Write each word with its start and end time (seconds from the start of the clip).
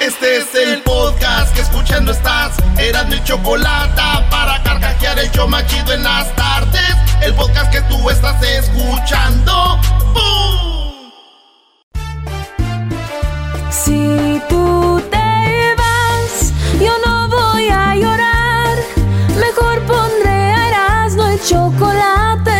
Este 0.00 0.38
es 0.38 0.54
el 0.54 0.82
podcast 0.82 1.54
que 1.54 1.60
escuchando 1.60 2.12
estás. 2.12 2.56
Eran 2.78 3.10
mi 3.10 3.22
chocolate 3.22 4.00
para 4.30 4.62
carcajear 4.62 5.18
el 5.18 5.30
yo 5.30 5.46
machido 5.46 5.92
en 5.92 6.02
las 6.02 6.34
tardes. 6.36 6.96
El 7.20 7.34
podcast 7.34 7.70
que 7.70 7.82
tú 7.82 8.08
estás 8.08 8.42
escuchando. 8.42 9.78
¡Bum! 10.14 11.10
Si 13.70 14.40
tú 14.48 15.02
te 15.10 15.74
vas, 15.76 16.52
yo 16.80 16.92
no 17.06 17.28
voy 17.28 17.68
a 17.68 17.94
llorar. 17.94 18.78
Mejor 19.38 19.82
pondré 19.82 20.30
a 20.30 20.68
Erasmo 20.68 21.26
el 21.26 21.38
chocolate, 21.44 22.19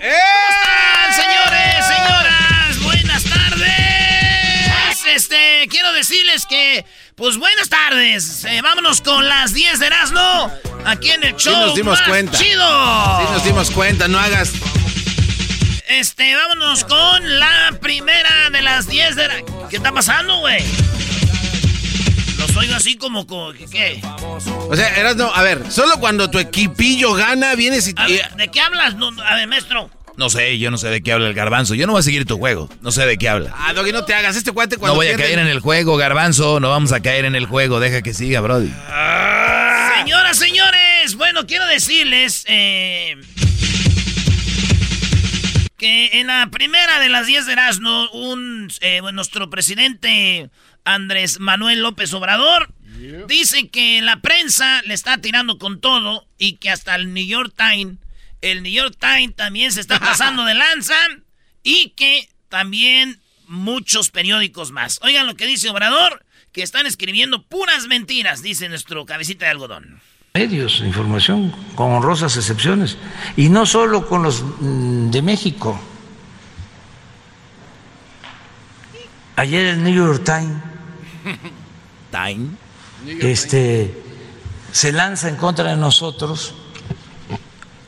¡Eh! 0.00 0.12
Señores, 1.14 1.86
señoras, 1.86 2.82
buenas 2.82 3.24
tardes. 3.24 5.06
Este, 5.14 5.66
quiero 5.68 5.92
decirles 5.92 6.46
que, 6.46 6.84
pues 7.16 7.36
buenas 7.36 7.68
tardes. 7.68 8.44
Eh, 8.44 8.60
vámonos 8.62 9.00
con 9.00 9.28
las 9.28 9.54
10 9.54 9.80
de 9.80 9.86
Erasmo. 9.86 10.52
Aquí 10.84 11.10
en 11.10 11.24
el 11.24 11.34
show. 11.34 11.52
Sí 11.52 11.60
nos 11.60 11.74
dimos 11.74 11.98
más 11.98 12.08
cuenta. 12.08 12.38
Chido. 12.38 13.18
Sí 13.18 13.32
nos 13.32 13.44
dimos 13.44 13.70
cuenta, 13.70 14.08
no 14.08 14.18
hagas... 14.18 14.52
Este, 15.88 16.34
vámonos 16.36 16.84
con 16.84 17.38
la 17.40 17.72
primera 17.80 18.50
de 18.52 18.62
las 18.62 18.86
10 18.86 19.16
de 19.16 19.28
la... 19.28 19.34
¿Qué 19.68 19.76
está 19.76 19.90
pasando, 19.90 20.38
güey? 20.38 20.62
Oigo 22.58 22.74
así 22.74 22.96
como, 22.96 23.26
como 23.26 23.52
¿qué? 23.52 24.00
O 24.68 24.74
sea, 24.76 24.88
eras 24.96 25.16
no, 25.16 25.32
a 25.32 25.42
ver, 25.42 25.70
solo 25.70 25.98
cuando 26.00 26.28
tu 26.30 26.38
equipillo 26.38 27.12
gana, 27.14 27.54
vienes 27.54 27.88
y... 27.88 27.94
A 27.96 28.06
ver, 28.06 28.34
¿De 28.36 28.48
qué 28.48 28.60
hablas? 28.60 28.94
No, 28.96 29.08
a 29.22 29.34
ver, 29.36 29.46
maestro. 29.48 29.90
No 30.16 30.28
sé, 30.30 30.58
yo 30.58 30.70
no 30.72 30.78
sé 30.78 30.88
de 30.88 31.00
qué 31.00 31.12
habla 31.12 31.28
el 31.28 31.34
garbanzo. 31.34 31.74
Yo 31.76 31.86
no 31.86 31.92
voy 31.92 32.00
a 32.00 32.02
seguir 32.02 32.24
tu 32.26 32.36
juego. 32.38 32.68
No 32.80 32.90
sé 32.90 33.06
de 33.06 33.16
qué 33.18 33.28
habla. 33.28 33.54
Ah, 33.56 33.72
Doggy, 33.72 33.92
no 33.92 34.04
te 34.04 34.14
hagas 34.14 34.34
este 34.34 34.50
cuate 34.50 34.76
cuando 34.76 34.94
No 34.94 34.96
voy 34.96 35.06
a 35.06 35.10
pierde- 35.10 35.22
caer 35.22 35.38
en 35.38 35.46
el 35.46 35.60
juego, 35.60 35.96
garbanzo. 35.96 36.58
No 36.58 36.70
vamos 36.70 36.90
a 36.92 36.98
caer 37.00 37.24
en 37.24 37.36
el 37.36 37.46
juego. 37.46 37.78
Deja 37.78 38.02
que 38.02 38.12
siga, 38.12 38.40
Brody. 38.40 38.72
Señoras, 39.96 40.36
señores, 40.38 41.14
bueno, 41.16 41.46
quiero 41.46 41.66
decirles 41.66 42.44
eh, 42.48 43.16
que 45.76 46.18
en 46.20 46.26
la 46.26 46.48
primera 46.50 46.98
de 46.98 47.08
las 47.08 47.26
10 47.28 47.46
de 47.46 47.52
Erasmo, 47.52 48.10
un, 48.10 48.68
eh, 48.80 49.00
nuestro 49.12 49.48
presidente 49.50 50.50
Andrés 50.84 51.40
Manuel 51.40 51.80
López 51.80 52.12
Obrador 52.14 52.72
dice 53.28 53.68
que 53.68 54.00
la 54.02 54.20
prensa 54.20 54.82
le 54.82 54.94
está 54.94 55.18
tirando 55.18 55.58
con 55.58 55.80
todo 55.80 56.26
y 56.36 56.54
que 56.54 56.70
hasta 56.70 56.94
el 56.96 57.14
New 57.14 57.26
York 57.26 57.54
Times, 57.56 57.98
el 58.40 58.62
New 58.62 58.72
York 58.72 58.96
Times 58.98 59.36
también 59.36 59.72
se 59.72 59.80
está 59.80 59.98
pasando 60.00 60.44
de 60.44 60.54
lanza 60.54 60.96
y 61.62 61.90
que 61.90 62.28
también 62.48 63.20
muchos 63.46 64.10
periódicos 64.10 64.70
más. 64.72 64.98
Oigan 65.02 65.26
lo 65.26 65.34
que 65.36 65.46
dice 65.46 65.70
Obrador, 65.70 66.24
que 66.52 66.62
están 66.62 66.86
escribiendo 66.86 67.42
puras 67.42 67.86
mentiras, 67.86 68.42
dice 68.42 68.68
nuestro 68.68 69.04
cabecita 69.06 69.46
de 69.46 69.52
algodón. 69.52 70.00
medios 70.34 70.80
de 70.80 70.86
información, 70.86 71.52
con 71.74 71.92
honrosas 71.92 72.36
excepciones, 72.36 72.96
y 73.36 73.48
no 73.48 73.66
solo 73.66 74.06
con 74.06 74.22
los 74.22 74.42
mm, 74.42 75.10
de 75.10 75.22
México. 75.22 75.80
Ayer 79.38 79.66
el 79.66 79.84
New 79.84 79.94
York 79.94 80.24
Times 80.24 80.56
Time. 82.10 82.48
este, 83.20 84.02
se 84.72 84.90
lanza 84.90 85.28
en 85.28 85.36
contra 85.36 85.70
de 85.70 85.76
nosotros 85.76 86.54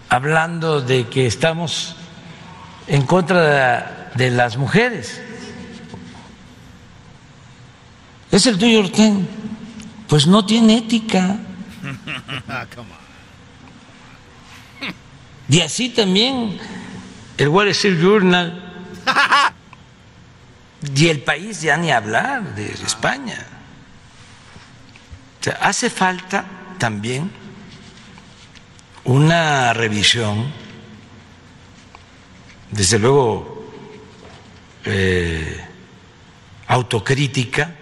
hablando 0.09 0.81
de 0.81 1.09
que 1.09 1.27
estamos 1.27 1.97
en 2.87 3.05
contra 3.05 4.11
de, 4.15 4.27
de 4.27 4.31
las 4.31 4.57
mujeres. 4.57 5.21
Es 8.31 8.47
el 8.47 8.57
New 8.57 8.71
York 8.71 8.93
Times, 8.95 9.27
pues 10.07 10.29
no 10.29 10.47
tiene 10.47 10.79
ética. 10.79 11.37
Y 15.49 15.63
así 15.63 15.89
también 15.89 16.61
el 17.37 17.49
Wall 17.49 17.67
Street 17.71 18.01
Journal 18.01 18.73
y 20.83 21.09
el 21.09 21.21
país 21.21 21.61
ya 21.61 21.77
ni 21.77 21.91
hablar 21.91 22.55
de 22.55 22.73
España. 22.73 23.47
O 25.47 25.51
hace 25.61 25.91
falta 25.91 26.45
también 26.79 27.31
una 29.05 29.73
revisión, 29.73 30.53
desde 32.71 32.99
luego 32.99 33.73
eh, 34.85 35.65
autocrítica, 36.67 37.77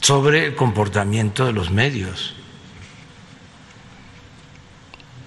sobre 0.00 0.46
el 0.46 0.54
comportamiento 0.54 1.46
de 1.46 1.52
los 1.52 1.70
medios. 1.70 2.34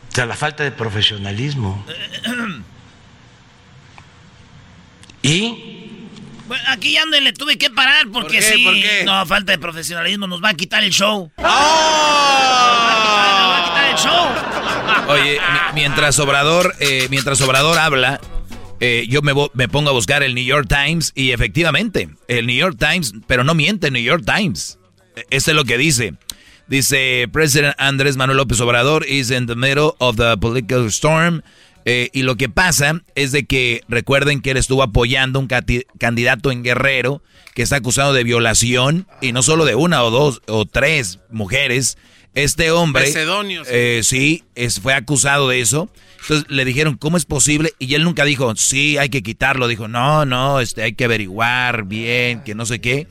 O 0.09 0.15
sea, 0.15 0.25
la 0.25 0.35
falta 0.35 0.63
de 0.63 0.71
profesionalismo. 0.71 1.85
Y 5.21 5.97
Bueno, 6.47 6.63
aquí 6.67 6.93
ya 6.93 7.05
le 7.05 7.33
tuve 7.33 7.57
que 7.57 7.69
parar 7.69 8.07
porque 8.11 8.37
qué? 8.37 8.41
sí. 8.41 8.63
¿Por 8.63 8.73
qué? 8.73 9.03
No, 9.05 9.25
falta 9.25 9.51
de 9.53 9.57
profesionalismo, 9.57 10.27
nos 10.27 10.43
va 10.43 10.49
a 10.49 10.53
quitar 10.53 10.83
el 10.83 10.91
show. 10.91 11.31
¡Oh! 11.37 11.43
Nos 11.43 11.47
va 13.49 13.57
a 13.57 13.63
quitar 13.65 13.89
el 13.91 13.97
show. 13.97 14.27
Oye, 15.13 15.39
mi- 15.39 15.81
mientras 15.81 16.19
Obrador, 16.19 16.75
eh, 16.79 17.07
mientras 17.09 17.39
Obrador 17.41 17.77
habla, 17.79 18.19
eh, 18.79 19.05
yo 19.09 19.21
me, 19.21 19.33
me 19.53 19.67
pongo 19.69 19.89
a 19.89 19.93
buscar 19.93 20.23
el 20.23 20.33
New 20.35 20.43
York 20.43 20.67
Times 20.67 21.11
y 21.15 21.31
efectivamente, 21.31 22.09
el 22.27 22.47
New 22.47 22.55
York 22.55 22.77
Times, 22.79 23.13
pero 23.27 23.43
no 23.43 23.53
miente 23.53 23.87
el 23.87 23.93
New 23.93 24.01
York 24.03 24.23
Times. 24.25 24.77
Este 25.29 25.51
es 25.51 25.55
lo 25.55 25.65
que 25.65 25.77
dice. 25.77 26.13
Dice, 26.67 27.27
President 27.33 27.75
Andrés 27.77 28.15
Manuel 28.15 28.37
López 28.37 28.59
Obrador 28.61 29.05
is 29.05 29.29
in 29.29 29.45
the 29.45 29.55
middle 29.55 29.93
of 29.99 30.15
the 30.15 30.37
political 30.37 30.85
storm. 30.87 31.41
Eh, 31.85 32.09
y 32.13 32.23
lo 32.23 32.35
que 32.35 32.49
pasa 32.49 33.01
es 33.15 33.31
de 33.31 33.45
que 33.45 33.81
recuerden 33.87 34.41
que 34.41 34.51
él 34.51 34.57
estuvo 34.57 34.83
apoyando 34.83 35.39
un 35.39 35.47
candidato 35.97 36.51
en 36.51 36.63
Guerrero 36.63 37.23
que 37.53 37.63
está 37.63 37.77
acusado 37.77 38.13
de 38.13 38.23
violación 38.23 39.07
y 39.19 39.31
no 39.31 39.41
solo 39.41 39.65
de 39.65 39.75
una 39.75 40.03
o 40.03 40.11
dos 40.11 40.41
o 40.47 40.65
tres 40.65 41.19
mujeres. 41.29 41.97
Este 42.33 42.71
hombre, 42.71 43.11
eh, 43.67 44.01
sí, 44.03 44.45
es, 44.55 44.79
fue 44.79 44.93
acusado 44.93 45.49
de 45.49 45.59
eso. 45.59 45.89
Entonces 46.21 46.49
le 46.49 46.63
dijeron, 46.63 46.95
¿cómo 46.97 47.17
es 47.17 47.25
posible? 47.25 47.73
Y 47.77 47.95
él 47.95 48.03
nunca 48.03 48.23
dijo, 48.23 48.55
sí, 48.55 48.97
hay 48.97 49.09
que 49.09 49.23
quitarlo. 49.23 49.67
Dijo, 49.67 49.87
no, 49.87 50.25
no, 50.25 50.61
este, 50.61 50.83
hay 50.83 50.93
que 50.93 51.05
averiguar 51.05 51.85
bien, 51.85 52.41
que 52.43 52.55
no 52.55 52.65
sé 52.65 52.79
qué. 52.79 53.07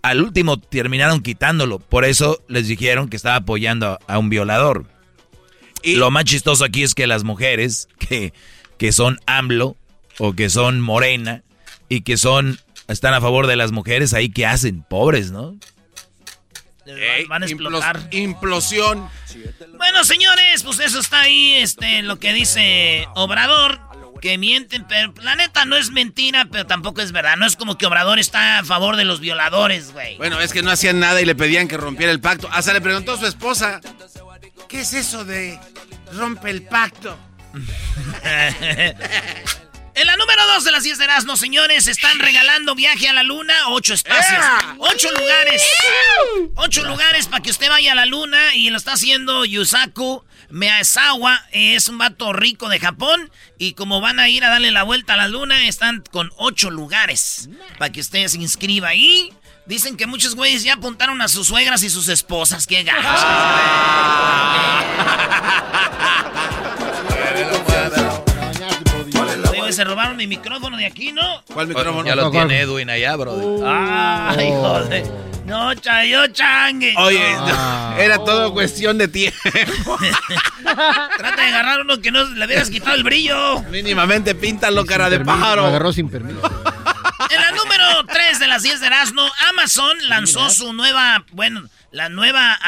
al 0.00 0.22
último 0.22 0.58
terminaron 0.58 1.20
quitándolo. 1.20 1.80
Por 1.80 2.04
eso 2.06 2.42
les 2.48 2.66
dijeron 2.66 3.08
que 3.08 3.16
estaba 3.16 3.36
apoyando 3.36 3.98
a, 4.06 4.18
un 4.18 4.30
violador. 4.30 4.86
Y 5.84 5.96
lo 5.96 6.10
más 6.10 6.24
chistoso 6.24 6.64
aquí 6.64 6.82
es 6.82 6.94
que 6.94 7.06
las 7.06 7.24
mujeres 7.24 7.88
que, 7.98 8.32
que 8.78 8.92
son 8.92 9.20
AMLO 9.26 9.76
o 10.18 10.32
que 10.34 10.50
son 10.50 10.80
Morena 10.80 11.42
y 11.88 12.02
que 12.02 12.16
son 12.16 12.58
están 12.88 13.14
a 13.14 13.20
favor 13.20 13.46
de 13.46 13.56
las 13.56 13.72
mujeres, 13.72 14.14
ahí 14.14 14.28
qué 14.28 14.46
hacen, 14.46 14.82
pobres, 14.82 15.30
¿no? 15.30 15.56
van 17.28 17.42
a 17.42 17.46
explotar. 17.46 18.08
Implosión. 18.10 19.08
Bueno, 19.76 20.04
señores, 20.04 20.62
pues 20.62 20.80
eso 20.80 21.00
está 21.00 21.22
ahí, 21.22 21.54
este, 21.54 22.02
lo 22.02 22.18
que 22.18 22.32
dice 22.32 23.06
Obrador, 23.14 23.80
que 24.20 24.38
mienten, 24.38 24.86
pero 24.86 25.12
la 25.22 25.34
neta 25.34 25.64
no 25.64 25.76
es 25.76 25.90
mentira, 25.90 26.46
pero 26.50 26.66
tampoco 26.66 27.00
es 27.00 27.12
verdad. 27.12 27.36
No 27.36 27.46
es 27.46 27.56
como 27.56 27.78
que 27.78 27.86
Obrador 27.86 28.18
está 28.18 28.58
a 28.58 28.64
favor 28.64 28.96
de 28.96 29.04
los 29.04 29.20
violadores, 29.20 29.92
güey. 29.92 30.16
Bueno, 30.16 30.40
es 30.40 30.52
que 30.52 30.62
no 30.62 30.70
hacían 30.70 31.00
nada 31.00 31.20
y 31.20 31.24
le 31.24 31.34
pedían 31.34 31.68
que 31.68 31.76
rompiera 31.76 32.12
el 32.12 32.20
pacto. 32.20 32.48
Hasta 32.50 32.72
le 32.72 32.80
preguntó 32.80 33.12
a 33.12 33.18
su 33.18 33.26
esposa, 33.26 33.80
¿qué 34.68 34.80
es 34.80 34.94
eso 34.94 35.24
de 35.24 35.58
rompe 36.16 36.50
el 36.50 36.62
pacto? 36.62 37.18
En 39.96 40.08
la 40.08 40.16
número 40.16 40.44
2 40.54 40.64
de 40.64 40.72
las 40.72 40.82
10 40.82 40.98
de 40.98 41.04
Erasmo, 41.04 41.36
señores, 41.36 41.86
están 41.86 42.18
regalando 42.18 42.74
viaje 42.74 43.08
a 43.08 43.12
la 43.12 43.22
luna, 43.22 43.54
ocho 43.68 43.94
espacios, 43.94 44.44
ocho 44.78 45.08
lugares, 45.12 45.62
ocho 46.56 46.84
lugares 46.84 47.28
para 47.28 47.40
que 47.40 47.52
usted 47.52 47.68
vaya 47.68 47.92
a 47.92 47.94
la 47.94 48.04
luna 48.04 48.56
y 48.56 48.70
lo 48.70 48.76
está 48.76 48.94
haciendo 48.94 49.44
Yusaku 49.44 50.24
Meazawa, 50.50 51.46
es 51.52 51.88
un 51.88 51.98
vato 51.98 52.32
rico 52.32 52.68
de 52.68 52.80
Japón 52.80 53.30
y 53.56 53.74
como 53.74 54.00
van 54.00 54.18
a 54.18 54.28
ir 54.28 54.44
a 54.44 54.48
darle 54.48 54.72
la 54.72 54.82
vuelta 54.82 55.14
a 55.14 55.16
la 55.16 55.28
luna, 55.28 55.68
están 55.68 56.02
con 56.10 56.32
ocho 56.38 56.70
lugares 56.70 57.48
para 57.78 57.92
que 57.92 58.00
usted 58.00 58.26
se 58.26 58.38
inscriba 58.38 58.88
ahí. 58.88 59.32
Dicen 59.66 59.96
que 59.96 60.06
muchos 60.06 60.34
güeyes 60.34 60.62
ya 60.62 60.74
apuntaron 60.74 61.20
a 61.22 61.28
sus 61.28 61.46
suegras 61.46 61.82
y 61.82 61.90
sus 61.90 62.08
esposas, 62.08 62.66
qué 62.66 62.82
gachos. 62.82 63.04
se 69.74 69.84
robaron 69.84 70.16
mi 70.16 70.26
micrófono 70.26 70.76
de 70.76 70.86
aquí, 70.86 71.10
¿no? 71.12 71.42
¿Cuál 71.52 71.66
micrófono? 71.66 72.06
Ya 72.06 72.14
lo 72.14 72.30
tiene 72.30 72.60
Edwin 72.60 72.88
allá, 72.90 73.16
bro. 73.16 73.66
Ay, 73.66 74.50
joder. 74.50 75.04
No, 75.44 75.74
chayo 75.74 76.26
changue. 76.28 76.94
Oye, 76.96 77.36
era 77.98 78.18
todo 78.18 78.52
cuestión 78.54 78.96
de 78.96 79.08
tiempo. 79.08 79.98
Trata 80.62 81.36
de 81.36 81.48
agarrar 81.48 81.80
uno 81.80 82.00
que 82.00 82.10
no 82.10 82.24
le 82.24 82.46
hubieras 82.46 82.70
quitado 82.70 82.94
el 82.94 83.02
brillo. 83.02 83.62
Mínimamente 83.64 84.34
píntalo, 84.34 84.86
cara 84.86 85.10
de 85.10 85.20
pájaro. 85.20 85.66
agarró 85.66 85.92
sin 85.92 86.08
permiso. 86.08 86.40
En 87.30 87.40
la 87.40 87.50
número 87.52 88.06
3 88.06 88.38
de 88.38 88.46
las 88.46 88.62
10 88.62 88.80
de 88.80 88.86
Erasmo, 88.86 89.28
Amazon 89.48 89.96
lanzó 90.08 90.50
su 90.50 90.72
nueva, 90.72 91.24
bueno, 91.32 91.68
la 91.90 92.08
nueva, 92.08 92.58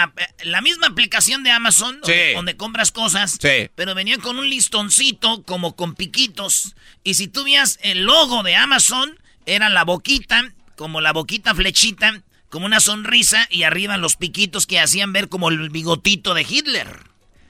la 0.44 0.60
misma 0.60 0.86
aplicación 0.86 1.42
de 1.42 1.50
Amazon, 1.50 2.00
donde, 2.34 2.56
compras 2.56 2.92
cosas, 2.92 3.38
pero 3.74 3.94
venía 3.94 4.18
con 4.18 4.38
un 4.38 4.48
listoncito 4.48 5.42
como 5.42 5.74
con 5.76 5.94
piquitos. 5.94 6.74
Y 7.04 7.14
si 7.14 7.28
tú 7.28 7.44
veías 7.44 7.78
el 7.82 8.04
logo 8.04 8.42
de 8.42 8.56
Amazon, 8.56 9.18
era 9.44 9.68
la 9.68 9.84
boquita, 9.84 10.52
como 10.76 11.00
la 11.00 11.12
boquita 11.12 11.54
flechita, 11.54 12.22
como 12.48 12.66
una 12.66 12.80
sonrisa, 12.80 13.46
y 13.50 13.64
arriba 13.64 13.96
los 13.96 14.16
piquitos 14.16 14.66
que 14.66 14.80
hacían 14.80 15.12
ver 15.12 15.28
como 15.28 15.48
el 15.48 15.70
bigotito 15.70 16.34
de 16.34 16.46
Hitler. 16.48 16.88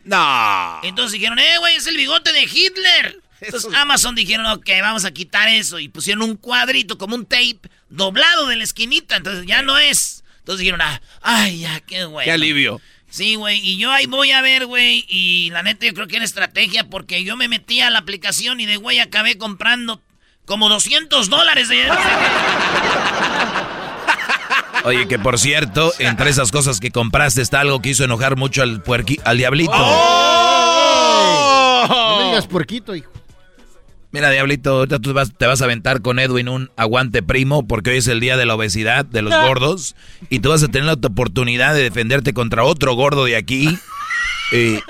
No. 0.05 0.81
Entonces 0.83 1.13
dijeron, 1.13 1.39
eh, 1.39 1.59
güey, 1.59 1.77
es 1.77 1.87
el 1.87 1.97
bigote 1.97 2.33
de 2.33 2.43
Hitler. 2.43 3.21
Entonces 3.41 3.73
Amazon 3.75 4.15
dijeron, 4.15 4.47
ok, 4.47 4.69
vamos 4.81 5.05
a 5.05 5.11
quitar 5.11 5.49
eso. 5.49 5.79
Y 5.79 5.89
pusieron 5.89 6.23
un 6.23 6.37
cuadrito, 6.37 6.99
como 6.99 7.15
un 7.15 7.27
tape, 7.27 7.61
doblado 7.89 8.47
de 8.47 8.57
la 8.57 8.65
esquinita. 8.65 9.17
Entonces 9.17 9.47
ya 9.47 9.63
no 9.63 9.79
es. 9.79 10.25
Entonces 10.39 10.61
dijeron, 10.61 10.81
ah, 10.83 11.01
ay, 11.23 11.61
ya, 11.61 11.81
qué 11.81 12.05
güey. 12.05 12.25
Qué 12.25 12.33
alivio. 12.33 12.81
Sí, 13.09 13.37
güey, 13.37 13.59
y 13.61 13.77
yo 13.79 13.91
ahí 13.93 14.07
voy 14.07 14.33
a 14.33 14.43
ver, 14.43 14.67
güey, 14.67 15.05
y 15.09 15.51
la 15.51 15.63
neta 15.63 15.87
yo 15.87 15.95
creo 15.95 16.07
que 16.09 16.17
era 16.17 16.25
estrategia 16.25 16.89
porque 16.89 17.25
yo 17.25 17.37
me 17.37 17.49
metí 17.49 17.81
a 17.81 17.89
la 17.89 18.01
aplicación 18.01 18.61
y 18.61 18.67
de 18.67 18.77
güey 18.77 18.99
acabé 18.99 19.39
comprando 19.39 20.03
como 20.45 20.69
200 20.69 21.31
dólares 21.31 21.69
de... 21.69 21.89
Oye, 24.85 25.09
que 25.09 25.19
por 25.19 25.39
cierto, 25.39 25.93
entre 25.99 26.31
esas 26.31 26.53
cosas 26.53 26.79
que 26.79 26.91
compraste 26.91 27.43
está 27.43 27.61
algo 27.61 27.81
que 27.81 27.89
hizo 27.91 28.05
enojar 28.05 28.37
mucho 28.37 28.63
al 28.63 28.83
puerqui, 28.83 29.19
al 29.25 29.39
diablito. 29.39 29.73
¡Oh! 29.75 30.67
No 31.89 32.19
me 32.19 32.25
digas 32.27 32.47
puerquito, 32.47 32.95
hijo. 32.95 33.11
Mira, 34.17 34.31
Diablito, 34.31 34.71
ahorita 34.71 34.99
tú 34.99 35.13
te 35.37 35.47
vas 35.47 35.61
a 35.61 35.65
aventar 35.67 36.01
con 36.01 36.19
Edwin 36.19 36.49
un 36.49 36.71
aguante 36.79 37.23
primo 37.23 37.69
porque 37.69 37.91
hoy 37.91 37.97
es 37.99 38.09
el 38.09 38.19
día 38.19 38.39
de 38.39 38.47
la 38.47 38.55
obesidad, 38.55 39.05
de 39.05 39.21
los 39.21 39.35
gordos, 39.35 39.95
y 40.31 40.39
tú 40.39 40.49
vas 40.49 40.63
a 40.63 40.69
tener 40.69 40.87
la 40.87 40.95
oportunidad 40.95 41.75
de 41.75 41.83
defenderte 41.83 42.33
contra 42.33 42.65
otro 42.65 42.95
gordo 42.95 43.27
de 43.27 43.37
aquí. 43.37 43.79
Eh, 44.53 44.81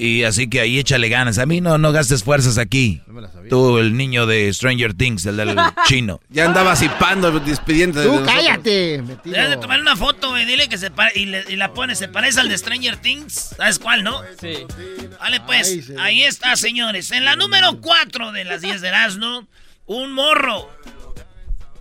y 0.00 0.24
así 0.24 0.48
que 0.48 0.60
ahí 0.60 0.78
échale 0.78 1.10
ganas. 1.10 1.36
A 1.36 1.44
mí 1.44 1.60
no, 1.60 1.76
no 1.76 1.92
gastes 1.92 2.24
fuerzas 2.24 2.56
aquí. 2.56 3.02
Tú, 3.50 3.76
el 3.76 3.94
niño 3.94 4.24
de 4.24 4.50
Stranger 4.50 4.94
Things, 4.94 5.26
el 5.26 5.36
del 5.36 5.54
chino. 5.86 6.22
Ya 6.30 6.46
andaba 6.46 6.74
zipando, 6.74 7.38
despidiendo. 7.38 8.02
Tú 8.02 8.24
cállate. 8.24 9.02
Debes 9.24 9.50
de 9.50 9.56
tomar 9.58 9.78
una 9.78 9.96
foto, 9.96 10.30
güey. 10.30 10.46
Dile 10.46 10.70
que 10.70 10.78
se 10.78 10.90
y, 11.14 11.26
la 11.56 11.74
pone. 11.74 11.94
Se 11.96 12.08
parece 12.08 12.40
al 12.40 12.48
de 12.48 12.56
Stranger 12.56 12.96
Things. 12.96 13.54
¿Sabes 13.58 13.78
cuál, 13.78 14.02
no? 14.02 14.22
Sí. 14.40 14.54
Vale, 15.20 15.40
pues. 15.42 15.90
Ahí 15.98 16.22
está, 16.22 16.56
señores. 16.56 17.10
En 17.10 17.26
la 17.26 17.36
número 17.36 17.78
4 17.82 18.32
de 18.32 18.44
las 18.44 18.62
10 18.62 18.80
de 18.80 18.88
Erasmo, 18.88 19.46
un 19.84 20.12
morro 20.12 20.70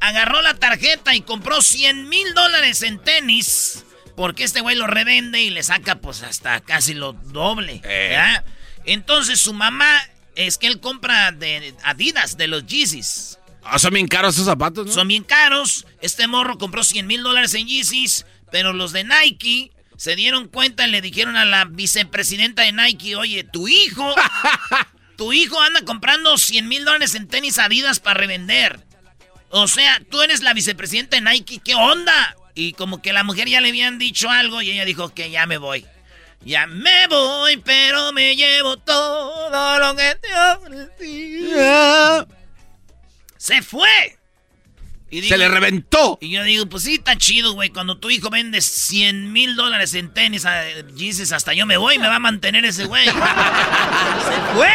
agarró 0.01 0.42
la 0.42 0.56
tarjeta 0.56 1.16
y 1.16 1.21
compró 1.21 1.62
100 1.62 2.10
mil 2.10 2.33
dólares 2.33 2.83
en 2.83 3.00
tenis 3.00 3.86
porque 4.19 4.44
este 4.44 4.60
güey 4.60 4.75
lo 4.75 4.86
revende 4.86 5.42
y 5.42 5.50
le 5.50 5.63
saca 5.63 6.01
pues 6.01 6.24
hasta 6.24 6.60
casi 6.60 6.94
lo 6.94 7.13
doble. 7.13 7.80
Eh. 7.86 8.18
Entonces 8.83 9.39
su 9.39 9.54
mamá 9.54 9.98
es 10.36 10.57
que 10.57 10.68
él 10.68 10.81
compra 10.81 11.31
de 11.31 11.74
Adidas, 11.86 12.36
de 12.36 12.50
los 12.50 12.66
Yeezys. 12.66 13.39
Ah, 13.63 13.80
son 13.80 13.94
bien 13.94 14.10
caros 14.10 14.36
esos 14.36 14.48
zapatos, 14.48 14.88
¿no? 14.88 14.92
Son 14.92 15.07
bien 15.07 15.24
caros. 15.24 15.88
Este 16.01 16.27
morro 16.27 16.57
compró 16.57 16.83
100 16.83 17.07
mil 17.07 17.24
dólares 17.24 17.54
en 17.54 17.69
Yeezys, 17.69 18.25
pero 18.51 18.74
los 18.74 18.92
de 18.92 19.06
Nike 19.06 19.71
se 19.95 20.18
dieron 20.18 20.50
cuenta 20.50 20.86
y 20.86 20.92
le 20.92 21.00
dijeron 21.00 21.38
a 21.38 21.45
la 21.45 21.63
vicepresidenta 21.63 22.63
de 22.63 22.74
Nike, 22.74 23.16
oye, 23.16 23.45
tu 23.45 23.69
hijo, 23.69 24.13
tu 25.16 25.31
hijo 25.31 25.62
anda 25.62 25.83
comprando 25.83 26.38
100 26.38 26.68
mil 26.68 26.83
dólares 26.83 27.16
en 27.16 27.30
tenis 27.30 27.57
Adidas 27.57 28.01
para 28.01 28.19
revender. 28.19 28.86
O 29.48 29.69
sea, 29.69 30.01
tú 30.12 30.21
eres 30.21 30.42
la 30.42 30.54
vicepresidenta 30.54 31.16
de 31.16 31.21
Nike, 31.21 31.62
¿qué 31.63 31.74
onda? 31.74 32.36
Y 32.54 32.74
como 32.74 33.01
que 33.01 33.13
la 33.13 33.24
mujer 33.24 33.48
ya 33.48 33.62
le 33.62 33.69
habían 33.69 34.00
dicho 34.00 34.30
algo 34.30 34.62
y 34.62 34.72
ella 34.72 34.86
dijo 34.86 35.13
que 35.13 35.30
ya 35.30 35.46
me 35.46 35.57
voy. 35.57 35.86
Ya 36.46 36.68
me 36.68 37.07
voy, 37.07 37.57
pero 37.57 38.14
me 38.14 38.35
llevo 38.35 38.78
todo 38.78 39.80
lo 39.80 39.95
que 39.95 40.16
te 40.16 40.30
ofrecí. 40.35 41.50
Se 43.38 43.62
fue. 43.62 44.18
Y 45.12 45.23
se 45.23 45.38
le 45.38 45.50
reventó. 45.50 46.18
Y 46.21 46.30
yo 46.30 46.44
digo, 46.44 46.68
pues 46.68 46.83
sí, 46.83 46.95
está 46.95 47.18
chido, 47.18 47.54
güey. 47.54 47.69
Cuando 47.69 47.97
tu 47.97 48.09
hijo 48.09 48.30
vende 48.30 48.62
100 48.62 49.33
mil 49.33 49.56
dólares 49.56 49.94
en 49.95 50.14
tenis, 50.14 50.45
dices, 50.94 51.31
hasta 51.31 51.54
yo 51.54 51.66
me 51.66 51.78
voy, 51.78 51.97
me 51.97 52.07
va 52.07 52.18
a 52.18 52.19
mantener 52.19 52.64
ese 52.64 52.85
güey. 52.85 53.06
se 53.06 53.14
fue. 54.54 54.71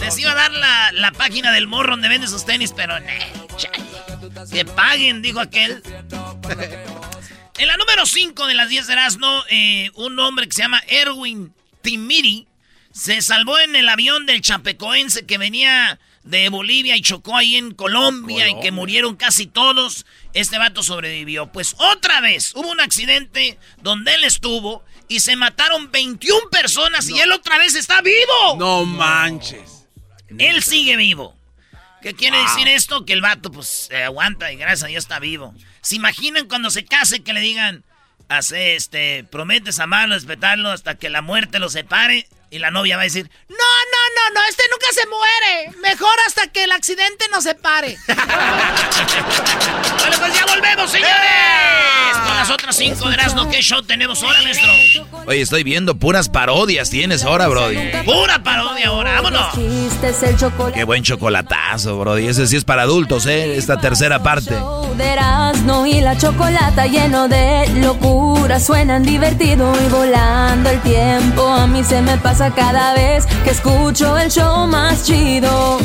Les 0.00 0.18
iba 0.18 0.32
a 0.32 0.34
dar 0.34 0.50
la, 0.50 0.92
la, 0.92 1.12
página 1.12 1.52
del 1.52 1.66
morro 1.66 1.92
donde 1.92 2.08
vende 2.08 2.26
sus 2.26 2.44
tenis, 2.44 2.72
pero 2.74 2.98
no, 3.00 3.06
que 4.50 4.64
paguen, 4.64 5.22
dijo 5.22 5.40
aquel. 5.40 5.82
en 7.58 7.66
la 7.66 7.76
número 7.76 8.06
5 8.06 8.46
de 8.46 8.54
las 8.54 8.68
10 8.68 8.86
de 8.86 8.92
Erasmo, 8.92 9.44
eh, 9.50 9.90
un 9.94 10.18
hombre 10.18 10.46
que 10.46 10.54
se 10.54 10.62
llama 10.62 10.82
Erwin 10.88 11.52
Timiri 11.82 12.46
se 12.94 13.20
salvó 13.22 13.58
en 13.58 13.74
el 13.74 13.88
avión 13.88 14.24
del 14.24 14.40
Chapecoense 14.40 15.26
que 15.26 15.36
venía 15.36 15.98
de 16.22 16.48
Bolivia 16.48 16.96
y 16.96 17.02
chocó 17.02 17.36
ahí 17.36 17.56
en 17.56 17.74
Colombia, 17.74 18.48
y 18.48 18.60
que 18.60 18.70
murieron 18.70 19.16
casi 19.16 19.46
todos. 19.46 20.06
Este 20.32 20.58
vato 20.58 20.82
sobrevivió. 20.82 21.50
Pues 21.52 21.74
otra 21.78 22.20
vez 22.20 22.52
hubo 22.54 22.70
un 22.70 22.80
accidente 22.80 23.58
donde 23.82 24.14
él 24.14 24.24
estuvo 24.24 24.84
y 25.08 25.20
se 25.20 25.34
mataron 25.36 25.90
21 25.90 26.48
personas 26.50 27.08
y 27.10 27.18
él 27.18 27.32
otra 27.32 27.58
vez 27.58 27.74
está 27.74 28.00
vivo. 28.00 28.56
No 28.58 28.84
manches. 28.84 29.88
Él 30.38 30.62
sigue 30.62 30.96
vivo. 30.96 31.36
¿Qué 32.04 32.14
quiere 32.14 32.36
decir 32.36 32.68
esto? 32.68 33.06
Que 33.06 33.14
el 33.14 33.22
vato, 33.22 33.50
pues, 33.50 33.86
se 33.88 34.04
aguanta 34.04 34.52
y 34.52 34.56
gracias 34.56 34.82
a 34.82 34.88
Dios 34.88 35.04
está 35.04 35.20
vivo. 35.20 35.54
¿Se 35.80 35.96
imaginan 35.96 36.48
cuando 36.48 36.68
se 36.68 36.84
case 36.84 37.22
que 37.22 37.32
le 37.32 37.40
digan, 37.40 37.82
hace 38.28 38.76
este, 38.76 39.24
prometes 39.24 39.80
amarlo, 39.80 40.14
respetarlo 40.14 40.70
hasta 40.70 40.96
que 40.96 41.08
la 41.08 41.22
muerte 41.22 41.58
lo 41.58 41.70
separe? 41.70 42.28
Y 42.50 42.58
la 42.58 42.70
novia 42.70 42.96
va 42.96 43.02
a 43.02 43.04
decir, 43.04 43.30
no, 43.48 43.56
no, 43.56 43.56
no, 43.56 44.30
no, 44.34 44.42
este 44.50 44.64
nunca 44.70 44.86
se 44.92 45.06
muere. 45.06 45.70
Mejor 45.80 46.14
hasta 46.26 46.46
que 46.48 46.64
el 46.64 46.72
accidente 46.72 47.24
nos 47.32 47.44
separe. 47.44 47.96
bueno, 48.06 48.22
pues 50.18 50.34
ya 50.34 50.44
volvemos, 50.44 50.90
señores. 50.90 52.18
Con 52.22 52.36
las 52.36 52.50
otras 52.50 52.76
cinco 52.76 53.08
de 53.08 53.14
Erasmo, 53.14 53.50
¿qué 53.50 53.62
show 53.62 53.80
tenemos 53.80 54.22
ahora, 54.22 54.42
maestro? 54.42 54.70
Oye, 55.26 55.40
estoy 55.40 55.62
viendo 55.64 55.94
puras 55.96 56.28
parodias 56.28 56.90
tienes 56.90 57.24
ahora, 57.24 57.48
Brody. 57.48 57.78
Pura 58.04 58.42
parodia 58.42 58.88
ahora, 58.88 59.20
vámonos. 59.20 59.54
Qué 60.74 60.84
buen 60.84 61.02
chocolatazo, 61.02 61.98
Brody. 61.98 62.26
Ese 62.26 62.46
sí 62.46 62.56
es 62.56 62.64
para 62.64 62.82
adultos, 62.82 63.26
¿eh? 63.26 63.56
Esta 63.56 63.78
tercera 63.80 64.22
parte. 64.22 64.54
Y 65.86 66.00
la 66.00 66.16
chocolata 66.16 66.86
lleno 66.86 67.28
de 67.28 67.68
locura. 67.80 68.60
Suenan 68.60 69.02
divertido 69.02 69.72
y 69.84 69.88
volando 69.90 70.70
el 70.70 70.80
tiempo. 70.80 71.46
A 71.46 71.66
mí 71.66 71.82
se 71.84 72.00
me 72.00 72.16
pasa 72.18 72.50
cada 72.54 72.94
vez 72.94 73.26
que 73.44 73.50
escucho 73.50 74.16
el 74.18 74.30
show 74.30 74.66
más 74.66 75.04
chido. 75.04 75.78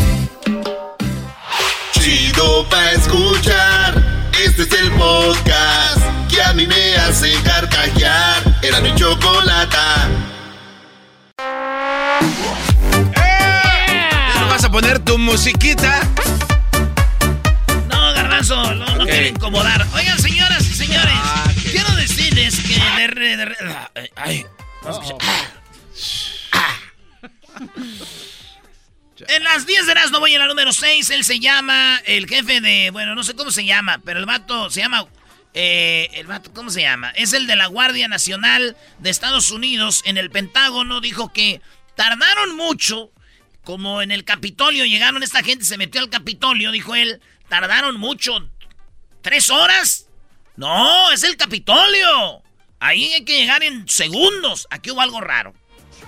Chido 1.94 2.66
pa' 2.70 2.92
escuchar. 2.92 4.04
Este 4.46 4.64
es 4.64 4.74
el 4.74 4.92
podcast 4.92 6.02
que 6.30 6.42
a 6.42 6.54
mí 6.54 6.66
me 6.66 6.96
hace 6.96 7.34
carcajear. 7.44 8.49
Era 8.70 8.82
mi 8.82 8.94
chocolata. 8.94 10.08
¿No 14.40 14.48
vas 14.48 14.64
a 14.64 14.70
poner 14.72 15.00
tu 15.00 15.18
musiquita? 15.18 16.02
No, 17.90 18.14
garbanzo, 18.14 18.76
no, 18.76 18.86
no 18.96 19.06
quiero 19.06 19.26
incomodar. 19.28 19.88
Oigan, 19.96 20.20
señoras 20.20 20.62
y 20.70 20.76
señores, 20.76 21.14
quiero 21.72 21.90
decirles 21.96 22.60
que 22.60 22.76
de 23.02 23.08
re- 23.08 23.38
de 23.38 23.46
re- 23.46 23.58
ay, 23.96 24.10
ay, 24.16 24.46
vamos 24.84 25.00
a 25.00 25.04
escuchar. 25.04 25.30
Ah. 26.52 26.76
En 29.30 29.44
las 29.44 29.66
10 29.66 29.88
de 29.88 29.96
las 29.96 30.12
no 30.12 30.20
voy 30.20 30.36
a 30.36 30.40
la 30.40 30.48
número 30.48 30.72
6. 30.72 31.10
Él 31.10 31.26
se 31.26 31.40
llama 31.40 32.00
el 32.06 32.28
jefe 32.28 32.62
de. 32.62 32.92
Bueno, 32.92 33.16
no 33.16 33.24
sé 33.24 33.34
cómo 33.36 33.50
se 33.50 33.66
llama, 33.66 34.00
pero 34.06 34.20
el 34.20 34.28
vato 34.28 34.70
se 34.70 34.82
llama. 34.82 35.08
Eh, 35.54 36.10
el 36.14 36.28
¿cómo 36.54 36.70
se 36.70 36.82
llama? 36.82 37.10
Es 37.12 37.34
el 37.34 37.48
de 37.48 37.56
la 37.56 37.68
Guardia 37.68 38.08
Nacional 38.08 38.78
de 39.00 39.10
Estados 39.10 39.52
Unidos. 39.52 40.02
En 40.06 40.18
el 40.18 40.30
Pentágono 40.30 41.02
dijo 41.02 41.32
que 41.34 41.62
tardaron 41.96 42.56
mucho. 42.56 43.12
Como 43.64 44.02
en 44.02 44.12
el 44.12 44.24
Capitolio 44.24 44.86
llegaron, 44.86 45.22
esta 45.22 45.44
gente 45.44 45.66
se 45.66 45.78
metió 45.78 46.02
al 46.02 46.10
Capitolio, 46.10 46.72
dijo 46.72 46.96
él. 46.96 47.22
Tardaron 47.50 48.00
mucho. 48.00 48.50
¿Tres 49.22 49.50
horas? 49.50 50.08
No, 50.56 51.12
es 51.12 51.24
el 51.24 51.36
Capitolio. 51.36 52.42
Ahí 52.80 53.14
hay 53.14 53.26
que 53.26 53.40
llegar 53.40 53.64
en 53.64 53.88
segundos. 53.88 54.68
Aquí 54.70 54.92
hubo 54.92 55.02
algo 55.02 55.20
raro. 55.20 55.54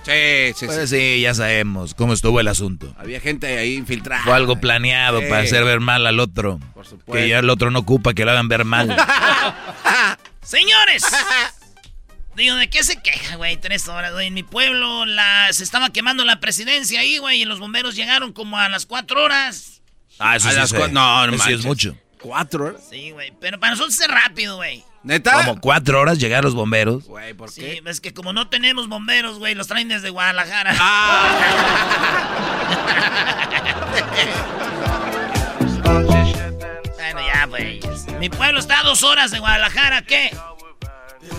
Sí, 0.04 0.52
sí, 0.56 0.66
Pues 0.66 0.90
sí. 0.90 0.96
sí, 0.96 1.20
ya 1.20 1.34
sabemos 1.34 1.94
cómo 1.94 2.12
estuvo 2.12 2.40
el 2.40 2.48
asunto. 2.48 2.94
Había 2.98 3.20
gente 3.20 3.58
ahí 3.58 3.74
infiltrada. 3.76 4.24
Fue 4.24 4.34
algo 4.34 4.56
planeado 4.60 5.20
Sí. 5.20 5.26
para 5.28 5.42
hacer 5.42 5.64
ver 5.64 5.80
mal 5.80 6.06
al 6.06 6.18
otro. 6.20 6.58
Por 6.74 6.84
supuesto. 6.86 7.12
Que 7.12 7.28
ya 7.28 7.38
el 7.38 7.48
otro 7.50 7.70
no 7.70 7.80
ocupa 7.80 8.12
que 8.14 8.24
lo 8.24 8.32
hagan 8.32 8.48
ver 8.48 8.64
mal. 8.64 8.94
Señores. 10.42 11.04
Digo, 12.36 12.56
¿de 12.56 12.70
qué 12.70 12.82
se 12.82 13.00
queja, 13.02 13.36
güey? 13.36 13.58
Tres 13.58 13.88
horas, 13.88 14.12
güey. 14.12 14.28
En 14.28 14.34
mi 14.34 14.42
pueblo 14.42 15.04
la, 15.04 15.48
se 15.52 15.62
estaba 15.64 15.90
quemando 15.90 16.24
la 16.24 16.40
presidencia 16.40 17.00
ahí, 17.00 17.18
güey. 17.18 17.42
Y 17.42 17.44
los 17.44 17.60
bomberos 17.60 17.94
llegaron 17.94 18.32
como 18.32 18.58
a 18.58 18.68
las 18.68 18.86
cuatro 18.86 19.22
horas. 19.22 19.82
Ah, 20.18 20.36
eso 20.36 20.48
A 20.48 20.52
sí 20.52 20.56
las 20.56 20.72
no, 20.92 21.26
no 21.26 21.34
es 21.46 21.64
mucho. 21.64 21.96
¿Cuatro 22.20 22.66
horas? 22.66 22.82
Sí, 22.90 23.10
güey. 23.10 23.32
Pero 23.40 23.60
para 23.60 23.72
nosotros 23.72 24.00
es 24.00 24.08
rápido, 24.08 24.56
güey. 24.56 24.82
¿Neta? 25.04 25.44
Como 25.44 25.60
cuatro 25.60 26.00
horas 26.00 26.18
llegar 26.18 26.44
los 26.44 26.54
bomberos. 26.54 27.04
Güey, 27.04 27.34
¿por 27.34 27.50
Sí, 27.50 27.60
qué? 27.60 27.82
es 27.86 28.00
que 28.00 28.14
como 28.14 28.32
no 28.32 28.48
tenemos 28.48 28.88
bomberos, 28.88 29.38
güey, 29.38 29.54
los 29.54 29.66
traen 29.66 29.88
desde 29.88 30.10
Guadalajara. 30.10 30.74
bueno, 36.96 37.20
ya, 37.26 37.46
güey. 37.46 37.80
Mi 38.18 38.28
pueblo 38.28 38.60
está 38.60 38.80
a 38.80 38.82
dos 38.84 39.02
horas 39.02 39.30
de 39.30 39.38
Guadalajara, 39.38 40.02
¿qué? 40.02 40.36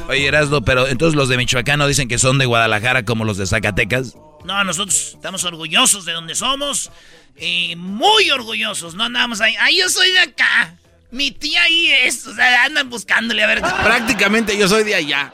Oye, 0.07 0.27
Erasmo, 0.27 0.61
pero 0.61 0.87
entonces 0.87 1.15
los 1.15 1.29
de 1.29 1.37
Michoacán 1.37 1.79
no 1.79 1.87
dicen 1.87 2.07
que 2.07 2.17
son 2.17 2.37
de 2.37 2.45
Guadalajara 2.45 3.03
como 3.03 3.25
los 3.25 3.37
de 3.37 3.47
Zacatecas. 3.47 4.15
No, 4.43 4.63
nosotros 4.63 5.13
estamos 5.15 5.43
orgullosos 5.45 6.05
de 6.05 6.13
donde 6.13 6.35
somos. 6.35 6.91
Y 7.39 7.75
muy 7.77 8.29
orgullosos. 8.31 8.95
No 8.95 9.05
andamos 9.05 9.41
ahí. 9.41 9.55
Ay, 9.59 9.79
yo 9.79 9.89
soy 9.89 10.11
de 10.11 10.19
acá. 10.19 10.75
Mi 11.13 11.29
tía 11.29 11.61
ahí 11.61 11.91
es. 11.91 12.25
O 12.25 12.33
sea, 12.33 12.63
andan 12.63 12.89
buscándole 12.89 13.43
a 13.43 13.47
ver. 13.47 13.61
Prácticamente 13.61 14.57
yo 14.57 14.67
soy 14.67 14.83
de 14.83 14.95
allá. 14.95 15.31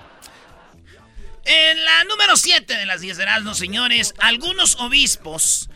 En 1.46 1.86
la 1.86 2.04
número 2.04 2.36
7 2.36 2.76
de 2.76 2.86
las 2.86 3.00
10 3.00 3.16
de 3.16 3.24
Erasmo, 3.24 3.54
señores, 3.56 4.14
algunos 4.20 4.76
obispos, 4.76 5.70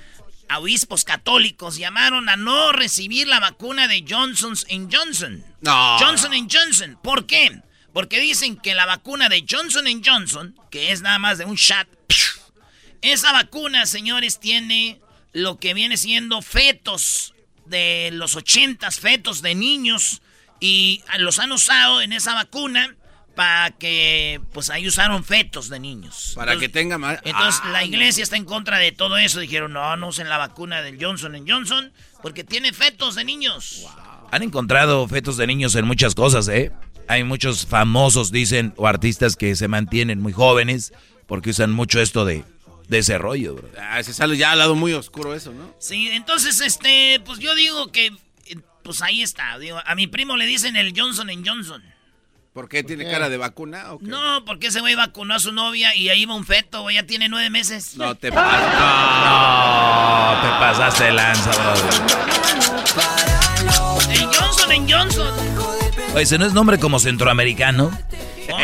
obispos 0.54 1.06
católicos, 1.06 1.78
llamaron 1.78 2.28
a 2.28 2.36
no 2.36 2.74
recibir 2.74 3.30
la 3.30 3.40
vacuna 3.40 3.88
de 3.88 4.04
Johnson 4.08 4.56
Johnson. 4.92 5.42
No. 5.62 5.98
Johnson 5.98 6.34
Johnson. 6.52 7.00
¿Por 7.02 7.26
qué? 7.26 7.62
Porque 7.94 8.20
dicen 8.20 8.58
que 8.58 8.76
la 8.76 8.86
vacuna 8.86 9.30
de 9.30 9.46
Johnson 9.50 9.86
Johnson, 10.06 10.54
que 10.70 10.92
es 10.92 11.02
nada 11.02 11.18
más 11.18 11.38
de 11.38 11.46
un 11.46 11.56
shot, 11.56 11.88
esa 13.02 13.32
vacuna, 13.32 13.86
señores, 13.86 14.42
tiene 14.42 15.00
lo 15.32 15.60
que 15.60 15.74
viene 15.74 15.96
siendo 15.96 16.42
fetos 16.42 17.33
de 17.65 18.10
los 18.13 18.36
80, 18.36 18.89
fetos 18.91 19.41
de 19.41 19.55
niños, 19.55 20.22
y 20.60 21.03
los 21.17 21.39
han 21.39 21.51
usado 21.51 22.01
en 22.01 22.13
esa 22.13 22.34
vacuna 22.34 22.96
para 23.36 23.72
que, 23.72 24.39
pues 24.53 24.70
ahí 24.70 24.88
usaron 24.88 25.24
fetos 25.24 25.67
de 25.70 25.79
niños. 25.79 26.34
Para 26.36 26.51
Entonces- 26.53 26.70
que 26.70 26.74
tenga 26.74 26.98
más. 27.00 27.20
entonces 27.24 27.62
Ah, 27.63 27.70
la 27.72 27.84
iglesia 27.84 28.24
está 28.24 28.38
en 28.38 28.46
contra 28.46 28.77
de 28.77 28.91
todo 28.91 29.17
eso. 29.17 29.39
Dijeron, 29.39 29.74
no, 29.74 29.98
no 29.98 30.10
usen 30.10 30.29
la 30.29 30.38
vacuna 30.38 30.82
del 30.84 31.03
Johnson 31.03 31.43
Johnson 31.48 31.91
porque 32.22 32.43
tiene 32.43 32.74
fetos 32.74 33.15
de 33.15 33.24
niños. 33.25 33.86
Han 34.32 34.43
encontrado 34.43 35.08
fetos 35.08 35.38
de 35.38 35.48
niños 35.48 35.74
en 35.75 35.86
muchas 35.86 36.13
cosas, 36.15 36.48
¿eh? 36.48 36.72
Hay 37.08 37.24
muchos 37.24 37.65
famosos, 37.65 38.32
dicen, 38.32 38.74
o 38.77 38.88
artistas 38.88 39.36
que 39.36 39.55
se 39.55 39.67
mantienen 39.67 40.22
muy 40.22 40.32
jóvenes 40.32 40.93
porque 41.27 41.50
usan 41.50 41.72
mucho 41.72 42.00
esto 42.01 42.25
de, 42.25 42.46
de 42.94 43.00
ese 43.00 43.18
rollo, 43.18 43.56
bro. 43.56 43.70
Ah, 43.80 44.02
se 44.04 44.14
sale 44.14 44.38
ya 44.38 44.52
al 44.52 44.60
lado 44.60 44.76
muy 44.76 44.94
oscuro 44.94 45.34
eso, 45.34 45.52
¿no? 45.52 45.74
Sí, 45.80 46.10
entonces, 46.12 46.62
este, 46.62 47.20
pues 47.26 47.40
yo 47.40 47.56
digo 47.56 47.92
que, 47.92 48.08
eh, 48.46 48.58
pues 48.84 49.02
ahí 49.02 49.24
está. 49.24 49.58
Digo, 49.58 49.82
a 49.84 49.96
mi 49.96 50.06
primo 50.06 50.38
le 50.38 50.46
dicen 50.46 50.76
el 50.76 50.94
Johnson 50.96 51.28
Johnson. 51.44 51.84
¿Por 52.54 52.70
qué 52.70 52.84
tiene 52.84 53.10
cara 53.10 53.30
de 53.30 53.38
vacuna 53.38 53.94
o 53.94 53.98
qué? 53.98 54.06
No, 54.06 54.46
porque 54.46 54.68
ese 54.68 54.80
güey 54.80 54.94
vacunó 54.94 55.34
a 55.34 55.40
su 55.40 55.52
novia 55.52 55.96
y 55.96 56.10
ahí 56.10 56.28
va 56.28 56.36
un 56.36 56.46
feto, 56.46 56.84
güey, 56.84 56.98
ya 56.98 57.04
tiene 57.08 57.28
nueve 57.30 57.50
meses. 57.50 57.98
No 57.98 58.14
te 58.14 58.32
pases. 58.32 58.62
No, 58.62 60.42
te 60.44 60.50
pasaste 60.60 61.06
de 61.06 61.14
lanza, 61.14 61.50
bro. 61.50 61.74
El 64.12 64.26
Johnson 64.26 64.88
Johnson. 64.88 65.34
Oye, 66.14 66.22
ese 66.22 66.38
no 66.38 66.46
es 66.46 66.54
nombre 66.54 66.78
como 66.78 67.00
centroamericano. 67.00 67.90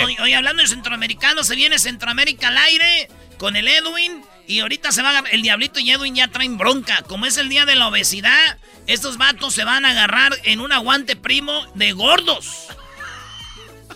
Oye, 0.04 0.18
oye, 0.22 0.36
hablando 0.36 0.62
de 0.62 0.68
centroamericano, 0.68 1.44
se 1.44 1.56
viene 1.56 1.80
Centroamérica 1.80 2.50
al 2.50 2.58
aire 2.60 3.10
con 3.40 3.56
el 3.56 3.68
Edwin. 3.68 4.24
Y 4.46 4.60
ahorita 4.60 4.92
se 4.92 5.02
va 5.02 5.08
a 5.08 5.12
agarrar, 5.12 5.34
el 5.34 5.42
Diablito 5.42 5.80
y 5.80 5.90
Edwin 5.90 6.16
ya 6.16 6.28
traen 6.28 6.58
bronca. 6.58 7.02
Como 7.04 7.26
es 7.26 7.38
el 7.38 7.50
día 7.50 7.66
de 7.66 7.76
la 7.76 7.88
obesidad, 7.88 8.58
estos 8.86 9.18
vatos 9.18 9.56
se 9.56 9.64
van 9.64 9.86
a 9.86 9.92
agarrar 9.92 10.34
en 10.44 10.60
un 10.60 10.72
aguante 10.72 11.16
primo 11.16 11.66
de 11.76 11.92
gordos. 11.94 12.68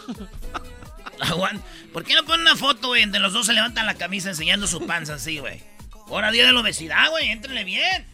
¿Por 1.93 2.03
qué 2.03 2.15
no 2.15 2.23
ponen 2.25 2.41
una 2.41 2.55
foto, 2.55 2.89
güey? 2.89 3.03
Entre 3.03 3.19
los 3.19 3.33
dos 3.33 3.45
se 3.45 3.53
levantan 3.53 3.85
la 3.85 3.93
camisa 3.95 4.29
enseñando 4.29 4.67
su 4.67 4.85
panza 4.85 5.15
así, 5.15 5.39
güey. 5.39 5.61
Ahora 6.07 6.31
día 6.31 6.45
de 6.45 6.51
la 6.51 6.59
obesidad, 6.59 7.09
güey, 7.09 7.29
éntrenle 7.29 7.63
bien. 7.63 8.05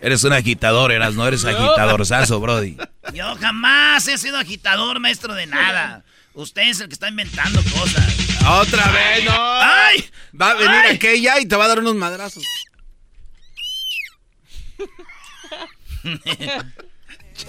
Eres 0.00 0.24
un 0.24 0.32
agitador, 0.32 0.92
eras, 0.92 1.14
no 1.14 1.26
eres 1.26 1.44
agitadorzazo, 1.46 2.40
Brody. 2.40 2.76
Yo 3.12 3.36
jamás 3.36 4.06
he 4.08 4.18
sido 4.18 4.38
agitador, 4.38 5.00
maestro 5.00 5.34
de 5.34 5.46
nada. 5.46 6.04
Usted 6.34 6.62
es 6.62 6.80
el 6.80 6.88
que 6.88 6.94
está 6.94 7.08
inventando 7.08 7.62
cosas. 7.64 8.35
Otra 8.48 8.90
vez, 8.90 9.24
no. 9.24 9.32
¡Ay! 9.36 10.08
Va 10.40 10.50
a 10.50 10.54
venir 10.54 10.70
¡Ay! 10.70 10.96
aquella 10.96 11.40
y 11.40 11.46
te 11.46 11.56
va 11.56 11.64
a 11.64 11.68
dar 11.68 11.78
unos 11.80 11.94
madrazos. 11.94 12.44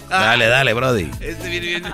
Dale, 0.08 0.46
dale, 0.46 0.72
Brody. 0.74 1.10
Este 1.20 1.48
viene 1.48 1.66
bien. 1.66 1.84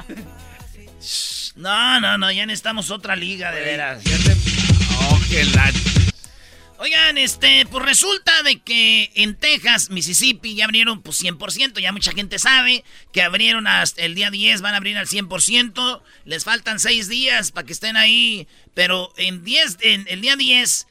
No, 1.57 2.01
no, 2.01 2.19
no, 2.19 2.33
ya 2.33 2.47
necesitamos 2.47 2.91
otra 2.91 3.15
liga, 3.15 3.53
de 3.53 3.61
veras. 3.61 4.03
Oh, 5.01 5.21
qué 5.29 5.45
la- 5.45 5.73
Oigan, 6.85 7.17
este, 7.17 7.65
pues 7.71 7.83
resulta 7.83 8.43
de 8.43 8.61
que 8.61 9.11
en 9.15 9.37
Texas, 9.37 9.89
Mississippi, 9.89 10.55
ya 10.55 10.67
abrieron 10.67 11.01
pues 11.01 11.19
100%, 11.23 11.81
ya 11.81 11.93
mucha 11.93 12.13
gente 12.13 12.39
sabe 12.39 12.85
que 13.11 13.23
abrieron 13.23 13.67
hasta 13.67 14.03
el 14.03 14.15
día 14.15 14.31
10, 14.31 14.61
van 14.61 14.75
a 14.75 14.77
abrir 14.77 14.99
al 14.99 15.07
100%, 15.07 16.03
les 16.27 16.45
faltan 16.45 16.79
6 16.79 17.09
días 17.09 17.53
para 17.53 17.67
que 17.67 17.73
estén 17.73 17.97
ahí, 17.97 18.47
pero 18.75 19.15
en 19.17 19.43
10, 19.43 19.79
en 19.81 20.05
el 20.11 20.21
día 20.21 20.37
10, 20.37 20.87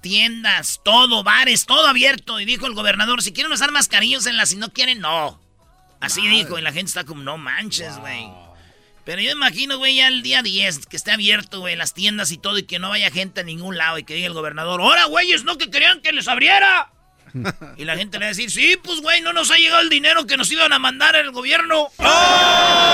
tiendas, 0.00 0.80
todo, 0.82 1.22
bares, 1.22 1.66
todo 1.66 1.86
abierto, 1.86 2.40
y 2.40 2.46
dijo 2.46 2.66
el 2.66 2.72
gobernador, 2.72 3.20
si 3.20 3.34
quieren 3.34 3.52
usar 3.52 3.72
mascarillas 3.72 4.24
en 4.24 4.38
las, 4.38 4.48
si 4.48 4.56
no 4.56 4.72
quieren, 4.72 5.00
no. 5.00 5.38
Así 6.00 6.26
dijo, 6.26 6.58
y 6.58 6.62
la 6.62 6.72
gente 6.72 6.88
está 6.88 7.04
como, 7.04 7.22
no 7.22 7.36
manches, 7.36 7.98
güey. 7.98 8.43
Pero 9.04 9.20
yo 9.20 9.30
imagino, 9.30 9.76
güey, 9.76 9.96
ya 9.96 10.08
el 10.08 10.22
día 10.22 10.42
10, 10.42 10.86
que 10.86 10.96
esté 10.96 11.10
abierto, 11.12 11.60
güey, 11.60 11.76
las 11.76 11.92
tiendas 11.92 12.32
y 12.32 12.38
todo, 12.38 12.56
y 12.56 12.62
que 12.62 12.78
no 12.78 12.88
vaya 12.88 13.10
gente 13.10 13.42
a 13.42 13.44
ningún 13.44 13.76
lado, 13.76 13.98
y 13.98 14.04
que 14.04 14.14
diga 14.14 14.26
el 14.26 14.32
gobernador, 14.32 14.80
¡Ahora, 14.80 15.04
güeyes, 15.04 15.44
no 15.44 15.58
que 15.58 15.70
querían 15.70 16.00
que 16.00 16.12
les 16.12 16.26
abriera! 16.26 16.90
y 17.76 17.84
la 17.84 17.96
gente 17.96 18.18
le 18.18 18.24
va 18.24 18.28
a 18.28 18.30
decir, 18.30 18.50
sí, 18.50 18.78
pues, 18.82 19.02
güey, 19.02 19.20
no 19.20 19.34
nos 19.34 19.50
ha 19.50 19.58
llegado 19.58 19.82
el 19.82 19.90
dinero 19.90 20.26
que 20.26 20.38
nos 20.38 20.50
iban 20.50 20.72
a 20.72 20.78
mandar 20.78 21.16
el 21.16 21.32
gobierno. 21.32 21.90
¡Oh! 21.98 22.84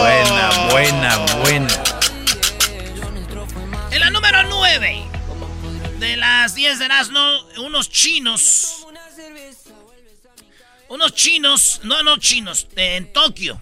Buena, 0.00 0.50
buena, 0.70 1.16
buena. 1.42 1.68
En 3.90 4.00
la 4.00 4.10
número 4.10 4.42
9 4.44 5.04
de 5.98 6.16
las 6.16 6.54
10 6.54 6.78
de 6.78 6.84
Erasmo, 6.84 7.20
unos 7.58 7.90
chinos. 7.90 8.86
Unos 10.88 11.14
chinos, 11.14 11.80
no, 11.82 12.02
no 12.02 12.16
chinos, 12.18 12.68
en 12.76 13.12
Tokio. 13.12 13.60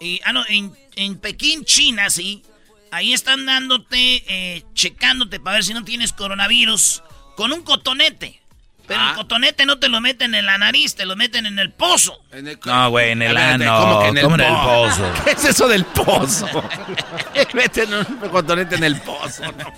Y, 0.00 0.20
ah, 0.24 0.32
no, 0.32 0.44
en, 0.48 0.76
en 0.96 1.18
Pekín, 1.18 1.64
China, 1.64 2.10
sí. 2.10 2.42
Ahí 2.90 3.12
están 3.12 3.44
dándote, 3.46 4.22
eh, 4.28 4.64
checándote 4.74 5.40
para 5.40 5.54
ver 5.56 5.64
si 5.64 5.74
no 5.74 5.84
tienes 5.84 6.12
coronavirus 6.12 7.02
con 7.36 7.52
un 7.52 7.62
cotonete. 7.62 8.40
Pero 8.86 9.02
el 9.02 9.08
Ah. 9.08 9.14
cotonete 9.16 9.66
no 9.66 9.78
te 9.78 9.90
lo 9.90 10.00
meten 10.00 10.34
en 10.34 10.46
la 10.46 10.56
nariz, 10.56 10.94
te 10.94 11.04
lo 11.04 11.14
meten 11.14 11.44
en 11.44 11.58
el 11.58 11.70
pozo. 11.70 12.18
En 12.32 12.48
el- 12.48 12.58
No, 12.64 12.88
güey, 12.88 13.10
en 13.10 13.20
el 13.20 13.36
ano. 13.36 13.78
¿cómo 13.80 14.00
que 14.00 14.08
en 14.08 14.16
el 14.16 14.22
¿Cómo 14.24 14.34
en 14.36 14.40
el 14.40 14.46
po- 14.54 14.62
pozo? 14.64 15.12
¿Qué 15.24 15.30
es 15.32 15.44
eso 15.44 15.68
del 15.68 15.84
pozo? 15.84 16.48
Meten 17.52 17.92
un 17.92 18.04
cotonete 18.30 18.76
en 18.76 18.84
el 18.84 18.98
pozo. 19.02 19.42
¿no? 19.52 19.72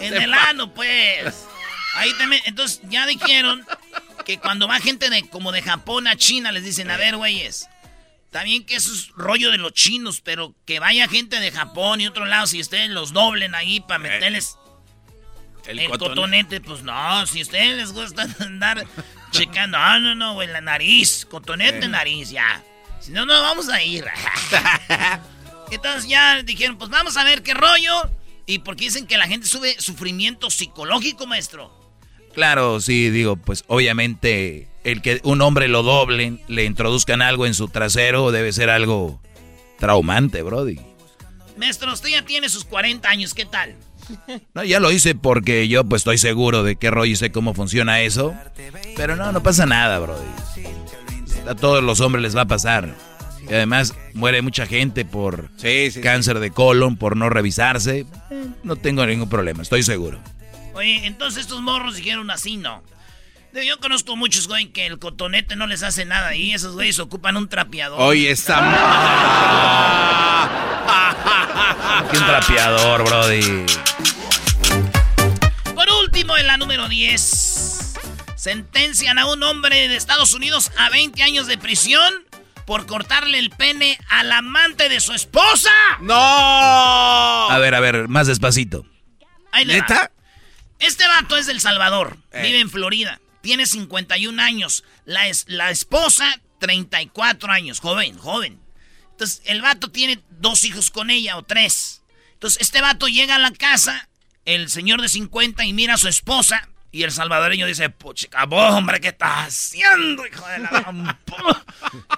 En 0.00 0.12
Se 0.14 0.24
el 0.24 0.30
pa- 0.30 0.48
ano, 0.50 0.72
pues. 0.74 1.44
Ahí 1.94 2.10
me- 2.26 2.42
Entonces 2.44 2.80
ya 2.90 3.06
dijeron 3.06 3.64
que 4.24 4.38
cuando 4.38 4.66
va 4.66 4.80
gente 4.80 5.10
de 5.10 5.28
como 5.28 5.52
de 5.52 5.62
Japón 5.62 6.08
a 6.08 6.16
China 6.16 6.50
les 6.50 6.64
dicen, 6.64 6.90
a 6.90 6.96
ver, 6.96 7.16
güeyes, 7.16 7.68
también 8.36 8.66
que 8.66 8.76
eso 8.76 8.92
es 8.92 9.08
rollo 9.16 9.50
de 9.50 9.56
los 9.56 9.72
chinos, 9.72 10.20
pero 10.20 10.54
que 10.66 10.78
vaya 10.78 11.08
gente 11.08 11.40
de 11.40 11.50
Japón 11.50 12.02
y 12.02 12.06
otro 12.06 12.26
lado, 12.26 12.46
si 12.46 12.60
ustedes 12.60 12.90
los 12.90 13.14
doblen 13.14 13.54
ahí 13.54 13.80
para 13.80 13.98
meterles 13.98 14.58
El, 15.66 15.78
el, 15.78 15.88
cotonete. 15.88 16.14
cotonete, 16.14 16.60
pues 16.60 16.82
no, 16.82 17.26
si 17.26 17.38
a 17.38 17.42
ustedes 17.44 17.78
les 17.78 17.92
gusta 17.92 18.26
andar 18.40 18.86
checando, 19.30 19.78
no, 19.78 20.00
no, 20.00 20.14
no, 20.14 20.34
güey, 20.34 20.48
la 20.48 20.60
nariz, 20.60 21.24
cotonete, 21.24 21.88
nariz, 21.88 22.28
ya. 22.28 22.62
Si 23.00 23.10
no, 23.10 23.24
no 23.24 23.40
vamos 23.40 23.70
a 23.70 23.82
ir. 23.82 24.04
Entonces 25.70 26.06
ya 26.06 26.42
dijeron, 26.42 26.76
pues 26.76 26.90
vamos 26.90 27.16
a 27.16 27.24
ver 27.24 27.42
qué 27.42 27.54
rollo. 27.54 28.10
Y 28.44 28.58
porque 28.58 28.84
dicen 28.84 29.06
que 29.06 29.16
la 29.16 29.26
gente 29.28 29.46
sube 29.46 29.80
sufrimiento 29.80 30.50
psicológico, 30.50 31.26
maestro. 31.26 31.72
Claro, 32.34 32.82
sí, 32.82 33.08
digo, 33.08 33.36
pues 33.36 33.64
obviamente 33.66 34.68
el 34.90 35.02
que 35.02 35.20
un 35.24 35.42
hombre 35.42 35.68
lo 35.68 35.82
doblen, 35.82 36.40
le 36.48 36.64
introduzcan 36.64 37.20
algo 37.22 37.44
en 37.46 37.54
su 37.54 37.68
trasero, 37.68 38.30
debe 38.30 38.52
ser 38.52 38.70
algo 38.70 39.20
traumante, 39.78 40.42
Brody. 40.42 40.78
Maestro, 41.56 41.92
usted 41.92 42.10
ya 42.10 42.24
tiene 42.24 42.48
sus 42.48 42.64
40 42.64 43.08
años, 43.08 43.34
¿qué 43.34 43.44
tal? 43.46 43.74
No, 44.54 44.62
ya 44.62 44.78
lo 44.78 44.92
hice 44.92 45.14
porque 45.16 45.66
yo 45.68 45.82
pues 45.84 46.00
estoy 46.00 46.18
seguro 46.18 46.62
de 46.62 46.76
qué 46.76 46.90
rollo 46.90 47.10
y 47.12 47.16
sé 47.16 47.32
cómo 47.32 47.54
funciona 47.54 48.00
eso. 48.02 48.34
Pero 48.96 49.16
no, 49.16 49.32
no 49.32 49.42
pasa 49.42 49.66
nada, 49.66 49.98
Brody. 49.98 50.26
A 51.48 51.54
todos 51.56 51.82
los 51.82 52.00
hombres 52.00 52.22
les 52.22 52.36
va 52.36 52.42
a 52.42 52.46
pasar. 52.46 52.94
Y 53.48 53.52
además 53.54 53.94
muere 54.14 54.42
mucha 54.42 54.66
gente 54.66 55.04
por 55.04 55.50
Sí, 55.56 55.90
sí. 55.90 56.00
cáncer 56.00 56.38
de 56.40 56.50
colon, 56.50 56.96
por 56.96 57.16
no 57.16 57.28
revisarse. 57.30 58.06
Eh, 58.30 58.46
No 58.62 58.76
tengo 58.76 59.04
ningún 59.06 59.28
problema, 59.28 59.62
estoy 59.62 59.82
seguro. 59.82 60.20
Oye, 60.74 61.06
entonces 61.06 61.42
estos 61.42 61.60
morros 61.62 61.96
dijeron 61.96 62.30
así, 62.30 62.56
¿no? 62.56 62.82
Yo 63.64 63.78
conozco 63.80 64.16
muchos, 64.16 64.48
güey, 64.48 64.66
que 64.68 64.86
el 64.86 64.98
cotonete 64.98 65.56
no 65.56 65.66
les 65.66 65.82
hace 65.82 66.04
nada 66.04 66.34
y 66.34 66.52
esos 66.52 66.74
güeyes 66.74 66.98
ocupan 66.98 67.36
un 67.36 67.48
trapeador. 67.48 68.00
Oye, 68.00 68.30
esta... 68.30 68.60
Qué 72.10 72.18
un 72.18 72.26
trapeador, 72.26 73.04
Brody. 73.04 73.64
Por 75.74 75.88
último, 76.02 76.36
en 76.36 76.46
la 76.46 76.56
número 76.58 76.88
10, 76.88 77.94
sentencian 78.36 79.18
a 79.18 79.26
un 79.26 79.42
hombre 79.42 79.88
de 79.88 79.96
Estados 79.96 80.32
Unidos 80.34 80.70
a 80.78 80.90
20 80.90 81.22
años 81.22 81.46
de 81.46 81.56
prisión 81.58 82.14
por 82.66 82.86
cortarle 82.86 83.38
el 83.38 83.50
pene 83.50 83.98
al 84.08 84.30
amante 84.32 84.88
de 84.88 85.00
su 85.00 85.12
esposa. 85.12 85.70
¡No! 86.00 86.14
A 87.50 87.58
ver, 87.58 87.74
a 87.74 87.80
ver, 87.80 88.08
más 88.08 88.26
despacito. 88.26 88.84
Ahí 89.52 89.64
le 89.64 89.80
va. 89.80 89.86
¿Neta? 89.88 90.10
Este 90.78 91.06
vato 91.06 91.36
es 91.38 91.46
del 91.46 91.60
Salvador, 91.60 92.18
Eh. 92.32 92.42
vive 92.42 92.60
en 92.60 92.68
Florida, 92.68 93.18
tiene 93.46 93.64
51 93.66 94.42
años, 94.42 94.84
la, 95.04 95.28
es- 95.28 95.44
la 95.48 95.70
esposa 95.70 96.40
34 96.58 97.50
años, 97.52 97.80
joven, 97.80 98.18
joven. 98.18 98.60
Entonces, 99.12 99.40
el 99.46 99.62
vato 99.62 99.90
tiene 99.90 100.20
dos 100.30 100.64
hijos 100.64 100.90
con 100.90 101.10
ella 101.10 101.36
o 101.36 101.42
tres. 101.44 102.02
Entonces, 102.34 102.60
este 102.60 102.80
vato 102.82 103.06
llega 103.08 103.36
a 103.36 103.38
la 103.38 103.52
casa, 103.52 104.08
el 104.44 104.68
señor 104.68 105.00
de 105.00 105.08
50 105.08 105.64
y 105.64 105.72
mira 105.72 105.94
a 105.94 105.98
su 105.98 106.08
esposa 106.08 106.68
y 106.92 107.02
el 107.02 107.12
salvadoreño 107.12 107.66
dice, 107.66 107.88
puchica, 107.90 108.44
vos, 108.46 108.72
hombre, 108.74 109.00
¿qué 109.00 109.08
estás 109.08 109.46
haciendo, 109.48 110.26
hijo 110.26 110.46
de 110.48 110.58
la 110.58 110.68
gran 110.70 111.06
pu-?" 111.24 111.64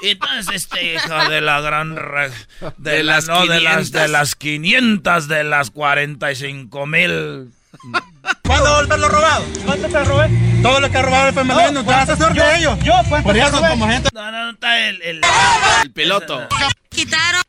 Y 0.02 0.08
entonces, 0.10 0.54
este 0.54 0.94
hijo 0.94 1.28
de 1.28 1.40
la 1.40 1.60
gran... 1.60 1.96
re- 1.96 2.30
De, 2.78 2.90
De 2.92 3.02
las 3.02 3.26
no, 3.28 3.46
de 3.46 3.60
las, 3.60 3.90
500. 3.90 3.92
de 3.92 4.08
las 4.08 4.34
500, 4.36 5.28
de 5.28 5.44
las 5.44 5.70
45 5.70 6.86
mil... 6.86 7.52
¿Cuándo 8.44 8.74
volver 8.74 8.98
lo 8.98 9.08
robado? 9.08 9.44
¿Cuánto 9.64 9.88
te 9.88 10.04
robé? 10.04 10.28
Todo 10.62 10.80
lo 10.80 10.90
que 10.90 10.98
ha 10.98 11.02
robado 11.02 11.28
el 11.28 11.34
FMLN, 11.34 11.74
no, 11.74 11.80
te 11.84 11.90
vas 11.90 12.08
a 12.08 12.12
hacer 12.14 12.32
de 12.32 12.56
ellos. 12.58 12.78
Yo, 12.82 12.94
Por 13.22 13.36
eso, 13.36 13.60
como 13.60 13.86
gente. 13.88 14.08
No, 14.12 14.30
no, 14.32 14.44
no 14.46 14.50
está 14.52 14.88
el... 14.88 15.00
el- 15.02 15.20
El 15.84 15.92
piloto. 15.92 16.48
quitaron. 16.88 17.42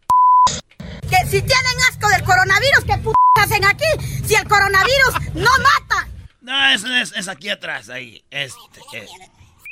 Que 1.10 1.18
si 1.26 1.42
tienen 1.42 1.78
asco 1.90 2.08
del 2.10 2.24
coronavirus, 2.24 2.84
¿qué 2.86 2.98
p 2.98 3.10
hacen 3.42 3.66
aquí? 3.66 3.86
Si 4.28 4.36
el 4.36 4.48
coronavirus 4.48 5.14
no 5.34 5.50
mata. 5.58 6.08
No, 6.42 6.70
es, 6.70 6.84
es, 6.84 7.14
es 7.18 7.28
aquí 7.28 7.50
atrás, 7.50 7.90
ahí. 7.90 8.22
Este, 8.30 8.60
este. 8.94 9.08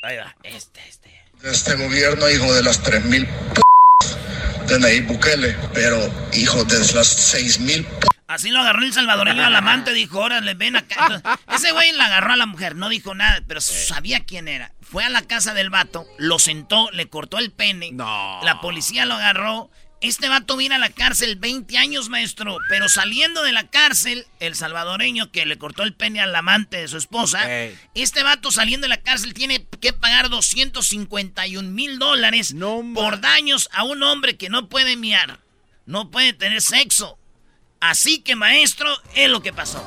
Ahí 0.03 0.17
va, 0.17 0.35
este, 0.43 0.79
este. 0.89 1.21
este 1.43 1.75
gobierno, 1.75 2.27
hijo 2.29 2.51
de 2.53 2.63
las 2.63 2.81
3.000 2.83 3.27
p 3.27 4.73
de 4.73 4.79
Nayib 4.79 5.07
Bukele, 5.07 5.55
pero 5.73 5.97
hijo 6.33 6.63
de 6.63 6.79
las 6.79 7.35
6.000 7.35 7.85
p 7.85 8.07
Así 8.27 8.49
lo 8.49 8.59
agarró 8.59 8.83
el 8.83 8.91
salvadoreño 8.91 9.45
al 9.45 9.55
amante, 9.55 9.93
dijo, 9.93 10.19
órale, 10.19 10.53
ven 10.53 10.75
acá. 10.75 11.39
Ese 11.55 11.71
güey 11.71 11.93
la 11.93 12.07
agarró 12.07 12.33
a 12.33 12.37
la 12.37 12.45
mujer, 12.45 12.75
no 12.75 12.89
dijo 12.89 13.15
nada, 13.15 13.41
pero 13.47 13.61
sabía 13.61 14.25
quién 14.25 14.49
era. 14.49 14.73
Fue 14.81 15.05
a 15.05 15.09
la 15.09 15.21
casa 15.21 15.53
del 15.53 15.69
vato, 15.69 16.05
lo 16.17 16.37
sentó, 16.37 16.91
le 16.91 17.07
cortó 17.07 17.39
el 17.39 17.51
pene. 17.51 17.91
No. 17.93 18.41
La 18.43 18.59
policía 18.59 19.05
lo 19.05 19.13
agarró. 19.13 19.71
Este 19.99 20.29
vato 20.29 20.57
viene 20.57 20.75
a 20.75 20.79
la 20.79 20.89
cárcel 20.89 21.37
20 21.37 21.77
años, 21.77 22.09
maestro. 22.09 22.57
Pero 22.69 22.89
saliendo 22.89 23.43
de 23.43 23.53
la 23.53 23.67
cárcel, 23.67 24.27
el 24.39 24.55
salvadoreño 24.55 25.31
que 25.31 25.45
le 25.45 25.57
cortó 25.57 25.83
el 25.83 25.95
pene 25.95 26.19
al 26.19 26.35
amante 26.35 26.77
de 26.77 26.87
su 26.89 26.97
esposa, 26.97 27.49
este 27.95 28.23
vato 28.23 28.51
saliendo 28.51 28.85
de 28.85 28.89
la 28.89 29.01
cárcel 29.01 29.33
tiene 29.33 29.65
que 29.81 29.93
pagar 29.93 30.29
251 30.29 31.69
mil 31.69 31.97
dólares 31.97 32.53
No, 32.53 32.83
por 32.93 33.21
daños 33.21 33.69
a 33.71 33.83
un 33.85 34.03
hombre 34.03 34.37
que 34.37 34.49
no 34.49 34.67
puede 34.69 34.97
miar, 34.97 35.39
no 35.85 36.11
puede 36.11 36.33
tener 36.33 36.61
sexo. 36.61 37.17
Así 37.79 38.19
que, 38.19 38.35
maestro, 38.35 38.89
es 39.15 39.29
lo 39.29 39.41
que 39.41 39.53
pasó. 39.53 39.83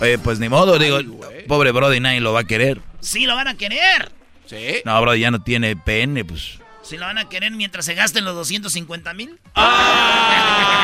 Oye, 0.00 0.18
pues 0.18 0.38
ni 0.40 0.48
modo, 0.48 0.78
digo, 0.78 0.98
pobre 1.46 1.70
Brody 1.70 2.00
nadie 2.00 2.20
lo 2.20 2.32
va 2.32 2.40
a 2.40 2.44
querer. 2.44 2.80
Sí 3.00 3.26
lo 3.26 3.36
van 3.36 3.48
a 3.48 3.56
querer. 3.56 4.10
¿Sí? 4.46 4.82
No, 4.84 5.00
Brody 5.00 5.20
ya 5.20 5.30
no 5.30 5.42
tiene 5.42 5.76
pene, 5.76 6.24
pues. 6.24 6.58
Sí 6.82 6.96
lo 6.96 7.06
van 7.06 7.18
a 7.18 7.28
querer 7.28 7.52
mientras 7.52 7.84
se 7.84 7.94
gasten 7.94 8.24
los 8.24 8.34
250 8.34 9.14
mil. 9.14 9.38
¡Ah! 9.54 10.80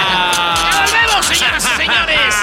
¡Ya 0.87 1.03
volvemos, 1.03 1.27
señoras 1.27 1.65
y 1.65 1.83
señores! 1.83 2.35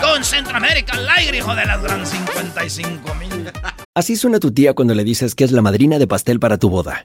Con 0.00 0.24
Centroamérica 0.24 0.94
al 0.94 1.08
aire, 1.08 1.38
hijo 1.38 1.54
de 1.54 1.64
las 1.64 1.80
gran 1.80 2.04
55 2.04 3.14
mil. 3.14 3.52
Así 3.94 4.16
suena 4.16 4.40
tu 4.40 4.52
tía 4.52 4.74
cuando 4.74 4.94
le 4.94 5.04
dices 5.04 5.36
que 5.36 5.44
es 5.44 5.52
la 5.52 5.62
madrina 5.62 5.98
de 5.98 6.08
pastel 6.08 6.40
para 6.40 6.58
tu 6.58 6.68
boda. 6.70 7.04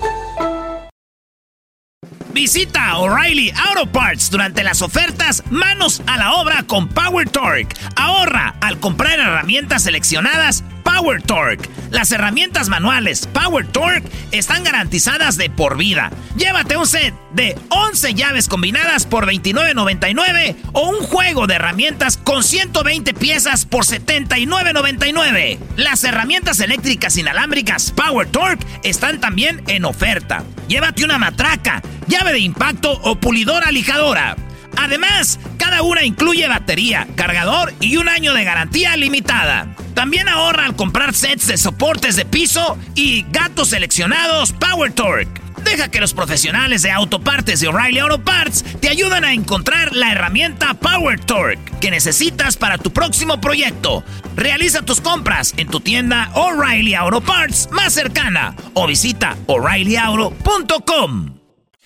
Visita 2.33 2.97
O'Reilly 2.97 3.51
Auto 3.51 3.91
Parts 3.91 4.29
durante 4.31 4.63
las 4.63 4.81
ofertas 4.81 5.43
Manos 5.49 6.01
a 6.07 6.17
la 6.17 6.33
obra 6.33 6.63
con 6.63 6.87
Power 6.87 7.29
Torque. 7.29 7.75
Ahorra 7.95 8.55
al 8.61 8.79
comprar 8.79 9.19
herramientas 9.19 9.83
seleccionadas 9.83 10.63
Power 10.83 11.21
Torque. 11.21 11.69
Las 11.89 12.11
herramientas 12.11 12.69
manuales 12.69 13.27
Power 13.27 13.67
Torque 13.67 14.09
están 14.31 14.63
garantizadas 14.63 15.37
de 15.37 15.49
por 15.49 15.77
vida. 15.77 16.11
Llévate 16.35 16.77
un 16.77 16.87
set 16.87 17.13
de 17.33 17.57
11 17.69 18.13
llaves 18.13 18.47
combinadas 18.47 19.05
por 19.05 19.25
$29.99 19.25 20.55
o 20.73 20.89
un 20.89 20.99
juego 21.05 21.47
de 21.47 21.55
herramientas 21.55 22.17
con 22.17 22.43
120 22.43 23.13
piezas 23.13 23.65
por 23.65 23.85
$79.99. 23.85 25.59
Las 25.77 26.03
herramientas 26.03 26.59
eléctricas 26.59 27.17
inalámbricas 27.17 27.91
Power 27.91 28.27
Torque 28.27 28.65
están 28.83 29.19
también 29.19 29.63
en 29.67 29.85
oferta. 29.85 30.43
Llévate 30.67 31.03
una 31.03 31.17
matraca, 31.17 31.81
llave 32.07 32.33
de 32.33 32.39
impacto 32.39 32.91
o 33.03 33.15
pulidora 33.15 33.71
lijadora. 33.71 34.37
Además, 34.77 35.39
cada 35.57 35.81
una 35.81 36.03
incluye 36.03 36.47
batería, 36.47 37.07
cargador 37.15 37.73
y 37.79 37.97
un 37.97 38.09
año 38.09 38.33
de 38.33 38.43
garantía 38.43 38.95
limitada. 38.97 39.75
También 39.93 40.29
ahorra 40.29 40.65
al 40.65 40.75
comprar 40.75 41.13
sets 41.13 41.47
de 41.47 41.57
soportes 41.57 42.15
de 42.15 42.25
piso 42.25 42.77
y 42.95 43.25
gatos 43.29 43.69
seleccionados 43.69 44.53
Power 44.53 44.91
Torque. 44.93 45.41
Deja 45.63 45.89
que 45.89 46.01
los 46.01 46.13
profesionales 46.13 46.81
de 46.81 46.91
autopartes 46.91 47.59
de 47.59 47.67
O'Reilly 47.67 47.99
Auto 47.99 48.23
Parts 48.23 48.63
te 48.79 48.89
ayuden 48.89 49.23
a 49.23 49.33
encontrar 49.33 49.95
la 49.95 50.11
herramienta 50.11 50.73
Power 50.73 51.19
Torque 51.19 51.71
que 51.79 51.91
necesitas 51.91 52.57
para 52.57 52.77
tu 52.77 52.91
próximo 52.91 53.39
proyecto. 53.39 54.03
Realiza 54.35 54.81
tus 54.81 55.01
compras 55.01 55.53
en 55.57 55.67
tu 55.67 55.79
tienda 55.79 56.31
O'Reilly 56.33 56.95
Auto 56.95 57.21
Parts 57.21 57.69
más 57.71 57.93
cercana 57.93 58.55
o 58.73 58.87
visita 58.87 59.37
o'ReillyAuto.com. 59.47 61.40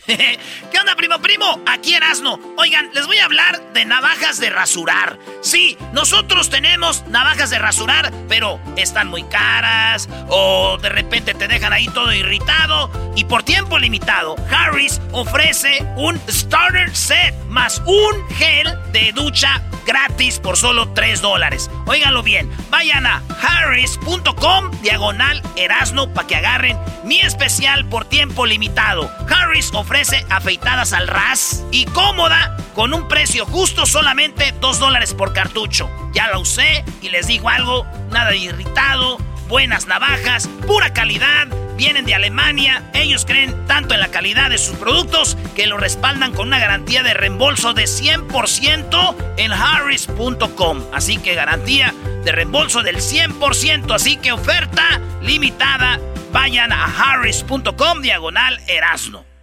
¿Qué 0.08 0.80
onda, 0.80 0.96
primo, 0.96 1.20
primo? 1.20 1.60
Aquí 1.65 1.96
Erasno. 1.96 2.39
Oigan, 2.58 2.91
les 2.94 3.08
voy 3.08 3.18
a 3.18 3.26
hablar 3.26 3.74
de 3.74 3.86
navajas 3.86 4.39
de 4.39 4.52
rasurar. 4.52 5.18
Sí, 5.41 5.78
nosotros 5.94 6.50
tenemos 6.52 7.04
navajas 7.08 7.50
de 7.50 7.58
rasurar, 7.58 8.13
pero 8.30 8.60
están 8.76 9.08
muy 9.08 9.24
caras 9.24 10.08
o 10.28 10.78
de 10.80 10.89
repente 10.89 11.34
te 11.34 11.48
dejan 11.48 11.74
ahí 11.74 11.88
todo 11.88 12.13
irritado. 12.13 12.91
Y 13.15 13.24
por 13.24 13.41
tiempo 13.41 13.80
limitado, 13.80 14.36
Harris 14.52 15.02
ofrece 15.12 15.84
un 15.96 16.22
starter 16.30 16.96
set 16.96 17.34
más 17.48 17.82
un 17.86 18.28
gel 18.36 18.78
de 18.91 19.12
ducha 19.13 19.63
gratis 19.88 20.39
por 20.39 20.58
solo 20.58 20.89
3 20.89 21.22
dólares. 21.22 21.72
Óiganlo 21.86 22.22
bien, 22.24 22.50
vayan 22.70 23.06
a 23.06 23.24
harris.com 23.41 24.72
diagonal 24.82 25.41
erasno 25.56 26.13
para 26.13 26.28
que 26.28 26.36
agarren 26.36 26.78
mi 27.04 27.20
especial 27.22 27.86
por 27.86 28.06
tiempo 28.06 28.46
limitado. 28.46 29.10
Harris 29.30 29.72
ofrece 29.74 29.94
afeitadas 30.29 30.91
al 30.91 31.08
ras 31.08 31.63
y 31.71 31.86
cómoda 31.86 32.58
con 32.73 32.93
un 32.93 33.08
precio 33.08 33.45
justo 33.45 33.86
solamente 33.86 34.53
2 34.60 34.79
dólares 34.79 35.13
por 35.13 35.31
cartucho. 35.31 35.89
Ya 36.13 36.27
la 36.27 36.38
usé 36.38 36.84
y 37.01 37.10
les 37.10 37.27
digo 37.27 37.47
algo, 37.47 37.86
nada 38.12 38.36
irritado, 38.36 39.17
buenas 39.47 39.88
navajas, 39.88 40.49
pura 40.67 40.91
calidad 40.93 41.47
vienen 41.77 42.05
de 42.05 42.13
Alemania. 42.13 42.84
Ellos 42.93 43.25
creen 43.25 43.67
tanto 43.67 43.93
en 43.93 44.01
la 44.01 44.10
calidad 44.10 44.49
de 44.49 44.58
sus 44.58 44.75
productos 44.75 45.38
que 45.55 45.67
lo 45.67 45.77
respaldan 45.77 46.34
con 46.34 46.47
una 46.47 46.60
garantía 46.60 47.01
de 47.01 47.13
reembolso 47.13 47.73
de 47.73 47.84
100% 47.84 49.15
en 49.38 49.53
harris.com. 49.53 50.84
Así 50.93 51.17
que 51.17 51.36
garantía 51.36 51.93
de 52.23 52.31
reembolso 52.31 52.84
del 52.84 52.97
100%. 52.97 53.93
Así 53.93 54.17
que 54.17 54.34
oferta 54.34 54.99
limitada. 55.21 55.99
Vayan 56.31 56.73
a 56.73 56.86
harris.com 56.86 58.01
diagonal 58.01 58.60
erasno. 58.67 59.35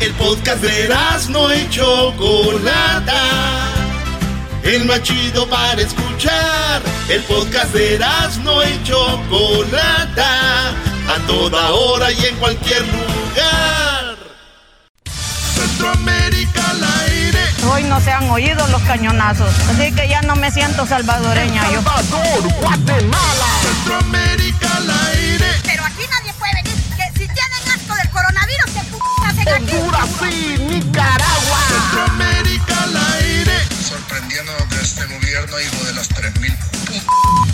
El 0.00 0.12
podcast 0.14 0.60
de 0.60 0.84
Erasno 0.84 1.54
y 1.54 1.68
Chocolata. 1.70 3.22
El 4.62 4.84
más 4.86 5.02
chido 5.02 5.48
para 5.48 5.80
escuchar. 5.80 6.82
El 7.08 7.22
podcast 7.22 7.72
de 7.72 7.94
Erasmo 7.94 8.62
y 8.62 8.82
Chocolata. 8.84 10.70
A 11.08 11.26
toda 11.26 11.70
hora 11.70 12.10
y 12.12 12.24
en 12.26 12.36
cualquier 12.36 12.82
lugar. 12.82 14.16
Centroamérica 15.54 16.70
al 16.70 16.84
aire. 16.84 17.40
Hoy 17.70 17.82
no 17.84 18.00
se 18.00 18.10
han 18.10 18.28
oído 18.30 18.66
los 18.68 18.82
cañonazos. 18.82 19.52
Así 19.70 19.92
que 19.92 20.08
ya 20.08 20.22
no 20.22 20.36
me 20.36 20.50
siento 20.50 20.86
salvadoreña 20.86 21.62
yo. 21.70 21.80
Guatemala. 22.60 23.46
Centroamérica 23.62 24.76
al 24.76 24.90
aire. 24.90 25.23
Honduras 29.46 30.08
y 30.22 30.58
Nicaragua. 30.58 31.58
Centroamérica 31.68 32.82
al 32.82 32.96
aire. 33.20 33.58
Sorprendiendo 33.86 34.52
de 34.70 34.82
este 34.82 35.04
gobierno, 35.06 35.60
hijo 35.60 35.84
de 35.84 35.92
las 35.92 36.08
3000 36.08 36.56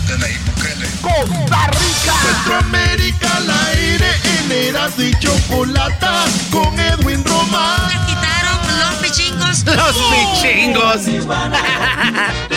de 0.07 0.17
Nayib 0.17 0.41
Bukele. 0.45 0.87
Costa 1.01 1.67
Rica. 1.67 2.13
Centroamérica 2.23 3.35
al 3.37 3.49
aire. 3.49 4.07
En 4.23 4.51
Erasmo 4.51 5.03
y 5.03 5.19
Chocolata. 5.19 6.25
Con 6.51 6.79
Edwin 6.79 7.23
Román. 7.25 7.89
quitaron 8.07 8.59
los 8.79 8.95
pichingos. 9.01 9.65
Los 9.65 9.95
pichingos. 10.41 11.01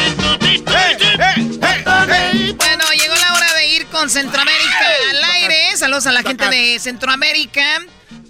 Bueno, 2.57 2.85
llegó 2.97 3.15
la 3.15 3.35
hora 3.35 3.55
de 3.55 3.67
ir 3.67 3.87
con 3.87 4.11
Centroamérica 4.11 4.87
al 5.11 5.25
aire. 5.35 5.77
Saludos 5.77 6.07
a 6.07 6.13
la 6.13 6.23
gente 6.23 6.49
de 6.49 6.79
Centroamérica. 6.79 7.63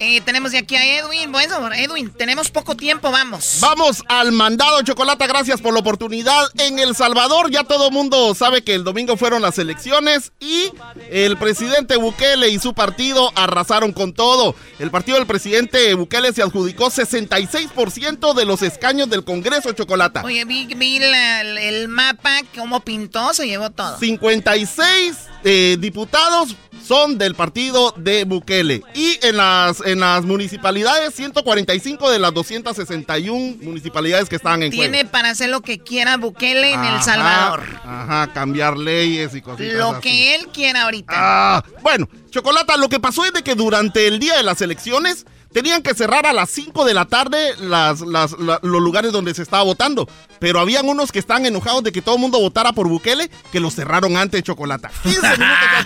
Eh, 0.01 0.21
tenemos 0.23 0.53
de 0.53 0.59
aquí 0.59 0.77
a 0.77 0.99
Edwin. 0.99 1.31
Bueno, 1.33 1.73
Edwin, 1.73 2.11
tenemos 2.11 2.51
poco 2.51 2.77
tiempo, 2.77 3.11
vamos. 3.11 3.59
Vamos 3.61 4.03
al 4.09 4.33
mandado 4.33 4.83
Chocolata, 4.83 5.27
gracias 5.27 5.61
por 5.61 5.73
la 5.73 5.81
oportunidad. 5.81 6.49
En 6.59 6.79
El 6.79 6.95
Salvador 6.97 7.51
ya 7.51 7.65
todo 7.65 7.91
mundo 7.91 8.35
sabe 8.35 8.63
que 8.65 8.75
el 8.75 8.85
domingo 8.85 9.17
fueron 9.17 9.41
las 9.43 9.59
elecciones 9.59 10.33
y 10.41 10.71
el 11.11 11.37
presidente 11.37 11.97
Bukele 11.97 12.49
y 12.49 12.59
su 12.59 12.75
partido 12.75 13.31
arrasaron 13.37 13.93
con 13.93 14.13
todo. 14.13 14.55
El 14.79 14.91
partido 14.91 15.17
del 15.19 15.27
presidente 15.27 15.95
Bukele 15.95 16.33
se 16.33 16.43
adjudicó 16.43 16.91
66% 16.91 18.35
de 18.35 18.45
los 18.45 18.63
escaños 18.63 19.09
del 19.09 19.25
Congreso 19.25 19.73
Chocolata. 19.73 20.23
Oye, 20.25 20.45
vi, 20.45 20.67
vi 20.75 20.99
la- 20.99 21.41
el 21.43 21.89
mapa, 21.89 22.41
cómo 22.57 22.81
pintó, 22.81 23.33
se 23.33 23.47
llevó 23.47 23.71
todo. 23.71 23.99
56 23.99 25.17
eh, 25.45 25.77
diputados 25.79 26.57
son 26.85 27.19
del 27.19 27.35
partido 27.35 27.95
de 27.97 28.25
Bukele. 28.25 28.83
Y 28.95 29.19
en 29.23 29.37
las, 29.37 29.81
en 29.85 30.01
las 30.01 30.25
municipalidades, 30.25 31.15
145 31.15 32.11
de 32.11 32.19
las 32.19 32.35
261 32.35 33.57
municipalidades 33.63 34.29
que 34.29 34.37
estaban 34.37 34.63
en 34.63 34.71
juego. 34.71 34.91
Tiene 34.93 35.09
para 35.09 35.31
hacer 35.31 35.51
lo 35.51 35.61
que 35.63 35.79
quiera 35.79 36.17
Bukele 36.17 36.73
en 36.73 36.85
El 36.85 37.03
Salvador. 37.03 37.63
Ajá, 37.85 38.33
cambiar 38.33 38.77
leyes 38.77 39.35
y 39.35 39.41
cositas 39.41 39.75
Lo 39.75 39.91
así. 39.93 40.01
que 40.03 40.35
él 40.35 40.49
quiera 40.53 40.83
ahorita. 40.83 41.13
Ah, 41.17 41.65
bueno, 41.83 42.09
Chocolata, 42.31 42.77
lo 42.77 42.89
que 42.89 43.01
pasó 43.01 43.25
es 43.25 43.33
de 43.33 43.43
que 43.43 43.55
durante 43.55 44.07
el 44.07 44.19
día 44.19 44.37
de 44.37 44.43
las 44.43 44.61
elecciones 44.61 45.25
tenían 45.55 45.83
que 45.83 45.95
cerrar 45.95 46.27
a 46.27 46.35
las 46.35 46.51
5 46.51 46.85
de 46.85 46.93
la 46.93 47.07
tarde 47.07 47.55
las, 47.61 48.03
las- 48.03 48.33
la- 48.39 48.61
los 48.63 48.83
lugares 48.83 49.11
donde 49.13 49.33
se 49.35 49.41
estaba 49.43 49.63
votando. 49.63 50.07
Pero 50.41 50.61
habían 50.61 50.87
unos 50.87 51.11
que 51.13 51.19
estaban 51.21 51.47
enojados 51.47 51.83
de 51.85 51.93
que 51.93 52.03
todo 52.03 52.17
el 52.17 52.21
mundo 52.21 52.39
votara 52.41 52.73
por 52.75 52.87
Bukele, 52.89 53.31
que 53.51 53.61
los 53.61 53.75
cerraron 53.75 54.19
antes, 54.19 54.43
Chocolata. 54.43 54.91
15 55.05 55.21
minutos 55.21 55.39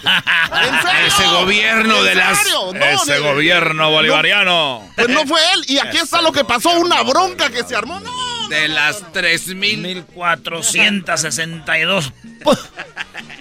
antes. 0.02 0.68
¿En 0.68 0.82
serio? 0.82 1.06
Ese 1.06 1.26
gobierno 1.28 1.98
¿En 1.98 2.04
de 2.04 2.14
las. 2.16 2.38
No, 2.50 2.72
ese 2.72 3.12
de- 3.12 3.20
gobierno 3.20 3.88
bolivariano. 3.90 4.82
Pues 4.96 5.08
no 5.10 5.24
fue 5.26 5.40
él. 5.54 5.64
Y 5.68 5.78
aquí 5.78 5.98
está 5.98 6.20
lo 6.22 6.32
que 6.32 6.44
pasó, 6.44 6.70
una 6.80 7.02
bronca 7.02 7.50
que 7.50 7.62
se 7.62 7.76
armó. 7.76 8.00
No, 8.00 8.48
De 8.48 8.66
las 8.68 9.12
3000. 9.12 9.78
1462. 9.82 12.12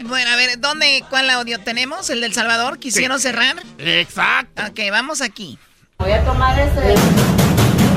Bueno, 0.03 0.29
a 0.31 0.35
ver, 0.35 0.59
¿dónde, 0.59 1.03
cuál 1.09 1.27
audio 1.31 1.59
tenemos? 1.59 2.09
¿El 2.11 2.21
del 2.21 2.31
Salvador? 2.33 2.77
¿Quisieron 2.79 3.19
cerrar? 3.19 3.55
Exacto. 3.79 4.61
Ok, 4.69 4.79
vamos 4.91 5.21
aquí. 5.21 5.57
Voy 5.99 6.11
a 6.11 6.23
tomar 6.23 6.57
ese. 6.59 6.95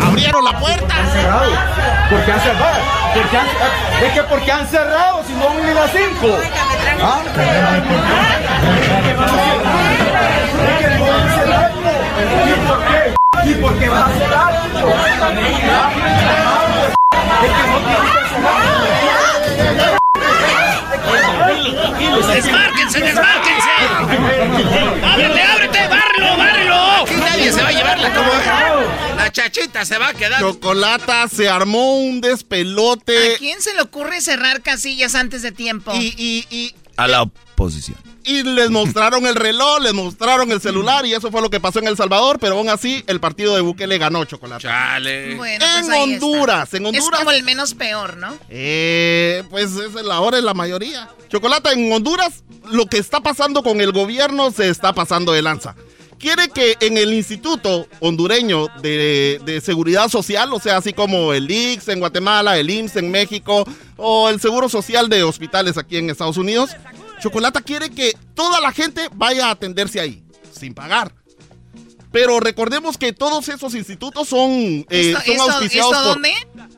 Abrieron 0.04 0.44
la 0.44 0.58
puerta. 0.58 0.94
cerrado? 1.12 1.50
¿Por 2.10 2.24
qué 2.24 2.32
han 2.32 2.40
cerrado? 2.40 2.80
¿Por 3.14 3.28
qué 3.28 3.36
han- 3.36 4.04
es 4.06 4.12
que 4.12 4.22
porque 4.24 4.52
han 4.52 4.66
cerrado, 4.68 5.22
si 5.26 5.32
no 5.34 5.54
ni 5.64 5.74
las 5.74 5.90
5. 5.92 6.38
¿Ah? 7.02 7.20
Han. 7.22 8.40
¿Y 12.48 12.52
por 12.66 12.78
qué? 12.86 13.50
¿Y 13.50 13.54
por 13.54 13.78
qué 13.78 13.88
vas 13.88 14.08
a 14.08 14.12
cerrar? 14.18 14.54
Es 17.44 17.50
que 17.52 17.62
no 17.66 17.78
tienes 17.78 18.10
que 18.12 18.28
cerrar. 18.28 19.90
¡Desmárquense, 22.34 23.00
desmárquense! 23.00 23.70
¡Ábrete, 25.04 25.42
ábrete! 25.42 25.88
¡Bárrelo, 25.88 26.36
bárrelo! 26.36 26.59
Aquí 27.02 27.14
nadie 27.14 27.52
se 27.52 27.62
va 27.62 27.68
a 27.68 27.72
llevar 27.72 27.98
la 27.98 28.14
como. 28.14 28.30
La 29.16 29.30
chachita 29.32 29.84
se 29.84 29.98
va 29.98 30.08
a 30.08 30.14
quedar. 30.14 30.40
Chocolata, 30.40 31.28
se 31.28 31.48
armó 31.48 31.98
un 31.98 32.20
despelote. 32.20 33.34
¿A 33.34 33.38
quién 33.38 33.60
se 33.62 33.74
le 33.74 33.82
ocurre 33.82 34.20
cerrar 34.20 34.62
casillas 34.62 35.14
antes 35.14 35.42
de 35.42 35.52
tiempo? 35.52 35.92
Y, 35.94 36.14
y, 36.16 36.46
y, 36.54 36.74
A 36.96 37.06
la 37.08 37.22
oposición. 37.22 37.98
y 38.24 38.42
les 38.42 38.70
mostraron 38.70 39.26
el 39.26 39.34
reloj, 39.34 39.80
les 39.80 39.92
mostraron 39.94 40.50
el 40.52 40.60
celular 40.60 41.04
y 41.06 41.14
eso 41.14 41.30
fue 41.30 41.40
lo 41.42 41.50
que 41.50 41.60
pasó 41.60 41.78
en 41.78 41.88
El 41.88 41.96
Salvador, 41.96 42.38
pero 42.38 42.56
aún 42.56 42.68
así 42.68 43.02
el 43.06 43.20
partido 43.20 43.54
de 43.54 43.60
Bukele 43.62 43.98
ganó 43.98 44.24
Chocolata. 44.24 44.60
Chale. 44.60 45.34
Bueno, 45.36 45.64
pues 45.72 45.86
en. 45.88 45.92
Honduras, 45.94 46.74
en 46.74 46.86
Es 46.86 46.98
Honduras. 47.00 47.18
como 47.20 47.30
el 47.32 47.42
menos 47.42 47.74
peor, 47.74 48.16
¿no? 48.16 48.36
Eh, 48.48 49.42
pues 49.50 49.70
es 49.72 49.92
la 49.94 50.20
hora 50.20 50.38
es 50.38 50.44
la 50.44 50.54
mayoría. 50.54 51.08
Chocolata, 51.28 51.72
en 51.72 51.92
Honduras, 51.92 52.42
lo 52.70 52.86
que 52.86 52.98
está 52.98 53.20
pasando 53.20 53.62
con 53.62 53.80
el 53.80 53.92
gobierno 53.92 54.50
se 54.50 54.68
está 54.68 54.92
pasando 54.92 55.32
de 55.32 55.42
lanza. 55.42 55.74
Quiere 56.20 56.50
que 56.50 56.76
en 56.80 56.98
el 56.98 57.14
Instituto 57.14 57.88
Hondureño 58.00 58.68
de, 58.82 59.62
Seguridad 59.64 60.10
Social, 60.10 60.52
o 60.52 60.60
sea, 60.60 60.76
así 60.76 60.92
como 60.92 61.32
el 61.32 61.50
IX 61.50 61.88
en 61.88 61.98
Guatemala, 61.98 62.58
el 62.58 62.68
IMSS 62.68 62.96
en 62.96 63.10
México, 63.10 63.64
o 63.96 64.28
el 64.28 64.38
Seguro 64.38 64.68
Social 64.68 65.08
de 65.08 65.22
hospitales 65.22 65.78
aquí 65.78 65.96
en 65.96 66.10
Estados 66.10 66.36
Unidos, 66.36 66.76
Chocolata 67.20 67.62
quiere 67.62 67.88
que 67.88 68.12
toda 68.34 68.60
la 68.60 68.70
gente 68.70 69.08
vaya 69.14 69.46
a 69.46 69.52
atenderse 69.52 69.98
ahí, 69.98 70.22
sin 70.52 70.74
pagar. 70.74 71.19
Pero 72.12 72.40
recordemos 72.40 72.98
que 72.98 73.12
todos 73.12 73.48
esos 73.48 73.74
institutos 73.74 74.28
son, 74.28 74.50
eh, 74.50 74.86
¿Esto- 74.90 75.20
son 75.24 75.32
esto- 75.34 75.42
auspiciados 75.52 75.92
esto 75.92 76.04
por- 76.04 76.14
dónde? 76.14 76.32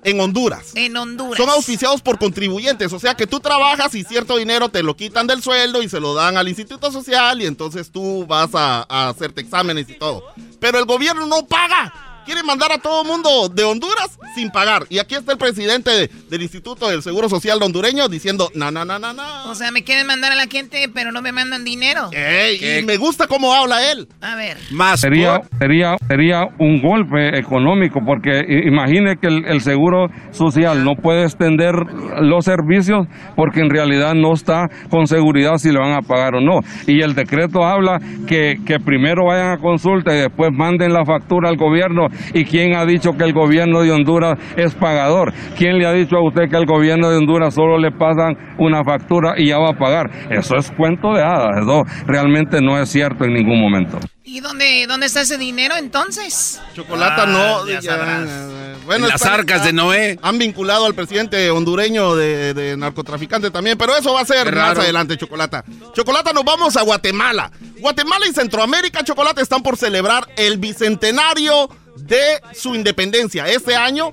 en 0.04 0.20
Honduras. 0.20 0.72
En 0.74 0.96
Honduras. 0.96 1.38
Son 1.38 1.48
auspiciados 1.48 2.02
por 2.02 2.18
contribuyentes, 2.18 2.92
o 2.92 2.98
sea 2.98 3.14
que 3.14 3.26
tú 3.26 3.40
trabajas 3.40 3.94
y 3.94 4.04
cierto 4.04 4.36
dinero 4.36 4.68
te 4.68 4.82
lo 4.82 4.94
quitan 4.96 5.26
del 5.26 5.42
sueldo 5.42 5.82
y 5.82 5.88
se 5.88 6.00
lo 6.00 6.12
dan 6.14 6.36
al 6.36 6.48
Instituto 6.48 6.92
Social 6.92 7.40
y 7.40 7.46
entonces 7.46 7.90
tú 7.90 8.26
vas 8.26 8.50
a, 8.54 8.84
a 8.88 9.08
hacerte 9.08 9.40
exámenes 9.40 9.88
y 9.88 9.94
todo. 9.98 10.22
Pero 10.60 10.78
el 10.78 10.84
gobierno 10.84 11.24
no 11.26 11.46
paga. 11.46 12.11
Quiere 12.24 12.42
mandar 12.42 12.72
a 12.72 12.78
todo 12.78 13.02
el 13.02 13.08
mundo 13.08 13.48
de 13.48 13.64
Honduras 13.64 14.18
sin 14.34 14.50
pagar. 14.50 14.84
Y 14.88 14.98
aquí 14.98 15.14
está 15.14 15.32
el 15.32 15.38
presidente 15.38 15.90
de- 15.90 16.10
del 16.30 16.42
Instituto 16.42 16.88
del 16.88 17.02
Seguro 17.02 17.28
Social 17.28 17.58
hondureño 17.62 18.08
diciendo, 18.08 18.48
na, 18.54 18.70
na, 18.70 18.84
na, 18.84 18.98
na, 18.98 19.12
na. 19.12 19.44
O 19.50 19.54
sea, 19.54 19.70
me 19.70 19.82
quieren 19.82 20.06
mandar 20.06 20.32
a 20.32 20.36
la 20.36 20.46
gente, 20.46 20.88
pero 20.94 21.12
no 21.12 21.20
me 21.20 21.32
mandan 21.32 21.64
dinero. 21.64 22.10
Ey, 22.12 22.78
y 22.80 22.84
me 22.86 22.96
gusta 22.96 23.26
cómo 23.26 23.52
habla 23.52 23.90
él. 23.90 24.08
A 24.20 24.36
ver. 24.36 24.56
Más 24.70 25.00
sería, 25.00 25.40
sería, 25.58 25.96
sería 26.08 26.44
un 26.58 26.80
golpe 26.80 27.38
económico 27.38 28.00
porque 28.06 28.40
imagine 28.66 29.16
que 29.20 29.26
el, 29.26 29.44
el 29.46 29.60
seguro 29.60 30.06
social 30.30 30.84
no 30.84 30.94
puede 30.94 31.24
extender 31.24 31.74
los 32.20 32.44
servicios 32.44 33.06
porque 33.36 33.60
en 33.60 33.70
realidad 33.70 34.14
no 34.14 34.32
está 34.34 34.68
con 34.90 35.06
seguridad 35.06 35.56
si 35.58 35.70
le 35.70 35.78
van 35.78 35.92
a 35.92 36.02
pagar 36.02 36.36
o 36.36 36.40
no. 36.40 36.60
Y 36.86 37.00
el 37.02 37.14
decreto 37.14 37.64
habla 37.64 37.98
que, 38.26 38.56
que 38.66 38.78
primero 38.78 39.26
vayan 39.26 39.52
a 39.52 39.58
consulta 39.58 40.14
y 40.14 40.18
después 40.20 40.50
manden 40.52 40.92
la 40.92 41.04
factura 41.04 41.48
al 41.48 41.56
gobierno. 41.56 42.06
¿Y 42.34 42.44
quién 42.44 42.74
ha 42.76 42.84
dicho 42.84 43.10
que 43.12 43.24
el 43.24 43.32
gobierno 43.32 43.80
de 43.82 43.90
Honduras 43.92 44.38
es 44.56 44.74
pagador? 44.74 45.32
¿Quién 45.56 45.78
le 45.78 45.86
ha 45.86 45.92
dicho 45.92 46.16
a 46.16 46.26
usted 46.26 46.48
que 46.50 46.56
el 46.56 46.66
gobierno 46.66 47.10
de 47.10 47.16
Honduras 47.18 47.54
solo 47.54 47.78
le 47.78 47.90
pasan 47.92 48.34
una 48.58 48.82
factura 48.84 49.34
y 49.36 49.48
ya 49.48 49.58
va 49.58 49.70
a 49.70 49.78
pagar? 49.78 50.10
Eso 50.30 50.56
es 50.56 50.70
cuento 50.72 51.12
de 51.14 51.22
hadas. 51.22 51.62
Eso 51.62 51.82
realmente 52.06 52.60
no 52.60 52.80
es 52.80 52.88
cierto 52.90 53.24
en 53.24 53.34
ningún 53.34 53.60
momento. 53.60 53.98
¿Y 54.24 54.40
dónde, 54.40 54.86
dónde 54.88 55.06
está 55.06 55.20
ese 55.22 55.36
dinero 55.36 55.74
entonces? 55.76 56.62
Chocolata 56.74 57.24
Ah, 57.24 57.26
no. 57.26 57.66
ya 57.66 57.80
ya, 57.80 57.90
sabrás. 57.96 58.28
eh, 58.28 58.74
En 58.94 59.02
las 59.08 59.26
arcas 59.26 59.64
de 59.64 59.72
Noé. 59.72 60.18
Han 60.22 60.38
vinculado 60.38 60.86
al 60.86 60.94
presidente 60.94 61.50
hondureño 61.50 62.14
de, 62.14 62.54
de 62.54 62.76
narcotraficante 62.76 63.50
también, 63.50 63.76
pero 63.76 63.94
eso 63.96 64.14
va 64.14 64.20
a 64.20 64.24
ser 64.24 64.54
más 64.54 64.78
adelante, 64.78 65.16
Chocolata. 65.16 65.64
Chocolata, 65.92 66.32
nos 66.32 66.44
vamos 66.44 66.76
a 66.76 66.82
Guatemala. 66.82 67.50
Guatemala 67.80 68.24
y 68.30 68.32
Centroamérica, 68.32 69.02
Chocolata, 69.04 69.42
están 69.42 69.62
por 69.62 69.76
celebrar 69.76 70.24
el 70.36 70.56
bicentenario 70.58 71.68
de 72.06 72.40
su 72.54 72.74
independencia. 72.74 73.46
Este 73.48 73.74
año, 73.76 74.12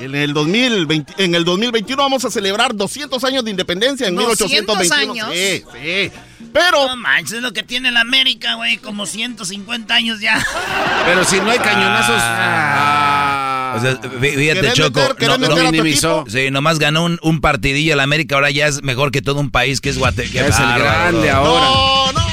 en 0.00 0.14
el, 0.14 0.32
2020, 0.34 1.14
en 1.22 1.34
el 1.34 1.44
2021, 1.44 2.02
vamos 2.02 2.24
a 2.24 2.30
celebrar 2.30 2.74
200 2.74 3.22
años 3.24 3.44
de 3.44 3.50
independencia 3.50 4.06
en 4.08 4.14
200 4.16 4.48
1821. 4.50 5.12
años. 5.12 5.28
Sí, 5.34 5.64
sí. 5.82 6.12
Pero. 6.52 6.86
No 6.88 6.96
manches, 6.96 7.34
es 7.34 7.42
lo 7.42 7.52
que 7.52 7.62
tiene 7.62 7.90
la 7.90 8.00
América, 8.02 8.54
güey, 8.54 8.76
como 8.78 9.06
150 9.06 9.94
años 9.94 10.20
ya. 10.20 10.44
Pero 11.06 11.24
si 11.24 11.36
no 11.40 11.50
hay 11.50 11.58
cañonazos. 11.58 12.20
O 13.76 13.80
sea, 13.80 14.00
fí- 14.00 14.36
fíjate, 14.36 14.60
¿Querés 14.60 14.74
Choco. 14.74 15.00
meter- 15.18 15.64
minimizó. 15.72 16.24
Sí, 16.28 16.50
nomás 16.52 16.78
ganó 16.78 17.04
un, 17.04 17.18
un 17.22 17.40
partidillo 17.40 17.94
el 17.94 18.00
América, 18.00 18.36
ahora 18.36 18.50
ya 18.52 18.68
es 18.68 18.82
mejor 18.84 19.10
que 19.10 19.20
todo 19.20 19.40
un 19.40 19.50
país 19.50 19.80
que 19.80 19.90
es 19.90 19.98
Guatemala. 19.98 20.46
Es 20.48 20.58
el 20.60 20.78
grande 20.78 21.30
ahora. 21.30 21.64
No, 21.64 22.12
no. 22.12 22.23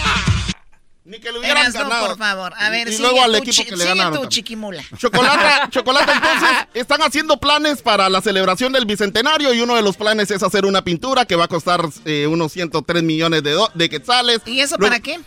Ni 1.12 1.20
que 1.20 1.30
le 1.32 1.40
hubieran 1.40 1.58
Erasno, 1.58 1.82
ganado. 1.90 2.08
por 2.08 2.18
favor. 2.18 2.54
A 2.58 2.70
ver, 2.70 2.88
y 2.88 2.92
sigue 2.94 3.04
luego 3.04 3.22
al 3.22 3.36
equipo 3.36 3.52
chi- 3.52 3.66
que 3.66 3.76
le 3.76 3.84
ganaron 3.84 4.14
también. 4.14 4.30
chiquimula. 4.30 4.82
Chocolata, 4.98 5.68
chocolate, 5.70 6.12
entonces 6.14 6.50
están 6.74 7.02
haciendo 7.02 7.36
planes 7.38 7.82
para 7.82 8.08
la 8.08 8.22
celebración 8.22 8.72
del 8.72 8.86
bicentenario 8.86 9.54
y 9.54 9.60
uno 9.60 9.76
de 9.76 9.82
los 9.82 9.98
planes 9.98 10.32
es 10.32 10.42
hacer 10.42 10.66
una 10.66 10.84
pintura 10.86 11.26
que 11.26 11.36
va 11.36 11.46
a 11.46 11.48
costar 11.50 11.86
eh, 12.06 12.28
unos 12.28 12.54
103 12.54 13.04
millones 13.04 13.44
de, 13.44 13.62
de 13.74 13.90
quetzales. 13.90 14.40
¿Y 14.46 14.62
eso 14.62 14.78
Luego- 14.80 14.90
para 14.94 15.04
qué? 15.04 15.20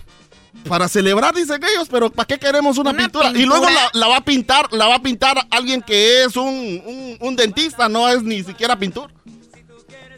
Para 0.68 0.88
celebrar, 0.88 1.34
dicen 1.34 1.60
ellos, 1.74 1.88
pero 1.90 2.10
¿para 2.10 2.26
qué 2.26 2.38
queremos 2.38 2.78
una, 2.78 2.90
¿Una 2.90 3.02
pintura? 3.02 3.30
Y 3.34 3.44
luego 3.44 3.66
la, 3.68 3.90
la 3.92 4.06
va 4.06 4.16
a 4.18 4.24
pintar, 4.24 4.72
la 4.72 4.86
va 4.86 4.94
a 4.94 5.02
pintar 5.02 5.36
alguien 5.50 5.82
que 5.82 6.22
es 6.24 6.36
un, 6.36 6.80
un- 6.86 7.16
un 7.20 7.36
dentista, 7.36 7.88
no 7.90 8.08
es 8.08 8.22
ni 8.22 8.42
siquiera 8.42 8.78
pintor. 8.78 9.10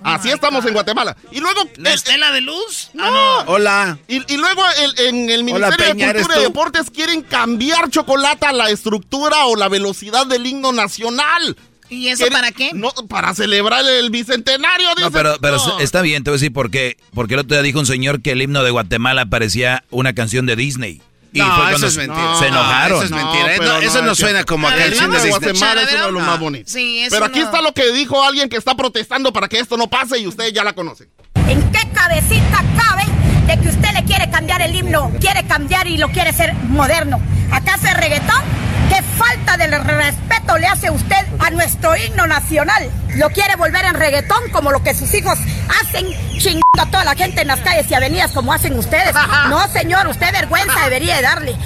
Así 0.02 0.30
estamos 0.30 0.64
en 0.66 0.72
Guatemala. 0.72 1.16
Y 1.32 1.40
luego. 1.40 1.62
¿La 1.76 1.92
estela 1.92 2.30
de 2.32 2.40
luz? 2.40 2.90
No. 2.94 3.04
Ah, 3.06 3.44
Hola. 3.46 3.98
Y, 4.08 4.16
y 4.32 4.36
luego 4.36 4.62
el- 4.78 5.06
en 5.06 5.30
el 5.30 5.40
Hola, 5.42 5.44
Ministerio 5.44 5.86
Peña, 5.94 6.04
de 6.06 6.10
¿eres 6.10 6.22
Cultura 6.22 6.40
y? 6.40 6.44
Deportes 6.44 6.90
quieren 6.90 7.22
cambiar 7.22 7.90
chocolate 7.90 8.46
a 8.46 8.52
la 8.52 8.70
estructura 8.70 9.46
o 9.46 9.56
la 9.56 9.68
velocidad 9.68 10.26
del 10.26 10.46
himno 10.46 10.72
nacional. 10.72 11.56
¿Y 11.88 12.08
eso 12.08 12.24
Quieren- 12.24 12.32
para 12.32 12.50
qué? 12.52 12.70
No, 12.74 12.90
para 13.08 13.32
celebrar 13.34 13.84
el 13.84 14.10
bicentenario. 14.10 14.88
No, 14.90 14.94
dicen. 14.96 15.12
pero, 15.12 15.36
pero 15.40 15.56
No. 15.58 15.78
está 15.80 16.02
bien, 16.02 16.24
te 16.24 16.30
voy 16.30 16.36
a 16.36 16.40
decir 16.40 16.52
por 16.52 16.70
qué. 16.70 16.96
Porque 17.14 17.34
el 17.34 17.40
otro 17.40 17.54
día 17.56 17.62
dijo 17.62 17.78
un 17.78 17.86
señor 17.86 18.22
que 18.22 18.32
el 18.32 18.42
himno 18.42 18.64
de 18.64 18.70
Guatemala 18.72 19.26
parecía 19.26 19.84
una 19.90 20.12
canción 20.12 20.46
de 20.46 20.56
Disney. 20.56 21.00
Y 21.36 21.38
No, 21.40 21.44
fue 21.46 21.54
eso 21.54 21.70
cuando 21.70 21.86
es 21.88 21.92
se- 21.94 22.06
mentira. 22.06 22.34
se 22.38 22.50
No, 22.50 22.60
enojaron. 22.60 22.96
eso 22.96 23.04
es 23.04 23.10
mentira. 23.10 23.44
pero 23.58 23.64
No, 23.72 23.78
eso 23.78 24.02
no 24.02 24.12
es 24.12 24.18
suena 24.18 24.44
como 24.44 24.68
a 24.68 24.74
El 24.74 24.90
de. 24.98 25.06
Guatemala 25.28 25.82
es 25.82 25.92
uno 25.92 26.06
de 26.06 26.12
los 26.12 26.22
más 26.22 26.38
bonitos. 26.40 26.72
Sí, 26.72 27.00
eso 27.00 27.10
Pero 27.10 27.26
aquí 27.26 27.40
no- 27.40 27.44
está 27.44 27.60
lo 27.60 27.72
que 27.72 27.92
dijo 27.92 28.22
alguien 28.22 28.48
que 28.48 28.56
está 28.56 28.74
protestando 28.74 29.32
para 29.32 29.48
que 29.48 29.58
esto 29.58 29.76
no 29.76 29.88
pase 29.88 30.18
y 30.18 30.26
ustedes 30.26 30.52
ya 30.52 30.64
la 30.64 30.72
conocen. 30.72 31.08
¿En 31.48 31.62
qué 31.70 31.80
cabecita 31.92 32.64
cabe 32.76 33.04
de 33.46 33.60
que 33.62 33.68
usted 33.68 33.92
le 33.92 34.04
quiere 34.04 34.30
cambiar 34.30 34.62
el 34.62 34.74
himno? 34.74 35.12
Quiere 35.20 35.46
cambiar 35.46 35.86
y 35.86 35.98
lo 35.98 36.08
quiere 36.08 36.32
ser 36.32 36.54
moderno. 36.54 37.20
¿Acaso 37.52 37.86
es 37.86 37.96
reggaetón? 37.96 38.42
¿Qué 38.88 39.02
falta 39.18 39.56
de 39.56 39.66
respeto 39.66 40.58
le 40.58 40.66
hace 40.66 40.90
usted 40.90 41.16
a 41.38 41.50
nuestro 41.50 41.96
himno 41.96 42.26
nacional? 42.26 42.90
Lo 43.16 43.30
quiere 43.30 43.56
volver 43.56 43.84
en 43.84 43.94
reggaetón 43.94 44.50
como 44.50 44.70
lo 44.70 44.82
que 44.82 44.94
sus 44.94 45.12
hijos 45.14 45.38
hacen 45.80 46.06
chingando 46.38 46.62
a 46.78 46.86
toda 46.86 47.04
la 47.04 47.14
gente 47.14 47.42
en 47.42 47.48
las 47.48 47.60
calles 47.60 47.90
y 47.90 47.94
avenidas 47.94 48.32
como 48.32 48.52
hacen 48.52 48.78
ustedes. 48.78 49.14
No, 49.48 49.66
señor, 49.68 50.06
usted 50.08 50.32
vergüenza 50.32 50.84
debería 50.84 51.16
de 51.16 51.22
darle. 51.22 51.56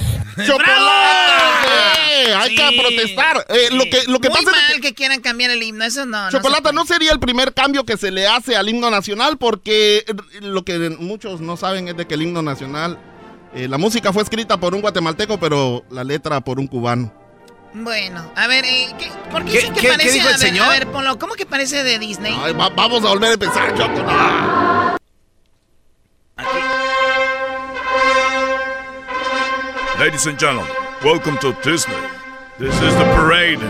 ¡Chocolate! 0.47 2.35
Hay 2.37 2.55
que 2.55 2.81
protestar. 2.81 3.47
Eh, 3.49 3.69
lo 3.73 3.85
que, 3.85 4.05
lo 4.07 4.21
que 4.21 4.29
Muy 4.29 4.39
pasa 4.45 4.51
es 4.51 4.73
mal 4.73 4.81
que... 4.81 4.95
quieran 4.95 5.21
cambiar 5.21 5.51
el 5.51 5.63
himno, 5.63 5.85
eso 5.85 6.07
no. 6.07 6.25
no 6.25 6.31
Chocolata, 6.31 6.71
se 6.71 6.75
no 6.75 6.87
sería 6.87 7.13
el 7.13 7.21
primer 7.21 7.53
cambio 7.55 7.85
que 7.85 7.97
se 7.97 8.11
le 8.11 8.27
hace 8.27 8.57
al 8.57 8.69
himno 8.69 8.91
nacional 8.91 9.39
porque 9.39 10.05
lo 10.41 10.65
que 10.65 10.91
muchos 10.99 11.41
no 11.41 11.57
saben 11.57 11.89
es 11.89 11.97
de 11.97 12.07
que 12.07 12.15
el 12.15 12.23
himno 12.23 12.43
nacional, 12.43 12.99
eh, 13.55 13.69
la 13.69 13.79
música 13.79 14.13
fue 14.13 14.23
escrita 14.23 14.57
por 14.59 14.75
un 14.75 14.81
guatemalteco, 14.81 15.39
pero 15.39 15.85
la 15.91 16.05
letra 16.05 16.41
por 16.41 16.59
un 16.59 16.67
cubano. 16.67 17.13
Bueno, 17.73 18.33
a 18.35 18.47
ver, 18.49 18.65
eh, 18.65 18.89
¿qué, 18.99 19.09
¿por 19.31 19.45
qué, 19.45 19.51
¿Qué- 19.53 19.57
dicen 19.59 19.75
que 19.75 19.81
qué- 19.81 19.87
qué 19.87 19.93
parece? 19.93 20.13
dijo 20.13 20.29
el 20.29 20.35
a 20.35 20.39
ver, 20.39 20.47
señor? 20.49 20.67
A 20.67 20.71
ver, 20.71 20.87
ponlo, 20.89 21.19
¿cómo 21.19 21.35
que 21.35 21.47
parece 21.47 21.83
de 21.85 21.99
Disney? 22.01 22.37
Ay, 22.43 22.53
va- 22.53 22.69
vamos 22.71 23.05
a 23.05 23.09
volver 23.09 23.31
a 23.31 23.35
empezar, 23.35 23.75
Choco. 23.77 24.03
no. 24.03 24.91
Ladies 29.99 30.27
and 30.27 30.39
gentlemen, 30.39 30.71
welcome 31.05 31.37
to 31.39 31.53
Disney. 31.63 31.95
This 32.59 32.75
is 32.81 32.95
the 32.95 33.05
parade. 33.15 33.61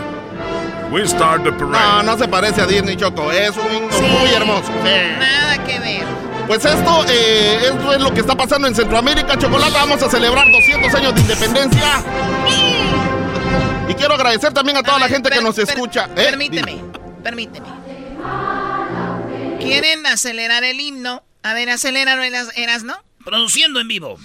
We 0.91 1.05
start 1.05 1.43
the 1.43 1.51
parade. 1.51 2.05
No, 2.05 2.13
no 2.13 2.17
se 2.17 2.27
parece 2.27 2.61
a 2.61 2.65
Disney, 2.67 2.95
Choco. 2.95 3.31
Es 3.31 3.55
un 3.57 3.65
himno 3.71 4.01
muy 4.01 4.29
hermoso. 4.33 4.71
Sí. 4.83 5.19
Nada 5.19 5.63
que 5.65 5.79
ver. 5.79 6.05
Pues 6.51 6.65
esto, 6.65 7.05
eh, 7.07 7.59
esto 7.63 7.93
es 7.93 8.01
lo 8.01 8.13
que 8.13 8.19
está 8.19 8.35
pasando 8.35 8.67
en 8.67 8.75
Centroamérica, 8.75 9.37
Chocolata. 9.39 9.71
Vamos 9.71 10.03
a 10.03 10.09
celebrar 10.09 10.51
200 10.51 10.93
años 10.95 11.15
de 11.15 11.21
independencia. 11.21 12.03
Y 13.87 13.93
quiero 13.93 14.15
agradecer 14.15 14.51
también 14.51 14.75
a 14.75 14.83
toda 14.83 14.99
la 14.99 15.07
gente 15.07 15.29
que 15.29 15.39
nos 15.39 15.57
escucha. 15.57 16.09
¿Eh? 16.13 16.25
Permíteme, 16.29 16.83
permíteme. 17.23 17.67
¿Quieren 19.61 20.05
acelerar 20.05 20.65
el 20.65 20.81
himno? 20.81 21.23
A 21.41 21.53
ver, 21.53 21.69
aceléralo, 21.69 22.21
Eras, 22.21 22.49
Eras, 22.57 22.83
¿no? 22.83 23.01
Produciendo 23.23 23.79
en 23.79 23.87
vivo. 23.87 24.17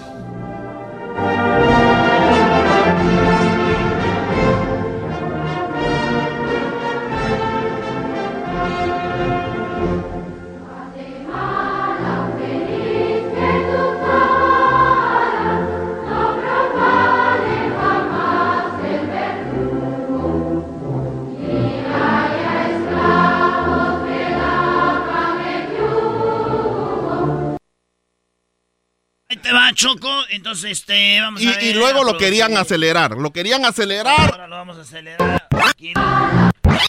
Te 29.46 29.52
va, 29.52 29.72
Choco. 29.72 30.24
Entonces, 30.30 30.72
este, 30.72 31.20
vamos 31.20 31.40
Y, 31.42 31.48
a 31.48 31.52
ver. 31.52 31.62
y 31.62 31.72
luego 31.74 32.02
lo 32.04 32.16
querían 32.18 32.56
acelerar. 32.56 33.12
Lo 33.16 33.32
querían 33.32 33.64
acelerar. 33.64 34.30
Ahora 34.32 34.48
lo 34.48 34.56
vamos 34.56 34.76
a 34.78 34.80
acelerar. 34.82 35.46
Aquí. 35.68 35.92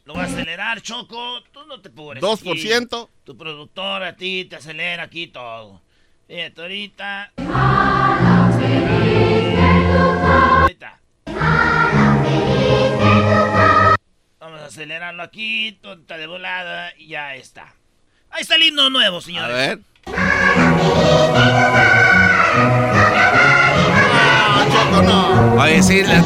Lo 0.05 0.13
voy 0.13 0.21
a 0.23 0.25
acelerar, 0.25 0.81
Choco. 0.81 1.43
Tú 1.51 1.65
no 1.67 1.79
te 1.81 1.89
pobres. 1.89 2.23
2%. 2.23 3.03
Aquí. 3.03 3.11
Tu 3.25 3.37
productor 3.37 4.03
a 4.03 4.15
ti 4.15 4.45
te 4.45 4.55
acelera 4.55 5.03
aquí 5.03 5.27
todo. 5.27 5.81
Fíjate, 6.27 6.61
ahorita. 6.61 7.31
Ahorita. 10.61 10.99
Vamos 14.39 14.61
a 14.61 14.65
acelerarlo 14.65 15.23
aquí, 15.23 15.77
tonta 15.81 16.17
de 16.17 16.27
volada, 16.27 16.93
y 16.97 17.07
ya 17.09 17.35
está. 17.35 17.73
Ahí 18.29 18.41
está 18.41 18.55
el 18.55 18.63
himno 18.63 18.89
nuevo, 18.89 19.21
señores. 19.21 19.49
A 19.49 19.57
ver. 19.57 19.79
Choco, 24.71 25.01
no. 25.01 25.55
Oye, 25.61 25.81
sí, 25.83 26.03
la- 26.03 26.23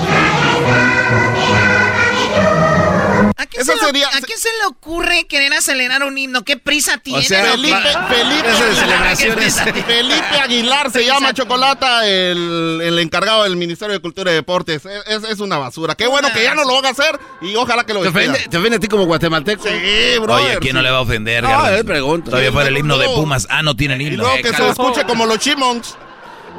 ¿A 3.38 3.46
quién, 3.48 3.62
Eso 3.64 3.72
se, 3.72 3.78
le- 3.80 3.86
sería- 3.86 4.08
¿A 4.08 4.22
quién 4.22 4.38
se 4.38 4.50
le 4.60 4.66
ocurre 4.68 5.26
querer 5.26 5.52
acelerar 5.54 6.04
un 6.04 6.18
himno? 6.18 6.44
¿Qué 6.44 6.58
prisa 6.58 6.98
tiene? 6.98 7.24
sea, 7.24 7.44
Felipe, 7.52 7.76
Felipe, 8.10 8.50
Eso 8.50 8.66
de 8.66 8.76
celebraciones. 8.76 9.56
Felipe 9.88 10.40
Aguilar 10.42 10.92
se 10.92 11.06
llama 11.06 11.34
Chocolata, 11.34 12.08
el, 12.08 12.80
el 12.84 13.00
encargado 13.00 13.44
del 13.44 13.56
Ministerio 13.58 13.94
de 13.94 14.00
Cultura 14.00 14.32
y 14.32 14.36
Deportes. 14.36 14.84
Es, 15.08 15.40
una 15.40 15.58
basura. 15.58 15.96
Qué 15.96 16.08
bueno 16.08 16.30
que 16.34 16.44
ya 16.44 16.54
no 16.56 16.64
lo 16.66 16.78
haga 16.78 16.90
hacer 16.90 17.20
y 17.42 17.56
ojalá 17.56 17.84
que 17.84 17.94
lo 17.94 18.02
¿Te 18.02 18.12
despida. 18.12 18.32
ofende, 18.32 18.50
¿Te 18.50 18.58
ofende 18.58 18.78
a 18.78 18.80
ti 18.80 18.88
como 18.88 19.06
guatemalteco? 19.06 19.64
Sí, 19.64 20.20
bro. 20.20 20.36
Oye, 20.36 20.54
¿a 20.54 20.58
quién 20.60 20.76
no 20.76 20.82
le 20.82 20.92
va 20.92 20.98
a 20.98 21.02
ofender, 21.02 21.44
Garbanzo? 21.44 21.74
eh, 21.78 21.84
pregunto. 21.84 22.30
Todavía 22.32 22.52
fuera 22.52 22.70
el 22.70 22.78
himno 22.78 22.98
de 22.98 23.08
Pumas. 23.08 23.48
Ah, 23.50 23.64
no 23.64 23.76
tienen 23.76 24.02
Y 24.02 24.08
himno. 24.08 24.24
luego 24.24 24.36
Eh, 24.38 24.42
que 24.44 24.54
se 24.54 24.70
escuche 24.70 25.04
como 25.06 25.26
los 25.26 25.40
Chimons. 25.40 25.98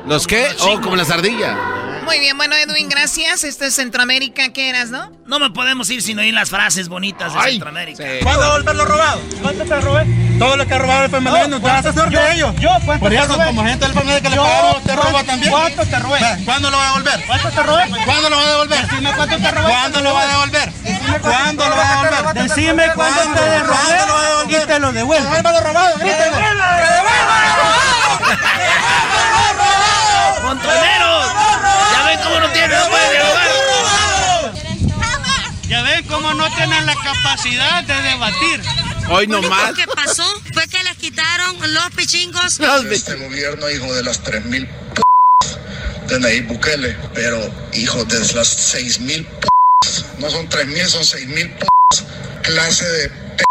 ¿Los 0.06 0.26
qué? 0.26 0.48
Oh, 0.60 0.80
como 0.80 0.96
las 0.96 1.10
ardillas. 1.10 1.56
Muy 2.04 2.18
bien, 2.18 2.36
bueno, 2.36 2.56
Edwin, 2.56 2.88
gracias. 2.88 3.44
Este 3.44 3.66
es 3.66 3.74
Centroamérica, 3.74 4.52
¿qué 4.52 4.68
eras, 4.68 4.90
no? 4.90 5.12
No 5.24 5.38
me 5.38 5.50
podemos 5.50 5.88
ir 5.90 6.02
sin 6.02 6.18
oír 6.18 6.34
las 6.34 6.50
frases 6.50 6.88
bonitas 6.88 7.32
de 7.32 7.38
Ay, 7.38 7.52
Centroamérica. 7.52 8.04
¿Cuándo 8.24 8.50
volver 8.50 8.74
lo 8.74 8.84
robado? 8.84 9.20
¿Cuánto 9.40 9.64
te 9.64 9.80
robé? 9.80 10.06
Todo 10.38 10.56
lo 10.56 10.66
que 10.66 10.74
ha 10.74 10.78
robado 10.78 11.04
el 11.04 11.10
FMLN, 11.10 11.50
¿no 11.50 11.60
te 11.60 11.66
vas 11.66 11.86
a 11.86 11.88
hacer 11.90 12.10
de 12.10 12.34
ellos? 12.34 12.54
Yo, 12.56 12.70
¿cuánto 12.84 13.04
Por 13.04 13.14
eso, 13.14 13.38
como 13.38 13.64
gente 13.64 13.86
del 13.86 13.96
FMLN 13.96 14.20
que 14.20 14.30
le 14.30 14.36
pagaron, 14.36 14.82
te 14.82 14.96
roba 14.96 15.24
también. 15.24 15.52
¿Cuánto 15.52 15.86
te 15.86 15.98
robé? 16.00 16.18
¿Cuándo 16.44 16.70
lo 16.70 16.76
va 16.76 16.82
a 16.82 16.86
devolver? 16.88 17.24
¿Cuánto 17.26 17.48
te 17.50 17.62
robé? 17.62 18.04
¿Cuándo 18.04 18.30
lo 18.30 18.36
va 18.36 18.42
a 18.42 18.50
devolver? 18.50 18.82
Decime 18.82 19.12
cuánto 19.14 19.36
te 19.36 19.50
robé. 19.52 19.70
¿Cuándo 19.70 20.00
lo 20.00 20.14
va 20.14 20.20
a 20.22 20.26
devolver? 20.26 20.72
¿Cuándo 21.22 21.68
lo 21.68 21.76
va 21.76 22.00
a 22.00 22.04
devolver? 22.04 22.34
Decime 22.48 22.84
cuánto 22.96 23.20
te 23.22 23.62
robé 23.62 23.98
y 24.48 24.66
te 24.66 24.78
lo 24.80 24.92
devuelvo. 24.92 25.24
¡Devuelva 25.24 25.52
lo 25.52 25.60
robado! 25.60 25.98
¡Grítalo! 25.98 26.36
¡Ya 30.64 32.04
ven 32.06 32.20
cómo 32.22 32.40
no 32.40 32.50
tienen, 32.52 32.78
no 32.78 32.88
pueden 32.88 33.10
dialogar! 33.10 34.52
Ya 35.68 35.82
ven 35.82 36.06
cómo 36.06 36.34
no 36.34 36.54
tienen 36.54 36.86
la 36.86 36.94
capacidad 36.94 37.84
de 37.84 38.02
debatir. 38.02 38.62
Hoy 39.08 39.26
no 39.26 39.42
más. 39.42 39.74
que 39.74 39.86
pasó 39.86 40.24
fue 40.52 40.66
que 40.68 40.82
les 40.84 40.96
quitaron 40.96 41.56
los 41.74 41.90
pichingos. 41.96 42.60
Este 42.90 43.14
gobierno, 43.16 43.68
hijo 43.70 43.92
de 43.94 44.04
las 44.04 44.22
3000 44.22 44.66
p 44.66 45.02
de 46.06 46.20
Nayib 46.20 46.46
Bukele, 46.46 46.96
pero 47.14 47.38
hijo 47.72 48.04
de 48.04 48.20
las 48.34 48.48
6000 48.48 49.24
p 49.24 49.48
no 50.18 50.30
son 50.30 50.48
3000, 50.48 50.86
son 50.86 51.04
6000 51.04 51.50
p 51.50 51.66
clase 52.42 52.84
de 52.84 53.08
p 53.08 53.44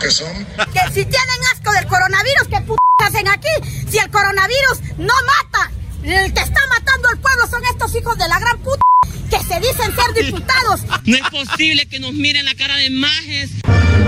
que 0.00 0.10
son. 0.10 0.44
Que 0.72 0.80
si 0.92 1.04
tienen 1.04 1.40
asco 1.52 1.72
del 1.72 1.86
coronavirus, 1.86 2.48
¿qué 2.48 2.60
p 2.60 2.74
hacen 3.04 3.28
aquí? 3.28 3.48
Si 3.88 3.98
el 3.98 4.10
coronavirus 4.10 4.80
no 4.98 5.14
mata, 5.26 5.70
el 6.14 6.32
que 6.32 6.40
está 6.40 6.60
matando 6.68 7.08
al 7.08 7.18
pueblo 7.18 7.46
son 7.48 7.62
estos 7.64 7.94
hijos 7.96 8.16
de 8.18 8.28
la 8.28 8.38
gran 8.38 8.58
puta 8.58 8.82
que 9.30 9.38
se 9.38 9.60
dicen 9.60 9.92
ser 9.94 10.24
diputados. 10.24 10.82
No 11.04 11.16
es 11.16 11.30
posible 11.30 11.86
que 11.86 11.98
nos 11.98 12.12
miren 12.12 12.44
la 12.44 12.54
cara 12.54 12.76
de 12.76 12.90
majes. 12.90 13.50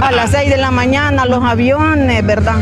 A 0.00 0.12
las 0.12 0.30
6 0.30 0.50
de 0.50 0.56
la 0.58 0.70
mañana 0.70 1.26
los 1.26 1.42
aviones, 1.42 2.24
¿verdad? 2.24 2.56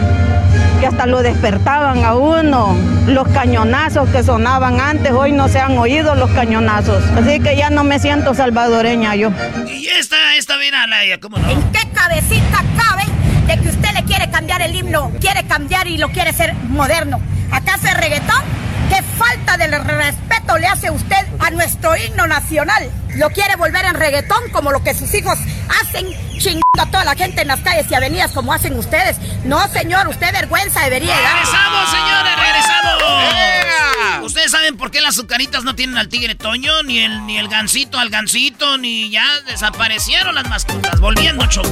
Que 0.81 0.87
hasta 0.87 1.07
lo 1.07 1.23
despertaban 1.23 2.05
a 2.05 2.15
uno. 2.15 2.77
Los 3.07 3.29
cañonazos 3.29 4.09
que 4.09 4.23
sonaban 4.23 4.81
antes, 4.81 5.13
hoy 5.13 5.33
no 5.33 5.49
se 5.49 5.61
han 5.61 5.77
oído 5.77 6.15
los 6.15 6.31
cañonazos. 6.31 7.05
Así 7.11 7.41
que 7.41 7.57
ya 7.57 7.71
no 7.71 7.85
me 7.85 7.99
siento 7.99 8.35
salvadoreña 8.35 9.15
yo. 9.17 9.31
Y 9.69 9.89
esta, 9.89 10.37
esta 10.37 10.57
viene 10.57 10.79
a 10.79 10.87
la 10.87 11.21
¿cómo 11.21 11.39
no? 11.39 11.49
¿En 11.49 11.63
qué 11.73 11.87
cabecita 11.95 12.65
cabe 12.77 13.05
de 13.47 13.63
que 13.63 13.69
usted 13.69 13.93
le 13.93 14.03
quiere 14.05 14.31
cambiar 14.31 14.63
el 14.63 14.75
himno, 14.75 15.13
quiere 15.21 15.47
cambiar 15.47 15.87
y 15.89 15.99
lo 15.99 16.09
quiere 16.09 16.31
hacer 16.31 16.55
moderno? 16.69 17.21
¿Acaso 17.53 17.87
es 17.87 17.97
reggaetón? 17.97 18.43
¿Qué 18.89 19.03
falta 19.19 19.57
de 19.57 19.67
respeto 19.67 20.59
le 20.59 20.67
hace 20.67 20.91
usted 20.91 21.27
a 21.41 21.51
nuestro 21.51 21.97
himno 21.97 22.27
nacional? 22.27 22.91
¿Lo 23.17 23.31
quiere 23.31 23.57
volver 23.57 23.85
en 23.85 23.95
reggaetón 23.95 24.51
como 24.51 24.71
lo 24.71 24.83
que 24.83 24.95
sus 24.95 25.13
hijos 25.15 25.39
hacen 25.81 26.07
chingando 26.39 26.63
a 26.81 26.87
toda 26.87 27.05
la 27.05 27.15
gente 27.15 27.43
en 27.43 27.49
las 27.49 27.61
calles 27.61 27.87
y 27.91 27.95
avenidas 27.95 28.33
como 28.33 28.53
hacen 28.53 28.79
ustedes? 28.79 29.17
No, 29.45 29.67
señor, 29.69 30.07
usted 30.09 30.33
vergüenza 30.33 30.83
debería 30.83 31.15
dar. 31.21 31.35
¡Regresamos, 31.35 31.91
señores! 31.91 32.37
¡Regresamos! 32.37 34.25
¿Ustedes 34.25 34.51
saben 34.51 34.77
por 34.77 34.91
qué 34.91 35.01
las 35.01 35.15
azucaritas 35.15 35.65
no 35.65 35.75
tienen 35.75 35.99
al 35.99 36.09
tigre 36.09 36.35
Toño? 36.35 36.83
Ni 36.83 37.01
el, 37.01 37.27
ni 37.27 37.39
el 37.39 37.49
gancito 37.49 37.99
al 37.99 38.11
gancito, 38.11 38.79
ni 38.79 39.11
ya 39.11 39.27
desaparecieron 39.47 40.35
las 40.35 40.49
mascotas. 40.49 41.01
Volviendo, 41.01 41.47
Choco. 41.47 41.71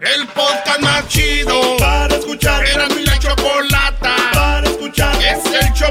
El 0.00 0.26
podcast 0.28 0.80
más 0.80 1.08
chido 1.08 1.76
para 1.78 2.14
escuchar. 2.14 2.64
Era 2.66 2.88
mi 2.88 3.04
la 3.04 3.18
chocolata 3.18 4.31
escuchar. 4.82 5.14
Es 5.22 5.44
el 5.44 5.72
show 5.74 5.90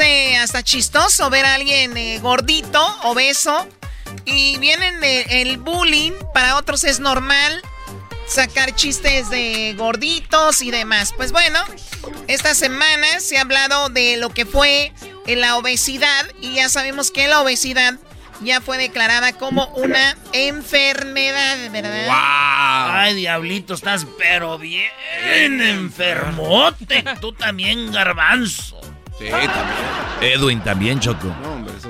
Hasta 0.00 0.62
chistoso 0.62 1.30
ver 1.30 1.44
a 1.46 1.54
alguien 1.54 1.96
eh, 1.96 2.18
gordito, 2.20 2.84
obeso, 3.02 3.66
y 4.24 4.58
vienen 4.58 5.00
de- 5.00 5.26
el 5.42 5.56
bullying. 5.58 6.12
Para 6.34 6.56
otros 6.56 6.84
es 6.84 7.00
normal 7.00 7.62
sacar 8.28 8.74
chistes 8.74 9.30
de 9.30 9.74
gorditos 9.78 10.62
y 10.62 10.70
demás. 10.70 11.12
Pues 11.16 11.32
bueno, 11.32 11.58
esta 12.28 12.54
semana 12.54 13.20
se 13.20 13.38
ha 13.38 13.42
hablado 13.42 13.88
de 13.88 14.16
lo 14.16 14.30
que 14.30 14.44
fue 14.46 14.92
eh, 15.26 15.36
la 15.36 15.56
obesidad 15.56 16.26
y 16.40 16.54
ya 16.54 16.68
sabemos 16.68 17.10
que 17.10 17.28
la 17.28 17.40
obesidad 17.40 17.94
ya 18.42 18.60
fue 18.60 18.76
declarada 18.76 19.32
como 19.32 19.66
una 19.76 20.14
enfermedad, 20.32 21.70
¿verdad? 21.70 22.06
Ay, 22.10 23.14
diablito, 23.14 23.72
estás 23.74 24.06
pero 24.18 24.58
bien 24.58 25.60
enfermote. 25.60 27.02
Tú 27.20 27.32
también, 27.32 27.92
garbanzo. 27.92 28.78
Sí, 29.18 29.28
también. 29.28 29.96
Edwin 30.20 30.62
también, 30.62 31.00
Choco. 31.00 31.34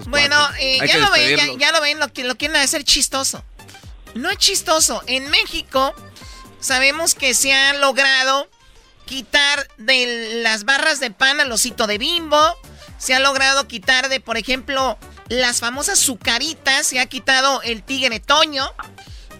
Bueno, 0.07 0.37
eh, 0.61 0.79
ya, 0.87 0.99
lo 0.99 1.11
ven, 1.11 1.59
ya, 1.59 1.73
lo 1.73 1.81
ven, 1.81 1.99
lo, 1.99 2.13
que, 2.13 2.25
lo 2.25 2.37
quieren 2.37 2.57
hacer 2.57 2.85
chistoso. 2.85 3.45
No 4.15 4.31
es 4.31 4.39
chistoso. 4.39 5.03
En 5.07 5.29
México 5.31 5.95
sabemos 6.61 7.15
que 7.15 7.35
se 7.35 7.55
ha 7.55 7.75
logrado 7.75 8.49
quitar 9.05 9.69
de 9.79 10.41
las 10.43 10.65
barras 10.65 11.01
de 11.01 11.11
pan 11.11 11.41
al 11.41 11.51
osito 11.51 11.87
de 11.87 11.99
bimbo. 11.99 12.41
Se 12.99 13.15
ha 13.15 13.19
logrado 13.19 13.67
quitar 13.67 14.09
de, 14.09 14.21
por 14.21 14.37
ejemplo, 14.37 14.99
las 15.29 15.61
famosas 15.61 15.99
sucaritas. 15.99 16.87
Se 16.87 17.01
ha 17.01 17.07
quitado 17.07 17.63
el 17.63 17.83
tigre 17.83 18.21
toño. 18.21 18.71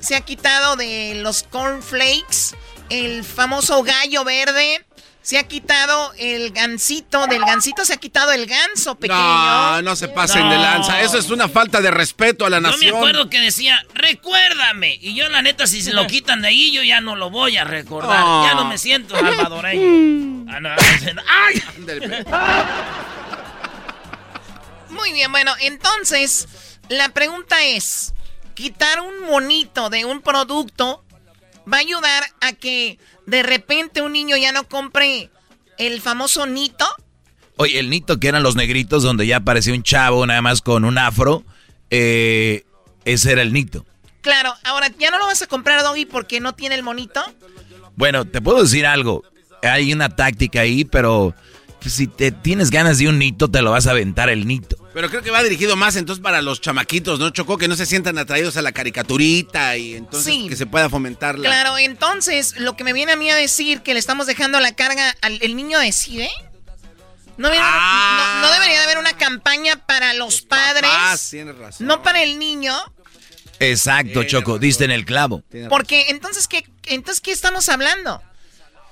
Se 0.01 0.17
ha 0.17 0.21
quitado 0.23 0.77
de 0.77 1.15
los 1.17 1.43
cornflakes. 1.45 2.57
El 2.89 3.25
famoso 3.25 3.83
gallo 3.83 4.25
verde. 4.25 4.86
Se 5.27 5.39
ha 5.39 5.49
quitado 5.49 6.13
el 6.19 6.53
gansito. 6.53 7.27
Del 7.27 7.41
gansito 7.45 7.85
se 7.85 7.95
ha 7.95 7.97
quitado 7.97 8.31
el 8.31 8.47
ganso 8.47 8.95
pequeño. 8.95 9.19
No, 9.19 9.83
no 9.83 9.97
se 9.97 10.07
pasen 10.07 10.49
de 10.49 10.57
lanza. 10.57 11.01
Eso 11.01 11.19
es 11.19 11.31
una 11.31 11.49
falta 11.49 11.81
de 11.81 11.91
respeto 11.91 12.47
a 12.47 12.51
la 12.51 12.59
Yo 12.59 12.63
me 12.63 12.69
nación. 12.71 12.95
acuerdo 12.95 13.29
que 13.29 13.41
decía, 13.41 13.85
recuérdame. 13.93 14.97
Y 15.03 15.17
yo, 15.17 15.29
la 15.29 15.43
neta, 15.43 15.67
si 15.67 15.83
se 15.83 15.93
lo 15.93 16.07
quitan 16.07 16.43
de 16.43 16.49
ahí, 16.49 16.71
yo 16.71 16.85
ya 16.85 17.01
no 17.01 17.17
lo 17.17 17.31
voy 17.31 17.57
a 17.57 17.65
recordar. 17.65 18.23
Oh. 18.25 18.47
Ya 18.47 18.55
no 18.55 18.67
me 18.67 18.79
siento 18.79 19.17
salvadoreño. 19.21 20.47
Ah, 20.49 20.61
no, 20.61 20.69
¡Ay! 21.27 21.61
Muy 24.91 25.13
bien, 25.13 25.33
bueno, 25.33 25.53
entonces, 25.59 26.47
la 26.89 27.09
pregunta 27.09 27.65
es, 27.65 28.15
quitar 28.55 29.01
un 29.01 29.27
monito 29.29 29.91
de 29.91 30.05
un 30.05 30.23
producto 30.23 31.05
va 31.71 31.79
a 31.79 31.81
ayudar 31.81 32.25
a 32.41 32.53
que 32.53 32.99
de 33.27 33.43
repente 33.43 34.03
un 34.03 34.13
niño 34.13 34.37
ya 34.37 34.53
no 34.53 34.69
compre 34.69 35.31
el 35.79 36.01
famoso 36.01 36.47
nito 36.47 36.87
Oye, 37.57 37.79
el 37.79 37.89
nito 37.89 38.21
que 38.21 38.29
eran 38.29 38.43
los 38.43 38.55
negritos 38.55 39.03
donde 39.03 39.27
ya 39.27 39.39
aparecía 39.39 39.73
un 39.73 39.83
chavo 39.83 40.27
nada 40.27 40.43
más 40.43 40.61
con 40.61 40.85
un 40.85 40.99
afro, 40.99 41.43
eh, 41.89 42.65
ese 43.07 43.33
era 43.33 43.43
el 43.43 43.53
nito. 43.53 43.87
Claro, 44.21 44.55
ahora 44.65 44.89
ya 44.99 45.11
no 45.11 45.19
lo 45.19 45.27
vas 45.27 45.41
a 45.41 45.47
comprar, 45.47 45.83
Doggy, 45.83 46.05
porque 46.05 46.41
no 46.41 46.55
tiene 46.55 46.75
el 46.75 46.83
monito. 46.83 47.23
Bueno, 47.95 48.27
te 48.27 48.43
puedo 48.43 48.63
decir 48.63 48.85
algo. 48.85 49.23
Hay 49.63 49.93
una 49.93 50.11
táctica 50.11 50.61
ahí, 50.61 50.85
pero 50.85 51.35
si 51.91 52.07
te 52.07 52.33
tienes 52.33 52.71
ganas 52.71 52.99
de 52.99 53.09
un 53.09 53.19
nito, 53.19 53.51
te 53.51 53.63
lo 53.63 53.71
vas 53.71 53.87
a 53.87 53.91
aventar 53.93 54.29
el 54.29 54.47
nito. 54.47 54.77
Pero 54.95 55.09
creo 55.11 55.23
que 55.23 55.31
va 55.31 55.43
dirigido 55.43 55.77
más 55.77 55.97
entonces 55.97 56.23
para 56.23 56.41
los 56.43 56.61
chamaquitos, 56.61 57.19
¿no? 57.19 57.31
Chocó 57.31 57.59
que 57.59 57.69
no 57.69 57.77
se 57.77 57.87
sientan 57.87 58.17
atraídos 58.19 58.57
a 58.57 58.63
la 58.63 58.73
caricaturita 58.73 59.77
y 59.77 59.95
entonces 59.95 60.35
que 60.49 60.57
se 60.57 60.67
pueda 60.67 60.89
fomentar 60.89 61.39
la... 61.39 61.49
Claro, 61.49 61.77
entonces 61.79 62.59
lo 62.59 62.77
que 62.77 62.85
me 62.85 62.93
viene 62.93 63.13
a 63.13 63.17
mí 63.17 63.31
a 63.31 63.35
decir 63.35 63.83
que 63.83 63.93
le 63.93 64.01
estamos 64.01 64.27
dejando 64.27 64.59
la 64.61 64.73
carga 64.75 65.15
al 65.23 65.39
el 65.43 65.55
niño 65.57 65.79
decide. 65.79 66.31
No, 67.37 67.51
Ah. 67.53 68.39
no, 68.41 68.47
no 68.49 68.53
debería 68.55 68.79
de 68.79 68.85
haber 68.85 68.97
una 68.99 69.13
campaña 69.13 69.77
para 69.87 70.15
los 70.15 70.41
padres, 70.41 70.91
Papás, 70.91 71.29
tienes 71.31 71.57
razón. 71.59 71.87
no 71.87 72.03
para 72.03 72.23
el 72.23 72.39
niño, 72.39 72.75
Exacto, 73.61 74.25
Choco, 74.25 74.59
diste 74.59 74.85
en 74.85 74.91
el 74.91 75.05
clavo. 75.05 75.43
porque 75.69 76.07
entonces 76.09 76.47
qué, 76.49 76.67
entonces 76.87 77.21
qué 77.21 77.33
estamos 77.33 77.69
hablando, 77.69 78.23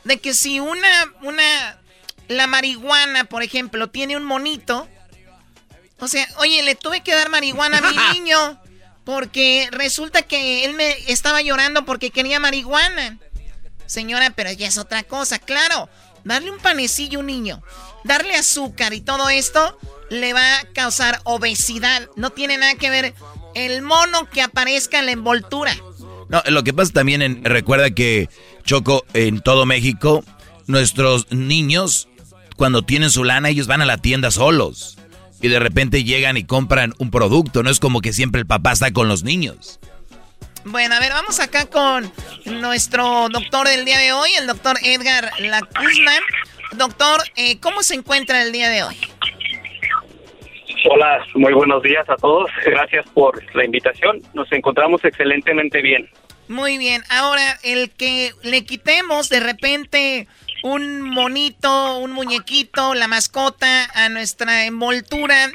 de 0.05 0.19
que 0.19 0.35
si 0.35 0.61
una 0.61 0.89
una 1.23 1.79
la 2.29 2.47
marihuana, 2.47 3.25
por 3.25 3.43
ejemplo, 3.43 3.89
tiene 3.89 4.16
un 4.16 4.25
monito, 4.25 4.89
o 5.99 6.09
sea, 6.09 6.27
oye, 6.39 6.62
le 6.62 6.75
tuve 6.75 7.03
que 7.03 7.14
dar 7.14 7.31
marihuana 7.31 7.79
a 7.79 7.91
mi 7.91 7.97
niño 8.14 8.61
porque 9.05 9.68
resulta 9.70 10.22
que 10.22 10.64
él 10.64 10.75
me 10.75 10.97
estaba 11.11 11.43
llorando 11.43 11.85
porque 11.85 12.11
quería 12.11 12.41
marihuana. 12.41 13.18
Señora, 13.87 14.31
pero 14.31 14.51
ya 14.51 14.66
es 14.66 14.79
otra 14.79 15.03
cosa, 15.03 15.39
claro. 15.39 15.89
Darle 16.25 16.51
un 16.51 16.59
panecillo 16.59 17.18
a 17.18 17.20
un 17.20 17.27
niño, 17.27 17.62
darle 18.03 18.35
azúcar 18.35 18.95
y 18.95 19.03
todo 19.03 19.29
esto 19.29 19.79
le 20.09 20.33
va 20.33 20.59
a 20.59 20.64
causar 20.72 21.20
obesidad. 21.25 22.09
No 22.16 22.31
tiene 22.31 22.57
nada 22.57 22.75
que 22.77 22.89
ver 22.89 23.14
el 23.55 23.83
mono 23.83 24.29
que 24.31 24.41
aparezca 24.41 24.99
en 24.99 25.07
la 25.07 25.12
envoltura. 25.12 25.77
No, 26.31 26.43
lo 26.47 26.64
que 26.64 26.72
pasa 26.72 26.93
también, 26.93 27.20
en, 27.20 27.45
recuerda 27.45 27.91
que 27.91 28.31
Choco, 28.64 29.05
en 29.12 29.43
todo 29.43 29.66
México, 29.66 30.25
nuestros 30.66 31.31
niños, 31.31 32.09
cuando 32.57 32.83
tienen 32.83 33.11
su 33.11 33.25
lana, 33.25 33.49
ellos 33.49 33.67
van 33.67 33.83
a 33.83 33.87
la 33.87 33.99
tienda 33.99 34.31
solos. 34.31 34.99
Y 35.41 35.49
de 35.49 35.59
repente 35.59 36.05
llegan 36.05 36.37
y 36.37 36.45
compran 36.45 36.95
un 36.99 37.11
producto. 37.11 37.63
No 37.63 37.71
es 37.71 37.81
como 37.81 38.01
que 38.01 38.13
siempre 38.13 38.41
el 38.41 38.47
papá 38.47 38.73
está 38.73 38.93
con 38.93 39.09
los 39.09 39.25
niños. 39.25 39.81
Bueno, 40.65 40.95
a 40.95 41.01
ver, 41.01 41.13
vamos 41.13 41.41
acá 41.41 41.67
con 41.67 42.11
nuestro 42.47 43.29
doctor 43.29 43.69
del 43.69 43.85
día 43.85 43.99
de 43.99 44.13
hoy, 44.13 44.31
el 44.39 44.47
doctor 44.47 44.77
Edgar 44.83 45.31
Lacuzma. 45.39 46.13
Doctor, 46.73 47.23
eh, 47.37 47.61
¿cómo 47.61 47.83
se 47.83 47.95
encuentra 47.95 48.43
el 48.43 48.53
día 48.53 48.71
de 48.71 48.83
hoy? 48.83 48.97
Hola, 50.91 51.25
muy 51.35 51.53
buenos 51.53 51.83
días 51.83 52.09
a 52.09 52.17
todos. 52.17 52.51
Gracias 52.65 53.05
por 53.13 53.43
la 53.55 53.65
invitación. 53.65 54.23
Nos 54.33 54.51
encontramos 54.53 55.05
excelentemente 55.05 55.83
bien. 55.83 56.09
Muy 56.49 56.79
bien, 56.79 57.03
ahora 57.09 57.59
el 57.63 57.91
que 57.91 58.33
le 58.43 58.65
quitemos 58.65 59.31
de 59.31 59.41
repente 59.41 60.29
un 60.65 61.03
monito, 61.03 61.99
un 61.99 62.12
muñequito, 62.12 62.95
la 62.95 63.07
mascota 63.07 63.85
a 63.95 64.09
nuestra 64.09 64.65
envoltura 64.65 65.51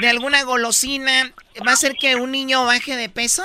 de 0.00 0.08
alguna 0.08 0.44
golosina, 0.44 1.32
¿va 1.66 1.72
a 1.72 1.74
hacer 1.74 1.94
que 2.00 2.14
un 2.14 2.30
niño 2.30 2.64
baje 2.64 2.94
de 2.94 3.08
peso? 3.08 3.42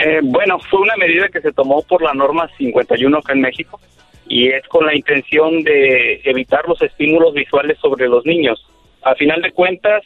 Eh, 0.00 0.20
bueno, 0.22 0.58
fue 0.70 0.80
una 0.80 0.96
medida 0.96 1.28
que 1.28 1.42
se 1.42 1.52
tomó 1.52 1.82
por 1.82 2.02
la 2.02 2.14
norma 2.14 2.48
51 2.56 3.18
acá 3.18 3.34
en 3.34 3.42
México 3.42 3.78
y 4.26 4.48
es 4.48 4.66
con 4.68 4.86
la 4.86 4.96
intención 4.96 5.62
de 5.62 6.22
evitar 6.24 6.66
los 6.66 6.80
estímulos 6.80 7.34
visuales 7.34 7.76
sobre 7.78 8.08
los 8.08 8.24
niños. 8.24 8.66
A 9.02 9.14
final 9.14 9.42
de 9.42 9.52
cuentas, 9.52 10.02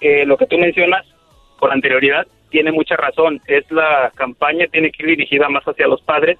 eh, 0.00 0.26
lo 0.26 0.36
que 0.36 0.46
tú 0.46 0.58
mencionas 0.58 1.06
con 1.60 1.70
anterioridad 1.70 2.26
tiene 2.50 2.72
mucha 2.72 2.96
razón. 2.96 3.40
Es 3.46 3.70
la 3.70 4.10
campaña 4.16 4.66
tiene 4.66 4.90
que 4.90 5.04
ir 5.04 5.10
dirigida 5.10 5.48
más 5.48 5.62
hacia 5.62 5.86
los 5.86 6.02
padres, 6.02 6.38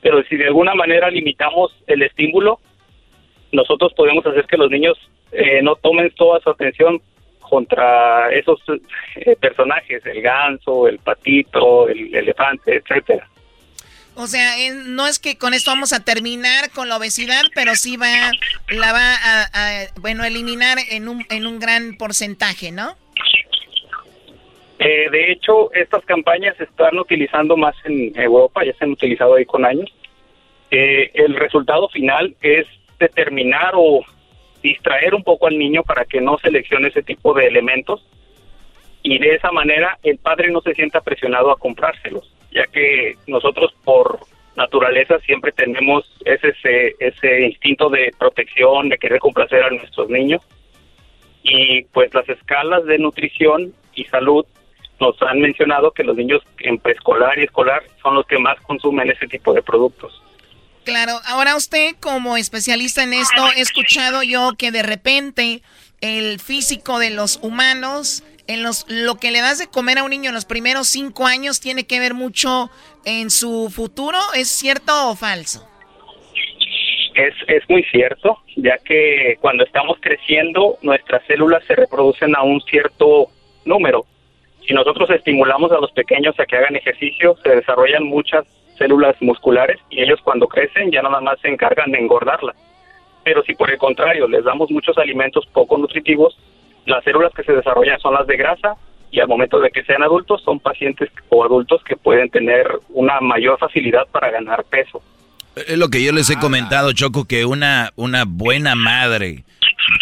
pero 0.00 0.22
si 0.24 0.36
de 0.36 0.46
alguna 0.46 0.74
manera 0.74 1.10
limitamos 1.10 1.72
el 1.86 2.02
estímulo, 2.02 2.60
nosotros 3.52 3.92
podemos 3.94 4.24
hacer 4.26 4.46
que 4.46 4.56
los 4.56 4.70
niños 4.70 4.96
eh, 5.32 5.60
no 5.62 5.76
tomen 5.76 6.10
toda 6.10 6.40
su 6.40 6.50
atención 6.50 7.00
contra 7.40 8.30
esos 8.32 8.60
eh, 9.16 9.36
personajes, 9.36 10.04
el 10.04 10.20
ganso, 10.20 10.86
el 10.86 10.98
patito, 10.98 11.88
el 11.88 12.14
elefante, 12.14 12.76
etcétera. 12.76 13.26
O 14.14 14.26
sea, 14.26 14.56
no 14.86 15.06
es 15.06 15.20
que 15.20 15.38
con 15.38 15.54
esto 15.54 15.70
vamos 15.70 15.92
a 15.92 16.04
terminar 16.04 16.70
con 16.70 16.88
la 16.88 16.96
obesidad, 16.96 17.42
pero 17.54 17.76
sí 17.76 17.96
va, 17.96 18.32
la 18.68 18.92
va 18.92 19.14
a, 19.14 19.48
a, 19.52 19.86
bueno, 20.00 20.24
eliminar 20.24 20.78
en 20.90 21.08
un, 21.08 21.24
en 21.30 21.46
un 21.46 21.60
gran 21.60 21.96
porcentaje, 21.96 22.72
¿no? 22.72 22.96
Eh, 24.78 25.08
de 25.10 25.32
hecho, 25.32 25.72
estas 25.72 26.04
campañas 26.04 26.56
se 26.56 26.64
están 26.64 26.98
utilizando 26.98 27.56
más 27.56 27.74
en 27.84 28.12
Europa, 28.18 28.64
ya 28.64 28.72
se 28.74 28.84
han 28.84 28.92
utilizado 28.92 29.34
ahí 29.34 29.44
con 29.44 29.64
años. 29.64 29.92
Eh, 30.70 31.10
el 31.14 31.34
resultado 31.34 31.88
final 31.88 32.36
es 32.40 32.66
determinar 32.98 33.72
o 33.74 34.02
distraer 34.62 35.14
un 35.14 35.24
poco 35.24 35.46
al 35.46 35.58
niño 35.58 35.82
para 35.82 36.04
que 36.04 36.20
no 36.20 36.38
seleccione 36.38 36.88
ese 36.88 37.02
tipo 37.02 37.32
de 37.32 37.46
elementos 37.46 38.04
y 39.02 39.18
de 39.18 39.34
esa 39.34 39.50
manera 39.52 39.98
el 40.02 40.18
padre 40.18 40.50
no 40.50 40.60
se 40.60 40.74
sienta 40.74 41.00
presionado 41.00 41.50
a 41.50 41.58
comprárselos, 41.58 42.34
ya 42.50 42.64
que 42.66 43.14
nosotros 43.26 43.74
por 43.84 44.18
naturaleza 44.56 45.18
siempre 45.20 45.52
tenemos 45.52 46.12
ese, 46.24 46.48
ese, 46.48 46.96
ese 46.98 47.46
instinto 47.46 47.88
de 47.88 48.12
protección, 48.18 48.88
de 48.88 48.98
querer 48.98 49.20
complacer 49.20 49.62
a 49.62 49.70
nuestros 49.70 50.10
niños 50.10 50.42
y 51.42 51.84
pues 51.84 52.12
las 52.12 52.28
escalas 52.28 52.84
de 52.84 52.98
nutrición 52.98 53.72
y 53.94 54.04
salud 54.04 54.44
nos 55.00 55.20
han 55.22 55.40
mencionado 55.40 55.90
que 55.92 56.04
los 56.04 56.16
niños 56.16 56.42
en 56.60 56.78
preescolar 56.78 57.38
y 57.38 57.44
escolar 57.44 57.82
son 58.02 58.14
los 58.14 58.26
que 58.26 58.38
más 58.38 58.60
consumen 58.62 59.10
ese 59.10 59.26
tipo 59.26 59.52
de 59.52 59.62
productos. 59.62 60.22
Claro, 60.84 61.20
ahora 61.26 61.54
usted 61.56 61.96
como 62.00 62.36
especialista 62.36 63.02
en 63.02 63.12
esto, 63.12 63.46
he 63.56 63.60
escuchado 63.60 64.22
yo 64.22 64.52
que 64.56 64.70
de 64.70 64.82
repente 64.82 65.62
el 66.00 66.40
físico 66.40 66.98
de 66.98 67.10
los 67.10 67.38
humanos, 67.42 68.24
en 68.46 68.62
los, 68.62 68.86
lo 68.88 69.16
que 69.16 69.30
le 69.30 69.40
das 69.40 69.58
de 69.58 69.66
comer 69.66 69.98
a 69.98 70.04
un 70.04 70.10
niño 70.10 70.30
en 70.30 70.34
los 70.34 70.46
primeros 70.46 70.88
cinco 70.88 71.26
años 71.26 71.60
tiene 71.60 71.86
que 71.86 72.00
ver 72.00 72.14
mucho 72.14 72.70
en 73.04 73.30
su 73.30 73.70
futuro, 73.70 74.18
¿es 74.34 74.48
cierto 74.48 75.10
o 75.10 75.14
falso? 75.14 75.68
Es, 77.14 77.34
es 77.48 77.68
muy 77.68 77.82
cierto, 77.84 78.38
ya 78.56 78.78
que 78.78 79.36
cuando 79.40 79.64
estamos 79.64 79.98
creciendo 80.00 80.78
nuestras 80.82 81.22
células 81.26 81.62
se 81.66 81.74
reproducen 81.74 82.34
a 82.34 82.42
un 82.42 82.60
cierto 82.62 83.26
número. 83.64 84.06
Si 84.68 84.74
nosotros 84.74 85.08
estimulamos 85.08 85.72
a 85.72 85.80
los 85.80 85.90
pequeños 85.92 86.38
a 86.38 86.44
que 86.44 86.56
hagan 86.56 86.76
ejercicio, 86.76 87.34
se 87.42 87.56
desarrollan 87.56 88.04
muchas 88.04 88.44
células 88.76 89.16
musculares 89.20 89.78
y 89.88 90.02
ellos 90.02 90.20
cuando 90.22 90.46
crecen 90.46 90.92
ya 90.92 91.00
nada 91.00 91.20
más 91.22 91.40
se 91.40 91.48
encargan 91.48 91.90
de 91.90 91.98
engordarlas. 91.98 92.54
Pero 93.24 93.42
si 93.44 93.54
por 93.54 93.70
el 93.70 93.78
contrario 93.78 94.28
les 94.28 94.44
damos 94.44 94.70
muchos 94.70 94.98
alimentos 94.98 95.46
poco 95.54 95.78
nutritivos, 95.78 96.38
las 96.84 97.02
células 97.02 97.32
que 97.34 97.44
se 97.44 97.52
desarrollan 97.54 97.98
son 97.98 98.12
las 98.12 98.26
de 98.26 98.36
grasa 98.36 98.74
y 99.10 99.20
al 99.20 99.28
momento 99.28 99.58
de 99.58 99.70
que 99.70 99.82
sean 99.84 100.02
adultos 100.02 100.42
son 100.44 100.60
pacientes 100.60 101.08
o 101.30 101.42
adultos 101.44 101.82
que 101.84 101.96
pueden 101.96 102.28
tener 102.28 102.66
una 102.90 103.20
mayor 103.20 103.58
facilidad 103.58 104.06
para 104.12 104.30
ganar 104.30 104.64
peso. 104.64 105.00
Es 105.66 105.78
lo 105.78 105.88
que 105.88 106.04
yo 106.04 106.12
les 106.12 106.28
he 106.28 106.36
comentado, 106.38 106.92
Choco, 106.92 107.24
que 107.26 107.46
una, 107.46 107.90
una 107.96 108.24
buena 108.26 108.74
madre, 108.74 109.44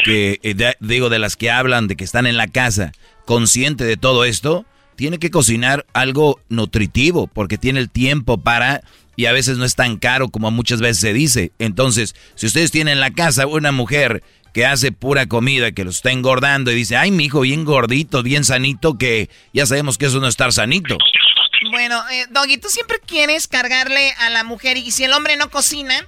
que 0.04 0.38
eh, 0.42 0.54
de- 0.54 0.74
digo, 0.80 1.08
de 1.08 1.20
las 1.20 1.36
que 1.36 1.50
hablan, 1.52 1.86
de 1.86 1.94
que 1.96 2.02
están 2.04 2.26
en 2.26 2.36
la 2.36 2.48
casa, 2.48 2.90
consciente 3.27 3.85
de 3.85 3.99
todo 3.99 4.24
esto, 4.24 4.64
tiene 4.97 5.18
que 5.18 5.31
cocinar 5.31 5.85
algo 5.93 6.41
nutritivo, 6.49 7.27
porque 7.27 7.59
tiene 7.59 7.81
el 7.81 7.91
tiempo 7.91 8.39
para, 8.39 8.83
y 9.14 9.27
a 9.27 9.33
veces 9.33 9.59
no 9.59 9.66
es 9.66 9.74
tan 9.74 9.99
caro 9.99 10.31
como 10.31 10.51
muchas 10.51 10.81
veces 10.81 11.01
se 11.01 11.12
dice. 11.12 11.53
Entonces, 11.59 12.14
si 12.35 12.47
ustedes 12.47 12.70
tienen 12.70 12.95
en 12.95 13.01
la 13.01 13.11
casa 13.11 13.47
una 13.47 13.72
mujer 13.72 14.22
que 14.55 14.64
hace 14.64 14.91
pura 14.91 15.27
comida, 15.27 15.72
que 15.72 15.85
lo 15.85 15.91
está 15.91 16.11
engordando 16.11 16.72
y 16.72 16.77
dice, 16.77 16.97
ay, 16.97 17.11
mi 17.11 17.27
hijo, 17.27 17.41
bien 17.41 17.66
gordito, 17.66 18.22
bien 18.22 18.43
sanito, 18.43 18.97
que 18.97 19.29
ya 19.53 19.66
sabemos 19.66 19.99
que 19.99 20.07
eso 20.07 20.18
no 20.18 20.29
es 20.29 20.33
estar 20.33 20.51
sanito. 20.51 20.97
Bueno, 21.70 22.03
eh, 22.11 22.27
Doggy, 22.31 22.57
tú 22.57 22.68
siempre 22.68 22.99
quieres 23.05 23.49
cargarle 23.49 24.12
a 24.18 24.31
la 24.31 24.45
mujer 24.45 24.79
y 24.79 24.93
si 24.93 25.05
el 25.05 25.12
hombre 25.12 25.37
no 25.37 25.51
cocina, 25.51 26.07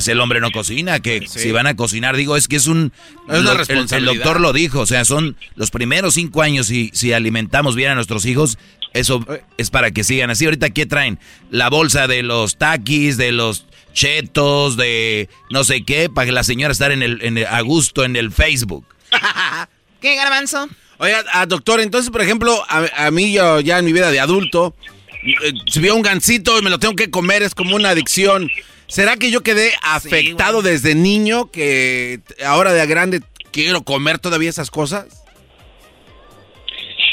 Pues 0.00 0.08
el 0.08 0.20
hombre 0.20 0.40
no 0.40 0.50
cocina, 0.50 1.00
que 1.00 1.26
si 1.28 1.50
van 1.52 1.66
a 1.66 1.76
cocinar, 1.76 2.16
digo, 2.16 2.34
es 2.36 2.48
que 2.48 2.56
es 2.56 2.66
un... 2.68 2.90
Es 3.28 3.38
una 3.38 3.40
lo- 3.40 3.40
el- 3.42 3.48
el, 3.50 3.58
responsabilidad. 3.58 4.14
doctor 4.14 4.40
lo 4.40 4.52
dijo, 4.54 4.80
o 4.80 4.86
sea, 4.86 5.04
son 5.04 5.36
los 5.56 5.70
primeros 5.70 6.14
cinco 6.14 6.40
años 6.40 6.70
y 6.70 6.90
si 6.94 7.12
alimentamos 7.12 7.76
bien 7.76 7.90
a 7.90 7.94
nuestros 7.94 8.24
hijos, 8.24 8.56
eso 8.94 9.22
es 9.58 9.68
para 9.68 9.90
que 9.90 10.02
sigan 10.02 10.30
así. 10.30 10.46
Ahorita, 10.46 10.70
¿qué 10.70 10.86
traen? 10.86 11.18
La 11.50 11.68
bolsa 11.68 12.06
de 12.08 12.22
los 12.22 12.56
taquis, 12.56 13.18
de 13.18 13.32
los 13.32 13.66
chetos, 13.92 14.78
de 14.78 15.28
no 15.50 15.64
sé 15.64 15.84
qué, 15.84 16.08
para 16.08 16.24
que 16.24 16.32
la 16.32 16.44
señora 16.44 16.72
estar 16.72 16.92
en 16.92 17.02
el, 17.02 17.20
en 17.22 17.36
el- 17.36 17.46
a 17.46 17.60
gusto 17.60 18.02
en 18.04 18.16
el 18.16 18.32
Facebook. 18.32 18.86
¿qué 20.00 20.16
garbanzo? 20.16 20.66
Oiga, 20.96 21.24
ah, 21.34 21.44
doctor, 21.46 21.80
entonces, 21.80 22.10
por 22.10 22.22
ejemplo, 22.22 22.64
a, 22.68 23.06
a 23.06 23.10
mí 23.10 23.32
yo 23.34 23.60
ya 23.60 23.78
en 23.78 23.84
mi 23.84 23.92
vida 23.92 24.10
de 24.10 24.20
adulto, 24.20 24.74
eh, 25.22 25.52
si 25.66 25.80
veo 25.80 25.94
un 25.94 26.02
gansito 26.02 26.58
y 26.58 26.62
me 26.62 26.70
lo 26.70 26.78
tengo 26.78 26.94
que 26.96 27.10
comer, 27.10 27.42
es 27.42 27.54
como 27.54 27.76
una 27.76 27.90
adicción. 27.90 28.48
¿Será 28.90 29.16
que 29.16 29.30
yo 29.30 29.42
quedé 29.42 29.70
afectado 29.82 30.62
desde 30.62 30.96
niño 30.96 31.48
que 31.52 32.18
ahora 32.44 32.72
de 32.72 32.84
grande 32.88 33.20
quiero 33.52 33.82
comer 33.82 34.18
todavía 34.18 34.50
esas 34.50 34.68
cosas? 34.68 35.24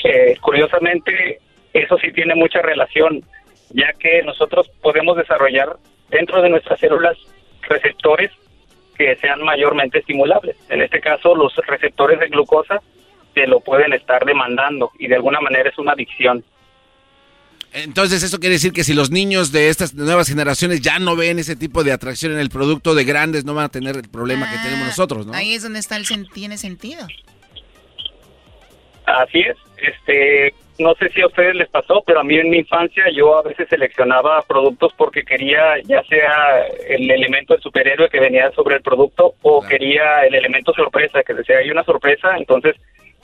Eh, 0.04 0.36
curiosamente, 0.42 1.40
eso 1.74 1.98
sí 2.00 2.12
tiene 2.14 2.34
mucha 2.34 2.64
relación, 2.64 3.24
ya 3.70 3.94
que 3.94 4.24
nosotros 4.24 4.72
podemos 4.82 5.18
desarrollar 5.18 5.78
dentro 6.10 6.42
de 6.42 6.50
nuestras 6.50 6.80
células 6.80 7.16
receptores 7.70 8.32
que 8.98 9.16
sean 9.18 9.44
mayormente 9.44 10.00
estimulables. 10.00 10.58
En 10.70 10.82
este 10.82 11.00
caso, 11.00 11.36
los 11.36 11.56
receptores 11.58 12.20
de 12.20 12.30
glucosa 12.30 12.82
se 13.36 13.46
lo 13.46 13.60
pueden 13.60 13.94
estar 13.94 14.26
demandando 14.26 14.90
y 14.98 15.08
de 15.08 15.16
alguna 15.16 15.42
manera 15.42 15.70
es 15.70 15.78
una 15.78 15.92
adicción. 15.92 16.44
Entonces, 17.84 18.24
eso 18.24 18.40
quiere 18.40 18.54
decir 18.54 18.74
que 18.74 18.84
si 18.84 18.94
los 18.94 19.12
niños 19.12 19.52
de 19.52 19.70
estas 19.70 19.94
nuevas 19.94 20.28
generaciones 20.28 20.82
ya 20.82 21.00
no 21.00 21.16
ven 21.16 21.40
ese 21.40 21.56
tipo 21.56 21.84
de 21.84 21.92
atracción 21.92 22.32
en 22.34 22.40
el 22.40 22.50
producto 22.50 22.96
de 22.96 23.04
grandes, 23.04 23.46
no 23.46 23.54
van 23.54 23.66
a 23.66 23.70
tener 23.70 23.96
el 23.96 24.10
problema 24.10 24.50
que 24.50 24.58
tenemos 24.58 24.88
nosotros, 24.88 25.26
¿no? 25.28 25.34
Ahí 25.34 25.54
es 25.54 25.64
donde 25.64 25.80
está 25.80 25.96
el 25.98 26.06
sen- 26.06 26.28
tiene 26.34 26.58
sentido. 26.58 27.06
Así 29.06 29.40
es. 29.40 29.56
Este, 29.78 30.54
no 30.80 30.94
sé 30.96 31.10
si 31.10 31.22
a 31.22 31.28
ustedes 31.28 31.56
les 31.56 31.70
pasó, 31.70 32.04
pero 32.06 32.20
a 32.20 32.24
mí 32.24 32.36
en 32.36 32.50
mi 32.50 32.58
infancia 32.58 33.06
yo 33.16 33.38
a 33.38 33.44
veces 33.44 33.68
seleccionaba 33.70 34.42
productos 34.42 34.92
porque 34.98 35.24
quería 35.24 35.76
ya 35.86 36.04
sea 36.04 36.66
el 36.90 37.10
elemento 37.10 37.54
del 37.54 37.64
superhéroe 37.64 38.10
que 38.10 38.20
venía 38.20 38.52
sobre 38.52 38.76
el 38.78 38.82
producto 38.82 39.36
o 39.44 39.62
quería 39.66 40.22
el 40.26 40.36
elemento 40.36 40.74
sorpresa, 40.74 41.24
que 41.24 41.34
decía 41.36 41.58
hay 41.60 41.70
una 41.70 41.84
sorpresa, 41.84 42.36
entonces 42.38 42.76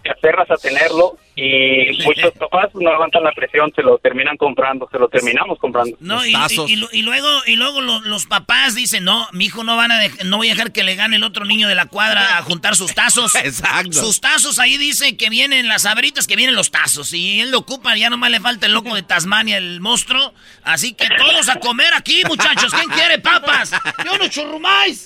te 0.03 0.11
aferras 0.11 0.49
a 0.51 0.55
tenerlo 0.57 1.17
y 1.35 2.03
muchos 2.05 2.31
papás 2.33 2.69
no 2.75 2.91
aguantan 2.91 3.23
la 3.23 3.31
presión, 3.31 3.71
se 3.75 3.81
lo 3.81 3.97
terminan 3.97 4.37
comprando, 4.37 4.87
se 4.91 4.99
lo 4.99 5.07
terminamos 5.09 5.57
comprando. 5.57 5.97
No, 5.99 6.23
y, 6.25 6.31
y- 6.67 6.73
y 6.73 6.75
lu- 6.75 6.89
y 6.91 7.01
luego, 7.01 7.27
y 7.47 7.55
luego 7.55 7.81
lo- 7.81 8.01
los 8.01 8.27
papás 8.27 8.75
dicen, 8.75 9.03
no, 9.03 9.27
mi 9.31 9.45
hijo 9.45 9.63
no 9.63 9.75
van 9.75 9.91
a 9.91 9.99
no 10.25 10.37
voy 10.37 10.49
a 10.49 10.53
dejar 10.53 10.71
que 10.71 10.83
le 10.83 10.93
gane 10.95 11.15
el 11.15 11.23
otro 11.23 11.45
niño 11.45 11.67
de 11.67 11.73
la 11.75 11.87
cuadra 11.87 12.37
a 12.37 12.43
juntar 12.43 12.75
sus 12.75 12.93
tazos. 12.93 13.33
Exacto. 13.43 13.93
Sus 13.93 14.21
tazos 14.21 14.59
ahí 14.59 14.77
dice 14.77 15.17
que 15.17 15.29
vienen 15.29 15.67
las 15.67 15.85
abritas, 15.87 16.27
que 16.27 16.35
vienen 16.35 16.55
los 16.55 16.69
tazos. 16.69 17.11
Y 17.13 17.39
él 17.41 17.49
lo 17.49 17.59
ocupa, 17.59 17.95
ya 17.95 18.09
nomás 18.11 18.29
le 18.29 18.39
falta 18.39 18.67
el 18.67 18.73
loco 18.73 18.93
de 18.93 19.01
Tasmania, 19.01 19.57
el 19.57 19.81
monstruo. 19.81 20.33
Así 20.63 20.93
que 20.93 21.07
todos 21.17 21.49
a 21.49 21.59
comer 21.59 21.93
aquí, 21.95 22.21
muchachos. 22.27 22.71
¿Quién 22.73 22.89
quiere 22.89 23.17
papas? 23.19 23.71
Yo 24.05 24.17
no 24.19 24.27
churrumais. 24.27 25.05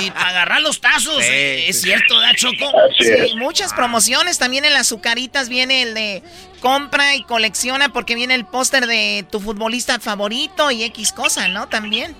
Y 0.00 0.10
para 0.10 0.28
agarrar 0.28 0.62
los 0.62 0.80
tazos. 0.80 1.22
eh, 1.22 1.68
es 1.68 1.82
cierto, 1.82 2.16
¿verdad, 2.18 2.34
Choco? 2.36 2.72
Sí, 2.98 3.34
muchas 3.36 3.74
promociones. 3.74 4.19
También 4.38 4.64
en 4.64 4.72
las 4.72 4.82
azucaritas 4.82 5.48
viene 5.48 5.82
el 5.82 5.94
de 5.94 6.22
compra 6.60 7.16
y 7.16 7.24
colecciona 7.24 7.92
porque 7.92 8.14
viene 8.14 8.34
el 8.34 8.44
póster 8.44 8.86
de 8.86 9.24
tu 9.30 9.40
futbolista 9.40 9.98
favorito 9.98 10.70
y 10.70 10.84
X 10.84 11.12
cosa, 11.12 11.48
¿no? 11.48 11.68
También. 11.68 12.14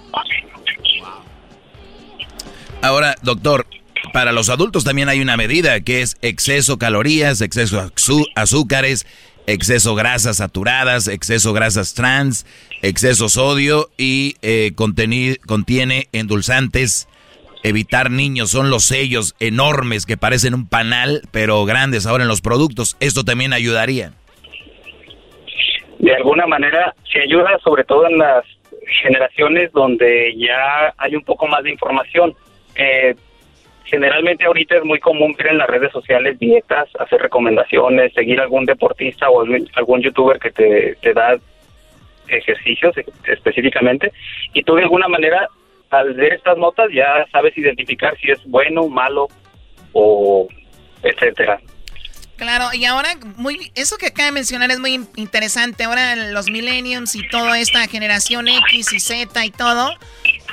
Ahora, 2.83 3.15
doctor, 3.23 3.67
para 4.13 4.33
los 4.33 4.49
adultos 4.49 4.85
también 4.85 5.09
hay 5.09 5.21
una 5.21 5.37
medida 5.37 5.81
que 5.81 6.03
es 6.03 6.17
exceso 6.23 6.79
calorías, 6.79 7.43
exceso 7.43 7.91
azúcares, 8.35 9.07
exceso 9.47 9.95
grasas 9.95 10.39
saturadas, 10.39 11.07
exceso 11.07 11.53
grasas 11.53 11.95
trans, 11.95 12.47
exceso 12.83 13.29
sodio 13.29 13.91
y 13.99 14.37
eh, 14.43 14.73
contiene 14.75 16.09
endulzantes. 16.13 17.09
Evitar 17.63 18.11
niños 18.11 18.51
son 18.51 18.71
los 18.71 18.85
sellos 18.85 19.35
enormes 19.39 20.07
que 20.07 20.17
parecen 20.17 20.55
un 20.55 20.67
panal, 20.67 21.23
pero 21.31 21.65
grandes 21.67 22.07
ahora 22.07 22.25
en 22.25 22.29
los 22.29 22.41
productos. 22.41 22.97
Esto 23.01 23.25
también 23.25 23.53
ayudaría. 23.53 24.13
de 25.99 26.15
alguna 26.15 26.47
manera 26.47 26.95
se 27.13 27.21
ayuda 27.21 27.59
sobre 27.63 27.85
todo 27.85 28.07
en 28.07 28.17
las 28.17 28.45
generaciones 29.03 29.71
donde 29.73 30.35
ya 30.37 30.95
hay 30.97 31.15
un 31.15 31.23
poco 31.23 31.47
más 31.47 31.63
de 31.63 31.71
información. 31.71 32.35
Eh, 32.77 33.15
generalmente 33.85 34.45
ahorita 34.45 34.77
es 34.77 34.85
muy 34.85 34.99
común 34.99 35.35
ver 35.37 35.49
en 35.49 35.59
las 35.59 35.69
redes 35.69 35.93
sociales 35.93 36.39
dietas, 36.39 36.89
hacer 36.99 37.21
recomendaciones, 37.21 38.15
seguir 38.15 38.41
algún 38.41 38.65
deportista 38.65 39.29
o 39.29 39.43
algún, 39.43 40.01
youtuber 40.01 40.39
que 40.39 40.51
te, 40.51 40.97
te 41.03 41.13
da 41.13 41.37
ejercicios 42.29 42.95
específicamente 43.27 44.13
y 44.55 44.63
tú 44.63 44.77
de 44.77 44.85
alguna 44.85 45.09
manera 45.09 45.49
al 45.91 46.15
ver 46.15 46.35
estas 46.35 46.57
notas 46.57 46.89
ya 46.93 47.27
sabes 47.33 47.57
identificar 47.59 48.17
si 48.19 48.31
es 48.31 48.39
bueno, 48.47 48.89
malo 48.89 49.29
o 49.93 50.49
etcétera. 51.03 51.61
Claro, 52.41 52.73
y 52.73 52.87
ahora 52.87 53.19
muy 53.37 53.71
eso 53.75 53.99
que 53.99 54.07
acaba 54.07 54.25
de 54.25 54.33
mencionar 54.33 54.71
es 54.71 54.79
muy 54.79 54.95
in- 54.95 55.09
interesante. 55.17 55.85
Ahora 55.85 56.17
los 56.17 56.47
millenniums 56.49 57.15
y 57.15 57.29
toda 57.29 57.59
esta 57.59 57.87
generación 57.87 58.49
X 58.49 58.95
y 58.95 58.99
Z 58.99 59.45
y 59.45 59.51
todo, 59.51 59.95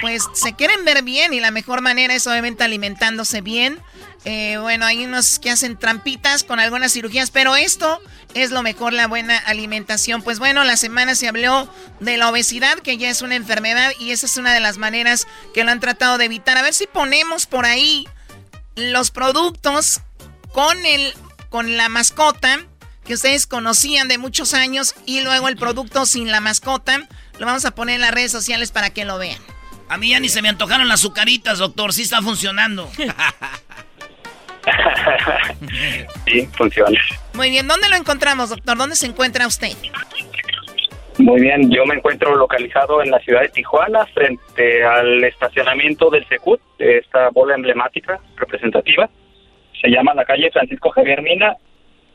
pues 0.01 0.27
se 0.33 0.53
quieren 0.53 0.83
ver 0.83 1.01
bien 1.03 1.33
y 1.33 1.39
la 1.39 1.49
mejor 1.49 1.79
manera 1.79 2.13
es 2.13 2.27
obviamente 2.27 2.65
alimentándose 2.65 3.39
bien. 3.39 3.79
Eh, 4.25 4.57
bueno, 4.59 4.85
hay 4.85 5.05
unos 5.05 5.39
que 5.39 5.49
hacen 5.49 5.79
trampitas 5.79 6.43
con 6.43 6.59
algunas 6.59 6.91
cirugías, 6.91 7.31
pero 7.31 7.55
esto 7.55 8.01
es 8.33 8.51
lo 8.51 8.63
mejor, 8.63 8.91
la 8.91 9.07
buena 9.07 9.37
alimentación. 9.37 10.21
Pues 10.21 10.39
bueno, 10.39 10.65
la 10.65 10.75
semana 10.75 11.15
se 11.15 11.29
habló 11.29 11.73
de 12.01 12.17
la 12.17 12.27
obesidad, 12.29 12.79
que 12.79 12.97
ya 12.97 13.09
es 13.09 13.21
una 13.21 13.35
enfermedad, 13.35 13.93
y 13.97 14.11
esa 14.11 14.25
es 14.25 14.35
una 14.35 14.53
de 14.53 14.59
las 14.59 14.77
maneras 14.77 15.25
que 15.53 15.63
lo 15.63 15.71
han 15.71 15.79
tratado 15.79 16.17
de 16.17 16.25
evitar. 16.25 16.57
A 16.57 16.63
ver 16.63 16.73
si 16.73 16.85
ponemos 16.85 17.45
por 17.45 17.65
ahí 17.65 18.05
los 18.75 19.09
productos 19.11 20.01
con 20.51 20.85
el 20.85 21.13
con 21.49 21.77
la 21.77 21.89
mascota 21.89 22.59
que 23.05 23.13
ustedes 23.13 23.47
conocían 23.47 24.07
de 24.07 24.17
muchos 24.17 24.53
años 24.53 24.95
y 25.05 25.21
luego 25.21 25.47
el 25.47 25.55
producto 25.55 26.05
sin 26.05 26.29
la 26.29 26.41
mascota. 26.41 27.07
Lo 27.39 27.45
vamos 27.45 27.65
a 27.65 27.71
poner 27.71 27.95
en 27.95 28.01
las 28.01 28.11
redes 28.11 28.31
sociales 28.31 28.71
para 28.71 28.89
que 28.89 29.05
lo 29.05 29.17
vean. 29.17 29.39
A 29.89 29.97
mí 29.97 30.09
ya 30.09 30.19
ni 30.19 30.27
se 30.27 30.41
me 30.41 30.49
antojaron 30.49 30.87
las 30.89 30.99
azucaritas, 30.99 31.59
doctor. 31.59 31.93
Sí 31.93 32.01
está 32.01 32.21
funcionando. 32.21 32.89
sí, 36.27 36.49
funciona. 36.57 36.99
Muy 37.33 37.49
bien, 37.49 37.67
¿dónde 37.67 37.87
lo 37.87 37.95
encontramos, 37.95 38.49
doctor? 38.49 38.77
¿Dónde 38.77 38.97
se 38.97 39.05
encuentra 39.05 39.47
usted? 39.47 39.71
Muy 41.19 41.41
bien, 41.41 41.71
yo 41.71 41.85
me 41.85 41.95
encuentro 41.95 42.35
localizado 42.35 43.01
en 43.01 43.09
la 43.09 43.19
ciudad 43.19 43.41
de 43.41 43.49
Tijuana, 43.49 44.05
frente 44.07 44.83
al 44.83 45.23
estacionamiento 45.23 46.09
del 46.11 46.27
Secut, 46.27 46.61
esta 46.77 47.29
bola 47.29 47.55
emblemática 47.55 48.19
representativa. 48.35 49.09
Se 49.81 49.89
llama 49.89 50.13
la 50.13 50.25
calle 50.25 50.49
Francisco 50.51 50.89
Javier 50.91 51.21
Mina. 51.21 51.55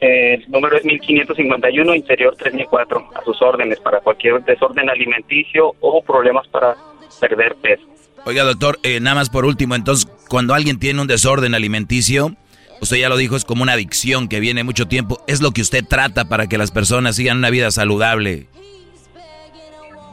eh, 0.00 0.34
el 0.34 0.50
número 0.50 0.76
es 0.76 0.84
1551, 0.84 1.94
interior 1.94 2.36
3004. 2.36 3.10
A 3.14 3.24
sus 3.24 3.40
órdenes 3.40 3.78
para 3.80 4.00
cualquier 4.00 4.42
desorden 4.44 4.90
alimenticio 4.90 5.74
o 5.80 6.02
problemas 6.02 6.48
para 6.48 6.74
perder 7.20 7.54
peso. 7.56 7.84
Oiga, 8.24 8.44
doctor, 8.44 8.78
eh, 8.84 9.00
nada 9.00 9.16
más 9.16 9.30
por 9.30 9.44
último, 9.44 9.74
entonces, 9.74 10.08
cuando 10.28 10.54
alguien 10.54 10.78
tiene 10.78 11.00
un 11.00 11.08
desorden 11.08 11.54
alimenticio, 11.54 12.36
usted 12.80 12.96
ya 12.96 13.08
lo 13.08 13.16
dijo, 13.16 13.34
es 13.34 13.44
como 13.44 13.64
una 13.64 13.72
adicción 13.72 14.28
que 14.28 14.38
viene 14.38 14.62
mucho 14.62 14.86
tiempo. 14.86 15.18
Es 15.26 15.42
lo 15.42 15.50
que 15.50 15.60
usted 15.60 15.84
trata 15.84 16.26
para 16.26 16.46
que 16.46 16.56
las 16.56 16.70
personas 16.70 17.16
sigan 17.16 17.38
una 17.38 17.50
vida 17.50 17.70
saludable. 17.72 18.46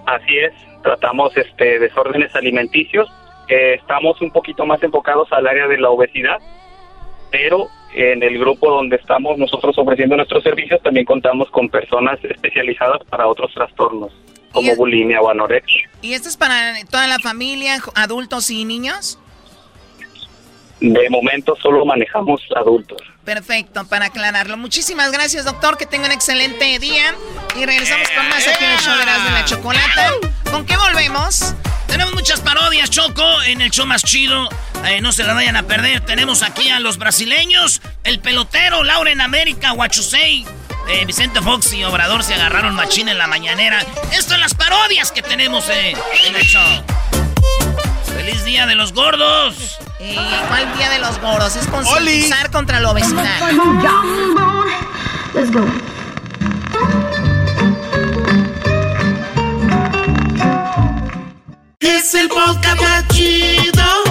Así 0.08 0.38
es, 0.38 0.54
tratamos 0.82 1.38
este 1.38 1.78
desórdenes 1.78 2.36
alimenticios. 2.36 3.08
Eh, 3.48 3.76
estamos 3.76 4.20
un 4.22 4.32
poquito 4.32 4.66
más 4.66 4.82
enfocados 4.82 5.32
al 5.32 5.46
área 5.46 5.68
de 5.68 5.78
la 5.80 5.90
obesidad, 5.90 6.38
pero 7.32 7.70
en 7.94 8.24
el 8.24 8.38
grupo 8.38 8.70
donde 8.70 8.98
estamos 8.98 9.38
nosotros 9.38 9.78
ofreciendo 9.78 10.16
nuestros 10.16 10.44
servicios 10.44 10.82
también 10.82 11.06
contamos 11.06 11.50
con 11.50 11.70
personas 11.70 12.20
especializadas 12.24 13.04
para 13.10 13.28
otros 13.28 13.54
trastornos, 13.54 14.12
como 14.52 14.76
bulimia 14.76 15.22
o 15.22 15.30
anorexia. 15.30 15.90
¿Y 16.02 16.14
esto 16.14 16.30
es 16.30 16.38
para 16.38 16.74
toda 16.90 17.08
la 17.08 17.20
familia, 17.20 17.78
adultos 17.96 18.50
y 18.52 18.66
niños? 18.66 19.20
De 20.82 21.10
momento 21.10 21.58
solo 21.62 21.86
manejamos 21.86 22.42
adultos. 22.56 23.02
Perfecto, 23.26 23.86
para 23.88 24.06
aclararlo. 24.06 24.56
Muchísimas 24.58 25.12
gracias, 25.12 25.46
doctor. 25.46 25.78
Que 25.78 25.86
tenga 25.86 26.06
un 26.06 26.12
excelente 26.14 26.80
día. 26.80 27.14
Y 27.56 27.66
regresamos 27.66 28.08
con 28.10 28.28
más 28.30 28.48
aquí 28.48 28.64
en 28.64 28.72
el 28.72 28.80
show 28.80 28.96
de 28.96 29.04
Erasmo 29.04 29.30
y 29.30 29.32
la 29.34 29.46
Chocolata. 29.46 30.12
¿Con 30.52 30.66
qué 30.66 30.78
volvemos? 30.78 31.54
Tenemos 31.88 32.14
muchas 32.14 32.40
parodias, 32.40 32.90
Choco, 32.90 33.42
en 33.44 33.62
el 33.62 33.72
show 33.72 33.86
más 33.86 34.04
chido. 34.04 34.48
Eh, 34.86 35.02
no 35.02 35.12
se 35.12 35.24
la 35.24 35.34
vayan 35.34 35.58
a 35.58 35.64
perder. 35.64 36.02
Tenemos 36.06 36.44
aquí 36.44 36.70
a 36.70 36.80
los 36.80 36.98
brasileños, 36.98 37.82
el 38.04 38.20
pelotero, 38.20 38.84
Lauren 38.84 39.20
América, 39.22 39.74
Huachusei. 39.74 40.46
eh, 40.88 41.06
Vicente 41.06 41.42
Fox 41.42 41.74
y 41.74 41.84
Obrador 41.84 42.24
se 42.24 42.36
agarraron 42.36 42.74
machín 42.76 43.10
en 43.10 43.18
la 43.18 43.28
mañanera. 43.28 43.82
Esto 44.14 44.34
es 44.36 44.40
las 44.40 44.54
parodias 44.54 45.12
que 45.12 45.22
tenemos 45.22 45.68
eh, 45.70 45.94
en 46.26 46.36
el 46.36 46.44
show. 46.44 46.84
¡Feliz 48.16 48.44
Día 48.46 48.66
de 48.66 48.76
los 48.76 48.94
Gordos! 48.94 49.78
Eh, 50.02 50.16
¿Cuál 50.48 50.74
día 50.78 50.90
de 50.90 51.00
los 51.00 51.20
gordos? 51.20 51.56
Es 51.58 51.68
concientizar 51.68 52.50
contra 52.52 52.80
la 52.80 52.92
obesidad. 52.92 53.52
Let's 55.34 55.52
go. 55.52 55.66
Es 61.80 62.14
el 62.14 62.30
podcast 62.30 62.82
más 62.82 63.08
chido. 63.10 64.09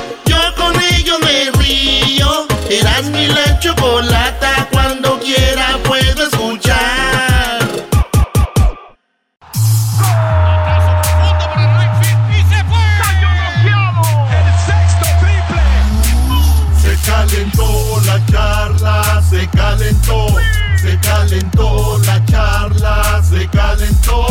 Calentó, 21.28 21.98
la 22.06 22.24
charla 22.26 23.22
se 23.22 23.48
calentó. 23.48 24.26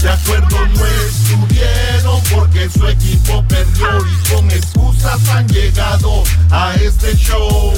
De 0.00 0.10
acuerdo 0.10 0.66
no 0.66 0.86
estuvieron 0.86 2.22
porque 2.34 2.68
su 2.70 2.86
equipo 2.86 3.44
perdió 3.46 3.88
y 4.06 4.28
con 4.30 4.50
excusas 4.50 5.28
han 5.28 5.46
llegado 5.48 6.24
a 6.50 6.74
este 6.74 7.16
show. 7.16 7.72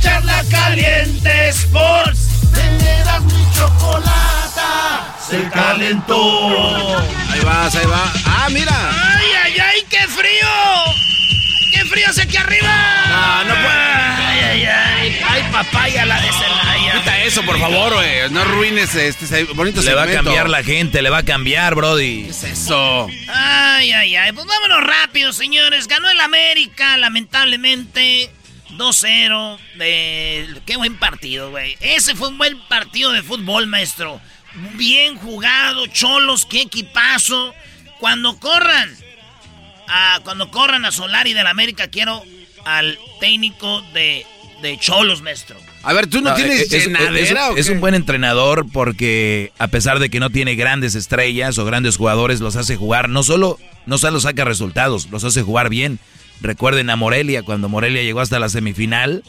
Charla 0.00 0.42
caliente 0.50 1.48
Sports. 1.50 2.28
Teneras 2.52 3.22
mi 3.22 3.46
chocolata 3.54 5.16
se 5.28 5.48
calentó. 5.50 6.98
Ahí 7.30 7.40
vas, 7.44 7.74
ahí 7.74 7.86
va. 7.86 8.12
Ah, 8.26 8.48
mira. 8.50 8.72
¡Ay, 8.72 9.26
ay, 9.44 9.58
ay! 9.58 9.86
¡Qué 9.88 10.06
frío! 10.08 11.09
¡Qué 11.90 11.96
frío 11.96 12.08
hace 12.08 12.22
aquí 12.22 12.36
arriba! 12.36 13.04
No, 13.08 13.44
no 13.46 13.54
puede. 13.54 13.68
¡Ay, 13.68 14.40
ay, 14.44 14.64
ay! 14.64 15.20
¡Ay, 15.28 15.42
papaya 15.50 16.06
la 16.06 16.20
de 16.20 16.28
Celaya! 16.32 16.92
Quita 16.92 17.22
eso, 17.24 17.42
por 17.42 17.58
favor, 17.58 17.94
güey. 17.94 18.30
No 18.30 18.42
arruines 18.42 18.94
este 18.94 19.44
bonito 19.54 19.82
Le 19.82 19.94
va 19.94 20.04
a 20.04 20.06
cambiar 20.06 20.48
la 20.48 20.62
gente, 20.62 21.02
le 21.02 21.10
va 21.10 21.18
a 21.18 21.22
cambiar, 21.24 21.74
Brody. 21.74 22.24
¿Qué 22.24 22.30
es 22.30 22.44
eso? 22.44 23.08
Ay, 23.26 23.90
ay, 23.90 24.14
ay. 24.14 24.32
Pues 24.32 24.46
vámonos 24.46 24.84
rápido, 24.84 25.32
señores. 25.32 25.88
Ganó 25.88 26.08
el 26.08 26.20
América, 26.20 26.96
lamentablemente. 26.96 28.30
2-0. 28.76 29.58
De... 29.74 30.60
Qué 30.66 30.76
buen 30.76 30.96
partido, 30.96 31.50
güey. 31.50 31.76
Ese 31.80 32.14
fue 32.14 32.28
un 32.28 32.38
buen 32.38 32.60
partido 32.68 33.10
de 33.10 33.24
fútbol, 33.24 33.66
maestro. 33.66 34.20
Bien 34.74 35.16
jugado, 35.16 35.88
cholos, 35.88 36.46
qué 36.46 36.62
equipazo. 36.62 37.52
Cuando 37.98 38.38
corran, 38.38 38.96
a, 39.90 40.20
cuando 40.24 40.50
corran 40.50 40.84
a 40.84 40.92
Solari 40.92 41.32
del 41.34 41.46
América, 41.46 41.88
quiero 41.88 42.22
al 42.64 42.98
técnico 43.20 43.82
de, 43.94 44.24
de 44.62 44.78
cholos, 44.78 45.22
maestro. 45.22 45.56
A 45.82 45.92
ver, 45.94 46.06
tú 46.08 46.20
no, 46.20 46.34
tienes 46.34 46.60
es, 46.60 46.72
es- 46.72 46.86
llenadera 46.86 47.48
es- 47.50 47.58
es 47.58 47.66
qué? 47.66 47.72
un 47.72 47.80
buen 47.80 47.94
entrenador 47.94 48.66
porque 48.70 49.52
a 49.58 49.68
pesar 49.68 49.98
de 49.98 50.10
que 50.10 50.20
no 50.20 50.30
tiene 50.30 50.54
grandes 50.54 50.94
estrellas 50.94 51.56
o 51.58 51.64
grandes 51.64 51.96
jugadores, 51.96 52.40
los 52.40 52.56
hace 52.56 52.76
jugar. 52.76 53.08
No 53.08 53.22
solo, 53.22 53.58
no 53.86 53.96
solo 53.98 54.20
saca 54.20 54.44
resultados, 54.44 55.08
los 55.10 55.24
hace 55.24 55.42
jugar 55.42 55.68
bien. 55.70 55.98
Recuerden 56.42 56.88
a 56.90 56.96
Morelia, 56.96 57.42
cuando 57.42 57.68
Morelia 57.68 58.02
llegó 58.02 58.20
hasta 58.20 58.38
la 58.38 58.48
semifinal, 58.48 59.22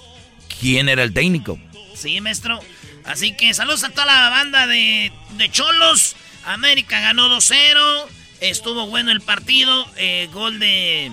¿quién 0.59 0.89
era 0.89 1.03
el 1.03 1.13
técnico? 1.13 1.57
Sí, 1.95 2.19
maestro. 2.21 2.59
Así 3.05 3.35
que 3.35 3.53
saludos 3.53 3.83
a 3.83 3.89
toda 3.89 4.05
la 4.05 4.29
banda 4.29 4.67
de, 4.67 5.11
de 5.37 5.49
Cholos. 5.51 6.15
América 6.45 6.99
ganó 7.01 7.29
2-0. 7.29 8.05
Estuvo 8.41 8.87
bueno 8.87 9.11
el 9.11 9.21
partido. 9.21 9.87
Eh, 9.97 10.27
gol 10.33 10.59
de, 10.59 11.11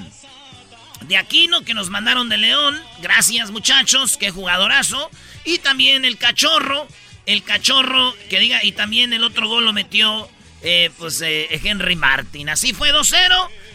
de 1.03 1.17
Aquino 1.19 1.63
que 1.63 1.75
nos 1.75 1.91
mandaron 1.91 2.31
de 2.31 2.39
León. 2.39 2.83
Gracias, 3.03 3.51
muchachos. 3.51 4.17
Qué 4.17 4.31
jugadorazo. 4.31 5.11
Y 5.45 5.59
también 5.59 6.07
el 6.07 6.17
cachorro. 6.17 6.89
El 7.27 7.43
cachorro 7.43 8.15
que 8.31 8.41
diga. 8.41 8.65
Y 8.65 8.73
también 8.73 9.13
el 9.13 9.23
otro 9.23 9.47
gol 9.47 9.67
lo 9.67 9.75
metió 9.75 10.29
eh, 10.63 10.91
pues 10.97 11.21
eh, 11.21 11.49
Henry 11.63 11.97
Martin. 11.97 12.49
Así 12.49 12.73
fue 12.73 12.95
2-0. 12.95 13.15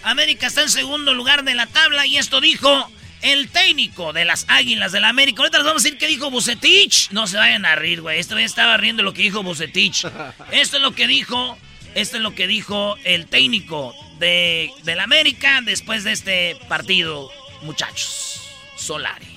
América 0.01 0.47
está 0.47 0.63
en 0.63 0.69
segundo 0.69 1.13
lugar 1.13 1.43
de 1.43 1.53
la 1.53 1.67
tabla. 1.67 2.07
Y 2.07 2.17
esto 2.17 2.41
dijo 2.41 2.89
el 3.21 3.49
técnico 3.49 4.13
de 4.13 4.25
las 4.25 4.45
Águilas 4.49 4.91
del 4.93 5.03
la 5.03 5.09
América. 5.09 5.43
Ahorita 5.43 5.59
les 5.59 5.67
vamos 5.67 5.83
a 5.83 5.83
decir 5.83 5.99
qué 5.99 6.07
dijo 6.07 6.31
Bucetich. 6.31 7.11
No 7.11 7.27
se 7.27 7.37
vayan 7.37 7.65
a 7.65 7.75
rir, 7.75 8.01
güey. 8.01 8.19
Este 8.19 8.33
güey 8.33 8.45
estaba 8.45 8.77
riendo 8.77 9.03
lo 9.03 9.13
que 9.13 9.21
dijo 9.21 9.43
Bucetich. 9.43 10.05
Esto 10.51 10.77
es 10.77 10.81
lo 10.81 10.95
que 10.95 11.05
dijo. 11.05 11.55
Esto 11.95 12.17
es 12.17 12.23
lo 12.23 12.33
que 12.33 12.47
dijo 12.47 12.95
el 13.03 13.27
técnico 13.27 13.95
de, 14.19 14.71
del 14.83 14.99
América 14.99 15.61
después 15.63 16.03
de 16.03 16.11
este 16.11 16.57
partido, 16.67 17.29
muchachos. 17.61 18.41
Solari. 18.75 19.32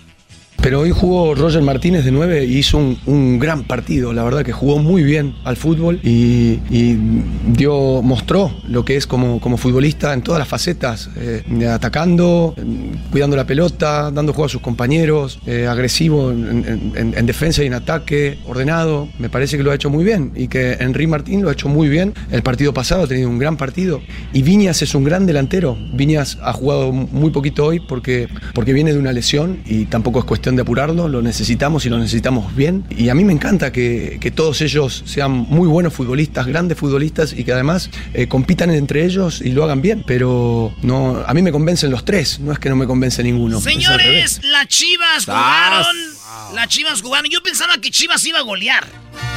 Pero 0.63 0.81
hoy 0.81 0.91
jugó 0.91 1.35
Roger 1.35 1.63
Martínez 1.63 2.05
de 2.05 2.11
9 2.11 2.45
y 2.45 2.57
hizo 2.59 2.79
un, 2.79 3.39
gran 3.39 3.63
partido. 3.65 4.13
La 4.13 4.25
verdad 4.25 4.45
que 4.45 4.53
jugó 4.53 4.79
muy 4.79 5.05
bien 5.05 5.35
al 5.45 5.57
fútbol 5.57 6.01
y, 6.03 6.59
y 6.71 6.99
dio, 7.53 8.03
mostró 8.03 8.51
lo 8.69 8.85
que 8.85 8.97
es 8.97 9.07
como, 9.07 9.39
como 9.41 9.59
futbolista 9.59 10.13
en 10.13 10.23
todas 10.23 10.39
las 10.41 10.49
facetas, 10.49 11.09
eh, 11.17 11.43
atacando, 11.73 12.55
eh, 12.57 12.63
cuidando 13.13 13.37
la 13.37 13.47
pelota, 13.47 14.11
dando 14.11 14.33
juego 14.33 14.47
a 14.47 14.49
sus 14.49 14.61
compañeros, 14.61 15.39
eh, 15.47 15.67
agresivo 15.69 16.33
en- 16.33 16.93
en 16.97 17.27
defensa 17.27 17.63
y 17.63 17.67
en 17.67 17.75
ataque, 17.75 18.39
ordenado. 18.47 19.09
Me 19.19 19.29
parece 19.29 19.57
que 19.57 19.63
lo 19.63 19.71
ha 19.71 19.75
hecho 19.75 19.91
muy 19.91 20.05
bien 20.05 20.33
y 20.35 20.49
que 20.49 20.73
Henry 20.81 21.07
Martín 21.07 21.43
lo 21.43 21.51
ha 21.51 21.53
hecho 21.53 21.69
muy 21.69 21.89
bien. 21.89 22.15
El 22.33 22.43
partido 22.43 22.73
pasado 22.75 23.05
ha 23.05 23.07
tenido 23.07 23.29
un 23.29 23.39
gran 23.39 23.57
partido 23.57 24.01
y 24.33 24.43
Viñas 24.43 24.83
es 24.83 24.95
un 24.95 25.05
gran 25.05 25.27
delantero. 25.27 25.77
Viñas 25.93 26.39
ha 26.43 26.53
jugado 26.53 26.91
muy 26.93 27.31
poquito 27.31 27.67
hoy 27.67 27.79
porque, 27.79 28.29
porque 28.55 28.73
viene 28.73 28.93
de 28.93 28.99
una 28.99 29.13
lesión 29.13 29.59
y 29.67 29.85
tampoco 29.85 30.19
es 30.19 30.25
cuestión 30.25 30.46
de 30.55 30.63
apurarlo, 30.63 31.09
lo 31.09 31.23
necesitamos 31.23 31.87
y 31.87 31.89
lo 31.89 31.99
necesitamos 31.99 32.55
bien. 32.55 32.85
Y 32.91 33.09
a 33.09 33.15
mí 33.15 33.25
me 33.25 33.33
encanta 33.33 33.73
que, 33.73 34.19
que 34.21 34.31
todos 34.31 34.61
ellos 34.61 35.03
sean 35.07 35.33
muy 35.33 35.67
buenos 35.67 35.95
futbolistas, 35.95 36.47
grandes 36.47 36.79
futbolistas 36.79 37.33
y 37.33 37.43
que 37.43 37.53
además 37.53 37.91
eh, 38.15 38.29
compitan 38.29 38.71
entre 38.71 39.05
ellos 39.05 39.41
y 39.41 39.51
lo 39.51 39.65
hagan 39.65 39.83
bien. 39.83 40.05
Pero 40.07 40.73
no, 40.83 41.25
a 41.27 41.35
mí 41.35 41.43
me 41.43 41.51
convencen 41.51 41.91
los 41.91 42.05
tres, 42.05 42.39
no 42.39 42.53
es 42.53 42.59
que 42.59 42.69
no 42.69 42.77
me 42.77 42.87
convence 42.87 43.23
ninguno. 43.23 43.61
Señores, 43.61 44.41
las 44.45 44.69
Chivas 44.69 45.25
jugaron. 45.25 46.16
Las 46.55 46.69
Chivas 46.69 47.03
jugaron. 47.03 47.31
Yo 47.31 47.43
pensaba 47.43 47.79
que 47.79 47.91
Chivas 47.91 48.25
iba 48.25 48.39
a 48.39 48.43
golear. 48.43 48.87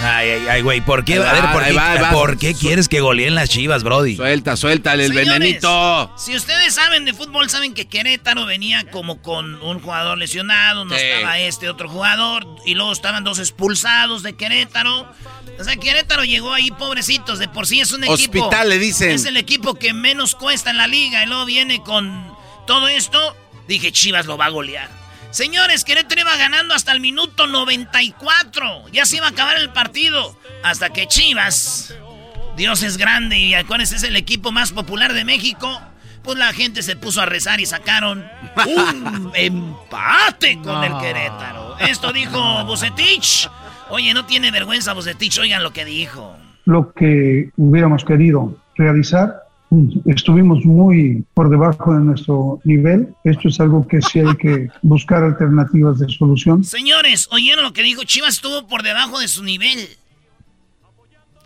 Ay, 0.01 0.29
ay, 0.29 0.47
ay, 0.49 0.61
güey, 0.61 0.79
¿por 0.81 1.03
qué? 1.03 1.15
Ahí 1.15 1.19
a 1.19 1.33
ver, 1.33 1.43
va, 1.45 1.53
¿por 1.53 1.63
qué, 1.65 1.73
va, 1.73 1.91
ahí 1.91 2.01
va. 2.01 2.11
¿por 2.11 2.37
qué 2.37 2.53
quieres 2.53 2.87
que 2.87 3.01
goleen 3.01 3.35
las 3.35 3.49
chivas, 3.49 3.83
Brody? 3.83 4.15
Suelta, 4.15 4.55
suéltale 4.55 5.05
el 5.05 5.11
Señores, 5.13 5.33
venenito. 5.39 6.13
Si 6.17 6.35
ustedes 6.35 6.73
saben 6.73 7.03
de 7.03 7.13
fútbol, 7.13 7.49
saben 7.49 7.73
que 7.73 7.87
Querétaro 7.87 8.45
venía 8.45 8.89
como 8.91 9.21
con 9.21 9.61
un 9.61 9.79
jugador 9.81 10.17
lesionado, 10.17 10.85
no 10.85 10.95
Sí. 10.97 11.01
estaba 11.03 11.37
este 11.39 11.69
otro 11.69 11.89
jugador, 11.89 12.45
y 12.65 12.75
luego 12.75 12.93
estaban 12.93 13.23
dos 13.25 13.39
expulsados 13.39 14.23
de 14.23 14.37
Querétaro. 14.37 15.11
O 15.59 15.63
sea, 15.65 15.75
Querétaro 15.75 16.23
llegó 16.23 16.53
ahí, 16.53 16.71
pobrecitos, 16.71 17.39
de 17.39 17.49
por 17.49 17.67
sí 17.67 17.81
es 17.81 17.91
un 17.91 18.03
equipo. 18.05 18.39
Hospital, 18.45 18.69
le 18.69 18.79
dicen. 18.79 19.11
Es 19.11 19.25
el 19.25 19.35
equipo 19.35 19.75
que 19.75 19.93
menos 19.93 20.35
cuesta 20.35 20.69
en 20.69 20.77
la 20.77 20.87
liga, 20.87 21.23
y 21.23 21.27
luego 21.27 21.43
viene 21.45 21.83
con 21.83 22.33
todo 22.67 22.87
esto. 22.87 23.35
Dije, 23.67 23.91
Chivas 23.91 24.25
lo 24.25 24.37
va 24.37 24.45
a 24.45 24.49
golear. 24.49 24.98
Señores, 25.31 25.83
Querétaro 25.85 26.21
iba 26.21 26.35
ganando 26.37 26.73
hasta 26.73 26.91
el 26.91 26.99
minuto 26.99 27.45
94. 27.47 28.89
Ya 28.91 29.05
se 29.05 29.17
iba 29.17 29.27
a 29.27 29.29
acabar 29.29 29.57
el 29.57 29.69
partido. 29.69 30.35
Hasta 30.63 30.89
que 30.89 31.07
Chivas, 31.07 31.95
Dios 32.57 32.81
es 32.83 32.97
grande 32.97 33.37
y 33.37 33.53
acuérdense, 33.53 33.95
es 33.95 34.03
el 34.03 34.15
equipo 34.15 34.51
más 34.51 34.71
popular 34.71 35.13
de 35.13 35.23
México. 35.25 35.81
Pues 36.23 36.37
la 36.37 36.51
gente 36.51 36.81
se 36.83 36.95
puso 36.95 37.21
a 37.21 37.25
rezar 37.25 37.59
y 37.61 37.65
sacaron 37.65 38.25
un 38.67 39.31
empate 39.35 40.59
con 40.61 40.83
el 40.83 40.97
Querétaro. 40.99 41.77
Esto 41.79 42.11
dijo 42.11 42.65
Bucetich. 42.65 43.49
Oye, 43.89 44.13
no 44.13 44.25
tiene 44.25 44.51
vergüenza 44.51 44.93
Bucetich, 44.93 45.37
oigan 45.39 45.63
lo 45.63 45.71
que 45.73 45.85
dijo. 45.85 46.35
lo 46.65 46.91
que 46.93 47.49
hubiéramos 47.57 48.03
querido 48.03 48.55
realizar. 48.75 49.43
Estuvimos 50.05 50.65
muy 50.65 51.23
por 51.33 51.49
debajo 51.49 51.93
de 51.93 51.99
nuestro 51.99 52.59
nivel. 52.63 53.09
Esto 53.23 53.49
es 53.49 53.59
algo 53.59 53.87
que 53.87 54.01
sí 54.01 54.19
hay 54.19 54.35
que 54.35 54.69
buscar 54.81 55.23
alternativas 55.23 55.99
de 55.99 56.09
solución. 56.09 56.63
Señores, 56.63 57.27
¿oyeron 57.31 57.63
lo 57.63 57.73
que 57.73 57.83
dijo? 57.83 58.03
Chivas 58.03 58.35
estuvo 58.35 58.67
por 58.67 58.81
debajo 58.81 59.19
de 59.19 59.27
su 59.27 59.43
nivel. 59.43 59.87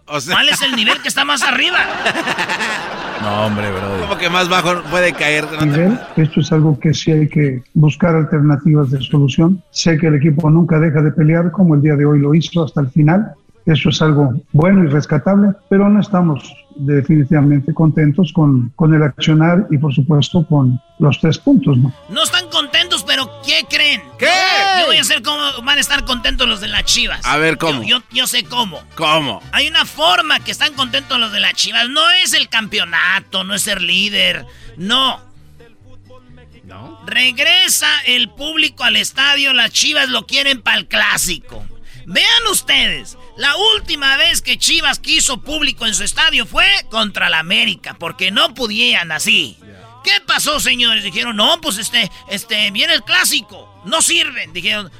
¿Cuál 0.05 0.49
es 0.49 0.61
el 0.61 0.75
nivel 0.75 1.01
que 1.01 1.07
está 1.07 1.25
más 1.25 1.43
arriba? 1.43 1.79
No, 3.21 3.45
hombre, 3.45 3.71
Brody. 3.71 4.01
Como 4.01 4.17
que 4.17 4.29
más 4.29 4.49
bajo 4.49 4.83
puede 4.91 5.13
caer. 5.13 5.45
nivel. 5.61 5.97
Esto 6.17 6.41
es 6.41 6.51
algo 6.51 6.77
que 6.77 6.93
sí 6.93 7.09
hay 7.09 7.29
que 7.29 7.63
buscar 7.73 8.17
alternativas 8.17 8.91
de 8.91 8.99
solución. 8.99 9.63
Sé 9.71 9.97
que 9.97 10.07
el 10.07 10.15
equipo 10.15 10.49
nunca 10.49 10.77
deja 10.77 11.01
de 11.01 11.11
pelear 11.11 11.49
como 11.51 11.75
el 11.75 11.81
día 11.81 11.95
de 11.95 12.05
hoy 12.05 12.19
lo 12.19 12.35
hizo 12.35 12.65
hasta 12.65 12.81
el 12.81 12.89
final. 12.89 13.31
Eso 13.65 13.89
es 13.89 14.01
algo 14.01 14.33
bueno 14.51 14.83
y 14.83 14.87
rescatable, 14.87 15.53
pero 15.69 15.87
no 15.87 16.01
estamos 16.01 16.53
definitivamente 16.75 17.73
contentos 17.73 18.31
con, 18.33 18.71
con 18.75 18.93
el 18.93 19.03
accionar 19.03 19.67
y 19.71 19.77
por 19.77 19.93
supuesto 19.93 20.45
con 20.47 20.79
los 20.99 21.19
tres 21.19 21.37
puntos. 21.37 21.77
¿no? 21.77 21.93
No 22.09 22.23
están 22.23 22.49
contentos, 22.49 23.03
pero 23.03 23.29
¿qué 23.45 23.65
creen? 23.69 24.01
¿Qué? 24.17 24.29
Yo 24.79 24.87
voy 24.87 24.97
a 24.97 25.01
hacer 25.01 25.21
cómo 25.21 25.39
van 25.63 25.77
a 25.77 25.81
estar 25.81 26.05
contentos 26.05 26.47
los 26.47 26.61
de 26.61 26.67
las 26.67 26.85
Chivas. 26.85 27.25
A 27.25 27.37
ver, 27.37 27.57
¿cómo? 27.57 27.81
Yo, 27.83 27.99
yo, 27.99 28.03
yo 28.11 28.27
sé 28.27 28.43
cómo. 28.43 28.81
¿Cómo? 28.95 29.41
Hay 29.51 29.67
una 29.67 29.85
forma 29.85 30.39
que 30.39 30.51
están 30.51 30.73
contentos 30.73 31.19
los 31.19 31.31
de 31.31 31.39
las 31.39 31.53
Chivas. 31.53 31.89
No 31.89 32.01
es 32.23 32.33
el 32.33 32.49
campeonato, 32.49 33.43
no 33.43 33.53
es 33.53 33.61
ser 33.61 33.81
líder. 33.81 34.45
No. 34.77 35.19
¿No? 36.63 37.01
Regresa 37.05 37.89
el 38.05 38.29
público 38.29 38.83
al 38.83 38.95
estadio. 38.95 39.53
Las 39.53 39.71
Chivas 39.71 40.09
lo 40.09 40.25
quieren 40.25 40.61
para 40.61 40.77
el 40.77 40.87
clásico. 40.87 41.63
Vean 42.05 42.47
ustedes, 42.51 43.17
la 43.37 43.55
última 43.75 44.17
vez 44.17 44.41
que 44.41 44.57
Chivas 44.57 44.99
quiso 44.99 45.41
público 45.41 45.85
en 45.85 45.95
su 45.95 46.03
estadio 46.03 46.45
fue 46.45 46.65
contra 46.89 47.29
la 47.29 47.39
América, 47.39 47.95
porque 47.97 48.31
no 48.31 48.53
pudieran 48.53 49.11
así. 49.11 49.57
¿Qué 50.03 50.11
pasó, 50.25 50.59
señores? 50.59 51.03
Dijeron, 51.03 51.35
no, 51.35 51.61
pues 51.61 51.77
este, 51.77 52.11
este, 52.29 52.71
viene 52.71 52.93
el 52.93 53.03
clásico. 53.03 53.69
No 53.85 54.01
sirven. 54.01 54.51
Dijeron, 54.53 54.91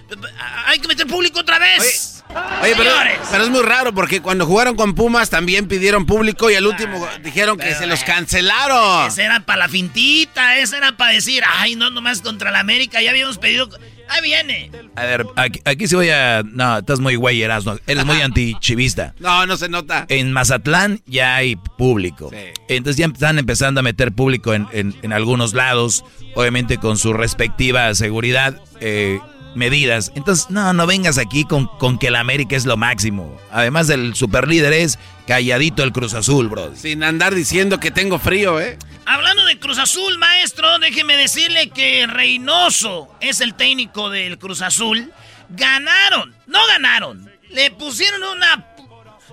hay 0.65 0.79
que 0.79 0.87
meter 0.87 1.07
público 1.07 1.41
otra 1.41 1.59
vez. 1.59 2.23
Oye, 2.61 2.73
pero, 2.75 2.89
Señores. 2.89 3.19
pero 3.29 3.43
es 3.43 3.49
muy 3.49 3.61
raro 3.61 3.93
porque 3.93 4.21
cuando 4.21 4.45
jugaron 4.45 4.75
con 4.75 4.95
Pumas 4.95 5.29
también 5.29 5.67
pidieron 5.67 6.05
público 6.05 6.49
y 6.49 6.55
al 6.55 6.65
último 6.65 7.07
dijeron 7.21 7.57
que 7.57 7.75
se 7.75 7.85
los 7.85 8.03
cancelaron. 8.03 9.07
Esa 9.07 9.23
era 9.23 9.39
para 9.41 9.59
la 9.59 9.69
fintita, 9.69 10.57
esa 10.57 10.77
era 10.77 10.97
para 10.97 11.11
decir, 11.11 11.43
ay, 11.47 11.75
no, 11.75 11.89
nomás 11.89 12.21
contra 12.21 12.49
la 12.49 12.59
América, 12.59 13.01
ya 13.01 13.11
habíamos 13.11 13.37
pedido. 13.37 13.69
Ahí 14.09 14.21
viene. 14.21 14.69
A 14.95 15.03
ver, 15.05 15.25
aquí, 15.35 15.59
aquí 15.65 15.87
sí 15.87 15.95
voy 15.95 16.09
a... 16.09 16.43
No, 16.43 16.77
estás 16.79 16.99
muy 16.99 17.15
güey, 17.15 17.41
Erasmo. 17.41 17.77
Eres 17.87 18.05
muy 18.05 18.21
antichivista. 18.21 19.13
No, 19.19 19.45
no 19.45 19.57
se 19.57 19.69
nota. 19.69 20.05
En 20.09 20.31
Mazatlán 20.31 21.01
ya 21.05 21.35
hay 21.35 21.55
público. 21.55 22.31
Entonces 22.67 22.97
ya 22.97 23.05
están 23.07 23.39
empezando 23.39 23.79
a 23.79 23.83
meter 23.83 24.11
público 24.11 24.53
en, 24.53 24.67
en- 24.71 24.95
en 25.01 25.13
algunos 25.13 25.53
lados, 25.53 26.03
obviamente 26.35 26.77
con 26.77 26.97
su 26.97 27.13
respectiva 27.13 27.93
seguridad, 27.95 28.61
eh, 28.81 29.19
medidas. 29.55 30.11
Entonces, 30.15 30.49
no, 30.49 30.73
no 30.73 30.87
vengas 30.87 31.17
aquí 31.17 31.43
con, 31.45 31.67
con 31.77 31.97
que 31.97 32.07
el 32.07 32.15
América 32.15 32.55
es 32.55 32.65
lo 32.65 32.77
máximo. 32.77 33.37
Además 33.51 33.87
del 33.87 34.15
superlíder 34.15 34.73
es 34.73 34.99
calladito 35.27 35.83
el 35.83 35.91
Cruz 35.91 36.13
Azul, 36.13 36.49
bro. 36.49 36.75
Sin 36.75 37.03
andar 37.03 37.33
diciendo 37.35 37.79
que 37.79 37.91
tengo 37.91 38.19
frío, 38.19 38.59
¿eh? 38.59 38.77
Hablando 39.05 39.45
de 39.45 39.59
Cruz 39.59 39.79
Azul, 39.79 40.17
maestro, 40.17 40.79
déjeme 40.79 41.17
decirle 41.17 41.69
que 41.69 42.07
Reynoso 42.07 43.13
es 43.19 43.41
el 43.41 43.53
técnico 43.53 44.09
del 44.09 44.37
Cruz 44.37 44.61
Azul. 44.61 45.11
Ganaron, 45.49 46.35
no 46.47 46.59
ganaron. 46.67 47.31
Le 47.49 47.71
pusieron 47.71 48.23
una 48.23 48.67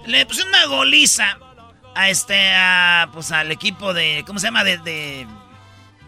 le 0.07 0.27
pusieron 0.27 0.51
una 0.51 0.67
goliza 0.67 1.39
a 1.95 2.11
este 2.11 2.53
a, 2.55 3.09
pues 3.13 3.31
al 3.33 3.51
equipo 3.53 3.95
de 3.95 4.25
¿cómo 4.27 4.39
se 4.39 4.47
llama? 4.47 4.65
de 4.65 4.79
de, 4.79 5.27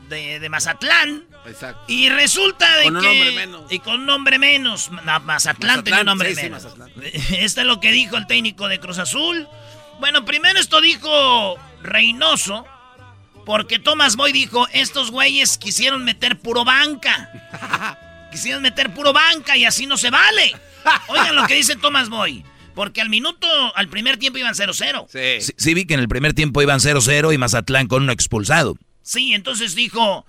de, 0.09 0.41
de 0.41 0.49
Mazatlán. 0.49 1.25
Exacto. 1.47 1.83
Y 1.89 2.09
resulta 2.09 2.77
de 2.79 2.85
Con 2.85 2.97
un 2.97 3.03
que 3.03 3.09
hombre 3.09 3.33
menos. 3.33 3.73
y 3.73 3.79
con 3.81 4.01
un 4.01 4.11
hombre 4.11 4.39
menos, 4.39 4.91
Ma- 4.91 5.19
Mazatlán, 5.19 5.83
tenía 5.83 6.03
un 6.03 6.09
hombre 6.09 6.31
sí, 6.31 6.37
sí, 6.37 6.43
menos. 6.43 6.65
Esto 7.33 7.61
es 7.63 7.67
lo 7.67 7.81
que 7.81 7.91
dijo 7.93 8.17
el 8.17 8.27
técnico 8.27 8.69
de 8.69 8.79
Cruz 8.81 8.99
Azul. 8.99 9.49
Bueno, 10.01 10.25
primero 10.25 10.59
esto 10.59 10.81
dijo 10.81 11.57
Reynoso, 11.83 12.65
porque 13.47 13.79
Thomas 13.79 14.17
Boy 14.17 14.33
dijo, 14.33 14.67
estos 14.73 15.11
güeyes 15.11 15.59
quisieron 15.59 16.05
meter 16.05 16.39
puro 16.39 16.65
banca. 16.65 17.31
Quisieron 18.33 18.63
meter 18.63 18.95
puro 18.95 19.13
banca 19.13 19.59
y 19.59 19.67
así 19.67 19.85
no 19.87 19.99
se 19.99 20.09
vale. 20.11 20.57
Oigan 21.09 21.37
lo 21.37 21.47
que 21.47 21.55
dice 21.55 21.77
Thomas 21.77 22.09
Boy. 22.09 22.43
Porque 22.75 23.03
al 23.03 23.11
minuto, 23.11 23.47
al 23.77 23.89
primer 23.89 24.17
tiempo 24.17 24.39
iban 24.39 24.55
0-0. 24.55 25.07
Sí. 25.43 25.53
sí 25.55 25.75
vi 25.75 25.85
que 25.85 25.93
en 25.95 26.01
el 26.01 26.09
primer 26.09 26.33
tiempo 26.33 26.63
iban 26.63 26.79
0-0 26.81 27.35
y 27.35 27.37
Mazatlán 27.37 27.89
con 27.89 28.05
uno 28.05 28.13
expulsado. 28.13 28.77
Sí, 29.03 29.35
entonces 29.35 29.75
dijo 29.75 30.25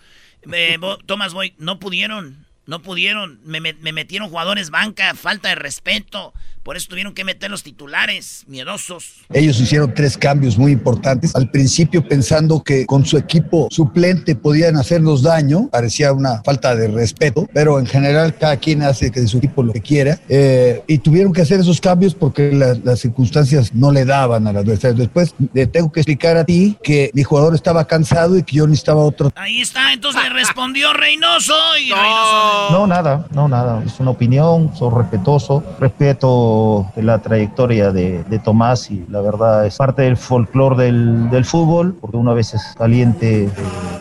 eh, 0.51 0.77
Thomas 1.05 1.33
Boy, 1.33 1.53
no 1.57 1.79
pudieron, 1.79 2.45
no 2.65 2.81
pudieron, 2.81 3.39
me, 3.45 3.59
me- 3.61 3.73
me 3.73 3.91
metieron 3.91 4.29
jugadores 4.29 4.69
banca, 4.69 5.13
falta 5.15 5.49
de 5.49 5.55
respeto, 5.55 6.33
por 6.63 6.77
eso 6.77 6.87
tuvieron 6.89 7.13
que 7.13 7.23
meter 7.23 7.51
los 7.51 7.61
titulares, 7.63 8.43
miedosos. 8.47 9.15
Ellos 9.33 9.59
hicieron 9.59 9.93
tres 9.93 10.17
cambios 10.17 10.57
muy 10.57 10.71
importantes. 10.71 11.35
Al 11.35 11.49
principio 11.51 12.07
pensando 12.07 12.63
que 12.63 12.85
con 12.85 13.05
su 13.05 13.17
equipo 13.17 13.67
suplente 13.69 14.35
podían 14.35 14.77
hacernos 14.77 15.21
daño, 15.21 15.67
parecía 15.71 16.13
una 16.13 16.41
falta 16.43 16.75
de 16.75 16.87
respeto, 16.87 17.47
pero 17.53 17.79
en 17.79 17.85
general 17.85 18.35
cada 18.37 18.57
quien 18.57 18.81
hace 18.83 19.11
que 19.11 19.19
de 19.21 19.27
su 19.27 19.37
equipo 19.39 19.61
lo 19.63 19.73
que 19.73 19.81
quiera. 19.81 20.19
Eh, 20.29 20.81
y 20.87 20.97
tuvieron 20.99 21.33
que 21.33 21.41
hacer 21.41 21.59
esos 21.59 21.81
cambios 21.81 22.15
porque 22.15 22.51
la- 22.53 22.75
las 22.83 22.99
circunstancias 22.99 23.73
no 23.73 23.91
le 23.91 24.05
daban 24.05 24.47
al 24.47 24.57
adversario. 24.57 24.97
Después 24.97 25.35
le 25.53 25.67
tengo 25.67 25.91
que 25.91 25.99
explicar 25.99 26.37
a 26.37 26.45
ti 26.45 26.77
que 26.81 27.11
mi 27.13 27.23
jugador 27.23 27.55
estaba 27.55 27.85
cansado 27.85 28.37
y 28.37 28.43
que 28.43 28.55
yo 28.55 28.67
necesitaba 28.67 29.01
otro. 29.03 29.31
Ahí 29.35 29.61
está, 29.61 29.91
entonces 29.93 30.21
le 30.23 30.29
respondió 30.29 30.93
Reynoso 30.93 31.53
y 31.77 31.89
Reynoso... 31.91 32.69
No, 32.71 32.87
nada, 32.87 33.27
no, 33.31 33.47
nada. 33.47 33.83
Es 33.85 33.99
una 33.99 34.11
opinión, 34.11 34.71
soy 34.77 34.93
respetuoso, 34.95 35.63
respeto 35.79 36.52
de 36.95 37.03
la 37.03 37.19
trayectoria 37.19 37.91
de, 37.91 38.23
de 38.23 38.39
Tomás 38.39 38.89
y 38.91 39.05
la 39.09 39.21
verdad 39.21 39.65
es 39.65 39.77
parte 39.77 40.03
del 40.03 40.17
folclore 40.17 40.85
del, 40.85 41.29
del 41.29 41.45
fútbol, 41.45 41.95
porque 41.99 42.17
uno 42.17 42.31
a 42.31 42.33
veces 42.33 42.61
caliente 42.77 43.45
eh, 43.45 43.49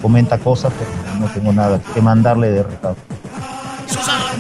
comenta 0.00 0.38
cosas, 0.38 0.72
pero 0.78 0.90
no 1.18 1.26
tengo 1.26 1.52
nada 1.52 1.80
que 1.94 2.00
mandarle 2.00 2.50
de 2.50 2.62
recado. 2.62 2.96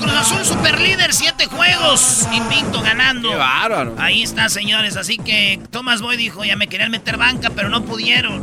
Cruz 0.00 0.14
Azul 0.14 0.44
super 0.44 0.80
líder, 0.80 1.12
siete 1.12 1.46
juegos, 1.46 2.26
invicto 2.32 2.80
ganando. 2.82 3.30
Qué 3.30 3.36
bárbaro. 3.36 3.94
Ahí 3.98 4.22
está, 4.22 4.48
señores, 4.48 4.96
así 4.96 5.18
que 5.18 5.60
Thomas 5.70 6.00
Boy 6.00 6.16
dijo, 6.16 6.44
ya 6.44 6.56
me 6.56 6.66
querían 6.66 6.90
meter 6.90 7.16
banca, 7.18 7.50
pero 7.54 7.68
no 7.68 7.82
pudieron. 7.82 8.40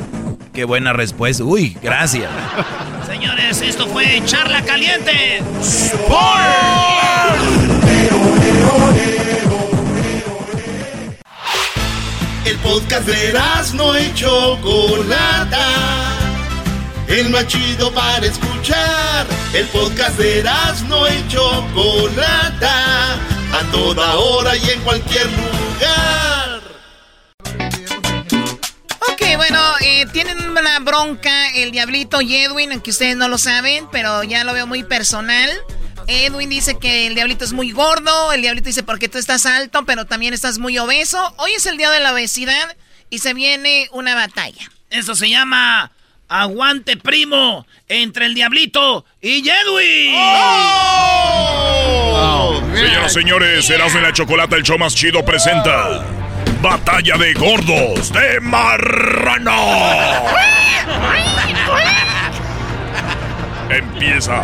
Qué 0.53 0.65
buena 0.65 0.93
respuesta. 0.93 1.43
Uy, 1.43 1.77
gracias. 1.81 2.29
Señores, 3.07 3.61
esto 3.61 3.87
fue 3.87 4.21
Charla 4.25 4.61
Caliente. 4.63 5.41
El 12.49 12.57
podcast 12.57 13.05
de 13.05 13.31
no 13.75 13.99
y 13.99 14.11
Chocolata. 14.15 15.67
El 17.07 17.29
más 17.29 17.45
chido 17.45 17.93
para 17.93 18.25
escuchar. 18.25 19.27
El 19.53 19.67
podcast 19.67 20.17
de 20.17 20.43
no 20.87 21.07
y 21.07 21.27
Chocolata. 21.27 23.13
A 23.53 23.71
toda 23.71 24.15
hora 24.15 24.57
y 24.57 24.67
en 24.67 24.81
cualquier 24.81 25.27
lugar. 25.27 26.61
Ok, 29.11 29.21
bueno, 29.37 29.61
eh, 29.81 30.07
tienen 30.11 30.49
una 30.49 30.79
bronca 30.79 31.49
el 31.53 31.69
Diablito 31.69 32.19
y 32.19 32.35
Edwin, 32.35 32.71
aunque 32.71 32.89
ustedes 32.89 33.15
no 33.15 33.27
lo 33.27 33.37
saben, 33.37 33.87
pero 33.91 34.23
ya 34.23 34.43
lo 34.43 34.53
veo 34.53 34.65
muy 34.65 34.83
personal. 34.83 35.51
Edwin 36.09 36.49
dice 36.49 36.79
que 36.79 37.05
el 37.05 37.13
Diablito 37.13 37.45
es 37.45 37.53
muy 37.53 37.71
gordo, 37.71 38.33
el 38.33 38.41
Diablito 38.41 38.65
dice 38.65 38.81
porque 38.81 39.07
tú 39.09 39.19
estás 39.19 39.45
alto, 39.45 39.85
pero 39.85 40.05
también 40.05 40.33
estás 40.33 40.57
muy 40.57 40.77
obeso. 40.79 41.33
Hoy 41.37 41.51
es 41.51 41.67
el 41.67 41.77
día 41.77 41.91
de 41.91 41.99
la 41.99 42.13
obesidad 42.13 42.75
y 43.11 43.19
se 43.19 43.35
viene 43.35 43.87
una 43.91 44.15
batalla. 44.15 44.71
Eso 44.89 45.13
se 45.13 45.29
llama 45.29 45.91
Aguante 46.27 46.97
Primo 46.97 47.67
entre 47.87 48.25
el 48.25 48.33
Diablito 48.33 49.05
y 49.21 49.47
Edwin. 49.47 50.15
Señoras 52.73 53.11
y 53.11 53.13
señores, 53.13 53.69
Erasmo 53.69 53.99
y 53.99 54.01
la 54.01 54.11
Chocolata, 54.11 54.55
el 54.55 54.63
show 54.63 54.79
más 54.79 54.95
chido, 54.95 55.23
presenta 55.23 56.03
Batalla 56.59 57.17
de 57.17 57.33
Gordos 57.35 58.11
de 58.11 58.39
Marrano. 58.39 59.53
Empieza. 63.69 64.41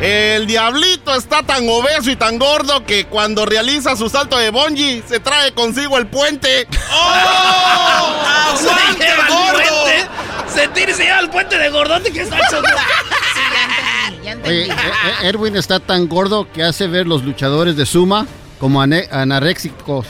El 0.00 0.46
diablito 0.46 1.14
está 1.14 1.42
tan 1.42 1.68
obeso 1.68 2.10
y 2.10 2.16
tan 2.16 2.38
gordo 2.38 2.84
que 2.84 3.06
cuando 3.06 3.46
realiza 3.46 3.96
su 3.96 4.08
salto 4.08 4.36
de 4.36 4.50
bungee 4.50 5.02
se 5.08 5.20
trae 5.20 5.52
consigo 5.52 5.96
el 5.98 6.06
puente. 6.06 6.66
¡Oh! 6.92 8.14
¡Aguante, 8.48 9.06
el 9.06 9.16
gordo! 9.28 9.52
puente. 9.52 10.08
Sentir 10.52 10.92
se 10.94 11.04
lleva 11.04 11.20
el 11.20 11.30
puente 11.30 11.56
de 11.58 11.68
gordote 11.70 12.12
que 12.12 12.22
está 12.22 12.36
hecho. 12.38 12.60
Oye, 14.44 14.62
eh, 14.64 14.68
eh, 14.70 15.28
Erwin 15.28 15.56
está 15.56 15.80
tan 15.80 16.06
gordo 16.08 16.50
que 16.52 16.62
hace 16.62 16.86
ver 16.86 17.06
los 17.06 17.22
luchadores 17.24 17.76
de 17.76 17.86
Suma 17.86 18.26
como 18.58 18.82
ane- 18.82 19.08
anoréxicos. 19.10 20.06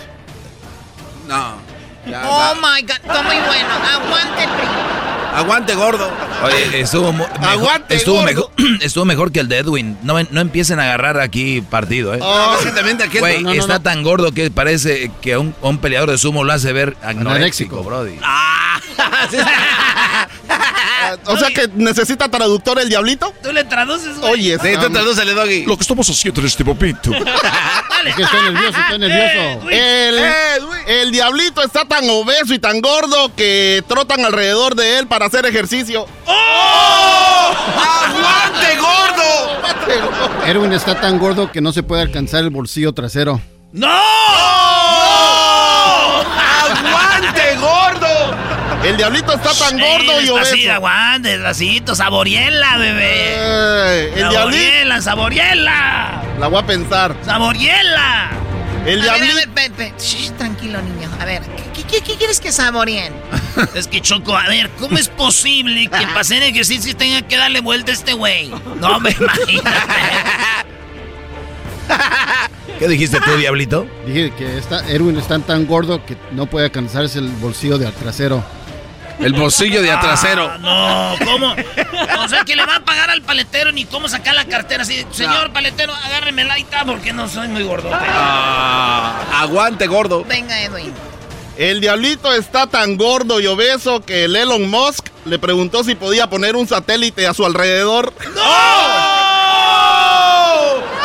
No. 1.28 1.56
ya, 2.06 2.22
Oh 2.28 2.54
my 2.56 2.82
god, 2.82 2.90
está 3.04 3.22
muy 3.22 3.36
bueno. 3.36 3.68
Aguante, 3.74 4.42
primo. 4.48 5.13
Aguante, 5.34 5.74
gordo. 5.74 6.08
Oye, 6.44 6.80
estuvo, 6.80 7.12
mejor, 7.12 7.30
Aguante, 7.44 7.94
estuvo, 7.94 8.16
gordo. 8.16 8.26
mejor, 8.26 8.50
estuvo 8.82 9.04
mejor 9.04 9.32
que 9.32 9.40
el 9.40 9.48
de 9.48 9.58
Edwin. 9.58 9.98
No, 10.02 10.22
no 10.30 10.40
empiecen 10.40 10.78
a 10.80 10.84
agarrar 10.84 11.20
aquí 11.20 11.60
partido, 11.60 12.14
¿eh? 12.14 12.20
Ah, 12.22 12.56
aquel- 12.60 13.20
Güey, 13.20 13.42
no, 13.42 13.52
no, 13.54 13.60
está 13.60 13.74
no. 13.74 13.82
tan 13.82 14.02
gordo 14.02 14.32
que 14.32 14.50
parece 14.50 15.10
que 15.20 15.34
a 15.34 15.38
un, 15.40 15.54
un 15.62 15.78
peleador 15.78 16.10
de 16.10 16.18
sumo 16.18 16.44
lo 16.44 16.52
hace 16.52 16.72
ver 16.72 16.96
anoréxico, 17.02 17.82
brody. 17.82 18.14
O 21.26 21.36
sea 21.36 21.50
que 21.50 21.68
necesita 21.74 22.28
traductor 22.28 22.78
el 22.80 22.88
diablito. 22.88 23.32
¿Tú 23.42 23.52
le 23.52 23.64
traduces, 23.64 24.18
güey? 24.18 24.32
Oye, 24.32 24.58
Sí, 24.62 24.68
tú 24.80 24.90
tradúcele, 24.90 25.32
Doggy. 25.34 25.64
Lo 25.66 25.76
que 25.76 25.82
estamos 25.82 26.08
haciendo 26.08 26.40
en 26.40 26.46
este 26.46 26.64
momento. 26.64 27.10
Es 28.04 28.14
que 28.16 28.22
estoy 28.22 28.42
nervioso, 28.42 28.78
estoy 28.78 28.98
nervioso. 28.98 29.70
El, 29.70 30.18
el 30.86 31.10
diablito 31.10 31.62
está 31.62 31.86
tan 31.86 32.04
obeso 32.10 32.52
y 32.52 32.58
tan 32.58 32.82
gordo 32.82 33.34
que 33.34 33.82
trotan 33.88 34.22
alrededor 34.26 34.74
de 34.74 34.98
él 34.98 35.06
para 35.06 35.24
hacer 35.24 35.46
ejercicio. 35.46 36.04
¡Aguante, 37.66 38.76
gordo! 38.78 40.44
Erwin 40.46 40.72
está 40.74 41.00
tan 41.00 41.18
gordo 41.18 41.50
que 41.50 41.62
no 41.62 41.72
se 41.72 41.82
puede 41.82 42.02
alcanzar 42.02 42.40
el 42.44 42.50
bolsillo 42.50 42.92
trasero. 42.92 43.40
¡No! 43.72 43.88
¡Aguante, 46.68 47.56
gordo! 47.56 48.34
El 48.84 48.96
diablito 48.98 49.32
está 49.32 49.52
tan 49.54 49.78
gordo 49.78 50.20
y 50.20 50.24
Así, 50.24 50.30
obeso. 50.30 50.72
aguante, 50.72 51.30
despacito, 51.30 51.94
saboriela, 51.94 52.76
bebé. 52.76 53.12
Eh, 53.36 54.12
el 54.16 54.28
diablito. 54.28 54.32
Saboriela, 54.38 55.02
saboriela. 55.02 56.22
La 56.38 56.48
voy 56.48 56.58
a 56.62 56.66
pensar. 56.66 57.16
Saboriela. 57.24 58.30
El 58.84 59.00
A 59.08 59.12
ver, 59.14 59.22
a 59.22 59.24
diablito. 59.46 60.36
tranquilo, 60.36 60.82
niño. 60.82 61.08
A 61.18 61.24
ver, 61.24 61.40
¿qué, 61.74 61.82
qué- 61.84 62.02
qué 62.02 62.16
quieres 62.16 62.40
que 62.40 62.52
saboreen? 62.52 63.14
Es 63.74 63.86
que 63.86 64.00
Choco, 64.02 64.36
a 64.36 64.48
ver, 64.48 64.68
¿cómo 64.78 64.98
es 64.98 65.08
posible 65.08 65.84
que 65.84 65.88
para 66.06 66.20
hacer 66.20 66.42
ejercicio 66.42 66.94
tenga 66.94 67.22
que 67.22 67.36
darle 67.38 67.60
vuelta 67.60 67.92
a 67.92 67.94
este 67.94 68.12
güey? 68.12 68.52
No 68.80 69.00
me 69.00 69.10
imagino. 69.18 69.62
¿Qué 72.78 72.88
dijiste 72.88 73.18
tú, 73.20 73.36
Diablito? 73.36 73.86
Dije 74.06 74.32
que 74.36 74.58
está, 74.58 74.86
Erwin 74.88 75.16
está 75.18 75.38
tan 75.38 75.66
gordo 75.66 76.04
que 76.04 76.16
no 76.32 76.46
puede 76.46 76.66
alcanzarse 76.66 77.18
el 77.20 77.28
bolsillo 77.28 77.78
del 77.78 77.92
trasero. 77.92 78.44
El 79.20 79.32
bolsillo 79.32 79.80
de 79.82 79.90
atrasero. 79.92 80.50
Ah, 80.50 81.14
no, 81.20 81.24
¿cómo? 81.24 81.54
O 82.24 82.28
sea, 82.28 82.44
que 82.44 82.56
le 82.56 82.64
va 82.66 82.76
a 82.76 82.80
pagar 82.80 83.10
al 83.10 83.22
paletero 83.22 83.70
ni 83.72 83.84
cómo 83.84 84.08
sacar 84.08 84.34
la 84.34 84.44
cartera 84.44 84.82
así. 84.82 85.06
Señor 85.12 85.52
paletero, 85.52 85.94
agárreme 85.94 86.44
la 86.44 86.56
está 86.58 86.84
porque 86.84 87.12
no 87.12 87.28
soy 87.28 87.48
muy 87.48 87.62
gordo. 87.62 87.90
Ah, 87.92 89.22
aguante, 89.40 89.86
gordo. 89.86 90.24
Venga, 90.24 90.60
Edwin. 90.62 90.92
El 91.56 91.80
diablito 91.80 92.32
está 92.32 92.66
tan 92.66 92.96
gordo 92.96 93.38
y 93.40 93.46
obeso 93.46 94.00
que 94.04 94.24
el 94.24 94.34
Elon 94.34 94.68
Musk 94.68 95.06
le 95.24 95.38
preguntó 95.38 95.84
si 95.84 95.94
podía 95.94 96.28
poner 96.28 96.56
un 96.56 96.66
satélite 96.66 97.28
a 97.28 97.34
su 97.34 97.46
alrededor. 97.46 98.12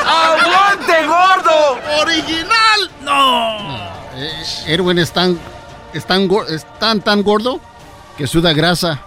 ¡Aguante, 0.05 1.05
gordo! 1.05 1.79
¡Original! 2.01 2.91
¡No! 3.03 3.77
Eh, 4.15 4.43
Erwin 4.67 4.97
es 4.99 5.11
tan, 5.11 5.39
es 5.93 6.05
tan, 6.05 6.27
gor- 6.27 6.49
es 6.49 6.65
tan, 6.79 7.01
tan 7.01 7.21
gordo 7.23 7.59
que 8.19 8.27
suda 8.27 8.51
grasa. 8.51 8.99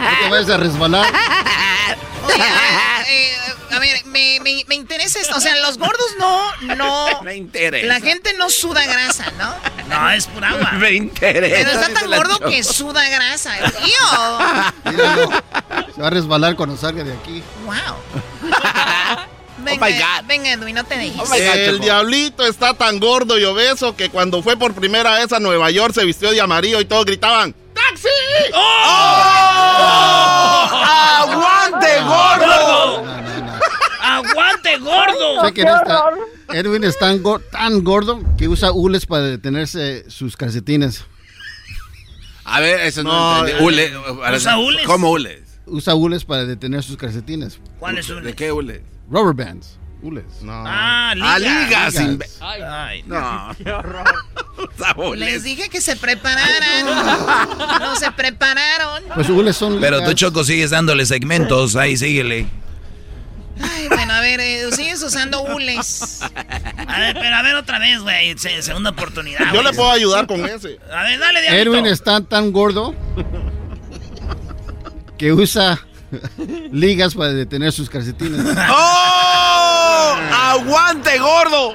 No 0.00 0.18
te 0.24 0.28
vayas 0.30 0.50
a 0.50 0.56
resbalar. 0.58 1.06
Oye, 2.26 2.42
a 2.42 2.46
ver, 2.46 3.06
eh, 3.08 3.36
a 3.72 3.78
ver, 3.78 4.04
me, 4.06 4.38
me- 4.40 4.64
me 4.68 4.74
interesa 4.74 5.18
esto. 5.18 5.36
O 5.36 5.40
sea, 5.40 5.56
los 5.56 5.78
gordos 5.78 6.06
no, 6.18 6.74
no. 6.76 7.06
Me 7.22 7.36
interesa. 7.36 7.86
La 7.86 8.00
gente 8.00 8.34
no 8.34 8.48
suda 8.50 8.84
grasa, 8.84 9.24
¿no? 9.38 9.54
No, 9.88 10.10
es 10.10 10.26
pura 10.26 10.50
agua. 10.50 10.72
Me 10.78 10.92
interesa. 10.92 11.56
Pero 11.56 11.70
está 11.80 11.92
tan 12.00 12.10
gordo 12.10 12.36
Choco. 12.38 12.50
que 12.50 12.62
suda 12.62 13.08
grasa. 13.08 13.54
¡Tío! 13.82 14.92
Míralo. 14.92 15.30
Se 15.94 16.00
va 16.00 16.06
a 16.08 16.10
resbalar 16.10 16.54
cuando 16.56 16.76
salga 16.76 17.02
de 17.02 17.12
aquí. 17.14 17.42
¡Wow! 17.64 17.74
Venga, 19.64 19.86
Oh 19.86 19.88
my 19.88 19.92
God. 19.98 20.26
venga, 20.28 20.52
Edwin, 20.52 20.74
no 20.74 20.84
te 20.84 20.96
dejes. 20.96 21.30
el 21.56 21.78
diablito 21.80 22.44
está 22.46 22.74
tan 22.74 22.98
gordo 23.00 23.38
y 23.38 23.44
obeso 23.44 23.96
que 23.96 24.08
cuando 24.10 24.42
fue 24.42 24.56
por 24.56 24.74
primera 24.74 25.14
vez 25.18 25.32
a 25.32 25.40
Nueva 25.40 25.70
York 25.70 25.94
se 25.94 26.04
vistió 26.04 26.30
de 26.30 26.40
amarillo 26.40 26.80
y 26.80 26.84
todos 26.84 27.04
gritaban 27.04 27.54
¡Taxi! 27.74 28.08
¡Aguante, 30.62 31.88
gordo! 32.02 33.04
¡Aguante, 34.00 34.78
gordo! 34.78 35.44
Sé 35.46 35.52
que 35.54 35.64
no 35.64 35.76
está- 35.76 36.04
Erwin 36.54 36.84
es 36.84 36.98
tan, 36.98 37.22
go- 37.22 37.38
tan 37.40 37.82
gordo 37.82 38.20
que 38.36 38.46
usa 38.48 38.72
hules 38.72 39.06
para 39.06 39.22
detenerse 39.22 40.04
sus 40.10 40.36
calcetines. 40.36 41.04
A 42.44 42.60
ver, 42.60 42.80
eso 42.80 43.02
no, 43.02 43.42
No, 43.42 43.46
eh. 43.48 43.92
¿Usa 44.34 44.58
hules? 44.58 44.82
¿Cómo 44.86 45.10
hules? 45.10 45.40
Usa 45.66 45.94
hules 45.94 46.24
para 46.24 46.44
detener 46.44 46.82
sus 46.82 46.96
calcetines. 46.96 47.58
¿Cuál 47.78 47.98
es 47.98 48.08
¿De 48.08 48.34
qué 48.34 48.52
hule? 48.52 48.82
Rubber 49.10 49.34
bands. 49.34 49.78
Hules. 50.02 50.24
No. 50.42 50.64
Ah, 50.66 51.12
liga. 51.14 51.32
Ah, 51.32 51.38
ligas. 51.38 51.94
Ligas. 51.94 51.96
imbe- 51.96 52.28
Ay, 52.40 53.02
No. 53.06 53.54
Usa 54.58 54.92
hules. 54.96 55.20
Les 55.32 55.42
dije 55.44 55.68
que 55.68 55.80
se 55.80 55.96
prepararan. 55.96 56.86
No 57.80 57.96
se 57.96 58.10
prepararon. 58.10 59.02
Pues 59.14 59.28
hules 59.28 59.56
son 59.56 59.80
Pero 59.80 59.98
tú, 59.98 60.02
ligas. 60.04 60.14
Choco, 60.16 60.44
sigues 60.44 60.70
dándole 60.70 61.06
segmentos. 61.06 61.76
Ahí, 61.76 61.96
síguele. 61.96 62.46
Ay, 63.60 63.86
bueno, 63.88 64.12
a 64.14 64.20
ver, 64.20 64.40
eh, 64.40 64.72
sigues 64.72 65.02
usando 65.02 65.42
hules. 65.42 66.20
A 66.22 66.98
ver, 67.00 67.14
pero 67.14 67.36
a 67.36 67.42
ver 67.42 67.54
otra 67.54 67.78
vez, 67.78 68.00
güey. 68.00 68.36
se- 68.38 68.62
segunda 68.62 68.90
oportunidad. 68.90 69.52
Yo 69.52 69.62
le 69.62 69.72
puedo 69.72 69.90
ayudar 69.92 70.26
con 70.26 70.44
ese. 70.44 70.78
A 70.92 71.02
ver, 71.04 71.18
dale, 71.20 71.42
diablito. 71.42 71.70
Erwin 71.70 71.86
está 71.86 72.20
tan 72.22 72.50
gordo 72.50 72.94
que 75.18 75.32
usa 75.32 75.78
ligas 76.72 77.14
para 77.14 77.32
detener 77.32 77.72
sus 77.72 77.88
calcetines. 77.90 78.40
¡Oh! 78.70 80.14
¡Aguante, 80.32 81.18
gordo! 81.18 81.74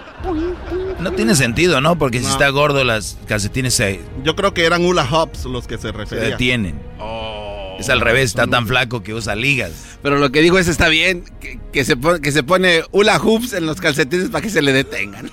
No 0.99 1.11
tiene 1.11 1.35
sentido, 1.35 1.81
¿no? 1.81 1.97
Porque 1.97 2.19
si 2.19 2.25
No. 2.25 2.31
está 2.31 2.49
gordo, 2.49 2.83
las 2.83 3.17
calcetines 3.27 3.73
se, 3.73 4.01
Yo 4.23 4.35
creo 4.35 4.53
que 4.53 4.65
eran 4.65 4.85
hula 4.85 5.07
hops 5.09 5.45
los 5.45 5.67
que 5.67 5.75
se 5.77 5.83
se 5.83 5.91
referían. 5.91 6.29
detienen. 6.31 6.81
Oh. 6.99 7.77
Es 7.79 7.89
al 7.89 8.01
revés, 8.01 8.25
está 8.25 8.47
tan 8.47 8.65
flaco 8.67 9.03
que 9.03 9.13
usa 9.13 9.35
ligas. 9.35 9.71
Pero 10.01 10.17
lo 10.17 10.31
que 10.31 10.41
digo 10.41 10.57
es 10.57 10.67
está 10.67 10.87
bien, 10.89 11.23
que, 11.39 11.59
que 11.71 11.85
se, 11.85 11.95
pone, 11.95 12.21
que 12.21 12.31
se 12.31 12.41
pone 12.41 12.81
hula 12.91 13.19
hoops 13.19 13.53
en 13.53 13.67
los 13.67 13.79
calcetines 13.79 14.29
para 14.29 14.41
que 14.41 14.49
se 14.49 14.61
le 14.63 14.73
detengan. 14.73 15.29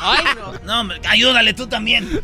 Ay, 0.00 0.24
no. 0.36 0.52
No, 0.64 0.80
hombre, 0.80 1.00
ayúdale 1.08 1.54
tú 1.54 1.66
también. 1.66 2.20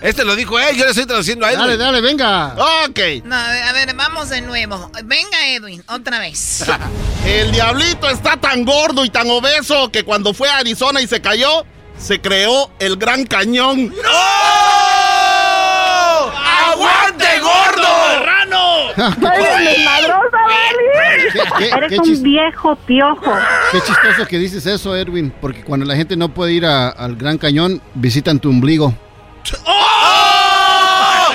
Este 0.00 0.24
lo 0.24 0.36
dijo 0.36 0.58
él, 0.58 0.76
yo 0.76 0.84
le 0.84 0.90
estoy 0.90 1.06
traduciendo 1.06 1.46
a 1.46 1.52
él. 1.52 1.58
Dale, 1.58 1.76
dale, 1.76 2.00
venga. 2.00 2.54
Ok. 2.88 3.24
No, 3.24 3.36
a 3.36 3.48
ver, 3.50 3.62
a 3.62 3.72
ver, 3.72 3.94
vamos 3.94 4.28
de 4.28 4.40
nuevo. 4.42 4.90
Venga, 5.04 5.48
Edwin, 5.48 5.82
otra 5.88 6.18
vez. 6.20 6.64
El 7.24 7.50
diablito 7.52 8.08
está 8.08 8.36
tan 8.36 8.64
gordo 8.64 9.04
y 9.04 9.10
tan 9.10 9.28
obeso 9.28 9.90
que 9.90 10.04
cuando 10.04 10.32
fue 10.32 10.48
a 10.48 10.58
Arizona 10.58 11.00
y 11.00 11.06
se 11.06 11.20
cayó, 11.20 11.64
se 11.98 12.20
creó 12.20 12.70
el 12.78 12.96
Gran 12.96 13.24
Cañón. 13.26 13.92
¡Aguante, 16.70 17.40
gordo! 17.40 17.88
¡Marrano! 19.18 20.27
¿Qué- 21.32 21.40
qué- 21.58 21.70
Vali. 21.70 21.84
Eres 21.84 21.90
qué 21.90 21.98
un 22.10 22.22
viejo 22.22 22.76
piojo. 22.86 23.32
Qué 23.72 23.80
chistoso 23.80 24.26
que 24.26 24.38
dices 24.38 24.64
eso, 24.66 24.94
Erwin, 24.96 25.32
porque 25.40 25.62
cuando 25.62 25.84
la 25.86 25.94
gente 25.96 26.16
no 26.16 26.28
puede 26.30 26.52
ir 26.52 26.64
a- 26.66 26.88
al 26.88 27.16
Gran 27.16 27.38
Cañón, 27.38 27.80
visitan 27.94 28.38
tu 28.38 28.48
ombligo. 28.50 28.94
¡Oh! 29.64 31.28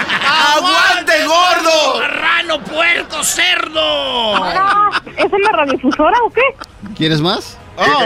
¡Aguante, 0.56 1.14
gordo! 1.26 2.00
¡Marrano, 2.00 2.60
puerco, 2.64 3.24
cerdo! 3.24 4.36
Ah, 4.44 4.90
¿Es 5.18 5.32
en 5.32 5.42
la 5.42 5.52
radiodifusora 5.52 6.18
o 6.26 6.30
qué? 6.30 6.42
¿Quieres 6.96 7.22
más? 7.22 7.58
Oh, 7.76 7.82
oh, 7.84 8.06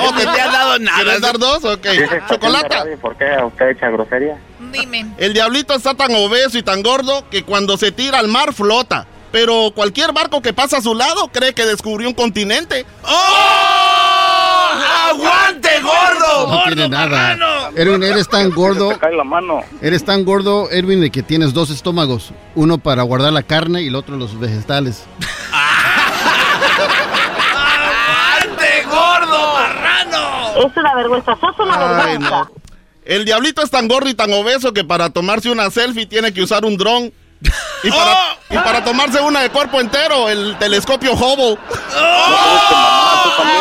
oh, 0.00 0.12
No 0.12 0.32
te 0.32 0.40
han 0.40 0.52
dado 0.52 0.78
nada. 0.80 0.96
¿Quieres 1.02 1.20
dar 1.20 1.38
dos? 1.38 1.64
Ok. 1.64 1.86
Chocolata. 2.28 2.84
¿Por 3.00 3.16
qué 3.16 3.26
usted 3.44 3.68
echa 3.70 3.90
grosería? 3.90 4.36
Dime. 4.72 5.06
El 5.18 5.32
diablito 5.34 5.74
está 5.74 5.94
tan 5.94 6.12
obeso 6.16 6.58
y 6.58 6.62
tan 6.64 6.82
gordo 6.82 7.24
que 7.30 7.44
cuando 7.44 7.76
se 7.76 7.92
tira 7.92 8.18
al 8.18 8.26
mar 8.28 8.52
flota. 8.52 9.06
Pero 9.30 9.72
cualquier 9.74 10.12
barco 10.12 10.40
que 10.40 10.52
pasa 10.52 10.78
a 10.78 10.82
su 10.82 10.94
lado 10.94 11.28
cree 11.32 11.52
que 11.54 11.66
descubrió 11.66 12.08
un 12.08 12.14
continente. 12.14 12.86
¡Oh! 13.04 14.70
¡Aguante, 15.10 15.68
gordo! 15.82 16.46
No 16.48 16.62
tiene 16.64 16.88
nada. 16.88 17.70
Erwin, 17.76 18.02
eres 18.02 18.28
tan 18.28 18.50
gordo. 18.50 18.98
Cae 18.98 19.14
la 19.14 19.24
mano. 19.24 19.60
Eres 19.82 20.04
tan 20.04 20.24
gordo, 20.24 20.70
Erwin, 20.70 21.00
de 21.00 21.10
que 21.10 21.22
tienes 21.22 21.52
dos 21.52 21.70
estómagos. 21.70 22.30
Uno 22.54 22.78
para 22.78 23.02
guardar 23.02 23.32
la 23.32 23.42
carne 23.42 23.82
y 23.82 23.88
el 23.88 23.94
otro 23.96 24.16
los 24.16 24.38
vegetales. 24.38 25.04
¡Aguante, 27.38 28.84
gordo! 28.86 29.54
¡Marrano! 29.54 30.66
Es 30.66 30.76
una 30.76 30.94
vergüenza, 30.94 31.36
sos 31.40 31.58
una 31.58 31.74
Ay, 31.74 31.96
vergüenza. 32.12 32.30
no. 32.30 32.50
El 33.04 33.24
diablito 33.24 33.62
es 33.62 33.70
tan 33.70 33.88
gordo 33.88 34.08
y 34.10 34.14
tan 34.14 34.32
obeso 34.32 34.72
que 34.74 34.84
para 34.84 35.10
tomarse 35.10 35.50
una 35.50 35.70
selfie 35.70 36.06
tiene 36.06 36.32
que 36.34 36.42
usar 36.42 36.64
un 36.64 36.76
dron. 36.76 37.12
Y 37.84 37.90
para, 37.90 38.12
¡Oh! 38.12 38.36
y 38.50 38.56
para 38.56 38.82
tomarse 38.82 39.20
una 39.20 39.40
de 39.40 39.50
cuerpo 39.50 39.80
entero, 39.80 40.28
el 40.28 40.56
telescopio 40.58 41.12
Hubble. 41.12 41.56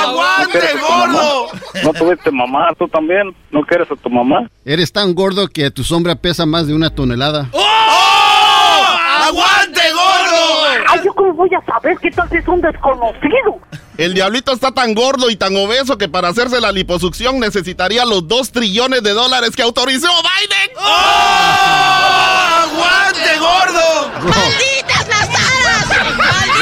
¡Aguante, 0.04 0.76
gordo! 0.80 1.48
¿No 1.84 1.94
tuviste 1.94 2.32
mamá 2.32 2.70
tú 2.78 2.88
también? 2.88 3.36
¿No 3.52 3.62
quieres 3.62 3.88
a 3.92 3.96
tu 3.96 4.10
mamá? 4.10 4.50
Eres 4.66 4.92
tan 4.92 5.14
gordo 5.14 5.48
que 5.48 5.70
tu 5.70 5.84
sombra 5.84 6.16
pesa 6.16 6.46
más 6.46 6.66
de 6.68 6.74
una 6.74 6.90
tonelada. 6.90 7.50
¡Oh! 7.52 8.98
¡Aguante, 9.24 9.82
gordo! 9.92 10.64
Ay, 10.88 11.02
¿yo 11.06 11.14
cómo 11.14 11.34
voy 11.34 11.50
a 11.54 11.62
saber 11.72 11.98
qué 12.02 12.10
tal 12.10 12.28
si 12.30 12.38
es 12.38 12.48
un 12.48 12.62
desconocido? 12.62 13.60
El 13.98 14.14
diablito 14.14 14.52
está 14.54 14.72
tan 14.72 14.94
gordo 14.94 15.30
y 15.30 15.36
tan 15.36 15.56
obeso 15.56 15.98
que 15.98 16.08
para 16.08 16.30
hacerse 16.30 16.62
la 16.62 16.72
liposucción 16.72 17.40
necesitaría 17.40 18.06
los 18.06 18.28
2 18.28 18.52
trillones 18.52 19.04
de 19.04 19.12
dólares 19.12 19.56
que 19.56 19.64
autorizó 19.64 20.08
Biden. 20.08 20.78
¡Oh! 20.80 22.37
¡Aguante, 22.78 23.40
gordo! 23.40 24.12
¡Malditas 24.30 25.08
las 25.08 25.30
aras! 25.30 26.18
¡Malditas 26.18 26.62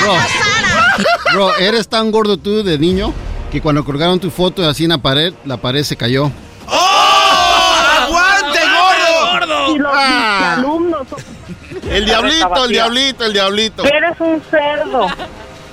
bro. 0.00 0.14
las 0.14 0.30
aras! 0.36 1.06
Bro, 1.32 1.56
eres 1.56 1.88
tan 1.88 2.10
gordo 2.10 2.36
tú 2.36 2.62
de 2.62 2.78
niño 2.78 3.12
que 3.50 3.60
cuando 3.60 3.84
colgaron 3.84 4.20
tu 4.20 4.30
foto 4.30 4.68
así 4.68 4.84
en 4.84 4.90
la 4.90 4.98
pared, 4.98 5.32
la 5.44 5.56
pared 5.56 5.82
se 5.82 5.96
cayó. 5.96 6.30
¡Oh! 6.68 7.74
¡Aguante, 8.02 8.60
gordo! 8.60 9.74
Y 9.74 9.78
los 9.78 9.92
Ah. 9.94 10.54
alumnos. 10.58 11.06
El 11.88 12.04
diablito, 12.06 12.64
el 12.64 12.70
diablito, 12.70 13.24
el 13.24 13.32
diablito. 13.32 13.84
Eres 13.84 14.20
un 14.20 14.42
cerdo. 14.50 15.06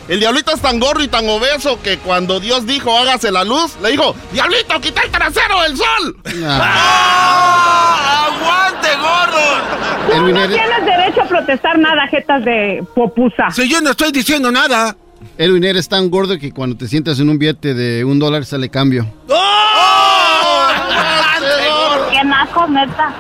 El 0.07 0.19
diablito 0.19 0.51
es 0.51 0.61
tan 0.61 0.79
gordo 0.79 1.03
y 1.03 1.07
tan 1.07 1.27
obeso 1.29 1.81
que 1.81 1.97
cuando 1.99 2.39
Dios 2.39 2.65
dijo 2.65 2.97
hágase 2.97 3.31
la 3.31 3.43
luz, 3.43 3.77
le 3.81 3.91
dijo, 3.91 4.15
diablito, 4.31 4.81
quita 4.81 5.01
el 5.01 5.11
trasero 5.11 5.61
del 5.61 5.77
sol. 5.77 6.17
¡Ah! 6.45 8.27
¡Aguante, 8.27 8.89
gordo! 8.97 10.17
Tú 10.17 10.33
no 10.33 10.47
tienes 10.47 10.85
derecho 10.85 11.21
a 11.21 11.25
protestar 11.25 11.79
nada, 11.79 12.07
jetas 12.07 12.43
de 12.43 12.83
popusa. 12.93 13.51
Si 13.51 13.69
yo 13.69 13.79
no 13.81 13.91
estoy 13.91 14.11
diciendo 14.11 14.51
nada. 14.51 14.95
Erwin, 15.37 15.63
eres 15.63 15.87
tan 15.87 16.09
gordo 16.09 16.37
que 16.37 16.51
cuando 16.51 16.75
te 16.75 16.87
sientas 16.87 17.19
en 17.19 17.29
un 17.29 17.37
billete 17.37 17.73
de 17.73 18.03
un 18.03 18.19
dólar 18.19 18.43
sale 18.43 18.69
cambio. 18.69 19.05
¡Oh! 19.29 20.67
¡Aguante, 20.67 21.69
gordo! 21.69 22.09
Qué 22.11 22.23
naco, 22.23 22.67
neta. 22.67 23.13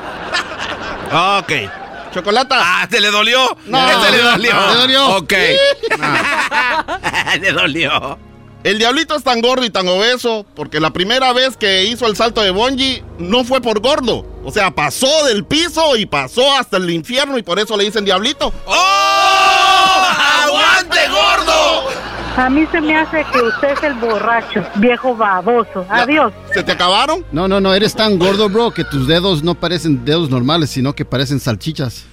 Ok. 1.39 1.80
Chocolata. 2.13 2.57
Ah, 2.59 2.87
¿te 2.89 2.99
le 2.99 3.09
dolió? 3.09 3.57
No. 3.65 3.89
Este 3.89 4.11
le 4.11 4.23
dolió. 4.23 4.53
No. 4.53 4.71
¿Te 4.71 4.77
dolió? 4.77 5.07
Ok. 5.17 5.31
le 7.41 7.51
dolió. 7.51 8.19
El 8.63 8.77
diablito 8.77 9.15
es 9.15 9.23
tan 9.23 9.41
gordo 9.41 9.65
y 9.65 9.71
tan 9.71 9.87
obeso 9.87 10.45
porque 10.55 10.79
la 10.79 10.91
primera 10.91 11.33
vez 11.33 11.57
que 11.57 11.85
hizo 11.85 12.05
el 12.05 12.15
salto 12.15 12.41
de 12.41 12.51
bungee 12.51 13.03
no 13.17 13.43
fue 13.43 13.59
por 13.59 13.79
gordo. 13.79 14.23
O 14.43 14.51
sea, 14.51 14.71
pasó 14.71 15.25
del 15.25 15.45
piso 15.45 15.95
y 15.95 16.05
pasó 16.05 16.53
hasta 16.53 16.77
el 16.77 16.89
infierno 16.91 17.39
y 17.39 17.43
por 17.43 17.59
eso 17.59 17.75
le 17.75 17.85
dicen 17.85 18.05
diablito. 18.05 18.53
¡Oh! 18.65 20.07
¡Aguante, 20.45 20.99
gordo! 21.09 22.00
A 22.41 22.49
mí 22.49 22.65
se 22.71 22.81
me 22.81 22.97
hace 22.97 23.23
que 23.31 23.39
usted 23.39 23.69
es 23.69 23.83
el 23.83 23.93
borracho, 23.93 24.65
viejo 24.77 25.15
baboso. 25.15 25.85
Adiós. 25.87 26.33
¿Se 26.51 26.63
te 26.63 26.71
acabaron? 26.71 27.23
No, 27.31 27.47
no, 27.47 27.61
no, 27.61 27.71
eres 27.71 27.93
tan 27.93 28.17
gordo, 28.17 28.49
bro, 28.49 28.71
que 28.71 28.83
tus 28.83 29.05
dedos 29.05 29.43
no 29.43 29.53
parecen 29.53 30.03
dedos 30.03 30.31
normales, 30.31 30.71
sino 30.71 30.93
que 30.93 31.05
parecen 31.05 31.39
salchichas. 31.39 32.03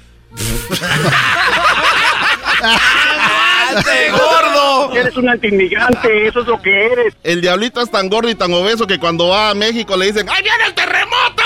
¡Aguante, 3.71 4.11
gordo! 4.11 4.93
Eres 4.95 5.17
un 5.17 5.31
antiinmigrante, 5.31 6.27
eso 6.27 6.41
es 6.41 6.47
lo 6.47 6.61
que 6.61 6.87
eres. 6.93 7.15
El 7.23 7.41
diablito 7.41 7.81
es 7.81 7.91
tan 7.91 8.11
gordo 8.11 8.29
y 8.29 8.35
tan 8.35 8.53
obeso 8.53 8.87
que 8.87 8.99
cuando 8.99 9.29
va 9.29 9.49
a 9.49 9.55
México 9.55 9.97
le 9.97 10.07
dicen 10.07 10.29
¡Ahí 10.29 10.43
viene 10.43 10.65
el 10.67 10.75
terremoto! 10.75 11.43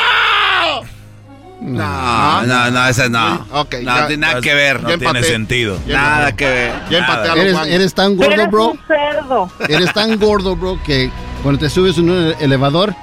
No, 1.65 2.43
no, 2.43 2.71
no, 2.73 2.87
ese 2.89 3.09
no. 3.09 3.47
Ok, 3.53 3.75
no, 3.83 3.97
ya- 3.97 4.07
tiene 4.09 4.27
nada 4.27 4.41
que 4.41 4.53
ver. 4.55 4.81
ya 4.85 4.95
empaté. 4.95 5.39
Ya 5.87 5.97
Nada 5.97 6.33
que 6.33 6.45
ver. 6.47 6.73
Ya 6.91 6.99
empaté 6.99 7.29
a 7.31 7.35
Eres, 7.35 7.57
eres 7.67 7.95
tan 7.95 8.17
gordo, 8.17 8.33
eres 8.33 8.51
bro. 8.51 8.71
un 8.73 8.81
cerdo. 8.87 9.51
Eres 9.69 9.93
tan 9.95 10.19
gordo, 10.19 10.57
bro, 10.57 10.79
que 10.85 11.11
cuando 11.43 11.61
te 11.61 11.71
subes 11.71 11.97
en 11.99 12.11
un 12.11 12.35
elevador, 12.41 12.95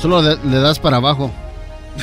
solo 0.00 0.20
le, 0.20 0.36
le 0.44 0.58
das 0.60 0.78
para 0.78 0.98
abajo. 0.98 1.32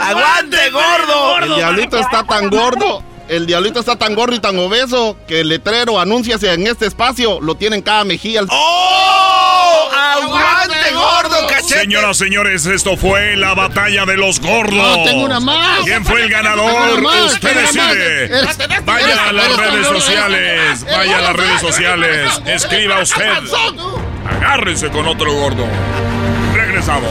¡Aguante, 0.00 0.70
gordo! 0.70 1.38
El 1.42 1.54
diablito 1.56 1.98
está 1.98 2.24
tan 2.24 2.48
gordo. 2.48 3.02
El 3.28 3.46
diablito 3.46 3.78
está 3.80 3.96
tan 3.96 4.14
gordo 4.14 4.34
y 4.34 4.40
tan 4.40 4.58
obeso 4.58 5.18
que 5.28 5.40
el 5.40 5.48
letrero 5.50 6.00
anúnciase 6.00 6.50
en 6.54 6.66
este 6.66 6.86
espacio 6.86 7.40
lo 7.42 7.56
tiene 7.56 7.76
en 7.76 7.82
cada 7.82 8.04
mejilla. 8.04 8.40
¡Oh! 8.48 9.88
¡Aguante, 9.94 10.94
gordo, 10.94 11.27
cachete! 11.62 11.80
Señoras, 11.80 12.16
señores, 12.16 12.66
esto 12.66 12.96
fue 12.96 13.36
la 13.36 13.54
batalla 13.54 14.04
de 14.06 14.16
los 14.16 14.40
gordos. 14.40 14.74
No, 14.98 15.04
tengo 15.04 15.24
una 15.24 15.40
más. 15.40 15.80
¿Quién 15.84 16.04
fue 16.04 16.22
el 16.22 16.30
ganador? 16.30 17.02
más, 17.02 17.32
Usted 17.34 17.54
más. 17.54 17.72
decide. 17.74 18.24
Eres- 18.24 18.58
Vaya 18.84 19.06
eres- 19.06 19.18
a 19.18 19.32
las 19.32 19.56
redes 19.56 19.86
sociales. 19.86 20.84
Vaya 20.84 21.18
a 21.18 21.20
las 21.22 21.36
redes 21.36 21.60
sociales. 21.60 22.40
Escriba 22.46 23.00
usted. 23.02 23.28
Agárrense 24.28 24.88
con 24.90 25.06
otro 25.06 25.32
gordo. 25.32 25.66
Regresamos. 26.54 27.10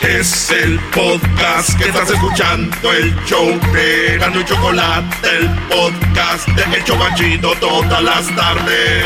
Es 0.00 0.50
el 0.50 0.80
podcast 0.94 1.78
que 1.78 1.84
estás 1.88 2.10
escuchando, 2.10 2.90
el 2.90 3.14
show 3.26 3.46
de 3.72 4.16
Gano 4.18 4.40
y 4.40 4.44
Chocolate, 4.44 5.28
el 5.38 5.48
podcast 5.68 6.48
de 6.48 6.76
El 6.76 6.84
Chocachito 6.84 7.52
todas 7.60 8.02
las 8.02 8.34
tardes. 8.34 9.04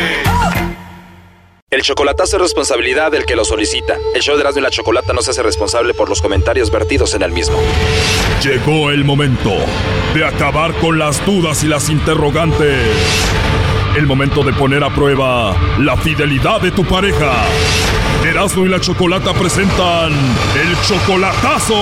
El 1.68 1.82
chocolatazo 1.82 2.36
es 2.36 2.42
responsabilidad 2.42 3.10
del 3.10 3.26
que 3.26 3.34
lo 3.34 3.44
solicita. 3.44 3.96
El 4.14 4.22
show 4.22 4.36
de 4.36 4.42
Erasmo 4.42 4.60
y 4.60 4.62
la 4.62 4.70
Chocolata 4.70 5.12
no 5.12 5.20
se 5.20 5.32
hace 5.32 5.42
responsable 5.42 5.94
por 5.94 6.08
los 6.08 6.22
comentarios 6.22 6.70
vertidos 6.70 7.12
en 7.14 7.22
el 7.22 7.32
mismo. 7.32 7.58
Llegó 8.42 8.90
el 8.90 9.04
momento 9.04 9.50
de 10.14 10.24
acabar 10.24 10.72
con 10.74 10.98
las 10.98 11.24
dudas 11.26 11.64
y 11.64 11.66
las 11.66 11.90
interrogantes. 11.90 12.86
El 13.96 14.06
momento 14.06 14.44
de 14.44 14.52
poner 14.52 14.84
a 14.84 14.94
prueba 14.94 15.56
la 15.80 15.96
fidelidad 15.96 16.60
de 16.60 16.70
tu 16.70 16.84
pareja. 16.84 17.44
Erasmo 18.44 18.66
y 18.66 18.68
la 18.68 18.78
Chocolata 18.78 19.32
presentan 19.32 20.12
el 20.12 20.76
chocolatazo. 20.82 21.74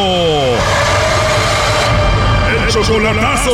El 2.54 2.68
chocolatazo. 2.68 3.50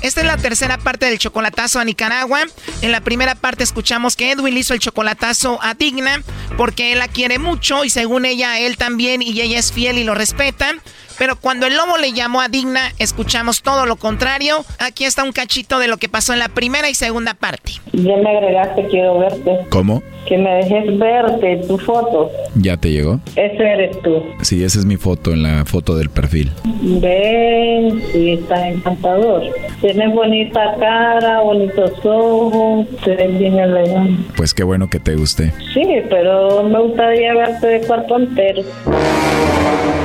Esta 0.00 0.20
es 0.22 0.26
la 0.26 0.38
tercera 0.38 0.78
parte 0.78 1.04
del 1.04 1.18
chocolatazo 1.18 1.80
a 1.80 1.84
Nicaragua. 1.84 2.44
En 2.80 2.92
la 2.92 3.02
primera 3.02 3.34
parte 3.34 3.62
escuchamos 3.62 4.16
que 4.16 4.30
Edwin 4.30 4.56
hizo 4.56 4.72
el 4.72 4.80
chocolatazo 4.80 5.58
a 5.60 5.74
Digna 5.74 6.22
porque 6.56 6.92
él 6.92 6.98
la 6.98 7.08
quiere 7.08 7.38
mucho 7.38 7.84
y 7.84 7.90
según 7.90 8.24
ella, 8.24 8.58
él 8.58 8.78
también 8.78 9.20
y 9.20 9.38
ella 9.38 9.58
es 9.58 9.70
fiel 9.70 9.98
y 9.98 10.04
lo 10.04 10.14
respeta. 10.14 10.74
Pero 11.18 11.36
cuando 11.36 11.66
el 11.66 11.76
lobo 11.76 11.96
le 11.98 12.12
llamó 12.12 12.40
a 12.40 12.48
Digna, 12.48 12.92
escuchamos 12.98 13.62
todo 13.62 13.86
lo 13.86 13.96
contrario. 13.96 14.64
Aquí 14.78 15.04
está 15.04 15.24
un 15.24 15.32
cachito 15.32 15.78
de 15.78 15.88
lo 15.88 15.96
que 15.96 16.08
pasó 16.08 16.32
en 16.32 16.38
la 16.38 16.48
primera 16.48 16.88
y 16.88 16.94
segunda 16.94 17.34
parte. 17.34 17.72
Ya 17.92 18.16
me 18.16 18.30
agregaste, 18.30 18.86
quiero 18.88 19.18
verte. 19.18 19.58
¿Cómo? 19.68 20.02
Que 20.26 20.38
me 20.38 20.50
dejes 20.56 20.98
verte 20.98 21.62
tu 21.66 21.78
foto. 21.78 22.30
¿Ya 22.54 22.76
te 22.76 22.90
llegó? 22.90 23.20
Ese 23.36 23.62
eres 23.62 24.00
tú. 24.02 24.22
Sí, 24.40 24.62
esa 24.64 24.78
es 24.78 24.84
mi 24.84 24.96
foto 24.96 25.32
en 25.32 25.42
la 25.42 25.64
foto 25.64 25.96
del 25.96 26.10
perfil. 26.10 26.52
Ven, 26.64 28.02
sí, 28.12 28.32
estás 28.32 28.62
encantador. 28.66 29.42
Tienes 29.80 30.14
bonita 30.14 30.76
cara, 30.78 31.40
bonitos 31.40 31.92
ojos, 32.04 32.86
te 33.04 33.16
ves 33.16 33.38
bien 33.38 33.58
elegante. 33.58 34.22
Pues 34.36 34.54
qué 34.54 34.62
bueno 34.62 34.88
que 34.88 35.00
te 35.00 35.16
guste. 35.16 35.52
Sí, 35.74 35.84
pero 36.08 36.62
me 36.62 36.80
gustaría 36.80 37.34
verte 37.34 37.66
de 37.66 37.80
cuerpo 37.80 38.16
entero. 38.16 38.62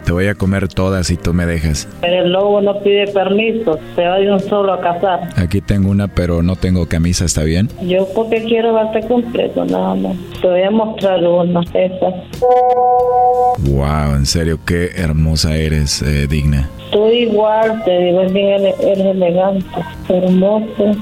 Te 0.03 0.11
voy 0.11 0.27
a 0.27 0.35
comer 0.35 0.67
todas 0.97 1.07
si 1.07 1.17
tú 1.17 1.33
me 1.33 1.45
dejas. 1.45 1.87
Pero 2.01 2.23
el 2.23 2.31
lobo 2.31 2.61
no 2.61 2.79
pide 2.79 3.07
permiso, 3.07 3.77
se 3.95 4.03
va 4.05 4.17
de 4.17 4.31
un 4.31 4.39
solo 4.39 4.73
a 4.73 4.81
cazar. 4.81 5.29
Aquí 5.35 5.61
tengo 5.61 5.89
una, 5.91 6.07
pero 6.07 6.41
no 6.41 6.55
tengo 6.55 6.87
camisa, 6.87 7.25
¿está 7.25 7.43
bien? 7.43 7.69
Yo 7.83 8.07
porque 8.15 8.43
quiero 8.43 8.73
verte 8.73 9.07
completo, 9.07 9.63
nada 9.65 9.95
más. 9.95 10.15
Te 10.41 10.47
voy 10.47 10.61
a 10.63 10.71
mostrar 10.71 11.23
una, 11.23 11.61
esa. 11.73 12.07
Wow, 13.59 14.15
en 14.15 14.25
serio, 14.25 14.59
qué 14.65 14.89
hermosa 14.95 15.55
eres, 15.55 16.01
eh, 16.01 16.27
digna. 16.27 16.69
Tú 16.91 17.07
igual, 17.09 17.83
te 17.83 17.97
digo, 17.99 18.21
es 18.21 18.31
bien 18.33 18.47
ele- 18.47 18.75
eres 18.81 19.05
elegante, 19.05 19.65
hermoso. 20.07 20.95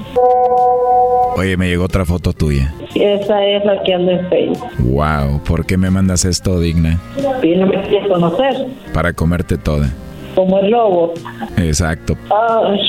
Oye, 1.37 1.57
me 1.57 1.67
llegó 1.67 1.83
otra 1.85 2.05
foto 2.05 2.33
tuya. 2.33 2.73
Esa 2.95 3.45
es 3.45 3.63
la 3.65 3.83
que 3.83 3.93
ando 3.93 4.11
en 4.11 4.27
Facebook. 4.29 4.67
Wow, 4.79 5.41
¿por 5.45 5.65
qué 5.65 5.77
me 5.77 5.91
mandas 5.91 6.25
esto, 6.25 6.59
digna? 6.59 6.99
Y 7.43 7.55
no 7.55 7.67
me 7.67 7.81
quieres 7.83 8.07
conocer, 8.07 8.67
Para 8.93 9.13
comerte 9.13 9.57
toda. 9.57 9.89
Como 10.35 10.59
el 10.59 10.69
lobo. 10.71 11.13
Exacto. 11.57 12.15
Ay, 12.29 12.79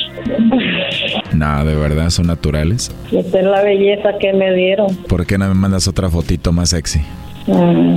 No, 1.33 1.65
de 1.65 1.75
verdad, 1.77 2.11
son 2.11 2.27
naturales. 2.27 2.93
esta 3.13 3.39
es 3.39 3.45
la 3.45 3.63
belleza 3.63 4.11
que 4.21 4.33
me 4.33 4.53
dieron. 4.55 4.95
¿Por 5.09 5.25
qué 5.27 5.39
no 5.39 5.47
me 5.49 5.55
mandas 5.55 5.87
otra 5.89 6.11
fotito 6.11 6.53
más 6.53 6.71
sexy? 6.71 7.01
Mm. 7.47 7.97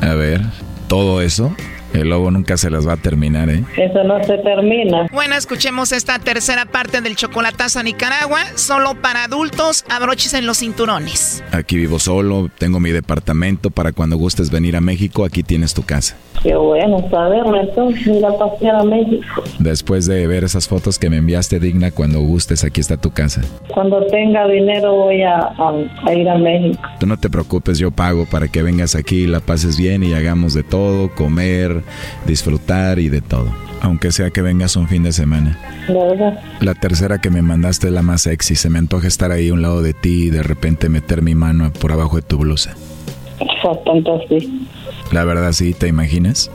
A 0.00 0.14
ver, 0.14 0.40
todo 0.88 1.20
eso, 1.20 1.54
el 1.92 2.08
lobo 2.08 2.30
nunca 2.30 2.56
se 2.56 2.70
las 2.70 2.86
va 2.86 2.94
a 2.94 2.96
terminar, 2.96 3.48
¿eh? 3.50 3.64
Eso 3.76 4.02
no 4.04 4.22
se 4.24 4.38
termina. 4.38 5.08
Bueno, 5.12 5.34
escuchemos 5.34 5.92
esta 5.92 6.18
tercera 6.18 6.66
parte 6.66 7.00
del 7.00 7.16
chocolatazo 7.16 7.80
a 7.80 7.82
Nicaragua. 7.82 8.40
Solo 8.54 8.94
para 9.00 9.24
adultos, 9.24 9.84
abroches 9.90 10.34
en 10.34 10.46
los 10.46 10.58
cinturones. 10.58 11.42
Aquí 11.52 11.76
vivo 11.76 11.98
solo, 11.98 12.50
tengo 12.58 12.80
mi 12.80 12.90
departamento, 12.90 13.70
para 13.70 13.92
cuando 13.92 14.16
gustes 14.16 14.50
venir 14.50 14.76
a 14.76 14.80
México, 14.80 15.24
aquí 15.24 15.42
tienes 15.42 15.74
tu 15.74 15.82
casa. 15.82 16.16
Qué 16.42 16.54
bueno 16.56 17.06
saberlo, 17.10 17.60
entonces 17.60 18.06
ir 18.06 18.24
a 18.24 18.36
pasear 18.36 18.76
a 18.76 18.84
México. 18.84 19.42
Después 19.58 20.06
de 20.06 20.26
ver 20.26 20.44
esas 20.44 20.66
fotos 20.66 20.98
que 20.98 21.08
me 21.10 21.18
enviaste, 21.18 21.60
Digna, 21.60 21.90
cuando 21.92 22.20
gustes, 22.20 22.64
aquí 22.64 22.80
está 22.80 22.96
tu 22.96 23.10
casa. 23.12 23.42
Cuando 23.68 24.04
tenga 24.06 24.46
dinero 24.48 24.92
voy 24.94 25.22
a, 25.22 25.36
a- 25.38 25.84
a 26.06 26.14
ir 26.14 26.28
a 26.28 26.36
México. 26.38 26.80
Tú 26.98 27.06
no 27.06 27.16
te 27.18 27.30
preocupes, 27.30 27.78
yo 27.78 27.90
pago 27.90 28.26
para 28.26 28.48
que 28.48 28.62
vengas 28.62 28.94
aquí, 28.96 29.26
la 29.26 29.40
pases 29.40 29.76
bien 29.76 30.02
y 30.02 30.14
hagamos 30.14 30.54
de 30.54 30.62
todo, 30.62 31.14
comer, 31.14 31.81
disfrutar 32.26 32.98
y 32.98 33.08
de 33.08 33.20
todo. 33.20 33.48
Aunque 33.80 34.12
sea 34.12 34.30
que 34.30 34.42
vengas 34.42 34.76
un 34.76 34.86
fin 34.88 35.02
de 35.02 35.12
semana. 35.12 35.58
¿De 35.88 35.94
verdad? 35.94 36.40
La 36.60 36.74
tercera 36.74 37.20
que 37.20 37.30
me 37.30 37.42
mandaste 37.42 37.88
es 37.88 37.92
la 37.92 38.02
más 38.02 38.22
sexy. 38.22 38.54
Se 38.54 38.70
me 38.70 38.78
antoja 38.78 39.08
estar 39.08 39.32
ahí 39.32 39.48
a 39.48 39.54
un 39.54 39.62
lado 39.62 39.82
de 39.82 39.92
ti 39.92 40.24
y 40.24 40.30
de 40.30 40.42
repente 40.42 40.88
meter 40.88 41.22
mi 41.22 41.34
mano 41.34 41.72
por 41.72 41.92
abajo 41.92 42.16
de 42.16 42.22
tu 42.22 42.38
blusa. 42.38 42.76
Tanto 43.84 44.20
así. 44.22 44.66
La 45.10 45.24
verdad 45.24 45.52
sí, 45.52 45.74
¿te 45.74 45.88
imaginas? 45.88 46.50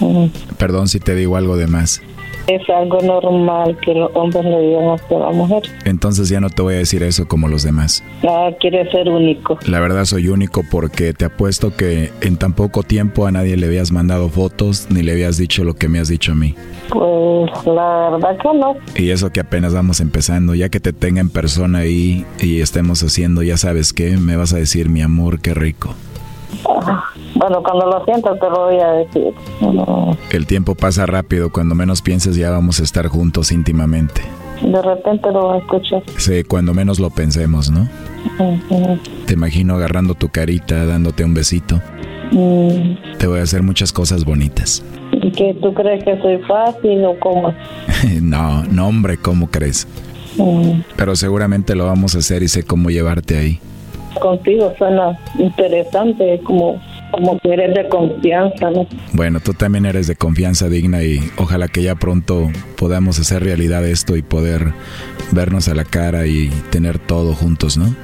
Perdón 0.58 0.88
si 0.88 1.00
te 1.00 1.14
digo 1.14 1.36
algo 1.36 1.56
de 1.56 1.66
más. 1.66 2.02
Es 2.50 2.68
algo 2.68 3.00
normal 3.00 3.78
que 3.80 3.94
los 3.94 4.10
hombres 4.14 4.44
le 4.44 4.60
digan 4.60 4.88
a 4.88 5.14
la 5.14 5.30
mujer. 5.30 5.62
Entonces 5.84 6.28
ya 6.28 6.40
no 6.40 6.50
te 6.50 6.62
voy 6.62 6.74
a 6.74 6.78
decir 6.78 7.04
eso 7.04 7.28
como 7.28 7.46
los 7.46 7.62
demás. 7.62 8.02
Ah, 8.28 8.50
quiere 8.58 8.90
ser 8.90 9.08
único. 9.08 9.56
La 9.68 9.78
verdad 9.78 10.04
soy 10.04 10.26
único 10.26 10.62
porque 10.68 11.12
te 11.12 11.26
apuesto 11.26 11.76
que 11.76 12.10
en 12.22 12.38
tan 12.38 12.54
poco 12.54 12.82
tiempo 12.82 13.26
a 13.26 13.30
nadie 13.30 13.56
le 13.56 13.66
habías 13.66 13.92
mandado 13.92 14.28
fotos 14.30 14.88
ni 14.90 15.02
le 15.02 15.12
habías 15.12 15.36
dicho 15.36 15.62
lo 15.62 15.74
que 15.74 15.88
me 15.88 16.00
has 16.00 16.08
dicho 16.08 16.32
a 16.32 16.34
mí. 16.34 16.56
Pues 16.88 17.66
la 17.66 18.10
verdad 18.10 18.36
que 18.42 18.58
no. 18.58 18.74
Y 18.96 19.10
eso 19.10 19.30
que 19.30 19.38
apenas 19.38 19.72
vamos 19.72 20.00
empezando, 20.00 20.56
ya 20.56 20.70
que 20.70 20.80
te 20.80 20.92
tenga 20.92 21.20
en 21.20 21.30
persona 21.30 21.78
ahí 21.78 22.26
y 22.40 22.62
estemos 22.62 23.00
haciendo, 23.04 23.44
ya 23.44 23.58
sabes 23.58 23.92
qué, 23.92 24.16
me 24.16 24.34
vas 24.34 24.52
a 24.52 24.56
decir 24.56 24.88
mi 24.88 25.02
amor, 25.02 25.40
qué 25.40 25.54
rico. 25.54 25.94
Ah, 26.68 27.04
Bueno, 27.40 27.62
cuando 27.62 27.86
lo 27.86 28.04
sientas 28.04 28.38
te 28.38 28.50
lo 28.50 28.66
voy 28.66 28.78
a 28.78 28.92
decir. 28.92 29.32
No, 29.62 30.14
El 30.30 30.46
tiempo 30.46 30.74
pasa 30.74 31.06
rápido, 31.06 31.50
cuando 31.50 31.74
menos 31.74 32.02
pienses 32.02 32.36
ya 32.36 32.50
vamos 32.50 32.80
a 32.80 32.82
estar 32.82 33.06
juntos 33.08 33.50
íntimamente. 33.50 34.20
De 34.62 34.82
repente 34.82 35.30
lo 35.32 35.54
escuchar. 35.54 36.02
Sí, 36.18 36.44
cuando 36.44 36.74
menos 36.74 37.00
lo 37.00 37.08
pensemos, 37.08 37.70
¿no? 37.70 37.88
Ujú. 38.38 38.98
Te 39.26 39.32
imagino 39.32 39.74
agarrando 39.74 40.14
tu 40.14 40.28
carita, 40.28 40.84
dándote 40.84 41.24
un 41.24 41.32
besito. 41.32 41.80
Mm, 42.30 43.16
Te 43.18 43.26
voy 43.26 43.40
a 43.40 43.42
hacer 43.42 43.62
muchas 43.62 43.90
cosas 43.90 44.24
bonitas. 44.26 44.84
¿y 45.12 45.30
¿Que 45.32 45.54
tú 45.54 45.72
crees 45.72 46.04
que 46.04 46.20
soy 46.20 46.38
fácil 46.46 47.04
o 47.06 47.18
cómo? 47.20 47.54
no, 48.20 48.64
no 48.64 48.86
hombre, 48.86 49.16
¿cómo 49.16 49.50
crees? 49.50 49.88
Mm, 50.36 50.82
Pero 50.94 51.16
seguramente 51.16 51.74
lo 51.74 51.86
vamos 51.86 52.14
a 52.14 52.18
hacer 52.18 52.42
y 52.42 52.48
sé 52.48 52.64
cómo 52.64 52.90
llevarte 52.90 53.38
ahí. 53.38 53.60
Contigo 54.20 54.72
suena 54.76 55.18
interesante, 55.38 56.40
como, 56.44 56.80
como 57.10 57.38
que 57.38 57.52
eres 57.52 57.74
de 57.74 57.88
confianza, 57.88 58.70
¿no? 58.70 58.86
Bueno, 59.12 59.40
tú 59.40 59.52
también 59.54 59.86
eres 59.86 60.06
de 60.06 60.16
confianza 60.16 60.68
digna 60.68 61.02
y 61.02 61.20
ojalá 61.36 61.68
que 61.68 61.82
ya 61.82 61.94
pronto 61.94 62.50
podamos 62.76 63.18
hacer 63.18 63.42
realidad 63.44 63.86
esto 63.86 64.16
y 64.16 64.22
poder 64.22 64.72
vernos 65.32 65.68
a 65.68 65.74
la 65.74 65.84
cara 65.84 66.26
y 66.26 66.50
tener 66.70 66.98
todo 66.98 67.34
juntos, 67.34 67.76
¿no? 67.76 67.94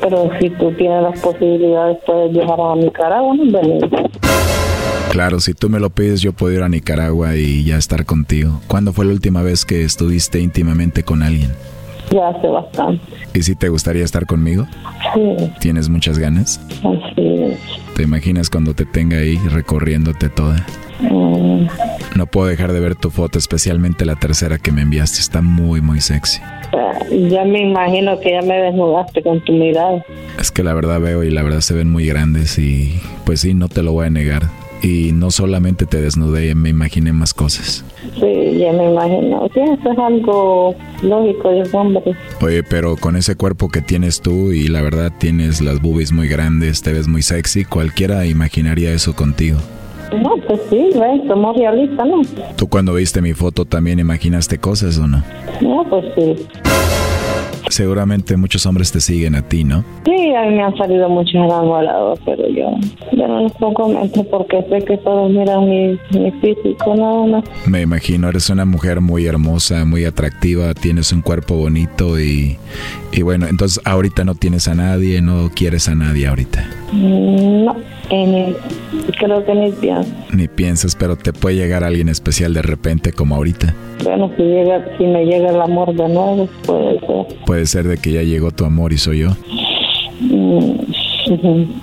Pero 0.00 0.30
si 0.40 0.50
tú 0.50 0.72
tienes 0.72 1.02
las 1.02 1.18
posibilidades, 1.20 1.98
puedes 2.06 2.32
viajar 2.32 2.58
a 2.60 2.76
Nicaragua, 2.76 3.34
¿no? 3.36 4.00
Claro, 5.10 5.40
si 5.40 5.54
tú 5.54 5.68
me 5.68 5.80
lo 5.80 5.90
pides, 5.90 6.20
yo 6.20 6.32
puedo 6.32 6.54
ir 6.54 6.62
a 6.62 6.68
Nicaragua 6.68 7.34
y 7.34 7.64
ya 7.64 7.76
estar 7.76 8.04
contigo. 8.04 8.60
¿Cuándo 8.68 8.92
fue 8.92 9.04
la 9.04 9.12
última 9.12 9.42
vez 9.42 9.64
que 9.64 9.82
estuviste 9.82 10.40
íntimamente 10.40 11.02
con 11.02 11.24
alguien? 11.24 11.50
Ya 12.12 12.28
hace 12.28 12.46
bastante. 12.46 13.02
¿Y 13.34 13.42
si 13.42 13.56
te 13.56 13.68
gustaría 13.68 14.04
estar 14.04 14.26
conmigo? 14.26 14.66
Sí, 15.14 15.52
¿Tienes 15.60 15.88
muchas 15.88 16.18
ganas? 16.18 16.60
es. 16.70 17.16
¿Te 18.00 18.04
imaginas 18.04 18.48
cuando 18.48 18.72
te 18.72 18.86
tenga 18.86 19.18
ahí 19.18 19.36
recorriéndote 19.36 20.30
toda? 20.30 20.64
Mm, 21.00 21.66
No 22.16 22.24
puedo 22.24 22.46
dejar 22.48 22.72
de 22.72 22.80
ver 22.80 22.94
tu 22.94 23.10
foto, 23.10 23.38
especialmente 23.38 24.06
la 24.06 24.16
tercera 24.16 24.56
que 24.56 24.72
me 24.72 24.80
enviaste. 24.80 25.20
Está 25.20 25.42
muy, 25.42 25.82
muy 25.82 26.00
sexy. 26.00 26.40
ya 27.28 27.44
me 27.44 27.60
imagino 27.60 28.18
que 28.18 28.30
ya 28.32 28.40
me 28.40 28.54
desnudaste 28.56 29.22
con 29.22 29.44
tu 29.44 29.52
mirada. 29.52 30.02
Es 30.40 30.50
que 30.50 30.62
la 30.62 30.72
verdad 30.72 30.98
veo 30.98 31.24
y 31.24 31.30
la 31.30 31.42
verdad 31.42 31.60
se 31.60 31.74
ven 31.74 31.90
muy 31.90 32.06
grandes 32.06 32.58
y 32.58 32.98
pues 33.26 33.42
sí, 33.42 33.52
no 33.52 33.68
te 33.68 33.82
lo 33.82 33.92
voy 33.92 34.06
a 34.06 34.10
negar. 34.10 34.44
Y 34.82 35.12
no 35.12 35.30
solamente 35.30 35.84
te 35.86 36.00
desnudé, 36.00 36.54
me 36.54 36.70
imaginé 36.70 37.12
más 37.12 37.34
cosas. 37.34 37.84
Sí, 38.14 38.58
ya 38.58 38.72
me 38.72 38.90
imagino. 38.90 39.48
Sí, 39.52 39.60
eso 39.60 39.92
es 39.92 39.98
algo 39.98 40.74
lógico 41.02 41.50
de 41.50 41.68
hombre. 41.72 42.02
Oye, 42.40 42.62
pero 42.62 42.96
con 42.96 43.16
ese 43.16 43.36
cuerpo 43.36 43.68
que 43.68 43.82
tienes 43.82 44.20
tú 44.20 44.52
y 44.52 44.68
la 44.68 44.80
verdad 44.80 45.12
tienes 45.18 45.60
las 45.60 45.82
boobies 45.82 46.12
muy 46.12 46.28
grandes, 46.28 46.82
te 46.82 46.92
ves 46.92 47.08
muy 47.08 47.22
sexy, 47.22 47.64
cualquiera 47.64 48.26
imaginaría 48.26 48.92
eso 48.92 49.14
contigo. 49.14 49.58
No, 50.12 50.34
pues 50.48 50.60
sí, 50.70 50.90
¿ves? 50.98 51.20
somos 51.28 51.56
realistas, 51.56 52.06
¿no? 52.06 52.22
¿Tú 52.56 52.66
cuando 52.68 52.94
viste 52.94 53.22
mi 53.22 53.32
foto 53.32 53.64
también 53.64 53.98
imaginaste 53.98 54.58
cosas 54.58 54.98
o 54.98 55.06
no? 55.06 55.22
No, 55.60 55.84
pues 55.88 56.04
sí. 56.16 56.46
Seguramente 57.70 58.36
muchos 58.36 58.66
hombres 58.66 58.92
te 58.92 59.00
siguen 59.00 59.34
a 59.34 59.42
ti, 59.42 59.64
¿no? 59.64 59.84
Sí, 60.04 60.34
a 60.34 60.42
mí 60.42 60.54
me 60.56 60.62
han 60.62 60.76
salido 60.76 61.08
muchos 61.08 61.34
enamorados, 61.34 62.18
pero 62.24 62.46
yo, 62.48 62.70
yo 63.12 63.28
no 63.28 63.40
les 63.42 63.52
pongo 63.52 63.88
mente 63.88 64.22
porque 64.24 64.62
sé 64.68 64.84
que 64.84 64.96
todos 64.98 65.30
miran 65.30 65.68
mi, 65.68 65.98
mi 66.18 66.30
físico, 66.40 66.94
nada 66.96 67.26
más. 67.26 67.44
Me 67.66 67.80
imagino, 67.82 68.28
eres 68.28 68.50
una 68.50 68.64
mujer 68.64 69.00
muy 69.00 69.26
hermosa, 69.26 69.84
muy 69.84 70.04
atractiva, 70.04 70.74
tienes 70.74 71.12
un 71.12 71.22
cuerpo 71.22 71.54
bonito 71.54 72.18
y, 72.20 72.56
y 73.12 73.22
bueno, 73.22 73.46
entonces 73.46 73.80
ahorita 73.84 74.24
no 74.24 74.34
tienes 74.34 74.66
a 74.68 74.74
nadie, 74.74 75.22
no 75.22 75.50
quieres 75.54 75.88
a 75.88 75.94
nadie 75.94 76.26
ahorita. 76.26 76.68
Mm, 76.92 77.64
No, 77.64 77.76
ni- 78.16 78.54
creo 79.18 79.44
que 79.44 79.54
ni 79.54 79.72
pienso. 79.72 80.10
Ni 80.32 80.48
piensas, 80.48 80.96
pero 80.96 81.16
te 81.16 81.32
puede 81.32 81.56
llegar 81.56 81.84
alguien 81.84 82.08
especial 82.08 82.54
de 82.54 82.62
repente 82.62 83.12
como 83.12 83.34
ahorita. 83.36 83.74
Bueno, 84.04 84.30
si, 84.36 84.42
llega, 84.42 84.84
si 84.98 85.04
me 85.04 85.24
llega 85.24 85.50
el 85.50 85.60
amor 85.60 85.88
de 85.94 86.08
nuevo, 86.08 86.48
puede 86.66 86.98
ser. 87.00 87.26
Puede 87.46 87.66
ser 87.66 87.86
de 87.88 87.98
que 87.98 88.12
ya 88.12 88.22
llegó 88.22 88.50
tu 88.50 88.64
amor 88.64 88.92
y 88.92 88.98
soy 88.98 89.20
yo. 89.20 89.30
Mm, 90.20 90.80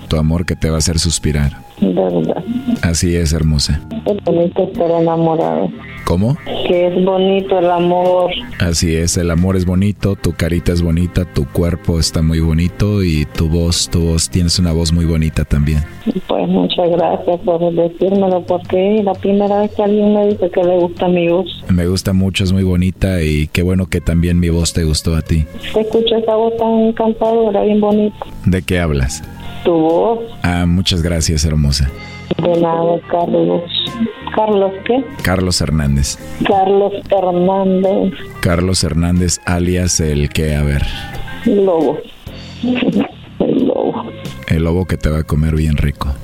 Tu 0.08 0.16
amor 0.16 0.44
que 0.44 0.54
te 0.56 0.68
va 0.68 0.76
a 0.76 0.78
hacer 0.78 0.98
suspirar. 0.98 1.52
Verdad. 1.80 2.44
Así 2.82 3.14
es, 3.16 3.32
hermosa. 3.32 3.80
Es 4.06 4.24
bonito 4.24 4.64
estar 4.64 4.90
enamorado. 4.90 5.70
¿Cómo? 6.04 6.38
Que 6.66 6.86
es 6.86 7.04
bonito 7.04 7.58
el 7.58 7.70
amor. 7.70 8.30
Así 8.60 8.94
es, 8.96 9.18
el 9.18 9.30
amor 9.30 9.56
es 9.56 9.66
bonito, 9.66 10.16
tu 10.16 10.32
carita 10.32 10.72
es 10.72 10.80
bonita, 10.80 11.26
tu 11.26 11.46
cuerpo 11.46 11.98
está 11.98 12.22
muy 12.22 12.40
bonito 12.40 13.02
y 13.02 13.26
tu 13.26 13.48
voz, 13.48 13.90
tu 13.90 14.00
voz, 14.00 14.30
tienes 14.30 14.58
una 14.58 14.72
voz 14.72 14.90
muy 14.90 15.04
bonita 15.04 15.44
también. 15.44 15.80
Pues 16.26 16.48
muchas 16.48 16.88
gracias 16.90 17.40
por 17.40 17.74
decírmelo, 17.74 18.42
porque 18.46 19.02
la 19.04 19.12
primera 19.12 19.60
vez 19.60 19.70
que 19.74 19.82
alguien 19.82 20.14
me 20.14 20.28
dice 20.28 20.50
que 20.50 20.64
le 20.64 20.78
gusta 20.78 21.08
mi 21.08 21.28
voz. 21.28 21.64
Me 21.68 21.86
gusta 21.86 22.14
mucho, 22.14 22.42
es 22.42 22.52
muy 22.52 22.64
bonita 22.64 23.22
y 23.22 23.48
qué 23.48 23.62
bueno 23.62 23.86
que 23.86 24.00
también 24.00 24.40
mi 24.40 24.48
voz 24.48 24.72
te 24.72 24.84
gustó 24.84 25.14
a 25.14 25.20
ti. 25.20 25.44
Te 25.74 25.80
escucho 25.82 26.16
esa 26.16 26.36
voz 26.36 26.56
tan 26.56 26.72
encantadora, 26.86 27.62
bien 27.64 27.82
bonita. 27.82 28.16
¿De 28.46 28.62
qué 28.62 28.78
hablas? 28.80 29.22
Tu 29.64 29.72
voz, 29.72 30.20
Ah, 30.42 30.64
muchas 30.66 31.02
gracias, 31.02 31.44
hermosa. 31.44 31.90
de 32.42 32.60
nada, 32.60 32.98
Carlos. 33.10 33.62
¿Carlos 34.34 34.72
qué? 34.86 35.04
Carlos 35.22 35.60
Hernández. 35.60 36.18
Carlos 36.46 36.92
Hernández 37.10 38.12
Carlos 38.40 38.84
Hernández, 38.84 39.40
alias 39.46 39.98
el 40.00 40.28
que, 40.28 40.54
a 40.54 40.62
ver, 40.62 40.82
Lobo. 41.44 41.98
El 42.62 43.66
lobo. 43.66 44.04
el 44.48 44.64
lobo 44.64 44.84
que 44.86 44.96
te 44.96 45.08
va 45.10 45.18
a 45.20 45.24
comer 45.24 45.54
bien 45.54 45.76
rico. 45.76 46.14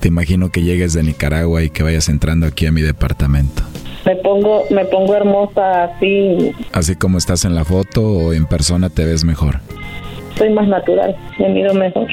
Te 0.00 0.08
imagino 0.08 0.50
que 0.50 0.62
llegues 0.62 0.92
de 0.94 1.02
Nicaragua 1.02 1.62
y 1.62 1.70
que 1.70 1.82
vayas 1.82 2.08
entrando 2.08 2.46
aquí 2.46 2.66
a 2.66 2.72
mi 2.72 2.80
departamento. 2.82 3.62
Me 4.06 4.16
pongo, 4.16 4.62
me 4.70 4.84
pongo 4.84 5.14
hermosa 5.14 5.84
así, 5.84 6.52
Así 6.72 6.94
como 6.94 7.18
estás 7.18 7.44
en 7.44 7.54
la 7.54 7.64
foto 7.64 8.02
o 8.02 8.32
en 8.32 8.46
persona 8.46 8.90
te 8.90 9.04
ves 9.04 9.24
mejor. 9.24 9.60
Soy 10.36 10.50
más 10.50 10.68
natural, 10.68 11.16
me 11.38 11.48
miro 11.48 11.74
mejor. 11.74 12.06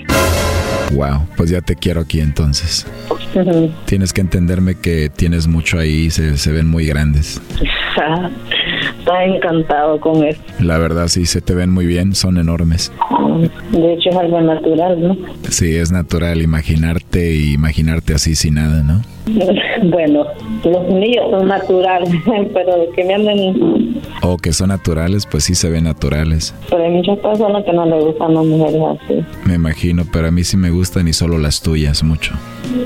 Wow, 0.94 1.26
pues 1.38 1.50
ya 1.50 1.62
te 1.62 1.76
quiero 1.76 2.02
aquí 2.02 2.20
entonces. 2.20 2.86
Tienes 3.86 4.14
que 4.14 4.22
entenderme 4.22 4.76
que 4.76 5.10
tienes 5.10 5.48
mucho 5.48 5.80
ahí, 5.80 6.10
se, 6.10 6.38
se 6.38 6.52
ven 6.52 6.68
muy 6.68 6.86
grandes. 6.86 7.42
Está 9.00 9.24
encantado 9.26 10.00
con 10.00 10.24
eso. 10.24 10.42
La 10.60 10.78
verdad 10.78 11.08
sí, 11.08 11.26
se 11.26 11.42
te 11.42 11.54
ven 11.54 11.72
muy 11.72 11.86
bien, 11.86 12.16
son 12.16 12.38
enormes. 12.38 12.92
De 13.72 13.94
hecho 13.94 14.10
es 14.10 14.16
algo 14.16 14.42
natural, 14.42 15.02
¿no? 15.02 15.18
Sí, 15.50 15.76
es 15.76 15.92
natural 15.92 16.42
imaginarte 16.42 17.34
y 17.34 17.54
imaginarte 17.54 18.14
así 18.14 18.36
sin 18.36 18.56
nada, 18.56 18.84
¿no? 18.84 19.02
Bueno, 19.84 20.26
los 20.64 20.88
niños 20.90 21.26
son 21.32 21.48
naturales, 21.48 22.10
pero 22.54 22.74
que 22.96 23.04
me 23.04 23.14
anden... 23.16 24.02
O 24.24 24.38
que 24.38 24.54
son 24.54 24.70
naturales, 24.70 25.26
pues 25.26 25.44
sí 25.46 25.56
se 25.56 25.70
ven 25.70 25.86
naturales. 25.86 26.54
Pero 26.70 26.84
hay 26.84 26.92
muchas 26.92 27.18
personas 27.20 27.64
que 27.64 27.74
no 27.74 27.86
les 27.86 28.04
gustan 28.06 28.34
las 28.36 28.46
mujeres 28.46 28.82
así. 29.02 29.26
Me 29.46 29.56
imagino, 29.56 30.04
pero 30.12 30.28
a 30.28 30.32
mí 30.32 30.44
sí 30.44 30.58
me 30.58 30.70
gustan 30.70 31.08
y 31.08 31.14
solo 31.14 31.38
las 31.38 31.62
tuyas 31.62 32.04
mucho. 32.04 32.34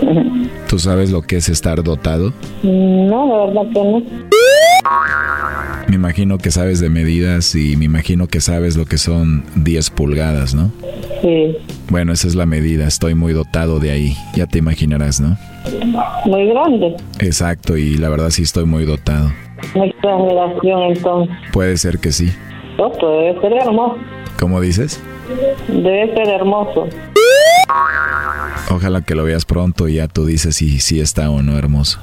¿Tú 0.67 0.79
sabes 0.79 1.11
lo 1.11 1.21
que 1.21 1.37
es 1.37 1.49
estar 1.49 1.83
dotado? 1.83 2.33
No, 2.63 3.27
la 3.27 3.45
verdad 3.45 3.71
que 3.73 3.83
no. 3.83 4.03
Me 5.87 5.95
imagino 5.95 6.37
que 6.37 6.51
sabes 6.51 6.79
de 6.79 6.89
medidas 6.89 7.55
y 7.55 7.75
me 7.75 7.85
imagino 7.85 8.27
que 8.27 8.41
sabes 8.41 8.75
lo 8.75 8.85
que 8.85 8.97
son 8.97 9.43
10 9.55 9.89
pulgadas, 9.91 10.53
¿no? 10.53 10.71
Sí, 11.21 11.57
Bueno, 11.89 12.13
esa 12.13 12.27
es 12.27 12.35
la 12.35 12.45
medida, 12.45 12.87
estoy 12.87 13.15
muy 13.15 13.33
dotado 13.33 13.79
de 13.79 13.91
ahí, 13.91 14.17
ya 14.35 14.45
te 14.47 14.59
imaginarás, 14.59 15.19
¿no? 15.21 15.37
muy 16.25 16.47
grande. 16.49 16.95
Exacto, 17.19 17.77
y 17.77 17.97
la 17.97 18.09
verdad 18.09 18.29
sí 18.29 18.43
estoy 18.43 18.65
muy 18.65 18.85
dotado. 18.85 19.31
Una 19.73 19.85
exageración 19.85 20.81
entonces. 20.83 21.35
Puede 21.51 21.77
ser 21.77 21.99
que 21.99 22.11
sí. 22.11 22.31
No, 22.77 22.89
debe 22.89 23.39
ser 23.41 23.53
hermoso. 23.53 23.97
¿Cómo 24.39 24.61
dices? 24.61 25.01
Debe 25.67 26.13
ser 26.13 26.29
hermoso. 26.29 26.87
Ojalá 28.69 29.01
que 29.01 29.15
lo 29.15 29.23
veas 29.23 29.45
pronto 29.45 29.87
y 29.87 29.95
ya 29.95 30.07
tú 30.07 30.25
dices 30.25 30.55
si 30.55 30.79
sí 30.79 30.99
está 30.99 31.29
o 31.29 31.41
no 31.41 31.57
hermoso. 31.57 31.99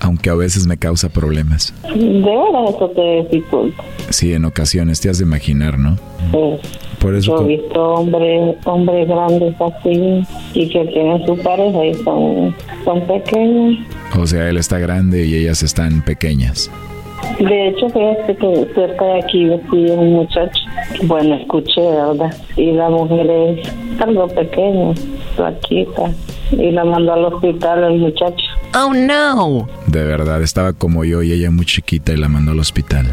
Aunque 0.00 0.30
a 0.30 0.34
veces 0.34 0.66
me 0.66 0.76
causa 0.76 1.08
problemas. 1.08 1.74
De 1.94 2.20
veras 2.20 2.74
eso 2.74 2.90
te 2.90 3.22
dificulta. 3.22 3.82
Sí, 4.10 4.32
en 4.32 4.44
ocasiones 4.44 5.00
te 5.00 5.08
has 5.10 5.18
de 5.18 5.24
imaginar, 5.24 5.78
¿no? 5.78 5.96
Sí. 6.30 6.68
Por 7.00 7.14
eso... 7.14 7.38
Yo 7.38 7.44
he 7.44 7.56
visto 7.56 7.82
hombres, 7.82 8.56
hombres 8.64 9.08
grandes 9.08 9.54
así 9.60 10.24
y 10.54 10.68
que 10.68 10.84
tienen 10.86 11.26
su 11.26 11.36
pareja 11.38 11.84
y 11.84 11.94
son, 11.94 12.54
son 12.84 13.06
pequeños. 13.06 13.78
O 14.18 14.26
sea, 14.26 14.48
él 14.48 14.56
está 14.56 14.78
grande 14.78 15.26
y 15.26 15.34
ellas 15.34 15.62
están 15.62 16.02
pequeñas. 16.02 16.70
De 17.38 17.68
hecho, 17.68 17.88
fíjate 17.88 18.36
que 18.36 18.66
cerca 18.74 19.04
de 19.04 19.18
aquí 19.22 19.44
vestía 19.46 19.94
un 19.94 20.12
muchacho. 20.12 20.60
Bueno, 21.04 21.34
escuché, 21.34 21.80
¿verdad? 21.80 22.34
Y 22.56 22.72
la 22.72 22.88
mujer 22.88 23.28
es 23.30 23.72
algo 24.00 24.28
pequeña, 24.28 24.94
flaquita. 25.36 26.10
Y 26.52 26.70
la 26.70 26.84
mandó 26.84 27.14
al 27.14 27.24
hospital 27.24 27.84
el 27.84 27.98
muchacho. 28.00 28.44
Oh 28.74 28.92
no. 28.94 29.68
De 29.86 30.04
verdad, 30.04 30.42
estaba 30.42 30.72
como 30.72 31.04
yo 31.04 31.22
y 31.22 31.32
ella 31.32 31.50
muy 31.50 31.64
chiquita 31.64 32.12
y 32.12 32.16
la 32.16 32.28
mandó 32.28 32.52
al 32.52 32.60
hospital. 32.60 33.06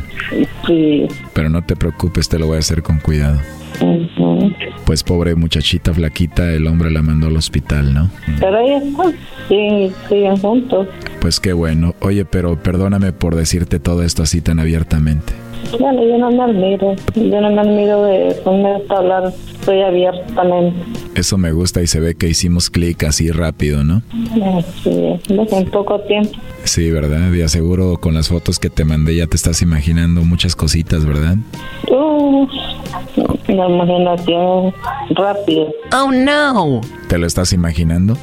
Sí. 0.68 1.08
Pero 1.34 1.50
no 1.50 1.64
te 1.64 1.76
preocupes, 1.76 2.30
te 2.30 2.38
lo 2.38 2.48
voy 2.48 2.58
a 2.58 2.60
hacer 2.60 2.84
con 2.84 3.00
cuidado. 3.00 3.40
ujú. 3.82 4.52
Pues 4.92 5.04
pobre 5.04 5.36
muchachita 5.36 5.94
flaquita, 5.94 6.52
el 6.52 6.68
hombre 6.68 6.92
la 6.92 7.02
mandó 7.02 7.28
al 7.28 7.38
hospital, 7.38 7.94
¿no? 7.94 8.12
Pero 8.42 8.58
ahí 8.58 8.74
están, 8.74 9.16
sí, 9.48 9.90
siguen 10.10 10.36
juntos. 10.36 10.86
Pues 11.22 11.40
qué 11.40 11.54
bueno. 11.54 11.96
Oye, 12.02 12.26
pero 12.26 12.62
perdóname 12.62 13.14
por 13.14 13.36
decirte 13.36 13.80
todo 13.80 14.04
esto 14.04 14.22
así 14.22 14.42
tan 14.42 14.60
abiertamente. 14.60 15.32
Bueno, 15.80 16.04
yo 16.04 16.18
no 16.18 16.30
me 16.32 16.44
admiro, 16.44 16.96
yo 17.16 17.40
no 17.40 17.52
me 17.52 17.62
admiro 17.62 18.04
de 18.04 18.36
ponerme 18.44 18.84
a 18.90 18.98
hablar, 18.98 19.34
estoy 19.54 19.82
abiertamente. 19.82 20.84
Eso 21.16 21.38
me 21.38 21.54
gusta 21.54 21.82
y 21.82 21.88
se 21.88 22.02
ve 22.02 22.16
que 22.16 22.28
hicimos 22.28 22.70
clic 22.70 23.04
así 23.06 23.32
rápido, 23.32 23.86
¿no? 23.86 24.02
¿ves? 24.36 25.54
en 25.54 25.70
poco 25.72 26.02
tiempo. 26.02 26.32
Sí, 26.66 26.92
¿verdad? 26.92 27.32
Y 27.34 27.42
aseguro 27.42 27.98
con 27.98 28.14
las 28.14 28.28
fotos 28.28 28.60
que 28.60 28.70
te 28.70 28.84
mandé 28.84 29.16
ya 29.16 29.28
te 29.28 29.38
estás 29.38 29.62
imaginando 29.62 30.24
muchas 30.24 30.56
cositas, 30.56 31.06
¿verdad? 31.06 31.38
Uh, 31.90 32.48
la 33.48 33.70
imaginación 33.70 34.74
rápida. 35.12 35.66
Oh 35.94 36.12
no. 36.12 36.82
¿Te 37.08 37.18
lo 37.18 37.28
estás 37.28 37.54
imaginando? 37.54 38.16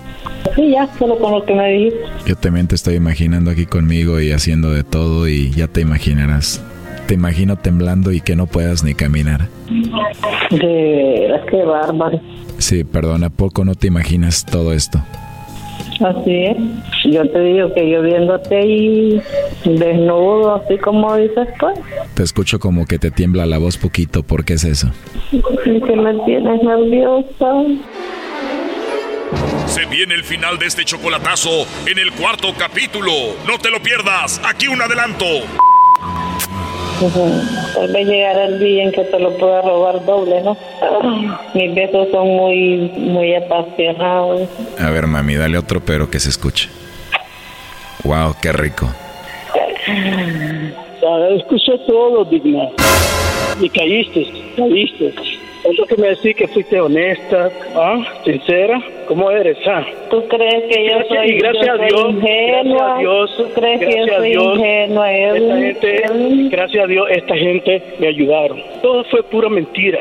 Sí, 0.54 0.70
ya, 0.70 0.88
solo 0.98 1.18
con 1.18 1.32
lo 1.32 1.44
que 1.44 1.54
me 1.54 1.70
dijiste. 1.72 2.00
Yo 2.26 2.36
también 2.36 2.66
te 2.66 2.74
estoy 2.74 2.94
imaginando 2.94 3.50
aquí 3.50 3.66
conmigo 3.66 4.20
y 4.20 4.32
haciendo 4.32 4.70
de 4.70 4.84
todo 4.84 5.28
y 5.28 5.50
ya 5.50 5.68
te 5.68 5.80
imaginarás. 5.80 6.62
Te 7.06 7.14
imagino 7.14 7.56
temblando 7.56 8.12
y 8.12 8.20
que 8.20 8.36
no 8.36 8.46
puedas 8.46 8.84
ni 8.84 8.94
caminar. 8.94 9.48
De 10.50 11.26
veras, 11.28 11.42
qué 11.50 11.62
bárbaro. 11.64 12.20
Sí, 12.58 12.84
perdón, 12.84 13.24
¿a 13.24 13.30
poco 13.30 13.64
no 13.64 13.74
te 13.74 13.86
imaginas 13.86 14.44
todo 14.44 14.72
esto? 14.72 15.02
Así 16.00 16.44
es. 16.44 16.56
Yo 17.04 17.28
te 17.30 17.40
digo 17.40 17.72
que 17.74 17.90
yo 17.90 18.02
viéndote 18.02 18.56
ahí 18.56 19.20
desnudo, 19.64 20.54
así 20.56 20.78
como 20.78 21.16
dices 21.16 21.48
tú, 21.58 21.66
Te 22.14 22.22
escucho 22.22 22.58
como 22.58 22.86
que 22.86 22.98
te 22.98 23.10
tiembla 23.10 23.46
la 23.46 23.58
voz 23.58 23.76
poquito, 23.78 24.22
¿por 24.22 24.44
qué 24.44 24.54
es 24.54 24.64
eso? 24.64 24.90
y 25.32 25.80
que 25.80 25.96
me 25.96 26.14
tienes 26.24 26.62
nerviosa. 26.62 27.52
Se 29.66 29.84
viene 29.86 30.14
el 30.14 30.24
final 30.24 30.58
de 30.58 30.66
este 30.66 30.84
chocolatazo 30.84 31.50
en 31.86 31.98
el 31.98 32.12
cuarto 32.12 32.48
capítulo. 32.56 33.12
No 33.46 33.58
te 33.58 33.70
lo 33.70 33.82
pierdas. 33.82 34.40
Aquí 34.48 34.68
un 34.68 34.80
adelanto. 34.80 35.26
Tal 37.74 37.92
vez 37.92 38.06
llegará 38.08 38.46
el 38.46 38.58
día 38.58 38.84
en 38.84 38.92
que 38.92 39.04
te 39.04 39.18
lo 39.20 39.36
pueda 39.36 39.62
robar 39.62 40.04
doble, 40.04 40.42
¿no? 40.42 40.56
Mis 41.54 41.74
besos 41.74 42.08
son 42.10 42.28
muy, 42.28 42.90
muy 42.96 43.34
apasionados. 43.34 44.48
A 44.78 44.90
ver, 44.90 45.06
mami, 45.06 45.36
dale 45.36 45.58
otro 45.58 45.80
pero 45.80 46.10
que 46.10 46.18
se 46.18 46.30
escuche. 46.30 46.68
Wow, 48.04 48.34
qué 48.40 48.52
rico. 48.52 48.88
Escuché 51.36 51.78
todo, 51.86 52.24
Digna. 52.24 52.68
Y 53.60 53.68
caíste, 53.68 54.26
caíste. 54.56 55.14
Es 55.70 55.78
lo 55.78 55.86
que 55.86 55.96
me 55.96 56.08
decís 56.08 56.34
que 56.36 56.48
fuiste 56.48 56.80
honesta, 56.80 57.50
¿ah? 57.74 58.02
sincera. 58.24 58.80
¿Cómo 59.06 59.30
eres? 59.30 59.56
Ah? 59.66 59.84
¿Tú 60.10 60.26
crees 60.28 60.64
que 60.64 60.84
yo 60.84 60.94
Gracias- 60.98 61.18
soy, 61.18 61.28
y 61.30 61.38
gracias 61.38 61.66
yo 61.66 61.72
a 61.72 61.76
soy 61.76 61.86
Dios, 61.88 62.10
ingenua? 62.10 62.78
gracias 62.78 62.90
a 62.92 62.98
Dios, 62.98 63.36
¿Tú 63.36 63.44
crees 63.60 63.80
que 63.80 64.06
yo 64.06 64.14
soy 64.16 64.30
Dios, 64.30 64.44
ingenua, 64.58 65.12
Esta 65.12 65.56
gente, 65.56 66.02
gracias 66.50 66.84
a 66.84 66.86
Dios, 66.86 67.06
esta 67.10 67.36
gente 67.36 67.82
me 67.98 68.06
ayudaron. 68.08 68.60
Todo 68.82 69.04
fue 69.04 69.22
pura 69.24 69.48
mentira. 69.48 70.00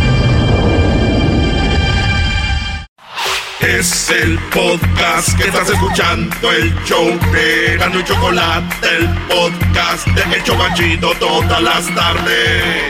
Es 3.61 4.09
el 4.09 4.39
podcast 4.49 5.37
que 5.37 5.43
estás 5.47 5.69
escuchando, 5.69 6.51
el 6.51 6.73
show 6.83 7.05
de 7.31 7.77
Gano 7.77 7.99
y 7.99 8.03
Chocolate, 8.03 8.87
el 8.97 9.07
podcast 9.27 10.07
de 10.07 10.35
El 10.35 10.43
Chobachito 10.43 11.11
todas 11.19 11.61
las 11.61 11.85
tardes. 11.93 12.83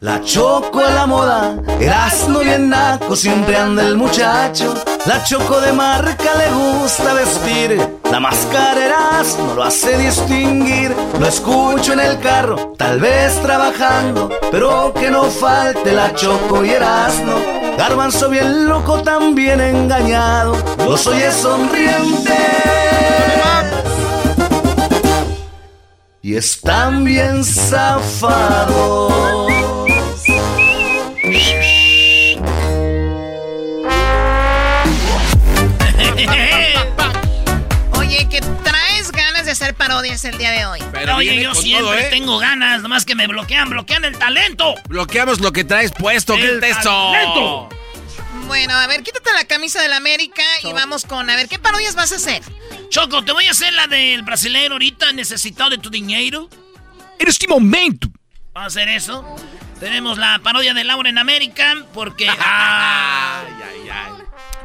La 0.00 0.20
choco 0.22 0.80
a 0.80 0.90
la 0.90 1.06
moda, 1.06 1.56
Erasmo 1.80 2.40
bien 2.40 2.68
naco, 2.68 3.16
siempre 3.16 3.56
anda 3.56 3.86
el 3.86 3.96
muchacho. 3.96 4.74
La 5.06 5.24
choco 5.24 5.60
de 5.60 5.72
marca 5.72 6.34
le 6.36 6.50
gusta 6.50 7.14
vestir. 7.14 7.98
La 8.10 8.20
máscara 8.20 8.84
Erasmo 8.84 9.54
lo 9.54 9.62
hace 9.62 9.96
distinguir. 9.96 10.94
Lo 11.18 11.26
escucho 11.26 11.94
en 11.94 12.00
el 12.00 12.20
carro, 12.20 12.74
tal 12.76 13.00
vez 13.00 13.40
trabajando, 13.40 14.28
pero 14.50 14.92
que 14.92 15.10
no 15.10 15.24
falte 15.24 15.92
la 15.92 16.14
choco 16.14 16.64
y 16.64 16.70
Erasmo. 16.70 17.32
Garbanzo 17.78 18.28
bien 18.28 18.68
loco, 18.68 19.02
también 19.02 19.60
engañado. 19.60 20.54
Los 20.84 21.06
oye 21.06 21.32
sonriente. 21.32 22.36
Y 26.22 26.36
están 26.36 27.04
bien 27.04 27.42
zafados. 27.42 29.49
Hacer 39.60 39.74
parodias 39.74 40.24
el 40.24 40.38
día 40.38 40.50
de 40.52 40.64
hoy. 40.64 40.80
Pero 40.90 41.16
Oye, 41.16 41.42
yo 41.42 41.54
siempre 41.54 41.84
todo, 41.84 41.94
¿eh? 41.94 42.08
tengo 42.10 42.38
ganas, 42.38 42.80
nomás 42.80 43.04
que 43.04 43.14
me 43.14 43.26
bloquean, 43.26 43.68
bloquean 43.68 44.06
el 44.06 44.16
talento. 44.16 44.74
Bloqueamos 44.88 45.40
lo 45.40 45.52
que 45.52 45.64
traes 45.64 45.92
puesto. 45.92 46.34
¿Qué 46.34 46.48
El 46.48 46.64
es 46.64 46.78
eso? 46.78 46.90
talento. 46.90 47.68
Bueno, 48.46 48.74
a 48.74 48.86
ver, 48.86 49.02
quítate 49.02 49.30
la 49.34 49.44
camisa 49.44 49.82
del 49.82 49.92
América 49.92 50.42
y 50.62 50.72
vamos 50.72 51.04
con, 51.04 51.28
a 51.28 51.36
ver, 51.36 51.46
¿qué 51.46 51.58
parodias 51.58 51.94
vas 51.94 52.10
a 52.12 52.16
hacer? 52.16 52.42
Choco, 52.88 53.22
te 53.22 53.32
voy 53.32 53.46
a 53.46 53.50
hacer 53.50 53.72
la 53.74 53.86
del 53.86 54.22
brasileño 54.22 54.72
ahorita 54.72 55.12
necesitado 55.12 55.70
de 55.70 55.78
tu 55.78 55.90
dinero. 55.90 56.48
En 57.18 57.28
este 57.28 57.46
momento. 57.46 58.08
Vamos 58.54 58.76
a 58.76 58.80
hacer 58.80 58.88
eso. 58.88 59.36
Tenemos 59.78 60.16
la 60.16 60.40
parodia 60.42 60.72
de 60.72 60.84
Laura 60.84 61.10
en 61.10 61.18
América 61.18 61.84
porque... 61.92 62.28
ah, 62.40 63.42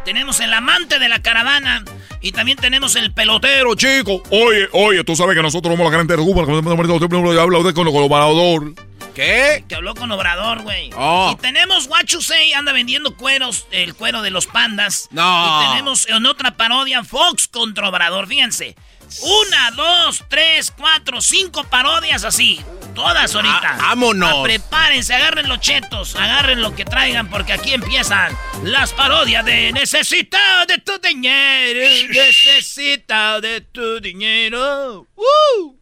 Tenemos 0.06 0.40
el 0.40 0.54
amante 0.54 1.00
de 1.00 1.10
la 1.10 1.22
caravana 1.22 1.84
y 2.26 2.32
también 2.32 2.58
tenemos 2.58 2.96
el 2.96 3.14
pelotero, 3.14 3.76
chico. 3.76 4.24
Oye, 4.32 4.68
oye, 4.72 5.04
tú 5.04 5.16
sabes 5.16 5.36
que 5.36 5.44
nosotros 5.44 5.76
somos 5.76 5.92
la 5.92 5.96
gente 6.00 6.18
de 6.18 6.24
Cuba, 6.24 6.44
que 6.44 7.40
habla 7.40 7.60
usted 7.60 7.76
con 7.76 7.86
el 7.86 7.94
colaborador. 7.94 8.74
¿Qué? 9.14 9.64
Que 9.70 9.76
habló 9.76 9.94
con 9.94 10.12
Obrador, 10.12 10.64
güey. 10.64 10.90
Oh. 10.98 11.30
Y 11.32 11.36
tenemos 11.36 11.88
Guachusei, 11.88 12.52
anda 12.54 12.74
vendiendo 12.74 13.16
cueros, 13.16 13.68
el 13.70 13.94
cuero 13.94 14.24
de 14.24 14.32
los 14.32 14.48
pandas. 14.48 15.08
No. 15.12 15.62
Y 15.62 15.68
tenemos 15.70 16.10
en 16.10 16.26
otra 16.26 16.58
parodia 16.58 17.04
Fox 17.04 17.48
contra 17.48 17.90
Obrador, 17.90 18.26
fíjense. 18.26 18.76
Una, 19.22 19.72
dos, 19.72 20.24
tres, 20.28 20.72
cuatro, 20.72 21.22
cinco 21.22 21.64
parodias 21.64 22.24
así. 22.24 22.62
Todas 22.94 23.36
ahorita. 23.36 23.60
Ah, 23.64 23.78
vámonos. 23.78 24.34
Ah, 24.34 24.44
prepárense, 24.44 25.14
agarren 25.14 25.50
los 25.50 25.60
chetos, 25.60 26.16
agarren 26.16 26.62
lo 26.62 26.76
que 26.76 26.86
traigan, 26.86 27.30
porque 27.30 27.54
aquí 27.54 27.74
empiezan 27.74 28.38
las 28.64 28.94
parodias 28.94 29.44
de 29.46 29.74
Necesitado 29.74 30.66
de 30.66 30.78
tu 30.80 30.98
dinero. 31.00 31.80
Necesitado 32.10 33.42
de 33.42 33.62
tu 33.62 34.00
dinero. 34.00 35.08
¡Uh! 35.16 35.76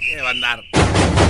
¿Qué 0.00 0.22
va 0.22 0.28
a 0.28 0.30
andar? 0.30 1.27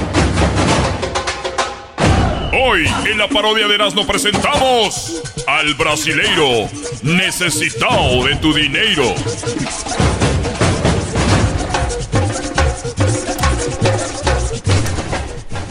Hoy 2.52 2.86
en 3.10 3.18
la 3.18 3.28
parodia 3.28 3.68
de 3.68 3.74
Erasmo 3.74 4.06
presentamos 4.06 5.22
al 5.46 5.74
brasileiro 5.74 6.68
necesitado 7.02 8.24
de 8.24 8.36
tu 8.36 8.54
dinero. 8.54 9.14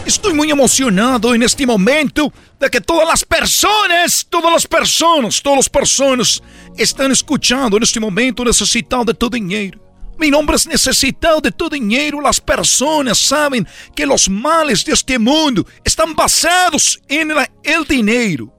Estoy 0.06 0.34
muy 0.34 0.52
emocionado 0.52 1.34
en 1.34 1.42
este 1.42 1.66
momento 1.66 2.32
de 2.60 2.70
que 2.70 2.80
todas 2.80 3.08
las 3.08 3.26
personas, 3.26 4.28
todas 4.30 4.54
las 4.54 4.68
personas, 4.68 5.42
todas 5.42 5.58
las 5.58 5.70
personas 5.70 6.44
están 6.78 7.12
escuchando 7.12 7.78
en 7.78 7.84
este 7.84 8.00
momento 8.00 8.46
necesitado 8.46 9.06
de 9.06 9.14
tu 9.16 9.30
dinero. 9.30 9.87
Mi 10.20 10.32
nombre 10.32 10.56
es 10.56 10.66
necesitado 10.66 11.40
de 11.42 11.52
tu 11.52 11.70
dinero. 11.70 12.20
Las 12.20 12.42
personas 12.42 13.18
saben 13.18 13.68
que 13.96 14.06
los 14.06 14.30
males 14.30 14.84
de 14.84 14.94
este 14.94 15.20
mundo 15.20 15.66
están 15.84 16.16
basados 16.16 17.00
en 17.08 17.32
el 17.64 17.86
dinero. 17.88 18.54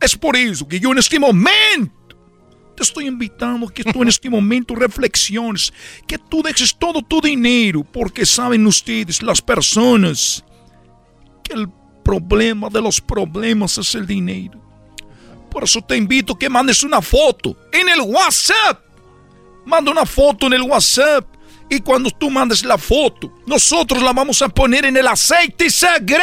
Es 0.00 0.16
por 0.16 0.36
eso 0.36 0.66
que 0.66 0.78
yo 0.78 0.92
en 0.92 0.98
este 0.98 1.18
momento 1.18 1.92
te 2.76 2.82
estoy 2.82 3.06
invitando 3.06 3.68
a 3.68 3.72
que 3.72 3.84
tú 3.84 4.02
en 4.02 4.08
este 4.08 4.30
momento 4.30 4.74
reflexiones, 4.74 5.72
que 6.06 6.18
tú 6.18 6.42
dejes 6.42 6.76
todo 6.76 7.02
tu 7.02 7.20
dinero, 7.20 7.84
porque 7.84 8.24
saben 8.24 8.66
ustedes, 8.66 9.22
las 9.22 9.42
personas, 9.42 10.44
que 11.42 11.54
el 11.54 11.68
problema 12.04 12.68
de 12.68 12.80
los 12.80 13.00
problemas 13.00 13.78
es 13.78 13.94
el 13.94 14.06
dinero. 14.06 14.60
Por 15.50 15.64
eso 15.64 15.82
te 15.82 15.96
invito 15.96 16.32
a 16.32 16.38
que 16.38 16.48
mandes 16.48 16.82
una 16.82 17.02
foto 17.02 17.56
en 17.72 17.88
el 17.88 18.00
WhatsApp. 18.00 18.91
Manda 19.64 19.90
una 19.90 20.06
foto 20.06 20.46
en 20.46 20.54
el 20.54 20.62
WhatsApp. 20.62 21.26
Y 21.68 21.80
cuando 21.80 22.10
tú 22.10 22.30
mandes 22.30 22.64
la 22.64 22.76
foto, 22.76 23.32
nosotros 23.46 24.02
la 24.02 24.12
vamos 24.12 24.42
a 24.42 24.48
poner 24.48 24.84
en 24.84 24.96
el 24.96 25.06
aceite 25.06 25.70
sagrado. 25.70 26.18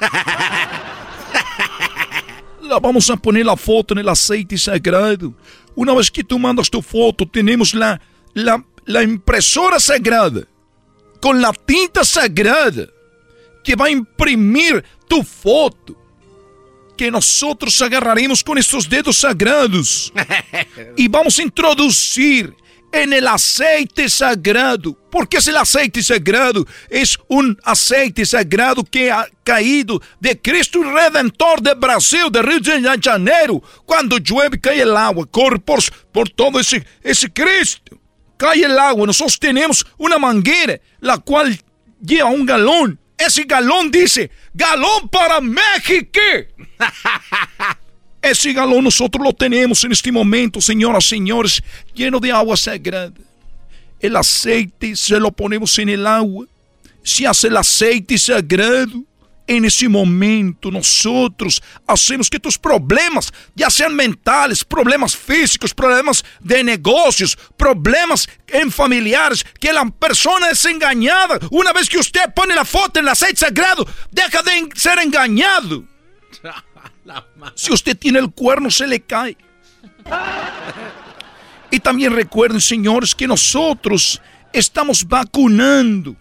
la 2.62 2.80
vamos 2.80 3.08
a 3.08 3.16
poner 3.16 3.46
la 3.46 3.56
foto 3.56 3.94
en 3.94 3.98
el 3.98 4.08
aceite 4.08 4.58
sagrado. 4.58 5.32
Una 5.76 5.94
vez 5.94 6.10
que 6.10 6.24
tú 6.24 6.38
mandas 6.38 6.68
tu 6.68 6.82
foto, 6.82 7.28
tenemos 7.28 7.72
la, 7.72 8.00
la, 8.34 8.64
la 8.84 9.02
impresora 9.04 9.78
sagrada 9.78 10.42
con 11.20 11.40
la 11.40 11.52
tinta 11.52 12.04
sagrada 12.04 12.86
que 13.62 13.76
va 13.76 13.86
a 13.86 13.90
imprimir 13.90 14.84
tu 15.08 15.22
foto. 15.22 15.96
Que 16.96 17.10
nosotros 17.10 17.80
agarraremos 17.82 18.42
con 18.42 18.58
estos 18.58 18.88
dedos 18.88 19.18
sagrados 19.18 20.12
y 20.96 21.08
vamos 21.08 21.38
a 21.38 21.42
introducir 21.42 22.54
en 22.92 23.12
el 23.12 23.26
aceite 23.26 24.08
sagrado. 24.08 24.96
Porque 25.10 25.38
es 25.38 25.48
el 25.48 25.56
aceite 25.56 26.02
sagrado? 26.02 26.66
Es 26.88 27.18
un 27.28 27.58
aceite 27.64 28.24
sagrado 28.24 28.84
que 28.84 29.10
ha 29.10 29.26
caído 29.44 30.00
de 30.20 30.40
Cristo 30.40 30.82
Redentor 30.82 31.60
de 31.60 31.74
Brasil, 31.74 32.30
de 32.30 32.42
Rio 32.42 32.60
de 32.60 33.00
Janeiro. 33.02 33.62
Cuando 33.84 34.18
llueve, 34.18 34.60
cae 34.60 34.80
el 34.80 34.96
agua, 34.96 35.26
corre 35.30 35.58
por, 35.58 35.80
por 36.12 36.28
todo 36.30 36.60
ese, 36.60 36.84
ese 37.02 37.32
Cristo. 37.32 37.98
Cae 38.36 38.64
el 38.64 38.78
agua, 38.78 39.06
nosotros 39.06 39.38
tenemos 39.38 39.86
una 39.96 40.18
manguera, 40.18 40.78
la 41.00 41.18
cual 41.18 41.58
lleva 42.00 42.28
un 42.28 42.44
galón. 42.44 43.00
Ese 43.18 43.44
galón 43.44 43.90
dice, 43.90 44.30
galón 44.52 45.08
para 45.08 45.40
México. 45.40 46.20
Ese 48.22 48.52
galón 48.52 48.84
nosotros 48.84 49.24
lo 49.24 49.32
tenemos 49.32 49.82
en 49.84 49.92
este 49.92 50.10
momento, 50.10 50.60
señoras 50.60 51.04
y 51.06 51.08
señores, 51.10 51.62
lleno 51.94 52.18
de 52.18 52.32
agua 52.32 52.56
sagrada. 52.56 53.12
El 54.00 54.16
aceite 54.16 54.96
se 54.96 55.18
lo 55.18 55.30
ponemos 55.32 55.78
en 55.78 55.88
el 55.88 56.06
agua. 56.06 56.46
Se 57.02 57.26
hace 57.26 57.48
el 57.48 57.56
aceite 57.56 58.18
sagrado. 58.18 59.04
En 59.46 59.64
ese 59.64 59.88
momento 59.88 60.70
nosotros 60.70 61.62
hacemos 61.86 62.28
que 62.28 62.40
tus 62.40 62.58
problemas, 62.58 63.32
ya 63.54 63.70
sean 63.70 63.94
mentales, 63.94 64.64
problemas 64.64 65.16
físicos, 65.16 65.72
problemas 65.72 66.24
de 66.40 66.64
negocios, 66.64 67.38
problemas 67.56 68.28
en 68.48 68.72
familiares, 68.72 69.44
que 69.60 69.72
la 69.72 69.88
persona 69.88 70.50
es 70.50 70.64
engañada. 70.64 71.38
Una 71.50 71.72
vez 71.72 71.88
que 71.88 71.98
usted 71.98 72.32
pone 72.34 72.54
la 72.54 72.64
foto 72.64 72.98
en 72.98 73.06
el 73.06 73.12
aceite 73.12 73.40
sagrado, 73.40 73.86
deja 74.10 74.42
de 74.42 74.68
ser 74.74 74.98
engañado. 74.98 75.84
Si 77.54 77.72
usted 77.72 77.96
tiene 77.96 78.18
el 78.18 78.32
cuerno, 78.32 78.68
se 78.68 78.84
le 78.84 79.00
cae. 79.00 79.36
Y 81.70 81.80
también 81.80 82.12
recuerden, 82.12 82.60
señores, 82.60 83.14
que 83.14 83.26
nosotros 83.26 84.20
estamos 84.52 85.06
vacunando. 85.06 86.16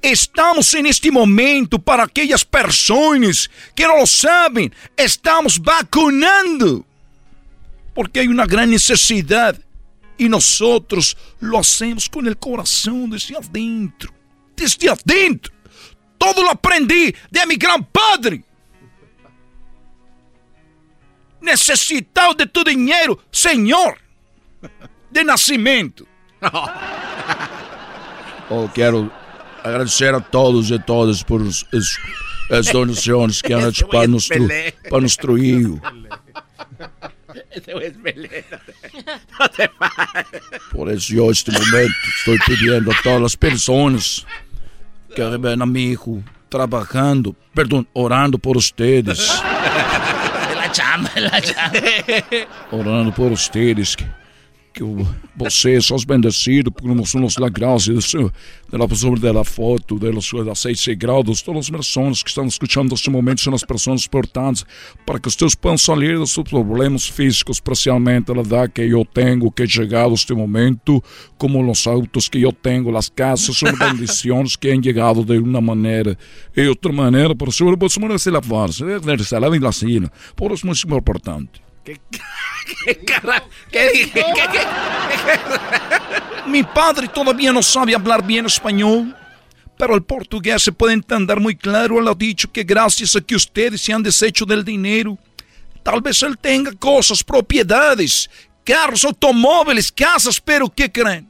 Estamos 0.00 0.72
en 0.74 0.86
este 0.86 1.10
momento 1.10 1.78
para 1.78 2.04
aquellas 2.04 2.44
personas 2.44 3.50
que 3.74 3.84
no 3.84 3.98
lo 3.98 4.06
saben. 4.06 4.72
Estamos 4.96 5.60
vacunando. 5.60 6.86
Porque 7.94 8.20
hay 8.20 8.28
una 8.28 8.46
gran 8.46 8.70
necesidad. 8.70 9.58
Y 10.16 10.28
nosotros 10.28 11.16
lo 11.40 11.58
hacemos 11.58 12.08
con 12.08 12.26
el 12.26 12.36
corazón 12.36 13.10
desde 13.10 13.36
adentro. 13.36 14.12
Desde 14.56 14.88
adentro. 14.88 15.52
Todo 16.16 16.42
lo 16.42 16.50
aprendí 16.50 17.14
de 17.30 17.46
mi 17.46 17.56
gran 17.56 17.84
padre 17.84 18.44
necesitado 21.40 22.34
de 22.34 22.46
tu 22.46 22.64
dinheiro, 22.64 23.18
Senhor, 23.30 23.96
de 25.10 25.24
nascimento. 25.24 26.04
oh, 28.50 28.68
quero 28.74 29.10
agradecer 29.68 30.14
a 30.14 30.20
todos 30.20 30.70
e 30.70 30.78
todas 30.78 31.22
por 31.22 31.42
as, 31.42 31.64
as 32.50 32.66
donações 32.72 33.42
que 33.42 33.52
han 33.54 33.68
hecho 33.68 33.86
para 33.88 34.06
nuestro, 34.06 34.46
para 34.88 35.00
nuestro 35.00 35.38
hijo. 35.38 35.80
Por 40.72 40.90
eso 40.90 41.14
yo 41.14 41.24
en 41.26 41.30
este 41.30 41.52
momento 41.52 41.94
estoy 42.18 42.38
pidiendo 42.46 42.92
a 42.92 42.94
todas 43.02 43.20
las 43.20 43.36
personas 43.36 44.26
que 45.14 45.24
ven 45.24 45.62
a 45.62 45.66
mi 45.66 45.92
hijo 45.92 46.22
trabajando, 46.48 47.34
perdón, 47.54 47.86
orando 47.92 48.38
por 48.38 48.56
ustedes. 48.56 49.42
chamba, 50.72 51.10
la 51.16 51.40
chamba. 51.40 51.80
Orando 52.70 53.12
por 53.12 53.32
ustedes, 53.32 53.96
que, 54.78 54.84
que 54.84 55.06
vocês 55.36 55.86
são 55.86 55.96
bendecidos 56.06 56.72
por 56.72 56.94
nosotros 56.94 57.36
la 57.38 57.48
gracia 57.48 57.94
de, 57.94 58.78
la 58.78 58.86
de 58.86 59.32
la 59.32 59.44
foto, 59.44 59.98
de 59.98 60.12
los 60.12 60.32
aceites 60.32 60.84
sagrados, 60.84 61.42
todas 61.42 61.66
as 61.66 61.70
pessoas 61.70 62.22
que 62.22 62.28
estão 62.28 62.46
escutando 62.46 62.90
neste 62.90 63.10
momento 63.10 63.40
são 63.40 63.54
as 63.54 63.64
pessoas 63.64 64.06
importantes 64.06 64.64
para 65.04 65.18
que 65.18 65.28
vocês 65.28 65.54
possam 65.54 65.96
sair 65.96 66.16
dos 66.16 66.32
seus 66.32 66.48
problemas 66.48 67.08
físicos, 67.08 67.56
especialmente 67.56 68.30
a 68.30 68.40
edad 68.40 68.70
que 68.70 68.82
eu 68.82 69.04
tenho, 69.04 69.50
que 69.50 69.64
he 69.64 69.68
chegado 69.68 70.14
este 70.14 70.32
momento, 70.32 71.02
como 71.36 71.68
os 71.68 71.86
autos 71.86 72.28
que 72.28 72.42
eu 72.42 72.52
tenho, 72.52 72.96
as 72.96 73.08
casas, 73.08 73.56
são 73.56 73.72
bendições 73.76 74.54
que 74.54 74.70
han 74.70 74.82
chegado 74.82 75.24
de 75.24 75.38
uma 75.38 75.60
maneira 75.60 76.16
e 76.56 76.68
outra 76.68 76.92
maneira, 76.92 77.34
por 77.34 77.48
você 77.50 78.00
merece 78.00 78.30
lavar-se, 78.30 78.84
se 79.24 79.38
lavar 79.38 79.60
la 79.60 79.72
cena, 79.72 80.12
por 80.36 80.52
isso 80.52 80.66
é 80.66 80.68
muito 80.68 80.86
importante. 80.86 81.67
¿Qué, 81.94 82.00
qué, 82.84 82.98
¿Qué, 83.70 83.90
qué, 84.12 84.60
Mi 86.46 86.62
padre 86.62 87.08
todavía 87.08 87.52
no 87.52 87.62
sabe 87.62 87.94
hablar 87.94 88.26
bien 88.26 88.44
español, 88.46 89.16
pero 89.78 89.94
el 89.94 90.02
portugués 90.02 90.62
se 90.62 90.72
puede 90.72 90.94
entender 90.94 91.40
muy 91.40 91.56
claro. 91.56 91.98
Él 91.98 92.08
ha 92.08 92.14
dicho 92.14 92.50
que 92.52 92.62
gracias 92.62 93.16
a 93.16 93.20
que 93.20 93.34
ustedes 93.34 93.80
se 93.80 93.92
han 93.92 94.02
deshecho 94.02 94.44
del 94.44 94.64
dinero, 94.64 95.16
tal 95.82 96.02
vez 96.02 96.22
él 96.22 96.36
tenga 96.36 96.72
cosas, 96.72 97.24
propiedades, 97.24 98.28
carros, 98.64 99.04
automóviles, 99.04 99.90
casas, 99.90 100.40
pero 100.40 100.68
¿qué 100.68 100.90
creen? 100.92 101.28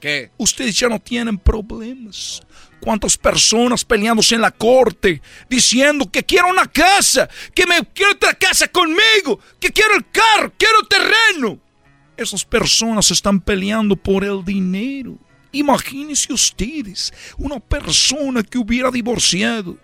¿Qué? 0.00 0.30
Ustedes 0.38 0.78
ya 0.78 0.88
no 0.88 0.98
tienen 0.98 1.36
problemas 1.38 2.42
cuántas 2.74 3.16
personas 3.16 3.84
peleándose 3.84 4.34
en 4.34 4.40
la 4.40 4.50
corte, 4.50 5.20
diciendo 5.48 6.10
que 6.10 6.22
quiero 6.22 6.48
una 6.48 6.66
casa, 6.66 7.28
que 7.54 7.66
me 7.66 7.84
quiero 7.94 8.12
otra 8.12 8.34
casa 8.34 8.68
conmigo, 8.68 9.40
que 9.60 9.70
quiero 9.70 9.94
el 9.96 10.04
carro, 10.10 10.52
quiero 10.58 10.82
terreno. 10.88 11.58
Esas 12.16 12.44
personas 12.44 13.10
están 13.10 13.40
peleando 13.40 13.96
por 13.96 14.24
el 14.24 14.44
dinero. 14.44 15.18
Imagínense 15.52 16.32
ustedes, 16.32 17.12
una 17.38 17.60
persona 17.60 18.42
que 18.42 18.58
hubiera 18.58 18.90
divorciado, 18.90 19.78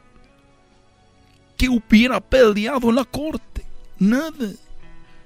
que 1.57 1.69
hubiera 1.69 2.21
peleado 2.21 2.89
en 2.91 2.97
la 2.97 3.05
corte. 3.05 3.65
Nada. 3.99 4.53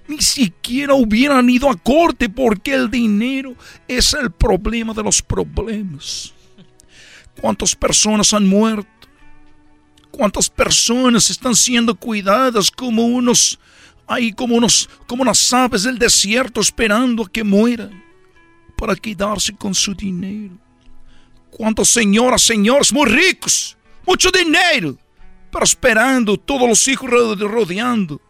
Ni 0.06 0.20
siquiera 0.20 0.94
hubieran 0.94 1.48
ido 1.48 1.70
a 1.70 1.76
corte 1.76 2.28
porque 2.28 2.74
el 2.74 2.90
dinero 2.90 3.54
es 3.88 4.12
el 4.12 4.30
problema 4.30 4.92
de 4.92 5.02
los 5.02 5.22
problemas. 5.22 6.33
¿Cuántas 7.40 7.74
personas 7.74 8.32
han 8.32 8.46
muerto? 8.46 8.88
¿Cuántas 10.10 10.48
personas 10.48 11.28
están 11.28 11.56
siendo 11.56 11.94
cuidadas 11.94 12.70
como 12.70 13.04
unos, 13.04 13.58
ahí 14.06 14.32
como 14.32 14.54
unos, 14.54 14.88
como 15.06 15.22
unas 15.22 15.52
aves 15.52 15.82
del 15.82 15.98
desierto 15.98 16.60
esperando 16.60 17.24
a 17.24 17.30
que 17.30 17.42
mueran 17.42 18.02
para 18.76 18.94
quedarse 18.94 19.54
con 19.54 19.74
su 19.74 19.94
dinero? 19.94 20.56
¿Cuántas 21.50 21.88
señoras, 21.88 22.42
señores 22.42 22.92
muy 22.92 23.08
ricos? 23.08 23.76
Mucho 24.06 24.30
dinero. 24.30 24.96
Pero 25.50 25.64
esperando, 25.64 26.36
todos 26.36 26.68
los 26.68 26.88
hijos 26.88 27.08
rodeando. 27.10 28.20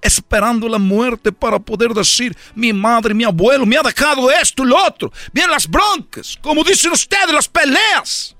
Esperando 0.00 0.68
la 0.68 0.78
muerte 0.78 1.30
para 1.30 1.60
poder 1.60 1.94
decir, 1.94 2.36
mi 2.56 2.72
madre, 2.72 3.14
mi 3.14 3.22
abuelo 3.22 3.64
me 3.64 3.76
ha 3.76 3.82
dejado 3.82 4.30
esto 4.32 4.64
lo 4.64 4.76
otro. 4.84 5.12
Bien 5.32 5.48
las 5.48 5.68
broncas, 5.68 6.36
como 6.42 6.64
dicen 6.64 6.90
ustedes, 6.90 7.32
las 7.32 7.48
peleas. 7.48 8.34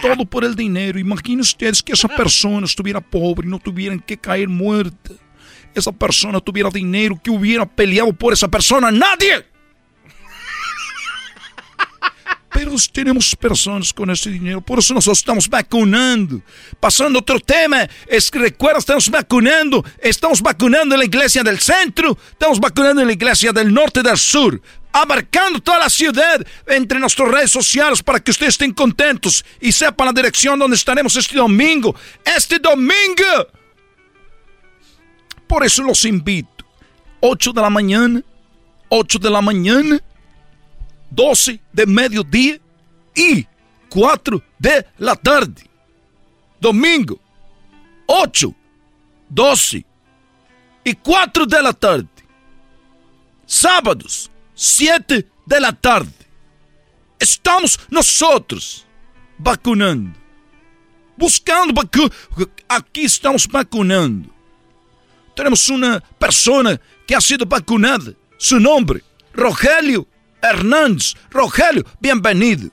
Todo 0.00 0.24
por 0.24 0.44
el 0.44 0.54
dinero. 0.54 0.98
Imaginen 0.98 1.40
ustedes 1.40 1.82
que 1.82 1.92
esa 1.92 2.08
persona 2.08 2.66
estuviera 2.66 3.00
pobre 3.00 3.46
y 3.46 3.50
no 3.50 3.58
tuvieran 3.58 4.00
que 4.00 4.16
caer 4.16 4.48
muerta. 4.48 5.14
Esa 5.74 5.92
persona 5.92 6.40
tuviera 6.40 6.70
dinero, 6.70 7.20
que 7.22 7.30
hubiera 7.30 7.64
peleado 7.64 8.12
por 8.12 8.32
esa 8.32 8.48
persona. 8.48 8.90
Nadie. 8.90 9.44
Pero 12.52 12.74
tenemos 12.92 13.36
personas 13.36 13.92
con 13.92 14.10
ese 14.10 14.28
dinero, 14.28 14.60
por 14.60 14.80
eso 14.80 14.92
nosotros 14.92 15.18
estamos 15.18 15.48
vacunando. 15.48 16.42
Pasando 16.80 17.20
otro 17.20 17.38
tema, 17.38 17.88
es 18.08 18.28
que 18.28 18.40
recuerda, 18.40 18.80
estamos 18.80 19.08
vacunando, 19.08 19.84
estamos 20.00 20.42
vacunando 20.42 20.94
en 20.94 20.98
la 20.98 21.04
iglesia 21.04 21.44
del 21.44 21.60
centro, 21.60 22.18
estamos 22.32 22.58
vacunando 22.58 23.02
en 23.02 23.06
la 23.06 23.12
iglesia 23.12 23.52
del 23.52 23.72
norte 23.72 24.00
y 24.00 24.02
del 24.02 24.18
sur, 24.18 24.60
abarcando 24.92 25.60
toda 25.60 25.78
la 25.78 25.90
ciudad 25.90 26.44
entre 26.66 26.98
nuestras 26.98 27.28
redes 27.28 27.50
sociales 27.50 28.02
para 28.02 28.20
que 28.20 28.30
ustedes 28.30 28.54
estén 28.54 28.72
contentos 28.72 29.44
y 29.60 29.72
sepan 29.72 30.06
la 30.06 30.12
dirección 30.12 30.58
donde 30.58 30.76
estaremos 30.76 31.14
este 31.16 31.36
domingo. 31.36 31.94
Este 32.24 32.58
domingo. 32.58 33.48
Por 35.46 35.64
eso 35.64 35.82
los 35.82 36.04
invito. 36.04 36.48
8 37.20 37.52
de 37.52 37.60
la 37.60 37.70
mañana, 37.70 38.22
8 38.88 39.18
de 39.18 39.30
la 39.30 39.42
mañana 39.42 40.00
12 41.10 41.60
de 41.72 41.86
mediodía 41.86 42.58
y 43.14 43.46
4 43.88 44.42
de 44.58 44.86
la 44.98 45.16
tarde. 45.16 45.68
Domingo, 46.60 47.18
8, 48.06 48.54
12 49.28 49.84
y 50.84 50.94
4 50.94 51.46
de 51.46 51.62
la 51.62 51.72
tarde. 51.72 52.08
Sábados, 53.44 54.30
7 54.60 55.26
de 55.46 55.60
la 55.60 55.72
tarde. 55.72 56.12
Estamos 57.18 57.80
nosotros 57.88 58.86
vacunando. 59.38 60.18
Buscando 61.16 61.72
vacunas. 61.72 62.10
Aquí 62.68 63.06
estamos 63.06 63.48
vacunando. 63.48 64.28
Tenemos 65.34 65.66
una 65.70 65.98
persona 66.18 66.78
que 67.06 67.14
ha 67.14 67.22
sido 67.22 67.46
vacunada. 67.46 68.12
Su 68.36 68.60
nombre, 68.60 69.02
Rogelio 69.32 70.06
Hernández. 70.42 71.14
Rogelio, 71.30 71.86
bienvenido. 71.98 72.68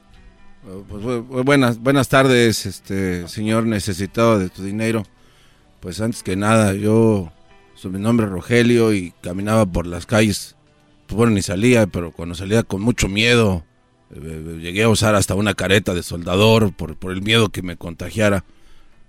Pues, 0.89 1.45
buenas, 1.45 1.79
buenas 1.79 2.09
tardes, 2.09 2.65
este 2.65 3.29
señor 3.29 3.65
necesitado 3.65 4.39
de 4.39 4.49
tu 4.49 4.61
dinero. 4.61 5.03
Pues 5.79 6.01
antes 6.01 6.21
que 6.21 6.35
nada, 6.35 6.73
yo 6.73 7.31
mi 7.85 7.99
nombre 7.99 8.25
Rogelio 8.25 8.93
y 8.93 9.13
caminaba 9.21 9.65
por 9.65 9.87
las 9.87 10.05
calles. 10.05 10.56
Bueno, 11.09 11.33
ni 11.33 11.41
salía, 11.41 11.87
pero 11.87 12.11
cuando 12.11 12.35
salía 12.35 12.63
con 12.63 12.81
mucho 12.81 13.07
miedo, 13.07 13.63
eh, 14.11 14.19
eh, 14.21 14.59
llegué 14.61 14.83
a 14.83 14.89
usar 14.89 15.15
hasta 15.15 15.35
una 15.35 15.53
careta 15.53 15.93
de 15.93 16.03
soldador 16.03 16.73
por, 16.73 16.97
por 16.97 17.11
el 17.11 17.21
miedo 17.21 17.49
que 17.49 17.61
me 17.61 17.77
contagiara 17.77 18.43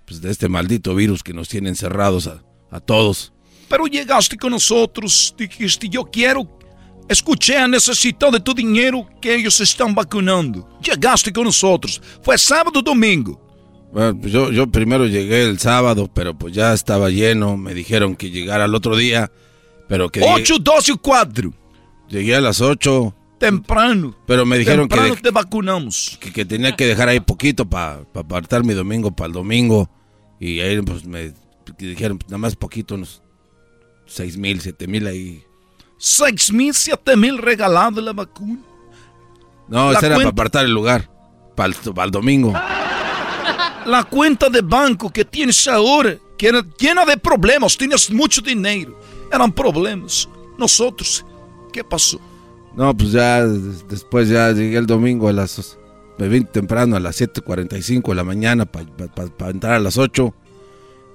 pues, 0.05 0.21
de 0.21 0.31
este 0.31 0.49
maldito 0.49 0.95
virus 0.95 1.23
que 1.23 1.33
nos 1.33 1.49
tiene 1.49 1.69
encerrados 1.69 2.27
a, 2.27 2.43
a 2.71 2.79
todos. 2.79 3.33
Pero 3.67 3.85
llegaste 3.85 4.37
con 4.37 4.51
nosotros, 4.51 5.35
dijiste, 5.37 5.89
yo 5.89 6.05
quiero 6.05 6.59
Escuché 7.09 7.57
a 7.57 7.67
de 7.67 8.39
tu 8.39 8.53
dinero 8.53 9.09
que 9.19 9.33
ellos 9.33 9.59
están 9.61 9.95
vacunando. 9.95 10.69
Llegaste 10.79 11.33
con 11.33 11.45
nosotros. 11.45 11.99
Fue 12.21 12.37
sábado 12.37 12.81
o 12.81 12.83
domingo. 12.83 13.41
Bueno, 13.91 14.15
pues 14.21 14.31
yo, 14.31 14.51
yo 14.51 14.67
primero 14.67 15.07
llegué 15.07 15.45
el 15.45 15.57
sábado, 15.57 16.07
pero 16.13 16.37
pues 16.37 16.53
ya 16.53 16.71
estaba 16.71 17.09
lleno. 17.09 17.57
Me 17.57 17.73
dijeron 17.73 18.15
que 18.15 18.29
llegara 18.29 18.65
el 18.65 18.75
otro 18.75 18.95
día, 18.95 19.31
pero 19.87 20.09
que... 20.11 20.21
8, 20.21 20.59
12 20.59 20.91
y 20.91 20.95
4. 20.97 21.53
Llegué 22.09 22.35
a 22.35 22.41
las 22.41 22.61
8. 22.61 23.15
Temprano. 23.37 24.15
Pero 24.25 24.45
me 24.45 24.57
dijeron 24.57 24.87
Temprano 24.87 25.15
que... 25.15 25.21
te 25.21 25.31
vacunamos. 25.31 26.19
Que, 26.19 26.45
tenía 26.45 26.75
que 26.75 26.87
dejar 26.87 27.09
ahí 27.09 27.19
poquito 27.19 27.69
para 27.69 28.01
apartar 28.13 28.63
mi 28.63 28.73
domingo 28.73 29.11
para 29.11 29.27
el 29.27 29.33
domingo. 29.33 29.89
Y 30.39 30.59
ahí 30.59 30.81
pues 30.81 31.05
me 31.05 31.33
dijeron, 31.77 32.17
pues, 32.17 32.29
nada 32.29 32.39
más 32.39 32.55
poquito, 32.55 32.95
unos 32.95 33.21
6 34.07 34.37
mil, 34.37 34.59
7 34.59 34.87
mil 34.87 35.07
ahí 35.07 35.43
6 35.99 36.53
mil, 36.53 36.73
7 36.73 37.17
mil 37.17 37.37
regalados 37.37 38.01
la 38.03 38.13
vacuna. 38.13 38.59
No, 39.67 39.91
ese 39.91 40.07
era 40.07 40.15
para 40.15 40.29
apartar 40.29 40.65
el 40.65 40.71
lugar. 40.71 41.09
Para 41.55 41.73
el, 42.05 42.11
domingo. 42.11 42.53
La 43.85 44.03
cuenta 44.03 44.49
de 44.49 44.61
banco 44.61 45.09
que 45.09 45.25
tienes 45.25 45.67
ahora, 45.67 46.15
que 46.37 46.47
era 46.47 46.63
llena 46.77 47.05
de 47.05 47.17
problemas, 47.17 47.75
tienes 47.77 48.09
mucho 48.11 48.41
dinero. 48.41 48.99
Eran 49.31 49.51
problemas. 49.51 50.27
Nosotros, 50.57 51.25
¿qué 51.71 51.83
pasó? 51.83 52.19
No, 52.75 52.95
pues 52.95 53.11
ya 53.11 53.45
después 53.45 54.29
ya 54.29 54.51
llegué 54.51 54.77
el 54.77 54.85
domingo 54.85 55.27
a 55.27 55.33
las... 55.33 55.77
Me 56.17 56.27
vine 56.27 56.45
temprano 56.45 56.95
a 56.95 56.99
las 56.99 57.19
7.45 57.21 58.09
de 58.09 58.15
la 58.15 58.23
mañana 58.23 58.65
para 58.65 59.51
entrar 59.51 59.73
a 59.73 59.79
las 59.79 59.97
8 59.97 60.33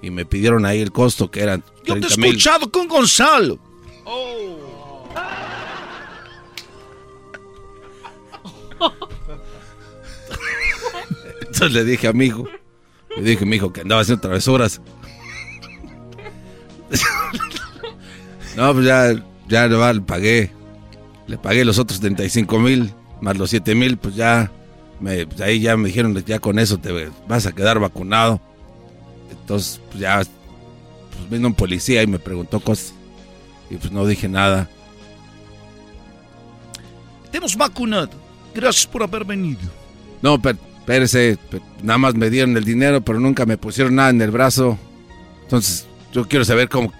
y 0.02 0.10
me 0.10 0.24
pidieron 0.24 0.66
ahí 0.66 0.80
el 0.80 0.92
costo 0.92 1.30
que 1.30 1.42
eran... 1.42 1.62
Yo 1.84 1.94
te 2.00 2.06
he 2.06 2.08
escuchado 2.08 2.70
con 2.70 2.88
Gonzalo. 2.88 3.58
Oh. 4.04 5.08
Entonces 11.40 11.72
le 11.72 11.84
dije 11.84 12.08
a 12.08 12.12
mi 12.12 12.26
hijo, 12.26 12.48
le 13.16 13.22
dije 13.22 13.44
a 13.44 13.46
mi 13.46 13.56
hijo 13.56 13.72
que 13.72 13.82
andaba 13.82 14.02
haciendo 14.02 14.20
travesuras. 14.22 14.80
no, 18.56 18.72
pues 18.74 18.86
ya, 18.86 19.14
ya 19.48 19.66
le 19.66 20.00
pagué. 20.00 20.50
Le 21.26 21.38
pagué 21.38 21.64
los 21.64 21.78
otros 21.78 22.00
35 22.00 22.58
mil, 22.58 22.92
más 23.20 23.38
los 23.38 23.50
7 23.50 23.74
mil, 23.74 23.96
pues 23.96 24.14
ya, 24.14 24.50
me, 25.00 25.26
pues 25.26 25.40
ahí 25.40 25.60
ya 25.60 25.76
me 25.76 25.88
dijeron, 25.88 26.14
ya 26.26 26.38
con 26.38 26.58
eso 26.58 26.78
te 26.78 27.10
vas 27.26 27.46
a 27.46 27.52
quedar 27.52 27.78
vacunado. 27.78 28.40
Entonces, 29.30 29.80
pues 29.88 30.00
ya, 30.00 30.16
pues 30.18 31.30
vino 31.30 31.48
un 31.48 31.54
policía 31.54 32.02
y 32.02 32.06
me 32.06 32.18
preguntó 32.18 32.60
cosas. 32.60 32.94
Y 33.70 33.76
pues 33.76 33.90
no 33.92 34.06
dije 34.06 34.28
nada. 34.28 34.68
Te 37.30 37.38
hemos 37.38 37.56
vacunado. 37.56 38.10
Gracias 38.54 38.86
por 38.86 39.02
haber 39.02 39.24
venido. 39.24 39.60
No, 40.22 40.40
pero 40.40 40.58
espérese, 40.78 41.38
nada 41.82 41.98
más 41.98 42.14
me 42.14 42.30
dieron 42.30 42.56
el 42.56 42.64
dinero, 42.64 43.00
pero 43.00 43.18
nunca 43.18 43.46
me 43.46 43.56
pusieron 43.56 43.94
nada 43.96 44.10
en 44.10 44.20
el 44.20 44.30
brazo. 44.30 44.78
Entonces, 45.42 45.86
yo 46.12 46.28
quiero 46.28 46.44
saber 46.44 46.68
cómo. 46.68 46.92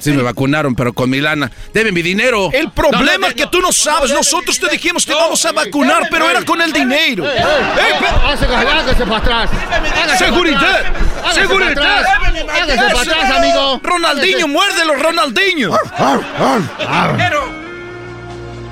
Sí, 0.00 0.12
me 0.12 0.22
vacunaron, 0.22 0.74
pero 0.74 0.92
con 0.92 1.10
mi 1.10 1.20
lana. 1.20 1.50
Debe 1.72 1.92
mi 1.92 2.02
dinero. 2.02 2.50
El 2.52 2.70
problema 2.70 3.28
es 3.28 3.34
que 3.34 3.46
tú 3.46 3.60
no 3.60 3.70
sabes. 3.70 4.10
Nosotros 4.10 4.58
te 4.58 4.68
dijimos 4.68 5.04
que 5.04 5.14
vamos 5.14 5.44
a 5.44 5.52
vacunar, 5.52 6.08
pero 6.10 6.28
era 6.28 6.42
con 6.44 6.60
el 6.60 6.72
dinero. 6.72 7.24
Hágase 7.26 8.46
para 9.06 9.16
atrás. 9.18 9.50
Seguridad. 10.18 10.84
Seguridad. 11.32 12.04
Hágase 12.48 12.76
para 12.76 13.00
atrás, 13.00 13.30
amigo. 13.38 13.80
Ronaldinho, 13.82 14.48
muérdelo, 14.48 14.94
Ronaldinho. 14.94 15.72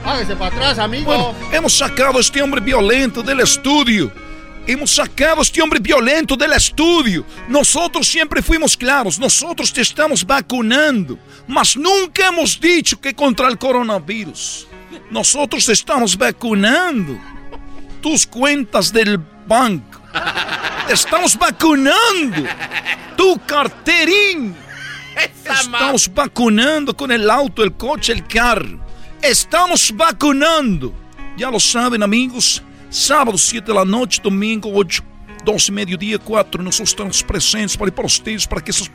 Hágase 0.04 0.36
para 0.36 0.56
atrás, 0.56 0.78
amigo. 0.78 1.34
hemos 1.52 1.76
sacado 1.76 2.16
a 2.18 2.20
este 2.20 2.40
hombre 2.40 2.60
violento 2.60 3.22
del 3.22 3.40
estudio. 3.40 4.10
Hemos 4.68 4.90
sacado 4.90 5.38
a 5.38 5.42
este 5.42 5.62
hombre 5.62 5.80
violento 5.80 6.36
del 6.36 6.52
estudio. 6.52 7.24
Nosotros 7.48 8.06
siempre 8.06 8.42
fuimos 8.42 8.76
claros, 8.76 9.18
nosotros 9.18 9.72
te 9.72 9.80
estamos 9.80 10.26
vacunando, 10.26 11.18
mas 11.46 11.74
nunca 11.74 12.28
hemos 12.28 12.60
dicho 12.60 13.00
que 13.00 13.14
contra 13.14 13.48
el 13.48 13.56
coronavirus. 13.56 14.68
Nosotros 15.10 15.64
te 15.64 15.72
estamos 15.72 16.18
vacunando. 16.18 17.18
Tus 18.02 18.26
cuentas 18.26 18.92
del 18.92 19.16
banco. 19.46 20.02
Te 20.86 20.92
estamos 20.92 21.34
vacunando. 21.38 22.42
Tu 23.16 23.40
carterín. 23.46 24.54
Estamos 25.16 26.12
vacunando 26.12 26.94
con 26.94 27.10
el 27.10 27.30
auto, 27.30 27.64
el 27.64 27.72
coche, 27.72 28.12
el 28.12 28.26
carro. 28.26 28.78
Estamos 29.22 29.90
vacunando. 29.96 30.92
Ya 31.38 31.50
lo 31.50 31.58
saben, 31.58 32.02
amigos. 32.02 32.62
Sábado, 32.90 33.36
7 33.36 33.66
de 33.66 33.74
la 33.74 33.84
noche, 33.84 34.20
domingo, 34.22 34.70
8, 34.72 35.02
12, 35.44 35.72
mediodía, 35.72 36.18
4. 36.18 36.62
Nosotros 36.62 36.90
estamos 36.90 37.22
presentes 37.22 37.76
para, 37.76 37.94
para 37.94 38.06
ustedes, 38.06 38.46
para 38.46 38.62
que 38.62 38.70
esos, 38.70 38.90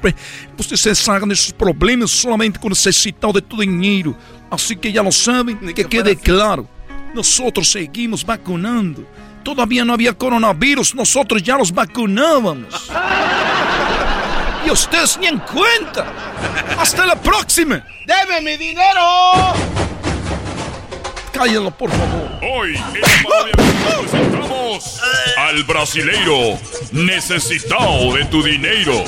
ustedes 0.57 0.99
salgan 0.99 1.29
de 1.29 1.35
sus 1.35 1.53
problemas 1.53 2.09
solamente 2.11 2.59
con 2.59 2.69
necesitar 2.69 3.31
de 3.31 3.41
tu 3.41 3.57
dinheiro. 3.59 4.15
Así 4.49 4.75
que 4.75 4.91
ya 4.91 5.03
lo 5.03 5.11
saben, 5.11 5.57
que 5.73 5.85
quede 5.85 6.15
claro. 6.15 6.67
Nosotros 7.13 7.71
seguimos 7.71 8.25
vacunando. 8.25 9.05
Todavía 9.43 9.85
no 9.85 9.93
había 9.93 10.13
coronavirus, 10.13 10.95
nosotros 10.95 11.43
ya 11.43 11.57
los 11.57 11.71
vacunábamos. 11.71 12.89
Y 14.65 14.69
ustedes 14.71 15.17
ni 15.19 15.27
en 15.27 15.39
cuenta. 15.39 16.11
Hasta 16.79 17.05
la 17.05 17.15
próxima. 17.15 17.85
¡Deme 18.07 18.41
mi 18.41 18.57
dinero! 18.57 19.92
Cállalo, 21.33 21.71
por 21.71 21.89
favor. 21.89 22.29
Hoy 22.43 22.75
en 22.75 23.51
presentamos 24.03 25.01
al 25.35 25.63
brasileiro 25.63 26.59
necesitado 26.91 28.13
de 28.13 28.25
tu 28.25 28.43
dinero. 28.43 29.03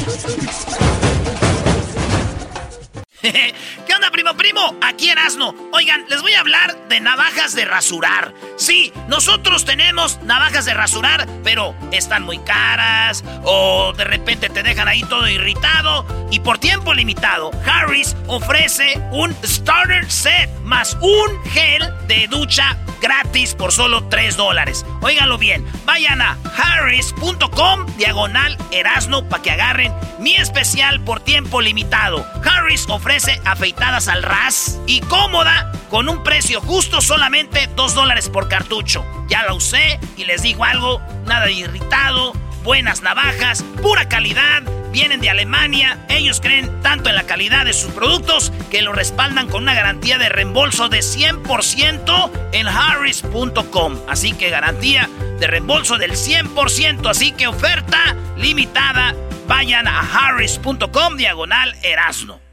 ¿Qué 3.88 3.94
onda, 3.94 4.12
primo, 4.12 4.36
primo? 4.36 4.76
Aquí 4.82 5.10
en 5.10 5.18
Asno. 5.18 5.56
Oigan, 5.72 6.06
les 6.10 6.22
voy 6.22 6.34
a 6.34 6.42
hablar 6.42 6.88
de 6.90 7.00
navajas 7.00 7.56
de 7.56 7.66
rasurar. 7.66 8.34
Sí, 8.58 8.94
nosotros 9.08 9.66
tenemos 9.66 10.22
navajas 10.22 10.66
de 10.66 10.74
rasurar, 10.74 11.28
pero 11.44 11.76
están 11.92 12.24
muy 12.24 12.38
caras 12.40 13.24
o 13.44 13.94
de 13.94 14.04
repente 14.04 14.50
te 14.50 14.64
dejan 14.64 14.88
ahí 14.88 15.02
todo 15.04 15.28
irritado. 15.28 16.06
Y 16.30 16.40
por 16.40 16.60
tiempo 16.60 16.94
limitado, 16.94 17.52
Harris 17.66 18.16
ofrece 18.28 19.02
un 19.12 19.36
starter 19.44 20.12
set 20.12 20.50
más 20.64 20.98
un 21.02 21.44
gel 21.52 21.84
de 22.08 22.28
ducha 22.28 22.78
gratis 23.02 23.54
por 23.54 23.72
solo 23.72 24.08
3 24.08 24.36
dólares. 24.38 24.86
Óiganlo 25.02 25.38
bien, 25.38 25.66
vayan 25.86 26.22
a 26.22 26.38
harris.com 26.58 27.86
diagonal 27.98 28.58
erasno 28.72 29.28
para 29.30 29.44
que 29.44 29.52
agarren 29.52 29.94
mi 30.20 30.36
especial 30.36 31.04
por 31.04 31.20
tiempo 31.20 31.62
limitado. 31.62 32.26
Harris 32.44 32.86
ofrece 32.90 33.15
afeitadas 33.46 34.10
al 34.10 34.24
ras 34.24 34.78
y 34.88 35.00
cómoda 35.02 35.72
con 35.90 36.10
un 36.10 36.22
precio 36.24 36.60
justo 36.60 37.00
solamente 37.00 37.70
2 37.74 37.96
dólares 37.96 38.30
por 38.30 38.50
cartucho. 38.50 39.06
Ya 39.30 39.44
la 39.44 39.54
usé 39.54 40.00
y 40.18 40.26
les 40.26 40.42
digo 40.42 40.66
algo, 40.66 41.02
nada 41.26 41.50
irritado, 41.50 42.34
buenas 42.64 43.02
navajas, 43.04 43.64
pura 43.82 44.10
calidad, 44.10 44.64
vienen 44.92 45.22
de 45.22 45.30
Alemania, 45.30 45.98
ellos 46.10 46.42
creen 46.42 46.82
tanto 46.82 47.10
en 47.10 47.16
la 47.16 47.24
calidad 47.24 47.64
de 47.64 47.72
sus 47.72 47.92
productos 47.94 48.52
que 48.70 48.82
lo 48.82 48.92
respaldan 48.92 49.48
con 49.48 49.64
una 49.64 49.74
garantía 49.74 50.18
de 50.18 50.28
reembolso 50.28 50.90
de 50.90 51.00
100% 51.00 52.32
en 52.52 52.68
harris.com. 52.68 53.98
Así 54.10 54.34
que 54.34 54.50
garantía 54.50 55.10
de 55.40 55.48
reembolso 55.48 55.98
del 55.98 56.12
100%, 56.12 57.10
así 57.10 57.32
que 57.32 57.48
oferta 57.48 58.16
limitada. 58.36 59.16
Vayan 59.48 59.88
a 59.88 60.00
harris.com 60.00 61.16
diagonal 61.16 61.76
erasno. 61.84 62.45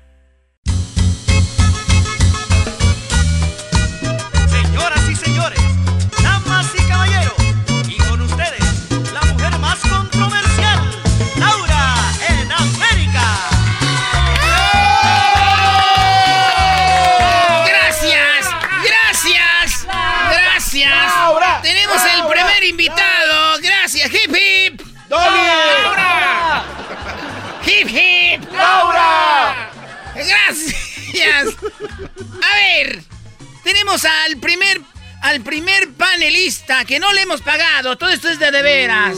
Señores, 5.24 5.61
damas 6.23 6.66
y 6.74 6.82
caballeros, 6.89 7.35
y 7.89 7.97
con 7.99 8.20
ustedes, 8.23 8.90
la 9.12 9.20
mujer 9.20 9.59
más 9.59 9.78
controversial, 9.78 10.81
Laura 11.36 11.94
en 12.28 12.53
América. 12.53 13.27
Gracias, 17.66 18.49
gracias, 18.85 19.86
gracias. 20.31 21.62
Tenemos 21.62 22.03
el 22.05 22.27
primer 22.27 22.65
invitado. 22.65 23.59
Gracias, 23.62 24.11
hip 24.12 24.35
hip. 24.35 24.82
¡Laura! 25.09 26.65
Hip 27.65 27.89
hip. 27.89 28.53
¡Laura! 28.53 29.70
Gracias. 30.15 31.57
A 32.43 32.55
ver, 32.57 33.03
tenemos 33.62 34.05
al 34.05 34.39
primer 34.39 34.81
al 35.23 35.40
primer 35.40 35.90
panelista 35.93 36.85
que 36.85 36.99
no 37.01 37.12
le 37.12 37.23
hemos 37.23 37.40
pagado. 37.40 37.97
Todo 37.97 38.11
esto 38.11 38.28
es 38.28 38.39
de 38.39 38.51
de 38.51 38.62
veras. 38.62 39.16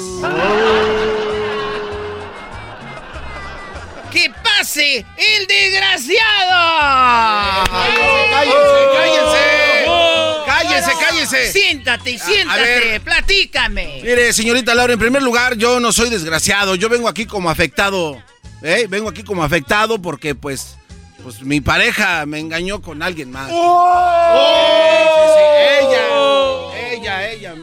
¡Que 4.12 4.30
pase 4.44 5.04
el 5.16 5.46
desgraciado! 5.48 7.64
Cállense, 8.30 8.86
cállense. 8.94 9.84
Cállense, 10.46 10.92
cállense. 11.00 11.52
Siéntate, 11.52 12.12
A- 12.12 12.22
a 12.22 12.26
siéntate, 12.26 12.62
ver. 12.62 13.00
platícame. 13.00 14.00
Mire, 14.04 14.32
señorita 14.32 14.72
Laura, 14.74 14.92
en 14.92 14.98
primer 15.00 15.20
lugar, 15.22 15.56
yo 15.56 15.80
no 15.80 15.92
soy 15.92 16.10
desgraciado. 16.10 16.76
Yo 16.76 16.88
vengo 16.88 17.08
aquí 17.08 17.26
como 17.26 17.50
afectado. 17.50 18.22
¿eh? 18.62 18.86
Vengo 18.88 19.08
aquí 19.08 19.24
como 19.24 19.42
afectado 19.42 20.00
porque, 20.00 20.36
pues, 20.36 20.76
pues 21.24 21.42
mi 21.42 21.60
pareja 21.60 22.24
me 22.26 22.38
engañó 22.38 22.80
con 22.80 23.02
alguien 23.02 23.32
más. 23.32 23.48
Sí, 23.48 23.56
sí, 25.16 25.32
sí, 25.34 25.86
Ella, 25.86 26.92
ella, 26.92 27.30
ella. 27.30 27.54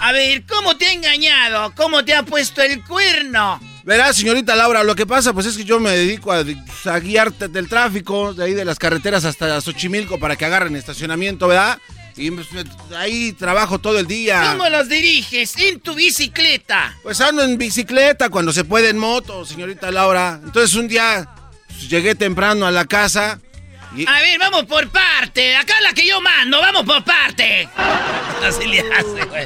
A 0.00 0.12
ver, 0.12 0.44
¿cómo 0.46 0.76
te 0.76 0.86
ha 0.86 0.92
engañado? 0.92 1.72
¿Cómo 1.76 2.04
te 2.04 2.14
ha 2.14 2.22
puesto 2.24 2.60
el 2.62 2.82
cuerno? 2.84 3.60
Verá, 3.84 4.12
señorita 4.14 4.56
Laura, 4.56 4.82
lo 4.82 4.96
que 4.96 5.06
pasa, 5.06 5.32
pues 5.34 5.44
es 5.46 5.56
que 5.58 5.64
yo 5.64 5.78
me 5.78 5.90
dedico 5.90 6.32
a, 6.32 6.38
a 6.38 6.98
guiar 7.00 7.30
t- 7.32 7.48
del 7.48 7.68
tráfico, 7.68 8.32
de 8.32 8.44
ahí 8.44 8.54
de 8.54 8.64
las 8.64 8.78
carreteras 8.78 9.24
hasta 9.26 9.60
Xochimilco 9.60 10.18
para 10.18 10.36
que 10.36 10.46
agarren 10.46 10.74
estacionamiento, 10.74 11.46
¿verdad? 11.48 11.78
Y 12.16 12.30
pues, 12.30 12.46
ahí 12.96 13.32
trabajo 13.32 13.78
todo 13.78 13.98
el 13.98 14.06
día. 14.06 14.52
¿Cómo 14.52 14.68
los 14.70 14.88
diriges? 14.88 15.54
En 15.58 15.80
tu 15.80 15.94
bicicleta. 15.94 16.96
Pues 17.02 17.20
ando 17.20 17.42
en 17.42 17.58
bicicleta 17.58 18.30
cuando 18.30 18.52
se 18.54 18.64
puede 18.64 18.88
en 18.88 18.98
moto, 18.98 19.44
señorita 19.44 19.90
Laura. 19.90 20.40
Entonces 20.42 20.74
un 20.76 20.88
día 20.88 21.28
pues, 21.36 21.43
llegué 21.88 22.14
temprano 22.14 22.66
a 22.66 22.70
la 22.70 22.84
casa 22.86 23.40
y... 23.96 24.06
A 24.08 24.20
ver, 24.20 24.38
vamos 24.38 24.64
por 24.64 24.88
parte. 24.90 25.56
Acá 25.56 25.74
la 25.82 25.92
que 25.92 26.06
yo 26.06 26.20
mando, 26.20 26.60
vamos 26.60 26.84
por 26.84 27.02
parte. 27.04 27.68
Así 28.44 28.66
le 28.66 28.80
hace, 28.80 29.24
güey. 29.26 29.44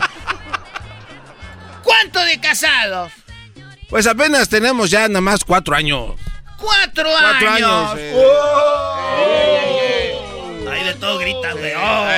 ¿Cuánto 1.82 2.20
de 2.20 2.38
casados? 2.40 3.12
Pues 3.88 4.06
apenas 4.06 4.48
tenemos 4.48 4.90
ya 4.90 5.08
nada 5.08 5.20
más 5.20 5.44
cuatro 5.44 5.74
años. 5.74 6.12
Cuatro, 6.58 7.08
Cuatro 7.10 7.50
años. 7.50 7.90
años, 7.92 8.00
eh. 8.00 8.14
Ahí 10.70 10.84
de 10.84 10.94
todo 10.94 11.18
grita, 11.18 11.52
güey. 11.52 11.72
Oh. 11.74 12.08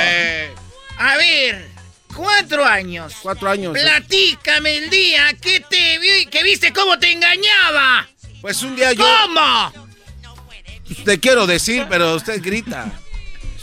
A 0.99 1.17
ver, 1.17 1.69
cuatro 2.15 2.65
años. 2.65 3.15
Cuatro 3.23 3.51
años. 3.51 3.77
eh. 3.77 3.81
Platícame 3.83 4.77
el 4.79 4.91
día 4.91 5.33
que 5.41 5.61
te 5.61 5.99
vi, 5.99 6.27
que 6.27 6.43
viste 6.43 6.73
cómo 6.73 6.99
te 6.99 7.13
engañaba. 7.13 8.09
Pues 8.41 8.63
un 8.63 8.75
día 8.77 8.93
yo... 8.93 9.05
¿Cómo? 9.05 9.90
Te 11.05 11.19
quiero 11.21 11.47
decir, 11.47 11.87
pero 11.89 12.15
usted 12.15 12.43
grita. 12.43 12.91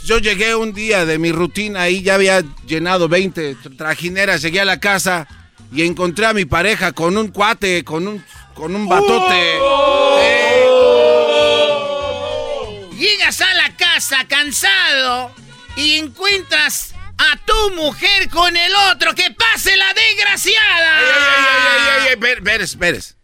Yo 0.04 0.18
llegué 0.18 0.54
un 0.54 0.72
día 0.72 1.04
de 1.04 1.18
mi 1.18 1.32
rutina 1.32 1.88
y 1.88 2.02
ya 2.02 2.14
había 2.14 2.42
llenado 2.66 3.08
20 3.08 3.56
trajineras. 3.76 4.40
Llegué 4.42 4.60
a 4.60 4.64
la 4.64 4.80
casa 4.80 5.28
y 5.70 5.82
encontré 5.84 6.26
a 6.26 6.32
mi 6.32 6.44
pareja 6.46 6.92
con 6.92 7.16
un 7.18 7.28
cuate, 7.28 7.84
con 7.84 8.08
un, 8.08 8.24
con 8.54 8.74
un 8.74 8.88
batote. 8.88 9.58
Llegas 12.98 13.40
a 13.40 13.54
la 13.54 13.76
casa 13.76 14.26
cansado 14.26 15.32
y 15.76 15.94
encuentras 15.98 16.94
a 17.18 17.36
tu 17.44 17.74
mujer 17.76 18.28
con 18.30 18.56
el 18.56 18.72
otro. 18.92 19.14
¡Que 19.14 19.30
pase 19.30 19.76
la 19.76 19.92
desgraciada! 19.92 21.00
¡Ey, 21.00 21.06
ey, 21.06 22.06
ey, 22.06 22.08
ey! 22.12 22.16
Ver- 22.18 22.40
Veres, 22.40 22.76
veres. 22.78 23.16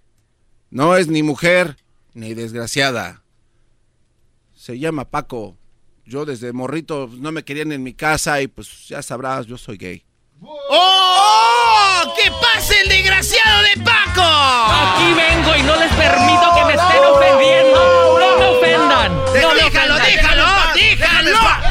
No 0.70 0.96
es 0.96 1.08
ni 1.08 1.22
mujer 1.22 1.76
ni 2.12 2.34
desgraciada. 2.34 3.22
Se 4.64 4.78
llama 4.78 5.04
Paco. 5.04 5.58
Yo 6.06 6.24
desde 6.24 6.54
morrito 6.54 7.10
no 7.18 7.32
me 7.32 7.44
querían 7.44 7.70
en 7.72 7.82
mi 7.82 7.92
casa 7.92 8.40
y 8.40 8.48
pues 8.48 8.88
ya 8.88 9.02
sabrás, 9.02 9.44
yo 9.44 9.58
soy 9.58 9.76
gay. 9.76 10.02
¡Oh! 10.40 12.14
¡Que 12.16 12.30
pase 12.30 12.80
el 12.80 12.88
desgraciado 12.88 13.62
de 13.62 13.82
Paco! 13.84 14.22
Aquí 14.22 15.12
vengo 15.12 15.54
y 15.54 15.62
no 15.64 15.76
les 15.76 15.92
permito 15.92 16.54
que 16.56 16.64
me 16.64 16.72
estén 16.72 17.04
ofendiendo. 17.04 18.18
No 18.18 18.38
me 18.38 18.46
ofendan. 18.56 19.14
No 19.42 19.54
me 19.54 19.64
déjalo, 19.64 19.96
déjalo, 19.96 20.44
déjalo. 20.74 21.63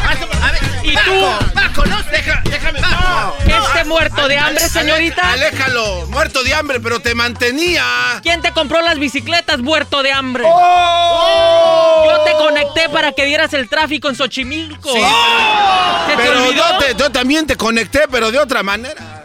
¿Y 0.94 0.96
Paco, 0.96 1.12
tú? 1.12 1.54
Paco, 1.54 1.86
no, 1.88 2.04
deja, 2.04 2.42
déjame. 2.46 2.80
Paco. 2.82 3.36
¿Este 3.48 3.84
muerto 3.86 4.28
de 4.28 4.38
hambre, 4.38 4.70
señorita? 4.70 5.32
Aléjalo, 5.32 6.06
muerto 6.08 6.44
de 6.44 6.54
hambre, 6.54 6.80
pero 6.80 7.00
te 7.00 7.16
mantenía. 7.16 7.84
¿Quién 8.22 8.42
te 8.44 8.52
compró 8.52 8.80
las 8.82 9.00
bicicletas, 9.00 9.60
muerto 9.60 10.04
de 10.04 10.12
hambre? 10.12 10.44
¡Oh! 10.46 12.06
Yo 12.12 12.24
te 12.24 12.32
conecté 12.34 12.90
para 12.90 13.12
que 13.14 13.26
vieras 13.26 13.54
el 13.54 13.68
tráfico 13.70 14.08
en 14.10 14.16
Xochimilco. 14.16 14.94
Sí, 14.94 15.02
¿Se 15.02 16.16
te 16.16 16.24
Pero 16.24 16.52
yo, 16.52 16.78
te- 16.78 16.96
yo 16.96 17.10
también 17.12 17.48
te 17.48 17.56
conecté, 17.56 18.02
pero 18.12 18.30
de 18.32 18.38
otra 18.40 18.62
manera. 18.62 19.24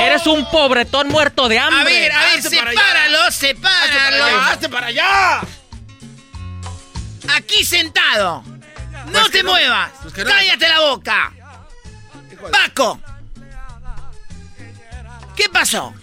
Eres 0.00 0.26
un 0.26 0.44
pobretón 0.50 1.08
muerto 1.08 1.48
de 1.48 1.58
hambre. 1.58 1.80
A 1.80 1.84
ver, 1.84 2.12
a 2.12 2.18
ver, 2.18 2.38
Hazte 2.38 2.56
para 2.56 2.70
sepáralo, 2.70 3.18
allá, 3.22 3.30
sepáralo. 3.30 4.24
¡Hazte 4.42 4.68
para 4.68 4.86
allá! 4.88 5.40
Aquí 7.36 7.64
sentado. 7.64 8.42
No 9.06 9.12
Pues 9.20 9.30
te 9.30 9.42
muevas. 9.42 9.90
pues 10.02 10.16
no. 10.18 10.24
Cállate 10.24 10.68
la 10.68 10.80
boca. 10.80 11.32
Paco. 12.52 13.00
¿Qué 15.36 15.48
pasó? 15.48 15.94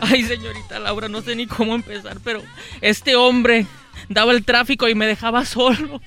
Ay, 0.00 0.24
señorita 0.24 0.78
Laura, 0.78 1.08
no 1.08 1.20
sé 1.20 1.34
ni 1.34 1.46
cómo 1.46 1.74
empezar, 1.74 2.18
pero 2.24 2.42
este 2.80 3.16
hombre 3.16 3.66
daba 4.08 4.32
el 4.32 4.44
tráfico 4.44 4.88
y 4.88 4.94
me 4.94 5.06
dejaba 5.06 5.44
solo. 5.44 6.00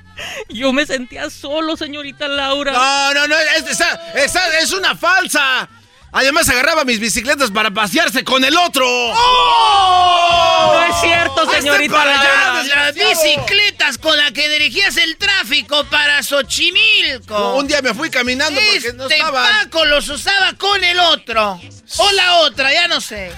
Yo 0.48 0.72
me 0.72 0.84
sentía 0.86 1.30
solo, 1.30 1.76
señorita 1.76 2.28
Laura. 2.28 2.72
No, 2.72 3.14
no, 3.14 3.28
no, 3.28 3.36
es, 3.38 4.34
es 4.62 4.72
una 4.72 4.94
falsa. 4.94 5.68
Además 6.12 6.48
agarraba 6.48 6.84
mis 6.84 6.98
bicicletas 6.98 7.50
para 7.50 7.70
pasearse 7.70 8.24
con 8.24 8.44
el 8.44 8.56
otro. 8.56 8.84
No 8.84 10.82
es 10.84 11.00
cierto, 11.00 11.50
señorita. 11.50 11.94
Para 11.94 12.14
Laura. 12.14 12.64
las 12.64 12.94
bicicletas 12.94 13.98
con 13.98 14.16
las 14.16 14.32
que 14.32 14.48
dirigías 14.48 14.96
el 14.96 15.16
tráfico 15.16 15.84
para 15.84 16.22
Xochimilco. 16.22 17.56
Un 17.56 17.68
día 17.68 17.80
me 17.80 17.94
fui 17.94 18.10
caminando 18.10 18.60
porque 18.60 18.76
este 18.76 18.92
no 18.94 19.08
estaba. 19.08 19.48
Paco 19.62 19.84
los 19.84 20.08
usaba 20.08 20.54
con 20.54 20.82
el 20.82 20.98
otro. 20.98 21.60
O 21.98 22.12
la 22.12 22.38
otra, 22.38 22.72
ya 22.72 22.88
no 22.88 23.00
sé. 23.00 23.30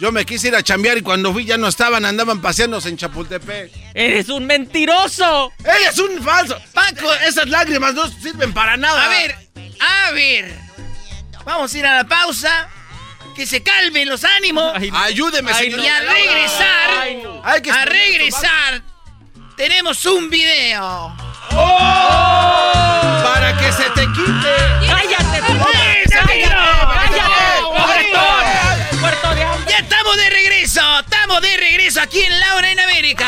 Yo 0.00 0.12
me 0.12 0.24
quise 0.24 0.48
ir 0.48 0.54
a 0.54 0.62
chambear 0.62 0.98
y 0.98 1.02
cuando 1.02 1.32
fui 1.32 1.44
ya 1.44 1.56
no 1.56 1.66
estaban, 1.66 2.04
andaban 2.04 2.40
paseándose 2.40 2.88
en 2.88 2.96
Chapultepec. 2.96 3.72
¡Eres 3.94 4.28
un 4.28 4.46
mentiroso! 4.46 5.52
¡Eres 5.64 5.98
un 5.98 6.22
falso! 6.22 6.56
Paco, 6.72 7.12
esas 7.26 7.48
lágrimas 7.48 7.94
no 7.94 8.08
sirven 8.08 8.54
para 8.54 8.76
nada. 8.76 9.04
A 9.04 9.08
ver, 9.08 9.36
a 9.80 10.10
ver. 10.12 10.67
Vamos 11.44 11.74
a 11.74 11.78
ir 11.78 11.86
a 11.86 11.96
la 11.96 12.04
pausa. 12.04 12.68
Que 13.34 13.46
se 13.46 13.62
calmen 13.62 14.08
los 14.08 14.24
ánimos. 14.24 14.72
Ayúdeme, 14.92 15.52
Ay, 15.52 15.70
señor. 15.70 15.80
Y 15.80 15.88
a 15.88 16.00
regresar, 16.00 16.90
Ay, 17.00 17.20
no. 17.22 17.40
Hay 17.44 17.62
que 17.62 17.70
a 17.70 17.84
esto, 17.84 17.90
regresar, 17.92 18.82
tenemos 19.56 20.04
un 20.06 20.28
video. 20.28 21.16
Para 23.22 23.56
que 23.58 23.72
se 23.72 23.84
te 23.90 24.06
quite. 24.12 24.56
¡Cállate, 24.88 25.42
tú! 25.46 25.58
¡Puerto 29.00 29.34
de 29.34 29.42
hambre! 29.44 29.70
Ya 29.70 29.78
estamos 29.78 30.16
de 30.16 30.30
regreso, 30.30 31.00
estamos 31.00 31.40
de 31.40 31.56
regreso 31.56 32.00
aquí 32.00 32.20
en 32.20 32.40
Laura 32.40 32.70
en 32.72 32.80
América. 32.80 33.26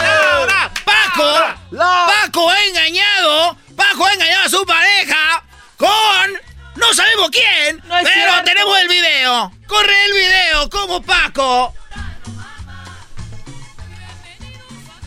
¡Laura! 0.00 0.70
Paco, 0.84 1.40
Paco 1.70 2.50
ha 2.50 2.64
engañado, 2.64 3.56
Paco 3.76 4.06
ha 4.06 4.12
engañado 4.12 4.44
a 4.46 4.48
su 4.48 4.66
pareja 4.66 4.83
no 6.86 6.94
sabemos 6.94 7.30
quién, 7.30 7.76
No 7.78 7.94
pero 8.02 8.08
cierto. 8.12 8.44
tenemos 8.44 8.78
el 8.78 8.88
video. 8.88 9.52
Corre 9.66 10.04
el 10.06 10.12
video, 10.12 10.70
como 10.70 11.02
Paco. 11.02 11.74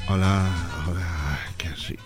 Hola, 0.09 0.45
hola, 0.87 1.39
qué 1.57 1.69
rico. 1.69 2.03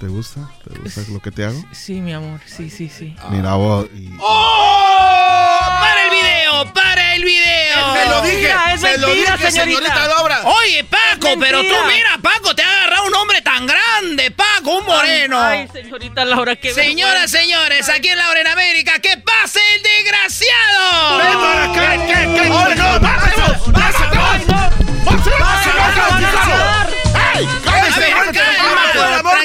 ¿Te 0.00 0.06
gusta? 0.08 0.40
¿Te 0.84 0.90
gusta 0.90 1.12
lo 1.12 1.20
que 1.20 1.30
te 1.30 1.44
hago? 1.46 1.64
Sí, 1.72 2.02
mi 2.02 2.12
amor, 2.12 2.40
sí, 2.44 2.68
sí, 2.68 2.90
sí. 2.90 3.16
Mira 3.30 3.54
vos, 3.54 3.86
y 3.94 4.10
¡Oh! 4.20 5.58
¡Para 5.80 6.04
el 6.04 6.10
video! 6.10 6.74
¡Para 6.74 7.14
el 7.14 7.24
video! 7.24 7.94
Se 7.94 8.06
lo 8.10 8.22
dije, 8.22 8.54
es 8.74 8.80
se 8.82 8.98
lo 8.98 9.08
dije, 9.08 9.50
señorita 9.50 9.50
señorita. 9.50 10.08
Laura. 10.08 10.40
Oye, 10.44 10.84
Paco, 10.84 11.38
pero 11.40 11.62
tú 11.62 11.74
mira, 11.86 12.18
Paco, 12.20 12.54
te 12.54 12.62
ha 12.62 12.70
agarrado 12.70 13.06
un 13.06 13.14
hombre 13.14 13.40
tan 13.40 13.66
grande, 13.66 14.30
Paco, 14.30 14.76
un 14.76 14.84
moreno. 14.84 15.40
Ay, 15.40 15.66
señorita 15.72 16.26
Laura, 16.26 16.54
qué 16.56 16.74
Señoras, 16.74 17.30
señores, 17.30 17.88
aquí 17.88 18.08
en 18.08 18.18
Laura 18.18 18.42
en 18.42 18.48
América, 18.48 18.98
¡que 18.98 19.16
pase 19.16 19.60
el 19.76 19.82
desgraciado! 19.82 21.18
Ven 21.18 21.32
para 21.32 21.64
acá. 21.72 21.84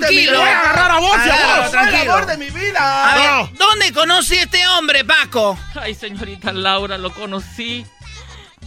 Tranquilo. 0.09 0.31
vida! 0.31 0.39
¡Voy 0.41 0.49
a 0.49 0.59
agarrar 0.59 0.91
a 0.91 0.99
vos, 0.99 1.15
a 1.17 1.61
vos! 1.61 1.71
tranquilo. 1.71 2.01
el 2.03 2.09
amor 2.09 2.25
de 2.25 2.37
mi 2.37 2.49
vida. 2.49 3.11
A 3.13 3.15
ver, 3.15 3.31
No. 3.31 3.49
¿dónde 3.65 3.93
conocí 3.93 4.37
a 4.37 4.43
este 4.43 4.67
hombre, 4.67 5.05
Paco? 5.05 5.57
Ay, 5.75 5.93
señorita 5.95 6.51
Laura, 6.51 6.97
lo 6.97 7.11
conocí 7.13 7.85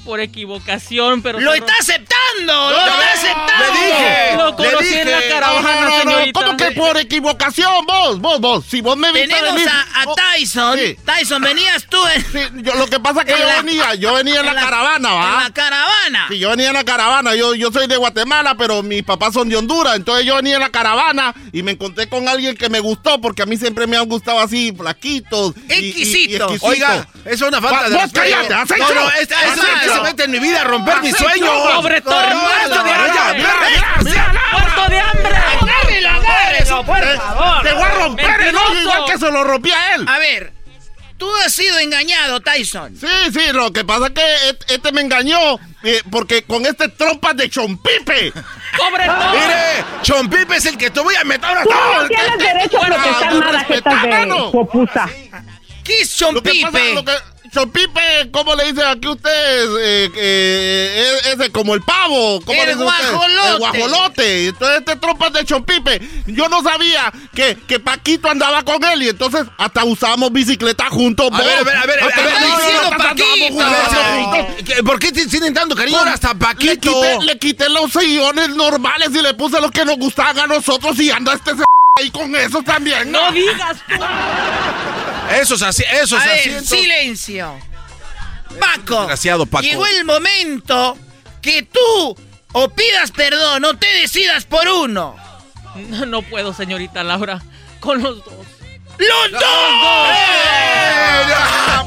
por 0.04 0.20
equivocación, 0.20 1.22
pero... 1.22 1.40
¡Lo 1.40 1.54
está 1.54 1.72
aceptando! 1.80 2.70
¡Lo 2.70 2.78
está 2.78 2.96
le 2.98 3.04
aceptando! 3.04 3.72
dije. 3.72 4.36
Lo 4.36 4.56
conocí 4.56 4.90
Le 4.90 5.02
en 5.02 5.10
la 5.10 5.16
dije. 5.18 5.28
caravana, 5.30 5.62
No, 5.62 5.74
no, 5.74 5.80
no, 5.80 5.90
no, 6.04 6.10
señorita. 6.12 6.40
¿Cómo 6.40 6.56
que 6.56 6.70
por 6.72 6.96
equivocación? 6.96 7.86
Vos, 7.86 8.18
vos, 8.20 8.40
vos. 8.40 8.64
Si 8.68 8.80
vos 8.80 8.96
me 8.96 9.12
viste 9.12 9.28
Tenemos 9.28 9.54
venir- 9.54 9.68
a, 9.68 10.02
a 10.02 10.14
Tyson. 10.36 10.78
Sí. 10.78 10.96
Tyson, 11.04 11.42
venías 11.42 11.86
tú 11.86 11.98
en, 12.08 12.22
Sí, 12.32 12.38
yo, 12.62 12.74
lo 12.74 12.86
que 12.86 12.98
pasa 13.00 13.20
es 13.20 13.26
que 13.26 13.32
En 13.36 13.38
yo 13.38 13.46
la- 13.46 13.62
venía, 13.62 13.94
yo 13.94 14.14
venía 14.14 14.40
en 14.40 14.46
la, 14.46 14.50
en 14.52 14.56
la- 14.56 14.62
caravana, 14.62 15.08
en 15.08 15.14
¿va? 15.20 15.42
la 15.44 15.50
caravana. 15.52 16.26
Sí, 16.28 16.38
yo 16.38 16.50
venía 16.50 16.68
en 16.68 16.74
la 16.74 16.84
caravana, 16.84 17.34
yo, 17.34 17.54
yo 17.54 17.70
soy 17.70 17.86
de 17.86 17.96
Guatemala, 17.96 18.54
pero 18.56 18.82
mis 18.82 19.02
papás 19.04 19.34
son 19.34 19.48
de 19.48 19.56
Honduras, 19.56 19.96
entonces 19.96 20.24
yo 20.26 20.36
venía 20.36 20.54
en 20.56 20.60
la 20.60 20.70
caravana 20.70 21.34
y 21.52 21.62
me 21.62 21.72
encontré 21.72 22.08
con 22.08 22.28
alguien 22.28 22.56
que 22.56 22.68
me 22.68 22.80
gustó, 22.80 23.20
porque 23.20 23.42
a 23.42 23.46
mí 23.46 23.56
siempre 23.56 23.86
me 23.86 23.96
han 23.96 24.08
gustado 24.08 24.40
así, 24.40 24.72
flaquitos. 24.76 25.54
y- 25.68 25.72
y- 25.72 25.74
y 25.74 25.88
Exquisitos. 25.90 26.52
exquisito. 26.52 26.66
Oiga, 26.66 27.06
es 27.24 27.40
una 27.40 27.60
falta 27.60 27.88
de 27.88 27.94
Vos 27.94 28.02
respeto. 28.04 28.20
cállate, 28.36 28.74
hecho. 28.74 28.94
no, 28.94 29.10
que 29.10 29.22
hecho. 29.22 29.91
Se 29.94 30.01
mete 30.02 30.24
en 30.24 30.31
mi 30.31 30.39
vida 30.39 30.60
a 30.60 30.64
romper 30.64 31.01
mis 31.02 31.16
sueños. 31.16 31.51
Sobre 31.74 32.01
todo 32.01 32.14
Corre, 32.14 32.35
muerto 32.35 32.82
de 32.85 32.90
hambre. 32.93 33.47
¡Muerto 34.52 34.89
de 34.90 34.98
hambre! 35.01 35.32
¡Agárrelo, 35.60 36.09
agárrelo, 36.10 36.85
por 36.85 36.98
favor! 37.16 37.62
Te 37.62 37.73
voy 37.73 37.82
a 37.82 37.89
romper 37.90 38.40
el 38.43 38.56
ojo 38.56 38.74
igual 38.74 39.05
que 39.06 39.19
se 39.19 39.31
lo 39.31 39.44
rompí 39.44 39.70
a 39.70 39.94
él. 39.94 40.05
A 40.09 40.19
ver, 40.19 40.52
tú 41.19 41.31
has 41.44 41.52
sido 41.52 41.78
engañado, 41.78 42.40
Tyson. 42.40 42.97
Sí, 42.97 43.06
sí, 43.32 43.52
lo 43.52 43.73
que 43.73 43.85
pasa 43.85 44.06
es 44.06 44.12
que 44.12 44.74
este 44.74 44.93
me 44.93 45.01
engañó 45.02 45.59
eh, 45.85 46.02
porque 46.10 46.43
con 46.44 46.64
este 46.66 46.89
trompas 46.89 47.36
de 47.36 47.48
chompipe. 47.51 48.32
¡Sobre 48.77 49.06
todo! 49.06 49.31
Mire, 49.32 49.85
Chompipe 50.02 50.56
es 50.56 50.66
el 50.66 50.78
que 50.78 50.90
te 50.90 51.01
voy 51.01 51.14
a 51.14 51.24
meter 51.24 51.44
ahora. 51.44 51.62
Tú 51.64 51.70
no 51.70 52.09
tienes 52.09 52.39
derecho 52.39 52.78
a 52.82 52.86
protestar 52.86 53.35
nada, 53.35 53.59
jetas 53.64 54.02
de 54.02 54.09
respetámelo. 54.09 54.51
popusa. 54.52 55.09
¿Qué 55.85 56.01
es 56.01 56.20
Lo 56.20 56.40
que 56.43 56.51
pasa, 56.62 56.78
Chompipe? 56.78 56.94
lo 56.94 57.05
que, 57.05 57.12
chompipe, 57.52 58.30
¿cómo 58.32 58.54
le 58.54 58.72
dicen 58.72 58.86
aquí 58.86 59.06
ustedes? 59.08 59.68
Eh, 59.80 60.10
eh, 60.16 61.18
es, 61.32 61.40
es 61.40 61.50
como 61.50 61.74
el 61.74 61.82
pavo. 61.82 62.40
¿Cómo 62.44 62.60
El 62.60 62.66
le 62.68 62.74
dicen 62.74 62.86
ustedes? 62.88 63.10
guajolote. 63.12 63.48
El 63.52 63.58
guajolote. 63.58 64.46
Entonces 64.48 64.78
este 64.78 64.96
trompas 64.96 65.32
de 65.32 65.44
chompipe. 65.44 66.00
Yo 66.26 66.48
no 66.48 66.62
sabía 66.62 67.12
que, 67.34 67.56
que 67.68 67.78
Paquito 67.78 68.30
andaba 68.30 68.62
con 68.64 68.82
él 68.84 69.02
y 69.02 69.08
entonces 69.10 69.44
hasta 69.58 69.84
usábamos 69.84 70.32
bicicleta 70.32 70.86
juntos. 70.90 71.28
A 71.32 71.38
ver, 71.38 71.58
a 71.58 71.62
ver, 71.62 71.76
a 71.76 71.86
ver, 71.86 72.02
a 72.02 72.06
ver, 72.06 72.12
Hasta- 72.12 72.20
a 72.20 72.24
ver, 72.24 72.34
no, 72.40 72.48
no, 72.48 72.56
diciendo 72.56 72.82
hasta 72.82 73.10
andábamos 73.10 73.38
Paquito. 73.50 73.62
A 73.62 73.70
ver, 73.70 73.78
juntos, 73.82 73.94
a 73.94 74.14
ver, 74.14 74.24
juntos. 74.24 74.64
¿qué- 74.74 74.82
¿Por 74.82 74.98
qué 74.98 75.12
te 75.12 75.26
tienen 75.26 75.54
tanto 75.54 75.74
cariño 75.76 75.98
ahora 75.98 76.14
hasta 76.14 76.28
Le 76.32 76.34
Paquito? 76.36 76.80
quité, 76.80 77.18
le 77.24 77.38
quité 77.38 77.68
los 77.68 77.92
sillones 77.92 78.48
normales 78.50 79.10
y 79.12 79.20
le 79.22 79.34
puse 79.34 79.60
los 79.60 79.70
que 79.70 79.84
nos 79.84 79.96
gustaban 79.98 80.38
a 80.38 80.46
nosotros 80.46 80.98
y 80.98 81.10
anda 81.10 81.34
este 81.34 81.50
c- 81.52 81.62
ahí 82.00 82.10
con 82.10 82.34
esos 82.34 82.64
también. 82.64 83.12
¡No 83.12 83.30
digas 83.32 83.76
tú! 83.86 84.02
Esos 85.40 85.62
así, 85.62 85.82
esos 85.90 86.20
A 86.20 86.26
ver, 86.26 86.38
asientos. 86.40 86.68
silencio. 86.68 87.59
Paco, 88.60 88.98
Desgraciado, 89.00 89.46
Paco. 89.46 89.62
llegó 89.62 89.86
el 89.86 90.04
momento 90.04 90.96
que 91.40 91.62
tú 91.62 92.16
o 92.52 92.68
pidas 92.70 93.10
perdón 93.10 93.64
o 93.64 93.74
te 93.76 93.86
decidas 93.94 94.44
por 94.44 94.68
uno. 94.68 95.16
No, 95.88 96.04
no 96.06 96.22
puedo, 96.22 96.52
señorita 96.52 97.02
Laura. 97.02 97.42
Con 97.80 98.02
los 98.02 98.24
dos. 98.24 98.34
¡Los 98.98 99.32
dos! 99.32 99.42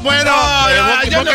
Bueno, 0.02 0.32
No, 0.36 0.70
eh, 0.70 0.76
ya, 0.76 0.82
¿vos- 0.84 1.10
yo 1.10 1.24
no 1.24 1.32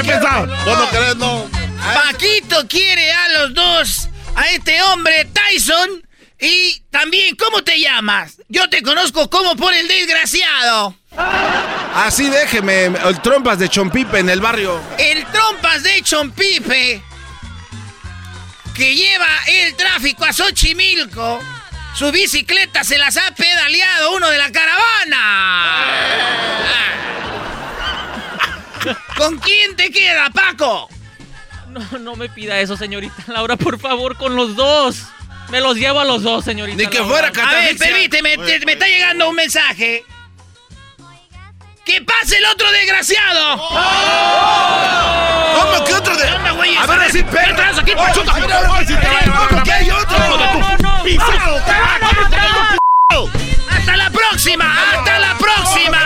no 0.76 0.90
querés, 0.90 1.16
no? 1.16 1.48
Paquito 1.94 2.66
quiere 2.68 3.12
a 3.12 3.28
los 3.30 3.54
dos, 3.54 4.08
a 4.36 4.50
este 4.50 4.82
hombre 4.82 5.24
Tyson 5.26 6.06
y 6.40 6.80
también, 6.90 7.36
¿cómo 7.36 7.62
te 7.64 7.80
llamas? 7.80 8.36
Yo 8.48 8.68
te 8.68 8.82
conozco 8.82 9.30
como 9.30 9.56
por 9.56 9.72
el 9.74 9.88
desgraciado. 9.88 10.94
Así 11.94 12.28
déjeme, 12.30 12.84
el 12.86 13.20
trompas 13.20 13.58
de 13.58 13.68
Chompipe 13.68 14.18
en 14.20 14.30
el 14.30 14.40
barrio. 14.40 14.80
El 14.98 15.24
trompas 15.26 15.82
de 15.82 16.00
Chompipe 16.02 17.02
que 18.74 18.94
lleva 18.94 19.26
el 19.48 19.74
tráfico 19.76 20.24
a 20.24 20.32
Xochimilco. 20.32 21.40
Su 21.94 22.10
bicicleta 22.12 22.84
se 22.84 22.96
las 22.96 23.16
ha 23.16 23.34
pedaleado 23.34 24.12
uno 24.14 24.30
de 24.30 24.38
la 24.38 24.50
caravana. 24.52 25.90
¿Con 29.16 29.38
quién 29.38 29.76
te 29.76 29.90
queda, 29.90 30.30
Paco? 30.30 30.88
No, 31.68 31.98
no 31.98 32.16
me 32.16 32.28
pida 32.28 32.58
eso, 32.60 32.76
señorita 32.76 33.14
Laura, 33.26 33.56
por 33.56 33.78
favor, 33.78 34.16
con 34.16 34.34
los 34.36 34.56
dos. 34.56 35.02
Me 35.50 35.60
los 35.60 35.76
llevo 35.76 36.00
a 36.00 36.04
los 36.04 36.22
dos, 36.22 36.44
señorita 36.44 36.78
Ni 36.78 36.86
que 36.88 36.98
Laura. 37.00 37.30
fuera 37.32 37.48
A 37.48 37.54
ver, 37.54 37.76
permíteme, 37.76 38.38
te- 38.38 38.64
me 38.64 38.72
está 38.72 38.86
llegando 38.86 39.28
un 39.28 39.34
mensaje. 39.34 40.04
¡Que 41.84 42.00
pase 42.02 42.36
el 42.36 42.44
otro 42.46 42.70
desgraciado! 42.72 43.56
¿Cómo 45.56 45.84
que 45.84 45.94
otro 45.94 46.16
de.? 46.16 46.26
¿Qué 46.44 46.50
güey? 46.52 46.76
A 46.76 46.86
ver, 46.86 47.00
así, 47.00 47.22
¿Qué 47.22 47.52
traes 47.54 47.78
aquí, 47.78 47.92
pachuca? 47.94 48.32
a 48.32 48.38
ver, 48.38 48.52
a 48.52 48.72
ver, 48.72 48.86
si 48.86 48.94
te 48.94 49.08
va 49.08 49.18
a 49.18 49.22
llevar, 49.22 49.48
¿cómo 49.48 49.62
que 49.62 49.72
hay 49.72 49.90
otro? 49.90 50.18
No, 50.18 50.78
no, 50.78 51.04
¡Pisado! 51.04 51.56
¡Hasta 53.70 53.96
la 53.96 54.10
próxima! 54.10 54.76
¡Hasta 54.94 55.18
la 55.18 55.34
próxima! 55.38 55.98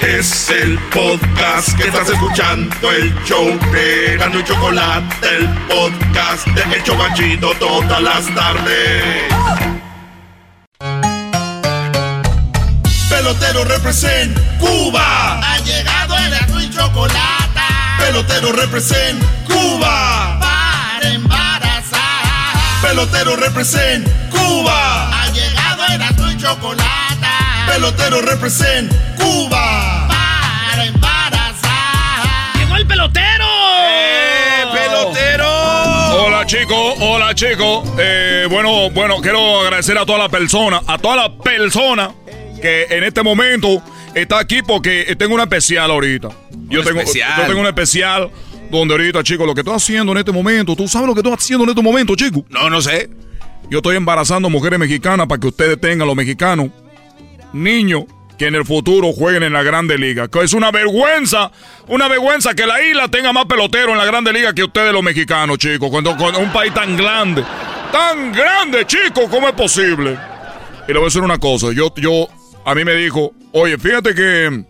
Es 0.00 0.50
el 0.50 0.78
podcast 0.90 1.76
que 1.78 1.84
estás 1.88 2.10
escuchando, 2.10 2.90
el 2.92 3.14
show 3.24 3.58
de 3.72 4.16
Gano 4.18 4.40
y 4.40 4.44
Chocolate, 4.44 5.28
el 5.36 5.48
podcast 5.66 6.46
de 6.48 6.76
El 6.76 6.82
Chobachito 6.82 7.54
todas 7.54 8.02
las 8.02 8.26
tardes. 8.34 9.83
Pelotero 13.24 13.64
represent 13.64 14.38
Cuba. 14.58 15.40
Ha 15.40 15.58
llegado 15.60 16.14
el 16.18 16.34
azul 16.34 16.62
y 16.62 16.68
chocolate. 16.68 17.60
Pelotero 17.98 18.52
represent 18.52 19.24
Cuba. 19.46 20.38
Para 20.38 21.08
embarazar. 21.08 22.02
Pelotero 22.82 23.34
represent 23.36 24.06
Cuba. 24.28 25.22
Ha 25.22 25.30
llegado 25.30 25.86
el 25.94 26.02
azul 26.02 26.32
y 26.32 26.36
chocolate. 26.36 27.26
Pelotero 27.66 28.20
represent 28.20 28.92
Cuba. 29.16 30.06
Para 30.06 30.84
embarazar. 30.84 32.58
Llegó 32.58 32.76
el 32.76 32.86
pelotero. 32.86 33.46
¡Eh, 33.88 34.64
pelotero! 34.70 36.26
Hola 36.26 36.44
chicos, 36.44 36.94
hola 37.00 37.34
chicos. 37.34 37.88
Eh, 37.96 38.46
bueno, 38.50 38.90
bueno, 38.90 39.22
quiero 39.22 39.62
agradecer 39.62 39.96
a 39.96 40.04
toda 40.04 40.18
la 40.18 40.28
persona, 40.28 40.82
a 40.86 40.98
toda 40.98 41.16
la 41.16 41.38
persona 41.38 42.10
que 42.64 42.86
en 42.88 43.04
este 43.04 43.22
momento 43.22 43.82
está 44.14 44.38
aquí 44.38 44.62
porque 44.62 45.14
tengo 45.18 45.34
una 45.34 45.42
especial 45.42 45.90
ahorita. 45.90 46.30
Yo 46.70 46.82
tengo, 46.82 47.00
especial? 47.00 47.34
yo 47.36 47.46
tengo 47.46 47.60
una 47.60 47.68
especial 47.68 48.30
donde 48.70 48.94
ahorita, 48.94 49.22
chicos, 49.22 49.46
lo 49.46 49.54
que 49.54 49.60
estoy 49.60 49.74
haciendo 49.74 50.12
en 50.12 50.18
este 50.18 50.32
momento, 50.32 50.74
¿tú 50.74 50.88
sabes 50.88 51.06
lo 51.06 51.14
que 51.14 51.20
estoy 51.20 51.34
haciendo 51.34 51.64
en 51.64 51.70
este 51.70 51.82
momento, 51.82 52.16
chicos? 52.16 52.42
No, 52.48 52.70
no 52.70 52.80
sé. 52.80 53.10
Yo 53.68 53.80
estoy 53.80 53.96
embarazando 53.96 54.48
mujeres 54.48 54.78
mexicanas 54.78 55.26
para 55.26 55.38
que 55.38 55.48
ustedes 55.48 55.78
tengan, 55.78 56.06
los 56.06 56.16
mexicanos, 56.16 56.70
niños 57.52 58.04
que 58.38 58.46
en 58.46 58.54
el 58.54 58.64
futuro 58.64 59.12
jueguen 59.12 59.42
en 59.42 59.52
la 59.52 59.62
Grande 59.62 59.98
Liga. 59.98 60.28
Que 60.28 60.40
es 60.40 60.54
una 60.54 60.70
vergüenza, 60.70 61.52
una 61.88 62.08
vergüenza 62.08 62.54
que 62.54 62.66
la 62.66 62.82
isla 62.82 63.08
tenga 63.08 63.34
más 63.34 63.44
pelotero 63.44 63.92
en 63.92 63.98
la 63.98 64.06
Grande 64.06 64.32
Liga 64.32 64.54
que 64.54 64.64
ustedes 64.64 64.90
los 64.90 65.02
mexicanos, 65.02 65.58
chicos. 65.58 65.90
Cuando, 65.90 66.16
con 66.16 66.34
un 66.34 66.50
país 66.50 66.72
tan 66.72 66.96
grande, 66.96 67.44
tan 67.92 68.32
grande, 68.32 68.86
chicos, 68.86 69.26
¿cómo 69.30 69.48
es 69.48 69.54
posible? 69.54 70.16
Y 70.88 70.92
le 70.92 70.94
voy 70.94 71.02
a 71.02 71.08
decir 71.08 71.20
una 71.20 71.38
cosa, 71.38 71.68
yo, 71.72 71.92
yo, 71.96 72.28
a 72.64 72.74
mí 72.74 72.84
me 72.84 72.94
dijo, 72.94 73.32
oye, 73.52 73.78
fíjate 73.78 74.14
que 74.14 74.64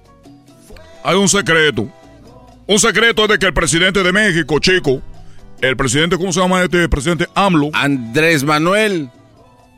hay 1.05 1.17
un 1.17 1.29
secreto. 1.29 1.89
Un 2.67 2.79
secreto 2.79 3.25
es 3.25 3.29
de 3.29 3.39
que 3.39 3.47
el 3.47 3.55
presidente 3.55 4.03
de 4.03 4.13
México, 4.13 4.59
chico, 4.59 5.03
el 5.61 5.77
presidente, 5.77 6.17
¿cómo 6.17 6.33
se 6.33 6.41
llama 6.41 6.63
este 6.63 6.89
presidente? 6.89 7.29
AMLO. 7.35 7.71
Andrés 7.73 8.43
Manuel. 8.43 9.11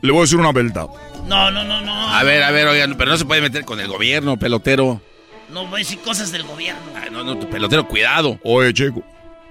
Le 0.01 0.11
voy 0.11 0.19
a 0.19 0.21
decir 0.21 0.39
una 0.39 0.51
verdad. 0.51 0.87
No, 1.25 1.51
no, 1.51 1.63
no, 1.63 1.81
no. 1.81 2.13
A 2.13 2.23
ver, 2.23 2.43
a 2.43 2.51
ver, 2.51 2.67
oigan, 2.67 2.95
pero 2.97 3.11
no 3.11 3.17
se 3.17 3.25
puede 3.25 3.41
meter 3.41 3.65
con 3.65 3.79
el 3.79 3.87
gobierno, 3.87 4.37
pelotero. 4.37 5.01
No 5.49 5.65
voy 5.65 5.75
a 5.75 5.83
decir 5.83 5.99
cosas 5.99 6.31
del 6.31 6.43
gobierno. 6.43 6.81
Ay, 6.95 7.09
no, 7.11 7.23
no, 7.23 7.39
pelotero, 7.49 7.87
cuidado. 7.87 8.39
Oye, 8.43 8.73
chico, 8.73 9.03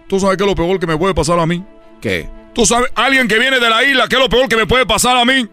¿tú 0.09 0.19
sabes 0.19 0.37
qué 0.37 0.45
es 0.45 0.49
lo 0.49 0.55
peor 0.55 0.79
que 0.81 0.87
me 0.87 0.97
puede 0.97 1.15
pasar 1.15 1.39
a 1.39 1.47
mí? 1.47 1.65
¿Qué? 2.01 2.29
¿Tú 2.55 2.65
sabes, 2.65 2.91
alguien 2.95 3.29
que 3.29 3.39
viene 3.39 3.61
de 3.61 3.69
la 3.69 3.85
isla, 3.85 4.09
qué 4.09 4.17
es 4.17 4.23
lo 4.23 4.29
peor 4.29 4.49
que 4.49 4.57
me 4.57 4.67
puede 4.67 4.87
pasar 4.87 5.17
a 5.17 5.25
mí? 5.25 5.47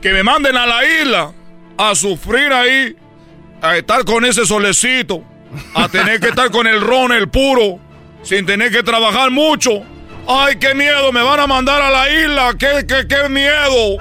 Que 0.00 0.12
me 0.12 0.22
manden 0.22 0.56
a 0.56 0.66
la 0.66 0.84
isla 0.84 1.32
a 1.78 1.94
sufrir 1.94 2.52
ahí, 2.52 2.96
a 3.62 3.76
estar 3.76 4.04
con 4.04 4.24
ese 4.24 4.44
solecito, 4.44 5.22
a 5.74 5.88
tener 5.88 6.20
que 6.20 6.28
estar 6.28 6.50
con 6.50 6.66
el 6.66 6.80
ron, 6.80 7.12
el 7.12 7.28
puro, 7.28 7.78
sin 8.22 8.44
tener 8.44 8.70
que 8.70 8.82
trabajar 8.82 9.30
mucho. 9.30 9.82
¡Ay, 10.28 10.56
qué 10.56 10.74
miedo! 10.74 11.10
Me 11.12 11.22
van 11.22 11.40
a 11.40 11.46
mandar 11.46 11.80
a 11.80 11.90
la 11.90 12.10
isla. 12.10 12.52
¡Qué, 12.58 12.84
qué, 12.86 13.06
qué 13.08 13.28
miedo! 13.30 13.96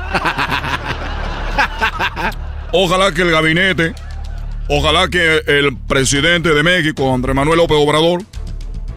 Ojalá 2.73 3.13
que 3.13 3.21
el 3.21 3.31
gabinete, 3.31 3.93
ojalá 4.67 5.07
que 5.07 5.41
el 5.47 5.77
presidente 5.87 6.53
de 6.53 6.63
México, 6.63 7.13
Andrés 7.13 7.33
Manuel 7.33 7.57
López 7.59 7.77
Obrador, 7.79 8.23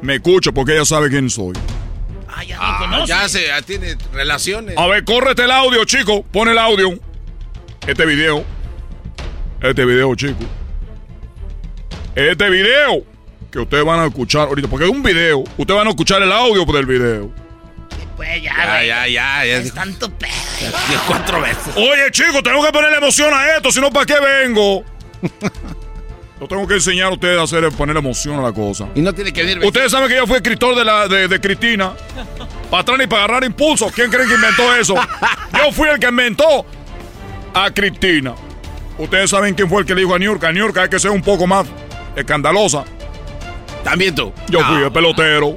me 0.03 0.17
escuche 0.17 0.53
porque 0.53 0.73
ella 0.73 0.85
sabe 0.85 1.09
quién 1.09 1.31
soy. 1.31 1.53
Ah, 2.29 2.43
ya 2.43 2.57
Ah, 2.61 3.05
ya 3.07 3.29
se 3.29 3.47
ya 3.47 3.63
tiene 3.63 3.97
relaciones. 4.13 4.77
A 4.77 4.87
ver, 4.87 5.05
córrete 5.05 5.45
el 5.45 5.51
audio, 5.53 5.85
chico. 5.85 6.25
Pon 6.33 6.49
el 6.49 6.59
audio. 6.59 6.99
Este 7.87 8.05
video. 8.07 8.45
Este 9.63 9.85
video, 9.85 10.15
chico. 10.15 10.39
Este 12.15 12.49
video 12.51 13.05
que 13.51 13.59
ustedes 13.59 13.85
van 13.85 14.01
a 14.01 14.07
escuchar 14.07 14.49
ahorita. 14.49 14.69
Porque 14.69 14.87
es 14.87 14.91
un 14.91 15.03
video. 15.03 15.41
Ustedes 15.41 15.77
van 15.77 15.87
a 15.87 15.91
escuchar 15.91 16.23
el 16.23 16.33
audio 16.33 16.65
del 16.65 16.87
video. 16.87 17.31
Pues 18.17 18.43
ya, 18.43 18.55
Ya, 18.57 18.85
ya, 18.85 19.09
ya, 19.09 19.45
ya. 19.45 19.57
Es 19.59 19.73
tanto 19.75 20.11
pedo. 20.11 20.31
Cuatro 21.07 21.41
veces. 21.41 21.75
Oye, 21.77 22.11
chicos, 22.11 22.43
tengo 22.43 22.65
que 22.65 22.73
ponerle 22.73 22.97
emoción 22.99 23.33
a 23.35 23.57
esto. 23.57 23.71
Si 23.71 23.81
no, 23.81 23.91
¿para 23.91 24.07
qué 24.07 24.15
vengo? 24.19 24.83
Yo 26.41 26.49
tengo 26.49 26.67
que 26.67 26.75
enseñar 26.75 27.09
a 27.09 27.13
ustedes 27.13 27.39
a 27.39 27.43
hacer, 27.43 27.71
poner 27.73 27.95
emoción 27.97 28.39
a 28.39 28.43
la 28.43 28.53
cosa. 28.53 28.89
Y 28.95 29.03
no 29.03 29.13
tiene 29.13 29.31
que 29.31 29.43
venir. 29.43 29.63
Ustedes 29.63 29.93
saben 29.93 30.09
que 30.09 30.17
yo 30.17 30.27
fui 30.27 30.37
escritor 30.37 30.75
de, 30.75 30.85
la, 30.87 31.07
de, 31.07 31.29
de 31.29 31.39
Cristina. 31.41 31.93
Para 32.71 32.81
atrás 32.81 32.99
y 33.03 33.07
para 33.07 33.25
agarrar 33.25 33.45
impulso. 33.45 33.91
¿Quién 33.95 34.11
creen 34.11 34.27
que 34.27 34.35
inventó 34.37 34.75
eso? 34.75 34.95
Yo 35.53 35.71
fui 35.73 35.89
el 35.89 35.99
que 35.99 36.09
inventó 36.09 36.65
a 37.53 37.71
Cristina. 37.71 38.35
Ustedes 39.01 39.31
saben 39.31 39.55
quién 39.55 39.69
fue 39.69 39.81
el 39.81 39.87
que 39.87 39.95
le 39.95 40.03
dijo 40.03 40.15
a 40.15 40.19
Niurka. 40.19 40.49
A 40.49 40.53
Niurka 40.53 40.83
hay 40.83 40.91
que 40.91 40.99
ser 40.99 41.11
un 41.11 41.23
poco 41.23 41.47
más 41.47 41.67
escandalosa. 42.15 42.85
También 43.83 44.15
tú. 44.15 44.31
Yo 44.49 44.61
fui 44.61 44.83
el 44.83 44.93
pelotero. 44.93 45.57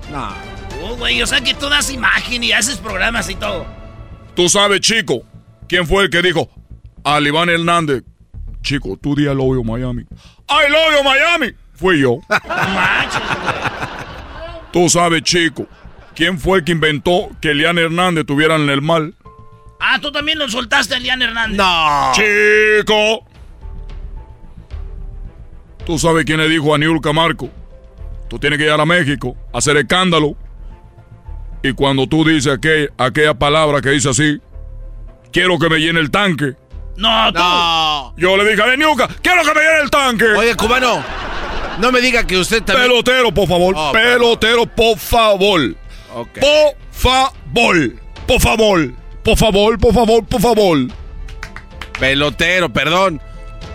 Oh, 0.82 0.96
güey, 0.96 1.22
o 1.22 1.28
sea 1.28 1.42
que 1.42 1.54
tú 1.54 1.68
das 1.68 1.92
imagen 1.92 2.42
y 2.44 2.54
haces 2.54 2.78
programas 2.78 3.30
y 3.30 3.36
todo. 3.36 3.66
Tú 4.34 4.48
sabes, 4.48 4.80
chico, 4.80 5.24
quién 5.68 5.86
fue 5.86 6.04
el 6.04 6.10
que 6.10 6.22
dijo 6.22 6.50
a 7.04 7.20
Iván 7.20 7.50
Hernández. 7.50 8.04
Chico, 8.62 8.98
tú 9.02 9.14
di 9.14 9.24
I 9.24 9.36
love 9.36 9.56
you 9.56 9.64
Miami. 9.64 10.04
I 10.50 10.72
love 10.72 10.94
you 10.98 11.04
Miami. 11.04 11.54
Fui 11.74 12.00
yo. 12.00 12.20
Tú 14.72 14.90
sabes, 14.90 15.22
chico, 15.24 15.68
quién 16.16 16.40
fue 16.40 16.60
el 16.60 16.64
que 16.64 16.72
inventó 16.72 17.30
que 17.42 17.52
Elian 17.52 17.78
Hernández 17.78 18.26
tuviera 18.26 18.56
en 18.56 18.70
el 18.70 18.82
mal. 18.82 19.14
Ah, 19.82 20.00
tú 20.02 20.14
también 20.14 20.40
lo 20.40 20.48
soltaste 20.48 20.94
a 20.94 20.98
Elian 20.98 21.22
Hernández. 21.22 21.58
No. 21.58 22.14
Chico. 22.14 23.33
Tú 25.86 26.00
sabes 26.00 26.26
quién 26.26 26.38
le 26.40 26.48
dijo 26.48 26.74
a 26.74 26.78
Niurka 26.78 27.12
Marco. 27.14 27.50
Tú 28.30 28.40
tienes 28.40 28.58
que 28.58 28.66
ir 28.66 28.72
a 28.72 28.86
México, 28.86 29.36
a 29.54 29.58
hacer 29.58 29.78
escándalo. 29.78 30.36
Y 31.62 31.74
cuando 31.74 32.08
tú 32.08 32.24
dices 32.26 32.54
aquel- 32.54 32.92
aquella 32.98 33.34
palabra 33.34 33.82
que 33.82 33.90
dice 33.90 34.10
así, 34.10 34.40
quiero 35.32 35.60
que 35.60 35.70
me 35.70 35.78
llene 35.80 36.00
el 36.00 36.10
tanque. 36.12 36.54
No, 36.96 37.32
tú. 37.34 37.40
No. 37.40 38.14
Yo 38.18 38.38
le 38.38 38.50
dije 38.50 38.62
a 38.62 38.76
Niurka, 38.76 39.08
quiero 39.22 39.42
que 39.44 39.54
me 39.54 39.62
llene 39.62 39.82
el 39.84 39.90
tanque. 39.90 40.26
Oye, 40.38 40.56
cubano, 40.56 41.04
no 41.80 41.92
me 41.92 42.02
diga 42.02 42.26
que 42.26 42.38
usted 42.38 42.64
también. 42.64 42.88
Pelotero, 42.90 43.32
por 43.34 43.48
favor. 43.48 43.74
Oh, 43.78 43.92
Pelotero, 43.92 44.66
por 44.66 44.98
favor. 44.98 45.76
Ok. 46.16 46.40
Por 46.40 46.76
favor. 46.92 47.92
Por 48.28 48.40
favor. 48.42 48.92
Por 49.24 49.38
favor, 49.38 49.80
por 49.80 49.94
favor, 49.94 50.26
por 50.26 50.42
favor. 50.42 50.78
Pelotero, 52.00 52.72
perdón. 52.72 53.22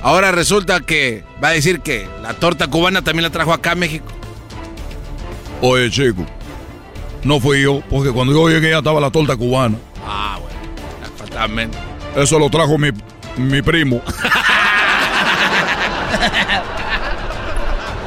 Ahora 0.02 0.30
resulta 0.32 0.80
que 0.80 1.24
va 1.42 1.48
a 1.48 1.52
decir 1.52 1.80
que 1.80 2.08
la 2.22 2.34
torta 2.34 2.68
cubana 2.68 3.02
también 3.02 3.24
la 3.24 3.30
trajo 3.30 3.52
acá 3.52 3.72
a 3.72 3.74
México. 3.74 4.06
Oye, 5.60 5.90
chico. 5.90 6.24
No 7.24 7.40
fui 7.40 7.62
yo, 7.62 7.82
porque 7.90 8.10
cuando 8.12 8.32
yo 8.32 8.48
llegué 8.48 8.70
ya 8.70 8.78
estaba 8.78 9.00
la 9.00 9.10
torta 9.10 9.36
cubana. 9.36 9.76
Ah, 10.06 10.38
bueno. 10.40 10.56
Fatalmente. 11.16 11.76
Eso 12.16 12.38
lo 12.38 12.48
trajo 12.48 12.78
mi, 12.78 12.90
mi 13.36 13.60
primo. 13.60 14.00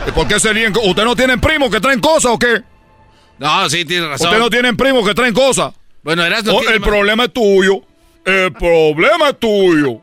¿Y 0.07 0.11
por 0.11 0.27
qué 0.27 0.39
serían? 0.39 0.73
¿Usted 0.83 1.03
no 1.03 1.15
tienen 1.15 1.39
primos 1.39 1.69
que 1.69 1.79
traen 1.79 1.99
cosas 1.99 2.31
o 2.33 2.39
qué? 2.39 2.61
No, 3.37 3.69
sí, 3.69 3.85
tienes 3.85 4.09
razón. 4.09 4.27
¿Usted 4.27 4.39
no 4.39 4.49
tienen 4.49 4.75
primos 4.77 5.07
que 5.07 5.13
traen 5.13 5.33
cosas? 5.33 5.73
Bueno, 6.03 6.23
eras 6.23 6.43
no 6.43 6.55
Oh, 6.55 6.59
tiene 6.59 6.75
el 6.75 6.81
problema 6.81 7.25
es 7.25 7.33
tuyo. 7.33 7.81
El 8.25 8.51
problema 8.53 9.29
es 9.29 9.39
tuyo. 9.39 10.01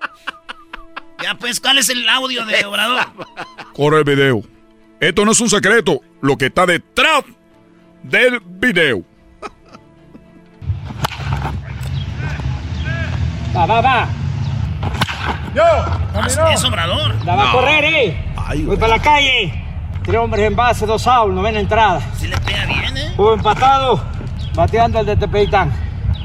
Ya, 1.22 1.34
pues, 1.34 1.60
¿cuál 1.60 1.78
es 1.78 1.88
el 1.88 2.08
audio 2.08 2.44
de 2.46 2.64
Obrador? 2.64 3.06
Corre 3.74 3.98
el 3.98 4.04
video. 4.04 4.42
Esto 5.00 5.24
no 5.24 5.32
es 5.32 5.40
un 5.40 5.50
secreto. 5.50 6.00
Lo 6.20 6.36
que 6.36 6.46
está 6.46 6.66
detrás 6.66 7.24
del 8.02 8.40
video. 8.40 9.02
Va, 13.56 13.66
va, 13.66 13.80
va. 13.80 14.08
Yo, 15.54 15.64
Es 16.54 16.64
Obrador. 16.64 17.24
La 17.24 17.34
va 17.34 17.50
a 17.50 17.52
correr, 17.52 17.84
eh. 17.84 18.34
Voy 18.64 18.76
para 18.76 18.96
la 18.96 19.02
calle. 19.02 19.64
Tres 20.04 20.16
hombres 20.16 20.46
en 20.46 20.56
base, 20.56 20.86
dos 20.86 21.06
outs, 21.06 21.34
novena 21.34 21.60
entrada. 21.60 22.00
Si 22.16 22.28
le 22.28 22.36
pega 22.38 22.64
bien, 22.66 22.96
¿eh? 22.96 23.14
Hubo 23.16 23.34
empatado, 23.34 24.02
bateando 24.54 25.00
el 25.00 25.06
de 25.06 25.16
Tepeitán. 25.16 25.72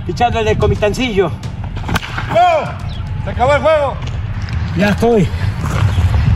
Pichando 0.05 0.39
el 0.39 0.45
del 0.45 0.57
Comitancillo. 0.57 1.31
¡Yo! 2.29 3.23
¡Se 3.23 3.29
acabó 3.29 3.55
el 3.55 3.61
juego! 3.61 3.97
Ya 4.77 4.89
estoy. 4.89 5.27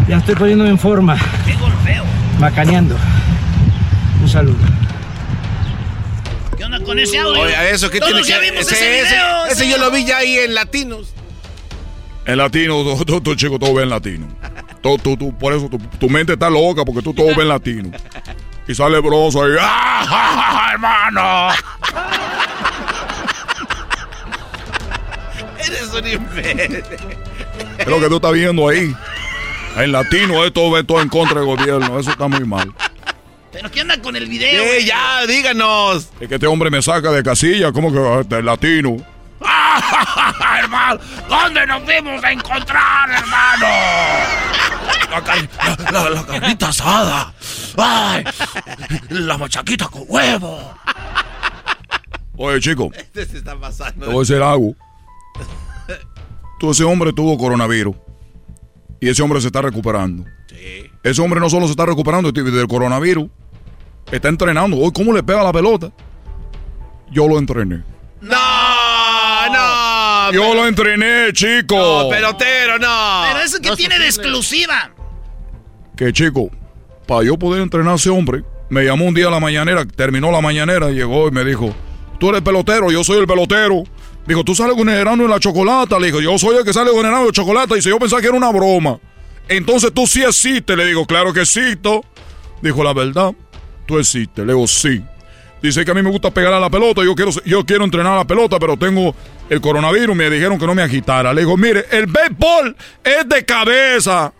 Ya 0.08 0.18
estoy 0.18 0.36
poniéndome 0.36 0.70
en 0.70 0.80
forma. 0.80 1.18
Qué 1.46 1.54
golpeo. 1.54 2.04
Macaneando. 2.40 2.96
Un 4.22 4.30
saludo. 4.30 4.56
¿Qué 6.58 6.64
onda 6.64 6.80
con 6.82 6.98
ese 7.00 7.18
audio? 7.20 7.42
Oye, 7.42 7.72
eso 7.72 7.90
qué 7.90 8.00
Todos 8.00 8.14
tiene 8.14 8.28
ya 8.28 8.40
que 8.40 8.52
vimos 8.52 8.72
ese, 8.72 8.76
ese 8.76 9.00
ese- 9.02 9.16
video. 9.16 9.46
ese 9.48 9.70
yo 9.70 9.78
lo 9.78 9.92
vi 9.92 10.06
ya 10.06 10.18
ahí 10.18 10.38
en 10.38 10.54
Latinos. 10.56 11.14
En 12.26 12.38
latino, 12.40 12.84
tú, 13.06 13.22
tú, 13.22 13.36
chico, 13.36 13.58
todo 13.58 13.74
ve 13.74 13.84
en 13.84 13.90
latino. 13.90 14.28
Tú, 14.84 14.98
tú, 14.98 15.16
tú, 15.16 15.34
por 15.38 15.54
eso 15.54 15.70
tu, 15.70 15.78
tu 15.78 16.10
mente 16.10 16.34
está 16.34 16.50
loca, 16.50 16.84
porque 16.84 17.02
tú 17.02 17.14
todo 17.14 17.28
ves 17.28 17.38
en 17.38 17.48
latino. 17.48 17.90
Y 18.68 18.76
sale 18.76 19.00
broso 19.00 19.44
ahí. 19.44 19.52
¡Ah, 19.60 20.06
ja, 20.06 20.28
ja, 20.36 20.52
ja, 20.60 20.72
hermano! 20.74 21.48
Eres 25.60 25.94
un 25.94 26.06
imbécil. 26.08 26.84
Es 27.78 27.88
lo 27.88 28.00
que 28.00 28.08
tú 28.10 28.16
estás 28.18 28.34
viendo 28.34 28.68
ahí. 28.68 28.96
En 29.78 29.92
latino, 29.92 30.44
esto 30.44 30.72
ve 30.72 30.84
todo 30.84 31.02
en 31.02 31.10
contra 31.10 31.36
del 31.42 31.46
gobierno. 31.46 32.00
Eso 32.00 32.12
está 32.12 32.28
muy 32.28 32.44
mal. 32.46 32.74
¿Pero 33.52 33.70
qué 33.72 33.82
onda 33.82 34.00
con 34.02 34.16
el 34.16 34.28
video? 34.28 34.64
Eh, 34.64 34.68
güey? 34.68 34.86
ya, 34.86 35.26
díganos. 35.28 36.10
Es 36.20 36.28
que 36.28 36.36
este 36.36 36.48
hombre 36.48 36.70
me 36.70 36.82
saca 36.82 37.12
de 37.12 37.24
casilla, 37.24 37.72
como 37.72 37.92
que 37.92 38.22
este, 38.22 38.42
latino. 38.44 38.98
¡Ah, 39.42 39.80
ja, 39.82 40.06
ja, 40.06 40.34
ja, 40.34 40.60
hermano! 40.60 41.00
¿Dónde 41.30 41.66
nos 41.68 41.84
fuimos 41.84 42.24
a 42.24 42.32
encontrar, 42.32 43.10
hermano? 43.12 43.68
La, 45.12 45.24
car- 45.24 45.50
la- 45.92 45.92
la- 45.92 46.10
la 46.10 46.26
carnita 46.26 46.70
asada. 46.70 47.34
¡Ay! 47.78 48.24
La 49.10 49.38
machaquita 49.38 49.88
con 49.88 50.04
huevo. 50.08 50.74
Oye, 52.38 52.60
chico. 52.60 52.92
Este 52.98 53.26
se 53.28 53.38
está 53.38 53.56
pasando. 53.60 54.06
Te 54.08 54.12
voy 54.12 54.18
a 54.18 54.20
decir 54.28 54.42
algo. 54.42 54.76
Tú, 56.60 56.72
ese 56.72 56.84
hombre 56.84 57.14
tuvo 57.14 57.38
coronavirus. 57.38 57.96
Y 59.00 59.10
ese 59.10 59.22
hombre 59.22 59.40
se 59.42 59.48
está 59.48 59.62
recuperando. 59.62 60.26
Sí. 60.48 60.90
Ese 61.04 61.22
hombre 61.22 61.40
no 61.40 61.50
solo 61.50 61.66
se 61.66 61.72
está 61.72 61.86
recuperando 61.86 62.32
del 62.32 62.68
coronavirus, 62.68 63.30
está 64.12 64.30
entrenando. 64.30 64.78
Hoy, 64.78 64.92
¿cómo 64.94 65.14
le 65.14 65.22
pega 65.24 65.44
la 65.44 65.54
pelota? 65.54 65.92
Yo 67.12 67.28
lo 67.28 67.38
entrené. 67.38 67.84
No, 68.22 69.50
no. 69.54 70.32
Yo 70.32 70.54
lo 70.54 70.68
entrené, 70.68 71.32
chico. 71.32 71.76
No, 71.76 72.10
pelotero, 72.10 72.80
no. 72.80 73.24
Pero 73.28 73.40
eso 73.40 73.60
que 73.62 73.72
tiene 73.76 74.00
de 74.00 74.06
exclusiva. 74.06 74.92
Que 75.96 76.12
chico, 76.12 76.50
para 77.08 77.24
yo 77.24 77.38
poder 77.38 77.62
entrenar 77.62 77.94
a 77.94 77.96
ese 77.96 78.10
hombre, 78.10 78.44
me 78.70 78.84
llamó 78.84 79.06
un 79.06 79.14
día 79.14 79.28
a 79.28 79.32
la 79.32 79.40
mañanera, 79.40 79.86
terminó 79.86 80.32
la 80.32 80.42
mañanera, 80.42 80.90
llegó 80.92 81.28
y 81.28 81.32
me 81.32 81.46
dijo, 81.46 81.74
tú 82.20 82.30
eres 82.30 82.42
pelotero, 82.42 82.92
yo 82.92 83.04
soy 83.04 83.20
el 83.20 83.28
pelotero. 83.28 83.84
Dijo, 84.28 84.44
tú 84.44 84.54
sales 84.54 84.76
con 84.76 84.90
el 84.90 85.00
enano 85.00 85.24
en 85.24 85.30
la 85.30 85.40
chocolata. 85.40 85.98
Le 86.00 86.08
dijo, 86.08 86.20
yo 86.20 86.38
soy 86.38 86.58
el 86.58 86.66
que 86.66 86.74
sale 86.74 86.92
con 86.92 87.00
el 87.00 87.06
enano 87.06 87.26
de 87.26 87.32
chocolate. 87.32 87.76
Dice, 87.76 87.90
yo 87.90 87.98
pensaba 87.98 88.22
que 88.22 88.28
era 88.28 88.36
una 88.36 88.52
broma. 88.52 89.00
Entonces 89.48 89.94
tú 89.94 90.06
sí 90.06 90.22
existes. 90.22 90.76
Le 90.76 90.86
digo, 90.86 91.06
claro 91.06 91.32
que 91.32 91.42
existo. 91.42 92.04
Dijo, 92.62 92.84
la 92.84 92.94
verdad, 92.94 93.34
tú 93.86 93.98
existes. 93.98 94.46
Le 94.46 94.54
digo, 94.54 94.68
sí. 94.68 95.02
Dice 95.62 95.86
que 95.86 95.92
a 95.92 95.94
mí 95.94 96.02
me 96.02 96.12
gusta 96.12 96.30
pegar 96.30 96.52
a 96.52 96.60
la 96.60 96.70
pelota. 96.70 97.04
Yo 97.06 97.16
quiero, 97.16 97.32
yo 97.46 97.66
quiero 97.66 97.86
entrenar 97.86 98.14
a 98.14 98.18
la 98.18 98.28
pelota, 98.28 98.60
pero 98.60 98.76
tengo 98.76 99.16
el 99.50 99.62
coronavirus. 99.62 100.16
Me 100.16 100.30
dijeron 100.30 100.60
que 100.60 100.68
no 100.68 100.76
me 100.76 100.82
agitara. 100.82 101.34
Le 101.34 101.42
digo, 101.42 101.56
mire, 101.56 101.86
el 101.90 102.08
béisbol 102.08 102.76
es 103.06 103.30
de 103.30 103.46
cabeza. 103.46 104.34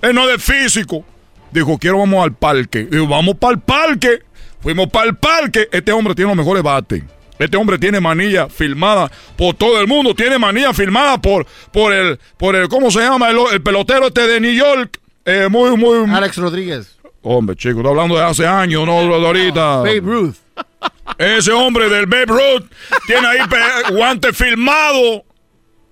Es 0.00 0.14
no 0.14 0.26
de 0.26 0.38
físico. 0.38 1.04
Dijo, 1.52 1.76
quiero 1.76 1.98
vamos 1.98 2.24
al 2.24 2.32
parque. 2.32 2.84
Digo, 2.90 3.06
vamos 3.06 3.36
para 3.36 3.54
el 3.54 3.60
parque. 3.60 4.22
Fuimos 4.60 4.88
para 4.88 5.10
el 5.10 5.16
parque. 5.16 5.68
Este 5.70 5.92
hombre 5.92 6.14
tiene 6.14 6.30
los 6.30 6.36
mejores 6.38 6.62
bates. 6.62 7.02
Este 7.38 7.56
hombre 7.56 7.78
tiene 7.78 8.00
manilla 8.00 8.48
filmada 8.48 9.10
por 9.36 9.54
todo 9.54 9.80
el 9.80 9.86
mundo. 9.86 10.14
Tiene 10.14 10.38
manilla 10.38 10.72
filmada 10.72 11.20
por, 11.20 11.46
por, 11.72 11.92
el, 11.92 12.18
por 12.36 12.56
el, 12.56 12.68
¿cómo 12.68 12.90
se 12.90 13.00
llama? 13.00 13.30
El, 13.30 13.38
el 13.52 13.62
pelotero 13.62 14.08
este 14.08 14.26
de 14.26 14.40
New 14.40 14.52
York. 14.54 15.00
Eh, 15.24 15.48
muy, 15.50 15.76
muy... 15.76 16.10
Alex 16.10 16.36
Rodríguez. 16.38 16.98
Hombre, 17.22 17.56
chico, 17.56 17.78
estoy 17.78 17.90
hablando 17.90 18.16
de 18.16 18.24
hace 18.24 18.46
años, 18.46 18.86
no 18.86 19.02
de 19.02 19.26
ahorita. 19.26 19.78
Babe 19.78 20.00
Ruth. 20.00 20.36
Ese 21.18 21.52
hombre 21.52 21.88
del 21.88 22.06
Babe 22.06 22.26
Ruth 22.26 22.70
tiene 23.06 23.26
ahí 23.26 23.38
guante 23.90 24.32
filmado. 24.32 25.24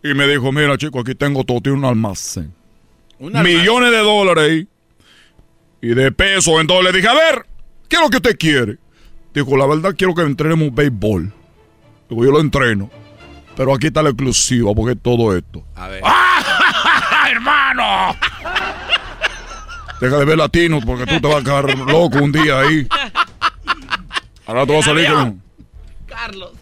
Y 0.02 0.14
me 0.14 0.26
dijo, 0.28 0.52
mira, 0.52 0.78
chico, 0.78 1.00
aquí 1.00 1.14
tengo 1.14 1.44
todo, 1.44 1.60
tiene 1.60 1.78
un 1.78 1.84
almacén. 1.84 2.54
Un 3.18 3.36
almacén. 3.36 3.58
Millones 3.58 3.90
de 3.90 3.98
dólares 3.98 4.44
ahí. 4.44 4.68
Y 5.82 5.94
de 5.94 6.12
pesos. 6.12 6.54
Entonces 6.60 6.84
le 6.84 6.96
dije, 6.96 7.08
a 7.08 7.14
ver, 7.14 7.46
¿qué 7.88 7.96
es 7.96 8.02
lo 8.02 8.08
que 8.08 8.16
usted 8.16 8.38
quiere? 8.38 8.78
Dijo, 9.36 9.54
la 9.58 9.66
verdad 9.66 9.94
quiero 9.94 10.14
que 10.14 10.22
entrenemos 10.22 10.74
béisbol. 10.74 11.30
Digo, 12.08 12.24
yo 12.24 12.30
lo 12.30 12.40
entreno. 12.40 12.88
Pero 13.54 13.74
aquí 13.74 13.88
está 13.88 14.02
la 14.02 14.08
exclusiva, 14.08 14.72
porque 14.74 14.92
es 14.92 15.02
todo 15.02 15.36
esto. 15.36 15.62
A 15.74 15.88
ver. 15.88 16.02
¡Hermano! 17.30 18.16
Deja 20.00 20.16
de 20.16 20.24
ver 20.24 20.38
latinos 20.38 20.82
porque 20.86 21.04
tú 21.04 21.20
te 21.20 21.28
vas 21.28 21.42
a 21.42 21.44
quedar 21.44 21.78
loco 21.78 22.16
un 22.16 22.32
día 22.32 22.60
ahí. 22.60 22.88
Ahora 24.46 24.64
tú 24.64 24.72
vas 24.72 24.86
a 24.86 24.88
salir 24.88 25.12
con... 25.12 25.42
Carlos. 26.06 26.52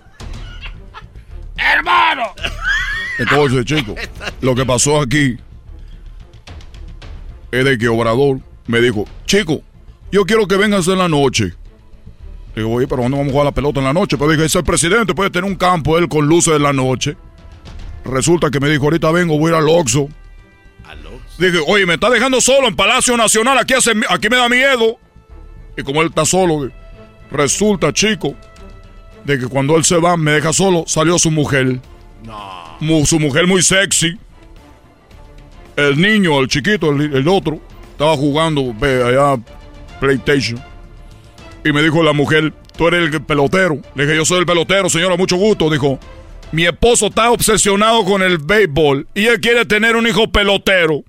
¡Hermano! 1.56 2.24
Entonces, 3.20 3.64
chicos, 3.66 3.94
lo 4.40 4.56
que 4.56 4.66
pasó 4.66 5.00
aquí 5.00 5.38
es 7.52 7.64
de 7.64 7.78
que 7.78 7.86
Obrador 7.86 8.40
me 8.66 8.80
dijo, 8.80 9.04
chico, 9.26 9.62
yo 10.10 10.24
quiero 10.24 10.48
que 10.48 10.56
vengas 10.56 10.88
en 10.88 10.98
la 10.98 11.08
noche. 11.08 11.54
Digo, 12.54 12.70
oye, 12.72 12.86
pero 12.86 13.02
¿dónde 13.02 13.16
vamos 13.16 13.30
a 13.30 13.32
jugar 13.32 13.46
la 13.46 13.52
pelota 13.52 13.80
en 13.80 13.86
la 13.86 13.92
noche? 13.92 14.16
Pero 14.16 14.30
dije, 14.30 14.44
ese 14.44 14.62
presidente 14.62 15.14
puede 15.14 15.30
tener 15.30 15.48
un 15.50 15.56
campo 15.56 15.98
él 15.98 16.08
con 16.08 16.26
luces 16.26 16.54
en 16.54 16.62
la 16.62 16.72
noche. 16.72 17.16
Resulta 18.04 18.50
que 18.50 18.60
me 18.60 18.68
dijo, 18.68 18.84
ahorita 18.84 19.10
vengo, 19.10 19.38
voy 19.38 19.48
a 19.52 19.54
ir 19.56 19.62
al 19.62 19.68
Oxxo. 19.68 20.08
Dije, 21.38 21.58
oye, 21.66 21.84
me 21.86 21.94
está 21.94 22.10
dejando 22.10 22.40
solo 22.40 22.68
en 22.68 22.76
Palacio 22.76 23.16
Nacional, 23.16 23.58
aquí, 23.58 23.74
hace, 23.74 23.92
aquí 24.08 24.28
me 24.28 24.36
da 24.36 24.48
miedo. 24.48 24.98
Y 25.76 25.82
como 25.82 26.00
él 26.02 26.08
está 26.08 26.24
solo, 26.24 26.70
resulta, 27.32 27.92
chico, 27.92 28.34
de 29.24 29.38
que 29.40 29.46
cuando 29.48 29.76
él 29.76 29.84
se 29.84 29.96
va, 29.96 30.16
me 30.16 30.30
deja 30.32 30.52
solo, 30.52 30.84
salió 30.86 31.18
su 31.18 31.30
mujer. 31.32 31.80
Mu- 32.78 33.04
su 33.06 33.18
mujer 33.18 33.46
muy 33.48 33.62
sexy. 33.62 34.16
El 35.76 36.00
niño, 36.00 36.38
el 36.40 36.46
chiquito, 36.46 36.90
el, 36.92 37.14
el 37.16 37.26
otro, 37.26 37.58
estaba 37.90 38.16
jugando 38.16 38.72
ve, 38.78 39.02
allá 39.02 39.42
PlayStation. 39.98 40.62
Y 41.64 41.72
me 41.72 41.82
dijo 41.82 42.02
la 42.02 42.12
mujer, 42.12 42.52
tú 42.76 42.88
eres 42.88 43.12
el 43.12 43.22
pelotero. 43.22 43.78
Le 43.94 44.04
dije, 44.04 44.16
yo 44.16 44.24
soy 44.24 44.40
el 44.40 44.46
pelotero, 44.46 44.88
señora, 44.88 45.16
mucho 45.16 45.36
gusto. 45.36 45.70
Dijo, 45.70 45.98
mi 46.52 46.66
esposo 46.66 47.06
está 47.06 47.30
obsesionado 47.30 48.04
con 48.04 48.22
el 48.22 48.38
béisbol 48.38 49.08
y 49.14 49.26
él 49.26 49.40
quiere 49.40 49.64
tener 49.64 49.96
un 49.96 50.06
hijo 50.06 50.30
pelotero. 50.30 51.02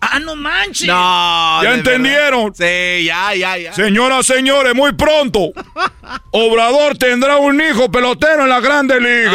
Ah, 0.00 0.18
no 0.20 0.34
manches. 0.36 0.86
No. 0.86 1.62
¿Ya 1.62 1.74
entendieron? 1.74 2.52
verdad. 2.52 2.66
Sí, 2.66 3.04
ya, 3.04 3.34
ya, 3.34 3.56
ya. 3.58 3.72
Señoras, 3.74 4.24
señores, 4.26 4.74
muy 4.74 4.92
pronto, 4.92 5.50
Obrador 6.30 6.96
tendrá 6.96 7.36
un 7.36 7.60
hijo 7.60 7.90
pelotero 7.90 8.44
en 8.44 8.48
la 8.48 8.60
Grande 8.60 9.00
Liga. 9.00 9.32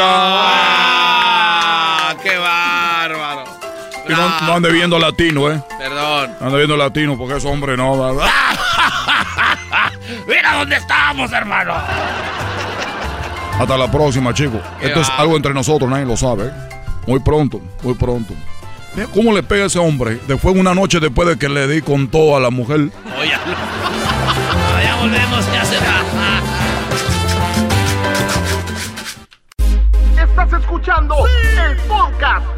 Ah, 1.28 2.16
qué 2.24 2.38
bárbaro. 2.38 3.44
Y 4.07 4.12
no, 4.12 4.41
no 4.41 4.53
ande 4.53 4.72
viendo 4.72 4.98
latino, 4.99 5.52
¿eh? 5.52 5.62
Perdón. 5.78 6.36
No 6.40 6.48
ande 6.48 6.57
viendo 6.57 6.78
latino 6.78 7.18
porque 7.18 7.38
ese 7.38 7.48
hombre 7.48 7.76
no 7.76 7.98
va. 7.98 8.14
Mira 10.27 10.57
dónde 10.57 10.76
estamos, 10.76 11.32
hermano. 11.32 11.73
Hasta 13.60 13.77
la 13.77 13.90
próxima, 13.90 14.34
chicos. 14.34 14.61
Qué 14.80 14.88
Esto 14.88 15.02
es 15.02 15.10
algo 15.18 15.36
entre 15.36 15.53
nosotros, 15.53 15.90
nadie 15.90 16.06
lo 16.06 16.18
sabe. 16.18 16.52
Muy 17.07 17.19
pronto, 17.19 17.61
muy 17.84 17.94
pronto. 17.94 18.34
Mira 18.95 19.07
¿Cómo 19.14 19.34
le 19.34 19.44
pega 19.44 19.64
a 19.64 19.68
ese 19.68 19.80
hombre? 19.80 20.19
Después, 20.27 20.56
una 20.56 20.73
noche 20.73 20.99
después 20.99 21.27
de 21.27 21.38
que 21.38 21.49
le 21.49 21.68
di 21.68 21.82
con 21.82 22.07
todo 22.07 22.36
a 22.36 22.40
la 22.40 22.49
mujer. 22.49 22.90
Oye, 23.19 23.30
ya 23.30 24.95
volvemos, 24.99 25.53
ya 25.53 25.65
se 25.65 25.77
va. 25.77 25.95
Estás 30.22 30.61
escuchando 30.61 31.15
el 31.27 31.77
podcast 31.88 32.55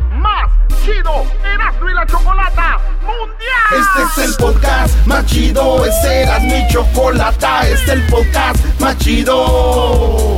chido 0.87 1.25
Erasmo 1.43 1.89
y 1.89 1.93
la 1.93 2.05
Chocolata 2.05 2.79
Mundial. 3.01 3.71
Este 3.71 4.21
es 4.21 4.29
el 4.29 4.35
podcast 4.37 5.05
más 5.05 5.25
chido, 5.25 5.85
este 5.85 6.21
era 6.21 6.39
mi 6.39 6.65
chocolata, 6.69 7.67
este 7.67 7.73
es 7.73 7.89
el 7.89 8.07
podcast 8.07 8.79
más 8.79 8.97
chido. 8.97 10.37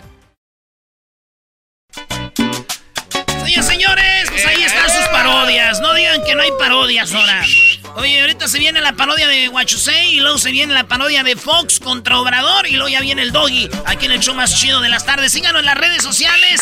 Que 6.19 6.35
no 6.35 6.41
hay 6.41 6.51
parodias 6.59 7.13
ahora. 7.13 7.41
Oye, 7.95 8.21
ahorita 8.21 8.47
se 8.47 8.59
viene 8.59 8.81
la 8.81 8.93
parodia 8.93 9.27
de 9.27 9.49
Huachusei 9.49 10.15
y 10.15 10.19
luego 10.19 10.37
se 10.37 10.51
viene 10.51 10.73
la 10.73 10.85
parodia 10.85 11.23
de 11.23 11.35
Fox 11.35 11.79
contra 11.79 12.19
Obrador 12.19 12.67
y 12.67 12.71
luego 12.71 12.89
ya 12.89 13.01
viene 13.01 13.21
el 13.21 13.31
Doggy 13.31 13.69
aquí 13.85 14.05
en 14.05 14.13
el 14.13 14.19
show 14.19 14.33
más 14.33 14.59
chido 14.59 14.81
de 14.81 14.89
las 14.89 15.05
tardes. 15.05 15.31
Síganos 15.31 15.59
en 15.59 15.65
las 15.65 15.77
redes 15.77 16.01
sociales, 16.01 16.61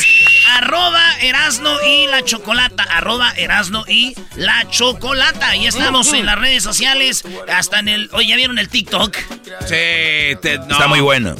arroba 0.55 1.03
Erasno 1.21 1.81
y 1.83 2.07
la 2.07 2.23
Chocolata, 2.23 2.83
arroba 2.83 3.31
Erasno 3.37 3.85
y 3.87 4.15
la 4.35 4.69
Chocolata. 4.69 5.55
Y 5.55 5.67
estamos 5.67 6.11
en 6.13 6.25
las 6.25 6.39
redes 6.39 6.63
sociales, 6.63 7.23
hasta 7.47 7.79
en 7.79 7.87
el... 7.89 8.09
Oye, 8.13 8.27
¿ya 8.27 8.35
vieron 8.35 8.57
el 8.59 8.69
TikTok? 8.69 9.15
Sí, 9.61 10.35
te, 10.41 10.57
no. 10.67 10.71
Está 10.71 10.87
muy 10.87 11.01
bueno. 11.01 11.35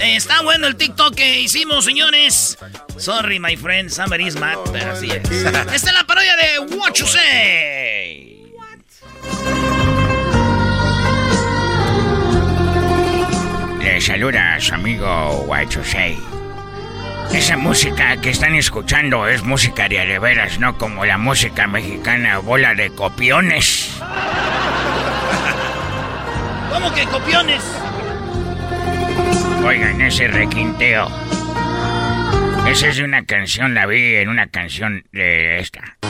Eh, 0.00 0.16
está 0.16 0.42
bueno 0.42 0.66
el 0.66 0.76
TikTok 0.76 1.14
que 1.14 1.40
hicimos, 1.40 1.84
señores. 1.84 2.58
Sorry, 2.96 3.38
my 3.38 3.56
friend, 3.56 3.90
somebody's 3.90 4.36
mad, 4.36 4.56
pero 4.72 4.92
así 4.92 5.10
es. 5.10 5.30
Esta 5.30 5.74
es 5.74 5.92
la 5.92 6.04
parodia 6.04 6.36
de 6.36 6.58
What 6.74 6.94
Le 13.88 14.02
saluda 14.02 14.54
a 14.54 14.60
su 14.60 14.74
amigo. 14.74 15.48
Esa 17.32 17.56
música 17.56 18.20
que 18.20 18.30
están 18.30 18.54
escuchando 18.54 19.26
es 19.26 19.42
música 19.42 19.88
de 19.88 19.98
areveras, 19.98 20.58
no 20.58 20.76
como 20.76 21.06
la 21.06 21.16
música 21.16 21.66
mexicana 21.66 22.38
bola 22.38 22.74
de 22.74 22.90
copiones. 22.90 23.98
¿Cómo 26.70 26.92
que 26.92 27.06
copiones? 27.06 27.62
Oigan, 29.64 30.02
ese 30.02 30.28
requinteo. 30.28 31.08
Esa 32.68 32.88
es 32.88 32.98
de 32.98 33.04
una 33.04 33.24
canción, 33.24 33.74
la 33.74 33.86
vi 33.86 34.16
en 34.16 34.28
una 34.28 34.48
canción 34.48 35.02
de 35.12 35.60
esta. 35.60 35.96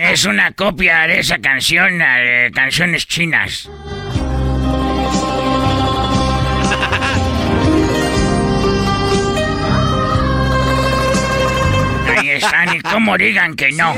Es 0.00 0.26
una 0.26 0.52
copia 0.52 1.06
de 1.06 1.20
esa 1.20 1.38
canción, 1.38 1.98
de 1.98 2.50
canciones 2.54 3.06
chinas. 3.06 3.70
Están, 12.36 12.74
y 12.74 12.80
cómo 12.80 13.16
digan 13.16 13.54
que 13.54 13.72
no. 13.72 13.94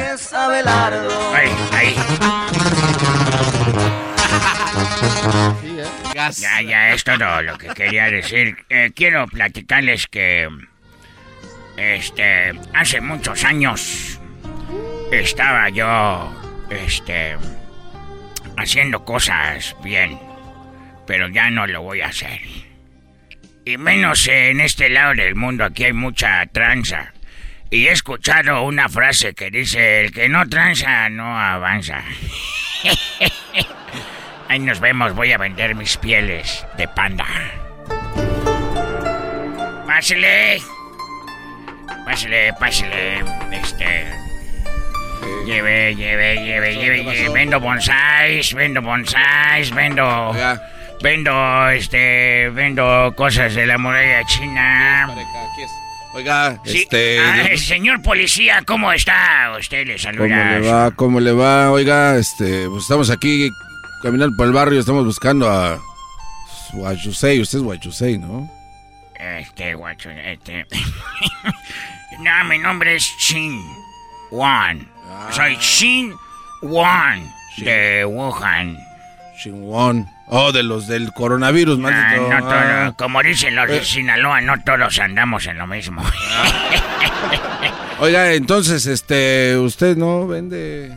Ahí, 1.34 1.50
ahí. 1.72 1.96
Ya, 6.14 6.60
ya, 6.62 6.90
es 6.92 7.04
todo 7.04 7.42
lo 7.42 7.56
que 7.58 7.68
quería 7.68 8.10
decir. 8.10 8.56
Eh, 8.68 8.90
quiero 8.94 9.26
platicarles 9.26 10.06
que. 10.06 10.48
Este. 11.76 12.52
Hace 12.74 13.00
muchos 13.00 13.44
años. 13.44 14.20
Estaba 15.12 15.68
yo. 15.68 16.34
Este. 16.70 17.36
Haciendo 18.56 19.04
cosas 19.04 19.76
bien. 19.82 20.18
Pero 21.06 21.28
ya 21.28 21.50
no 21.50 21.66
lo 21.66 21.82
voy 21.82 22.00
a 22.00 22.08
hacer. 22.08 22.40
Y 23.64 23.76
menos 23.76 24.26
en 24.28 24.60
este 24.60 24.88
lado 24.88 25.14
del 25.14 25.34
mundo, 25.34 25.64
aquí 25.64 25.84
hay 25.84 25.92
mucha 25.92 26.46
tranza. 26.46 27.12
Y 27.70 27.86
he 27.86 27.92
escuchado 27.92 28.62
una 28.62 28.88
frase 28.88 29.34
que 29.34 29.50
dice: 29.50 30.00
El 30.00 30.12
que 30.12 30.28
no 30.28 30.48
tranza 30.48 31.08
no 31.10 31.38
avanza. 31.38 32.02
Ahí 34.48 34.58
nos 34.60 34.80
vemos, 34.80 35.14
voy 35.14 35.32
a 35.32 35.38
vender 35.38 35.74
mis 35.74 35.98
pieles 35.98 36.66
de 36.78 36.88
panda. 36.88 37.26
Pásele. 39.86 40.62
Pásele, 42.06 42.54
pásele. 42.54 43.22
Este. 43.52 44.06
Lleve, 45.44 45.94
lleve, 45.94 46.36
lleve, 46.36 46.74
lleve, 46.74 47.04
lleve. 47.04 47.28
Vendo 47.34 47.60
bonsáis, 47.60 48.54
vendo 48.54 48.80
bonsáis, 48.80 49.70
vendo. 49.74 50.34
Vendo, 51.02 51.68
este. 51.68 52.48
Vendo 52.50 53.12
cosas 53.14 53.54
de 53.54 53.66
la 53.66 53.76
muralla 53.76 54.24
china. 54.24 55.14
Oiga, 56.14 56.58
Sí, 56.64 56.78
este. 56.82 57.20
ah, 57.20 57.56
señor 57.56 58.02
policía, 58.02 58.62
¿cómo 58.66 58.90
está? 58.92 59.52
Usted 59.58 59.86
le 59.86 59.92
¿Cómo 59.94 60.02
saluda. 60.02 60.58
le 60.58 60.68
va? 60.70 60.90
¿Cómo 60.92 61.20
le 61.20 61.32
va? 61.32 61.70
Oiga, 61.70 62.16
este, 62.16 62.66
pues 62.68 62.82
estamos 62.84 63.10
aquí 63.10 63.50
caminando 64.02 64.34
por 64.36 64.46
el 64.46 64.52
barrio, 64.52 64.80
estamos 64.80 65.04
buscando 65.04 65.48
a 65.50 65.78
Guachusei, 66.72 67.40
usted 67.40 67.58
es 67.58 67.64
Guachusei, 67.64 68.18
¿no? 68.18 68.50
Este, 69.18 69.74
guacho, 69.74 70.10
este. 70.10 70.64
no, 72.20 72.44
mi 72.48 72.58
nombre 72.58 72.96
es 72.96 73.02
Shin 73.18 73.60
Wan. 74.30 74.88
Soy 75.30 75.56
Shin 75.56 76.14
Wan 76.62 77.22
de 77.58 78.04
Wuhan. 78.04 78.78
Shin 79.42 79.62
Wan. 79.62 80.08
Oh, 80.30 80.52
de 80.52 80.62
los 80.62 80.86
del 80.86 81.12
coronavirus, 81.12 81.78
Ah, 81.78 81.82
maldito. 81.82 82.28
no 82.28 82.38
todo- 82.40 82.50
Ah. 82.52 82.92
como 82.96 83.22
dicen 83.22 83.56
los 83.56 83.66
de 83.68 83.78
Eh. 83.78 83.84
Sinaloa, 83.84 84.40
no 84.42 84.60
todos 84.62 84.98
andamos 84.98 85.46
en 85.46 85.56
lo 85.58 85.66
mismo. 85.66 86.02
Oiga, 88.00 88.32
entonces, 88.34 88.86
este, 88.86 89.56
¿usted 89.58 89.96
no 89.96 90.26
vende 90.28 90.96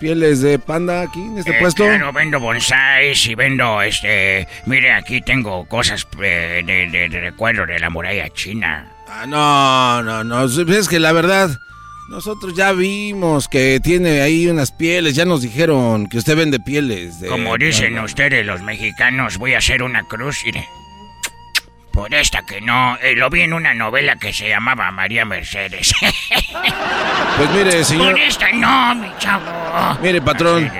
pieles 0.00 0.40
de 0.40 0.58
panda 0.58 1.02
aquí 1.02 1.20
en 1.20 1.38
este 1.38 1.52
Eh, 1.52 1.60
puesto? 1.60 1.84
Claro, 1.84 2.12
vendo 2.12 2.40
bonsáis 2.40 3.24
y 3.26 3.34
vendo, 3.36 3.80
este... 3.82 4.48
Mire, 4.66 4.92
aquí 4.92 5.20
tengo 5.20 5.64
cosas 5.68 6.06
eh, 6.20 6.62
de, 6.66 6.88
de- 6.90 7.08
de 7.08 7.20
recuerdo 7.20 7.64
de 7.66 7.78
la 7.78 7.90
muralla 7.90 8.28
china. 8.30 8.86
Ah, 9.08 9.26
no, 9.26 10.02
no, 10.02 10.24
no. 10.24 10.44
Es 10.74 10.88
que 10.88 10.98
la 10.98 11.12
verdad, 11.12 11.50
nosotros 12.12 12.52
ya 12.54 12.72
vimos 12.72 13.48
que 13.48 13.80
tiene 13.82 14.20
ahí 14.20 14.46
unas 14.46 14.70
pieles. 14.70 15.14
Ya 15.14 15.24
nos 15.24 15.40
dijeron 15.40 16.06
que 16.08 16.18
usted 16.18 16.36
vende 16.36 16.60
pieles. 16.60 17.20
De 17.20 17.28
Como 17.28 17.56
dicen 17.56 17.98
ustedes 17.98 18.44
los 18.44 18.60
mexicanos, 18.60 19.38
voy 19.38 19.54
a 19.54 19.58
hacer 19.58 19.82
una 19.82 20.02
cruz, 20.02 20.42
mire. 20.44 20.68
Por 21.90 22.12
esta 22.12 22.44
que 22.44 22.60
no, 22.60 22.98
eh, 22.98 23.14
lo 23.16 23.30
vi 23.30 23.40
en 23.40 23.54
una 23.54 23.72
novela 23.72 24.16
que 24.16 24.32
se 24.34 24.48
llamaba 24.48 24.90
María 24.92 25.24
Mercedes. 25.24 25.92
Pues 27.38 27.50
mire, 27.50 27.82
señor. 27.82 28.12
Por 28.12 28.20
esta 28.20 28.52
no, 28.52 28.94
mi 28.94 29.08
chavo. 29.18 29.98
Mire, 30.02 30.20
patrón. 30.20 30.70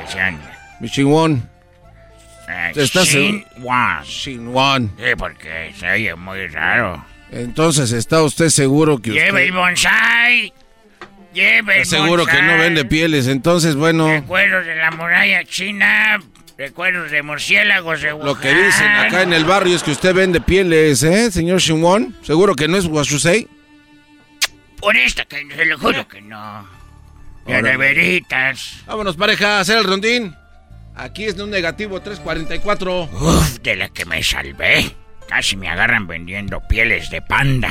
Mi 0.81 0.91
chingón. 0.91 1.49
Eh, 2.47 2.73
¿Está 2.77 3.05
Shin 3.05 3.43
seguro? 3.43 3.67
Wan. 3.67 4.05
Shin 4.05 4.49
Wan. 4.49 4.93
Sí, 4.99 5.15
porque 5.17 5.73
se 5.79 5.89
oye 5.89 6.15
muy 6.15 6.47
raro. 6.49 7.03
Entonces, 7.31 7.91
¿está 7.93 8.23
usted 8.23 8.51
seguro 8.51 8.99
que 8.99 9.13
usted... 9.13 9.25
Lleve 9.25 9.45
el 9.47 9.53
bonsai. 9.53 10.53
Lleve 11.33 11.85
seguro 11.85 12.27
que 12.27 12.43
no 12.43 12.59
vende 12.59 12.85
pieles? 12.85 13.27
Entonces, 13.27 13.75
bueno, 13.75 14.09
Recuerdos 14.09 14.67
de 14.67 14.77
la 14.77 14.91
muralla 14.91 15.45
china. 15.45 16.21
Recuerdos 16.59 17.11
de 17.11 17.23
murciélagos 17.23 18.03
de 18.03 18.11
lo 18.11 18.39
que 18.39 18.55
dicen 18.55 18.87
acá 18.87 19.23
en 19.23 19.33
el 19.33 19.45
barrio 19.45 19.75
es 19.75 19.83
que 19.83 19.91
usted 19.91 20.15
vende 20.15 20.41
pieles, 20.41 21.03
¿eh, 21.03 21.31
señor 21.31 21.61
Shin 21.61 21.83
Wan? 21.83 22.15
¿Seguro 22.23 22.55
que 22.55 22.69
no 22.69 22.77
es 22.77 22.87
Guachusei? 22.87 23.49
Por 24.79 24.97
esta 24.97 25.25
que 25.25 25.47
se 25.55 25.65
lo 25.65 25.79
juro 25.79 26.07
que 26.07 26.21
no. 26.21 26.69
De 27.47 27.63
neveritas. 27.63 28.83
Vámonos, 28.87 29.17
pareja, 29.17 29.57
a 29.57 29.61
hacer 29.61 29.79
el 29.79 29.85
rondín. 29.85 30.35
Aquí 30.95 31.25
es 31.25 31.37
de 31.37 31.45
un 31.45 31.51
negativo 31.51 32.01
344. 32.01 33.05
Uf, 33.05 33.59
de 33.61 33.77
la 33.77 33.89
que 33.89 34.05
me 34.05 34.23
salvé. 34.23 34.95
Casi 35.29 35.57
me 35.57 35.69
agarran 35.69 36.07
vendiendo 36.07 36.61
pieles 36.69 37.11
de 37.11 37.23
panda. 37.23 37.71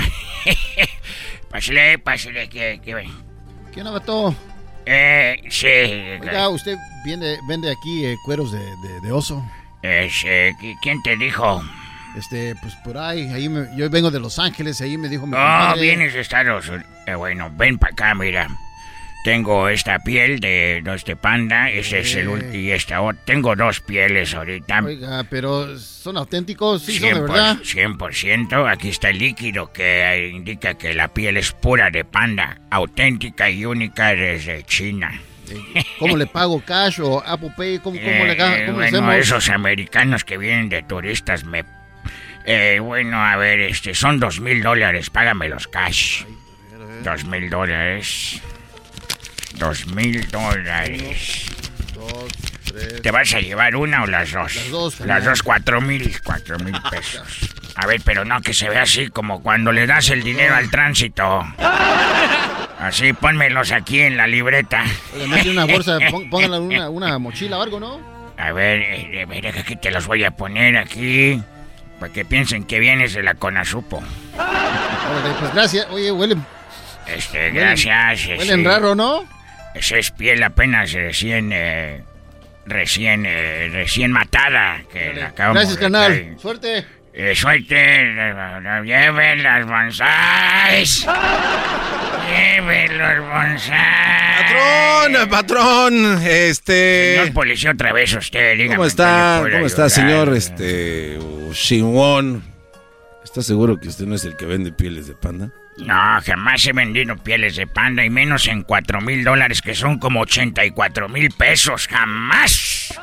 pásale, 1.50 2.00
pásale, 2.00 2.50
que, 2.50 2.82
que... 2.84 3.08
¿Quién 3.74 3.88
abató? 3.88 4.36
Eh, 4.86 5.42
sí. 5.50 5.68
Oiga, 5.68 6.50
usted 6.50 6.76
vende, 7.06 7.38
vende 7.48 7.72
aquí 7.72 8.06
eh, 8.06 8.16
cueros 8.26 8.52
de, 8.52 8.60
de- 8.78 9.02
de 9.02 9.12
oso. 9.12 9.44
Ese, 9.82 10.54
¿qui- 10.60 10.78
¿Quién 10.82 11.02
te 11.04 11.16
dijo? 11.18 11.62
Este, 12.18 12.56
pues 12.62 12.76
por 12.84 12.98
ahí, 12.98 13.32
ahí 13.34 13.48
me- 13.48 13.68
yo 13.78 13.90
vengo 13.90 14.12
de 14.12 14.20
Los 14.20 14.38
Ángeles, 14.40 14.82
ahí 14.82 14.98
me 14.98 15.08
dijo 15.08 15.26
mi 15.26 15.34
Oh, 15.34 15.38
compadre. 15.38 15.82
vienes 15.82 16.14
de 16.14 16.20
Estados 16.20 16.68
Unidos. 16.68 16.86
Eh, 17.08 17.16
bueno, 17.16 17.50
ven 17.56 17.78
para 17.78 17.94
acá, 17.94 18.14
mira. 18.16 18.48
Tengo 19.24 19.70
esta 19.70 20.00
piel 20.00 20.40
de, 20.40 20.82
de 20.84 20.96
este 20.96 21.16
panda, 21.16 21.70
ese 21.70 22.00
es 22.00 22.16
el 22.16 22.28
ulti- 22.28 22.56
y 22.64 22.72
esta 22.72 23.02
otra. 23.02 23.22
Tengo 23.24 23.56
dos 23.56 23.80
pieles 23.80 24.34
ahorita. 24.34 24.80
Oiga, 24.84 25.24
pero 25.30 25.78
son 25.78 26.18
auténticos, 26.18 26.82
sí, 26.82 26.98
son 26.98 27.10
de 27.10 27.16
100%, 27.16 27.22
verdad. 27.22 27.58
100%. 27.62 28.72
Aquí 28.72 28.90
está 28.90 29.10
el 29.10 29.20
líquido 29.20 29.72
que 29.72 30.02
eh, 30.02 30.30
indica 30.30 30.74
que 30.74 30.94
la 30.96 31.08
piel 31.10 31.38
es 31.38 31.52
pura 31.52 31.92
de 31.92 32.04
panda, 32.04 32.58
auténtica 32.72 33.48
y 33.50 33.64
única 33.66 34.16
desde 34.16 34.64
China. 34.64 35.12
¿Cómo 36.00 36.18
le 36.18 36.26
pago 36.28 36.60
cash 36.66 37.00
o 37.02 37.22
Apple 37.24 37.52
Pay? 37.56 37.78
¿Cómo, 37.80 38.00
cómo 38.00 38.26
le, 38.26 38.32
Eh, 38.32 38.38
cómo 38.66 38.78
bueno, 38.78 38.98
hacemos? 39.00 39.16
esos 39.16 39.50
americanos 39.50 40.24
que 40.24 40.38
vienen 40.38 40.70
de 40.70 40.82
turistas 40.82 41.44
me... 41.44 41.64
Eh, 42.46 42.80
bueno, 42.82 43.22
a 43.24 43.36
ver, 43.36 43.60
este, 43.60 43.94
son 43.94 44.20
dos 44.20 44.40
mil 44.40 44.64
dólares, 44.64 45.12
págamelos 45.12 45.68
cash. 45.68 46.24
Dos 47.04 47.26
mil 47.26 47.50
dólares. 47.52 48.42
Dos 49.56 49.86
mil 49.88 50.28
dólares. 50.30 51.46
¿Te 53.04 53.12
vas 53.12 53.34
a 53.34 53.40
llevar 53.42 53.76
una 53.76 54.04
o 54.04 54.08
las 54.08 54.32
dos? 54.32 54.56
Las 54.56 54.70
dos, 54.70 55.00
Las 55.02 55.26
dos, 55.26 55.44
cuatro 55.44 55.82
mil, 55.82 56.16
cuatro 56.24 56.58
mil 56.60 56.76
pesos. 56.92 57.54
A 57.76 57.86
ver, 57.86 58.02
pero 58.04 58.26
no 58.26 58.42
que 58.42 58.54
se 58.54 58.70
vea 58.70 58.84
así 58.84 59.08
como 59.10 59.42
cuando 59.42 59.72
le 59.72 59.86
das 59.88 60.10
el 60.10 60.24
dinero 60.24 60.56
al 60.56 60.70
tránsito. 60.70 61.42
Así, 62.80 63.14
pónmelos 63.14 63.72
aquí 63.72 64.00
en 64.02 64.18
la 64.18 64.26
libreta. 64.28 64.84
Mete 65.28 65.50
una 65.52 65.66
bolsa, 65.66 65.98
póngala 66.32 66.58
en 66.58 66.64
una, 66.64 66.90
una 66.90 67.20
mochila 67.20 67.58
o 67.58 67.62
algo, 67.62 67.80
¿no? 67.80 68.00
A 68.38 68.52
ver, 68.54 68.82
eh, 68.82 69.24
a 69.24 69.26
ver, 69.26 69.48
aquí 69.48 69.76
te 69.76 69.92
los 69.92 70.08
voy 70.08 70.24
a 70.24 70.32
poner 70.32 70.78
aquí. 70.78 71.42
Para 72.00 72.12
que 72.12 72.26
piensen 72.26 72.64
que 72.64 72.80
vienes 72.80 73.14
de 73.14 73.22
la 73.22 73.36
Conasupo. 73.36 74.02
Pues 75.40 75.54
gracias. 75.54 75.86
Oye, 75.92 76.12
huelen, 76.12 76.44
Este, 77.06 77.52
Huelen- 77.52 77.54
gracias. 77.54 78.26
huelen 78.40 78.62
ese- 78.62 78.70
raro, 78.70 78.96
¿no? 78.96 79.24
Esa 79.76 79.98
es 79.98 80.12
piel 80.12 80.44
apenas 80.44 80.92
recién 80.92 81.52
eh, 81.54 82.04
recién, 82.66 83.26
eh, 83.26 83.70
recién 83.72 84.12
matada. 84.12 84.84
Que 84.92 85.14
la 85.14 85.28
acabamos 85.28 85.62
Gracias, 85.62 85.78
de 85.78 85.82
canal. 85.82 86.36
Suerte. 86.40 86.86
Eh, 87.14 87.36
suerte, 87.36 87.76
eh, 87.76 88.82
lleven 88.86 89.44
las 89.44 89.68
bonsáis. 89.68 91.06
lleven 92.30 92.98
los 92.98 93.20
bonsáis. 93.28 93.72
Patrón, 94.42 95.30
patrón, 95.30 96.22
este... 96.26 97.16
Señor 97.16 97.34
policía, 97.34 97.72
otra 97.72 97.94
vez 97.94 98.14
usted, 98.14 98.58
dígame. 98.58 98.76
¿Cómo 98.76 98.84
¿en 98.84 98.88
está? 98.88 99.44
¿Cómo 99.52 99.66
está, 99.66 99.86
ayudar? 99.86 99.92
señor? 99.92 100.34
Este. 100.36 101.20
Shinwon. 101.54 102.44
¿Está 103.24 103.42
seguro 103.42 103.78
que 103.80 103.88
usted 103.88 104.06
no 104.06 104.16
es 104.16 104.26
el 104.26 104.36
que 104.36 104.46
vende 104.46 104.72
pieles 104.72 105.08
de 105.08 105.16
panda? 105.16 105.54
No, 105.86 106.22
jamás 106.26 106.66
he 106.66 106.74
vendido 106.74 107.16
pieles 107.18 107.56
de 107.56 107.68
panda 107.68 108.06
y 108.06 108.10
menos 108.10 108.48
en 108.48 108.64
cuatro 108.64 109.02
mil 109.02 109.24
dólares, 109.24 109.62
que 109.62 109.74
son 109.76 110.00
como 110.00 110.22
84 110.22 111.10
mil 111.10 111.30
pesos. 111.32 111.88
¡Jamás! 111.88 112.94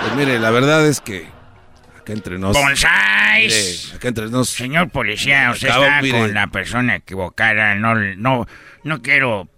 Pues 0.00 0.14
mire, 0.16 0.38
la 0.38 0.50
verdad 0.50 0.86
es 0.86 1.00
que. 1.00 1.26
Acá 1.98 2.12
entre 2.12 2.38
nos. 2.38 2.56
¡Bonsáis! 2.56 3.84
Mire, 3.86 3.96
acá 3.96 4.08
entre 4.08 4.28
nos. 4.28 4.48
Señor 4.50 4.90
policía, 4.90 5.50
usted 5.52 5.68
Acabo, 5.68 5.84
está 5.84 6.02
mire. 6.02 6.18
con 6.18 6.34
la 6.34 6.46
persona 6.48 6.96
equivocada. 6.96 7.74
No, 7.76 7.94
no, 7.94 8.46
no 8.84 9.02
quiero 9.02 9.48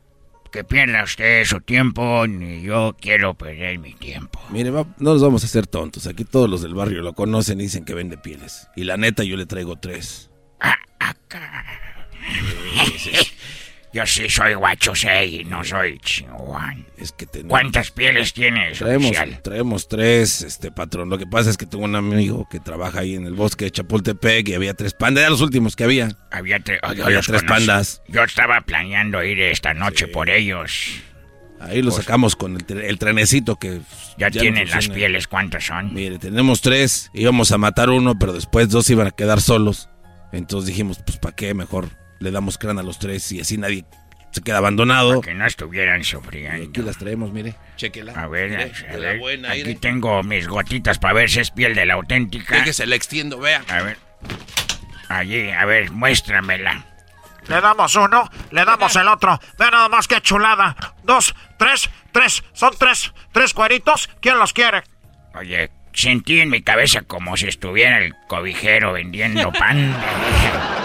que 0.53 0.63
pierda 0.63 1.03
usted 1.03 1.45
su 1.47 1.61
tiempo, 1.61 2.27
ni 2.29 2.63
yo 2.63 2.97
quiero 3.01 3.35
perder 3.35 3.79
mi 3.81 3.95
tiempo. 3.95 4.41
Mire, 4.51 4.71
va- 4.71 4.87
no 4.99 5.15
nos 5.15 5.23
vamos 5.23 5.43
a 5.43 5.47
hacer 5.47 5.67
tontos. 5.67 6.07
Aquí 6.07 6.25
todos 6.25 6.49
los 6.49 6.63
del 6.63 6.75
barrio 6.75 7.03
lo 7.03 7.15
conocen 7.15 7.59
y 7.61 7.65
dicen 7.65 7.85
que 7.85 7.95
vende 7.95 8.17
pieles. 8.19 8.69
Y 8.77 8.85
la 8.85 8.97
neta, 8.97 9.25
yo 9.25 9.37
le 9.37 9.47
traigo 9.47 9.77
tres. 9.77 10.31
Yo 13.93 14.05
sí 14.07 14.29
soy 14.29 14.55
guachosei 14.55 15.43
y 15.43 15.45
no 15.45 15.63
soy 15.63 15.99
chingón. 16.01 16.85
Es 16.99 17.13
que 17.13 17.27
tenemos- 17.27 17.51
¿Cuántas 17.51 17.93
pieles 17.93 18.33
tienes, 18.33 18.79
Traemos, 18.79 19.07
oficial? 19.11 19.41
traemos 19.41 19.87
tres, 19.87 20.43
este 20.43 20.73
patrón. 20.73 21.11
Lo 21.11 21.17
que 21.17 21.29
pasa 21.29 21.49
es 21.51 21.57
que 21.57 21.65
tengo 21.65 21.85
un 21.85 21.95
amigo 21.95 22.49
que 22.51 22.59
trabaja 22.59 23.01
ahí 23.01 23.15
en 23.15 23.25
el 23.25 23.35
bosque 23.35 23.67
de 23.67 23.71
Chapultepec 23.71 24.49
y 24.49 24.55
había 24.55 24.75
tres 24.75 24.95
pandas. 24.95 25.21
Eran 25.23 25.31
los 25.33 25.43
últimos 25.43 25.77
que 25.77 25.85
había. 25.85 26.09
Había, 26.33 26.59
tre- 26.59 26.81
oh, 26.83 26.89
Había 26.89 27.21
tres 27.21 27.45
pandas. 27.45 28.03
Yo 28.09 28.25
estaba 28.25 28.61
planeando 28.63 29.23
ir 29.23 29.39
esta 29.41 29.75
noche 29.75 30.09
por 30.09 30.29
ellos. 30.29 30.73
Ahí 31.61 31.81
lo 31.81 31.93
sacamos 31.93 32.35
con 32.35 32.57
el, 32.57 32.81
el 32.81 32.99
trenecito 32.99 33.57
que 33.61 33.75
Pues 33.77 34.15
Ya, 34.19 34.29
no 34.29 34.41
tienen 34.41 34.69
las 34.71 34.89
pieles, 34.89 35.29
¿cuántas 35.29 35.65
son? 35.67 35.95
Mire, 35.95 36.19
tenemos 36.19 36.61
tres. 36.63 37.11
Íbamos 37.15 37.53
a 37.53 37.59
matar 37.59 37.91
uno, 37.91 38.19
pero 38.19 38.33
después 38.33 38.69
dos 38.71 38.91
iban 38.91 39.07
a 39.07 39.13
quedar 39.13 39.41
solos. 39.41 39.89
Entonces 40.33 40.67
dijimos, 40.67 40.99
pues 41.07 41.17
¿para 41.19 41.37
qué? 41.37 41.55
Mejor 41.55 41.91
le 42.21 42.31
damos 42.31 42.59
crán 42.59 42.79
a 42.79 42.83
los 42.83 42.99
tres 42.99 43.31
y 43.33 43.41
así 43.41 43.57
nadie 43.59 43.85
se 44.31 44.43
queda 44.43 44.59
abandonado. 44.59 45.21
Que 45.21 45.35
no 45.35 45.47
estuvieran 45.47 46.03
sufriendo. 46.03 46.69
Aquí 46.71 46.83
las 46.83 46.99
traemos, 46.99 47.31
mire. 47.33 47.55
Chéquela. 47.77 48.13
A 48.15 48.27
ver, 48.27 48.51
Mire, 48.51 48.73
a 48.91 48.97
ver, 48.97 49.19
buena, 49.19 49.53
aquí 49.53 49.75
tengo 49.77 50.23
mis 50.25 50.49
gotitas 50.49 50.99
para 50.99 51.15
ver 51.15 51.31
si 51.31 51.41
es 51.41 51.51
piel 51.51 51.75
de 51.75 51.87
la 51.87 51.95
auténtica. 51.95 52.65
que 52.65 52.73
se 52.73 52.87
la 52.87 52.97
extiendo, 52.97 53.39
vea. 53.39 53.63
A 53.69 53.83
ver. 53.83 53.99
Allí, 55.09 55.51
a 55.51 55.65
ver, 55.65 55.91
muéstramela. 55.93 56.85
Le 57.47 57.61
damos 57.61 57.95
uno, 57.95 58.29
le 58.51 58.65
damos 58.65 58.97
el 58.97 59.07
otro. 59.07 59.39
Ve 59.59 59.67
nada 59.71 59.89
más 59.89 60.09
que 60.09 60.21
chulada. 60.21 60.75
Dos, 61.05 61.35
tres, 61.59 61.91
tres. 62.11 62.43
Son 62.55 62.73
tres, 62.79 63.13
tres 63.33 63.53
cueritos. 63.53 64.09
¿Quién 64.21 64.39
los 64.39 64.53
quiere? 64.55 64.83
Oye, 65.35 65.71
sentí 65.93 66.41
en 66.41 66.49
mi 66.49 66.63
cabeza 66.63 67.03
como 67.03 67.37
si 67.37 67.47
estuviera 67.47 67.99
el 67.99 68.15
cobijero 68.29 68.95
vendiendo 68.95 69.53
pan. 69.53 69.95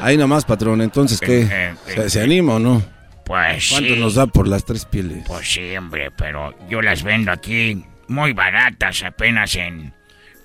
Ahí 0.00 0.16
nomás, 0.16 0.44
patrón. 0.44 0.80
Entonces, 0.80 1.20
¿qué? 1.20 1.42
Eh, 1.42 1.48
eh, 1.50 1.74
¿Se, 1.94 2.10
se 2.10 2.22
anima 2.22 2.54
o 2.54 2.58
no? 2.58 2.82
Pues 3.24 3.68
¿Cuánto 3.70 3.94
sí. 3.94 4.00
nos 4.00 4.14
da 4.14 4.26
por 4.26 4.48
las 4.48 4.64
tres 4.64 4.84
pieles? 4.86 5.24
Pues 5.26 5.52
sí, 5.52 5.76
hombre, 5.76 6.10
pero 6.10 6.54
yo 6.68 6.80
las 6.80 7.02
vendo 7.02 7.30
aquí 7.30 7.84
muy 8.08 8.32
baratas, 8.32 9.02
apenas 9.02 9.54
en, 9.54 9.92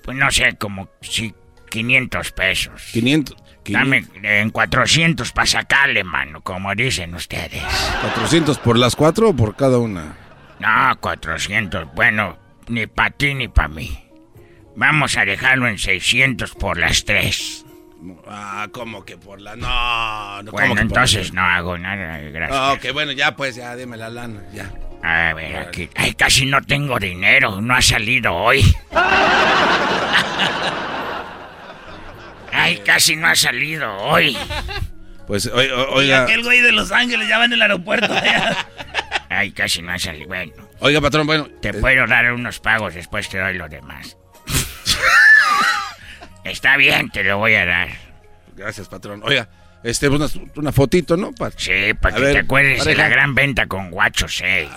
pues 0.02 0.16
no 0.16 0.30
sé, 0.30 0.56
como 0.58 0.90
si 1.00 1.34
500 1.70 2.32
pesos. 2.32 2.82
500. 2.92 3.36
Dame 3.66 4.04
en 4.22 4.50
400 4.50 5.32
para 5.32 5.46
sacarle, 5.46 6.04
mano, 6.04 6.42
como 6.42 6.74
dicen 6.74 7.14
ustedes. 7.14 7.62
¿400 7.62 8.58
por 8.58 8.78
las 8.78 8.94
cuatro 8.94 9.30
o 9.30 9.36
por 9.36 9.56
cada 9.56 9.78
una? 9.78 10.16
No, 10.60 11.00
400, 11.00 11.94
bueno, 11.94 12.38
ni 12.68 12.86
para 12.86 13.10
ti 13.10 13.34
ni 13.34 13.48
para 13.48 13.68
mí. 13.68 13.98
Vamos 14.76 15.16
a 15.16 15.24
dejarlo 15.24 15.66
en 15.68 15.78
600 15.78 16.54
por 16.54 16.76
las 16.76 17.04
tres. 17.04 17.63
Ah, 18.26 18.68
¿cómo 18.72 19.04
que 19.04 19.16
por 19.16 19.40
la.? 19.40 19.56
No, 19.56 20.42
no, 20.42 20.50
¿cómo 20.50 20.66
Bueno, 20.66 20.80
entonces 20.80 21.32
no 21.32 21.42
hago 21.42 21.76
nada, 21.78 22.18
gracias. 22.18 22.58
Ah, 22.60 22.72
ok, 22.72 22.92
bueno, 22.92 23.12
ya 23.12 23.34
pues, 23.36 23.56
ya, 23.56 23.74
dime 23.76 23.96
la 23.96 24.08
lana, 24.10 24.42
ya. 24.52 24.72
A 25.02 25.34
ver, 25.34 25.56
aquí. 25.56 25.88
Ay, 25.94 26.14
casi 26.14 26.46
no 26.46 26.62
tengo 26.62 26.98
dinero, 26.98 27.60
no 27.60 27.74
ha 27.74 27.82
salido 27.82 28.34
hoy. 28.34 28.62
Ay, 32.52 32.78
casi 32.78 33.16
no 33.16 33.26
ha 33.26 33.34
salido 33.34 33.92
hoy. 33.98 34.36
Pues, 35.26 35.46
o- 35.46 35.54
o- 35.56 36.02
Y 36.02 36.04
oiga, 36.06 36.22
aquel 36.22 36.42
güey 36.42 36.60
de 36.60 36.72
Los 36.72 36.92
Ángeles 36.92 37.28
ya 37.28 37.38
va 37.38 37.44
en 37.46 37.52
el 37.54 37.62
aeropuerto. 37.62 38.06
allá. 38.14 38.66
Ay, 39.28 39.50
casi 39.52 39.82
no 39.82 39.92
ha 39.92 39.98
salido. 39.98 40.28
Bueno, 40.28 40.52
oiga, 40.80 41.00
patrón, 41.00 41.26
bueno. 41.26 41.48
te 41.60 41.70
eh, 41.70 41.74
puedo 41.74 42.06
dar 42.06 42.32
unos 42.32 42.60
pagos, 42.60 42.94
después 42.94 43.28
te 43.28 43.38
doy 43.38 43.54
lo 43.58 43.68
demás. 43.68 44.16
Está 46.44 46.76
bien, 46.76 47.10
te 47.10 47.24
lo 47.24 47.38
voy 47.38 47.54
a 47.54 47.64
dar. 47.64 47.88
Gracias, 48.54 48.88
patrón. 48.88 49.22
Oiga, 49.24 49.48
este, 49.84 50.08
una, 50.08 50.26
una 50.56 50.72
fotito, 50.72 51.16
¿no? 51.16 51.32
Pa- 51.32 51.50
Sí, 51.56 51.92
para 52.00 52.16
que 52.16 52.20
ver, 52.22 52.32
te 52.32 52.38
acuerdes 52.40 52.78
de 52.78 52.84
pareja. 52.84 53.02
la 53.02 53.08
gran 53.08 53.34
venta 53.34 53.66
con 53.66 53.90
guacho 53.90 54.26
6. 54.26 54.68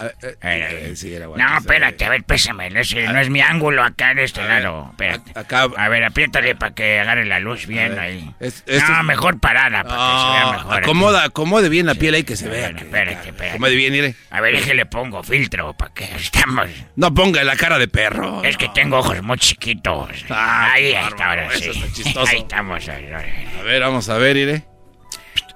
eh, 0.44 0.94
sí, 0.96 1.14
era 1.14 1.26
guacho 1.28 1.42
no, 1.44 1.50
seis. 1.50 1.62
espérate, 1.62 2.06
a 2.06 2.10
ver, 2.10 2.24
pésame. 2.24 2.68
Ese 2.80 3.08
no 3.08 3.20
es 3.20 3.30
mi 3.30 3.42
ángulo 3.42 3.84
acá 3.84 4.14
de 4.14 4.26
este 4.26 4.44
lado. 4.44 4.90
Espérate. 4.92 5.32
A 5.78 5.88
ver, 5.90 6.04
apriétale 6.04 6.56
para 6.56 6.76
que 6.76 7.00
agarre 7.00 7.26
la 7.26 7.40
luz 7.40 7.66
bien 7.66 7.98
ahí. 7.98 8.30
Es- 8.40 8.64
no, 8.68 8.74
es- 8.74 9.04
mejor 9.06 9.40
parada 9.40 9.84
para 9.84 9.96
que 9.96 10.02
se 10.02 10.32
vea 10.32 10.42
Ah, 10.44 10.52
mejor. 10.58 10.74
aquí. 10.74 10.84
acomoda, 10.84 11.24
acomode 11.24 11.70
bien 11.70 11.86
la 11.86 11.96
piel 11.96 12.14
ahí 12.14 12.24
que 12.24 12.36
se 12.36 12.48
vea. 12.50 12.64
Bueno, 12.66 12.80
espérate, 12.80 13.30
espérate. 13.30 13.50
Acomode 13.52 13.76
bien, 13.76 13.94
mire. 13.94 14.16
A 14.30 14.42
ver, 14.42 14.54
déjale 14.56 14.86
pongo 14.86 15.24
filtro 15.24 15.74
para 15.74 15.94
que 15.94 16.04
estamos. 16.16 16.68
No 16.96 17.14
ponga 17.14 17.44
la 17.46 17.56
cara 17.56 17.80
de 17.80 17.88
perro. 17.88 18.44
Es 18.44 18.58
que 18.58 18.68
tengo 18.70 18.98
ojos 18.98 19.22
muy 19.24 19.38
chiquitos. 19.38 20.10
Ah, 20.30 20.72
ahí 20.74 20.92
está, 20.92 21.30
ahora 21.30 21.50
sí. 21.58 21.72
Ahí 22.28 22.38
estamos. 22.40 22.90
A 22.90 23.64
ver, 23.64 23.82
vamos 23.82 24.10
a 24.10 24.18
ver, 24.18 24.36
mire. 24.36 24.64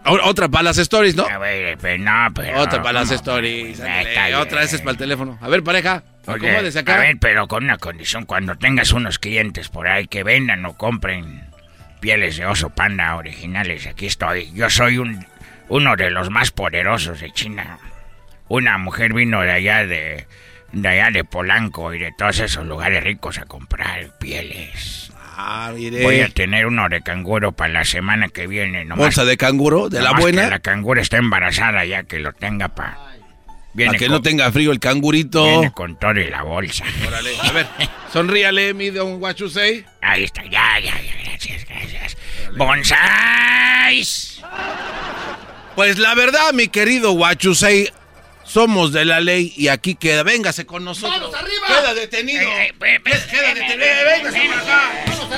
Otra 0.05 0.49
para 0.49 0.63
las 0.63 0.77
stories, 0.77 1.15
¿no? 1.15 1.25
A 1.25 1.37
ver, 1.37 1.77
pero 1.79 2.03
no, 2.03 2.33
pero. 2.33 2.59
Otra 2.59 2.81
para 2.81 3.01
las 3.01 3.11
stories. 3.11 3.79
ándale. 3.79 4.35
Otra, 4.35 4.63
esa 4.63 4.75
es 4.75 4.81
para 4.81 4.91
el 4.91 4.97
teléfono. 4.97 5.37
A 5.41 5.47
ver, 5.47 5.63
pareja, 5.63 6.03
Oye, 6.27 6.79
acá. 6.79 6.95
A 6.95 6.99
ver, 6.99 7.17
pero 7.19 7.47
con 7.47 7.63
una 7.63 7.77
condición, 7.77 8.25
cuando 8.25 8.55
tengas 8.57 8.93
unos 8.93 9.19
clientes 9.19 9.69
por 9.69 9.87
ahí 9.87 10.07
que 10.07 10.23
vendan 10.23 10.65
o 10.65 10.77
compren 10.77 11.43
pieles 11.99 12.37
de 12.37 12.45
oso 12.45 12.69
panda 12.69 13.15
originales, 13.15 13.87
aquí 13.87 14.07
estoy. 14.07 14.51
Yo 14.53 14.69
soy 14.69 14.97
un 14.97 15.25
uno 15.69 15.95
de 15.95 16.09
los 16.11 16.29
más 16.29 16.51
poderosos 16.51 17.21
de 17.21 17.31
China. 17.31 17.79
Una 18.47 18.77
mujer 18.77 19.13
vino 19.13 19.41
de 19.41 19.51
allá 19.51 19.85
de 19.85 20.27
de 20.73 20.87
allá 20.87 21.11
de 21.11 21.23
Polanco 21.23 21.93
y 21.93 21.99
de 21.99 22.11
todos 22.17 22.39
esos 22.39 22.65
lugares 22.65 23.03
ricos 23.03 23.37
a 23.37 23.45
comprar 23.45 24.17
pieles. 24.19 25.10
Ah, 25.43 25.71
mire. 25.73 26.03
Voy 26.03 26.19
a 26.21 26.29
tener 26.29 26.67
uno 26.67 26.87
de 26.87 27.01
canguro 27.01 27.51
para 27.51 27.73
la 27.73 27.85
semana 27.85 28.29
que 28.29 28.45
viene. 28.47 28.85
Nomás, 28.85 29.05
Bolsa 29.05 29.25
de 29.25 29.37
canguro, 29.37 29.89
de 29.89 30.01
la 30.01 30.13
buena. 30.13 30.43
que 30.43 30.49
la 30.51 30.59
canguro 30.59 31.01
está 31.01 31.17
embarazada 31.17 31.83
ya 31.85 32.03
que 32.03 32.19
lo 32.19 32.31
tenga 32.33 32.69
para... 32.69 32.97
Para 33.75 33.97
que 33.97 34.09
no 34.09 34.21
tenga 34.21 34.51
frío 34.51 34.71
el 34.71 34.79
cangurito. 34.79 35.43
Viene 35.45 35.71
con 35.71 35.97
todo 35.97 36.19
y 36.19 36.29
la 36.29 36.43
bolsa. 36.43 36.83
Órale, 37.07 37.31
a 37.41 37.51
ver, 37.53 37.67
sonríale, 38.11 38.73
mi 38.73 38.89
don 38.89 39.19
Guachusei. 39.19 39.85
Ahí 40.01 40.25
está, 40.25 40.43
ya, 40.43 40.79
ya, 40.79 41.01
ya, 41.01 41.15
gracias, 41.23 41.65
gracias. 41.65 42.17
¡Bonsais! 42.57 44.41
Pues 45.75 45.97
la 45.97 46.13
verdad, 46.15 46.51
mi 46.53 46.67
querido 46.67 47.13
Guachusei, 47.13 47.89
somos 48.51 48.91
de 48.91 49.05
la 49.05 49.19
ley 49.21 49.53
y 49.55 49.67
aquí 49.69 49.95
queda. 49.95 50.23
Véngase 50.23 50.65
con 50.65 50.83
nosotros. 50.83 51.19
¡Manos 51.19 51.33
arriba! 51.33 51.67
Queda 51.67 51.93
detenido. 51.93 52.41
Eh, 52.51 52.73
Queda 52.79 53.53
detenido. 53.53 53.85
Véngase 54.05 54.39
para 54.49 54.61
acá. 54.61 54.91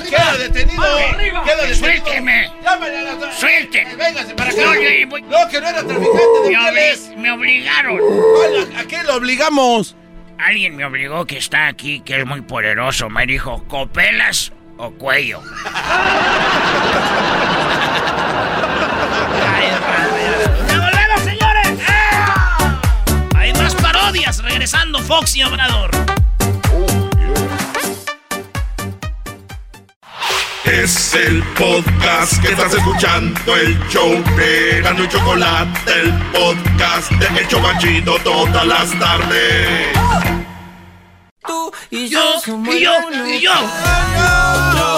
Queda 0.09 0.37
detenido. 0.37 0.83
Queda 1.43 1.65
detenido. 1.65 1.75
¡Suélteme! 1.75 2.51
Llámale 2.63 2.97
a 2.97 3.01
la... 3.03 3.31
¡Suélteme! 3.33 3.95
Véngase 3.95 4.33
para 4.33 4.49
acá. 4.51 4.61
No, 4.61 4.73
yo 4.73 5.07
voy- 5.09 5.21
No, 5.21 5.47
que 5.49 5.61
no 5.61 5.67
era 5.69 5.83
traficante 5.83 6.39
de 6.43 6.57
Me, 6.71 7.17
me 7.21 7.31
obligaron. 7.31 7.99
¿A, 8.75 8.79
a 8.79 8.85
qué 8.85 9.03
lo 9.03 9.15
obligamos? 9.15 9.95
Alguien 10.39 10.75
me 10.75 10.83
obligó 10.85 11.25
que 11.25 11.37
está 11.37 11.67
aquí, 11.67 11.99
que 12.01 12.19
es 12.19 12.25
muy 12.25 12.41
poderoso. 12.41 13.09
Me 13.09 13.25
dijo, 13.27 13.63
¿copelas 13.67 14.51
o 14.77 14.91
cuello? 14.91 15.41
regresando 24.63 24.99
Fox 24.99 25.35
y 25.35 25.43
Obrador. 25.43 25.91
Es 30.63 31.13
el 31.15 31.43
podcast 31.59 32.41
que 32.41 32.53
estás 32.53 32.73
escuchando, 32.73 33.57
el 33.57 33.77
show 33.89 34.23
de 34.37 34.79
Gano 34.81 35.03
y 35.03 35.09
Chocolate, 35.09 35.91
el 35.91 36.13
podcast 36.31 37.11
de 37.11 37.41
El 37.41 37.47
Chocachito 37.49 38.15
todas 38.23 38.65
las 38.65 38.97
tardes. 38.97 39.97
Tú 41.45 41.73
y 41.89 42.07
yo, 42.07 42.21
y 42.47 42.79
yo, 42.79 42.93
y 43.27 43.41
yo. 43.41 43.51
Bueno, 43.51 44.92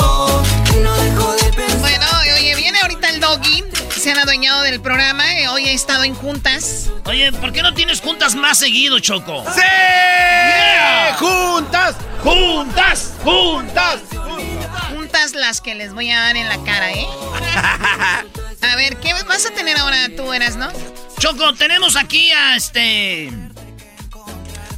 Del 4.45 4.79
programa. 4.79 5.39
eh, 5.39 5.47
Hoy 5.47 5.67
he 5.67 5.73
estado 5.73 6.03
en 6.03 6.13
juntas. 6.13 6.91
Oye, 7.05 7.31
¿por 7.31 7.51
qué 7.51 7.63
no 7.63 7.73
tienes 7.73 7.99
juntas 7.99 8.35
más 8.35 8.59
seguido, 8.59 8.99
Choco? 8.99 9.43
¡Sí! 9.53 9.61
¡Juntas! 11.17 11.95
¡Juntas! 12.23 13.13
¡Juntas! 13.23 13.99
Juntas 14.91 15.33
las 15.33 15.61
que 15.61 15.73
les 15.73 15.93
voy 15.93 16.11
a 16.11 16.19
dar 16.19 16.37
en 16.37 16.47
la 16.47 16.63
cara, 16.63 16.91
¿eh? 16.91 17.07
A 18.71 18.75
ver, 18.75 18.97
¿qué 18.97 19.13
vas 19.27 19.47
a 19.47 19.51
tener 19.51 19.77
ahora 19.79 20.09
tú, 20.15 20.31
eras, 20.31 20.55
no? 20.57 20.67
Choco, 21.19 21.53
tenemos 21.55 21.95
aquí 21.95 22.31
a 22.31 22.55
este. 22.55 23.31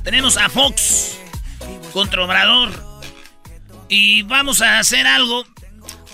Tenemos 0.03 0.37
a 0.37 0.47
Fox 0.47 1.17
contra 1.91 2.23
Obrador. 2.23 2.71
Y 3.89 4.23
vamos 4.23 4.61
a 4.61 4.79
hacer 4.79 5.05
algo. 5.07 5.45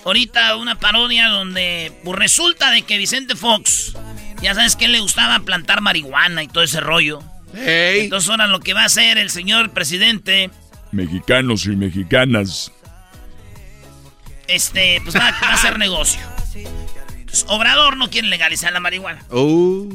Ahorita 0.04 0.56
una 0.56 0.78
parodia 0.78 1.28
donde 1.28 1.92
pues, 2.04 2.18
resulta 2.18 2.70
de 2.70 2.82
que 2.82 2.98
Vicente 2.98 3.36
Fox, 3.36 3.94
ya 4.42 4.54
sabes 4.54 4.76
que 4.76 4.84
él 4.84 4.92
le 4.92 5.00
gustaba 5.00 5.40
plantar 5.40 5.80
marihuana 5.80 6.42
y 6.42 6.48
todo 6.48 6.62
ese 6.62 6.80
rollo. 6.80 7.22
Entonces 7.54 8.28
ahora 8.28 8.46
lo 8.46 8.60
que 8.60 8.74
va 8.74 8.82
a 8.82 8.86
hacer 8.86 9.16
el 9.16 9.30
señor 9.30 9.70
presidente, 9.70 10.50
Mexicanos 10.92 11.66
y 11.66 11.70
mexicanas. 11.70 12.70
este, 14.46 15.00
pues 15.02 15.16
va, 15.16 15.30
va 15.42 15.48
a 15.48 15.54
hacer 15.54 15.78
negocio. 15.78 16.20
Obrador 17.48 17.96
no 17.96 18.10
quiere 18.10 18.28
legalizar 18.28 18.72
la 18.72 18.80
marihuana. 18.80 19.24
Oh. 19.30 19.88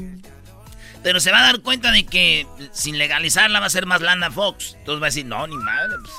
Pero 1.03 1.19
se 1.21 1.31
va 1.31 1.39
a 1.39 1.43
dar 1.43 1.61
cuenta 1.61 1.91
de 1.91 2.05
que 2.05 2.45
sin 2.73 2.97
legalizarla 2.97 3.59
va 3.61 3.67
a 3.67 3.69
ser 3.69 3.85
más 3.85 4.01
lana 4.01 4.29
Fox. 4.29 4.75
Entonces 4.79 5.01
va 5.01 5.05
a 5.05 5.09
decir, 5.09 5.25
no, 5.25 5.47
ni 5.47 5.55
madre, 5.55 5.95
pues. 6.01 6.13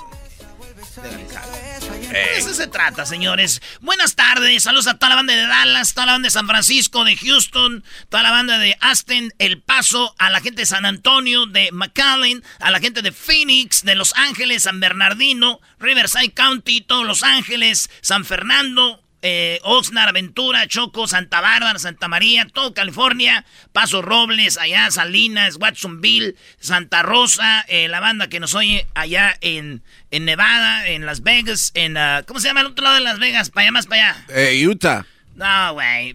De 0.97 2.37
eso 2.37 2.53
se 2.53 2.67
trata, 2.67 3.07
señores. 3.07 3.63
Buenas 3.81 4.17
tardes, 4.17 4.65
saludos 4.65 4.89
a 4.89 4.95
toda 4.95 5.11
la 5.11 5.17
banda 5.17 5.37
de 5.37 5.47
Dallas, 5.47 5.95
toda 5.95 6.07
la 6.07 6.13
banda 6.13 6.27
de 6.27 6.33
San 6.33 6.49
Francisco, 6.49 7.05
de 7.05 7.17
Houston, 7.17 7.85
toda 8.09 8.25
la 8.25 8.33
banda 8.33 8.59
de 8.59 8.77
Aston, 8.81 9.33
El 9.39 9.63
Paso, 9.63 10.17
a 10.19 10.31
la 10.31 10.41
gente 10.41 10.63
de 10.63 10.67
San 10.67 10.85
Antonio, 10.85 11.47
de 11.47 11.71
McAllen, 11.71 12.43
a 12.59 12.73
la 12.73 12.81
gente 12.81 13.03
de 13.03 13.13
Phoenix, 13.13 13.85
de 13.85 13.95
Los 13.95 14.13
Ángeles, 14.17 14.65
San 14.65 14.81
Bernardino, 14.81 15.61
Riverside 15.79 16.33
County, 16.33 16.81
todos 16.81 17.07
Los 17.07 17.23
Ángeles, 17.23 17.89
San 18.01 18.25
Fernando, 18.25 19.01
eh, 19.23 19.59
Oxnard, 19.63 20.09
Aventura, 20.09 20.67
Choco, 20.67 21.07
Santa 21.07 21.41
Bárbara, 21.41 21.79
Santa 21.79 22.09
María, 22.09 22.47
todo 22.53 22.73
California, 22.75 23.45
Paso 23.73 24.03
Robles, 24.03 24.57
allá 24.59 24.91
Salinas, 24.91 25.57
Watsonville, 25.61 26.37
Santa 26.59 27.03
Rosa, 27.03 27.65
eh, 27.69 27.89
la 27.89 28.01
banda 28.01 28.29
que 28.29 28.41
nos 28.41 28.55
oye 28.55 28.87
allá 28.95 29.37
en, 29.41 29.83
en 30.11 30.25
Nevada, 30.25 30.87
en 30.89 31.05
Las 31.07 31.23
Vegas, 31.23 31.71
en, 31.75 31.97
ah, 31.97 32.23
¿cómo 32.27 32.41
se 32.41 32.49
llama 32.49 32.61
el 32.61 32.67
otro 32.69 32.83
lado 32.85 32.97
de 32.97 33.03
Las 33.03 33.19
Vegas? 33.19 33.51
Para 33.51 33.65
allá, 33.65 33.73
más 33.73 33.87
para 33.87 34.11
allá. 34.11 34.25
Eh, 34.31 34.67
Utah. 34.67 35.05
No, 35.37 35.73
güey, 35.75 36.15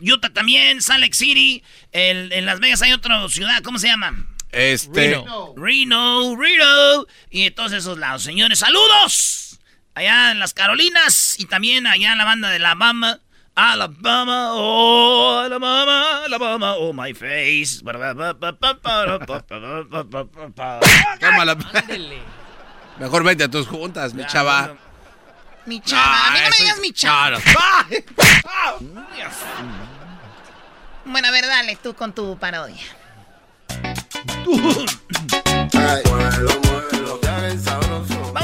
Utah 0.00 0.30
también, 0.30 0.82
Salt 0.82 1.00
Lake 1.00 1.14
City, 1.14 1.62
el- 1.92 2.32
en 2.32 2.46
Las 2.46 2.58
Vegas 2.60 2.82
hay 2.82 2.92
otra 2.92 3.28
ciudad, 3.28 3.62
¿cómo 3.62 3.78
se 3.78 3.86
llama? 3.88 4.26
Este. 4.52 5.10
Reno, 5.18 5.54
Reno, 5.56 6.36
Reno, 6.36 7.06
y 7.30 7.50
todos 7.50 7.72
esos 7.72 7.98
lados. 7.98 8.22
Señores, 8.22 8.58
saludos. 8.60 9.45
Allá 9.96 10.30
en 10.30 10.38
las 10.38 10.52
Carolinas 10.52 11.36
y 11.38 11.46
también 11.46 11.86
allá 11.86 12.12
en 12.12 12.18
la 12.18 12.26
banda 12.26 12.50
de 12.50 12.56
Alabama. 12.56 13.18
Alabama, 13.54 14.50
oh, 14.52 15.38
Alabama, 15.42 16.24
Alabama, 16.26 16.74
oh, 16.74 16.92
my 16.92 17.14
face. 17.14 17.80
Tómala. 21.18 21.56
Mejor 22.98 23.24
vete 23.24 23.44
a 23.44 23.48
tus 23.48 23.66
juntas, 23.66 24.12
mi 24.12 24.26
chava. 24.26 24.76
Mi 25.64 25.80
chava, 25.80 26.26
a 26.26 26.30
mí 26.32 26.40
no 26.44 26.50
me 26.50 26.56
digas 26.58 26.78
mi 26.80 26.92
chava. 26.92 27.38
no, 28.80 29.06
Bueno, 31.06 31.28
a 31.28 31.30
ver, 31.30 31.46
dale 31.46 31.76
tú 31.76 31.94
con 31.94 32.12
tu 32.12 32.38
parodia. 32.38 32.84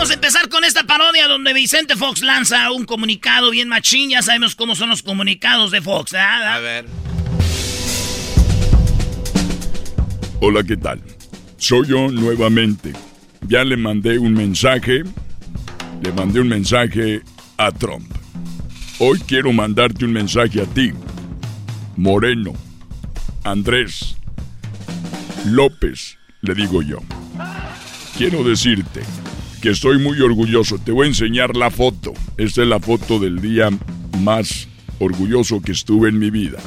Vamos 0.02 0.10
a 0.10 0.14
empezar 0.14 0.48
con 0.48 0.64
esta 0.64 0.82
parodia 0.82 1.28
donde 1.28 1.52
Vicente 1.52 1.94
Fox 1.94 2.22
lanza 2.22 2.72
un 2.72 2.86
comunicado 2.86 3.52
bien 3.52 3.68
machín. 3.68 4.10
Ya 4.10 4.20
sabemos 4.20 4.56
cómo 4.56 4.74
son 4.74 4.88
los 4.88 5.00
comunicados 5.00 5.70
de 5.70 5.80
Fox, 5.80 6.10
¿verdad? 6.10 6.54
A 6.54 6.58
ver. 6.58 6.86
Hola, 10.40 10.64
¿qué 10.64 10.76
tal? 10.76 11.00
Soy 11.56 11.86
yo 11.86 12.08
nuevamente. 12.10 12.94
Ya 13.42 13.62
le 13.62 13.76
mandé 13.76 14.18
un 14.18 14.34
mensaje. 14.34 15.04
Le 16.02 16.12
mandé 16.12 16.40
un 16.40 16.48
mensaje 16.48 17.22
a 17.56 17.70
Trump. 17.70 18.12
Hoy 18.98 19.20
quiero 19.20 19.52
mandarte 19.52 20.04
un 20.04 20.14
mensaje 20.14 20.62
a 20.62 20.66
ti. 20.66 20.90
Moreno. 21.94 22.54
Andrés. 23.44 24.16
López, 25.44 26.18
le 26.40 26.56
digo 26.56 26.82
yo. 26.82 26.98
Quiero 28.18 28.42
decirte 28.42 29.02
que 29.62 29.70
estoy 29.70 29.98
muy 29.98 30.20
orgulloso. 30.20 30.76
Te 30.78 30.90
voy 30.90 31.06
a 31.06 31.10
enseñar 31.10 31.56
la 31.56 31.70
foto. 31.70 32.12
Esta 32.36 32.62
es 32.62 32.68
la 32.68 32.80
foto 32.80 33.20
del 33.20 33.40
día 33.40 33.70
más 34.18 34.68
orgulloso 34.98 35.62
que 35.62 35.70
estuve 35.70 36.08
en 36.08 36.18
mi 36.18 36.30
vida. 36.30 36.58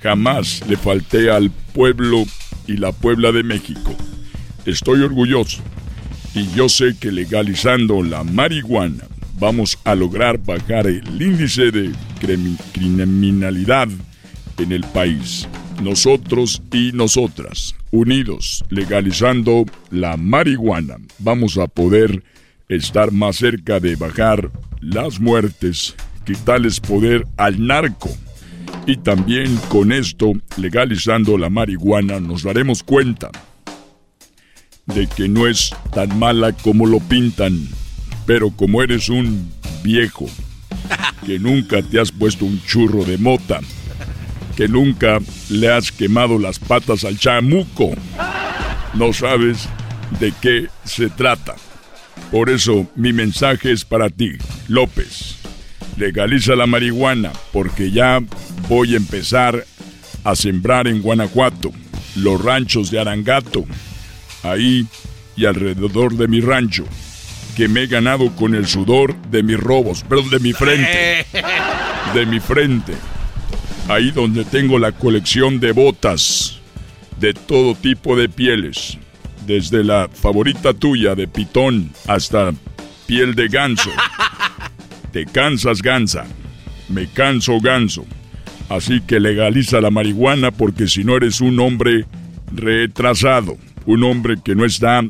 Jamás 0.00 0.66
le 0.66 0.78
falté 0.78 1.30
al 1.30 1.50
pueblo 1.50 2.24
y 2.66 2.78
la 2.78 2.90
Puebla 2.92 3.32
de 3.32 3.42
México. 3.42 3.94
Estoy 4.64 5.02
orgulloso 5.02 5.62
y 6.34 6.50
yo 6.54 6.70
sé 6.70 6.96
que 6.98 7.12
legalizando 7.12 8.02
la 8.02 8.24
marihuana 8.24 9.04
vamos 9.38 9.78
a 9.84 9.94
lograr 9.94 10.38
bajar 10.38 10.86
el 10.86 11.20
índice 11.20 11.70
de 11.70 11.92
criminalidad 12.72 13.88
en 14.58 14.72
el 14.72 14.84
país. 14.84 15.46
Nosotros 15.80 16.62
y 16.72 16.92
nosotras, 16.92 17.74
unidos, 17.90 18.64
legalizando 18.68 19.64
la 19.90 20.16
marihuana, 20.16 20.96
vamos 21.18 21.58
a 21.58 21.66
poder 21.66 22.22
estar 22.68 23.12
más 23.12 23.36
cerca 23.36 23.80
de 23.80 23.96
bajar 23.96 24.50
las 24.80 25.20
muertes, 25.20 25.94
quitarles 26.24 26.80
poder 26.80 27.26
al 27.36 27.66
narco. 27.66 28.10
Y 28.86 28.96
también 28.96 29.56
con 29.68 29.92
esto, 29.92 30.32
legalizando 30.56 31.38
la 31.38 31.50
marihuana, 31.50 32.20
nos 32.20 32.42
daremos 32.42 32.82
cuenta 32.82 33.30
de 34.86 35.06
que 35.06 35.28
no 35.28 35.46
es 35.46 35.70
tan 35.94 36.18
mala 36.18 36.52
como 36.52 36.86
lo 36.86 37.00
pintan. 37.00 37.68
Pero 38.26 38.50
como 38.50 38.82
eres 38.82 39.08
un 39.08 39.50
viejo 39.82 40.26
que 41.26 41.38
nunca 41.38 41.82
te 41.82 42.00
has 42.00 42.10
puesto 42.10 42.44
un 42.44 42.60
churro 42.64 43.04
de 43.04 43.18
mota, 43.18 43.60
que 44.56 44.68
nunca 44.68 45.18
le 45.48 45.72
has 45.72 45.92
quemado 45.92 46.38
las 46.38 46.58
patas 46.58 47.04
al 47.04 47.18
chamuco, 47.18 47.92
no 48.94 49.12
sabes 49.12 49.68
de 50.20 50.32
qué 50.40 50.68
se 50.84 51.08
trata. 51.08 51.54
Por 52.30 52.50
eso 52.50 52.86
mi 52.94 53.12
mensaje 53.12 53.72
es 53.72 53.84
para 53.84 54.10
ti, 54.10 54.32
López. 54.68 55.38
Legaliza 55.96 56.56
la 56.56 56.66
marihuana 56.66 57.32
porque 57.52 57.90
ya 57.90 58.20
voy 58.68 58.94
a 58.94 58.96
empezar 58.96 59.64
a 60.24 60.34
sembrar 60.34 60.86
en 60.88 61.02
Guanajuato 61.02 61.72
los 62.16 62.42
ranchos 62.42 62.90
de 62.90 63.00
Arangato, 63.00 63.64
ahí 64.42 64.86
y 65.36 65.46
alrededor 65.46 66.14
de 66.16 66.28
mi 66.28 66.40
rancho, 66.40 66.84
que 67.56 67.68
me 67.68 67.82
he 67.82 67.86
ganado 67.86 68.34
con 68.36 68.54
el 68.54 68.66
sudor 68.66 69.16
de 69.30 69.42
mis 69.42 69.58
robos, 69.58 70.02
perdón, 70.02 70.30
de 70.30 70.38
mi 70.40 70.52
frente, 70.52 71.26
de 72.14 72.26
mi 72.26 72.40
frente, 72.40 72.94
ahí 73.92 74.10
donde 74.10 74.44
tengo 74.44 74.78
la 74.78 74.92
colección 74.92 75.60
de 75.60 75.72
botas 75.72 76.60
de 77.20 77.34
todo 77.34 77.74
tipo 77.74 78.16
de 78.16 78.28
pieles, 78.28 78.98
desde 79.46 79.84
la 79.84 80.08
favorita 80.12 80.74
tuya 80.74 81.14
de 81.14 81.28
pitón 81.28 81.90
hasta 82.06 82.52
piel 83.06 83.34
de 83.34 83.48
ganso. 83.48 83.90
Te 85.12 85.26
cansas, 85.26 85.82
gansa. 85.82 86.24
Me 86.88 87.06
canso, 87.06 87.60
ganso. 87.60 88.06
Así 88.68 89.00
que 89.00 89.20
legaliza 89.20 89.80
la 89.80 89.90
marihuana 89.90 90.50
porque 90.50 90.88
si 90.88 91.04
no 91.04 91.16
eres 91.16 91.40
un 91.40 91.60
hombre 91.60 92.06
retrasado, 92.54 93.58
un 93.86 94.04
hombre 94.04 94.36
que 94.42 94.54
no 94.54 94.64
está 94.64 95.02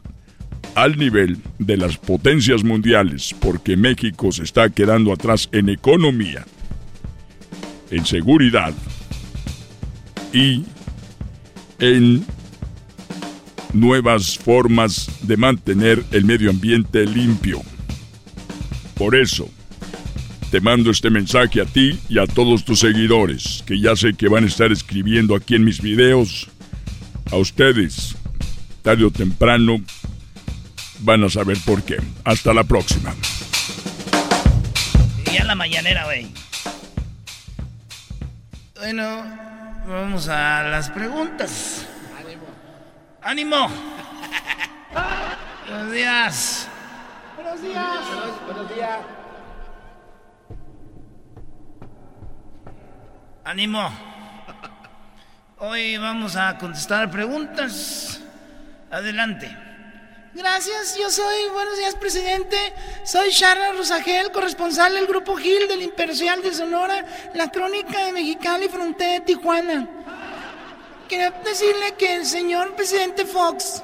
al 0.75 0.99
nivel 0.99 1.39
de 1.59 1.77
las 1.77 1.97
potencias 1.99 2.65
mundiales, 2.65 3.35
porque 3.41 3.77
México 3.77 4.33
se 4.33 4.43
está 4.43 4.71
quedando 4.71 5.13
atrás 5.13 5.49
en 5.53 5.69
economía, 5.69 6.45
en 7.93 8.07
seguridad 8.07 8.73
y 10.33 10.65
en 11.79 12.25
nuevas 13.75 14.39
formas 14.39 15.11
de 15.23 15.37
mantener 15.37 16.03
el 16.11 16.25
medio 16.25 16.51
ambiente 16.51 17.05
limpio. 17.05 17.61
Por 18.97 19.15
eso, 19.15 19.49
te 20.51 20.61
mando 20.61 20.91
este 20.91 21.11
mensaje 21.11 21.61
a 21.61 21.67
ti 21.67 21.99
y 22.09 22.19
a 22.19 22.27
todos 22.27 22.65
tus 22.65 22.81
seguidores, 22.81 23.63
que 23.67 23.79
ya 23.79 23.95
sé 23.95 24.15
que 24.15 24.29
van 24.29 24.45
a 24.45 24.47
estar 24.47 24.73
escribiendo 24.73 25.37
aquí 25.37 25.55
en 25.55 25.65
mis 25.65 25.81
videos. 25.81 26.49
A 27.31 27.37
ustedes, 27.37 28.17
tarde 28.83 29.05
o 29.05 29.11
temprano, 29.11 29.83
van 31.01 31.25
a 31.25 31.31
saber 31.31 31.59
por 31.65 31.83
qué. 31.83 31.97
Hasta 32.25 32.55
la 32.55 32.65
próxima. 32.65 33.15
Y 35.31 35.37
a 35.37 35.45
la 35.45 35.55
mañanera. 35.55 36.07
Bueno, 38.83 39.23
vamos 39.87 40.29
a 40.29 40.65
las 40.65 40.91
preguntas. 40.91 41.87
¡Ánimo! 42.19 42.43
¡Ánimo! 43.23 43.69
Buenos 45.69 45.93
días. 45.93 46.69
Buenos 47.37 47.63
días. 47.63 48.01
Buenos 48.45 48.75
días. 48.75 48.99
¡Ánimo! 53.45 53.89
Hoy 55.59 55.97
vamos 55.99 56.35
a 56.35 56.59
contestar 56.59 57.09
preguntas. 57.09 58.21
Adelante. 58.91 59.72
Gracias, 60.35 60.97
yo 60.97 61.11
soy, 61.11 61.51
buenos 61.53 61.77
días, 61.77 61.95
presidente. 61.95 62.57
Soy 63.05 63.31
Charla 63.33 63.73
Rosagel, 63.73 64.33
corresponsal 64.33 64.95
del 64.95 65.07
Grupo 65.07 65.37
Gil 65.37 65.69
del 65.69 65.83
Imperial 65.83 66.41
de 66.41 66.55
Sonora, 66.55 67.05
la 67.35 67.51
crónica 67.51 68.07
de 68.07 68.13
Mexicali, 68.13 68.67
frontera 68.69 69.13
de 69.13 69.21
Tijuana. 69.21 69.87
Quería 71.07 71.33
decirle 71.33 71.93
que 71.99 72.15
el 72.15 72.25
señor 72.25 72.75
presidente 72.75 73.27
Fox 73.27 73.83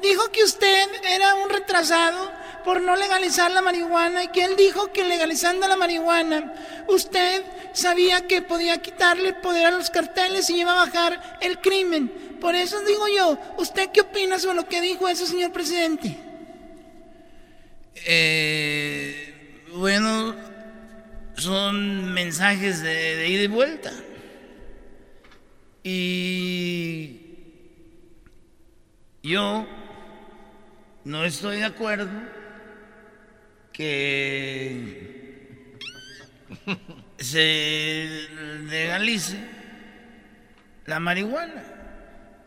dijo 0.00 0.30
que 0.30 0.44
usted 0.44 0.88
era 1.02 1.34
un 1.34 1.50
retrasado 1.50 2.30
por 2.64 2.80
no 2.80 2.94
legalizar 2.94 3.50
la 3.50 3.60
marihuana 3.60 4.22
y 4.22 4.28
que 4.28 4.44
él 4.44 4.54
dijo 4.54 4.92
que 4.92 5.02
legalizando 5.02 5.66
la 5.66 5.76
marihuana 5.76 6.54
usted 6.86 7.42
sabía 7.72 8.24
que 8.28 8.40
podía 8.40 8.80
quitarle 8.80 9.32
poder 9.32 9.66
a 9.66 9.70
los 9.72 9.90
carteles 9.90 10.48
y 10.48 10.60
iba 10.60 10.70
a 10.80 10.86
bajar 10.86 11.38
el 11.40 11.58
crimen. 11.60 12.27
Por 12.40 12.54
eso 12.54 12.80
digo 12.84 13.06
yo, 13.08 13.38
¿usted 13.58 13.90
qué 13.92 14.02
opina 14.02 14.38
sobre 14.38 14.56
lo 14.56 14.68
que 14.68 14.80
dijo 14.80 15.08
ese 15.08 15.26
señor 15.26 15.52
presidente? 15.52 16.16
Eh, 18.06 19.64
bueno, 19.74 20.36
son 21.36 22.12
mensajes 22.12 22.82
de, 22.82 23.16
de 23.16 23.28
ida 23.28 23.42
y 23.42 23.48
vuelta. 23.48 23.92
Y 25.82 27.20
yo 29.22 29.66
no 31.04 31.24
estoy 31.24 31.58
de 31.58 31.64
acuerdo 31.64 32.10
que 33.72 35.08
se 37.18 38.28
legalice 38.68 39.38
la 40.86 41.00
marihuana, 41.00 41.77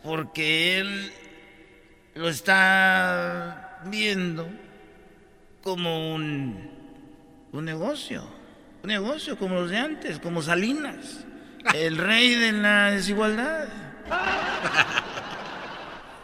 porque 0.04 0.80
él 0.80 1.12
lo 2.16 2.30
está 2.30 3.82
viendo 3.86 4.48
como 5.64 6.14
un, 6.14 6.72
un 7.52 7.66
negocio, 7.66 8.24
un 8.84 8.88
negocio 8.88 9.38
como 9.38 9.56
los 9.56 9.70
de 9.70 9.78
antes, 9.78 10.20
como 10.20 10.42
Salinas, 10.42 11.26
el 11.74 11.98
rey 11.98 12.36
de 12.36 12.52
la 12.52 12.92
desigualdad. 12.92 13.68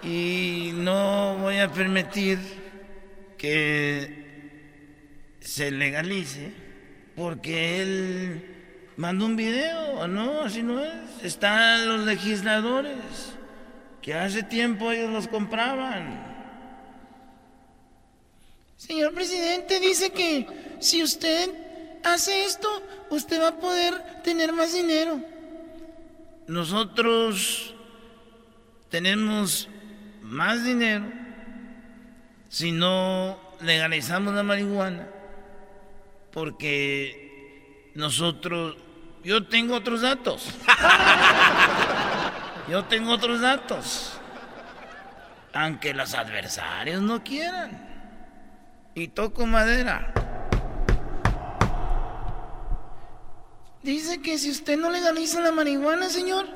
Y 0.04 0.72
no 0.74 1.38
voy 1.38 1.58
a 1.58 1.72
permitir 1.72 2.40
que 3.38 4.26
se 5.40 5.72
legalice 5.72 6.52
porque 7.16 7.82
él 7.82 8.56
mandó 8.98 9.26
un 9.26 9.36
video, 9.36 10.08
no, 10.08 10.42
así 10.42 10.64
no 10.64 10.84
es. 10.84 11.24
Están 11.24 11.88
los 11.88 12.06
legisladores 12.06 13.37
que 14.08 14.14
hace 14.14 14.42
tiempo 14.42 14.90
ellos 14.90 15.12
los 15.12 15.28
compraban. 15.28 16.18
Señor 18.78 19.14
presidente, 19.14 19.82
dice 19.82 20.12
que 20.12 20.48
si 20.80 21.04
usted 21.04 21.50
hace 22.06 22.46
esto, 22.46 22.70
usted 23.10 23.42
va 23.42 23.50
a 23.50 23.60
poder 23.60 24.22
tener 24.24 24.54
más 24.54 24.72
dinero. 24.72 25.20
Nosotros 26.48 27.76
tenemos 28.88 29.68
más 30.22 30.64
dinero 30.64 31.04
si 32.48 32.72
no 32.72 33.38
legalizamos 33.60 34.34
la 34.34 34.44
marihuana, 34.44 35.06
porque 36.32 37.92
nosotros, 37.94 38.78
yo 39.26 39.46
tengo 39.48 39.76
otros 39.76 40.00
datos, 40.00 40.48
yo 42.70 42.86
tengo 42.86 43.12
otros 43.12 43.42
datos, 43.42 44.20
aunque 45.54 45.94
los 45.94 46.14
adversarios 46.14 47.02
no 47.02 47.24
quieran, 47.24 47.88
y 48.94 49.08
toco 49.08 49.46
madera. 49.46 50.14
Dice 53.84 54.22
que 54.22 54.38
si 54.38 54.52
usted 54.52 54.78
no 54.78 54.90
legaliza 54.90 55.40
la 55.40 55.52
marihuana, 55.52 56.10
señor, 56.10 56.48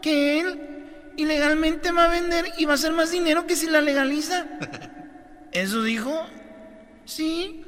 que 0.00 0.40
él 0.40 1.12
ilegalmente 1.16 1.92
va 1.92 2.04
a 2.04 2.08
vender 2.08 2.46
y 2.58 2.64
va 2.64 2.72
a 2.72 2.74
hacer 2.74 2.92
más 2.92 3.10
dinero 3.10 3.46
que 3.46 3.54
si 3.54 3.68
la 3.68 3.80
legaliza. 3.80 4.46
¿Eso 5.52 5.82
dijo? 5.82 6.26
Sí. 7.04 7.62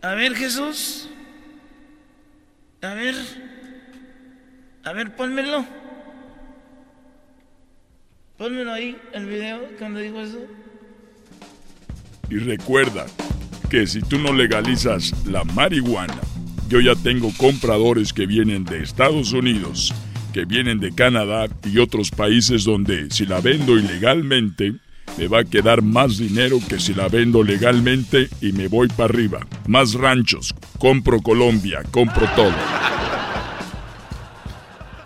A 0.00 0.14
ver, 0.14 0.34
Jesús. 0.34 1.10
A 2.80 2.94
ver. 2.94 3.14
A 4.84 4.92
ver, 4.92 5.14
pónmelo. 5.14 5.83
Pónmelo 8.38 8.72
ahí, 8.72 8.96
el 9.12 9.26
video, 9.26 9.60
cuando 9.78 10.00
dijo 10.00 10.20
eso. 10.20 10.38
Y 12.30 12.38
recuerda 12.38 13.06
que 13.70 13.86
si 13.86 14.00
tú 14.00 14.18
no 14.18 14.32
legalizas 14.32 15.12
la 15.26 15.44
marihuana, 15.44 16.20
yo 16.68 16.80
ya 16.80 16.94
tengo 16.94 17.30
compradores 17.36 18.12
que 18.12 18.26
vienen 18.26 18.64
de 18.64 18.82
Estados 18.82 19.32
Unidos 19.32 19.92
que 20.34 20.44
vienen 20.44 20.80
de 20.80 20.92
Canadá 20.92 21.46
y 21.62 21.78
otros 21.78 22.10
países 22.10 22.64
donde 22.64 23.08
si 23.12 23.24
la 23.24 23.40
vendo 23.40 23.78
ilegalmente 23.78 24.74
me 25.16 25.28
va 25.28 25.38
a 25.38 25.44
quedar 25.44 25.80
más 25.80 26.18
dinero 26.18 26.58
que 26.68 26.80
si 26.80 26.92
la 26.92 27.06
vendo 27.06 27.44
legalmente 27.44 28.28
y 28.40 28.50
me 28.50 28.66
voy 28.66 28.88
para 28.88 29.04
arriba. 29.04 29.46
Más 29.68 29.94
ranchos, 29.94 30.52
compro 30.80 31.20
Colombia, 31.20 31.84
compro 31.92 32.28
todo. 32.34 32.52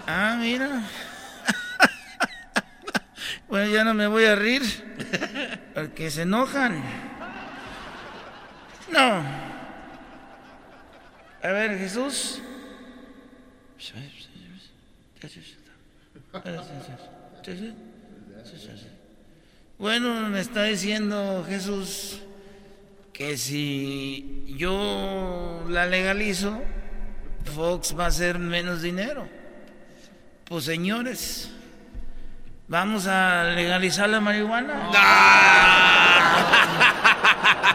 Ah, 0.06 0.38
mira. 0.40 0.82
Bueno, 3.48 3.72
ya 3.72 3.84
no 3.84 3.94
me 3.94 4.06
voy 4.06 4.24
a 4.24 4.34
rir. 4.34 4.62
Porque 5.74 6.10
se 6.10 6.22
enojan. 6.22 6.82
No. 8.92 9.22
A 11.42 11.48
ver, 11.48 11.78
Jesús. 11.78 12.40
Bueno, 19.78 20.28
me 20.28 20.40
está 20.40 20.64
diciendo 20.64 21.44
Jesús 21.48 22.20
que 23.12 23.36
si 23.36 24.54
yo 24.56 25.64
la 25.68 25.86
legalizo, 25.86 26.60
Fox 27.54 27.96
va 27.98 28.04
a 28.04 28.08
hacer 28.08 28.38
menos 28.38 28.82
dinero. 28.82 29.28
Pues 30.44 30.64
señores, 30.64 31.50
vamos 32.68 33.06
a 33.06 33.44
legalizar 33.54 34.08
la 34.08 34.20
marihuana. 34.20 34.74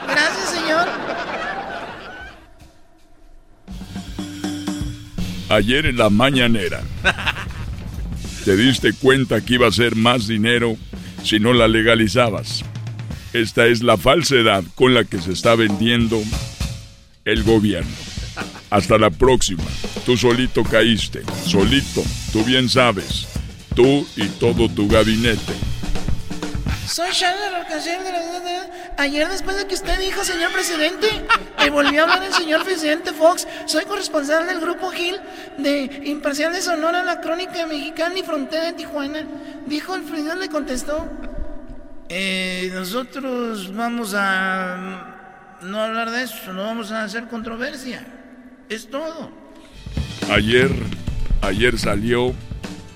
Gracias, 0.07 0.51
señor. 0.51 0.87
Ayer 5.49 5.87
en 5.87 5.97
la 5.97 6.09
mañanera, 6.09 6.81
te 8.45 8.55
diste 8.55 8.93
cuenta 8.93 9.41
que 9.41 9.55
iba 9.55 9.67
a 9.67 9.71
ser 9.71 9.95
más 9.95 10.27
dinero 10.27 10.77
si 11.23 11.39
no 11.39 11.53
la 11.53 11.67
legalizabas. 11.67 12.63
Esta 13.33 13.65
es 13.65 13.83
la 13.83 13.97
falsedad 13.97 14.63
con 14.75 14.93
la 14.93 15.03
que 15.03 15.19
se 15.19 15.31
está 15.31 15.55
vendiendo 15.55 16.21
el 17.25 17.43
gobierno. 17.43 17.91
Hasta 18.69 18.97
la 18.97 19.09
próxima. 19.09 19.63
Tú 20.05 20.17
solito 20.17 20.63
caíste. 20.63 21.21
Solito. 21.45 22.03
Tú 22.31 22.43
bien 22.43 22.69
sabes. 22.69 23.32
Tú 23.75 24.07
y 24.15 24.27
todo 24.27 24.69
tu 24.69 24.87
gabinete. 24.87 25.53
Soy 26.87 27.09
Shannon 27.11 27.55
Alcacer 27.55 28.03
de 28.03 28.11
la 28.11 28.23
Ayer 28.97 29.27
después 29.27 29.57
de 29.57 29.65
que 29.65 29.73
usted 29.73 29.99
dijo, 29.99 30.23
señor 30.23 30.51
presidente, 30.51 31.07
me 31.57 31.69
volvió 31.71 32.01
a 32.01 32.03
hablar 32.03 32.23
el 32.23 32.33
señor 32.33 32.63
presidente 32.63 33.11
Fox. 33.11 33.47
Soy 33.65 33.85
corresponsal 33.85 34.45
del 34.45 34.59
Grupo 34.59 34.91
Gil 34.91 35.19
de 35.57 36.01
Imparcial 36.05 36.53
de 36.53 36.61
Sonora, 36.61 37.03
la 37.03 37.19
crónica 37.19 37.65
mexicana 37.65 38.19
y 38.19 38.21
frontera 38.21 38.65
de 38.65 38.73
Tijuana. 38.73 39.25
Dijo 39.65 39.95
el 39.95 40.03
presidente, 40.03 40.41
le 40.41 40.49
contestó. 40.49 41.09
Eh, 42.09 42.69
nosotros 42.73 43.73
vamos 43.73 44.13
a 44.15 45.57
no 45.61 45.81
hablar 45.81 46.11
de 46.11 46.23
eso, 46.23 46.53
no 46.53 46.63
vamos 46.63 46.91
a 46.91 47.03
hacer 47.03 47.27
controversia. 47.27 48.05
Es 48.69 48.87
todo. 48.87 49.31
Ayer, 50.29 50.69
ayer 51.41 51.79
salió 51.79 52.35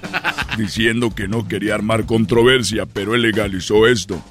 diciendo 0.57 1.13
que 1.13 1.27
no 1.27 1.47
quería 1.47 1.75
armar 1.75 2.05
controversia, 2.05 2.85
pero 2.85 3.15
él 3.15 3.21
legalizó 3.21 3.87
esto. 3.87 4.21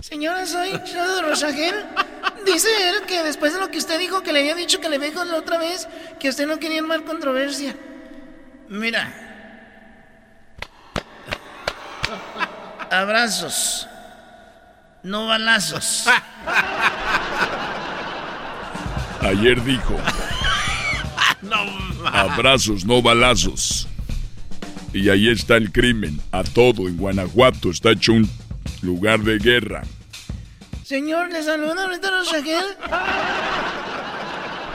Señora, 0.00 0.46
soy 0.46 0.70
Shadow 0.70 1.22
Rosagel. 1.22 1.74
Dice 2.44 2.68
él 2.88 3.06
que 3.06 3.22
después 3.22 3.54
de 3.54 3.60
lo 3.60 3.70
que 3.70 3.78
usted 3.78 3.98
dijo, 3.98 4.22
que 4.22 4.32
le 4.32 4.40
había 4.40 4.54
dicho 4.54 4.80
que 4.80 4.88
le 4.88 4.98
dijo 4.98 5.24
la 5.24 5.36
otra 5.36 5.58
vez, 5.58 5.88
que 6.18 6.28
usted 6.28 6.46
no 6.46 6.58
quería 6.58 6.80
armar 6.80 7.04
controversia. 7.04 7.76
Mira. 8.68 9.12
Abrazos. 12.90 13.88
No 15.02 15.26
balazos. 15.26 16.06
Ayer 19.20 19.62
dijo. 19.62 19.96
Abrazos, 22.12 22.84
no 22.84 23.02
balazos. 23.02 23.88
Y 24.92 25.08
ahí 25.08 25.28
está 25.28 25.56
el 25.56 25.72
crimen. 25.72 26.20
A 26.32 26.44
todo 26.44 26.88
en 26.88 26.96
Guanajuato 26.96 27.70
está 27.70 27.92
hecho 27.92 28.12
un 28.12 28.28
lugar 28.82 29.20
de 29.20 29.38
guerra. 29.38 29.82
Señor, 30.84 31.30
le 31.32 31.42
saluda 31.42 31.84
ahorita 31.84 32.10
Rosagel. 32.10 32.64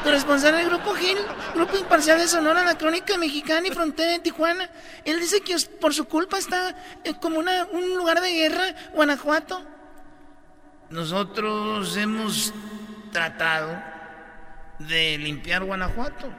Corresponsal 0.03 0.55
del 0.55 0.67
Grupo 0.67 0.93
Gil, 0.95 1.17
Grupo 1.53 1.77
Imparcial 1.77 2.17
de 2.17 2.27
Sonora, 2.27 2.63
la 2.63 2.77
Crónica 2.77 3.17
Mexicana 3.17 3.67
y 3.67 3.71
Frontera 3.71 4.13
de 4.13 4.19
Tijuana. 4.19 4.69
Él 5.03 5.19
dice 5.19 5.41
que 5.41 5.55
por 5.81 5.93
su 5.93 6.05
culpa 6.05 6.37
está 6.37 6.75
eh, 7.03 7.13
como 7.21 7.39
una, 7.39 7.65
un 7.65 7.97
lugar 7.97 8.21
de 8.21 8.31
guerra, 8.31 8.63
Guanajuato. 8.95 9.61
Nosotros 10.89 11.97
hemos 11.97 12.53
tratado 13.11 13.77
de 14.79 15.17
limpiar 15.17 15.65
Guanajuato, 15.65 16.29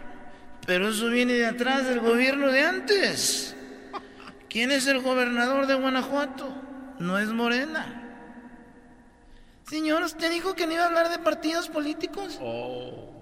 pero 0.67 0.89
eso 0.89 1.09
viene 1.09 1.35
de 1.35 1.47
atrás 1.47 1.87
del 1.87 2.01
gobierno 2.01 2.51
de 2.51 2.65
antes. 2.65 3.55
¿Quién 4.49 4.73
es 4.73 4.87
el 4.87 5.01
gobernador 5.01 5.67
de 5.67 5.75
Guanajuato? 5.75 6.49
No 6.99 7.19
es 7.19 7.29
Morena. 7.29 8.05
Señor, 9.69 10.03
¿usted 10.03 10.31
dijo 10.31 10.55
que 10.55 10.67
no 10.67 10.73
iba 10.73 10.85
a 10.85 10.87
hablar 10.87 11.11
de 11.11 11.19
partidos 11.19 11.69
políticos? 11.69 12.39
Oh. 12.41 13.13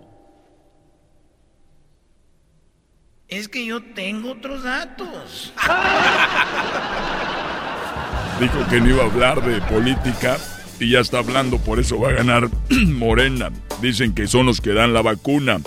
Es 3.27 3.49
que 3.49 3.67
yo 3.67 3.83
tengo 3.83 4.31
otros 4.33 4.63
datos. 4.63 5.53
Dijo 8.41 8.69
que 8.69 8.81
no 8.81 8.91
iba 8.91 9.03
a 9.03 9.07
hablar 9.07 9.43
de 9.43 9.61
política 9.63 10.37
y 10.79 10.91
ya 10.91 11.01
está 11.01 11.19
hablando, 11.19 11.59
por 11.59 11.81
eso 11.81 11.99
va 11.99 12.11
a 12.11 12.13
ganar 12.13 12.49
Morena. 12.71 13.51
Dicen 13.81 14.15
que 14.15 14.29
son 14.29 14.47
los 14.47 14.61
que 14.61 14.75
dan 14.75 14.93
la 14.93 15.03
vacuna 15.03 15.59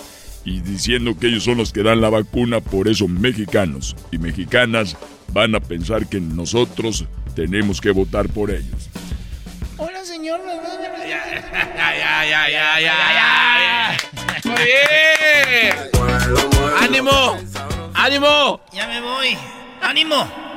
y 0.45 0.61
diciendo 0.61 1.17
que 1.19 1.27
ellos 1.27 1.43
son 1.43 1.57
los 1.57 1.71
que 1.71 1.83
dan 1.83 2.01
la 2.01 2.09
vacuna, 2.09 2.59
por 2.59 2.87
eso 2.87 3.07
mexicanos 3.07 3.95
y 4.11 4.17
mexicanas 4.17 4.97
van 5.33 5.55
a 5.55 5.59
pensar 5.59 6.07
que 6.07 6.19
nosotros 6.19 7.05
tenemos 7.35 7.81
que 7.81 7.91
votar 7.91 8.29
por 8.29 8.51
ellos. 8.51 8.89
Hola, 9.77 10.03
señor. 10.03 10.39
Ya, 11.07 11.95
ya, 11.95 12.25
ya, 12.25 12.49
ya, 12.49 12.79
ya, 12.79 12.95
ya. 13.13 13.97
Muy 14.43 14.61
bien. 14.63 15.75
¡Ánimo! 16.79 17.37
¡Ánimo! 17.93 18.61
Ya 18.73 18.87
me 18.87 19.01
voy. 19.01 19.37
¡Ánimo! 19.81 20.48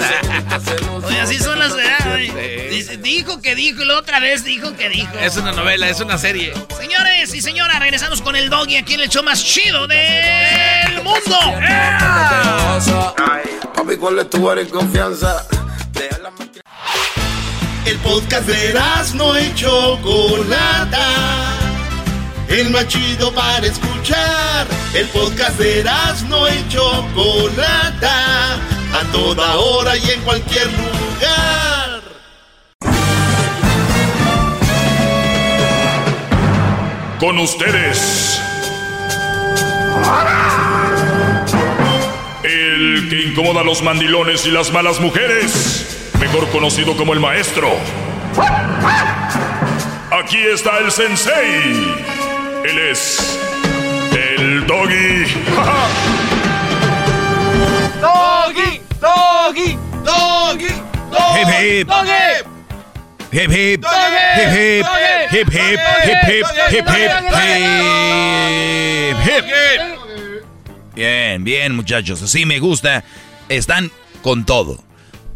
Oye, 1.04 1.20
así 1.20 1.38
son 1.38 1.58
las 1.58 1.72
edades. 1.72 3.02
Dijo 3.02 3.40
que 3.40 3.54
dijo 3.54 3.82
y 3.82 3.84
la 3.84 3.98
otra 3.98 4.20
vez 4.20 4.44
dijo 4.44 4.76
que 4.76 4.88
dijo. 4.88 5.12
Es 5.20 5.36
una 5.36 5.52
novela, 5.52 5.88
es 5.88 6.00
una 6.00 6.18
serie. 6.18 6.52
Señores 6.78 7.34
y 7.34 7.40
señoras, 7.40 7.78
regresamos 7.78 8.22
con 8.22 8.36
el 8.36 8.50
doggy 8.50 8.76
aquí 8.76 8.94
en 8.94 9.00
el 9.00 9.08
show 9.08 9.22
más 9.22 9.44
chido 9.44 9.86
del 9.86 11.02
mundo. 11.02 11.38
Papi, 13.74 13.96
¿cuál 13.96 14.18
es 14.18 14.30
tu 14.30 14.42
confianza? 14.70 15.46
El 17.86 17.96
podcast 17.98 18.46
de 18.46 18.74
no 19.14 19.40
y 19.40 19.54
Chocolata. 19.54 21.06
El 22.48 22.70
más 22.70 22.86
chido 22.88 23.32
para 23.32 23.66
escuchar. 23.66 24.66
El 24.94 25.06
podcast 25.08 25.58
de 25.58 25.84
no 26.28 26.48
y 26.48 26.68
Chocolata. 26.68 28.58
A 28.92 29.04
toda 29.12 29.56
hora 29.56 29.96
y 29.96 30.10
en 30.10 30.20
cualquier 30.22 30.66
lugar. 30.66 32.00
Con 37.18 37.38
ustedes. 37.38 38.40
El 42.42 43.08
que 43.10 43.22
incomoda 43.28 43.60
a 43.60 43.64
los 43.64 43.82
mandilones 43.82 44.46
y 44.46 44.50
las 44.50 44.72
malas 44.72 45.00
mujeres 45.00 45.90
mejor 46.20 46.48
conocido 46.50 46.96
como 46.96 47.14
el 47.14 47.20
maestro. 47.20 47.70
Aquí 50.10 50.38
está 50.38 50.78
el 50.78 50.92
sensei. 50.92 51.96
Él 52.64 52.78
es 52.90 53.38
el 54.12 54.66
doggy. 54.66 55.24
doggy, 58.00 58.79
doggy, 59.00 59.78
doggy, 60.04 60.68
doggy. 61.10 61.40
Hip 61.40 61.48
hip. 61.48 61.88
Doggy. 61.88 62.50
Hip 63.32 63.50
hip. 63.50 63.84
Hip 63.84 64.50
hip. 64.52 64.86
Hip 65.30 65.48
hip. 65.52 65.80
Hip 66.04 66.22
hip. 66.26 66.46
Hip 66.70 66.88
hip. 66.88 67.10
Hip 69.24 69.44
hip. 69.44 69.80
Bien, 70.94 71.44
bien 71.44 71.74
muchachos, 71.74 72.20
así 72.22 72.44
me 72.44 72.58
gusta. 72.58 73.04
Están 73.48 73.90
con 74.22 74.44
todo. 74.44 74.82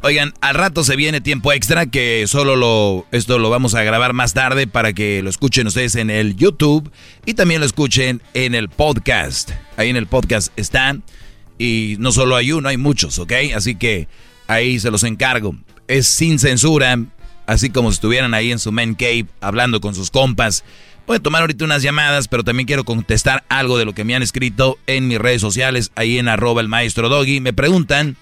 Oigan, 0.02 0.34
al 0.42 0.54
rato 0.54 0.84
se 0.84 0.96
viene 0.96 1.22
tiempo 1.22 1.50
extra 1.52 1.86
que 1.86 2.26
solo 2.26 2.56
lo 2.56 3.06
esto 3.10 3.38
lo 3.38 3.48
vamos 3.48 3.74
a 3.74 3.82
grabar 3.84 4.12
más 4.12 4.34
tarde 4.34 4.66
para 4.66 4.92
que 4.92 5.22
lo 5.22 5.30
escuchen 5.30 5.66
ustedes 5.66 5.94
en 5.94 6.10
el 6.10 6.36
YouTube 6.36 6.92
y 7.24 7.32
también 7.32 7.60
lo 7.60 7.66
escuchen 7.66 8.20
en 8.34 8.54
el 8.54 8.68
podcast. 8.68 9.52
Ahí 9.78 9.88
en 9.88 9.96
el 9.96 10.06
podcast 10.06 10.52
están 10.56 11.04
y 11.58 11.96
no 11.98 12.12
solo 12.12 12.36
hay 12.36 12.52
uno, 12.52 12.68
hay 12.68 12.76
muchos, 12.76 13.18
¿ok? 13.18 13.32
Así 13.54 13.74
que 13.76 14.08
ahí 14.46 14.78
se 14.80 14.90
los 14.90 15.04
encargo. 15.04 15.56
Es 15.88 16.06
sin 16.06 16.38
censura, 16.38 16.98
así 17.46 17.70
como 17.70 17.90
si 17.90 17.96
estuvieran 17.96 18.34
ahí 18.34 18.52
en 18.52 18.58
su 18.58 18.72
man 18.72 18.94
cave 18.94 19.26
hablando 19.40 19.80
con 19.80 19.94
sus 19.94 20.10
compas. 20.10 20.64
Voy 21.06 21.16
a 21.18 21.20
tomar 21.20 21.42
ahorita 21.42 21.64
unas 21.64 21.82
llamadas, 21.82 22.28
pero 22.28 22.44
también 22.44 22.66
quiero 22.66 22.84
contestar 22.84 23.44
algo 23.48 23.76
de 23.76 23.84
lo 23.84 23.92
que 23.92 24.04
me 24.04 24.14
han 24.14 24.22
escrito 24.22 24.78
en 24.86 25.06
mis 25.06 25.18
redes 25.18 25.42
sociales, 25.42 25.92
ahí 25.96 26.18
en 26.18 26.28
arroba 26.28 26.62
el 26.62 26.68
maestro 26.68 27.08
Doggy. 27.08 27.40
Me 27.40 27.52
preguntan 27.52 28.16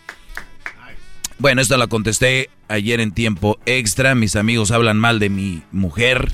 bueno, 1.42 1.60
esto 1.60 1.76
la 1.76 1.88
contesté 1.88 2.50
ayer 2.68 3.00
en 3.00 3.10
tiempo 3.10 3.59
extra. 3.66 4.14
Mis 4.14 4.36
amigos 4.36 4.70
hablan 4.70 4.96
mal 5.00 5.18
de 5.18 5.28
mi 5.28 5.62
mujer. 5.72 6.30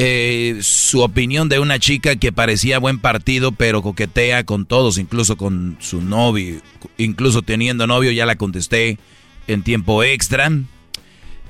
Eh, 0.00 0.60
su 0.62 1.02
opinión 1.02 1.48
de 1.48 1.58
una 1.58 1.80
chica 1.80 2.14
que 2.14 2.30
parecía 2.30 2.78
buen 2.78 3.00
partido, 3.00 3.50
pero 3.50 3.82
coquetea 3.82 4.44
con 4.44 4.64
todos, 4.64 4.96
incluso 4.96 5.36
con 5.36 5.76
su 5.80 6.00
novio, 6.00 6.60
incluso 6.98 7.42
teniendo 7.42 7.88
novio, 7.88 8.12
ya 8.12 8.24
la 8.24 8.36
contesté 8.36 8.96
en 9.48 9.64
tiempo 9.64 10.04
extra. 10.04 10.52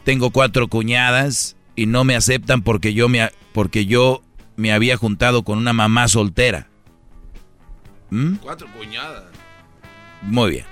Tengo 0.04 0.30
cuatro 0.30 0.68
cuñadas 0.68 1.56
y 1.76 1.84
no 1.84 2.04
me 2.04 2.16
aceptan 2.16 2.62
porque 2.62 2.94
yo 2.94 3.10
me, 3.10 3.28
porque 3.52 3.84
yo 3.84 4.22
me 4.56 4.72
había 4.72 4.96
juntado 4.96 5.42
con 5.42 5.58
una 5.58 5.74
mamá 5.74 6.08
soltera. 6.08 6.68
¿Mm? 8.08 8.36
Cuatro 8.36 8.66
cuñadas. 8.74 9.24
Muy 10.22 10.52
bien. 10.52 10.64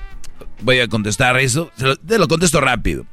Voy 0.62 0.80
a 0.80 0.88
contestar 0.88 1.38
eso. 1.38 1.70
Te 2.06 2.18
lo 2.18 2.26
contesto 2.26 2.58
rápido. 2.58 3.04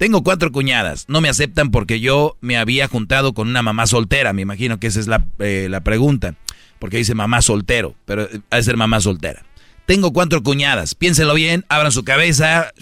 Tengo 0.00 0.24
cuatro 0.24 0.50
cuñadas. 0.50 1.04
No 1.08 1.20
me 1.20 1.28
aceptan 1.28 1.70
porque 1.70 2.00
yo 2.00 2.38
me 2.40 2.56
había 2.56 2.88
juntado 2.88 3.34
con 3.34 3.48
una 3.48 3.60
mamá 3.60 3.86
soltera. 3.86 4.32
Me 4.32 4.40
imagino 4.40 4.80
que 4.80 4.86
esa 4.86 4.98
es 4.98 5.08
la, 5.08 5.26
eh, 5.40 5.68
pregunta. 5.84 6.36
Porque 6.78 6.96
dice 6.96 7.14
mamá 7.14 7.42
soltero. 7.42 7.94
Pero 8.06 8.26
ha 8.48 8.56
de 8.56 8.62
ser 8.62 8.78
mamá 8.78 9.02
soltera. 9.02 9.44
Tengo 9.84 10.14
cuatro 10.14 10.42
cuñadas. 10.42 10.94
Piénsenlo 10.94 11.34
bien. 11.34 11.66
Abran 11.68 11.92
su 11.92 12.02
cabeza. 12.02 12.72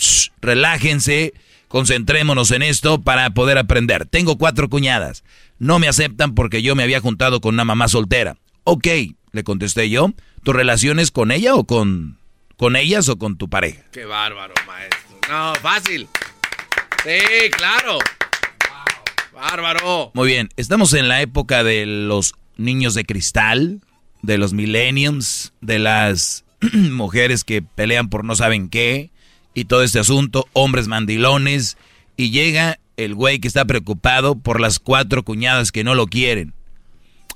relájense. 0.41 1.35
Concentrémonos 1.67 2.53
en 2.53 2.63
esto 2.63 3.01
para 3.01 3.31
poder 3.31 3.59
aprender. 3.59 4.07
Tengo 4.07 4.39
cuatro 4.39 4.69
cuñadas. 4.69 5.25
No 5.59 5.81
me 5.81 5.89
aceptan 5.89 6.37
porque 6.37 6.63
yo 6.63 6.77
me 6.77 6.85
había 6.85 7.01
juntado 7.01 7.41
con 7.41 7.55
una 7.55 7.65
mamá 7.65 7.89
soltera. 7.89 8.37
Ok, 8.63 8.87
le 9.33 9.43
contesté 9.43 9.91
yo. 9.91 10.13
¿Tu 10.45 10.53
relación 10.53 11.01
es 11.01 11.11
con 11.11 11.33
ella 11.33 11.57
o 11.57 11.65
con 11.65 12.17
¿Con 12.57 12.77
ellas 12.77 13.09
o 13.09 13.19
con 13.19 13.37
tu 13.37 13.49
pareja? 13.49 13.83
Qué 13.91 14.05
bárbaro, 14.05 14.55
maestro. 14.69 15.19
No, 15.29 15.55
fácil. 15.57 16.09
Sí, 17.05 17.51
claro. 17.57 17.99
Bárbaro. 19.33 20.11
Muy 20.15 20.29
bien, 20.29 20.49
estamos 20.57 20.93
en 20.95 21.09
la 21.09 21.23
época 21.23 21.63
de 21.63 21.87
los 21.87 22.35
niños 22.57 22.95
de 22.95 23.05
cristal, 23.05 23.81
de 24.23 24.37
los 24.37 24.53
millenniums, 24.53 25.53
de 25.61 25.79
las 25.79 26.45
mujeres 26.73 27.45
que 27.45 27.63
pelean 27.63 28.09
por 28.09 28.25
no 28.25 28.35
saben 28.35 28.69
qué 28.69 29.11
y 29.55 29.65
todo 29.65 29.83
este 29.83 30.01
asunto, 30.01 30.49
hombres 30.53 30.89
mandilones, 30.89 31.79
y 32.17 32.31
llega 32.31 32.79
el 32.97 33.15
güey 33.15 33.39
que 33.39 33.49
está 33.49 33.65
preocupado 33.65 34.37
por 34.37 34.61
las 34.61 34.79
cuatro 34.79 35.23
cuñadas 35.23 35.73
que 35.73 35.85
no 35.85 35.95
lo 35.95 36.07
quieren. 36.07 36.53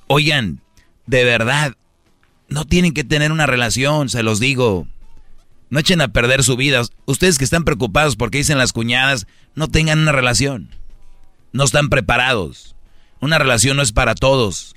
Oigan, 0.09 0.61
de 1.07 1.25
verdad, 1.25 1.77
no 2.49 2.65
tienen 2.65 2.93
que 2.93 3.05
tener 3.05 3.33
una 3.33 3.47
relación, 3.47 4.09
se 4.09 4.23
los 4.23 4.41
digo. 4.41 4.87
No 5.73 5.81
echen 5.81 6.03
a 6.03 6.09
perder 6.09 6.45
su 6.45 6.55
vida. 6.55 6.83
Ustedes 7.07 7.39
que 7.39 7.45
están 7.45 7.65
preocupados 7.65 8.15
porque 8.17 8.37
dicen 8.37 8.59
las 8.59 8.75
cuñadas, 8.75 9.27
no 9.55 9.69
tengan 9.69 10.01
una 10.01 10.13
relación. 10.13 10.69
No 11.53 11.65
están 11.65 11.89
preparados. 11.89 12.77
Una 13.21 13.39
relación 13.39 13.79
no 13.79 13.83
es 13.83 13.91
para 13.91 14.15
todos. 14.15 14.75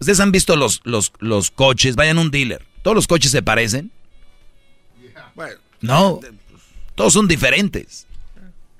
Ustedes 0.00 0.18
han 0.18 0.32
visto 0.32 0.56
los, 0.56 0.80
los, 0.82 1.12
los 1.20 1.52
coches, 1.52 1.94
vayan 1.94 2.18
a 2.18 2.22
un 2.22 2.32
dealer. 2.32 2.66
¿Todos 2.82 2.96
los 2.96 3.06
coches 3.06 3.30
se 3.30 3.40
parecen? 3.40 3.92
no, 5.80 6.18
todos 6.96 7.12
son 7.12 7.28
diferentes. 7.28 8.08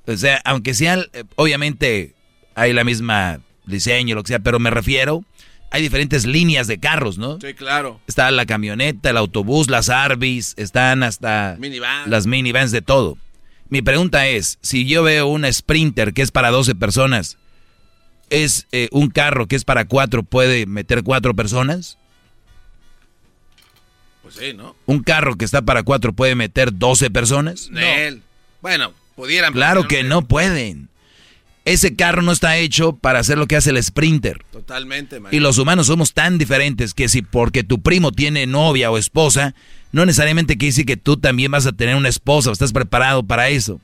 O 0.08 0.16
sea, 0.16 0.42
aunque 0.44 0.74
sean, 0.74 1.04
eh, 1.12 1.22
obviamente 1.36 2.16
hay 2.56 2.72
la 2.72 2.82
misma 2.82 3.38
diseño, 3.66 4.16
lo 4.16 4.24
que 4.24 4.28
sea, 4.32 4.40
pero 4.40 4.58
me 4.58 4.70
refiero, 4.70 5.24
hay 5.72 5.80
diferentes 5.80 6.26
líneas 6.26 6.66
de 6.66 6.78
carros, 6.78 7.16
¿no? 7.16 7.38
Sí, 7.40 7.54
claro. 7.54 7.98
Está 8.06 8.30
la 8.30 8.44
camioneta, 8.44 9.08
el 9.10 9.16
autobús, 9.16 9.70
las 9.70 9.88
Arby's, 9.88 10.52
están 10.58 11.02
hasta 11.02 11.56
Minivan. 11.58 12.10
las 12.10 12.26
minivans 12.26 12.70
de 12.72 12.82
todo. 12.82 13.16
Mi 13.70 13.80
pregunta 13.80 14.26
es, 14.26 14.58
si 14.60 14.86
yo 14.86 15.02
veo 15.02 15.26
una 15.28 15.50
Sprinter 15.50 16.12
que 16.12 16.20
es 16.20 16.30
para 16.30 16.50
12 16.50 16.74
personas, 16.74 17.38
¿es 18.28 18.66
eh, 18.70 18.90
un 18.92 19.08
carro 19.08 19.46
que 19.48 19.56
es 19.56 19.64
para 19.64 19.86
4, 19.86 20.22
puede 20.22 20.66
meter 20.66 21.02
4 21.02 21.34
personas? 21.34 21.96
Pues 24.22 24.34
sí, 24.34 24.52
¿no? 24.52 24.76
¿Un 24.84 25.02
carro 25.02 25.36
que 25.36 25.46
está 25.46 25.62
para 25.62 25.82
4 25.84 26.12
puede 26.12 26.34
meter 26.34 26.76
12 26.76 27.10
personas? 27.10 27.70
Nel. 27.70 28.22
Bueno, 28.60 28.92
pudieran. 29.16 29.54
Claro 29.54 29.88
que 29.88 30.02
no 30.04 30.28
pueden. 30.28 30.90
Ese 31.64 31.94
carro 31.94 32.22
no 32.22 32.32
está 32.32 32.56
hecho 32.56 32.96
para 32.96 33.20
hacer 33.20 33.38
lo 33.38 33.46
que 33.46 33.54
hace 33.54 33.70
el 33.70 33.82
Sprinter. 33.82 34.44
Totalmente, 34.50 35.20
man. 35.20 35.32
Y 35.32 35.38
los 35.38 35.58
humanos 35.58 35.86
somos 35.86 36.12
tan 36.12 36.36
diferentes 36.36 36.92
que 36.92 37.08
si 37.08 37.22
porque 37.22 37.62
tu 37.62 37.80
primo 37.80 38.10
tiene 38.10 38.46
novia 38.46 38.90
o 38.90 38.98
esposa, 38.98 39.54
no 39.92 40.04
necesariamente 40.04 40.56
quiere 40.56 40.72
decir 40.72 40.86
que 40.86 40.96
tú 40.96 41.18
también 41.18 41.52
vas 41.52 41.66
a 41.66 41.72
tener 41.72 41.94
una 41.94 42.08
esposa 42.08 42.50
o 42.50 42.52
estás 42.52 42.72
preparado 42.72 43.22
para 43.22 43.48
eso. 43.48 43.80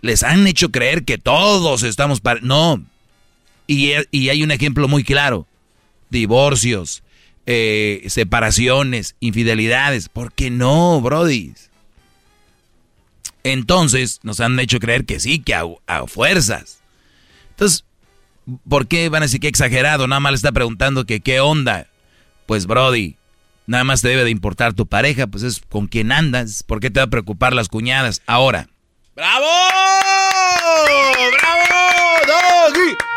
Les 0.00 0.24
han 0.24 0.46
hecho 0.46 0.70
creer 0.72 1.04
que 1.04 1.16
todos 1.16 1.84
estamos 1.84 2.20
para... 2.20 2.40
No. 2.40 2.82
Y, 3.68 3.92
y 4.10 4.28
hay 4.28 4.42
un 4.42 4.50
ejemplo 4.50 4.88
muy 4.88 5.04
claro. 5.04 5.46
Divorcios, 6.10 7.04
eh, 7.46 8.04
separaciones, 8.08 9.14
infidelidades. 9.20 10.08
¿Por 10.08 10.32
qué 10.32 10.50
no, 10.50 11.00
Brody? 11.00 11.54
Entonces 13.44 14.20
nos 14.24 14.40
han 14.40 14.58
hecho 14.58 14.80
creer 14.80 15.04
que 15.04 15.20
sí, 15.20 15.38
que 15.38 15.54
a, 15.54 15.64
a 15.86 16.06
fuerzas. 16.06 16.80
Entonces, 17.54 17.84
¿por 18.68 18.86
qué 18.86 19.08
van 19.08 19.22
a 19.22 19.26
decir 19.26 19.40
que 19.40 19.48
exagerado? 19.48 20.06
Nada 20.06 20.20
más 20.20 20.32
le 20.32 20.36
está 20.36 20.52
preguntando 20.52 21.04
que 21.06 21.20
qué 21.20 21.40
onda. 21.40 21.86
Pues, 22.46 22.66
Brody, 22.66 23.16
nada 23.66 23.84
más 23.84 24.02
te 24.02 24.08
debe 24.08 24.24
de 24.24 24.30
importar 24.30 24.74
tu 24.74 24.86
pareja, 24.86 25.26
pues 25.26 25.42
es 25.44 25.60
con 25.68 25.86
quien 25.86 26.12
andas. 26.12 26.62
¿Por 26.62 26.80
qué 26.80 26.90
te 26.90 27.00
va 27.00 27.04
a 27.04 27.10
preocupar 27.10 27.54
las 27.54 27.68
cuñadas? 27.68 28.22
Ahora. 28.26 28.68
¡Bravo! 29.16 29.46
¡Bravo! 31.40 31.64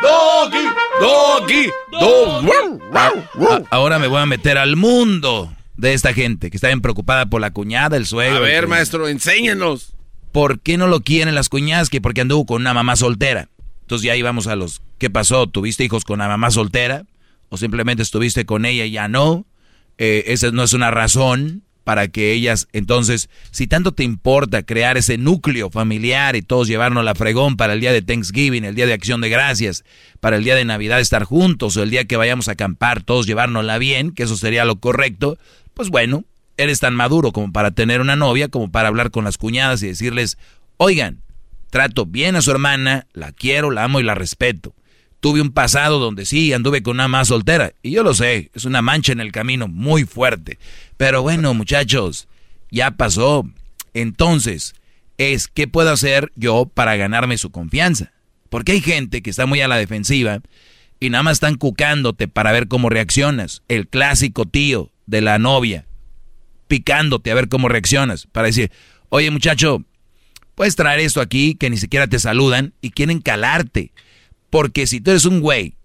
¡Doggy! 0.02 0.68
¡Doggy! 1.00 1.70
¡Doggy! 1.92 2.52
A- 2.94 3.62
Ahora 3.72 4.00
me 4.00 4.08
voy 4.08 4.22
a 4.22 4.26
meter 4.26 4.58
al 4.58 4.76
mundo 4.76 5.54
de 5.76 5.94
esta 5.94 6.14
gente 6.14 6.50
que 6.50 6.58
está 6.58 6.68
bien 6.68 6.82
preocupada 6.82 7.26
por 7.28 7.42
la 7.42 7.52
cuñada, 7.52 7.98
el 7.98 8.06
suegro. 8.06 8.38
A 8.38 8.40
ver, 8.42 8.68
maestro, 8.68 9.08
enséñenos. 9.08 9.94
¿Por 10.32 10.60
qué 10.60 10.78
no 10.78 10.88
lo 10.88 11.02
quieren 11.02 11.36
las 11.36 11.50
cuñadas? 11.50 11.90
Que 11.90 12.02
porque 12.02 12.22
anduvo 12.22 12.46
con 12.46 12.62
una 12.62 12.74
mamá 12.74 12.96
soltera. 12.96 13.50
Entonces 13.88 14.06
ya 14.06 14.18
íbamos 14.18 14.48
a 14.48 14.58
los, 14.58 14.82
¿qué 14.98 15.10
pasó? 15.10 15.48
¿Tuviste 15.48 15.86
hijos 15.86 16.04
con 16.04 16.20
la 16.20 16.28
mamá 16.28 16.52
soltera? 16.52 17.06
¿O 17.48 17.56
simplemente 17.56 18.04
estuviste 18.04 18.46
con 18.46 18.66
ella 18.66 18.84
y 18.84 18.92
ya 18.92 19.08
no? 19.08 19.46
Eh, 19.98 20.26
esa 20.28 20.52
no 20.52 20.64
es 20.64 20.74
una 20.74 20.92
razón 20.92 21.64
para 21.86 22.10
que 22.10 22.34
ellas, 22.34 22.68
entonces, 22.74 23.30
si 23.52 23.66
tanto 23.66 23.94
te 23.94 24.04
importa 24.04 24.64
crear 24.64 24.98
ese 24.98 25.18
núcleo 25.18 25.70
familiar 25.70 26.36
y 26.36 26.42
todos 26.42 26.68
llevarnos 26.68 27.06
la 27.06 27.16
fregón 27.16 27.56
para 27.56 27.72
el 27.72 27.80
día 27.80 27.94
de 27.94 28.02
Thanksgiving, 28.02 28.66
el 28.66 28.76
día 28.76 28.88
de 28.88 28.92
Acción 28.92 29.22
de 29.22 29.30
Gracias, 29.30 29.86
para 30.20 30.36
el 30.36 30.44
día 30.44 30.56
de 30.56 30.66
Navidad 30.66 31.00
estar 31.00 31.24
juntos 31.24 31.78
o 31.78 31.84
el 31.84 31.90
día 31.90 32.04
que 32.04 32.18
vayamos 32.18 32.50
a 32.50 32.52
acampar, 32.52 33.04
todos 33.04 33.26
llevárnosla 33.26 33.78
bien, 33.78 34.12
que 34.12 34.24
eso 34.24 34.36
sería 34.36 34.66
lo 34.66 34.82
correcto, 34.82 35.38
pues 35.74 35.88
bueno, 35.88 36.26
eres 36.58 36.82
tan 36.82 36.94
maduro 36.94 37.32
como 37.32 37.54
para 37.54 37.72
tener 37.72 38.02
una 38.02 38.18
novia, 38.18 38.50
como 38.50 38.70
para 38.70 38.90
hablar 38.90 39.12
con 39.12 39.24
las 39.24 39.38
cuñadas 39.38 39.82
y 39.82 39.88
decirles, 39.88 40.38
oigan, 40.76 41.22
trato 41.70 42.06
bien 42.06 42.36
a 42.36 42.42
su 42.42 42.52
hermana, 42.52 43.08
la 43.14 43.32
quiero, 43.32 43.72
la 43.72 43.84
amo 43.84 44.00
y 44.00 44.04
la 44.04 44.16
respeto. 44.16 44.74
Tuve 45.20 45.42
un 45.42 45.52
pasado 45.52 46.00
donde 46.00 46.26
sí, 46.26 46.54
anduve 46.54 46.84
con 46.84 46.96
una 46.96 47.08
más 47.08 47.30
soltera. 47.30 47.74
Y 47.82 47.92
yo 47.92 48.04
lo 48.04 48.14
sé, 48.14 48.52
es 48.54 48.66
una 48.66 48.82
mancha 48.82 49.12
en 49.12 49.20
el 49.20 49.32
camino 49.32 49.68
muy 49.68 50.06
fuerte. 50.06 50.60
Pero 50.96 51.22
bueno, 51.22 51.54
muchachos, 51.56 52.28
ya 52.70 52.92
pasó. 52.92 53.46
Entonces, 53.94 54.76
es 55.18 55.48
qué 55.48 55.68
puedo 55.68 55.92
hacer 55.92 56.32
yo 56.36 56.70
para 56.72 56.96
ganarme 56.96 57.38
su 57.38 57.52
confianza. 57.52 58.12
Porque 58.50 58.74
hay 58.74 58.82
gente 58.82 59.22
que 59.22 59.30
está 59.30 59.46
muy 59.46 59.62
a 59.62 59.68
la 59.68 59.78
defensiva 59.78 60.42
y 61.00 61.10
nada 61.10 61.24
más 61.24 61.34
están 61.34 61.56
cucándote 61.56 62.28
para 62.28 62.52
ver 62.52 62.68
cómo 62.68 62.90
reaccionas. 62.90 63.64
El 63.68 63.88
clásico 63.88 64.46
tío 64.46 64.92
de 65.06 65.22
la 65.22 65.40
novia, 65.40 65.86
picándote 66.68 67.32
a 67.32 67.36
ver 67.36 67.50
cómo 67.50 67.70
reaccionas. 67.70 68.28
Para 68.28 68.48
decir, 68.48 68.72
oye 69.10 69.32
muchacho, 69.32 69.84
puedes 70.58 70.76
traer 70.76 71.00
esto 71.00 71.22
aquí 71.22 71.54
que 71.54 71.70
ni 71.70 71.78
siquiera 71.78 72.08
te 72.08 72.18
saludan 72.18 72.74
y 72.82 72.90
quieren 72.90 73.22
calarte. 73.22 73.92
Porque 74.50 74.88
si 74.88 75.00
tú 75.00 75.12
eres 75.12 75.26
un 75.26 75.40
güey 75.40 75.76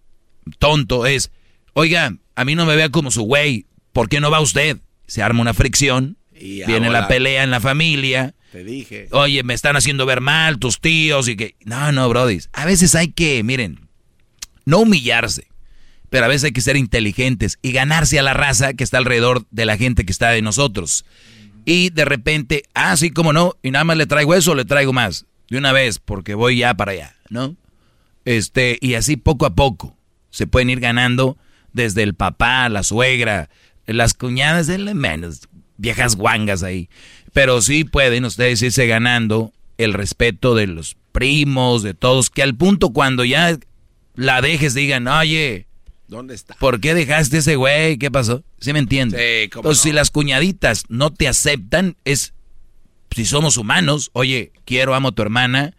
tonto, 0.59 1.05
es, 1.05 1.31
oiga, 1.75 2.17
a 2.35 2.45
mí 2.47 2.55
no 2.55 2.65
me 2.65 2.75
vea 2.75 2.89
como 2.89 3.11
su 3.11 3.23
güey, 3.25 3.67
¿por 3.93 4.09
qué 4.09 4.19
no 4.19 4.31
va 4.31 4.41
usted? 4.41 4.79
Se 5.07 5.23
arma 5.23 5.43
una 5.43 5.53
fricción, 5.53 6.17
Y 6.35 6.65
viene 6.65 6.87
ahora- 6.87 7.03
la 7.03 7.09
pelea 7.09 7.43
en 7.45 7.51
la 7.51 7.61
familia. 7.61 8.35
Te 8.51 8.65
dije. 8.65 9.09
Oye, 9.11 9.43
me 9.43 9.53
están 9.53 9.77
haciendo 9.77 10.07
ver 10.07 10.23
mal 10.23 10.59
tus 10.59 10.81
tíos 10.81 11.29
y 11.29 11.37
que... 11.37 11.55
No, 11.65 11.93
no, 11.93 12.09
Brody. 12.09 12.39
A 12.55 12.65
veces 12.65 12.95
hay 12.95 13.09
que, 13.09 13.43
miren, 13.43 13.89
no 14.65 14.79
humillarse, 14.81 15.49
pero 16.09 16.25
a 16.25 16.29
veces 16.29 16.45
hay 16.45 16.53
que 16.53 16.61
ser 16.63 16.77
inteligentes 16.79 17.59
y 17.63 17.73
ganarse 17.73 18.19
a 18.19 18.23
la 18.23 18.33
raza 18.35 18.73
que 18.75 18.85
está 18.85 18.97
alrededor 18.99 19.47
de 19.51 19.67
la 19.67 19.77
gente 19.77 20.05
que 20.07 20.13
está 20.13 20.31
de 20.31 20.41
nosotros. 20.43 21.05
Y 21.65 21.91
de 21.91 22.05
repente, 22.05 22.65
ah, 22.75 22.97
sí, 22.97 23.11
cómo 23.11 23.33
no, 23.33 23.55
y 23.63 23.71
nada 23.71 23.85
más 23.85 23.97
le 23.97 24.07
traigo 24.07 24.35
eso 24.35 24.55
le 24.55 24.65
traigo 24.65 24.93
más. 24.93 25.27
De 25.49 25.59
una 25.59 25.73
vez, 25.73 25.99
porque 25.99 26.35
voy 26.35 26.59
ya 26.59 26.75
para 26.75 26.93
allá, 26.93 27.15
¿no? 27.29 27.57
Este, 28.25 28.79
y 28.81 28.95
así 28.95 29.17
poco 29.17 29.47
a 29.47 29.55
poco 29.55 29.97
se 30.31 30.47
pueden 30.47 30.71
ir 30.71 30.81
ganando 30.81 31.37
desde 31.73 32.03
el 32.03 32.15
papá, 32.15 32.69
la 32.69 32.83
suegra, 32.83 33.51
las 33.87 34.15
cuñadas 34.15 34.67
de 34.67 34.79
la 34.79 34.95
menos, 34.95 35.49
viejas 35.77 36.17
guangas 36.17 36.63
ahí. 36.63 36.89
Pero 37.33 37.61
sí 37.63 37.85
pueden 37.85 38.25
ustedes 38.25 38.63
irse 38.63 38.87
ganando 38.87 39.53
el 39.79 39.93
respeto 39.93 40.55
de 40.55 40.67
los 40.67 40.97
primos, 41.13 41.83
de 41.83 41.95
todos, 41.95 42.31
que 42.31 42.43
al 42.43 42.55
punto 42.55 42.91
cuando 42.91 43.25
ya 43.25 43.59
la 44.15 44.41
dejes 44.41 44.75
digan, 44.75 45.09
oye, 45.09 45.67
¿Dónde 46.13 46.35
está? 46.35 46.55
¿por 46.57 46.79
qué 46.79 46.93
dejaste 46.93 47.39
ese 47.39 47.57
güey? 47.57 47.97
¿Qué 47.97 48.11
pasó? 48.11 48.45
¿Sí 48.61 48.75
me 48.75 48.79
entiendes? 48.79 49.19
Sí, 49.19 49.49
cómo 49.49 49.63
Entonces, 49.63 49.85
no. 49.85 49.91
si 49.91 49.93
las 49.93 50.11
cuñaditas 50.11 50.85
no 50.91 51.11
te 51.11 51.27
aceptan, 51.27 51.97
es, 52.05 52.35
si 53.11 53.25
somos 53.25 53.57
humanos, 53.57 54.11
oye, 54.13 54.53
quiero, 54.67 54.95
amo 54.95 55.09
a 55.09 55.13
tu 55.13 55.23
hermana, 55.23 55.75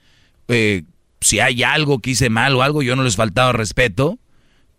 eh, 0.48 0.84
si 1.22 1.40
hay 1.40 1.62
algo 1.62 2.00
que 2.00 2.10
hice 2.10 2.32
mal 2.32 2.56
o 2.56 2.64
algo, 2.64 2.82
yo 2.82 2.96
no 2.96 3.04
les 3.04 3.16
faltaba 3.16 3.54
respeto, 3.54 4.18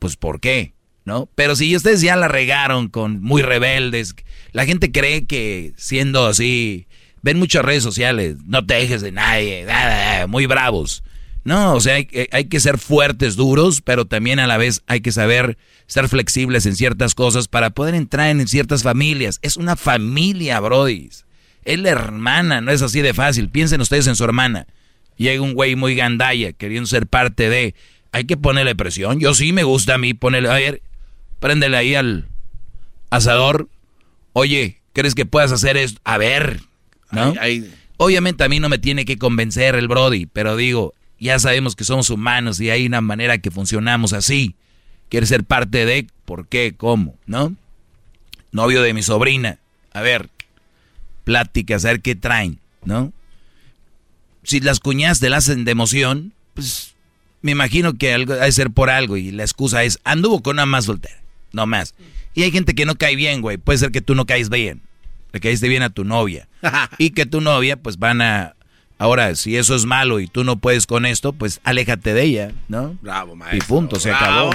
pues 0.01 0.17
¿por 0.17 0.41
qué? 0.41 0.75
¿No? 1.05 1.29
Pero 1.37 1.55
si 1.55 1.75
ustedes 1.77 2.01
ya 2.01 2.17
la 2.17 2.27
regaron 2.27 2.89
con 2.89 3.23
muy 3.23 3.43
rebeldes, 3.43 4.17
la 4.51 4.67
gente 4.67 4.91
cree 4.91 5.27
que 5.27 5.73
siendo 5.77 6.27
así, 6.27 6.89
ven 7.23 7.39
muchas 7.39 7.65
redes 7.65 7.85
sociales, 7.85 8.37
no 8.45 8.67
te 8.67 8.75
dejes 8.75 9.03
de 9.03 9.13
nadie, 9.13 9.67
muy 10.27 10.47
bravos. 10.47 11.05
No, 11.45 11.75
o 11.75 11.81
sea, 11.81 11.97
hay, 11.97 12.09
hay 12.33 12.47
que 12.47 12.59
ser 12.59 12.79
fuertes, 12.79 13.37
duros, 13.37 13.83
pero 13.83 14.07
también 14.07 14.39
a 14.39 14.47
la 14.47 14.57
vez 14.57 14.83
hay 14.87 15.01
que 15.01 15.13
saber 15.13 15.59
ser 15.87 16.09
flexibles 16.09 16.65
en 16.65 16.75
ciertas 16.75 17.15
cosas 17.15 17.49
para 17.49 17.71
poder 17.71 17.95
entrar 17.95 18.29
en 18.31 18.49
ciertas 18.49 18.83
familias. 18.83 19.39
Es 19.43 19.59
una 19.59 19.77
familia, 19.77 20.59
Brody. 20.61 21.11
Es 21.65 21.79
la 21.79 21.91
hermana, 21.91 22.61
no 22.61 22.71
es 22.71 22.83
así 22.83 23.01
de 23.01 23.15
fácil. 23.15 23.51
Piensen 23.51 23.81
ustedes 23.81 24.07
en 24.07 24.17
su 24.17 24.25
hermana. 24.25 24.67
Llega 25.17 25.43
un 25.43 25.55
güey 25.55 25.77
muy 25.77 25.95
gandalla 25.95 26.53
queriendo 26.53 26.87
ser 26.87 27.07
parte 27.07 27.49
de. 27.49 27.75
Hay 28.13 28.25
que 28.25 28.37
ponerle 28.37 28.75
presión. 28.75 29.21
Yo 29.21 29.35
sí 29.35 29.53
me 29.53 29.65
gusta 29.65 29.95
a 29.95 29.99
mí 29.99 30.15
ponerle. 30.15 30.49
A 30.49 30.55
ver, 30.55 30.83
préndele 31.41 31.77
ahí 31.77 31.95
al 31.95 32.27
asador. 33.11 33.69
Oye, 34.33 34.81
¿crees 34.93 35.15
que 35.15 35.27
puedas 35.27 35.53
hacer 35.53 35.77
esto? 35.77 36.01
A 36.05 36.19
ver, 36.19 36.61
¿no? 37.11 37.35
Obviamente 37.97 38.45
a 38.45 38.49
mí 38.49 38.61
no 38.61 38.69
me 38.69 38.79
tiene 38.79 39.05
que 39.05 39.19
convencer 39.19 39.77
el 39.77 39.89
Brody, 39.89 40.27
pero 40.27 40.57
digo, 40.57 40.95
ya 41.19 41.39
sabemos 41.39 41.77
que 41.77 41.85
somos 41.85 42.11
humanos 42.11 42.61
y 42.61 42.71
hay 42.71 42.87
una 42.87 43.01
manera 43.01 43.39
que 43.39 43.51
funcionamos 43.51 44.13
así. 44.13 44.55
¿Quieres 45.09 45.29
ser 45.29 45.45
parte 45.45 45.87
de? 45.87 46.07
¿Por 46.25 46.49
qué? 46.49 46.75
¿Cómo? 46.77 47.17
¿No? 47.27 47.55
Novio 48.53 48.83
de 48.83 48.95
mi 48.95 49.03
sobrina. 49.03 49.59
A 49.93 50.01
ver, 50.01 50.29
pláticas, 51.25 51.85
a 51.85 51.89
ver 51.89 52.01
qué 52.01 52.15
traen, 52.15 52.59
¿no? 52.85 53.13
Si 54.43 54.61
las 54.61 54.81
cuñadas 54.81 55.21
te 55.21 55.31
la 55.31 55.39
hacen 55.39 55.65
de 55.65 55.73
emoción, 55.73 56.33
pues 56.55 56.95
me 57.43 57.53
imagino 57.53 57.95
que 57.95 58.13
algo 58.13 58.35
ha 58.35 58.45
de 58.45 58.53
ser 58.53 58.71
por 58.71 58.91
algo 58.91 59.17
y 59.17 59.31
la 59.31 59.43
excusa 59.43 59.85
es, 59.85 59.99
anduvo 60.05 60.43
con 60.43 60.57
una 60.57 60.67
más 60.67 60.87
soltera, 60.87 61.21
no 61.53 61.67
más. 61.67 61.95
Y 62.35 62.43
hay 62.43 62.51
gente 62.51 62.75
que 62.75 62.85
no 62.85 62.97
cae 62.97 63.17
bien, 63.17 63.41
güey. 63.41 63.57
Puede 63.57 63.79
ser 63.79 63.93
que 63.93 64.01
tú 64.01 64.15
no 64.15 64.27
caes 64.27 64.51
bien. 64.51 64.83
Le 65.33 65.41
caíste 65.41 65.69
bien 65.69 65.83
a 65.83 65.91
tu 65.91 66.05
novia. 66.05 66.49
y 66.99 67.11
que 67.11 67.27
tu 67.27 67.41
novia, 67.41 67.77
pues 67.77 67.99
van 67.99 68.21
a, 68.21 68.57
Ahora, 68.99 69.35
si 69.35 69.57
eso 69.57 69.75
es 69.75 69.87
malo 69.87 70.21
y 70.21 70.29
tú 70.29 70.45
no 70.45 70.57
puedes 70.57 70.87
con 70.87 71.05
esto, 71.05 71.33
pues 71.33 71.61
aléjate 71.65 72.15
de 72.15 72.23
ella, 72.23 72.53
¿no? 72.69 72.97
Bravo, 73.03 73.35
maestro. 73.35 73.59
Y 73.59 73.61
punto, 73.69 73.97
se 73.97 74.13
acabó. 74.13 74.51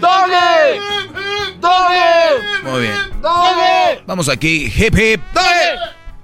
¡Doggy! 0.00 0.78
¡Doggy! 1.60 2.68
Muy 2.70 2.80
bien. 2.82 2.94
¡Doggy! 3.22 4.02
Vamos 4.06 4.28
aquí, 4.28 4.64
hip 4.66 4.94
hip. 4.98 5.20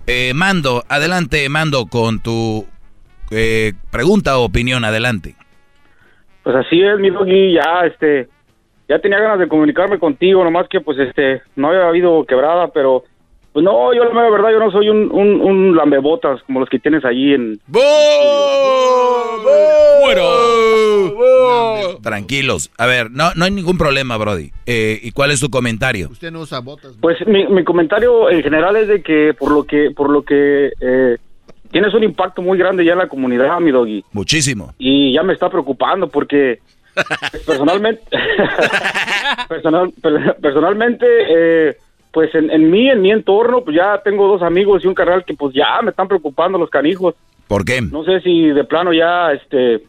Eh, 0.06 0.32
Mando, 0.34 0.84
adelante, 0.88 1.48
Mando, 1.48 1.86
con 1.86 2.20
tu 2.20 2.66
eh, 3.30 3.72
pregunta 3.90 4.38
o 4.38 4.44
opinión, 4.44 4.84
adelante. 4.84 5.34
Pues 6.42 6.56
así 6.56 6.82
es, 6.82 6.98
mi 6.98 7.08
doggy, 7.10 7.54
ya, 7.54 7.86
este, 7.86 8.28
ya 8.88 8.98
tenía 8.98 9.18
ganas 9.18 9.38
de 9.38 9.48
comunicarme 9.48 9.98
contigo, 9.98 10.44
nomás 10.44 10.68
que, 10.68 10.80
pues, 10.80 10.98
este, 10.98 11.42
no 11.56 11.68
había 11.68 11.88
habido 11.88 12.24
quebrada, 12.26 12.68
pero, 12.68 13.04
pues, 13.54 13.64
no, 13.64 13.94
yo 13.94 14.04
la 14.04 14.12
mera 14.12 14.28
verdad, 14.30 14.50
yo 14.52 14.58
no 14.58 14.70
soy 14.70 14.90
un, 14.90 15.10
un, 15.10 15.40
un 15.40 15.74
lambebotas 15.76 16.42
como 16.42 16.60
los 16.60 16.68
que 16.68 16.78
tienes 16.78 17.02
allí 17.06 17.32
en... 17.32 17.58
Tranquilos. 22.02 22.70
A 22.76 22.86
ver, 22.86 23.10
no, 23.10 23.32
no 23.34 23.44
hay 23.46 23.50
ningún 23.50 23.78
problema, 23.78 24.16
Brody. 24.16 24.50
Eh, 24.66 24.98
¿Y 25.02 25.12
cuál 25.12 25.30
es 25.30 25.40
tu 25.40 25.48
comentario? 25.48 26.08
Usted 26.10 26.30
no 26.30 26.40
usa 26.40 26.60
botas. 26.60 26.92
Pues, 27.00 27.16
mi, 27.26 27.46
mi 27.46 27.64
comentario 27.64 28.28
en 28.30 28.42
general 28.42 28.76
es 28.76 28.88
de 28.88 29.02
que, 29.02 29.32
por 29.38 29.50
lo 29.50 29.64
que, 29.64 29.90
por 29.96 30.10
lo 30.10 30.22
que, 30.22 30.70
eh, 30.80 31.16
tienes 31.70 31.94
un 31.94 32.04
impacto 32.04 32.42
muy 32.42 32.58
grande 32.58 32.84
ya 32.84 32.92
en 32.92 32.98
la 32.98 33.08
comunidad, 33.08 33.58
mi 33.60 33.70
doggy. 33.70 34.04
Muchísimo. 34.12 34.74
y 34.78 35.12
ya 35.14 35.22
me 35.22 35.32
está 35.32 35.48
preocupando 35.48 36.08
porque 36.08 36.58
personalmente 37.46 38.02
personal, 39.48 39.90
per- 40.00 40.36
personalmente 40.42 41.06
eh, 41.68 41.76
pues 42.14 42.34
en, 42.34 42.48
en 42.50 42.70
mí 42.70 42.88
en 42.88 43.02
mi 43.02 43.10
entorno 43.10 43.62
pues 43.64 43.76
ya 43.76 44.00
tengo 44.02 44.26
dos 44.28 44.40
amigos 44.40 44.82
y 44.82 44.86
un 44.86 44.94
carnal 44.94 45.24
que 45.24 45.34
pues 45.34 45.52
ya 45.54 45.82
me 45.82 45.90
están 45.90 46.08
preocupando 46.08 46.56
los 46.56 46.70
canijos 46.70 47.14
¿Por 47.48 47.64
qué? 47.64 47.82
no 47.82 48.04
sé 48.04 48.20
si 48.20 48.48
de 48.50 48.64
plano 48.64 48.92
ya 48.92 49.32
este 49.32 49.82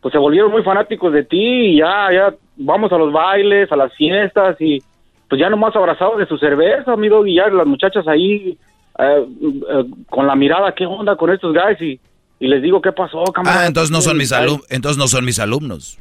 pues 0.00 0.10
se 0.12 0.18
volvieron 0.18 0.50
muy 0.50 0.62
fanáticos 0.64 1.12
de 1.12 1.22
ti 1.24 1.36
y 1.74 1.76
ya 1.78 2.08
ya 2.12 2.34
vamos 2.56 2.90
a 2.90 2.96
los 2.98 3.12
bailes 3.12 3.70
a 3.70 3.76
las 3.76 3.94
fiestas 3.94 4.56
y 4.60 4.82
pues 5.28 5.40
ya 5.40 5.48
nomás 5.50 5.76
abrazados 5.76 6.18
de 6.18 6.26
su 6.26 6.38
cerveza 6.38 6.92
amigo 6.92 7.24
y 7.26 7.36
ya 7.36 7.48
las 7.48 7.66
muchachas 7.66 8.08
ahí 8.08 8.56
eh, 8.98 9.26
eh, 9.70 9.84
con 10.08 10.26
la 10.26 10.34
mirada 10.34 10.74
qué 10.74 10.86
onda 10.86 11.16
con 11.16 11.30
estos 11.30 11.52
guys 11.54 11.80
y, 11.80 12.00
y 12.40 12.48
les 12.48 12.62
digo 12.62 12.80
qué 12.80 12.92
pasó 12.92 13.22
camarada 13.24 13.62
Ah, 13.64 13.66
entonces 13.66 13.90
no 13.90 14.00
son 14.00 14.16
mis 14.18 14.32
alumnos. 14.32 14.66
Entonces 14.70 14.98
no 14.98 15.06
son 15.06 15.24
mis 15.24 15.38
alumnos. 15.38 15.98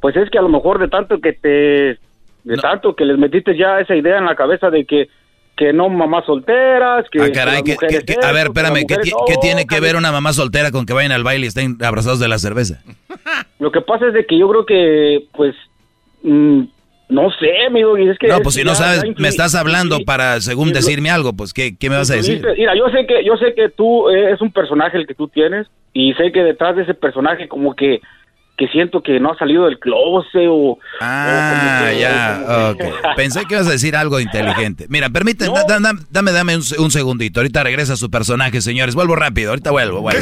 pues 0.00 0.16
es 0.16 0.28
que 0.30 0.38
a 0.38 0.42
lo 0.42 0.48
mejor 0.48 0.78
de 0.78 0.88
tanto 0.88 1.20
que 1.20 1.32
te 1.34 1.98
de 2.44 2.56
tanto 2.56 2.94
que 2.94 3.04
les 3.04 3.18
metiste 3.18 3.56
ya 3.56 3.80
esa 3.80 3.94
idea 3.96 4.18
en 4.18 4.26
la 4.26 4.36
cabeza 4.36 4.70
de 4.70 4.84
que 4.84 5.08
que 5.56 5.72
no 5.72 5.88
mamás 5.88 6.24
solteras 6.26 7.06
que 7.12 7.20
Ah, 7.22 7.30
caray, 7.32 7.62
que 7.62 7.62
que- 7.62 7.70
las 7.70 7.82
mujeres 7.82 8.04
que- 8.06 8.14
que- 8.16 8.26
a 8.26 8.32
ver, 8.32 8.46
espérame, 8.48 8.84
¿qué, 8.88 8.96
qué 9.26 9.34
tiene 9.40 9.66
que 9.66 9.78
ver 9.78 9.94
una 9.94 10.10
mamá 10.10 10.32
soltera 10.32 10.72
con 10.72 10.84
que 10.84 10.92
vayan 10.92 11.12
al 11.12 11.22
baile 11.22 11.44
y 11.44 11.48
estén 11.48 11.76
abrazados 11.84 12.18
de 12.18 12.26
la 12.26 12.38
cerveza? 12.38 12.82
lo 13.60 13.70
que 13.70 13.80
pasa 13.80 14.08
es 14.08 14.14
de 14.14 14.26
que 14.26 14.36
yo 14.36 14.48
creo 14.48 14.66
que 14.66 15.26
pues 15.32 15.54
mm, 16.24 16.62
no 17.10 17.30
sé 17.38 17.66
amigo 17.68 17.96
y 17.98 18.08
es 18.08 18.18
que 18.18 18.26
No, 18.26 18.34
es 18.36 18.40
pues 18.42 18.56
si 18.56 18.64
no 18.64 18.74
sabes, 18.74 19.04
me 19.16 19.28
estás 19.28 19.54
hablando 19.54 19.98
sí, 19.98 20.04
para, 20.04 20.40
según 20.40 20.68
sí, 20.68 20.74
lo- 20.74 20.76
decirme 20.80 21.10
algo, 21.10 21.34
pues 21.34 21.52
¿qué, 21.54 21.76
qué 21.78 21.88
me 21.88 21.96
vas 21.98 22.10
a 22.10 22.16
decir? 22.16 22.44
Mira, 22.58 22.74
yo 22.76 22.88
sé 22.88 23.06
que 23.06 23.24
yo 23.24 23.36
sé 23.36 23.54
que 23.54 23.68
tú 23.68 24.08
eh, 24.10 24.32
es 24.32 24.40
un 24.40 24.50
personaje 24.50 24.96
el 24.96 25.06
que 25.06 25.14
tú 25.14 25.28
tienes 25.28 25.68
y 25.92 26.14
sé 26.14 26.32
que 26.32 26.40
detrás 26.42 26.74
de 26.74 26.82
ese 26.82 26.94
personaje 26.94 27.46
como 27.46 27.76
que 27.76 28.00
que 28.56 28.68
siento 28.68 29.02
que 29.02 29.18
no 29.18 29.32
ha 29.32 29.38
salido 29.38 29.64
del 29.64 29.78
closet 29.80 30.46
o 30.48 30.78
Ah, 31.00 31.90
ya, 31.98 32.70
ok. 32.72 32.82
Pensé 33.16 33.44
que 33.46 33.54
ibas 33.54 33.66
a 33.66 33.70
decir 33.70 33.96
algo 33.96 34.20
inteligente. 34.20 34.86
Mira, 34.88 35.08
permíteme, 35.10 35.52
da- 35.54 35.64
da- 35.64 35.80
da- 35.80 35.98
dame, 36.10 36.30
dame 36.32 36.56
un, 36.56 36.62
un 36.78 36.90
segundito. 36.90 37.40
Ahorita 37.40 37.64
regresa 37.64 37.96
su 37.96 38.10
personaje, 38.10 38.60
señores. 38.60 38.94
Vuelvo 38.94 39.16
rápido, 39.16 39.50
ahorita 39.50 39.70
vuelvo. 39.72 40.00
vuelvo. 40.00 40.20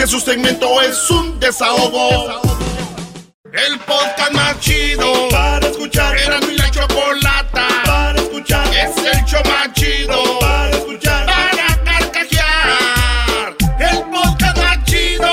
Que 0.03 0.09
su 0.09 0.19
segmento 0.19 0.83
es 0.83 1.09
un 1.11 1.39
desahogo. 1.39 2.41
El 3.53 3.79
podcast 3.79 4.33
más 4.33 4.59
chido 4.59 5.29
para 5.31 5.65
escuchar. 5.69 6.19
Era 6.19 6.41
mi 6.41 6.57
la 6.57 6.69
chocolata 6.73 7.69
para 7.87 8.21
escuchar. 8.21 8.67
Es 8.75 8.97
el 8.97 9.25
show 9.27 9.41
más 9.45 9.73
chido 9.75 10.41
para 10.41 10.71
escuchar. 10.71 11.27
Para 11.27 11.85
carcajear. 11.85 13.57
El 13.79 14.03
podcast 14.11 14.57
más 14.59 14.85
chido. 14.87 15.33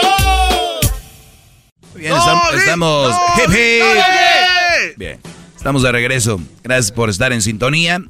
Bien, 1.95 2.13
estam- 2.13 2.53
estamos. 2.53 3.15
hip, 3.39 3.49
hip. 3.49 4.97
Bien, 4.97 5.19
estamos 5.57 5.81
de 5.81 5.91
regreso. 5.91 6.39
Gracias 6.61 6.91
por 6.91 7.09
estar 7.09 7.33
en 7.33 7.41
sintonía. 7.41 8.03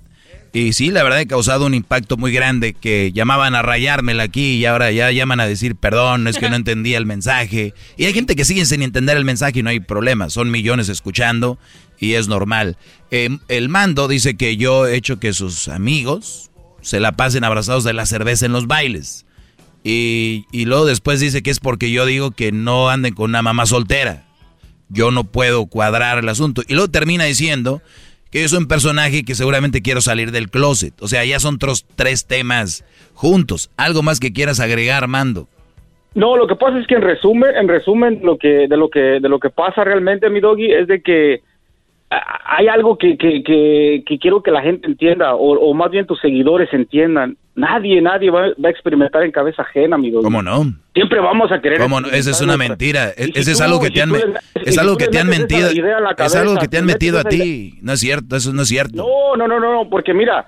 Y 0.52 0.74
sí, 0.74 0.90
la 0.90 1.04
verdad 1.04 1.22
he 1.22 1.28
causado 1.28 1.68
un 1.68 1.76
impacto 1.76 2.18
muy 2.18 2.32
grande 2.32 2.74
que 2.74 3.12
llamaban 3.14 3.54
a 3.54 3.62
rayármela 3.62 4.24
aquí 4.24 4.56
y 4.56 4.66
ahora 4.66 4.92
ya 4.92 5.12
llaman 5.12 5.40
a 5.40 5.48
decir 5.48 5.76
perdón, 5.76 6.28
es 6.28 6.38
que 6.40 6.50
no 6.50 6.56
entendía 6.58 6.98
el 6.98 7.06
mensaje. 7.06 7.74
Y 7.98 8.06
hay 8.06 8.14
gente 8.14 8.36
que 8.36 8.46
sigue 8.46 8.66
sin 8.66 8.82
entender 8.82 9.16
el 9.18 9.26
mensaje 9.26 9.60
y 9.60 9.64
no 9.64 9.70
hay 9.70 9.80
problema, 9.80 10.30
son 10.30 10.50
millones 10.50 10.90
escuchando 10.90 11.60
y 12.00 12.14
es 12.14 12.28
normal. 12.28 12.78
Eh, 13.12 13.30
el 13.48 13.70
mando 13.70 14.08
dice 14.08 14.36
que 14.36 14.58
yo 14.58 14.88
he 14.88 14.96
hecho 14.96 15.20
que 15.20 15.34
sus 15.34 15.68
amigos 15.68 16.50
se 16.82 17.00
la 17.00 17.12
pasen 17.12 17.44
abrazados 17.44 17.84
de 17.84 17.94
la 17.94 18.06
cerveza 18.06 18.46
en 18.46 18.54
los 18.54 18.66
bailes. 18.66 19.26
Y, 19.84 20.46
y 20.52 20.66
luego 20.66 20.86
después 20.86 21.20
dice 21.20 21.42
que 21.44 21.52
es 21.52 21.60
porque 21.60 21.92
yo 21.92 22.06
digo 22.06 22.32
que 22.32 22.52
no 22.52 22.90
anden 22.90 23.14
con 23.14 23.30
una 23.30 23.42
mamá 23.42 23.66
soltera. 23.66 24.26
Yo 24.90 25.12
no 25.12 25.26
puedo 25.26 25.68
cuadrar 25.68 26.18
el 26.18 26.30
asunto. 26.30 26.64
Y 26.68 26.74
luego 26.74 26.90
termina 26.90 27.26
diciendo 27.26 27.82
que 28.32 28.48
soy 28.48 28.60
un 28.60 28.68
personaje 28.68 29.24
que 29.24 29.36
seguramente 29.36 29.82
quiero 29.82 30.02
salir 30.02 30.32
del 30.32 30.50
closet. 30.50 30.94
O 31.02 31.08
sea, 31.08 31.26
ya 31.26 31.40
son 31.40 31.56
otros 31.56 31.86
tres 31.96 32.26
temas 32.26 32.86
juntos. 33.14 33.72
Algo 33.78 34.04
más 34.04 34.20
que 34.20 34.34
quieras 34.34 34.60
agregar, 34.60 35.08
Mando. 35.08 35.48
No, 36.16 36.38
lo 36.38 36.48
que 36.48 36.56
pasa 36.56 36.80
es 36.80 36.88
que 36.88 36.96
en 36.96 37.02
resumen, 37.02 37.56
en 37.56 37.68
resumen, 37.68 38.20
lo 38.24 38.38
que 38.38 38.68
de 38.68 38.78
lo 38.78 38.90
que 38.90 39.20
de 39.20 39.30
lo 39.30 39.40
que 39.40 39.50
pasa 39.50 39.84
realmente, 39.84 40.30
mi 40.30 40.40
doggy, 40.40 40.72
es 40.72 40.88
de 40.88 41.02
que 41.02 41.42
hay 42.10 42.68
algo 42.68 42.98
que, 42.98 43.18
que, 43.18 43.44
que, 43.44 44.04
que 44.06 44.20
quiero 44.20 44.42
que 44.42 44.52
la 44.52 44.62
gente 44.62 44.88
entienda, 44.88 45.36
o, 45.36 45.60
o 45.60 45.74
más 45.74 45.92
bien 45.92 46.08
tus 46.08 46.20
seguidores 46.20 46.74
entiendan. 46.74 47.38
Nadie, 47.56 48.02
nadie 48.02 48.32
va, 48.32 48.48
va 48.64 48.70
a 48.70 48.72
experimentar 48.72 49.22
en 49.24 49.32
cabeza 49.32 49.62
ajena, 49.64 49.98
mi 49.98 50.10
doggy. 50.10 50.24
¿Cómo 50.24 50.42
no? 50.42 50.64
Siempre 50.94 51.20
vamos 51.20 51.52
a 51.52 51.60
querer. 51.62 51.78
¿Cómo 51.80 52.00
no? 52.00 52.08
Esa 52.08 52.32
es 52.32 52.42
una 52.42 52.58
mentira. 52.58 53.14
Y 53.18 53.24
si 53.34 53.40
Ese 53.40 53.52
es 53.52 53.62
algo 53.62 53.80
que 53.82 53.92
te 53.92 54.02
han 54.02 54.12
es 54.56 54.78
algo 54.78 54.98
que 54.98 55.08
te 55.08 55.20
han 55.20 55.28
mentido. 55.28 55.70
Es 56.18 56.36
algo 56.36 56.56
que 56.58 56.68
te 56.68 56.78
han 56.78 56.86
metido 56.86 57.20
a 57.20 57.24
ti. 57.24 57.78
No 57.82 57.94
es 57.94 58.00
cierto, 58.00 58.36
eso 58.36 58.54
no 58.54 58.62
es 58.62 58.68
cierto. 58.70 58.96
No, 58.96 59.36
no, 59.36 59.48
no, 59.48 59.60
no, 59.60 59.74
no, 59.74 59.90
porque 59.90 60.14
mira, 60.14 60.48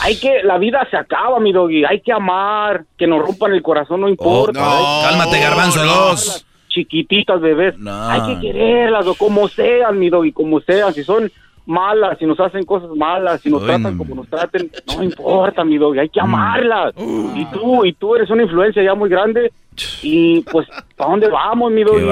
hay 0.00 0.16
que, 0.18 0.42
la 0.42 0.58
vida 0.58 0.86
se 0.90 0.96
acaba, 0.96 1.40
mi 1.40 1.52
doggy, 1.52 1.84
hay 1.84 2.00
que 2.00 2.12
amar, 2.12 2.84
que 2.98 3.06
nos 3.06 3.24
rompan 3.24 3.52
el 3.52 3.62
corazón, 3.62 4.00
no 4.00 4.08
importa. 4.08 4.58
no, 4.58 4.66
Hay 4.66 5.02
que 5.02 5.08
cálmate, 5.08 5.36
amar, 5.36 5.50
Garbanzo, 5.50 5.80
amarlas, 5.82 6.06
dos. 6.08 6.45
Chiquititas, 6.76 7.40
bebés. 7.40 7.78
No. 7.78 7.90
Hay 8.10 8.34
que 8.34 8.40
quererlas, 8.42 9.06
o 9.06 9.14
como 9.14 9.48
sean, 9.48 9.98
mi 9.98 10.10
doggy, 10.10 10.30
como 10.32 10.60
sean, 10.60 10.92
si 10.92 11.02
son 11.02 11.32
malas, 11.64 12.18
si 12.18 12.26
nos 12.26 12.38
hacen 12.38 12.64
cosas 12.64 12.90
malas, 12.90 13.40
si 13.40 13.48
nos 13.50 13.62
Uy, 13.62 13.66
tratan 13.68 13.96
no. 13.96 13.98
como 13.98 14.14
nos 14.14 14.28
traten, 14.28 14.70
no 14.94 15.02
importa, 15.02 15.64
mi 15.64 15.78
doggy, 15.78 16.00
hay 16.00 16.08
que 16.10 16.20
amarlas. 16.20 16.92
Y 17.34 17.46
tú, 17.46 17.86
y 17.86 17.94
tú 17.94 18.14
eres 18.14 18.28
una 18.28 18.42
influencia 18.42 18.82
ya 18.82 18.94
muy 18.94 19.08
grande, 19.08 19.50
y 20.02 20.42
pues, 20.42 20.68
¿para 20.96 21.10
dónde 21.10 21.28
vamos, 21.28 21.72
mi 21.72 21.82
doggy? 21.82 22.04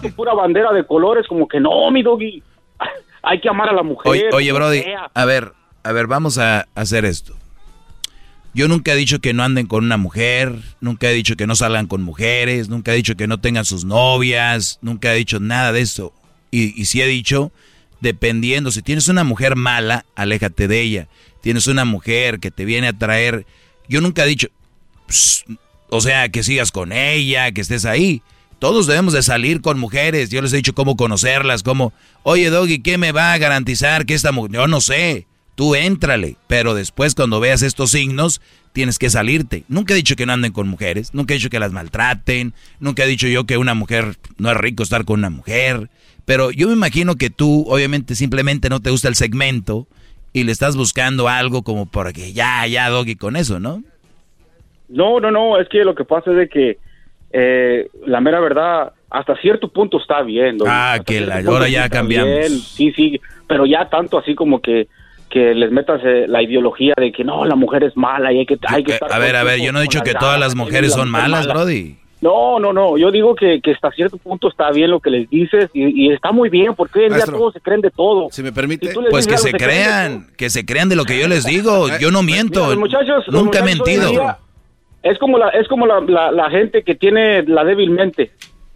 tu 0.00 0.14
pura 0.14 0.34
bandera 0.34 0.72
de 0.72 0.86
colores, 0.86 1.26
como 1.26 1.48
que 1.48 1.58
no, 1.58 1.90
mi 1.90 2.02
doggy. 2.02 2.40
Hay 3.24 3.40
que 3.40 3.48
amar 3.48 3.68
a 3.68 3.72
la 3.72 3.82
mujer. 3.82 4.30
Oye, 4.32 4.52
Brody, 4.52 4.82
sea. 4.82 5.10
a 5.12 5.24
ver, 5.24 5.52
a 5.82 5.92
ver, 5.92 6.06
vamos 6.06 6.38
a 6.38 6.66
hacer 6.76 7.04
esto. 7.04 7.34
Yo 8.54 8.68
nunca 8.68 8.92
he 8.92 8.96
dicho 8.96 9.20
que 9.20 9.32
no 9.32 9.42
anden 9.44 9.66
con 9.66 9.84
una 9.84 9.96
mujer, 9.96 10.54
nunca 10.80 11.10
he 11.10 11.14
dicho 11.14 11.36
que 11.36 11.46
no 11.46 11.56
salgan 11.56 11.86
con 11.86 12.02
mujeres, 12.02 12.68
nunca 12.68 12.92
he 12.92 12.96
dicho 12.96 13.16
que 13.16 13.26
no 13.26 13.40
tengan 13.40 13.64
sus 13.64 13.84
novias, 13.84 14.78
nunca 14.82 15.14
he 15.14 15.16
dicho 15.16 15.40
nada 15.40 15.72
de 15.72 15.80
eso. 15.80 16.12
Y, 16.50 16.78
y 16.80 16.84
sí 16.84 17.00
he 17.00 17.06
dicho, 17.06 17.50
dependiendo, 18.00 18.70
si 18.70 18.82
tienes 18.82 19.08
una 19.08 19.24
mujer 19.24 19.56
mala, 19.56 20.04
aléjate 20.14 20.68
de 20.68 20.80
ella. 20.80 21.08
Tienes 21.40 21.66
una 21.66 21.86
mujer 21.86 22.40
que 22.40 22.50
te 22.50 22.66
viene 22.66 22.88
a 22.88 22.92
traer, 22.92 23.46
yo 23.88 24.02
nunca 24.02 24.24
he 24.24 24.28
dicho, 24.28 24.48
"Pss", 25.08 25.44
o 25.88 26.00
sea, 26.02 26.28
que 26.28 26.42
sigas 26.42 26.72
con 26.72 26.92
ella, 26.92 27.52
que 27.52 27.62
estés 27.62 27.86
ahí. 27.86 28.22
Todos 28.58 28.86
debemos 28.86 29.12
de 29.12 29.22
salir 29.22 29.60
con 29.60 29.78
mujeres. 29.80 30.30
Yo 30.30 30.40
les 30.40 30.52
he 30.52 30.56
dicho 30.56 30.74
cómo 30.74 30.96
conocerlas, 30.96 31.62
cómo, 31.62 31.92
oye 32.22 32.48
Doggy, 32.48 32.80
¿qué 32.80 32.96
me 32.96 33.12
va 33.12 33.32
a 33.32 33.38
garantizar 33.38 34.06
que 34.06 34.14
esta 34.14 34.30
mujer? 34.30 34.52
Yo 34.52 34.66
no 34.68 34.80
sé, 34.80 35.26
tú 35.54 35.74
éntrale, 35.74 36.36
pero 36.46 36.74
después 36.74 37.14
cuando 37.14 37.40
veas 37.40 37.62
estos 37.62 37.90
signos, 37.90 38.40
tienes 38.72 38.98
que 38.98 39.10
salirte. 39.10 39.64
Nunca 39.68 39.94
he 39.94 39.96
dicho 39.96 40.16
que 40.16 40.26
no 40.26 40.32
anden 40.32 40.52
con 40.52 40.68
mujeres, 40.68 41.14
nunca 41.14 41.34
he 41.34 41.36
dicho 41.36 41.50
que 41.50 41.60
las 41.60 41.72
maltraten, 41.72 42.54
nunca 42.80 43.04
he 43.04 43.06
dicho 43.06 43.28
yo 43.28 43.44
que 43.44 43.56
una 43.58 43.74
mujer, 43.74 44.16
no 44.38 44.50
es 44.50 44.56
rico 44.56 44.82
estar 44.82 45.04
con 45.04 45.20
una 45.20 45.30
mujer, 45.30 45.88
pero 46.24 46.50
yo 46.50 46.68
me 46.68 46.74
imagino 46.74 47.16
que 47.16 47.30
tú 47.30 47.64
obviamente 47.68 48.14
simplemente 48.14 48.68
no 48.68 48.80
te 48.80 48.90
gusta 48.90 49.08
el 49.08 49.14
segmento 49.14 49.86
y 50.32 50.44
le 50.44 50.52
estás 50.52 50.76
buscando 50.76 51.28
algo 51.28 51.62
como 51.62 51.86
porque 51.86 52.32
ya, 52.32 52.66
ya 52.66 52.88
Doggy 52.88 53.16
con 53.16 53.36
eso, 53.36 53.60
¿no? 53.60 53.82
No, 54.88 55.20
no, 55.20 55.30
no, 55.30 55.58
es 55.58 55.68
que 55.68 55.84
lo 55.84 55.94
que 55.94 56.04
pasa 56.04 56.30
es 56.30 56.36
de 56.36 56.48
que 56.48 56.78
eh, 57.32 57.88
la 58.06 58.20
mera 58.20 58.40
verdad, 58.40 58.92
hasta 59.10 59.36
cierto 59.36 59.68
punto 59.68 59.98
está 59.98 60.22
bien. 60.22 60.58
Doggy. 60.58 60.70
Ah, 60.70 60.92
Hasta 60.94 61.04
que 61.04 61.20
la, 61.20 61.38
ahora 61.38 61.68
ya 61.68 61.88
cambiamos. 61.88 62.28
bien, 62.28 62.50
Sí, 62.58 62.92
sí, 62.92 63.20
pero 63.48 63.66
ya 63.66 63.88
tanto 63.88 64.18
así 64.18 64.34
como 64.34 64.60
que 64.60 64.88
que 65.32 65.54
les 65.54 65.72
metas 65.72 66.00
eh, 66.04 66.26
la 66.28 66.42
ideología 66.42 66.92
de 66.96 67.10
que 67.10 67.24
no, 67.24 67.46
la 67.46 67.56
mujer 67.56 67.84
es 67.84 67.96
mala 67.96 68.30
y 68.32 68.40
hay 68.40 68.46
que, 68.46 68.58
hay 68.68 68.84
que 68.84 68.92
estar 68.92 69.10
A 69.10 69.18
ver, 69.18 69.34
a 69.34 69.42
ver, 69.42 69.60
yo 69.60 69.72
no 69.72 69.78
he 69.78 69.82
dicho 69.82 70.02
que 70.02 70.12
todas 70.12 70.38
las 70.38 70.54
mujeres 70.54 70.92
son 70.92 71.08
malas, 71.08 71.46
mala. 71.46 71.54
Brody. 71.54 71.96
No, 72.20 72.60
no, 72.60 72.72
no. 72.72 72.98
Yo 72.98 73.10
digo 73.10 73.34
que, 73.34 73.60
que 73.60 73.72
hasta 73.72 73.90
cierto 73.90 74.18
punto 74.18 74.48
está 74.48 74.70
bien 74.70 74.90
lo 74.90 75.00
que 75.00 75.10
les 75.10 75.28
dices 75.28 75.70
y, 75.72 76.04
y 76.06 76.12
está 76.12 76.30
muy 76.30 76.50
bien 76.50 76.74
porque 76.76 77.00
hoy 77.00 77.06
en 77.06 77.14
día 77.14 77.24
todos 77.24 77.54
se 77.54 77.60
creen 77.60 77.80
de 77.80 77.90
todo. 77.90 78.28
Si 78.30 78.42
me 78.42 78.52
permite. 78.52 78.92
Pues 79.10 79.26
que 79.26 79.38
se 79.38 79.52
crean, 79.52 80.28
que 80.36 80.50
se 80.50 80.64
crean 80.64 80.88
de 80.88 80.96
lo 80.96 81.04
que 81.04 81.18
yo 81.18 81.26
les 81.26 81.44
digo. 81.44 81.86
Yo 81.98 82.10
no 82.12 82.22
miento. 82.22 82.60
Mira, 82.60 82.74
los 82.74 82.78
muchachos, 82.78 83.24
los 83.26 83.42
Nunca 83.42 83.58
he 83.58 83.62
muchachos 83.62 83.86
mentido. 83.86 84.10
día 84.10 84.38
Es 85.02 85.18
como 85.18 85.38
la 85.38 85.48
es 85.48 85.66
como 85.66 85.86
la, 85.86 86.00
la, 86.00 86.30
la 86.30 86.50
gente 86.50 86.84
que 86.84 86.94
tiene 86.94 87.42
la 87.42 87.64
débilmente. 87.64 88.30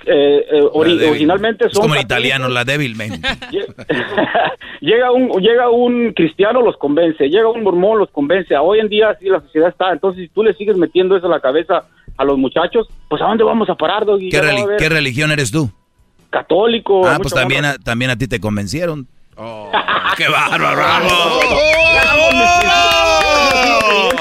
Eh, 0.09 0.47
eh, 0.52 0.62
ori- 0.73 0.91
La 0.91 0.94
débil. 0.94 1.09
originalmente 1.10 1.67
Es 1.67 1.73
son 1.73 1.83
como 1.83 1.94
el 1.94 2.02
católicos. 2.02 2.26
italiano, 2.28 2.49
la 2.49 2.65
débilmente. 2.65 3.28
llega 4.81 5.10
un 5.10 5.28
llega 5.41 5.68
un 5.68 6.12
cristiano 6.12 6.62
los 6.62 6.76
convence, 6.76 7.28
llega 7.28 7.49
un 7.49 7.62
mormón 7.65 7.99
los 7.99 8.10
convence. 8.10 8.57
Hoy 8.57 8.78
en 8.81 8.89
día 8.89 9.10
así 9.10 9.26
la 9.28 9.41
sociedad 9.41 9.68
está. 9.70 9.91
Entonces 9.93 10.23
si 10.23 10.28
tú 10.28 10.43
le 10.44 10.55
sigues 10.55 10.76
metiendo 10.76 11.17
eso 11.17 11.26
a 11.26 11.31
la 11.31 11.41
cabeza 11.41 11.85
a 12.17 12.25
los 12.25 12.39
muchachos, 12.39 12.86
pues 13.09 13.20
a 13.20 13.26
dónde 13.26 13.43
vamos 13.44 13.68
a 13.68 13.75
parar, 13.75 14.05
Doggy? 14.07 14.31
¿Qué, 14.31 14.41
reli- 14.41 14.89
religión 14.89 15.33
eres 15.33 15.51
tú? 15.51 15.70
católico. 16.31 17.07
Ah, 17.07 17.18
pues 17.20 17.33
también 17.33 17.65
a, 17.65 17.76
también 17.78 18.10
a 18.10 18.17
ti 18.17 18.26
te 18.28 18.39
convencieron. 18.41 19.07
¡Qué 20.17 20.28
bárbaro! 20.28 20.83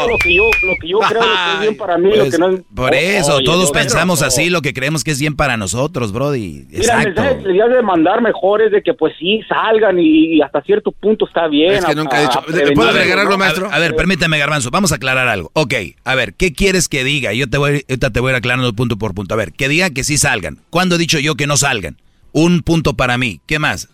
Lo 0.07 0.17
que 0.17 0.33
yo, 0.35 0.43
lo 0.63 0.73
que 0.81 0.87
yo 0.87 0.99
creo 0.99 1.21
que 1.21 1.53
es 1.55 1.59
bien 1.61 1.77
para 1.77 1.97
mí, 1.97 2.15
lo 2.15 2.29
que 2.29 2.37
no 2.37 2.49
es... 2.49 2.61
por 2.75 2.93
eso, 2.93 3.35
Oye, 3.35 3.45
todos 3.45 3.71
pensamos 3.71 4.21
así, 4.21 4.49
lo 4.49 4.61
que 4.61 4.73
creemos 4.73 5.03
que 5.03 5.11
es 5.11 5.19
bien 5.19 5.35
para 5.35 5.57
nosotros, 5.57 6.11
Brody. 6.11 6.65
Mira, 6.69 7.05
debías 7.43 7.69
de 7.69 7.81
mandar 7.81 8.21
mejor 8.21 8.61
es 8.61 8.71
de 8.71 8.81
que 8.81 8.93
pues 8.93 9.13
sí, 9.19 9.41
salgan 9.47 9.99
y, 9.99 10.35
y 10.37 10.41
hasta 10.41 10.61
cierto 10.61 10.91
punto 10.91 11.25
está 11.27 11.47
bien. 11.47 11.73
Es 11.73 11.85
que 11.85 11.91
a- 11.91 11.95
nunca 11.95 12.17
he 12.21 12.25
a- 12.25 12.27
dicho- 12.27 12.39
a 12.39 12.51
¿le 12.51 12.71
puedo 12.73 13.37
maestro? 13.37 13.69
A 13.71 13.79
ver, 13.79 13.95
permíteme, 13.95 14.37
Garbanzo, 14.37 14.69
vamos 14.71 14.91
a 14.91 14.95
aclarar 14.95 15.27
algo. 15.27 15.49
Ok, 15.53 15.73
a 16.03 16.15
ver, 16.15 16.33
¿qué 16.33 16.53
quieres 16.53 16.87
que 16.87 17.03
diga? 17.03 17.33
Yo 17.33 17.49
te 17.49 17.57
voy, 17.57 17.83
ahorita 17.89 18.09
te 18.11 18.19
voy 18.19 18.29
a 18.29 18.31
ir 18.33 18.37
aclarando 18.37 18.71
punto 18.73 18.97
por 18.97 19.13
punto. 19.13 19.33
A 19.33 19.37
ver, 19.37 19.51
que 19.53 19.67
diga 19.67 19.89
que 19.89 20.03
sí 20.03 20.17
salgan. 20.17 20.59
¿Cuándo 20.69 20.95
he 20.95 20.97
dicho 20.97 21.19
yo 21.19 21.35
que 21.35 21.47
no 21.47 21.57
salgan? 21.57 21.97
Un 22.31 22.61
punto 22.61 22.93
para 22.95 23.17
mí. 23.17 23.39
¿Qué 23.45 23.59
más? 23.59 23.89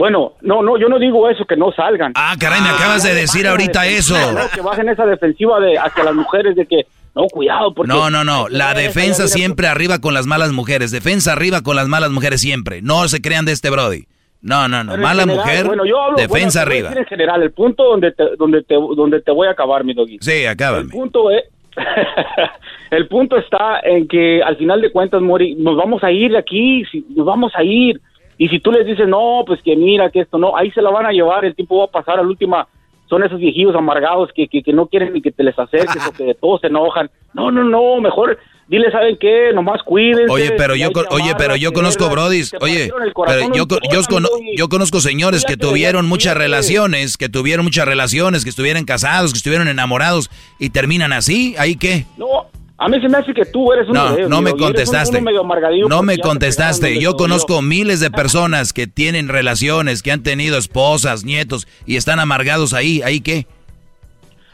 Bueno, 0.00 0.32
no, 0.40 0.62
no, 0.62 0.78
yo 0.78 0.88
no 0.88 0.98
digo 0.98 1.28
eso, 1.28 1.44
que 1.44 1.58
no 1.58 1.72
salgan. 1.72 2.12
Ah, 2.14 2.34
caray, 2.40 2.62
me 2.62 2.70
acabas 2.70 3.02
de 3.02 3.12
decir 3.12 3.46
ahorita 3.46 3.86
eso. 3.86 4.14
No, 4.32 4.48
que 4.48 4.62
bajen 4.62 4.88
esa 4.88 5.04
defensiva 5.04 5.60
de 5.60 5.76
hacia 5.76 6.04
las 6.04 6.14
mujeres 6.14 6.56
de 6.56 6.64
que, 6.64 6.86
no, 7.14 7.24
cuidado, 7.26 7.74
porque... 7.74 7.92
No, 7.92 8.08
no, 8.08 8.24
no. 8.24 8.48
La 8.48 8.72
defensa 8.72 9.28
siempre 9.28 9.66
arriba 9.66 9.98
con 9.98 10.14
las 10.14 10.24
malas 10.24 10.52
mujeres. 10.52 10.90
Defensa 10.90 11.32
arriba 11.32 11.60
con 11.60 11.76
las 11.76 11.86
malas 11.86 12.12
mujeres 12.12 12.40
siempre. 12.40 12.80
No 12.80 13.08
se 13.08 13.20
crean 13.20 13.44
de 13.44 13.52
este 13.52 13.68
Brody. 13.68 14.06
No, 14.40 14.68
no, 14.68 14.82
no. 14.82 14.96
Mala 14.96 15.24
general, 15.24 15.26
mujer, 15.36 15.66
bueno, 15.66 15.84
yo 15.84 16.00
hablo- 16.00 16.16
defensa 16.16 16.64
bueno, 16.64 16.86
arriba. 16.88 17.00
En 17.02 17.04
general, 17.04 17.42
el 17.42 17.52
punto 17.52 17.84
donde 17.84 18.12
te, 18.12 18.24
donde 18.38 18.62
te, 18.62 18.76
donde 18.76 19.20
te 19.20 19.32
voy 19.32 19.48
a 19.48 19.50
acabar, 19.50 19.84
mi 19.84 19.92
doggy. 19.92 20.16
Sí, 20.22 20.46
acábame. 20.46 20.84
El 20.84 20.88
punto 20.88 21.30
es, 21.30 21.44
el 22.90 23.06
punto 23.06 23.36
está 23.36 23.80
en 23.82 24.08
que 24.08 24.42
al 24.42 24.56
final 24.56 24.80
de 24.80 24.90
cuentas, 24.90 25.20
Mori, 25.20 25.56
nos 25.56 25.76
vamos 25.76 26.02
a 26.02 26.10
ir 26.10 26.32
de 26.32 26.38
aquí, 26.38 26.84
nos 27.14 27.26
vamos 27.26 27.52
a 27.54 27.62
ir. 27.62 28.00
Y 28.42 28.48
si 28.48 28.58
tú 28.58 28.72
les 28.72 28.86
dices, 28.86 29.06
no, 29.06 29.42
pues 29.46 29.60
que 29.62 29.76
mira, 29.76 30.08
que 30.10 30.20
esto 30.20 30.38
no, 30.38 30.56
ahí 30.56 30.70
se 30.70 30.80
la 30.80 30.88
van 30.88 31.04
a 31.04 31.12
llevar, 31.12 31.44
el 31.44 31.54
tiempo 31.54 31.76
va 31.80 31.84
a 31.84 31.88
pasar, 31.88 32.18
a 32.18 32.22
la 32.22 32.28
última 32.28 32.66
son 33.06 33.22
esos 33.22 33.38
viejillos 33.38 33.74
amargados 33.74 34.30
que, 34.34 34.48
que, 34.48 34.62
que 34.62 34.72
no 34.72 34.86
quieren 34.86 35.12
ni 35.12 35.20
que 35.20 35.30
te 35.30 35.42
les 35.44 35.58
acerques 35.58 36.02
o 36.08 36.12
que 36.12 36.24
de 36.24 36.34
todos 36.34 36.62
se 36.62 36.68
enojan. 36.68 37.10
No, 37.34 37.50
no, 37.50 37.62
no, 37.64 38.00
mejor 38.00 38.38
dile, 38.66 38.90
¿saben 38.90 39.18
qué? 39.20 39.50
Nomás 39.52 39.82
cuídense. 39.82 40.32
Oye, 40.32 40.52
pero 40.56 40.74
yo, 40.74 40.90
con- 40.90 41.04
oye, 41.10 41.34
pero 41.36 41.54
yo 41.54 41.74
conozco 41.74 42.08
brodis, 42.08 42.54
oye, 42.62 42.90
pero 43.26 43.52
yo, 43.52 43.66
con- 43.68 43.80
yo, 43.92 44.28
yo 44.56 44.68
conozco 44.70 45.00
señores 45.00 45.44
que 45.44 45.58
tuvieron 45.58 46.08
muchas 46.08 46.34
relaciones, 46.34 47.18
que 47.18 47.28
tuvieron 47.28 47.66
muchas 47.66 47.84
relaciones, 47.84 48.44
que 48.44 48.50
estuvieron 48.50 48.86
casados, 48.86 49.32
que 49.32 49.36
estuvieron 49.36 49.68
enamorados 49.68 50.30
y 50.58 50.70
terminan 50.70 51.12
así, 51.12 51.56
¿ahí 51.58 51.76
qué? 51.76 52.06
No, 52.16 52.46
a 52.82 52.88
mí 52.88 52.98
se 53.00 53.08
me 53.10 53.18
hace 53.18 53.32
que 53.34 53.44
tú 53.44 53.72
eres 53.72 53.86
un 53.88 53.92
No, 53.94 54.16
de- 54.16 54.26
no 54.28 54.40
me 54.40 54.52
un- 54.52 54.58
contestaste. 54.58 55.20
medio 55.20 55.42
No 55.88 56.02
me 56.02 56.18
contestaste. 56.18 56.98
Yo 56.98 57.14
conozco 57.14 57.60
miles 57.62 58.00
de 58.00 58.10
personas 58.10 58.72
que 58.72 58.86
tienen 58.86 59.28
relaciones, 59.28 60.02
que 60.02 60.10
han 60.12 60.22
tenido 60.22 60.56
esposas, 60.56 61.24
nietos 61.24 61.68
y 61.86 61.96
están 61.96 62.18
amargados 62.20 62.72
ahí, 62.72 63.02
¿ahí 63.02 63.20
qué? 63.20 63.46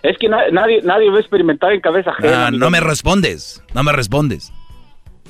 Es 0.03 0.19
que 0.19 0.29
na- 0.29 0.49
nadie, 0.53 0.83
nadie 0.83 1.09
va 1.11 1.17
a 1.17 1.21
experimentar 1.21 1.73
en 1.73 1.81
cabeza 1.81 2.11
ajena. 2.11 2.47
Ah, 2.49 2.51
no 2.51 2.69
me 2.71 2.81
respondes, 2.81 3.63
no 3.75 3.83
me 3.83 3.93
respondes. 3.93 4.53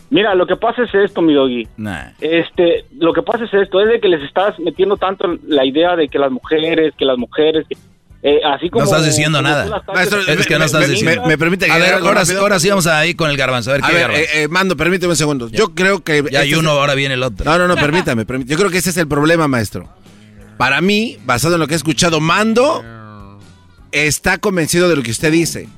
Mira, 0.09 0.35
lo 0.35 0.47
que 0.47 0.57
pasa 0.57 0.83
es 0.85 0.95
esto, 0.95 1.21
mi 1.21 1.35
doggy. 1.35 1.67
Nah. 1.77 2.13
Este, 2.21 2.85
lo 2.99 3.13
que 3.13 3.23
pasa 3.23 3.45
es 3.45 3.53
esto, 3.55 3.81
es 3.81 3.89
de 3.89 4.01
que 4.01 4.09
les 4.09 4.23
estás 4.23 4.59
metiendo 4.61 4.97
tanto 4.97 5.37
la 5.47 5.65
idea 5.65 5.97
de 5.97 6.09
que 6.09 6.19
las 6.19 6.31
mujeres, 6.31 6.95
que 6.97 7.05
las 7.05 7.19
mujeres, 7.19 7.67
que, 7.69 7.77
eh, 8.29 8.41
así 8.45 8.69
como... 8.71 8.85
No 8.85 8.91
estás 8.91 9.05
diciendo 9.07 9.41
nada. 9.41 9.83
Maestro, 9.95 10.21
Es 10.21 10.47
que 10.47 10.55
no 10.55 10.59
me- 10.61 10.65
estás 10.67 10.81
me- 10.81 10.89
diciendo. 10.89 11.23
me- 11.23 11.29
me 11.29 11.39
permite 11.39 11.71
A 11.71 11.79
ver, 11.79 11.95
ahora, 11.95 12.23
ahora 12.41 12.59
sí 12.59 12.69
vamos 12.69 12.87
a 12.87 13.07
ir 13.07 13.15
con 13.17 13.31
el 13.31 13.37
garbanzo. 13.37 13.71
A 13.71 13.75
ver, 13.75 13.85
A 13.85 13.87
¿qué 13.89 13.93
ver, 13.95 14.03
garbanzo? 14.03 14.23
eh, 14.33 14.43
eh, 14.43 14.49
Mando, 14.49 14.77
permíteme 14.77 15.11
un 15.13 15.17
segundo. 15.17 15.49
Yo 15.49 15.75
creo 15.75 16.03
que... 16.03 16.25
Ya 16.31 16.41
hay 16.41 16.47
este 16.49 16.55
es- 16.55 16.59
uno, 16.59 16.71
ahora 16.71 16.95
viene 16.95 17.15
el 17.15 17.23
otro. 17.23 17.45
No, 17.51 17.57
no, 17.59 17.69
no, 17.69 17.77
permítame, 17.77 18.27
permítame. 18.27 18.51
Yo 18.51 18.59
creo 18.59 18.71
que 18.71 18.79
ese 18.79 18.91
es 18.91 18.97
el 18.97 19.07
problema, 19.09 19.47
maestro. 19.49 19.89
Para 20.59 20.81
mí, 20.81 21.19
basado 21.25 21.55
en 21.55 21.61
lo 21.61 21.67
que 21.69 21.75
he 21.75 21.77
escuchado, 21.77 22.21
Mando 22.21 22.83
está 23.93 24.39
convencido 24.39 24.89
de 24.89 24.97
lo 24.97 25.03
que 25.03 25.11
usted 25.11 25.33
dice. 25.33 25.69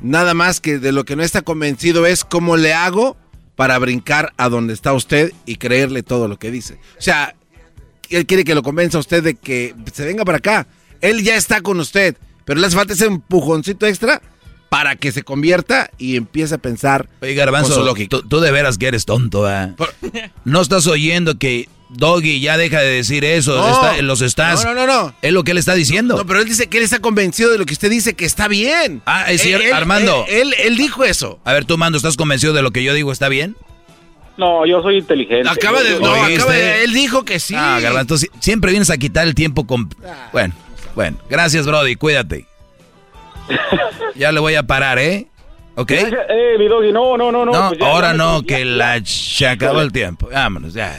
Nada 0.00 0.34
más 0.34 0.60
que 0.60 0.78
de 0.78 0.92
lo 0.92 1.04
que 1.04 1.16
no 1.16 1.22
está 1.22 1.42
convencido 1.42 2.06
es 2.06 2.24
cómo 2.24 2.56
le 2.56 2.74
hago 2.74 3.16
para 3.54 3.78
brincar 3.78 4.32
a 4.36 4.48
donde 4.48 4.72
está 4.74 4.92
usted 4.92 5.32
y 5.46 5.56
creerle 5.56 6.02
todo 6.02 6.26
lo 6.28 6.38
que 6.38 6.50
dice. 6.50 6.74
O 6.98 7.02
sea, 7.02 7.34
él 8.10 8.26
quiere 8.26 8.44
que 8.44 8.54
lo 8.54 8.62
convenza 8.62 8.96
a 8.98 9.00
usted 9.00 9.22
de 9.22 9.34
que 9.36 9.74
se 9.92 10.04
venga 10.04 10.24
para 10.24 10.38
acá. 10.38 10.66
Él 11.02 11.22
ya 11.22 11.36
está 11.36 11.60
con 11.60 11.78
usted, 11.80 12.16
pero 12.46 12.58
le 12.60 12.66
hace 12.66 12.76
falta 12.76 12.94
ese 12.94 13.04
empujoncito 13.06 13.86
extra 13.86 14.22
para 14.70 14.96
que 14.96 15.12
se 15.12 15.22
convierta 15.22 15.90
y 15.98 16.16
empiece 16.16 16.54
a 16.54 16.58
pensar 16.58 17.06
Oye, 17.20 17.32
con 17.32 17.38
Garbanzo, 17.38 17.74
su 17.74 17.84
lógica. 17.84 18.08
tú, 18.08 18.22
tú 18.26 18.40
de 18.40 18.50
veras 18.50 18.78
que 18.78 18.86
eres 18.86 19.04
tonto, 19.04 19.46
¿ah? 19.46 19.74
No 20.46 20.62
estás 20.62 20.86
oyendo 20.86 21.36
que 21.38 21.68
Doggy 21.90 22.40
ya 22.40 22.56
deja 22.56 22.80
de 22.80 22.88
decir 22.88 23.22
eso, 23.26 23.54
No. 23.54 23.68
está- 23.70 24.00
los 24.00 24.22
estás... 24.22 24.64
No, 24.64 24.72
no, 24.72 24.86
no, 24.86 25.02
no. 25.02 25.14
Es 25.20 25.30
lo 25.32 25.44
que 25.44 25.50
él 25.50 25.58
está 25.58 25.74
diciendo. 25.74 26.16
No, 26.16 26.24
pero 26.24 26.40
él 26.40 26.46
dice 26.46 26.68
que 26.68 26.78
él 26.78 26.84
está 26.84 27.00
convencido 27.00 27.50
de 27.52 27.58
lo 27.58 27.66
que 27.66 27.74
usted 27.74 27.90
dice 27.90 28.14
que 28.14 28.24
está 28.24 28.48
bien. 28.48 29.02
Ah, 29.04 29.30
es 29.30 29.42
cierto, 29.42 29.62
Él- 29.64 29.68
él- 29.68 29.74
Armando. 29.76 30.24
Él, 30.26 30.54
él- 30.54 30.54
él 30.58 30.76
dijo 30.78 31.04
eso. 31.04 31.38
A 31.44 31.52
ver, 31.52 31.66
tú, 31.66 31.76
Mando, 31.76 31.98
¿estás 31.98 32.16
convencido 32.16 32.54
de 32.54 32.62
lo 32.62 32.70
que 32.70 32.82
yo 32.82 32.94
digo 32.94 33.12
está 33.12 33.28
bien? 33.28 33.56
No, 34.38 34.64
yo 34.64 34.80
soy 34.80 34.96
inteligente. 34.96 35.46
Acaba 35.50 35.82
de, 35.82 36.00
no, 36.00 36.14
acaba 36.14 36.52
de- 36.54 36.84
él 36.84 36.94
dijo 36.94 37.26
que 37.26 37.38
sí. 37.38 37.54
Ah, 37.54 37.78
Garbanzo, 37.82 38.16
si- 38.16 38.30
siempre 38.40 38.70
vienes 38.70 38.88
a 38.88 38.96
quitar 38.96 39.26
el 39.28 39.34
tiempo 39.34 39.66
con... 39.66 39.90
Bueno, 40.32 40.54
bueno. 40.94 41.18
Gracias, 41.28 41.66
Brody, 41.66 41.96
cuídate. 41.96 42.46
Ya 44.14 44.30
le 44.32 44.40
voy 44.40 44.54
a 44.54 44.62
parar, 44.62 44.98
¿eh? 44.98 45.26
¿Ok? 45.74 45.90
Eh, 45.90 46.56
mi 46.58 46.68
doggy, 46.68 46.92
no, 46.92 47.16
no, 47.16 47.32
no, 47.32 47.44
no. 47.44 47.52
No, 47.52 47.68
pues 47.68 47.80
ya- 47.80 47.86
ahora 47.86 48.08
ya 48.12 48.14
no, 48.18 48.40
ya- 48.40 48.46
que 48.46 48.64
la 48.64 49.00
se 49.04 49.46
acabó 49.48 49.80
el 49.80 49.90
tiempo. 49.92 50.28
Vámonos, 50.32 50.74
ya. 50.74 50.98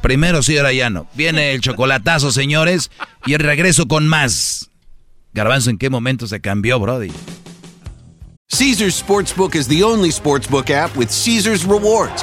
Primero 0.00 0.42
sí, 0.42 0.56
ahora 0.56 0.72
ya 0.72 0.88
no. 0.90 1.06
Viene 1.14 1.52
el 1.52 1.60
chocolatazo, 1.60 2.30
señores, 2.32 2.90
y 3.26 3.34
el 3.34 3.40
regreso 3.40 3.86
con 3.88 4.06
más. 4.08 4.70
Garbanzo, 5.32 5.70
¿en 5.70 5.78
qué 5.78 5.90
momento 5.90 6.26
se 6.26 6.40
cambió, 6.40 6.78
Brody? 6.78 7.10
Caesar's 8.50 8.94
Sportsbook 9.02 9.54
is 9.54 9.66
the 9.66 9.82
only 9.82 10.10
sportsbook 10.10 10.70
app 10.70 10.94
with 10.96 11.08
Caesar's 11.08 11.64
rewards. 11.64 12.22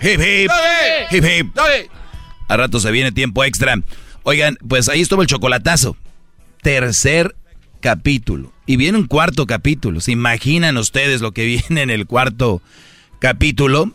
¡Hip, 0.00 0.20
hip! 0.20 0.50
¡Hip, 1.10 1.24
hip! 1.24 1.56
A 2.48 2.56
rato 2.56 2.80
se 2.80 2.90
viene 2.90 3.12
tiempo 3.12 3.44
extra. 3.44 3.80
Oigan, 4.22 4.56
pues 4.66 4.88
ahí 4.88 5.00
estuvo 5.00 5.22
el 5.22 5.28
chocolatazo. 5.28 5.96
Tercer 6.62 7.34
capítulo. 7.80 8.52
Y 8.66 8.76
viene 8.76 8.98
un 8.98 9.06
cuarto 9.06 9.46
capítulo. 9.46 10.00
¿Se 10.00 10.12
imaginan 10.12 10.76
ustedes 10.76 11.20
lo 11.20 11.32
que 11.32 11.44
viene 11.68 11.82
en 11.82 11.90
el 11.90 12.06
cuarto 12.06 12.62
capítulo? 13.18 13.92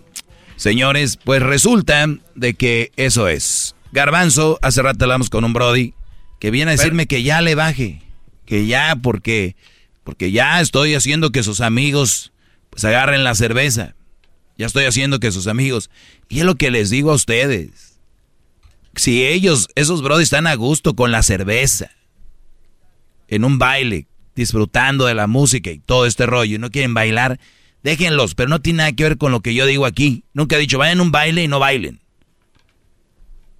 Señores, 0.56 1.18
pues 1.18 1.42
resulta 1.42 2.08
de 2.36 2.54
que 2.54 2.92
eso 2.96 3.28
es. 3.28 3.76
Garbanzo, 3.92 4.60
hace 4.62 4.82
rato 4.82 5.06
hablamos 5.06 5.30
con 5.30 5.44
un 5.44 5.54
Brody 5.54 5.94
que 6.40 6.52
viene 6.52 6.72
a 6.72 6.76
decirme 6.76 7.08
que 7.08 7.24
ya 7.24 7.42
le 7.42 7.56
baje. 7.56 8.02
Que 8.46 8.66
ya, 8.66 8.98
porque 9.02 9.56
Porque 10.04 10.32
ya 10.32 10.60
estoy 10.60 10.96
haciendo 10.96 11.32
que 11.32 11.44
sus 11.44 11.62
amigos 11.62 12.32
pues 12.70 12.84
agarren 12.86 13.24
la 13.24 13.36
cerveza. 13.36 13.96
Ya 14.58 14.66
estoy 14.66 14.86
haciendo 14.86 15.20
que 15.20 15.32
sus 15.32 15.48
amigos. 15.48 15.90
Y 16.30 16.40
es 16.40 16.46
lo 16.46 16.56
que 16.56 16.72
les 16.72 16.90
digo 16.90 17.12
a 17.12 17.16
ustedes. 17.16 18.00
Si 18.96 19.24
ellos, 19.26 19.70
esos 19.76 20.02
brothers 20.02 20.26
están 20.26 20.48
a 20.48 20.56
gusto 20.56 20.96
con 20.96 21.12
la 21.12 21.24
cerveza, 21.24 21.90
en 23.28 23.44
un 23.44 23.58
baile, 23.58 24.08
disfrutando 24.36 25.06
de 25.06 25.16
la 25.16 25.26
música 25.28 25.72
y 25.72 25.80
todo 25.80 26.06
este 26.06 26.26
rollo, 26.26 26.56
y 26.56 26.60
no 26.60 26.70
quieren 26.70 26.94
bailar, 26.94 27.40
déjenlos, 27.82 28.36
pero 28.36 28.50
no 28.50 28.62
tiene 28.62 28.78
nada 28.78 28.92
que 28.92 29.04
ver 29.04 29.18
con 29.18 29.32
lo 29.32 29.42
que 29.42 29.56
yo 29.56 29.66
digo 29.66 29.86
aquí. 29.86 30.24
Nunca 30.34 30.56
he 30.56 30.60
dicho, 30.60 30.78
vayan 30.78 31.00
a 31.00 31.04
un 31.04 31.12
baile 31.12 31.44
y 31.44 31.48
no 31.48 31.60
bailen. 31.60 32.00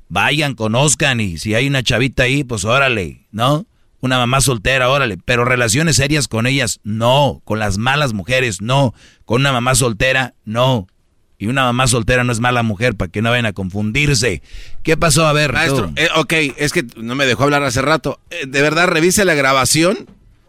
Vayan, 0.10 0.54
conozcan 0.54 1.20
y 1.20 1.40
si 1.40 1.56
hay 1.56 1.68
una 1.68 1.82
chavita 1.82 2.24
ahí, 2.24 2.44
pues 2.44 2.66
órale, 2.66 3.26
¿no? 3.32 3.66
Una 4.04 4.18
mamá 4.18 4.42
soltera, 4.42 4.90
órale, 4.90 5.18
pero 5.24 5.46
relaciones 5.46 5.96
serias 5.96 6.28
con 6.28 6.46
ellas, 6.46 6.82
no. 6.84 7.42
Con 7.46 7.60
las 7.60 7.78
malas 7.78 8.12
mujeres, 8.12 8.62
no. 8.62 8.94
Con 9.24 9.40
una 9.40 9.54
mamá 9.54 9.76
soltera, 9.76 10.34
no. 10.44 10.88
Y 11.38 11.48
una 11.48 11.64
mamá 11.64 11.88
soltera 11.88 12.26
no 12.26 12.34
es 12.34 12.42
mala 12.42 12.64
mujer, 12.64 12.96
para 12.96 13.10
que 13.10 13.22
no 13.22 13.30
vayan 13.30 13.46
a 13.46 13.54
confundirse. 13.54 14.42
¿Qué 14.84 14.98
pasó? 14.98 15.26
A 15.26 15.32
ver, 15.32 15.54
Maestro, 15.54 15.94
eh, 15.96 16.10
ok, 16.18 16.34
es 16.58 16.74
que 16.74 16.86
no 16.98 17.16
me 17.16 17.26
dejó 17.26 17.46
hablar 17.46 17.64
hace 17.64 17.82
rato. 17.82 18.20
Eh, 18.30 18.46
de 18.46 18.62
verdad, 18.62 18.88
revise 18.88 19.24
la 19.24 19.36
grabación 19.36 19.98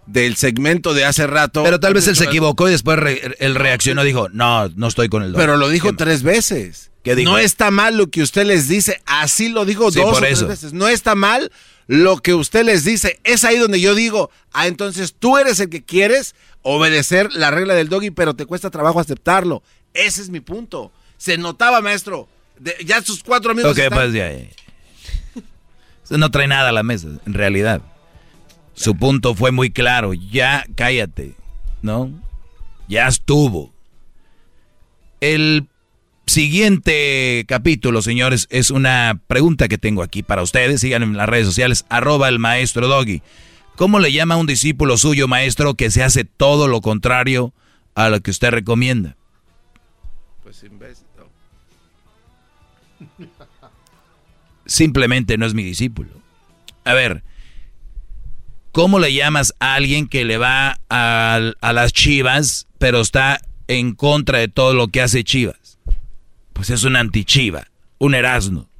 del 0.07 0.34
segmento 0.34 0.92
de 0.92 1.05
hace 1.05 1.28
rato. 1.28 1.62
Pero 1.62 1.78
tal 1.78 1.94
vez 1.94 2.08
él 2.08 2.16
se 2.16 2.24
equivocó 2.24 2.66
y 2.66 2.73
después 2.73 2.99
él 3.39 3.55
reaccionó 3.55 4.02
y 4.02 4.07
dijo, 4.07 4.31
no, 4.31 4.68
no 4.70 4.89
estoy 4.89 5.08
con 5.08 5.23
el 5.23 5.28
doctor. 5.28 5.47
Pero 5.47 5.58
lo 5.58 5.68
dijo 5.68 5.94
tres 5.94 6.24
veces. 6.24 6.91
No 7.05 7.39
está 7.39 7.70
mal 7.70 7.97
lo 7.97 8.08
que 8.08 8.23
usted 8.23 8.47
les 8.47 8.66
dice, 8.66 9.00
así 9.05 9.49
lo 9.49 9.65
dijo 9.65 9.91
dos 9.91 10.16
o 10.16 10.20
tres 10.20 10.47
veces. 10.47 10.73
No 10.73 10.89
está 10.89 11.15
mal 11.15 11.52
lo 11.86 12.16
que 12.18 12.33
usted 12.33 12.65
les 12.65 12.84
dice. 12.84 13.20
Es 13.24 13.44
ahí 13.44 13.58
donde 13.58 13.81
yo 13.81 13.94
digo, 13.94 14.31
ah, 14.52 14.66
entonces 14.66 15.15
tú 15.18 15.36
eres 15.36 15.60
el 15.60 15.68
que 15.68 15.84
quieres 15.84 16.34
obedecer 16.62 17.33
la 17.34 17.50
regla 17.50 17.74
del 17.74 17.89
doggy, 17.89 18.10
pero 18.10 18.34
te 18.34 18.47
cuesta 18.47 18.70
trabajo 18.70 19.00
aceptarlo. 19.00 19.62
Ese 19.92 20.23
es 20.23 20.31
mi 20.31 20.41
punto. 20.41 20.92
Se 21.18 21.36
notaba, 21.36 21.81
maestro. 21.83 22.28
ya 22.84 23.02
sus 23.02 23.23
cuatro 23.23 23.52
amigos. 23.52 23.73
Ok, 23.73 23.84
pues 23.92 24.12
ya. 24.15 24.31
no 26.10 26.31
trae 26.31 26.49
nada 26.49 26.70
a 26.70 26.73
la 26.73 26.83
mesa, 26.83 27.08
en 27.26 27.34
realidad. 27.34 27.83
Su 28.73 28.97
punto 28.97 29.34
fue 29.34 29.52
muy 29.52 29.70
claro. 29.70 30.15
Ya 30.15 30.66
cállate, 30.74 31.34
¿no? 31.83 32.10
Ya 32.89 33.08
estuvo. 33.08 33.73
El 35.20 35.68
siguiente 36.26 37.44
capítulo, 37.46 38.02
señores, 38.02 38.46
es 38.50 38.70
una 38.70 39.20
pregunta 39.26 39.68
que 39.68 39.78
tengo 39.78 40.02
aquí 40.02 40.22
para 40.22 40.42
ustedes. 40.42 40.80
Síganme 40.80 41.06
en 41.06 41.16
las 41.16 41.28
redes 41.28 41.46
sociales, 41.46 41.84
arroba 41.88 42.28
el 42.28 42.38
maestro 42.38 42.88
Doggy. 42.88 43.22
¿Cómo 43.76 43.98
le 43.98 44.12
llama 44.12 44.34
a 44.34 44.38
un 44.38 44.46
discípulo 44.46 44.96
suyo, 44.96 45.26
maestro, 45.26 45.74
que 45.74 45.90
se 45.90 46.02
hace 46.02 46.24
todo 46.24 46.68
lo 46.68 46.80
contrario 46.80 47.52
a 47.94 48.08
lo 48.08 48.20
que 48.20 48.30
usted 48.30 48.50
recomienda? 48.50 49.16
Simplemente 54.66 55.36
no 55.36 55.46
es 55.46 55.54
mi 55.54 55.62
discípulo. 55.62 56.10
A 56.84 56.94
ver, 56.94 57.22
¿cómo 58.72 58.98
le 58.98 59.12
llamas 59.12 59.54
a 59.58 59.74
alguien 59.74 60.06
que 60.06 60.24
le 60.24 60.38
va 60.38 60.78
a, 60.88 61.52
las 61.60 61.92
chivas, 61.92 62.66
pero 62.78 63.00
está 63.00 63.40
en 63.68 63.94
contra 63.94 64.38
de 64.38 64.48
todo 64.48 64.74
lo 64.74 64.88
que 64.88 65.02
hace 65.02 65.24
chivas? 65.24 65.64
Pues 66.65 66.81
es 66.81 66.84
un 66.84 66.97
antichiva, 66.97 67.68
un 67.99 68.15
erasno. 68.15 68.70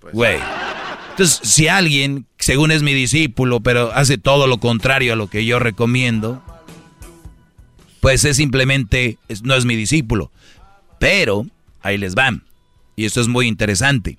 Pues 0.00 0.12
Güey. 0.12 0.38
Entonces, 1.12 1.40
si 1.50 1.66
alguien, 1.66 2.26
según 2.38 2.70
es 2.70 2.82
mi 2.82 2.92
discípulo, 2.92 3.60
pero 3.60 3.90
hace 3.94 4.18
todo 4.18 4.46
lo 4.46 4.58
contrario 4.58 5.14
a 5.14 5.16
lo 5.16 5.28
que 5.28 5.46
yo 5.46 5.58
recomiendo, 5.58 6.42
pues 8.00 8.26
es 8.26 8.36
simplemente, 8.36 9.16
no 9.44 9.54
es 9.54 9.64
mi 9.64 9.76
discípulo. 9.76 10.30
Pero, 10.98 11.46
ahí 11.80 11.96
les 11.96 12.14
van. 12.14 12.44
Y 12.96 13.06
esto 13.06 13.22
es 13.22 13.28
muy 13.28 13.46
interesante. 13.46 14.18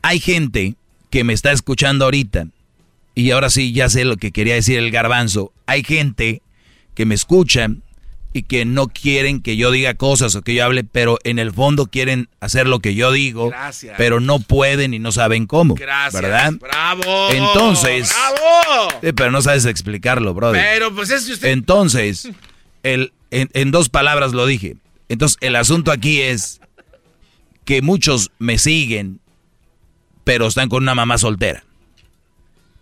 Hay 0.00 0.18
gente 0.18 0.74
que 1.10 1.22
me 1.22 1.34
está 1.34 1.52
escuchando 1.52 2.06
ahorita, 2.06 2.46
y 3.14 3.30
ahora 3.32 3.50
sí 3.50 3.74
ya 3.74 3.90
sé 3.90 4.06
lo 4.06 4.16
que 4.16 4.32
quería 4.32 4.54
decir 4.54 4.78
el 4.78 4.90
garbanzo. 4.90 5.52
Hay 5.66 5.84
gente 5.84 6.40
que 6.94 7.04
me 7.04 7.14
escucha 7.14 7.68
y 8.36 8.42
que 8.42 8.64
no 8.64 8.88
quieren 8.88 9.40
que 9.40 9.56
yo 9.56 9.70
diga 9.70 9.94
cosas 9.94 10.34
o 10.34 10.42
que 10.42 10.54
yo 10.54 10.64
hable, 10.64 10.84
pero 10.84 11.18
en 11.24 11.38
el 11.38 11.52
fondo 11.52 11.86
quieren 11.86 12.28
hacer 12.40 12.66
lo 12.66 12.80
que 12.80 12.94
yo 12.94 13.10
digo, 13.12 13.50
pero 13.96 14.20
no 14.20 14.40
pueden 14.40 14.92
y 14.92 14.98
no 14.98 15.10
saben 15.10 15.46
cómo. 15.46 15.74
Gracias. 15.74 16.22
¿Verdad? 16.22 16.52
Bravo. 16.60 17.30
Entonces, 17.30 18.12
bravo. 18.12 19.00
pero 19.00 19.30
no 19.30 19.40
sabes 19.40 19.64
explicarlo, 19.64 20.34
brother. 20.34 20.62
Pero 20.62 20.94
pues 20.94 21.10
es 21.10 21.28
usted. 21.28 21.48
Entonces, 21.48 22.28
el, 22.82 23.12
en 23.30 23.70
dos 23.70 23.88
palabras 23.88 24.32
lo 24.32 24.46
dije. 24.46 24.76
Entonces, 25.08 25.38
el 25.40 25.56
asunto 25.56 25.90
aquí 25.90 26.20
es 26.20 26.60
que 27.64 27.80
muchos 27.80 28.30
me 28.38 28.58
siguen, 28.58 29.20
pero 30.24 30.46
están 30.46 30.68
con 30.68 30.82
una 30.82 30.94
mamá 30.94 31.18
soltera. 31.18 31.64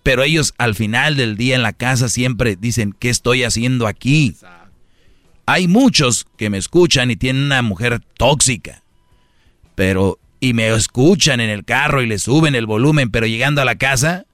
Pero 0.03 0.23
ellos 0.23 0.53
al 0.59 0.75
final 0.75 1.17
del 1.17 1.37
día 1.37 1.55
en 1.55 1.63
la 1.63 1.73
casa 1.73 2.09
siempre 2.09 2.57
dicen, 2.57 2.95
¿qué 2.99 3.09
estoy 3.09 3.45
haciendo 3.45 3.87
aquí? 3.87 4.37
Hay 5.47 5.69
muchos 5.69 6.27
que 6.37 6.51
me 6.51 6.59
escuchan 6.59 7.11
y 7.11 7.17
tienen 7.17 7.45
una 7.45 7.63
mujer 7.63 8.01
tóxica, 8.17 8.83
pero 9.75 10.19
y 10.41 10.53
me 10.53 10.69
escuchan 10.69 11.41
en 11.41 11.49
el 11.49 11.65
carro 11.65 12.03
y 12.03 12.07
le 12.07 12.19
suben 12.19 12.55
el 12.55 12.67
volumen, 12.67 13.11
pero 13.11 13.27
llegando 13.27 13.63
a 13.63 13.65
la 13.65 13.77
casa, 13.77 14.27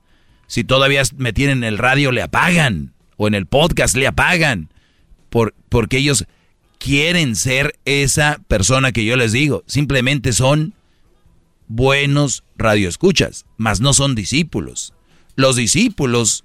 si 0.46 0.64
todavía 0.64 1.02
me 1.16 1.32
tienen 1.32 1.58
en 1.58 1.64
el 1.64 1.78
radio, 1.78 2.10
le 2.10 2.22
apagan, 2.22 2.92
o 3.16 3.28
en 3.28 3.34
el 3.34 3.46
podcast 3.46 3.96
le 3.96 4.08
apagan, 4.08 4.70
por, 5.28 5.54
porque 5.68 5.98
ellos 5.98 6.26
quieren 6.78 7.36
ser 7.36 7.78
esa 7.84 8.40
persona 8.48 8.90
que 8.90 9.04
yo 9.04 9.14
les 9.16 9.30
digo. 9.30 9.62
Simplemente 9.66 10.32
son 10.32 10.74
buenos 11.68 12.42
radioescuchas, 12.56 13.46
mas 13.56 13.80
no 13.80 13.92
son 13.92 14.16
discípulos. 14.16 14.92
Los 15.36 15.54
discípulos, 15.54 16.44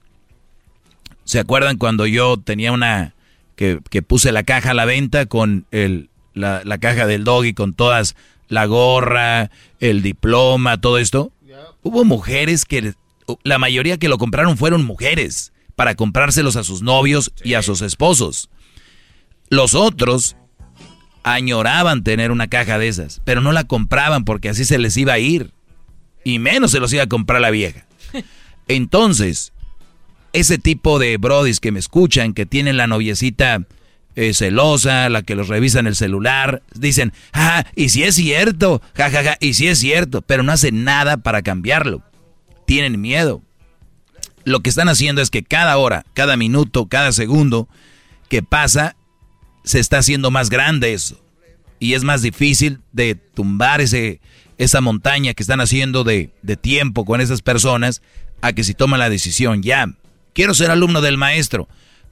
¿se 1.23 1.39
acuerdan 1.39 1.77
cuando 1.77 2.05
yo 2.05 2.37
tenía 2.37 2.71
una, 2.71 3.14
que, 3.55 3.79
puse 4.01 4.31
la 4.31 4.43
caja 4.43 4.71
a 4.71 4.73
la 4.73 4.85
venta 4.85 5.25
con 5.25 5.65
el, 5.71 6.09
la, 6.33 6.61
la, 6.63 6.77
caja 6.77 7.07
del 7.07 7.23
doggy, 7.23 7.53
con 7.53 7.73
todas, 7.73 8.15
la 8.47 8.65
gorra, 8.65 9.49
el 9.79 10.01
diploma, 10.01 10.79
todo 10.79 10.97
esto? 10.97 11.31
Hubo 11.81 12.03
mujeres 12.03 12.65
que, 12.65 12.93
la 13.43 13.59
mayoría 13.59 13.97
que 13.97 14.09
lo 14.09 14.17
compraron 14.17 14.57
fueron 14.57 14.83
mujeres, 14.83 15.53
para 15.75 15.95
comprárselos 15.95 16.55
a 16.55 16.63
sus 16.63 16.81
novios 16.81 17.31
y 17.43 17.53
a 17.53 17.61
sus 17.61 17.81
esposos. 17.81 18.49
Los 19.49 19.75
otros 19.75 20.35
añoraban 21.23 22.03
tener 22.03 22.31
una 22.31 22.47
caja 22.47 22.77
de 22.77 22.87
esas, 22.87 23.21
pero 23.25 23.41
no 23.41 23.51
la 23.51 23.65
compraban 23.65 24.25
porque 24.25 24.49
así 24.49 24.65
se 24.65 24.77
les 24.77 24.95
iba 24.97 25.13
a 25.13 25.19
ir. 25.19 25.51
Y 26.23 26.39
menos 26.39 26.71
se 26.71 26.79
los 26.79 26.91
iba 26.93 27.03
a 27.03 27.09
comprar 27.09 27.41
la 27.41 27.51
vieja. 27.51 27.85
Entonces, 28.67 29.53
ese 30.35 30.57
tipo 30.57 30.99
de 30.99 31.17
brodis 31.17 31.59
que 31.59 31.71
me 31.71 31.79
escuchan, 31.79 32.33
que 32.33 32.45
tienen 32.45 32.77
la 32.77 32.87
noviecita 32.87 33.65
eh, 34.15 34.33
celosa, 34.33 35.09
la 35.09 35.23
que 35.23 35.35
los 35.35 35.47
revisa 35.47 35.79
en 35.79 35.87
el 35.87 35.95
celular, 35.95 36.61
dicen, 36.73 37.13
ah, 37.33 37.65
y 37.75 37.89
si 37.89 38.03
es 38.03 38.15
cierto, 38.15 38.81
jajaja, 38.95 39.37
y 39.39 39.53
si 39.53 39.67
es 39.67 39.79
cierto, 39.79 40.21
pero 40.21 40.43
no 40.43 40.51
hacen 40.51 40.83
nada 40.83 41.17
para 41.17 41.41
cambiarlo. 41.41 42.03
Tienen 42.67 42.99
miedo. 42.99 43.41
Lo 44.43 44.59
que 44.59 44.69
están 44.69 44.89
haciendo 44.89 45.21
es 45.21 45.29
que 45.29 45.43
cada 45.43 45.77
hora, 45.77 46.05
cada 46.13 46.37
minuto, 46.37 46.87
cada 46.87 47.11
segundo 47.11 47.67
que 48.29 48.43
pasa, 48.43 48.95
se 49.63 49.79
está 49.79 49.99
haciendo 49.99 50.31
más 50.31 50.49
grande 50.49 50.93
eso. 50.93 51.21
Y 51.79 51.93
es 51.93 52.03
más 52.03 52.21
difícil 52.21 52.79
de 52.91 53.15
tumbar 53.15 53.81
ese, 53.81 54.19
esa 54.57 54.81
montaña 54.81 55.33
que 55.33 55.43
están 55.43 55.61
haciendo 55.61 56.03
de, 56.03 56.31
de 56.41 56.57
tiempo 56.57 57.05
con 57.05 57.21
esas 57.21 57.41
personas 57.41 58.01
a 58.41 58.53
que 58.53 58.63
si 58.63 58.73
toman 58.73 58.99
la 58.99 59.09
decisión 59.09 59.63
ya. 59.63 59.87
Quiero 60.35 60.53
ser 60.53 60.69
alumno 60.69 61.01
del 61.01 61.17
maestro. 61.17 61.67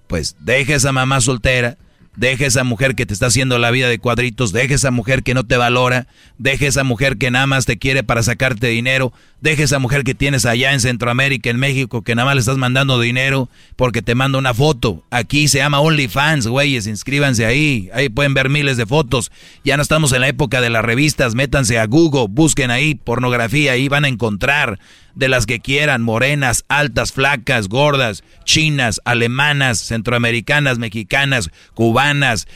Pues 0.08 0.36
deja 0.40 0.74
esa 0.74 0.92
mamá 0.92 1.22
soltera, 1.22 1.78
Deja 2.16 2.46
esa 2.46 2.64
mujer 2.64 2.94
que 2.94 3.08
te 3.08 3.14
está 3.14 3.26
haciendo 3.28 3.58
la 3.58 3.72
vida 3.72 3.90
de 3.90 3.98
cuadritos, 3.98 4.54
deja 4.54 4.76
esa 4.76 4.92
mujer 4.92 5.24
que 5.24 5.34
no 5.34 5.46
te 5.46 5.58
valora, 5.58 6.08
deja 6.38 6.68
esa 6.68 6.84
mujer 6.84 7.18
que 7.18 7.32
nada 7.32 7.48
más 7.48 7.66
te 7.66 7.80
quiere 7.80 8.04
para 8.04 8.22
sacarte 8.22 8.68
dinero, 8.68 9.14
deja 9.44 9.62
esa 9.62 9.78
mujer 9.78 10.06
que 10.06 10.16
tienes 10.16 10.46
allá 10.46 10.72
en 10.72 10.80
Centroamérica, 10.80 11.50
en 11.50 11.60
México, 11.60 12.02
que 12.02 12.16
nada 12.16 12.28
más 12.28 12.36
le 12.36 12.40
estás 12.40 12.58
mandando 12.58 12.98
dinero 12.98 13.50
porque 13.76 14.02
te 14.02 14.16
manda 14.16 14.38
una 14.38 14.54
foto. 14.54 15.04
Aquí 15.12 15.50
se 15.50 15.58
llama 15.58 15.82
OnlyFans, 15.82 16.48
güeyes, 16.48 16.88
inscríbanse 16.88 17.46
ahí, 17.46 17.90
ahí 17.94 18.08
pueden 18.08 18.34
ver 18.34 18.48
miles 18.48 18.78
de 18.78 18.86
fotos. 18.86 19.34
Ya 19.66 19.76
no 19.76 19.84
estamos 19.84 20.14
en 20.14 20.22
la 20.22 20.30
época 20.30 20.62
de 20.62 20.70
las 20.70 20.86
revistas, 20.86 21.36
métanse 21.36 21.78
a 21.78 21.88
Google, 21.88 22.28
busquen 22.30 22.72
ahí 22.72 22.96
pornografía, 22.96 23.74
ahí 23.74 23.90
van 23.90 24.06
a 24.06 24.08
encontrar 24.08 24.80
de 25.14 25.28
las 25.28 25.46
que 25.46 25.60
quieran, 25.60 26.04
morenas, 26.04 26.64
altas, 26.70 27.12
flacas, 27.12 27.68
gordas, 27.68 28.24
chinas, 28.46 29.02
alemanas, 29.04 29.80
centroamericanas, 29.80 30.80
mexicanas, 30.80 31.50
cubanas, 31.74 32.48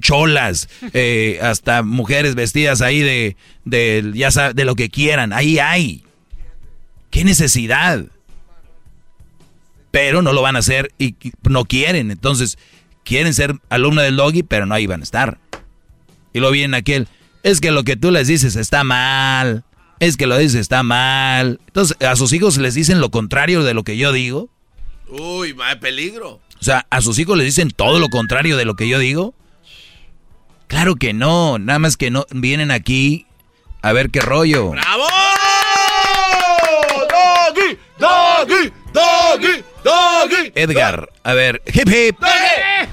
cholas, 0.00 0.70
eh, 0.94 1.40
hasta 1.42 1.82
mujeres 1.82 2.34
vestidas 2.36 2.80
ahí 2.80 3.00
de, 3.00 3.36
de, 3.66 4.12
ya 4.14 4.54
de 4.54 4.64
lo 4.64 4.76
que 4.76 4.88
quieran, 4.88 5.34
ahí 5.34 5.58
hay. 5.58 6.02
¿Qué 7.12 7.22
necesidad? 7.24 8.06
pero 9.92 10.22
no 10.22 10.32
lo 10.32 10.42
van 10.42 10.56
a 10.56 10.60
hacer 10.60 10.92
y 10.98 11.14
no 11.48 11.66
quieren. 11.66 12.10
Entonces, 12.10 12.58
quieren 13.04 13.32
ser 13.34 13.60
alumno 13.68 14.00
del 14.00 14.16
doggy, 14.16 14.42
pero 14.42 14.66
no 14.66 14.74
ahí 14.74 14.88
van 14.88 15.00
a 15.00 15.04
estar. 15.04 15.38
Y 16.32 16.40
lo 16.40 16.50
viene 16.50 16.78
aquel, 16.78 17.06
es 17.44 17.60
que 17.60 17.70
lo 17.70 17.84
que 17.84 17.96
tú 17.96 18.10
les 18.10 18.26
dices 18.26 18.56
está 18.56 18.82
mal, 18.82 19.64
es 20.00 20.16
que 20.16 20.26
lo 20.26 20.36
dices 20.38 20.60
está 20.60 20.82
mal. 20.82 21.60
Entonces, 21.66 21.96
a 22.02 22.16
sus 22.16 22.32
hijos 22.32 22.56
les 22.56 22.74
dicen 22.74 23.00
lo 23.00 23.10
contrario 23.10 23.62
de 23.62 23.74
lo 23.74 23.84
que 23.84 23.98
yo 23.98 24.12
digo. 24.12 24.48
Uy, 25.08 25.52
va 25.52 25.78
peligro. 25.78 26.40
O 26.58 26.64
sea, 26.64 26.86
a 26.88 27.02
sus 27.02 27.18
hijos 27.18 27.36
les 27.36 27.46
dicen 27.46 27.70
todo 27.70 27.98
lo 27.98 28.08
contrario 28.08 28.56
de 28.56 28.64
lo 28.64 28.74
que 28.74 28.88
yo 28.88 28.98
digo. 28.98 29.34
Claro 30.68 30.96
que 30.96 31.12
no, 31.12 31.58
nada 31.58 31.78
más 31.78 31.98
que 31.98 32.10
no 32.10 32.24
vienen 32.30 32.70
aquí 32.70 33.26
a 33.82 33.92
ver 33.92 34.08
qué 34.08 34.20
rollo. 34.20 34.70
¡Bravo! 34.70 35.04
¡Doggy! 37.10 37.78
¡Doggy! 38.46 38.72
¡Doggy! 38.92 39.64
¡Doggy! 39.84 40.52
Edgar, 40.54 41.08
a 41.22 41.34
ver, 41.34 41.62
hip 41.66 41.88
hip. 41.88 42.16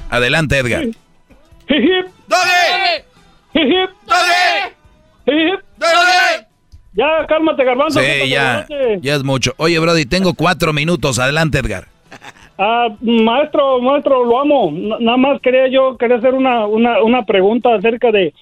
Adelante, 0.09 0.57
Edgar. 0.57 0.83
Hip 0.83 0.95
hip. 1.69 2.05
¡Doggy! 2.27 3.03
Hip 3.53 3.63
hip. 3.63 3.89
¡Doggy! 4.05 4.73
Hip 5.25 5.33
hip. 5.53 5.59
¡Doggy! 5.77 6.45
Ya, 6.93 7.25
cálmate, 7.27 7.63
garbanzo. 7.63 7.99
Sí, 7.99 8.05
cálmate, 8.05 8.29
ya, 8.29 8.43
garbanzo. 8.67 9.01
ya 9.01 9.15
es 9.15 9.23
mucho. 9.23 9.53
Oye, 9.57 9.79
Brody, 9.79 10.05
tengo 10.05 10.33
cuatro 10.33 10.73
minutos. 10.73 11.19
Adelante, 11.19 11.59
Edgar. 11.59 11.85
Ah, 12.57 12.87
maestro, 13.01 13.79
maestro, 13.81 14.25
lo 14.25 14.39
amo. 14.41 14.69
N- 14.69 14.95
nada 14.99 15.17
más 15.17 15.41
quería 15.41 15.67
yo, 15.69 15.97
quería 15.97 16.17
hacer 16.17 16.33
una, 16.33 16.65
una, 16.67 17.01
una 17.03 17.23
pregunta 17.23 17.73
acerca 17.75 18.11
de 18.11 18.33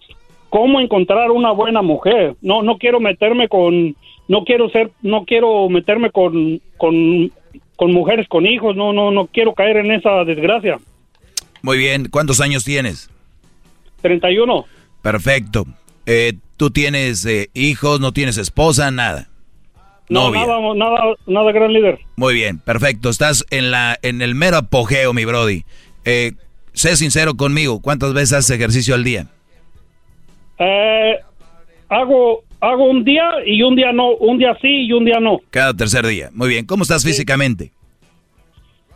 cómo 0.50 0.80
encontrar 0.80 1.30
una 1.32 1.52
buena 1.52 1.82
mujer. 1.82 2.36
No, 2.42 2.64
no 2.64 2.78
quiero 2.78 3.00
meterme 3.00 3.48
con, 3.48 3.96
no 4.28 4.44
quiero 4.44 4.70
ser, 4.70 4.92
no 5.02 5.26
quiero 5.26 5.70
meterme 5.70 6.12
con, 6.12 6.62
con, 6.78 7.32
con 7.76 7.94
mujeres 7.94 8.28
con 8.28 8.46
hijos. 8.46 8.76
No, 8.76 8.94
no, 8.94 9.12
no 9.12 9.28
quiero 9.28 9.54
caer 9.54 9.78
en 9.78 9.92
esa 9.92 10.24
desgracia. 10.24 10.80
Muy 11.62 11.78
bien, 11.78 12.08
¿cuántos 12.10 12.42
años 12.42 12.64
tienes? 12.64 13.10
31. 14.02 14.66
Perfecto. 15.02 15.66
Eh, 16.06 16.34
¿Tú 16.58 16.72
tienes 16.72 17.26
eh, 17.26 17.50
hijos, 17.54 18.00
no 18.00 18.14
tienes 18.14 18.38
esposa, 18.38 18.92
nada? 18.92 19.30
No, 20.10 20.30
Novia. 20.30 20.46
nada, 20.46 20.74
nada, 20.74 21.16
nada, 21.26 21.52
gran 21.52 21.74
líder. 21.74 22.00
Muy 22.16 22.34
bien, 22.34 22.60
perfecto. 22.60 23.10
Estás 23.10 23.46
en 23.52 23.72
la 23.72 24.00
en 24.02 24.22
el 24.22 24.36
mero 24.36 24.58
apogeo, 24.58 25.14
mi 25.14 25.26
Brody. 25.26 25.66
Eh, 26.06 26.32
sé 26.72 26.96
sincero 26.96 27.36
conmigo, 27.36 27.82
¿cuántas 27.82 28.14
veces 28.14 28.34
haces 28.34 28.56
ejercicio 28.56 28.96
al 28.96 29.04
día? 29.04 29.28
Eh, 30.60 31.18
hago, 31.90 32.44
hago 32.60 32.86
un 32.86 33.04
día 33.04 33.30
y 33.46 33.62
un 33.64 33.76
día 33.76 33.92
no, 33.92 34.12
un 34.16 34.38
día 34.38 34.58
sí 34.62 34.86
y 34.88 34.94
un 34.94 35.06
día 35.06 35.20
no. 35.20 35.40
Cada 35.50 35.74
tercer 35.74 36.06
día. 36.06 36.30
Muy 36.34 36.50
bien. 36.50 36.66
¿Cómo 36.66 36.84
estás 36.84 37.04
físicamente? 37.04 37.72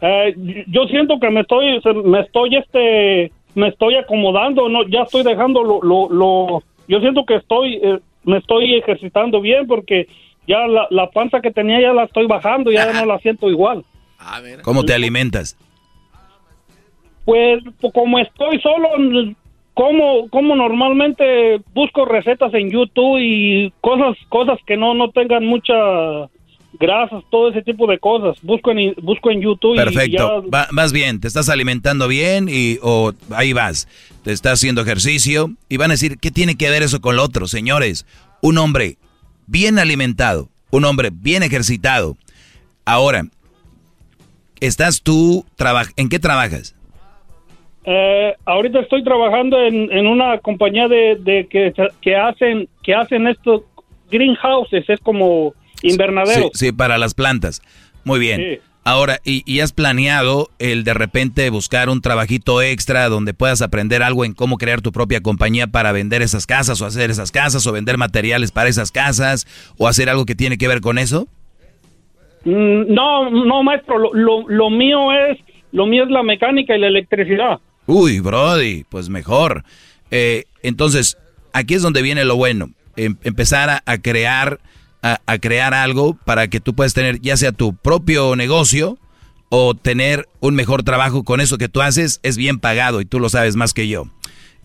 Eh, 0.02 0.36
yo 0.68 0.86
siento 0.86 1.20
que 1.20 1.30
me 1.30 1.42
estoy, 1.42 1.80
me 2.06 2.22
estoy, 2.22 2.56
este, 2.56 3.32
me 3.54 3.68
estoy 3.68 3.96
acomodando, 3.96 4.68
no, 4.68 4.88
ya 4.88 5.02
estoy 5.04 5.24
dejando 5.24 5.64
lo, 5.64 5.82
lo, 5.84 6.10
lo- 6.10 6.64
yo 6.88 7.00
siento 7.02 7.24
que 7.26 7.36
estoy, 7.36 7.76
eh, 7.76 8.00
me 8.24 8.38
estoy 8.40 8.76
ejercitando 8.76 9.40
bien 9.42 9.68
porque 9.68 10.08
ya 10.48 10.66
la, 10.68 10.88
la 10.90 11.10
panza 11.12 11.40
que 11.40 11.52
tenía 11.52 11.80
ya 11.80 11.94
la 11.94 12.06
estoy 12.06 12.26
bajando, 12.26 12.72
ya 12.72 12.92
no 12.92 13.06
la 13.06 13.20
siento 13.20 13.48
igual. 13.50 13.86
¿Cómo 14.64 14.84
te 14.84 14.94
alimentas? 14.96 15.56
Pues 17.24 17.64
po- 17.80 17.92
como 17.92 18.18
estoy 18.18 18.60
solo, 18.62 18.90
como, 19.74 20.28
como 20.30 20.56
normalmente 20.56 21.62
busco 21.74 22.06
recetas 22.06 22.54
en 22.54 22.70
YouTube 22.70 23.20
y 23.20 23.72
cosas, 23.82 24.18
cosas 24.30 24.60
que 24.66 24.78
no, 24.78 24.94
no 24.94 25.10
tengan 25.12 25.46
mucha 25.46 25.74
grasas, 26.80 27.24
todo 27.30 27.50
ese 27.50 27.62
tipo 27.62 27.86
de 27.88 28.00
cosas. 28.00 28.38
Busco 28.42 28.72
en, 28.72 28.94
busco 29.02 29.30
en 29.32 29.42
YouTube 29.42 29.76
y 29.76 29.78
Perfecto. 29.78 30.44
ya 30.44 30.50
Va- 30.50 30.68
vas 30.72 30.92
bien, 30.94 31.20
te 31.20 31.28
estás 31.28 31.48
alimentando 31.50 32.08
bien 32.08 32.48
y 32.50 32.78
o 32.82 33.14
ahí 33.32 33.54
vas. 33.54 33.88
Te 34.24 34.32
estás 34.32 34.54
haciendo 34.54 34.82
ejercicio 34.82 35.52
y 35.70 35.78
van 35.78 35.92
a 35.92 35.94
decir, 35.94 36.18
¿qué 36.20 36.32
tiene 36.32 36.56
que 36.56 36.70
ver 36.70 36.82
eso 36.84 37.00
con 37.02 37.16
lo 37.16 37.24
otro? 37.24 37.48
Señores, 37.48 38.06
un 38.42 38.58
hombre 38.58 38.98
bien 39.48 39.80
alimentado, 39.80 40.50
un 40.72 40.86
hombre 40.86 41.10
bien 41.14 41.44
ejercitado. 41.44 42.18
Ahora, 42.86 43.24
¿estás 44.60 45.02
tú, 45.02 45.46
traba- 45.56 45.86
¿en 45.98 46.10
qué 46.10 46.20
trabajas? 46.20 46.76
Eh, 47.84 48.36
ahorita 48.46 48.80
estoy 48.80 49.04
trabajando 49.04 49.60
en, 49.60 49.92
en 49.92 50.06
una 50.08 50.38
compañía 50.38 50.88
de, 50.88 51.18
de 51.20 51.48
que, 51.48 51.74
que 52.02 52.16
hacen 52.16 52.68
que 52.84 52.94
hacen 52.94 53.28
estos 53.28 53.64
greenhouses, 54.12 54.88
es 54.88 55.00
como 55.00 55.54
invernadero. 55.82 56.50
Sí, 56.54 56.68
sí, 56.68 56.72
para 56.72 56.98
las 56.98 57.14
plantas. 57.14 57.62
Muy 58.04 58.20
bien. 58.20 58.40
Sí. 58.40 58.60
Ahora, 58.84 59.20
¿y, 59.24 59.44
y 59.46 59.60
has 59.60 59.74
planeado 59.74 60.50
el 60.58 60.84
de 60.84 60.96
repente 60.96 61.48
buscar 61.52 61.88
un 61.90 62.02
trabajito 62.02 62.64
extra 62.64 63.10
donde 63.10 63.34
puedas 63.36 63.62
aprender 63.62 64.02
algo 64.02 64.26
en 64.26 64.34
cómo 64.34 64.58
crear 64.58 64.82
tu 64.82 64.92
propia 64.92 65.22
compañía 65.22 65.68
para 65.68 65.92
vender 65.92 66.24
esas 66.24 66.48
casas 66.48 66.82
o 66.82 66.86
hacer 66.88 67.12
esas 67.12 67.32
casas 67.32 67.66
o 67.68 67.72
vender 67.72 67.98
materiales 68.00 68.52
para 68.52 68.70
esas 68.70 68.92
casas 68.92 69.46
o 69.78 69.88
hacer 69.88 70.10
algo 70.10 70.26
que 70.26 70.34
tiene 70.34 70.58
que 70.58 70.68
ver 70.68 70.82
con 70.82 70.98
eso? 70.98 71.28
Mm, 72.44 72.92
No, 72.92 73.30
no, 73.30 73.62
maestro, 73.64 74.00
lo, 74.00 74.14
lo, 74.14 74.50
lo 74.50 74.70
mío 74.72 75.12
es 75.14 75.38
lo 75.72 75.86
mío 75.86 76.04
es 76.04 76.10
la 76.10 76.24
mecánica 76.24 76.76
y 76.76 76.80
la 76.80 76.88
electricidad. 76.88 77.60
Uy, 77.88 78.20
Brody, 78.20 78.86
pues 78.90 79.10
mejor. 79.10 79.64
Eh, 80.12 80.46
entonces, 80.64 81.18
aquí 81.54 81.76
es 81.76 81.82
donde 81.82 82.02
viene 82.02 82.26
lo 82.26 82.36
bueno. 82.36 82.72
Em- 82.96 83.18
empezar 83.24 83.82
a, 83.86 83.98
crear, 84.00 84.60
a, 85.02 85.38
crear 85.40 85.74
algo 85.74 86.14
para 86.26 86.48
que 86.50 86.60
tú 86.60 86.76
puedas 86.76 86.94
tener 86.94 87.22
ya 87.22 87.38
sea 87.38 87.52
tu 87.52 87.74
propio 87.74 88.36
negocio 88.36 89.00
o 89.50 89.76
tener 89.76 90.28
un 90.40 90.56
mejor 90.56 90.84
trabajo 90.84 91.24
con 91.24 91.42
eso 91.42 91.58
que 91.58 91.70
tú 91.70 91.82
haces 91.82 92.20
es 92.24 92.38
bien 92.38 92.60
pagado 92.60 93.02
y 93.02 93.06
tú 93.06 93.20
lo 93.20 93.30
sabes 93.30 93.56
más 93.56 93.74
que 93.74 93.88
yo. 93.88 94.06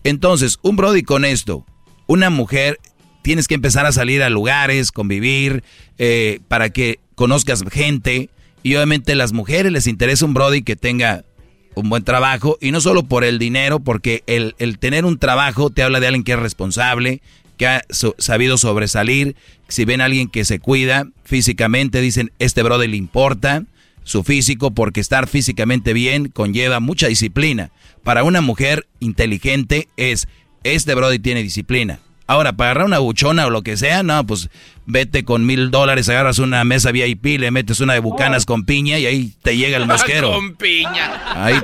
Entonces, 0.03 0.59
un 0.61 0.75
Brody 0.75 1.03
con 1.03 1.25
esto, 1.25 1.65
una 2.05 2.29
mujer, 2.29 2.79
tienes 3.21 3.47
que 3.47 3.55
empezar 3.55 3.85
a 3.85 3.91
salir 3.91 4.23
a 4.23 4.29
lugares, 4.29 4.91
convivir, 4.91 5.63
eh, 5.97 6.39
para 6.47 6.69
que 6.69 6.99
conozcas 7.15 7.63
gente. 7.69 8.29
Y 8.63 8.75
obviamente 8.75 9.15
las 9.15 9.33
mujeres 9.33 9.71
les 9.71 9.87
interesa 9.87 10.25
un 10.25 10.33
Brody 10.33 10.61
que 10.61 10.75
tenga 10.75 11.25
un 11.79 11.89
buen 11.89 12.03
trabajo 12.03 12.57
y 12.61 12.71
no 12.71 12.81
solo 12.81 13.03
por 13.03 13.23
el 13.23 13.39
dinero, 13.39 13.79
porque 13.79 14.23
el, 14.27 14.55
el 14.59 14.79
tener 14.79 15.05
un 15.05 15.17
trabajo 15.17 15.69
te 15.69 15.83
habla 15.83 15.99
de 15.99 16.07
alguien 16.07 16.23
que 16.23 16.33
es 16.33 16.39
responsable, 16.39 17.21
que 17.57 17.67
ha 17.67 17.83
sabido 18.17 18.57
sobresalir. 18.57 19.35
Si 19.67 19.85
ven 19.85 20.01
a 20.01 20.05
alguien 20.05 20.29
que 20.29 20.45
se 20.45 20.59
cuida 20.59 21.07
físicamente, 21.23 22.01
dicen, 22.01 22.31
este 22.39 22.63
brother 22.63 22.89
le 22.89 22.97
importa 22.97 23.63
su 24.03 24.23
físico, 24.23 24.71
porque 24.71 25.01
estar 25.01 25.27
físicamente 25.27 25.91
bien 25.91 26.29
conlleva 26.29 26.79
mucha 26.79 27.07
disciplina. 27.07 27.71
Para 28.03 28.23
una 28.23 28.39
mujer 28.39 28.87
inteligente 29.01 29.89
es, 29.97 30.29
este 30.63 30.95
brother 30.95 31.21
tiene 31.21 31.43
disciplina. 31.43 31.99
Ahora, 32.27 32.53
para 32.53 32.71
agarrar 32.71 32.85
una 32.87 32.99
buchona 32.99 33.47
o 33.47 33.49
lo 33.49 33.61
que 33.61 33.77
sea, 33.77 34.03
no, 34.03 34.25
pues 34.25 34.49
vete 34.85 35.23
con 35.23 35.45
mil 35.45 35.71
dólares, 35.71 36.09
agarras 36.09 36.39
una 36.39 36.63
mesa 36.65 36.91
VIP, 36.91 37.39
le 37.39 37.51
metes 37.51 37.79
una 37.79 37.93
de 37.93 37.99
bucanas 37.99 38.45
con 38.45 38.65
piña 38.65 38.99
y 38.99 39.05
ahí 39.05 39.31
te 39.41 39.55
llega 39.55 39.77
el 39.77 39.85
mosquero. 39.87 40.31
Con 40.33 40.55
piña. 40.55 41.43
Ahí, 41.45 41.55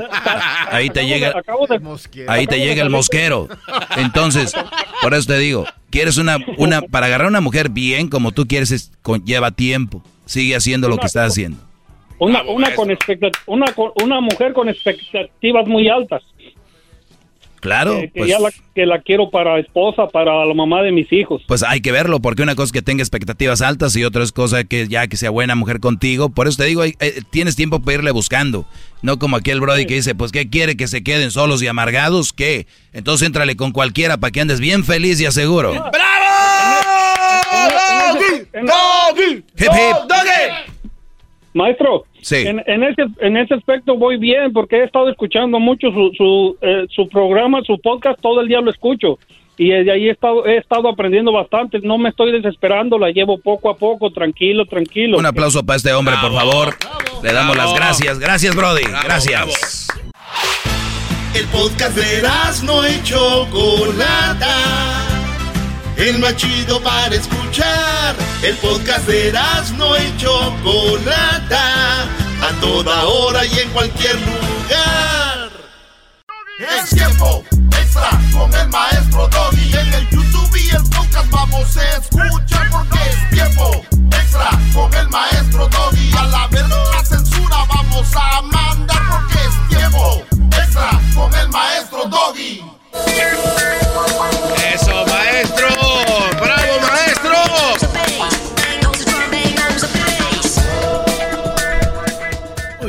ahí 0.71 0.89
te 0.89 1.05
llega, 1.05 1.33
Acabo 1.37 1.67
de, 1.67 1.81
ahí 2.27 2.47
te 2.47 2.59
llega 2.59 2.81
el 2.81 2.89
mosquero. 2.89 3.49
Entonces, 3.97 4.53
por 5.01 5.13
eso 5.13 5.27
te 5.27 5.37
digo, 5.37 5.65
quieres 5.89 6.17
una, 6.17 6.37
una, 6.57 6.81
para 6.81 7.07
agarrar 7.07 7.27
una 7.27 7.41
mujer 7.41 7.69
bien 7.69 8.07
como 8.07 8.31
tú 8.31 8.45
quieres, 8.47 8.71
es- 8.71 8.91
con- 9.01 9.23
lleva 9.25 9.51
tiempo. 9.51 10.01
Sigue 10.25 10.55
haciendo 10.55 10.87
lo 10.87 10.97
que 10.97 11.07
estás 11.07 11.31
haciendo. 11.31 11.57
Una, 12.19 12.41
una, 12.43 12.73
con 12.73 12.89
una, 13.47 13.65
una 14.01 14.21
mujer 14.21 14.53
con 14.53 14.69
expectativas 14.69 15.67
muy 15.67 15.89
altas. 15.89 16.21
Claro, 17.63 17.95
que, 17.95 18.11
que 18.11 18.19
pues, 18.19 18.29
ya 18.29 18.39
la, 18.39 18.51
que 18.75 18.85
la 18.85 18.99
quiero 18.99 19.29
para 19.29 19.57
esposa, 19.57 20.09
para 20.09 20.45
la 20.45 20.53
mamá 20.53 20.81
de 20.81 20.91
mis 20.91 21.09
hijos. 21.13 21.41
pues 21.47 21.63
hay 21.63 21.79
que 21.79 21.93
verlo, 21.93 22.19
porque 22.19 22.43
una 22.43 22.55
cosa 22.55 22.65
es 22.65 22.71
que 22.73 22.81
tenga 22.81 23.01
expectativas 23.01 23.61
altas 23.61 23.95
y 23.95 24.03
otra 24.03 24.21
es 24.21 24.33
cosa 24.33 24.65
que 24.65 24.89
ya 24.89 25.07
que 25.07 25.15
sea 25.15 25.29
buena 25.29 25.55
mujer 25.55 25.79
contigo. 25.79 26.27
Por 26.27 26.49
eso 26.49 26.57
te 26.57 26.65
digo, 26.65 26.83
eh, 26.83 26.93
tienes 27.29 27.55
tiempo 27.55 27.79
para 27.79 27.99
irle 27.99 28.11
buscando. 28.11 28.65
No 29.01 29.17
como 29.17 29.37
aquel 29.37 29.61
Brody 29.61 29.85
que 29.85 29.93
dice, 29.93 30.13
pues 30.13 30.33
¿qué 30.33 30.49
quiere? 30.49 30.75
¿Que 30.75 30.89
se 30.89 31.03
queden 31.03 31.31
solos 31.31 31.63
y 31.63 31.67
amargados? 31.67 32.33
¿Qué? 32.33 32.67
Entonces 32.91 33.27
éntrale 33.27 33.55
con 33.55 33.71
cualquiera 33.71 34.17
para 34.17 34.31
que 34.31 34.41
andes 34.41 34.59
bien 34.59 34.83
feliz 34.83 35.21
y 35.21 35.25
aseguro. 35.25 35.73
¡Doggy! 35.73 35.89
¡Doggy! 38.53 39.43
Hip, 39.55 39.71
hip. 39.71 40.72
Maestro, 41.53 42.05
Sí. 42.21 42.37
en, 42.47 42.63
en 42.65 42.83
ese, 42.83 43.03
en 43.19 43.37
ese 43.37 43.53
aspecto 43.53 43.95
voy 43.97 44.17
bien 44.17 44.51
porque 44.53 44.77
he 44.77 44.83
estado 44.83 45.09
escuchando 45.09 45.59
mucho 45.59 45.89
su, 45.91 46.11
su, 46.17 46.57
eh, 46.61 46.85
su 46.89 47.07
programa, 47.09 47.61
su 47.65 47.79
podcast, 47.79 48.19
todo 48.21 48.41
el 48.41 48.47
día 48.47 48.61
lo 48.61 48.71
escucho. 48.71 49.19
Y 49.55 49.69
de 49.69 49.91
ahí 49.91 50.07
he 50.07 50.11
estado, 50.11 50.47
he 50.47 50.57
estado 50.57 50.89
aprendiendo 50.89 51.31
bastante. 51.31 51.79
No 51.83 51.99
me 51.99 52.09
estoy 52.09 52.31
desesperando, 52.31 52.97
la 52.97 53.11
llevo 53.11 53.37
poco 53.37 53.69
a 53.69 53.77
poco, 53.77 54.09
tranquilo, 54.11 54.65
tranquilo. 54.65 55.19
Un 55.19 55.27
aplauso 55.27 55.63
para 55.63 55.77
este 55.77 55.93
hombre, 55.93 56.15
por 56.21 56.33
favor. 56.33 56.73
Le 57.21 57.33
damos 57.33 57.55
las 57.55 57.71
gracias. 57.75 58.17
Gracias, 58.17 58.55
Brody. 58.55 58.81
Gracias. 59.03 59.87
El 61.35 61.45
podcast 61.47 61.95
de 61.95 62.23
no 62.65 62.87
y 62.87 63.03
Chocolata. 63.03 65.12
El 66.03 66.19
más 66.19 66.35
chido 66.35 66.81
para 66.81 67.15
escuchar. 67.15 68.13
El 68.41 68.57
podcast 68.57 69.07
de 69.07 69.31
no 69.77 69.95
y 69.95 70.17
Chocolata. 70.17 72.01
a 72.41 72.59
toda 72.59 73.05
hora 73.05 73.45
y 73.45 73.59
en 73.59 73.69
cualquier 73.69 74.15
lugar. 74.19 75.49
Es 76.59 76.89
tiempo 76.89 77.45
extra 77.71 78.09
con 78.33 78.53
el 78.53 78.67
maestro 78.67 79.29
Doggy. 79.29 79.73
En 79.77 79.93
el 79.93 80.09
YouTube 80.09 80.57
y 80.57 80.75
el 80.75 80.83
podcast 80.89 81.29
vamos 81.29 81.77
a 81.77 81.95
escuchar 81.95 82.69
porque 82.69 82.99
es 83.09 83.29
tiempo 83.29 83.71
extra 84.11 84.49
con 84.73 84.93
el 84.93 85.07
maestro 85.07 85.69
Doggy. 85.69 86.11
A 86.17 86.25
la 86.25 86.47
verga 86.47 86.83
la 86.95 87.05
censura 87.05 87.65
vamos 87.69 88.07
a 88.13 88.41
mandar 88.41 89.01
porque 89.09 89.39
es 89.39 89.77
tiempo 89.77 90.21
extra 90.51 90.99
con 91.15 91.33
el 91.33 91.47
maestro 91.47 92.03
Doggy. 92.09 92.61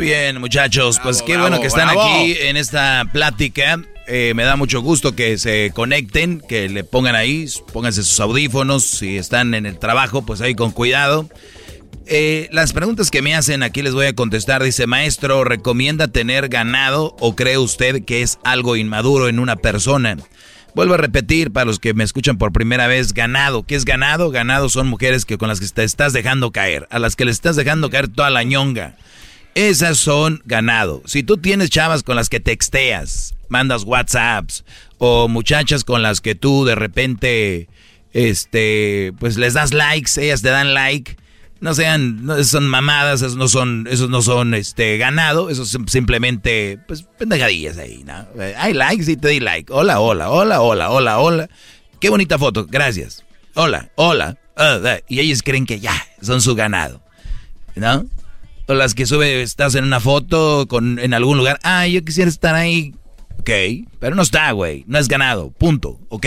Bien, 0.05 0.39
muchachos. 0.39 1.01
Pues 1.03 1.23
qué 1.23 1.33
bravo, 1.33 1.49
bueno 1.49 1.61
que 1.61 1.67
están 1.67 1.87
bravo. 1.89 2.03
aquí 2.03 2.37
en 2.41 2.57
esta 2.57 3.09
plática. 3.13 3.81
Eh, 4.07 4.33
me 4.37 4.45
da 4.45 4.55
mucho 4.57 4.83
gusto 4.83 5.17
que 5.17 5.39
se 5.39 5.73
conecten, 5.75 6.43
que 6.47 6.69
le 6.69 6.85
pongan 6.85 7.15
ahí, 7.15 7.47
pónganse 7.73 8.03
sus 8.03 8.21
audífonos. 8.21 8.85
Si 8.85 9.17
están 9.17 9.55
en 9.55 9.65
el 9.65 9.79
trabajo, 9.79 10.27
pues 10.27 10.43
ahí 10.43 10.55
con 10.55 10.73
cuidado. 10.73 11.29
Eh, 12.07 12.51
las 12.53 12.75
preguntas 12.75 13.11
que 13.11 13.23
me 13.23 13.35
hacen 13.35 13.63
aquí 13.63 13.81
les 13.81 13.95
voy 13.95 14.07
a 14.07 14.15
contestar. 14.15 14.63
Dice, 14.63 14.87
maestro, 14.87 15.43
¿recomienda 15.43 16.09
tener 16.09 16.49
ganado 16.51 17.17
o 17.19 17.35
cree 17.35 17.57
usted 17.57 18.05
que 18.05 18.21
es 18.21 18.39
algo 18.45 18.77
inmaduro 18.77 19.29
en 19.29 19.39
una 19.39 19.57
persona? 19.57 20.19
Vuelvo 20.75 20.95
a 20.95 20.99
repetir 20.99 21.51
para 21.51 21.65
los 21.65 21.79
que 21.79 21.95
me 21.95 22.05
escuchan 22.05 22.37
por 22.37 22.53
primera 22.53 22.89
vez, 22.89 23.15
ganado. 23.15 23.63
¿Qué 23.63 23.75
es 23.75 23.87
ganado? 23.87 24.31
Ganado 24.31 24.69
son 24.69 24.89
mujeres 24.89 25.25
que 25.25 25.39
con 25.39 25.49
las 25.49 25.61
que 25.61 25.69
te 25.69 25.85
estás 25.85 26.13
dejando 26.13 26.51
caer, 26.51 26.87
a 26.91 26.99
las 26.99 27.17
que 27.17 27.25
le 27.25 27.31
estás 27.31 27.57
dejando 27.57 27.89
caer 27.89 28.09
toda 28.09 28.29
la 28.29 28.43
ñonga. 28.43 28.97
Esas 29.55 29.99
son 29.99 30.43
ganado. 30.45 31.03
Si 31.07 31.23
tú 31.23 31.37
tienes 31.37 31.71
chavas 31.71 32.03
con 32.03 32.17
las 32.17 32.29
que 32.29 32.41
texteas, 32.41 33.35
mandas 33.49 33.85
WhatsApps 33.85 34.65
o 34.99 35.29
muchachas 35.29 35.85
con 35.85 36.03
las 36.03 36.21
que 36.21 36.35
tú 36.35 36.65
de 36.65 36.75
repente 36.75 37.69
este 38.13 39.13
pues 39.21 39.37
les 39.37 39.55
das 39.55 39.73
likes, 39.73 40.21
ellas 40.21 40.43
te 40.43 40.49
dan 40.49 40.75
like, 40.75 41.17
no 41.61 41.73
sean 41.73 42.27
no, 42.27 42.43
son 42.43 42.67
mamadas, 42.67 43.23
esos 43.23 43.37
no 43.37 43.47
son 43.47 43.87
esos 43.89 44.11
no 44.11 44.23
son 44.23 44.55
este 44.55 44.99
ganado, 44.99 45.51
esos 45.51 45.77
simplemente 45.87 46.81
pues 46.89 47.05
pendejadillas 47.17 47.79
ahí, 47.79 48.03
¿no? 48.05 48.27
Hay 48.59 48.75
likes 48.75 49.11
y 49.11 49.17
te 49.17 49.29
di 49.29 49.39
like. 49.39 49.73
Hola, 49.73 50.01
hola, 50.01 50.31
hola, 50.31 50.63
hola, 50.63 50.91
hola, 50.91 51.21
hola. 51.21 51.49
Qué 52.01 52.09
bonita 52.09 52.39
foto, 52.39 52.67
gracias. 52.67 53.25
Hola, 53.55 53.89
hola. 53.95 54.37
ah, 54.57 54.81
ah, 54.85 54.99
y 55.09 55.21
ellos 55.21 55.43
creen 55.43 55.65
que 55.65 55.79
ya 55.79 55.95
son 56.21 56.41
su 56.41 56.57
ganado. 56.57 57.01
¿No? 57.77 58.05
O 58.67 58.75
las 58.75 58.95
que 58.95 59.05
sube, 59.07 59.43
estás 59.43 59.75
en 59.75 59.85
una 59.85 60.01
foto 60.01 60.67
con, 60.69 60.99
en 60.99 61.13
algún 61.15 61.37
lugar. 61.37 61.59
Ah, 61.63 61.87
yo 61.87 62.03
quisiera 62.05 62.31
estar 62.31 62.55
ahí. 62.55 62.95
Ok, 63.39 63.51
pero 63.99 64.17
no 64.17 64.23
está, 64.23 64.51
güey. 64.53 64.85
No 64.87 64.99
es 64.99 65.09
ganado. 65.09 65.51
Punto. 65.51 66.01
¿Ok? 66.09 66.27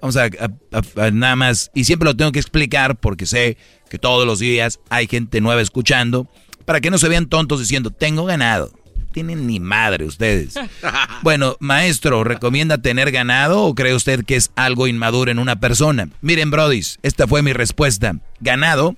Vamos 0.00 0.16
a, 0.16 0.24
a- 0.24 0.28
a- 0.72 1.06
a 1.06 1.10
nada 1.10 1.34
más. 1.36 1.70
Y 1.74 1.84
siempre 1.84 2.06
lo 2.06 2.16
tengo 2.16 2.30
que 2.32 2.38
explicar 2.38 2.96
porque 2.96 3.26
sé 3.26 3.56
que 3.90 3.98
todos 3.98 4.26
los 4.26 4.38
días 4.38 4.78
hay 4.90 5.08
gente 5.08 5.40
nueva 5.40 5.60
escuchando. 5.60 6.28
Para 6.64 6.80
que 6.80 6.90
no 6.90 6.98
se 6.98 7.08
vean 7.08 7.26
tontos 7.26 7.58
diciendo, 7.58 7.90
tengo 7.90 8.24
ganado. 8.24 8.70
Tienen 9.12 9.46
ni 9.48 9.58
madre 9.60 10.04
ustedes. 10.04 10.54
Bueno, 11.22 11.56
maestro, 11.60 12.24
¿recomienda 12.24 12.78
tener 12.78 13.10
ganado 13.12 13.62
o 13.64 13.74
cree 13.76 13.94
usted 13.94 14.24
que 14.24 14.34
es 14.36 14.50
algo 14.56 14.86
inmaduro 14.88 15.30
en 15.30 15.38
una 15.38 15.60
persona? 15.60 16.08
Miren, 16.20 16.50
Brodis, 16.50 16.98
esta 17.02 17.26
fue 17.28 17.42
mi 17.42 17.52
respuesta. 17.52 18.16
Ganado, 18.40 18.96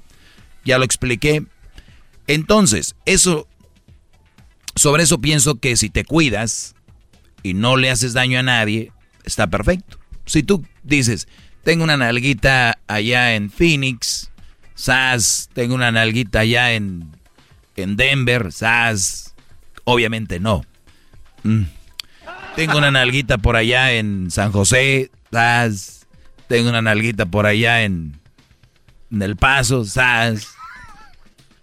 ya 0.65 0.79
lo 0.79 0.85
expliqué. 0.85 1.45
Entonces, 2.27 2.95
eso, 3.05 3.47
sobre 4.75 5.03
eso 5.03 5.21
pienso 5.21 5.57
que 5.57 5.77
si 5.77 5.91
te 5.91 6.05
cuidas 6.05 6.75
y 7.43 7.55
no 7.55 7.77
le 7.77 7.91
haces 7.91 8.15
daño 8.15 8.39
a 8.39 8.43
nadie, 8.43 8.93
está 9.25 9.47
perfecto. 9.47 9.99
Si 10.27 10.43
tú 10.43 10.65
dices, 10.83 11.29
tengo 11.63 11.85
una 11.85 11.97
nalguita 11.97 12.79
allá 12.87 13.35
en 13.35 13.51
Phoenix, 13.51 14.31
sas, 14.75 15.51
tengo 15.53 15.75
una 15.75 15.93
nalguita 15.93 16.41
allá 16.41 16.73
en, 16.73 17.11
en 17.77 17.97
Denver, 17.97 18.53
sas, 18.53 19.35
obviamente 19.85 20.41
no. 20.41 20.63
Mm. 21.43 21.65
Tengo 22.57 22.79
una 22.79 22.91
nalguita 22.91 23.39
por 23.39 23.57
allá 23.57 23.93
en 23.93 24.31
San 24.31 24.53
José, 24.53 25.11
sas, 25.31 26.07
tengo 26.49 26.71
una 26.71 26.83
nalguita 26.83 27.27
por 27.27 27.47
allá 27.47 27.83
en, 27.83 28.19
en 29.11 29.23
El 29.23 29.37
Paso, 29.37 29.85
sas. 29.85 30.55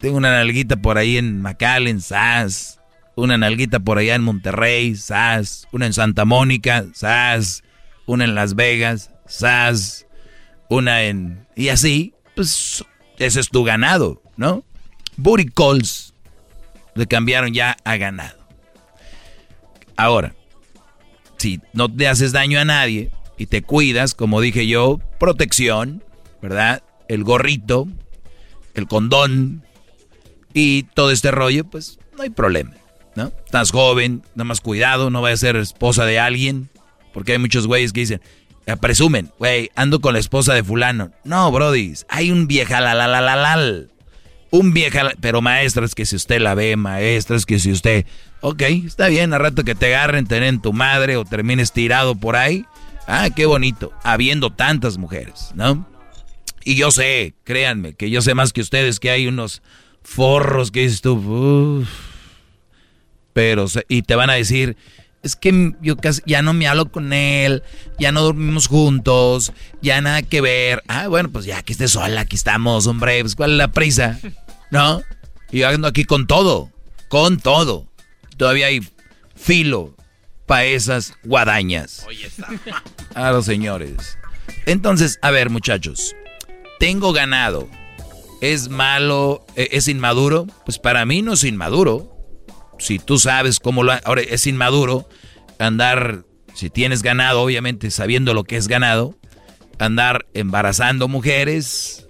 Tengo 0.01 0.17
una 0.17 0.31
nalguita 0.31 0.77
por 0.77 0.97
ahí 0.97 1.17
en 1.17 1.41
McAllen, 1.41 2.01
sas. 2.01 2.79
Una 3.15 3.37
nalguita 3.37 3.79
por 3.79 3.99
allá 3.99 4.15
en 4.15 4.23
Monterrey, 4.23 4.95
sas. 4.95 5.67
Una 5.71 5.85
en 5.85 5.93
Santa 5.93 6.25
Mónica, 6.25 6.85
sas. 6.93 7.63
Una 8.07 8.23
en 8.23 8.33
Las 8.33 8.55
Vegas, 8.55 9.11
sas. 9.27 10.07
Una 10.69 11.03
en... 11.03 11.45
Y 11.55 11.69
así, 11.69 12.15
pues 12.35 12.83
ese 13.19 13.39
es 13.39 13.49
tu 13.49 13.63
ganado, 13.63 14.23
¿no? 14.37 14.63
Booty 15.17 15.45
calls 15.45 16.15
le 16.95 17.05
cambiaron 17.05 17.53
ya 17.53 17.77
a 17.83 17.97
ganado. 17.97 18.39
Ahora, 19.97 20.33
si 21.37 21.61
no 21.73 21.93
te 21.93 22.07
haces 22.07 22.31
daño 22.31 22.59
a 22.59 22.65
nadie 22.65 23.11
y 23.37 23.45
te 23.45 23.61
cuidas, 23.61 24.15
como 24.15 24.41
dije 24.41 24.65
yo, 24.65 24.99
protección, 25.19 26.03
¿verdad? 26.41 26.81
El 27.07 27.23
gorrito, 27.23 27.87
el 28.73 28.87
condón 28.87 29.63
y 30.53 30.83
todo 30.83 31.11
este 31.11 31.31
rollo, 31.31 31.65
pues 31.65 31.99
no 32.15 32.23
hay 32.23 32.29
problema, 32.29 32.73
¿no? 33.15 33.31
Estás 33.45 33.71
joven, 33.71 34.23
nada 34.35 34.45
más 34.45 34.61
cuidado, 34.61 35.09
no 35.09 35.21
vayas 35.21 35.39
a 35.39 35.47
ser 35.47 35.55
esposa 35.55 36.05
de 36.05 36.19
alguien, 36.19 36.69
porque 37.13 37.33
hay 37.33 37.39
muchos 37.39 37.67
güeyes 37.67 37.93
que 37.93 38.01
dicen, 38.01 38.21
eh, 38.65 38.77
presumen, 38.77 39.31
güey, 39.39 39.71
ando 39.75 40.01
con 40.01 40.13
la 40.13 40.19
esposa 40.19 40.53
de 40.53 40.63
fulano. 40.63 41.11
No, 41.23 41.51
brodis, 41.51 42.05
hay 42.09 42.31
un 42.31 42.47
vieja 42.47 42.79
la 42.79 42.93
la 42.93 43.07
la 43.07 43.21
la 43.21 43.35
la. 43.35 43.85
Un 44.51 44.73
vieja, 44.73 45.11
pero 45.21 45.41
maestra, 45.41 45.85
es 45.85 45.95
que 45.95 46.05
si 46.05 46.15
usted 46.17 46.41
la 46.41 46.55
ve, 46.55 46.75
maestra, 46.75 47.37
es 47.37 47.45
que 47.45 47.57
si 47.57 47.71
usted... 47.71 48.05
Ok, 48.41 48.61
está 48.61 49.07
bien, 49.07 49.33
a 49.33 49.37
rato 49.37 49.63
que 49.63 49.75
te 49.75 49.85
agarren, 49.95 50.27
tener 50.27 50.49
en 50.49 50.61
tu 50.61 50.73
madre 50.73 51.15
o 51.15 51.23
termines 51.23 51.71
tirado 51.71 52.15
por 52.15 52.35
ahí. 52.35 52.65
Ah, 53.07 53.29
qué 53.33 53.45
bonito, 53.45 53.93
habiendo 54.03 54.49
tantas 54.49 54.97
mujeres, 54.97 55.51
¿no? 55.55 55.87
Y 56.63 56.75
yo 56.75 56.91
sé, 56.91 57.33
créanme, 57.43 57.93
que 57.93 58.09
yo 58.09 58.21
sé 58.21 58.35
más 58.35 58.51
que 58.51 58.61
ustedes 58.61 58.99
que 58.99 59.09
hay 59.09 59.27
unos 59.27 59.61
forros 60.03 60.71
que 60.71 60.81
dices 60.81 61.01
tú, 61.01 61.13
"Uf". 61.13 61.89
pero, 63.33 63.65
y 63.87 64.01
te 64.01 64.15
van 64.15 64.29
a 64.29 64.33
decir, 64.33 64.75
es 65.23 65.35
que 65.35 65.73
yo 65.81 65.95
casi, 65.97 66.21
ya 66.25 66.41
no 66.41 66.53
me 66.53 66.67
hablo 66.67 66.91
con 66.91 67.13
él, 67.13 67.63
ya 67.99 68.11
no 68.11 68.21
dormimos 68.21 68.67
juntos, 68.67 69.53
ya 69.81 70.01
nada 70.01 70.21
que 70.23 70.41
ver. 70.41 70.83
Ah, 70.87 71.07
bueno, 71.07 71.29
pues 71.29 71.45
ya 71.45 71.61
que 71.63 71.73
estés 71.73 71.91
sola, 71.91 72.21
aquí 72.21 72.35
estamos, 72.35 72.87
hombre, 72.87 73.21
pues 73.21 73.35
cuál 73.35 73.51
es 73.51 73.57
la 73.57 73.67
prisa, 73.69 74.19
¿no? 74.71 75.01
Y 75.51 75.59
yo 75.59 75.69
ando 75.69 75.87
aquí 75.87 76.03
con 76.05 76.27
todo, 76.27 76.71
con 77.07 77.39
todo. 77.39 77.85
Todavía 78.37 78.67
hay 78.67 78.81
filo 79.35 79.95
para 80.45 80.65
esas 80.65 81.13
guadañas. 81.23 82.05
A 83.13 83.31
los 83.31 83.45
señores. 83.45 84.17
Entonces, 84.65 85.19
a 85.21 85.31
ver, 85.31 85.49
muchachos. 85.49 86.15
Tengo 86.79 87.13
ganado. 87.13 87.69
¿Es 88.41 88.69
malo? 88.69 89.45
eh, 89.55 89.69
¿Es 89.71 89.87
inmaduro? 89.87 90.47
Pues 90.65 90.79
para 90.79 91.05
mí 91.05 91.21
no 91.21 91.33
es 91.33 91.43
inmaduro. 91.43 92.11
Si 92.79 92.99
tú 92.99 93.19
sabes 93.19 93.59
cómo 93.59 93.83
lo... 93.83 93.93
Ahora, 94.03 94.21
es 94.21 94.47
inmaduro 94.47 95.07
andar, 95.59 96.25
si 96.55 96.69
tienes 96.69 97.03
ganado, 97.03 97.41
obviamente 97.41 97.91
sabiendo 97.91 98.33
lo 98.33 98.43
que 98.43 98.57
es 98.57 98.67
ganado, 98.67 99.15
andar 99.77 100.25
embarazando 100.33 101.07
mujeres, 101.07 102.07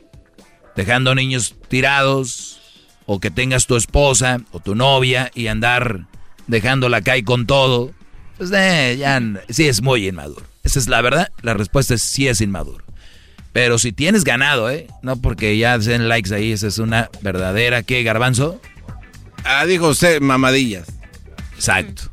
dejando 0.75 1.13
niños 1.13 1.55
tirados, 1.67 2.61
o 3.05 3.19
que 3.19 3.29
tengas 3.29 3.67
tu 3.67 3.75
esposa 3.75 4.37
o 4.51 4.61
tu 4.61 4.73
novia 4.73 5.31
y 5.35 5.47
andar 5.47 6.07
dejándola 6.47 7.01
caer 7.01 7.25
con 7.25 7.45
todo. 7.45 7.91
Pues 8.37 8.51
eh, 8.53 8.95
ya 8.97 9.21
sí 9.49 9.67
es 9.67 9.81
muy 9.81 10.07
inmaduro. 10.07 10.45
Esa 10.63 10.79
es 10.79 10.87
la 10.87 11.01
verdad. 11.01 11.29
La 11.41 11.53
respuesta 11.53 11.93
es 11.93 12.01
sí 12.01 12.29
es 12.29 12.39
inmaduro. 12.39 12.85
Pero 13.53 13.77
si 13.79 13.91
tienes 13.91 14.23
ganado, 14.23 14.69
¿eh? 14.69 14.87
No 15.01 15.17
porque 15.21 15.57
ya 15.57 15.77
den 15.77 16.07
likes 16.07 16.33
ahí, 16.33 16.51
esa 16.53 16.67
es 16.67 16.77
una 16.77 17.09
verdadera, 17.21 17.83
¿qué, 17.83 18.01
garbanzo? 18.03 18.61
Ah, 19.43 19.65
dijo 19.65 19.89
usted, 19.89 20.21
mamadillas. 20.21 20.87
Exacto. 21.55 22.03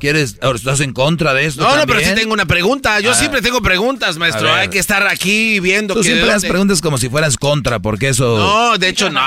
¿Quieres, 0.00 0.36
estás 0.54 0.78
en 0.80 0.92
contra 0.92 1.34
de 1.34 1.44
esto 1.46 1.62
No, 1.64 1.76
no, 1.76 1.84
pero 1.84 1.98
sí 1.98 2.14
tengo 2.14 2.32
una 2.32 2.46
pregunta. 2.46 3.00
Yo 3.00 3.10
Ah. 3.10 3.14
siempre 3.14 3.42
tengo 3.42 3.60
preguntas, 3.60 4.16
maestro. 4.16 4.52
Hay 4.52 4.68
que 4.68 4.78
estar 4.78 5.04
aquí 5.08 5.58
viendo 5.58 5.94
Tú 5.94 6.00
que 6.00 6.06
siempre 6.06 6.30
dónde- 6.30 6.48
preguntas 6.48 6.80
como 6.80 6.98
si 6.98 7.08
fueras 7.08 7.36
contra, 7.36 7.80
porque 7.80 8.08
eso... 8.10 8.38
No, 8.38 8.78
de 8.78 8.88
hecho, 8.88 9.10
no. 9.10 9.20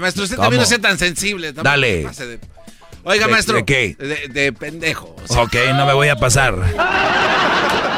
Maestro, 0.00 0.24
usted 0.24 0.36
también 0.36 0.60
no 0.60 0.66
sea 0.66 0.78
tan 0.78 0.98
sensible. 0.98 1.52
Dale. 1.54 2.04
de- 2.04 2.38
Oiga, 3.02 3.26
¿De- 3.26 3.32
maestro. 3.32 3.56
de 3.56 3.64
qué? 3.64 3.96
De, 3.98 4.28
de 4.28 4.52
pendejo. 4.52 5.16
o 5.24 5.26
sea. 5.26 5.42
Ok, 5.42 5.56
no 5.74 5.86
me 5.86 5.94
voy 5.94 6.08
a 6.08 6.16
pasar. 6.16 6.54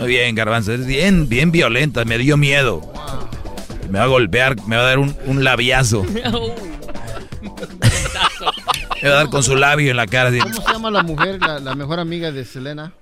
Muy 0.00 0.08
bien, 0.08 0.34
Garbanzo. 0.34 0.72
Es 0.72 0.86
bien, 0.86 1.28
bien 1.28 1.52
violenta. 1.52 2.04
Me 2.04 2.18
dio 2.18 2.36
miedo. 2.36 2.80
Me 3.90 3.98
va 3.98 4.04
a 4.04 4.08
golpear, 4.08 4.56
me 4.66 4.76
va 4.76 4.82
a 4.82 4.86
dar 4.86 4.98
un, 4.98 5.16
un 5.26 5.44
labiazo. 5.44 6.04
Le 9.02 9.08
va 9.08 9.14
a 9.14 9.18
dar 9.18 9.30
con 9.30 9.42
su 9.42 9.56
labio 9.56 9.90
en 9.90 9.96
la 9.96 10.06
cara. 10.06 10.28
así. 10.28 10.38
¿Cómo 10.38 10.54
se 10.60 10.72
llama 10.72 10.90
la 10.90 11.02
mujer, 11.02 11.40
la, 11.40 11.58
la 11.58 11.74
mejor 11.74 11.98
amiga 12.00 12.30
de 12.32 12.44
Selena? 12.44 12.92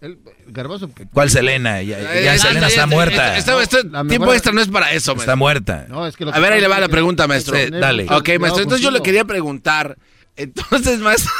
El, 0.00 0.18
Garbanzo. 0.48 0.90
¿Cuál 1.12 1.30
Selena? 1.30 1.80
Ya, 1.82 1.98
ya 2.00 2.34
Eh, 2.34 2.38
Selena 2.38 2.66
está 2.66 2.80
ya, 2.82 2.86
muerta. 2.86 3.36
esto- 3.38 3.82
La 3.90 4.04
tiempo 4.04 4.32
extra 4.32 4.52
no 4.52 4.60
es 4.60 4.68
para 4.68 4.92
eso, 4.92 5.12
Está 5.12 5.14
maestro. 5.14 5.36
muerta. 5.36 5.86
No, 5.88 6.06
es 6.06 6.16
que 6.16 6.24
lo 6.24 6.34
A 6.34 6.38
ver, 6.38 6.52
ahí 6.54 6.60
le 6.60 6.68
va 6.68 6.80
la 6.80 6.88
pregunta, 6.88 7.26
maestro. 7.28 7.56
Dale. 7.70 8.06
Ok, 8.10 8.30
maestro, 8.40 8.62
entonces 8.62 8.80
yo 8.80 8.90
le 8.90 9.00
quería 9.02 9.24
preguntar. 9.24 9.96
Entonces, 10.36 10.98
maestro. 11.00 11.30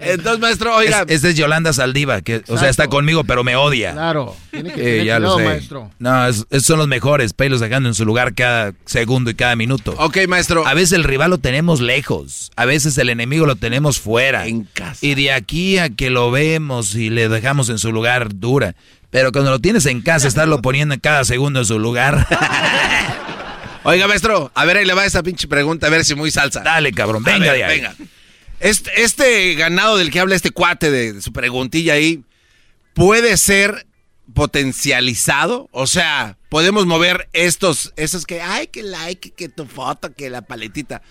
Entonces, 0.00 0.40
maestro, 0.40 0.74
oiga. 0.76 1.02
Es- 1.02 1.16
Esta 1.16 1.28
es 1.28 1.34
Yolanda 1.36 1.72
Saldiva, 1.72 2.20
que, 2.22 2.42
o 2.48 2.58
sea, 2.58 2.68
está 2.68 2.88
conmigo, 2.88 3.24
pero 3.24 3.44
me 3.44 3.56
odia. 3.56 3.92
Claro, 3.92 4.36
tiene 4.50 4.72
que 4.72 4.80
Eh, 4.80 4.84
tener 4.84 5.04
ya 5.06 5.18
lo 5.18 5.36
sé. 5.38 5.44
maestro. 5.44 5.90
No, 5.98 6.26
es- 6.26 6.46
esos 6.50 6.66
son 6.66 6.78
los 6.78 6.88
mejores, 6.88 7.32
pelos 7.32 7.60
dejando 7.60 7.88
en 7.88 7.94
su 7.94 8.04
lugar 8.04 8.34
cada 8.34 8.72
segundo 8.86 9.30
y 9.30 9.34
cada 9.34 9.56
minuto. 9.56 9.94
Ok, 9.98 10.18
maestro. 10.28 10.66
A 10.66 10.74
veces 10.74 10.92
el 10.92 11.04
rival 11.04 11.30
lo 11.30 11.38
tenemos 11.38 11.80
lejos, 11.80 12.50
a 12.56 12.64
veces 12.64 12.96
el 12.98 13.08
enemigo 13.10 13.46
lo 13.46 13.56
tenemos 13.56 14.00
fuera. 14.00 14.46
En 14.46 14.64
casa. 14.64 14.98
Y 15.04 15.14
de 15.14 15.32
aquí 15.32 15.78
a 15.78 15.90
que 15.90 16.10
lo 16.10 16.30
vemos 16.30 16.94
y 16.94 17.10
le 17.10 17.28
dejamos 17.28 17.68
en 17.68 17.78
su 17.78 17.92
lugar 17.92 18.28
dura. 18.38 18.74
Pero 19.10 19.30
cuando 19.30 19.50
lo 19.52 19.60
tienes 19.60 19.86
en 19.86 20.00
casa, 20.02 20.26
estarlo 20.26 20.60
poniendo 20.60 20.94
en 20.94 21.00
cada 21.00 21.24
segundo 21.24 21.60
en 21.60 21.66
su 21.66 21.78
lugar. 21.78 22.26
Oiga, 23.84 24.08
maestro, 24.08 24.50
a 24.54 24.64
ver, 24.64 24.78
ahí 24.78 24.84
le 24.86 24.94
va 24.94 25.04
esa 25.04 25.22
pinche 25.22 25.46
pregunta, 25.46 25.86
a 25.86 25.90
ver 25.90 26.04
si 26.04 26.14
muy 26.14 26.30
salsa. 26.30 26.60
Dale, 26.62 26.90
cabrón, 26.92 27.22
venga 27.22 27.52
ver, 27.52 27.56
de 27.56 27.64
ahí. 27.64 27.76
venga. 27.80 27.94
Este, 28.64 29.02
este 29.02 29.54
ganado 29.56 29.98
del 29.98 30.10
que 30.10 30.20
habla 30.20 30.34
este 30.34 30.50
cuate 30.50 30.90
de, 30.90 31.12
de 31.12 31.20
su 31.20 31.34
preguntilla 31.34 31.92
ahí, 31.92 32.24
¿puede 32.94 33.36
ser 33.36 33.86
potencializado? 34.32 35.68
O 35.70 35.86
sea, 35.86 36.38
podemos 36.48 36.86
mover 36.86 37.28
estos, 37.34 37.92
esos 37.96 38.24
que, 38.24 38.40
ay, 38.40 38.68
que 38.68 38.82
like, 38.82 39.32
que 39.32 39.50
tu 39.50 39.66
foto, 39.66 40.14
que 40.14 40.30
la 40.30 40.40
paletita. 40.40 41.02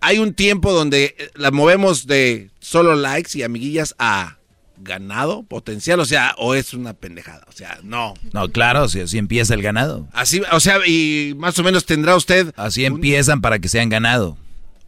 Hay 0.00 0.20
un 0.20 0.32
tiempo 0.32 0.72
donde 0.72 1.14
eh, 1.18 1.30
la 1.34 1.50
movemos 1.50 2.06
de 2.06 2.50
solo 2.60 2.96
likes 2.96 3.36
y 3.36 3.42
amiguillas 3.42 3.94
a 3.98 4.38
ganado 4.78 5.42
potencial, 5.42 6.00
o 6.00 6.06
sea, 6.06 6.34
o 6.38 6.54
es 6.54 6.72
una 6.72 6.94
pendejada, 6.94 7.44
o 7.48 7.52
sea, 7.52 7.78
no. 7.82 8.14
No, 8.32 8.48
claro, 8.48 8.88
si 8.88 9.00
así 9.00 9.18
empieza 9.18 9.52
el 9.52 9.60
ganado. 9.60 10.08
Así, 10.14 10.40
o 10.50 10.60
sea, 10.60 10.78
y 10.86 11.34
más 11.36 11.58
o 11.58 11.62
menos 11.62 11.84
tendrá 11.84 12.16
usted 12.16 12.54
Así 12.56 12.86
empiezan 12.86 13.42
para 13.42 13.58
que 13.58 13.68
sean 13.68 13.90
ganado. 13.90 14.38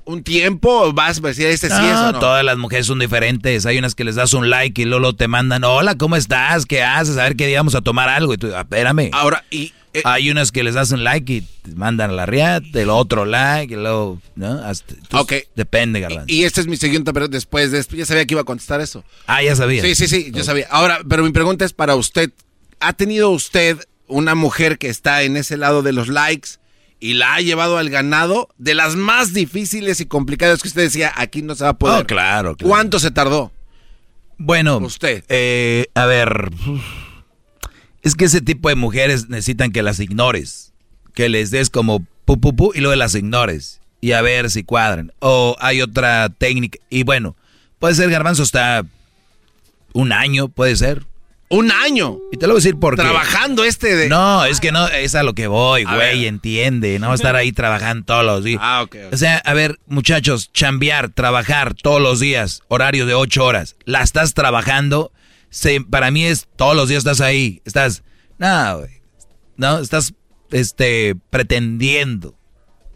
Un 0.04 0.22
tiempo, 0.22 0.92
vas 0.92 1.18
a 1.18 1.26
decir, 1.28 1.46
este 1.46 1.68
sí 1.68 1.74
es 1.76 1.96
o 1.98 2.12
no. 2.12 2.18
todas 2.18 2.44
las 2.44 2.56
mujeres 2.58 2.86
son 2.86 2.98
diferentes. 2.98 3.66
Hay 3.66 3.78
unas 3.78 3.94
que 3.94 4.04
les 4.04 4.14
das 4.16 4.34
un 4.34 4.50
like 4.50 4.82
y 4.82 4.84
luego 4.84 5.14
te 5.14 5.28
mandan, 5.28 5.64
hola, 5.64 5.96
¿cómo 5.96 6.16
estás? 6.16 6.66
¿Qué 6.66 6.82
haces? 6.82 7.16
A 7.16 7.24
ver 7.24 7.36
qué 7.36 7.46
día 7.46 7.58
vamos 7.60 7.74
a 7.74 7.80
tomar 7.80 8.08
algo. 8.08 8.34
Y 8.34 8.38
tú, 8.38 8.48
"Ah, 8.54 8.60
espérame. 8.62 9.10
Ahora, 9.12 9.44
y... 9.50 9.72
eh, 9.94 10.02
Hay 10.04 10.30
unas 10.30 10.52
que 10.52 10.62
les 10.62 10.74
das 10.74 10.90
un 10.92 11.02
like 11.04 11.32
y 11.32 11.40
te 11.40 11.72
mandan 11.74 12.10
a 12.10 12.12
la 12.12 12.26
riata, 12.26 12.80
el 12.80 12.90
otro 12.90 13.24
like, 13.24 13.74
y 13.74 13.76
luego, 13.76 14.20
¿no? 14.36 14.52
Hasta, 14.64 14.94
entonces, 14.94 15.20
Ok. 15.42 15.48
Depende, 15.56 16.00
Garbanzo. 16.00 16.24
Y 16.32 16.44
esta 16.44 16.60
es 16.60 16.66
mi 16.66 16.76
siguiente 16.76 17.12
pregunta 17.12 17.36
después 17.36 17.70
de 17.72 17.78
esto. 17.80 17.96
Ya 17.96 18.06
sabía 18.06 18.24
que 18.24 18.34
iba 18.34 18.40
a 18.42 18.44
contestar 18.44 18.80
eso. 18.80 19.04
ah, 19.26 19.42
ya 19.42 19.54
sabía. 19.56 19.82
Sí, 19.82 19.94
sí, 19.94 20.06
sí, 20.08 20.30
yo 20.32 20.44
sabía. 20.44 20.66
Ahora, 20.70 21.00
pero 21.08 21.22
mi 21.24 21.30
pregunta 21.32 21.64
es 21.64 21.72
para 21.72 21.94
usted. 21.96 22.30
¿Ha 22.80 22.92
tenido 22.94 23.30
usted 23.30 23.78
una 24.06 24.34
mujer 24.34 24.78
que 24.78 24.88
está 24.88 25.22
en 25.22 25.36
ese 25.36 25.56
lado 25.56 25.82
de 25.82 25.92
los 25.92 26.08
likes 26.08 26.50
y 27.00 27.14
la 27.14 27.34
ha 27.34 27.40
llevado 27.40 27.78
al 27.78 27.88
ganado 27.90 28.48
de 28.58 28.74
las 28.74 28.94
más 28.94 29.32
difíciles 29.32 30.00
y 30.00 30.06
complicadas 30.06 30.60
que 30.62 30.68
usted 30.68 30.82
decía, 30.82 31.12
aquí 31.16 31.42
no 31.42 31.54
se 31.54 31.64
va 31.64 31.70
a 31.70 31.78
poder? 31.78 32.02
Oh, 32.02 32.06
claro, 32.06 32.56
claro. 32.56 32.68
¿Cuánto 32.70 32.98
se 32.98 33.10
tardó? 33.10 33.50
Bueno, 34.38 34.78
Usted. 34.78 35.24
eh, 35.28 35.86
a 35.94 36.06
ver, 36.06 36.50
es 38.02 38.14
que 38.14 38.24
ese 38.26 38.40
tipo 38.40 38.68
de 38.68 38.74
mujeres 38.74 39.28
necesitan 39.28 39.72
que 39.72 39.82
las 39.82 40.00
ignores, 40.00 40.72
que 41.14 41.28
les 41.28 41.50
des 41.50 41.68
como 41.70 42.06
pu, 42.24 42.40
pu, 42.40 42.54
pu, 42.54 42.72
y 42.74 42.80
luego 42.80 42.96
las 42.96 43.14
ignores 43.14 43.80
y 44.00 44.12
a 44.12 44.22
ver 44.22 44.50
si 44.50 44.62
cuadran. 44.64 45.12
O 45.18 45.56
hay 45.60 45.82
otra 45.82 46.28
técnica, 46.30 46.78
y 46.88 47.02
bueno, 47.02 47.36
puede 47.78 47.94
ser 47.94 48.08
garbanzo 48.10 48.42
hasta 48.42 48.84
un 49.92 50.12
año, 50.12 50.48
puede 50.48 50.76
ser. 50.76 51.04
Un 51.52 51.72
año. 51.72 52.18
Y 52.30 52.36
te 52.36 52.46
lo 52.46 52.52
voy 52.52 52.60
a 52.60 52.62
decir 52.62 52.78
por 52.78 52.94
qué. 52.94 53.02
Trabajando 53.02 53.64
este 53.64 53.96
de... 53.96 54.08
No, 54.08 54.44
es 54.44 54.60
que 54.60 54.70
no, 54.70 54.86
es 54.86 55.16
a 55.16 55.24
lo 55.24 55.34
que 55.34 55.48
voy, 55.48 55.82
güey, 55.82 56.26
entiende, 56.26 57.00
no 57.00 57.08
va 57.08 57.12
a 57.12 57.16
estar 57.16 57.34
ahí 57.34 57.50
trabajando 57.50 58.04
todos 58.04 58.24
los 58.24 58.44
días. 58.44 58.60
Ah, 58.62 58.82
ok. 58.82 58.96
ok. 59.06 59.14
O 59.14 59.16
sea, 59.16 59.38
a 59.38 59.52
ver, 59.52 59.80
muchachos, 59.86 60.52
chambear, 60.52 61.08
trabajar 61.08 61.74
todos 61.74 62.00
los 62.00 62.20
días, 62.20 62.62
horario 62.68 63.04
de 63.04 63.14
ocho 63.14 63.44
horas, 63.44 63.74
la 63.84 64.02
estás 64.02 64.32
trabajando, 64.32 65.10
se, 65.48 65.80
para 65.80 66.12
mí 66.12 66.24
es 66.24 66.46
todos 66.54 66.76
los 66.76 66.88
días 66.88 66.98
estás 66.98 67.20
ahí, 67.20 67.60
estás, 67.64 68.04
no, 68.38 68.78
güey, 68.78 69.02
no, 69.56 69.80
estás, 69.80 70.14
este, 70.52 71.16
pretendiendo 71.30 72.38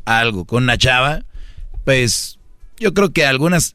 algo 0.05 0.44
con 0.44 0.62
una 0.62 0.78
chava, 0.78 1.24
pues, 1.84 2.39
yo 2.78 2.94
creo 2.94 3.12
que 3.12 3.26
algunas, 3.26 3.74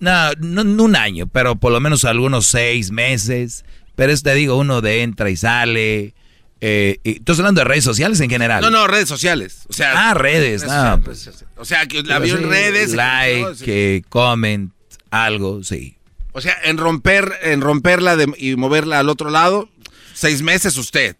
no, 0.00 0.32
no, 0.40 0.64
no 0.64 0.82
un 0.82 0.96
año, 0.96 1.28
pero 1.28 1.54
por 1.54 1.70
lo 1.70 1.78
menos 1.78 2.04
algunos 2.04 2.46
seis 2.46 2.90
meses, 2.90 3.64
pero 3.96 4.12
es, 4.12 4.22
te 4.22 4.32
digo, 4.34 4.56
uno 4.56 4.80
de 4.80 5.02
entra 5.02 5.28
y 5.30 5.36
sale, 5.36 6.14
eh, 6.60 6.98
y, 7.02 7.16
estás 7.16 7.38
hablando 7.38 7.60
de 7.60 7.64
redes 7.64 7.84
sociales 7.84 8.20
en 8.20 8.30
general. 8.30 8.60
No, 8.62 8.70
no, 8.70 8.86
redes 8.86 9.08
sociales. 9.08 9.62
O 9.68 9.72
sea, 9.72 10.10
Ah, 10.10 10.14
redes, 10.14 10.62
no, 10.62 10.68
sociales, 10.68 11.00
pues. 11.04 11.26
redes. 11.26 11.44
O 11.56 11.64
sea, 11.64 11.86
que 11.86 12.02
la 12.02 12.18
vio 12.20 12.34
en 12.36 12.42
Sí, 12.42 12.46
redes. 12.46 12.94
Like, 12.94 13.54
Sí. 13.56 13.64
que 13.64 14.04
comment, 14.08 14.72
algo, 15.10 15.62
sí. 15.64 15.96
O 16.32 16.40
sea, 16.40 16.56
en 16.64 16.76
romper, 16.78 17.32
en 17.42 17.60
romperla 17.60 18.16
de- 18.16 18.32
y 18.38 18.56
moverla 18.56 18.98
al 18.98 19.08
otro 19.08 19.30
lado, 19.30 19.68
seis 20.14 20.42
meses 20.42 20.76
usted. 20.76 21.16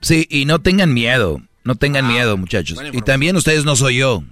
Sí, 0.00 0.26
y 0.30 0.44
no 0.44 0.60
tengan 0.60 0.94
miedo, 0.94 1.42
no 1.64 1.74
tengan 1.74 2.06
miedo, 2.06 2.36
muchachos. 2.36 2.78
Y 2.92 3.02
también 3.02 3.36
ustedes 3.36 3.64
no 3.64 3.76
soy 3.76 3.96
yo. 3.98 4.22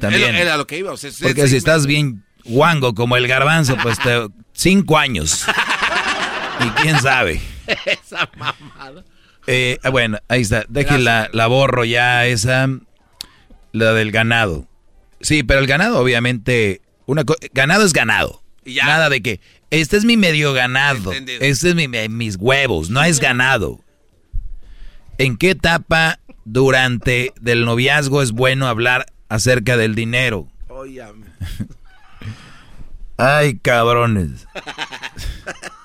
También. 0.00 0.34
Era, 0.34 0.56
lo 0.56 0.66
que 0.66 0.78
iba. 0.78 0.92
O 0.92 0.96
sea, 0.96 1.10
Porque 1.20 1.46
si 1.48 1.56
estás 1.56 1.86
bien 1.86 2.24
guango 2.44 2.94
como 2.94 3.16
el 3.16 3.28
garbanzo, 3.28 3.76
pues 3.82 3.98
te, 3.98 4.26
cinco 4.54 4.96
años. 4.98 5.44
Y 6.60 6.68
quién 6.82 7.00
sabe. 7.00 7.40
Esa 7.86 8.28
mamada. 8.36 9.04
Eh, 9.46 9.78
ah, 9.82 9.90
bueno, 9.90 10.18
ahí 10.28 10.42
está. 10.42 10.64
Déjenla, 10.68 11.30
la 11.32 11.46
borro 11.46 11.84
ya 11.84 12.26
esa. 12.26 12.68
La 13.72 13.92
del 13.92 14.12
ganado. 14.12 14.68
Sí, 15.20 15.42
pero 15.42 15.60
el 15.60 15.66
ganado, 15.66 15.98
obviamente. 15.98 16.80
Una 17.06 17.24
ganado 17.52 17.84
es 17.84 17.92
ganado. 17.92 18.42
Nada 18.64 19.08
de 19.08 19.22
que. 19.22 19.40
Este 19.70 19.96
es 19.96 20.04
mi 20.04 20.16
medio 20.16 20.52
ganado. 20.52 21.12
Entendido. 21.12 21.40
Este 21.40 21.70
es 21.70 21.74
mi, 21.74 21.88
mis 21.88 22.36
huevos. 22.36 22.90
No 22.90 23.02
es 23.02 23.18
ganado. 23.18 23.80
¿En 25.18 25.36
qué 25.36 25.50
etapa 25.50 26.20
durante 26.44 27.32
del 27.40 27.64
noviazgo 27.64 28.22
es 28.22 28.32
bueno 28.32 28.68
hablar 28.68 29.06
acerca 29.28 29.76
del 29.76 29.94
dinero? 29.94 30.48
Óyame. 30.68 31.26
Ay, 33.16 33.58
cabrones. 33.58 34.46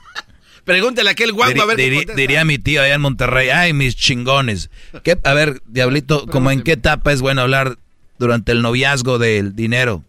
Pregúntale 0.68 1.10
a 1.10 1.14
aquel 1.14 1.32
guapo 1.34 1.62
a 1.62 1.66
ver 1.66 1.78
qué 1.78 2.06
diría 2.16 2.44
mi 2.46 2.60
tío 2.60 2.82
allá 2.84 2.94
en 2.96 3.02
Monterrey, 3.02 3.50
ay, 3.50 3.74
mis 3.74 3.96
chingones. 3.96 4.70
¿Qué- 5.04 5.18
a 5.24 5.34
ver, 5.34 5.62
Diablito, 5.66 6.28
¿como 6.28 6.52
en 6.52 6.62
qué 6.62 6.74
etapa 6.74 7.12
es 7.14 7.22
bueno 7.22 7.42
hablar 7.42 7.78
durante 8.20 8.52
el 8.52 8.62
noviazgo 8.62 9.18
del 9.18 9.56
dinero? 9.56 10.04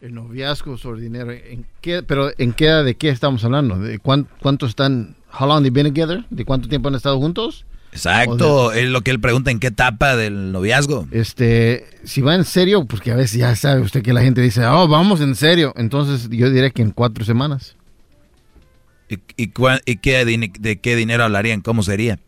El 0.00 0.14
noviazgo 0.14 0.78
sobre 0.78 1.00
dinero. 1.02 1.32
¿En 1.32 1.66
qué, 1.80 2.02
pero 2.02 2.30
¿en 2.38 2.52
qué 2.52 2.66
de 2.68 2.94
qué 2.96 3.08
estamos 3.08 3.44
hablando? 3.44 3.78
¿De 3.80 3.98
cuán- 3.98 4.28
cuánto 4.40 4.66
están? 4.66 5.16
How 5.38 5.46
long 5.48 5.62
they 5.62 5.70
been 5.70 5.92
together? 5.92 6.24
¿De 6.30 6.44
cuánto 6.44 6.68
tiempo 6.68 6.88
han 6.88 6.94
estado 6.94 7.18
juntos? 7.18 7.66
Exacto, 7.92 8.72
es 8.72 8.88
lo 8.90 9.00
que 9.00 9.10
él 9.10 9.20
pregunta, 9.20 9.50
¿en 9.50 9.58
qué 9.58 9.68
etapa 9.68 10.16
del 10.16 10.52
noviazgo? 10.52 11.06
Este, 11.12 11.86
si 12.04 12.20
va 12.20 12.34
en 12.34 12.44
serio, 12.44 12.84
porque 12.84 13.10
a 13.10 13.16
veces 13.16 13.38
ya 13.38 13.56
sabe 13.56 13.80
usted 13.80 14.02
que 14.02 14.12
la 14.12 14.20
gente 14.22 14.40
dice, 14.42 14.64
oh, 14.66 14.86
vamos 14.86 15.20
en 15.20 15.34
serio. 15.34 15.72
Entonces 15.76 16.28
yo 16.30 16.50
diré 16.50 16.72
que 16.72 16.82
en 16.82 16.90
cuatro 16.90 17.24
semanas. 17.24 17.75
¿Y, 19.08 19.14
y 19.36 19.52
y 19.86 19.96
qué 19.98 20.24
de 20.24 20.80
qué 20.80 20.96
dinero 20.96 21.24
hablarían? 21.24 21.60
¿Cómo 21.60 21.82
sería? 21.82 22.18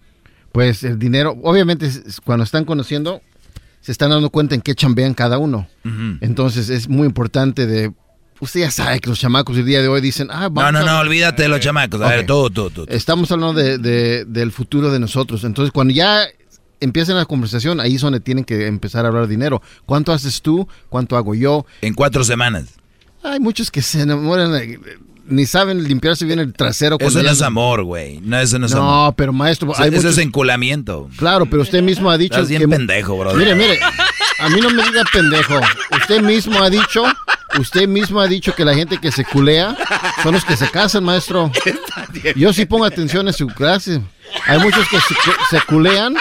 Pues 0.52 0.82
el 0.84 0.98
dinero, 0.98 1.36
obviamente 1.42 1.90
cuando 2.24 2.44
están 2.44 2.64
conociendo, 2.64 3.20
se 3.80 3.92
están 3.92 4.10
dando 4.10 4.30
cuenta 4.30 4.54
en 4.54 4.60
qué 4.60 4.74
chambean 4.74 5.14
cada 5.14 5.38
uno. 5.38 5.68
Entonces 6.20 6.68
es 6.70 6.88
muy 6.88 7.06
importante 7.06 7.66
de... 7.66 7.92
Usted 8.40 8.60
ya 8.60 8.70
sabe 8.70 9.00
que 9.00 9.10
los 9.10 9.18
chamacos 9.18 9.56
el 9.56 9.66
día 9.66 9.82
de 9.82 9.88
hoy 9.88 10.00
dicen, 10.00 10.28
ah, 10.30 10.42
No, 10.42 10.50
vamos 10.50 10.72
no, 10.72 10.78
a- 10.78 10.82
no, 10.84 10.98
olvídate 11.00 11.42
de 11.42 11.48
los 11.48 11.58
chamacos. 11.58 12.00
A 12.00 12.08
ver, 12.08 12.26
tú, 12.26 12.48
tú, 12.50 12.70
tú. 12.70 12.86
tú. 12.86 12.92
Estamos 12.94 13.30
hablando 13.32 13.60
de, 13.60 13.78
de- 13.78 14.24
del 14.26 14.52
futuro 14.52 14.92
de 14.92 15.00
nosotros. 15.00 15.42
Entonces, 15.42 15.72
cuando 15.72 15.92
ya 15.92 16.24
empiezan 16.80 17.16
la 17.16 17.24
conversación, 17.24 17.80
ahí 17.80 17.96
es 17.96 18.00
donde 18.00 18.20
tienen 18.20 18.44
que 18.44 18.68
empezar 18.68 19.04
a 19.04 19.08
hablar 19.08 19.24
de 19.24 19.30
dinero. 19.30 19.60
¿Cuánto 19.86 20.12
haces 20.12 20.40
tú? 20.40 20.68
¿Cuánto 20.88 21.16
hago 21.16 21.34
yo? 21.34 21.66
En 21.80 21.94
cuatro 21.94 22.22
semanas. 22.22 22.74
Hay 23.24 23.40
muchos 23.40 23.72
que 23.72 23.82
se 23.82 24.02
enamoran, 24.02 24.52
ni 25.28 25.46
saben 25.46 25.84
limpiarse 25.84 26.24
bien 26.24 26.38
el 26.38 26.52
trasero. 26.52 26.96
Eso 27.00 27.22
no 27.22 27.30
es 27.30 27.42
amor, 27.42 27.84
güey. 27.84 28.20
No, 28.22 28.38
eso 28.40 28.58
no 28.58 28.66
es 28.66 28.72
No, 28.74 28.80
amor. 29.02 29.14
pero 29.16 29.32
maestro, 29.32 29.72
hay 29.76 29.88
eso 29.88 29.96
muchos- 29.96 30.12
es 30.12 30.18
enculamiento. 30.18 31.08
Claro, 31.16 31.46
pero 31.46 31.62
usted 31.62 31.82
mismo 31.82 32.10
ha 32.10 32.18
dicho 32.18 32.34
Estás 32.34 32.48
bien 32.48 32.62
que... 32.62 32.68
pendejo, 32.68 33.16
bro. 33.18 33.34
Mire, 33.34 33.54
mire, 33.54 33.78
a 34.40 34.48
mí 34.48 34.60
no 34.60 34.70
me 34.70 34.82
diga 34.82 35.04
pendejo. 35.12 35.60
Usted 36.00 36.20
mismo 36.22 36.62
ha 36.62 36.70
dicho, 36.70 37.04
usted 37.58 37.86
mismo 37.88 38.20
ha 38.20 38.26
dicho 38.26 38.54
que 38.54 38.64
la 38.64 38.74
gente 38.74 38.98
que 38.98 39.12
se 39.12 39.24
culea 39.24 39.76
son 40.22 40.32
los 40.34 40.44
que 40.44 40.56
se 40.56 40.70
casan, 40.70 41.04
maestro. 41.04 41.50
Yo 42.36 42.52
sí 42.52 42.66
pongo 42.66 42.84
atención 42.84 43.26
en 43.28 43.34
su 43.34 43.46
clase. 43.48 44.00
Hay 44.46 44.58
muchos 44.58 44.86
que 44.88 44.98
se, 45.00 45.14
se 45.50 45.60
culean 45.66 46.14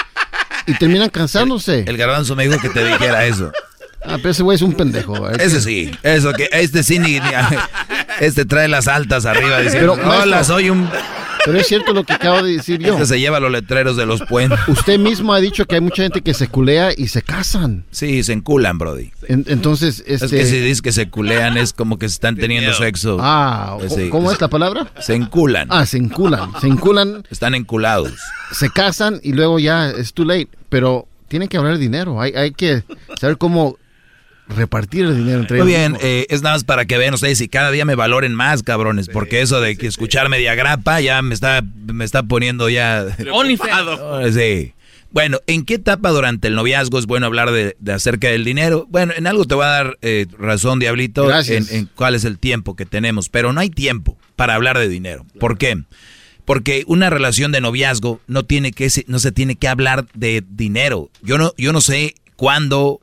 y 0.66 0.74
terminan 0.76 1.10
cansándose. 1.10 1.84
El 1.88 1.98
garbanzo 1.98 2.36
me 2.36 2.48
dijo 2.48 2.60
que 2.61 2.69
te 2.69 2.86
dijera 2.86 3.26
eso. 3.26 3.52
Ah, 4.08 4.18
pero 4.18 4.30
ese 4.32 4.44
güey 4.44 4.56
es 4.56 4.61
un 4.61 4.74
pendejo. 4.74 5.30
Ese 5.30 5.61
sí, 5.61 5.92
eso 6.03 6.34
que 6.34 6.50
este 6.52 6.84
sí 6.84 7.00
ni, 7.00 7.19
ni- 7.19 7.19
este 8.19 8.45
trae 8.45 8.68
las 8.68 8.88
altas 8.88 9.26
arriba 9.26 9.60
diciendo, 9.61 9.94
Pero, 9.95 10.08
maestro, 10.08 10.24
hola, 10.32 10.44
soy 10.44 10.69
un 10.69 10.90
Pero 11.45 11.60
es 11.60 11.68
cierto 11.68 11.94
lo 11.94 12.03
que 12.03 12.14
acabo 12.14 12.42
de 12.44 12.53
decir 12.58 12.80
yo. 12.80 12.94
Este 12.94 13.06
se 13.06 13.19
lleva 13.19 13.40
los 13.40 13.52
letreros 13.52 13.95
de 13.95 14.06
los 14.06 14.22
puentes. 14.24 14.60
Usted 14.68 14.98
mismo 15.00 15.34
ha 15.34 15.40
dicho 15.40 15.66
que 15.66 15.76
hay 15.76 15.82
mucha 15.82 16.03
gente 16.03 16.22
que 16.22 16.34
se 16.34 16.48
culea 16.48 16.92
y 16.95 17.08
se 17.08 17.22
casan. 17.22 17.86
Sí, 17.92 18.22
se 18.24 18.34
enculan, 18.34 18.77
Brody. 18.77 19.11
En- 19.27 19.45
entonces, 19.48 20.03
Es 20.06 20.22
este... 20.24 20.38
que 20.38 20.45
si 20.45 20.60
dices 20.60 20.82
que 20.82 20.92
se 20.92 21.10
culean 21.10 21.58
es 21.58 21.74
como 21.74 21.98
que 22.00 22.08
se 22.10 22.14
están 22.16 22.36
teniendo 22.38 22.74
sexo. 22.74 23.18
Ah, 23.22 23.76
Pues 23.80 23.94
sí. 23.94 24.10
¿cómo 24.10 24.32
es 24.32 24.42
la 24.42 24.48
palabra? 24.50 24.92
Se 25.00 25.14
enculan. 25.16 25.68
Ah, 25.72 25.86
se 25.86 25.98
enculan. 25.98 26.52
Se 26.60 26.68
enculan, 26.68 27.24
Están 27.30 27.56
enculados. 27.56 28.14
se 28.52 28.69
casan 28.69 29.19
y 29.24 29.34
luego 29.34 29.60
ya 29.60 29.90
es 29.90 30.14
too 30.14 30.26
late. 30.26 30.50
Pero 30.69 31.08
tienen 31.30 31.48
que 31.48 31.58
hablar 31.58 31.74
de 31.74 31.80
dinero. 31.80 32.19
Hay, 32.22 32.32
hay 32.34 32.52
que 32.52 32.84
saber 33.19 33.38
cómo 33.38 33.77
repartir 34.50 35.06
el 35.06 35.17
dinero 35.17 35.40
entre 35.42 35.61
Muy 35.61 35.67
ellos 35.72 35.80
bien, 35.80 35.92
mismos. 35.93 36.08
eh, 36.09 36.26
es 36.30 36.42
nada 36.42 36.56
más 36.56 36.64
para 36.64 36.85
que 36.85 36.98
vean 36.98 37.14
ustedes 37.14 37.42
y 37.42 37.48
cada 37.50 37.69
día 37.72 37.85
me 37.85 37.95
valoren 37.95 38.34
más, 38.34 38.64
cabrones, 38.64 39.08
porque 39.09 39.42
eso 39.42 39.59
de 39.61 39.76
que 39.77 39.88
escuchar 39.88 40.30
media 40.30 40.56
grapa 40.56 41.01
ya 41.01 41.22
me 41.22 41.34
está, 41.34 41.61
me 41.85 42.06
está 42.06 42.24
poniendo 42.24 42.69
ya... 42.69 43.06
Sí. 44.32 44.74
Bueno, 45.09 45.40
¿en 45.48 45.64
qué 45.64 45.76
etapa 45.76 46.09
durante 46.09 46.50
el 46.50 46.56
noviazgo 46.56 47.00
es 47.00 47.06
bueno 47.06 47.26
hablar 47.27 47.51
de, 47.51 47.77
de 47.80 47.93
acerca 47.93 48.27
del 48.27 48.43
dinero? 48.43 48.85
Bueno, 48.90 49.14
en 49.16 49.26
algo 49.26 49.45
te 49.45 49.56
voy 49.56 49.64
a 49.64 49.69
dar 49.69 49.98
eh, 50.01 50.27
razón, 50.38 50.80
Diablito, 50.80 51.24
en, 51.24 51.30
Gracias. 51.30 51.72
en 51.72 51.90
cuál 51.95 52.14
es 52.14 52.26
el 52.26 52.38
tiempo 52.40 52.76
que 52.76 52.85
tenemos, 52.85 53.30
pero 53.30 53.53
no 53.53 53.61
hay 53.61 53.69
tiempo 53.69 54.17
para 54.35 54.56
hablar 54.56 54.77
de 54.77 54.90
dinero. 54.90 55.26
¿Por 55.40 55.58
qué? 55.58 55.82
Porque 56.43 56.84
una 56.88 57.09
relación 57.09 57.51
de 57.53 57.61
noviazgo 57.61 58.19
no 58.27 58.43
tiene 58.43 58.72
que 58.74 58.90
se- 58.90 59.06
no 59.08 59.19
se 59.19 59.32
tiene 59.32 59.56
que 59.56 59.67
hablar 59.69 60.06
de 60.14 60.43
dinero. 60.50 61.09
Yo 61.22 61.38
no 61.38 61.53
yo 61.58 61.72
no 61.74 61.80
sé 61.82 62.16
cuándo, 62.35 63.00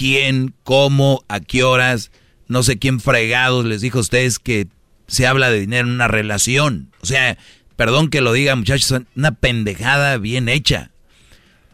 quién, 0.00 0.54
cómo, 0.64 1.26
a 1.28 1.40
qué 1.40 1.62
horas, 1.62 2.10
no 2.48 2.62
sé 2.62 2.78
quién 2.78 3.00
fregados 3.00 3.66
les 3.66 3.82
dijo 3.82 3.98
a 3.98 4.00
ustedes 4.00 4.38
que 4.38 4.66
se 5.06 5.26
habla 5.26 5.50
de 5.50 5.60
dinero 5.60 5.86
en 5.86 5.92
una 5.92 6.08
relación. 6.08 6.90
O 7.02 7.06
sea, 7.06 7.36
perdón 7.76 8.08
que 8.08 8.22
lo 8.22 8.32
diga, 8.32 8.56
muchachos, 8.56 9.02
una 9.14 9.32
pendejada 9.32 10.16
bien 10.16 10.48
hecha. 10.48 10.90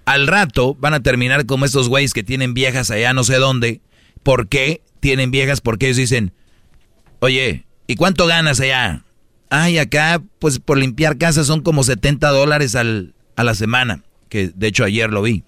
Al 0.07 0.27
rato 0.27 0.75
van 0.75 0.93
a 0.93 1.05
terminar 1.05 1.47
como 1.47 1.67
estos 1.67 1.89
güeyes 1.89 2.15
que 2.15 2.25
tienen 2.25 2.53
viejas 2.53 2.91
allá 2.91 3.13
no 3.13 3.23
sé 3.23 3.37
dónde. 3.37 3.81
¿Por 4.25 4.49
qué 4.49 4.83
tienen 4.99 5.31
viejas? 5.31 5.61
Porque 5.61 5.87
ellos 5.87 5.99
dicen, 5.99 6.33
oye, 7.21 7.65
¿y 7.87 7.95
cuánto 7.95 8.27
ganas 8.27 8.59
allá? 8.59 9.05
Ay, 9.51 9.79
acá, 9.79 10.21
pues 10.41 10.59
por 10.59 10.79
limpiar 10.79 11.17
casas 11.17 11.47
son 11.47 11.61
como 11.61 11.85
70 11.85 12.29
dólares 12.31 12.75
al, 12.75 13.15
a 13.37 13.45
la 13.45 13.55
semana. 13.55 14.03
Que 14.29 14.49
de 14.49 14.67
hecho 14.67 14.83
ayer 14.83 15.13
lo 15.13 15.23
vi. 15.23 15.45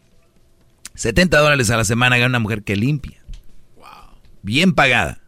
70 0.98 1.38
dólares 1.38 1.70
a 1.70 1.76
la 1.76 1.84
semana 1.84 2.16
gana 2.18 2.26
una 2.26 2.40
mujer 2.40 2.64
que 2.64 2.74
limpia. 2.74 3.22
Bien 4.42 4.72
pagada. 4.72 5.20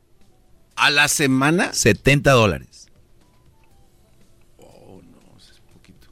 ¿A 0.74 0.90
la 0.90 1.06
semana? 1.06 1.72
70 1.72 2.32
dólares. 2.32 2.88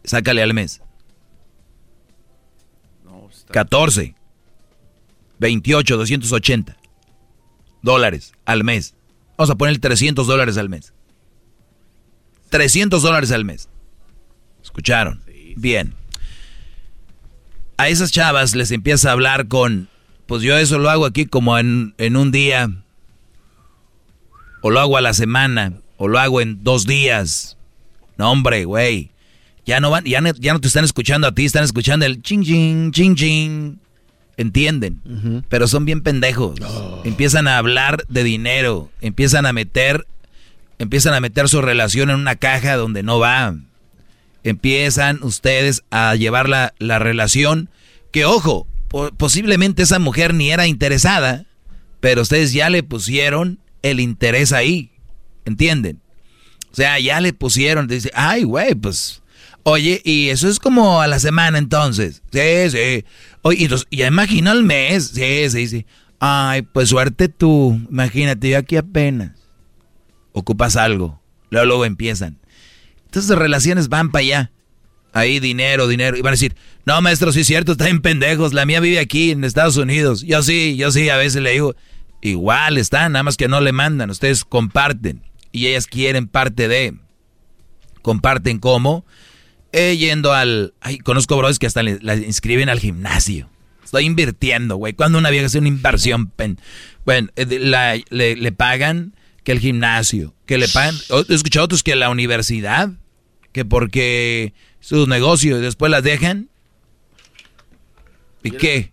Sácale 0.05 0.45
al 0.45 0.55
mes. 0.55 0.81
14. 3.51 4.15
28, 5.41 5.97
280 5.97 6.77
dólares 7.83 8.35
al 8.45 8.63
mes. 8.63 8.95
Vamos 9.37 9.51
a 9.51 9.57
poner 9.57 9.81
300 9.81 10.25
dólares 10.25 10.57
al 10.57 10.69
mes. 10.69 10.93
300 12.51 13.03
dólares 13.03 13.33
al 13.33 13.45
mes. 13.45 13.69
¿Escucharon? 14.63 15.25
Bien. 15.57 15.98
A 17.79 17.89
esas 17.89 18.11
chavas 18.11 18.55
les 18.55 18.71
empieza 18.73 19.09
a 19.09 19.13
hablar 19.13 19.49
con, 19.49 19.89
pues 20.27 20.43
yo 20.43 20.59
eso 20.59 20.79
lo 20.79 20.91
hago 20.91 21.07
aquí 21.07 21.27
como 21.27 21.57
en, 21.59 21.95
en 21.97 22.17
un 22.17 22.33
día, 22.33 22.71
o 24.63 24.71
lo 24.71 24.81
hago 24.81 24.97
a 24.97 25.01
la 25.01 25.15
semana, 25.15 25.75
o 25.97 26.09
lo 26.09 26.19
hago 26.19 26.41
en 26.41 26.65
dos 26.65 26.87
días. 26.87 27.57
No, 28.17 28.31
hombre, 28.33 28.65
güey. 28.65 29.11
Ya 29.65 29.81
no 29.81 29.91
van, 29.91 30.05
ya 30.05 30.21
no, 30.21 30.33
ya 30.33 30.55
no 30.55 30.61
te 30.61 30.67
están 30.67 30.85
escuchando 30.85 31.29
a 31.29 31.33
ti, 31.33 31.45
están 31.45 31.63
escuchando 31.63 32.05
el 32.05 32.21
ching 32.21 32.43
ching, 32.43 32.91
ching 32.91 33.15
ching. 33.15 33.79
Entienden, 34.37 35.45
pero 35.49 35.67
son 35.67 35.85
bien 35.85 36.03
pendejos. 36.03 36.59
Empiezan 37.05 37.49
a 37.49 37.59
hablar 37.59 38.05
de 38.09 38.23
dinero, 38.23 38.91
empiezan 39.01 39.47
a 39.47 39.53
meter, 39.53 40.07
empiezan 40.79 41.15
a 41.15 41.21
meter 41.21 41.49
su 41.49 41.61
relación 41.61 42.11
en 42.11 42.17
una 42.17 42.37
caja 42.37 42.77
donde 42.77 43.03
no 43.03 43.19
va. 43.19 43.57
Empiezan 44.51 45.21
ustedes 45.23 45.83
a 45.91 46.15
llevar 46.15 46.49
la, 46.49 46.75
la 46.79 46.99
relación 46.99 47.71
que, 48.13 48.25
ojo, 48.25 48.67
po- 48.89 49.11
posiblemente 49.17 49.83
esa 49.83 49.99
mujer 49.99 50.35
ni 50.35 50.51
era 50.51 50.67
interesada, 50.67 51.47
pero 52.01 52.23
ustedes 52.23 52.53
ya 52.53 52.71
le 52.71 52.83
pusieron 52.83 53.59
el 53.83 54.01
interés 54.01 54.53
ahí. 54.53 54.93
¿Entienden? 55.45 56.01
O 56.71 56.75
sea, 56.75 56.99
ya 57.01 57.21
le 57.21 57.33
pusieron, 57.33 57.89
dice, 57.89 58.11
ay, 58.15 58.43
güey, 58.45 58.75
pues, 58.75 59.23
oye, 59.63 60.01
y 60.05 60.29
eso 60.29 60.49
es 60.49 60.59
como 60.59 61.01
a 61.01 61.07
la 61.07 61.19
semana 61.19 61.59
entonces. 61.59 62.23
Sí, 62.31 62.71
sí. 62.71 63.05
Oye, 63.43 63.63
entonces, 63.65 63.89
ya 63.91 64.07
imagino 64.07 64.51
al 64.51 64.63
mes. 64.63 65.13
Sí, 65.15 65.49
sí, 65.51 65.69
sí. 65.69 65.87
Ay, 66.21 66.63
pues 66.63 66.91
suerte 66.91 67.29
tú. 67.29 67.81
Imagínate, 67.91 68.51
yo 68.51 68.59
aquí 68.59 68.77
apenas. 68.77 69.33
Ocupas 70.33 70.77
algo. 70.77 71.21
Luego, 71.51 71.67
luego 71.67 71.85
empiezan. 71.85 72.39
Entonces 73.09 73.31
las 73.31 73.39
relaciones 73.39 73.89
van 73.89 74.11
para 74.11 74.21
allá. 74.21 74.53
Ahí 75.15 75.41
dinero, 75.41 75.89
dinero. 75.89 76.19
Y 76.19 76.21
van 76.21 76.33
a 76.33 76.33
decir, 76.33 76.55
no, 76.85 77.01
maestro, 77.01 77.33
sí 77.33 77.41
es 77.41 77.47
cierto, 77.47 77.73
está 77.73 77.89
en 77.89 78.03
pendejos. 78.03 78.53
La 78.53 78.67
mía 78.67 78.81
vive 78.81 78.99
aquí 78.99 79.31
en 79.31 79.45
Estados 79.45 79.79
Unidos. 79.79 80.23
Yo 80.23 80.43
sí, 80.43 80.77
yo 80.77 80.91
sí, 80.91 81.09
a 81.09 81.17
veces 81.17 81.43
le 81.43 81.53
digo, 81.53 81.75
igual 82.21 82.77
están, 82.77 83.13
nada 83.13 83.23
más 83.23 83.39
que 83.39 83.49
no 83.49 83.63
le 83.63 83.73
mandan. 83.73 84.11
Ustedes 84.11 84.45
comparten. 84.45 85.23
Y 85.53 85.69
ellas 85.69 85.87
quieren 85.87 86.29
parte 86.29 86.69
de. 86.69 86.95
Comparten 88.03 88.59
cómo. 88.59 89.07
Eh, 89.73 89.97
yendo 89.97 90.35
al... 90.35 90.75
Ay, 90.81 90.99
conozco 90.99 91.37
bros 91.37 91.59
que 91.59 91.67
hasta 91.67 91.83
le, 91.83 91.99
la 92.03 92.15
inscriben 92.15 92.69
al 92.69 92.79
gimnasio. 92.79 93.49
Estoy 93.83 94.05
invirtiendo, 94.05 94.77
güey. 94.77 94.93
Cuando 94.93 95.19
una 95.19 95.31
vieja 95.31 95.47
hace 95.47 95.59
una 95.59 95.69
inversión, 95.69 96.31
bueno, 97.07 97.29
eh, 97.37 98.05
le, 98.11 98.37
le 98.37 98.53
pagan 98.53 99.15
que 99.49 99.53
el 99.53 99.61
gimnasio, 99.61 100.35
que 100.45 100.59
le 100.59 100.69
pagan... 100.69 100.95
o- 101.09 101.25
He 101.27 101.35
escuchado 101.35 101.65
otros 101.65 101.83
que 101.83 101.97
la 101.97 102.11
universidad, 102.11 102.91
que 103.53 103.65
porque 103.65 104.53
su 104.79 105.07
negocio 105.07 105.57
y 105.57 105.63
después 105.63 105.91
las 105.91 106.03
dejan. 106.03 106.51
¿Y 108.43 108.51
qué? 108.51 108.93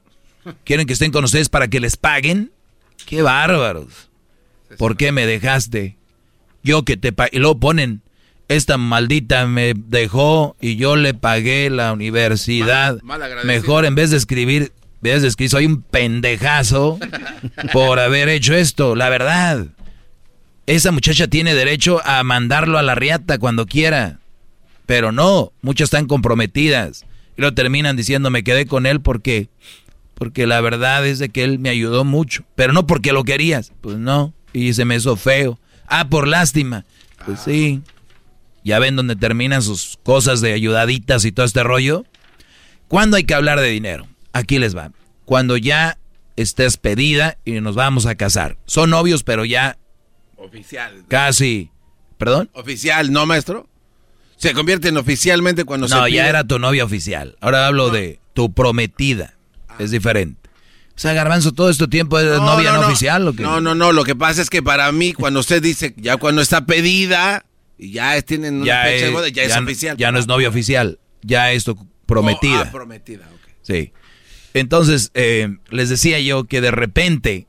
¿Quieren 0.63 0.87
que 0.87 0.93
estén 0.93 1.11
con 1.11 1.25
ustedes 1.25 1.49
para 1.49 1.67
que 1.67 1.81
les 1.81 1.97
paguen? 1.97 2.53
¡Qué 3.05 3.21
bárbaros! 3.21 4.09
¿Por 4.77 4.95
qué 4.95 5.11
me 5.11 5.25
dejaste? 5.25 5.97
Yo 6.63 6.83
que 6.85 6.95
te 6.95 7.11
pa- 7.11 7.27
Y 7.29 7.39
luego 7.39 7.59
ponen, 7.59 8.01
esta 8.47 8.77
maldita 8.77 9.45
me 9.47 9.73
dejó 9.75 10.55
y 10.61 10.77
yo 10.77 10.95
le 10.95 11.13
pagué 11.13 11.69
la 11.69 11.91
universidad. 11.91 12.93
Mal- 13.01 13.19
mal 13.19 13.23
agradecido. 13.23 13.53
Mejor 13.53 13.83
en 13.83 13.95
vez 13.95 14.09
de 14.11 14.15
escribir, 14.17 14.71
en 14.71 15.01
vez 15.01 15.21
de 15.21 15.27
escribir, 15.27 15.49
soy 15.51 15.65
un 15.65 15.81
pendejazo 15.81 16.97
por 17.73 17.99
haber 17.99 18.29
hecho 18.29 18.53
esto. 18.55 18.95
La 18.95 19.09
verdad, 19.09 19.67
esa 20.67 20.91
muchacha 20.91 21.27
tiene 21.27 21.53
derecho 21.53 22.01
a 22.05 22.23
mandarlo 22.23 22.77
a 22.77 22.83
la 22.83 22.95
riata 22.95 23.37
cuando 23.37 23.65
quiera. 23.65 24.19
Pero 24.85 25.11
no, 25.11 25.51
muchas 25.61 25.87
están 25.87 26.07
comprometidas. 26.07 27.05
Y 27.37 27.41
lo 27.41 27.53
terminan 27.53 27.95
diciendo, 27.95 28.29
me 28.29 28.43
quedé 28.43 28.65
con 28.65 28.85
él 28.85 29.01
porque, 29.01 29.49
porque 30.13 30.47
la 30.47 30.61
verdad 30.61 31.05
es 31.05 31.19
de 31.19 31.29
que 31.29 31.43
él 31.43 31.59
me 31.59 31.69
ayudó 31.69 32.03
mucho. 32.03 32.43
Pero 32.55 32.73
no 32.73 32.87
porque 32.87 33.13
lo 33.13 33.23
querías. 33.23 33.73
Pues 33.81 33.97
no. 33.97 34.33
Y 34.53 34.73
se 34.73 34.85
me 34.85 34.95
hizo 34.95 35.15
feo. 35.15 35.59
Ah, 35.87 36.09
por 36.09 36.27
lástima. 36.27 36.85
Pues 37.25 37.41
sí. 37.41 37.81
Ya 38.63 38.79
ven 38.79 38.95
dónde 38.95 39.15
terminan 39.15 39.61
sus 39.61 39.99
cosas 40.01 40.41
de 40.41 40.53
ayudaditas 40.53 41.25
y 41.25 41.31
todo 41.31 41.45
este 41.45 41.63
rollo. 41.63 42.05
¿Cuándo 42.87 43.17
hay 43.17 43.23
que 43.23 43.35
hablar 43.35 43.59
de 43.59 43.69
dinero? 43.69 44.07
Aquí 44.33 44.57
les 44.57 44.75
va. 44.75 44.91
Cuando 45.25 45.57
ya 45.57 45.97
estés 46.35 46.77
pedida 46.77 47.37
y 47.45 47.61
nos 47.61 47.75
vamos 47.75 48.05
a 48.05 48.15
casar. 48.15 48.57
Son 48.65 48.89
novios, 48.89 49.23
pero 49.23 49.45
ya 49.45 49.77
Oficial. 50.37 51.05
casi. 51.07 51.71
¿Perdón? 52.17 52.49
Oficial, 52.53 53.11
¿no, 53.11 53.25
maestro? 53.25 53.67
Se 54.37 54.53
convierten 54.53 54.97
oficialmente 54.97 55.63
cuando 55.65 55.87
se 55.87 55.95
No, 55.95 56.07
ya 56.07 56.27
era 56.27 56.43
tu 56.43 56.59
novia 56.59 56.83
oficial. 56.83 57.37
Ahora 57.41 57.67
hablo 57.67 57.89
de 57.89 58.19
tu 58.33 58.53
prometida. 58.53 59.35
Es 59.79 59.91
diferente. 59.91 60.49
O 60.95 60.97
sea, 60.99 61.13
Garbanzo, 61.13 61.51
todo 61.53 61.69
este 61.69 61.87
tiempo 61.87 62.17
es 62.19 62.25
novia 62.39 62.71
no, 62.71 62.81
oficial. 62.87 63.27
¿o 63.27 63.33
qué? 63.35 63.43
No, 63.43 63.59
no, 63.59 63.75
no. 63.75 63.91
Lo 63.91 64.05
que 64.05 64.15
pasa 64.15 64.41
es 64.41 64.49
que 64.49 64.63
para 64.63 64.89
mí, 64.93 65.11
cuando 65.13 65.41
usted 65.41 65.61
dice, 65.61 65.93
ya 65.97 66.15
cuando 66.17 66.41
está 66.41 66.65
pedida 66.65 67.45
y 67.77 67.91
ya 67.91 68.21
tienen 68.21 68.55
una 68.61 68.65
ya 68.65 68.83
fecha 68.83 68.95
es, 68.95 69.01
de 69.01 69.09
boda, 69.09 69.27
ya, 69.29 69.43
es 69.43 69.55
no- 69.55 69.63
oficial. 69.63 69.97
ya 69.97 70.11
no 70.13 70.19
es 70.19 70.27
novia 70.27 70.47
oficial. 70.47 70.99
Ya 71.21 71.51
es 71.51 71.65
tu 71.65 71.75
prometida. 72.05 72.61
Oh, 72.61 72.65
ah, 72.67 72.71
prometida, 72.71 73.25
ok. 73.25 73.49
Sí. 73.61 73.91
Entonces, 74.53 75.11
eh, 75.15 75.57
les 75.69 75.89
decía 75.89 76.19
yo 76.21 76.45
que 76.45 76.61
de 76.61 76.71
repente 76.71 77.47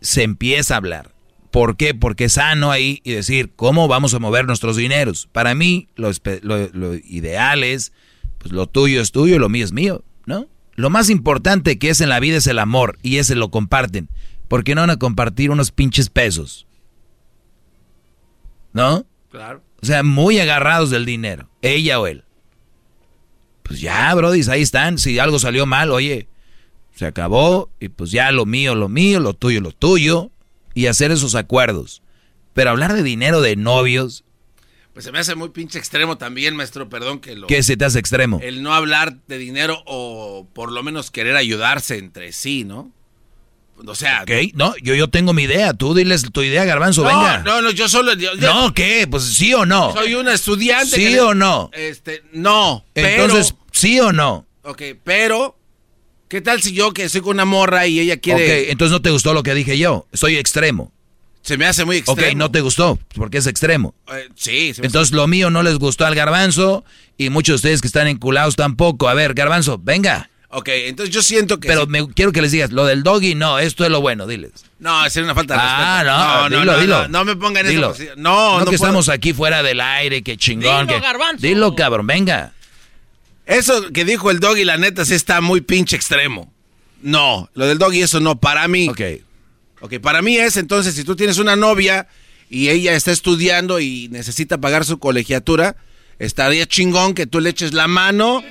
se 0.00 0.22
empieza 0.22 0.74
a 0.74 0.76
hablar. 0.78 1.15
¿Por 1.56 1.78
qué? 1.78 1.94
Porque 1.94 2.24
es 2.26 2.34
sano 2.34 2.70
ahí 2.70 3.00
y 3.02 3.12
decir, 3.12 3.50
¿cómo 3.56 3.88
vamos 3.88 4.12
a 4.12 4.18
mover 4.18 4.46
nuestros 4.46 4.76
dineros? 4.76 5.26
Para 5.32 5.54
mí, 5.54 5.88
lo, 5.96 6.10
espe- 6.10 6.40
lo- 6.42 6.68
lo 6.74 6.94
ideal 6.96 7.64
es, 7.64 7.92
pues 8.36 8.52
lo 8.52 8.66
tuyo 8.66 9.00
es 9.00 9.10
tuyo 9.10 9.36
y 9.36 9.38
lo 9.38 9.48
mío 9.48 9.64
es 9.64 9.72
mío, 9.72 10.04
¿no? 10.26 10.48
Lo 10.74 10.90
más 10.90 11.08
importante 11.08 11.78
que 11.78 11.88
es 11.88 12.02
en 12.02 12.10
la 12.10 12.20
vida 12.20 12.36
es 12.36 12.46
el 12.46 12.58
amor 12.58 12.98
y 13.02 13.16
ese 13.16 13.36
lo 13.36 13.50
comparten. 13.50 14.10
¿por 14.48 14.64
qué 14.64 14.74
no 14.74 14.82
van 14.82 14.90
a 14.90 14.98
compartir 14.98 15.50
unos 15.50 15.70
pinches 15.72 16.10
pesos? 16.10 16.66
¿No? 18.74 19.06
Claro. 19.30 19.62
O 19.82 19.86
sea, 19.86 20.02
muy 20.02 20.38
agarrados 20.38 20.90
del 20.90 21.06
dinero, 21.06 21.48
ella 21.62 21.98
o 21.98 22.06
él. 22.06 22.24
Pues 23.62 23.80
ya, 23.80 24.14
Brody, 24.14 24.42
ahí 24.50 24.60
están. 24.60 24.98
Si 24.98 25.18
algo 25.18 25.38
salió 25.38 25.64
mal, 25.64 25.90
oye, 25.90 26.28
se 26.94 27.06
acabó 27.06 27.70
y 27.80 27.88
pues 27.88 28.10
ya 28.10 28.30
lo 28.30 28.44
mío, 28.44 28.74
lo 28.74 28.90
mío, 28.90 29.20
lo 29.20 29.32
tuyo, 29.32 29.62
lo 29.62 29.72
tuyo. 29.72 30.30
Y 30.76 30.86
hacer 30.88 31.10
esos 31.10 31.34
acuerdos. 31.34 32.02
Pero 32.54 32.70
hablar 32.70 32.92
de 32.92 33.02
dinero 33.02 33.40
de 33.40 33.56
novios, 33.56 34.22
Pues 34.92 35.04
se 35.06 35.10
me 35.12 35.18
hace 35.18 35.34
muy 35.34 35.48
pinche 35.48 35.78
extremo 35.78 36.16
también, 36.18 36.54
maestro, 36.54 36.88
perdón 36.88 37.18
que 37.20 37.34
lo... 37.34 37.46
¿qué 37.48 37.62
se 37.62 37.76
te 37.76 37.84
hace 37.84 37.98
extremo? 37.98 38.40
El 38.42 38.62
no 38.62 38.72
hablar 38.74 39.16
de 39.26 39.38
dinero 39.38 39.82
o 39.86 40.46
por 40.52 40.70
lo 40.70 40.82
menos 40.82 41.10
querer 41.10 41.34
ayudarse 41.36 41.96
entre 41.98 42.32
sí, 42.32 42.64
¿no? 42.64 42.92
O 43.86 43.94
sea... 43.94 44.22
Ok, 44.22 44.30
no, 44.54 44.74
yo, 44.82 44.94
yo 44.94 45.08
tengo 45.08 45.32
mi 45.34 45.42
idea. 45.42 45.74
Tú 45.74 45.94
diles 45.94 46.30
tu 46.32 46.42
idea, 46.42 46.64
Garbanzo, 46.64 47.02
no, 47.02 47.08
venga. 47.08 47.38
No, 47.38 47.60
no, 47.62 47.70
yo 47.70 47.88
solo... 47.88 48.14
yo- 48.14 48.34
yo- 48.34 48.54
No, 48.54 48.72
¿qué? 48.72 49.06
Pues 49.10 49.24
sí 49.24 49.52
o 49.54 49.66
no. 49.66 49.92
Soy 49.94 50.14
un 50.14 50.28
estudiante. 50.28 50.96
¿Sí 50.96 51.04
que 51.04 51.10
le- 51.10 51.20
o 51.20 51.34
no? 51.34 51.70
Este, 51.74 52.22
no, 52.32 52.84
pero... 52.94 53.24
Entonces, 53.24 53.54
¿sí 53.72 53.98
o 54.00 54.12
no? 54.12 54.46
Ok, 54.62 54.82
pero... 55.04 55.55
¿Qué 56.28 56.40
tal 56.40 56.60
si 56.62 56.72
yo 56.72 56.92
que 56.92 57.04
estoy 57.04 57.20
con 57.20 57.36
una 57.36 57.44
morra 57.44 57.86
y 57.86 58.00
ella 58.00 58.16
quiere... 58.16 58.62
Ok, 58.64 58.66
entonces 58.70 58.92
no 58.92 59.00
te 59.02 59.10
gustó 59.10 59.32
lo 59.32 59.42
que 59.42 59.54
dije 59.54 59.78
yo. 59.78 60.06
Soy 60.12 60.36
extremo. 60.36 60.92
Se 61.42 61.56
me 61.56 61.66
hace 61.66 61.84
muy 61.84 61.98
extremo. 61.98 62.28
Ok, 62.30 62.34
no 62.36 62.50
te 62.50 62.60
gustó, 62.60 62.98
porque 63.14 63.38
es 63.38 63.46
extremo. 63.46 63.94
Eh, 64.12 64.28
sí, 64.34 64.74
se 64.74 64.80
me 64.82 64.86
Entonces 64.88 65.14
lo 65.14 65.28
mío 65.28 65.50
no 65.50 65.62
les 65.62 65.78
gustó 65.78 66.04
al 66.04 66.16
garbanzo 66.16 66.84
y 67.16 67.30
muchos 67.30 67.52
de 67.52 67.56
ustedes 67.56 67.80
que 67.80 67.86
están 67.86 68.08
enculados 68.08 68.56
tampoco. 68.56 69.08
A 69.08 69.14
ver, 69.14 69.34
garbanzo, 69.34 69.78
venga. 69.80 70.28
Ok, 70.48 70.68
entonces 70.72 71.14
yo 71.14 71.22
siento 71.22 71.60
que... 71.60 71.68
Pero 71.68 71.82
sí- 71.82 71.88
me, 71.90 72.08
quiero 72.12 72.32
que 72.32 72.42
les 72.42 72.50
digas, 72.50 72.72
lo 72.72 72.84
del 72.86 73.04
doggy, 73.04 73.36
no, 73.36 73.60
esto 73.60 73.84
es 73.84 73.90
lo 73.90 74.00
bueno, 74.00 74.26
diles. 74.26 74.52
No, 74.80 75.08
sería 75.08 75.24
una 75.26 75.34
falta 75.36 75.54
de 75.54 75.60
Ah, 75.62 76.02
respeto. 76.02 76.48
no, 76.50 76.58
dilo, 76.60 76.72
no, 76.72 76.78
dilo. 76.80 77.02
No, 77.02 77.08
no 77.18 77.24
me 77.24 77.36
pongan 77.36 77.66
en 77.66 77.78
esa 77.78 77.92
Dilo. 77.92 78.14
No, 78.16 78.52
no, 78.54 78.58
que 78.58 78.64
puedo. 78.64 78.74
estamos 78.74 79.08
aquí 79.08 79.32
fuera 79.32 79.62
del 79.62 79.80
aire, 79.80 80.22
que 80.22 80.36
chingón. 80.36 80.86
Dilo, 80.88 80.98
que- 80.98 81.06
garbanzo. 81.06 81.46
Dilo, 81.46 81.76
cabrón, 81.76 82.06
venga. 82.08 82.52
Eso 83.46 83.92
que 83.92 84.04
dijo 84.04 84.30
el 84.30 84.40
doggy, 84.40 84.64
la 84.64 84.76
neta, 84.76 85.04
sí 85.04 85.14
está 85.14 85.40
muy 85.40 85.60
pinche 85.60 85.96
extremo. 85.96 86.52
No, 87.02 87.48
lo 87.54 87.66
del 87.66 87.78
doggy, 87.78 88.02
eso 88.02 88.20
no, 88.20 88.38
para 88.40 88.66
mí. 88.68 88.88
Ok. 88.88 89.00
Ok, 89.80 89.98
para 90.00 90.22
mí 90.22 90.36
es 90.36 90.56
entonces, 90.56 90.94
si 90.94 91.04
tú 91.04 91.14
tienes 91.16 91.38
una 91.38 91.54
novia 91.54 92.08
y 92.50 92.68
ella 92.70 92.94
está 92.94 93.12
estudiando 93.12 93.78
y 93.78 94.08
necesita 94.08 94.58
pagar 94.58 94.84
su 94.84 94.98
colegiatura, 94.98 95.76
estaría 96.18 96.66
chingón 96.66 97.14
que 97.14 97.26
tú 97.26 97.40
le 97.40 97.50
eches 97.50 97.72
la 97.72 97.86
mano. 97.86 98.42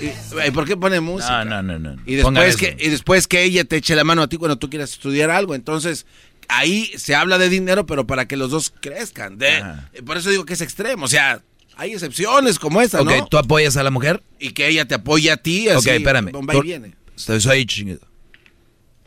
Y- 0.00 0.10
ay, 0.40 0.50
¿Por 0.50 0.66
qué 0.66 0.76
pone 0.76 1.00
música? 1.00 1.44
No, 1.44 1.62
no, 1.62 1.78
no, 1.78 1.94
no. 1.96 2.02
Y 2.06 2.14
después, 2.14 2.56
que, 2.56 2.76
y 2.78 2.88
después 2.88 3.26
que 3.26 3.42
ella 3.42 3.64
te 3.64 3.76
eche 3.76 3.94
la 3.94 4.04
mano 4.04 4.22
a 4.22 4.28
ti 4.28 4.36
cuando 4.36 4.56
tú 4.56 4.70
quieras 4.70 4.92
estudiar 4.92 5.30
algo. 5.30 5.54
Entonces, 5.54 6.06
ahí 6.48 6.90
se 6.96 7.14
habla 7.14 7.38
de 7.38 7.48
dinero, 7.48 7.84
pero 7.86 8.06
para 8.06 8.26
que 8.26 8.36
los 8.36 8.50
dos 8.50 8.72
crezcan. 8.80 9.36
De, 9.38 9.62
por 10.06 10.16
eso 10.16 10.30
digo 10.30 10.44
que 10.44 10.54
es 10.54 10.60
extremo. 10.60 11.04
O 11.04 11.08
sea, 11.08 11.42
hay 11.76 11.92
excepciones 11.92 12.58
como 12.58 12.80
esa, 12.80 13.00
Ok, 13.00 13.10
¿no? 13.10 13.26
¿tú 13.26 13.38
apoyas 13.38 13.76
a 13.76 13.82
la 13.82 13.90
mujer? 13.90 14.22
Y 14.38 14.50
que 14.50 14.68
ella 14.68 14.86
te 14.86 14.94
apoye 14.94 15.30
a 15.30 15.36
ti. 15.36 15.68
Así, 15.68 15.88
ok, 15.90 15.94
espérame. 15.96 16.30
Tú- 16.32 16.62
viene. 16.62 16.94
Estoy, 17.16 17.40
soy 17.40 17.66
chingado. 17.66 18.00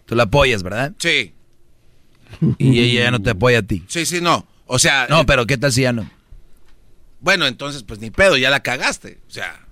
Tú 0.06 0.16
la 0.16 0.24
apoyas, 0.24 0.64
¿verdad? 0.64 0.94
Sí. 1.00 1.34
Y 2.58 2.80
ella 2.80 3.04
ya 3.06 3.12
no 3.12 3.22
te 3.22 3.32
apoya 3.32 3.60
a 3.60 3.64
ti. 3.64 3.84
Sí, 3.88 4.06
sí, 4.06 4.22
no. 4.22 4.48
O 4.66 4.80
sea. 4.80 5.08
No, 5.10 5.22
eh, 5.22 5.24
pero 5.26 5.46
¿qué 5.46 5.58
tal 5.58 5.72
si 5.72 5.82
ya 5.82 5.94
no? 5.94 6.10
Bueno, 7.20 7.48
entonces, 7.48 7.84
pues 7.84 8.00
ni 8.00 8.12
pedo, 8.12 8.38
ya 8.38 8.50
la 8.50 8.62
cagaste. 8.62 9.20
O 9.28 9.32
sea, 9.32 9.66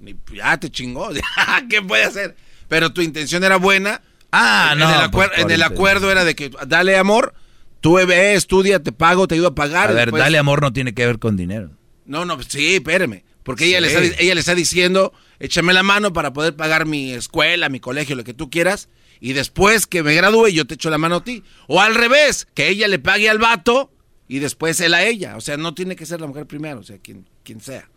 ni- 0.00 0.16
ya 0.34 0.58
te 0.58 0.70
chingó. 0.70 1.10
¿Qué 1.70 1.82
puede 1.82 2.04
hacer? 2.04 2.36
Pero 2.68 2.92
tu 2.92 3.00
intención 3.02 3.44
era 3.44 3.56
buena. 3.56 4.02
Ah, 4.32 4.70
en, 4.72 4.78
no, 4.80 4.88
En 4.88 4.94
el, 4.94 5.00
acuer- 5.02 5.10
pues, 5.10 5.30
en 5.36 5.42
por 5.42 5.52
el 5.52 5.62
acuerdo 5.62 6.10
era 6.10 6.24
de 6.24 6.34
que 6.34 6.50
dale 6.66 6.96
amor, 6.96 7.34
tú 7.80 7.94
ve, 7.94 8.34
estudia, 8.34 8.82
te 8.82 8.92
pago, 8.92 9.28
te 9.28 9.34
ayudo 9.36 9.48
a 9.48 9.54
pagar. 9.54 9.90
A 9.90 9.92
ver, 9.92 10.06
después- 10.06 10.22
dale 10.22 10.38
amor 10.38 10.62
no 10.62 10.72
tiene 10.72 10.94
que 10.94 11.06
ver 11.06 11.18
con 11.18 11.36
dinero. 11.36 11.70
No, 12.06 12.24
no, 12.24 12.40
sí, 12.42 12.76
espéreme. 12.76 13.24
Porque 13.42 13.66
ella, 13.66 13.80
le 13.80 13.88
está, 13.88 14.02
ella 14.20 14.34
le 14.34 14.40
está 14.40 14.54
diciendo, 14.54 15.12
échame 15.38 15.72
la 15.72 15.84
mano 15.84 16.12
para 16.12 16.32
poder 16.32 16.56
pagar 16.56 16.84
mi 16.86 17.12
escuela, 17.12 17.68
mi 17.68 17.78
colegio, 17.78 18.16
lo 18.16 18.24
que 18.24 18.34
tú 18.34 18.50
quieras. 18.50 18.88
Y 19.20 19.34
después 19.34 19.86
que 19.86 20.02
me 20.02 20.14
gradúe, 20.14 20.48
yo 20.48 20.66
te 20.66 20.74
echo 20.74 20.90
la 20.90 20.98
mano 20.98 21.16
a 21.16 21.24
ti. 21.24 21.44
O 21.68 21.80
al 21.80 21.94
revés, 21.94 22.46
que 22.54 22.68
ella 22.68 22.88
le 22.88 22.98
pague 22.98 23.30
al 23.30 23.38
vato 23.38 23.92
y 24.28 24.40
después 24.40 24.80
él 24.80 24.94
a 24.94 25.04
ella. 25.04 25.36
O 25.36 25.40
sea, 25.40 25.56
no 25.56 25.74
tiene 25.74 25.96
que 25.96 26.06
ser 26.06 26.20
la 26.20 26.26
mujer 26.26 26.46
primero, 26.46 26.80
o 26.80 26.82
sea, 26.82 26.98
quien, 26.98 27.28
quien 27.44 27.60
sea. 27.60 27.88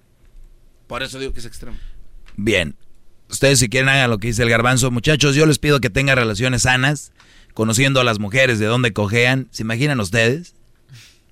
Por 0.87 1.03
eso 1.03 1.19
digo 1.19 1.33
que 1.33 1.39
es 1.39 1.45
extremo. 1.45 1.77
Bien. 2.35 2.75
Ustedes 3.29 3.59
si 3.59 3.69
quieren 3.69 3.89
hagan 3.89 4.09
lo 4.09 4.17
que 4.17 4.27
dice 4.27 4.43
el 4.43 4.49
garbanzo. 4.49 4.91
Muchachos, 4.91 5.35
yo 5.35 5.45
les 5.45 5.59
pido 5.59 5.79
que 5.81 5.89
tengan 5.89 6.17
relaciones 6.17 6.63
sanas, 6.63 7.11
conociendo 7.53 7.99
a 7.99 8.03
las 8.03 8.19
mujeres 8.19 8.59
de 8.59 8.65
dónde 8.65 8.93
cojean. 8.93 9.47
¿Se 9.51 9.63
imaginan 9.63 9.99
ustedes? 9.99 10.55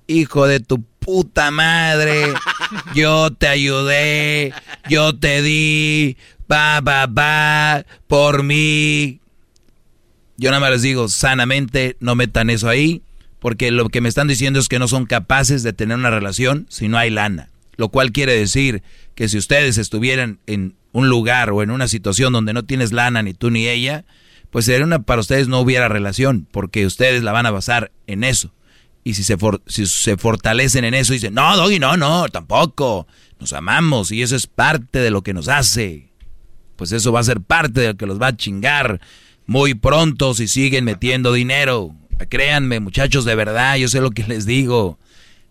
Hijo 0.06 0.46
de 0.46 0.60
tu 0.60 0.82
puta 0.82 1.50
madre. 1.50 2.34
Yo 2.94 3.30
te 3.32 3.48
ayudé. 3.48 4.52
Yo 4.88 5.16
te 5.16 5.42
di. 5.42 6.16
Va, 6.50 6.80
va, 6.80 7.06
va. 7.06 7.84
Por 8.06 8.42
mí. 8.42 9.20
Yo 10.36 10.50
nada 10.50 10.60
más 10.60 10.70
les 10.70 10.82
digo, 10.82 11.08
sanamente, 11.08 11.96
no 12.00 12.14
metan 12.14 12.50
eso 12.50 12.68
ahí. 12.68 13.02
Porque 13.38 13.70
lo 13.70 13.88
que 13.88 14.00
me 14.00 14.08
están 14.08 14.28
diciendo 14.28 14.58
es 14.58 14.68
que 14.68 14.78
no 14.78 14.88
son 14.88 15.06
capaces 15.06 15.62
de 15.62 15.72
tener 15.72 15.96
una 15.96 16.10
relación 16.10 16.66
si 16.68 16.88
no 16.88 16.98
hay 16.98 17.10
lana. 17.10 17.48
Lo 17.76 17.88
cual 17.88 18.10
quiere 18.10 18.36
decir 18.36 18.82
que 19.14 19.28
si 19.28 19.38
ustedes 19.38 19.78
estuvieran 19.78 20.38
en 20.46 20.74
un 20.92 21.08
lugar 21.08 21.50
o 21.50 21.62
en 21.62 21.70
una 21.70 21.86
situación 21.86 22.32
donde 22.32 22.52
no 22.52 22.64
tienes 22.64 22.92
lana 22.92 23.22
ni 23.22 23.34
tú 23.34 23.50
ni 23.50 23.68
ella, 23.68 24.04
pues 24.50 24.64
sería 24.64 24.84
una, 24.84 25.00
para 25.00 25.20
ustedes 25.20 25.48
no 25.48 25.60
hubiera 25.60 25.88
relación, 25.88 26.46
porque 26.50 26.86
ustedes 26.86 27.22
la 27.22 27.32
van 27.32 27.46
a 27.46 27.50
basar 27.50 27.92
en 28.06 28.24
eso. 28.24 28.52
Y 29.04 29.14
si 29.14 29.22
se, 29.22 29.38
for- 29.38 29.62
si 29.66 29.86
se 29.86 30.16
fortalecen 30.16 30.84
en 30.84 30.94
eso 30.94 31.12
dicen, 31.12 31.34
no, 31.34 31.56
Doggy, 31.56 31.78
no, 31.78 31.96
no, 31.96 32.28
tampoco, 32.28 33.06
nos 33.40 33.52
amamos 33.52 34.10
y 34.12 34.22
eso 34.22 34.36
es 34.36 34.46
parte 34.46 34.98
de 34.98 35.10
lo 35.10 35.22
que 35.22 35.32
nos 35.32 35.48
hace, 35.48 36.08
pues 36.76 36.92
eso 36.92 37.10
va 37.12 37.20
a 37.20 37.24
ser 37.24 37.40
parte 37.40 37.80
de 37.80 37.86
lo 37.88 37.96
que 37.96 38.06
los 38.06 38.20
va 38.20 38.28
a 38.28 38.36
chingar 38.36 39.00
muy 39.46 39.74
pronto 39.74 40.34
si 40.34 40.46
siguen 40.46 40.84
metiendo 40.84 41.32
dinero. 41.32 41.94
Créanme, 42.28 42.80
muchachos, 42.80 43.24
de 43.24 43.34
verdad, 43.34 43.76
yo 43.76 43.88
sé 43.88 44.00
lo 44.00 44.10
que 44.10 44.24
les 44.24 44.44
digo, 44.44 44.98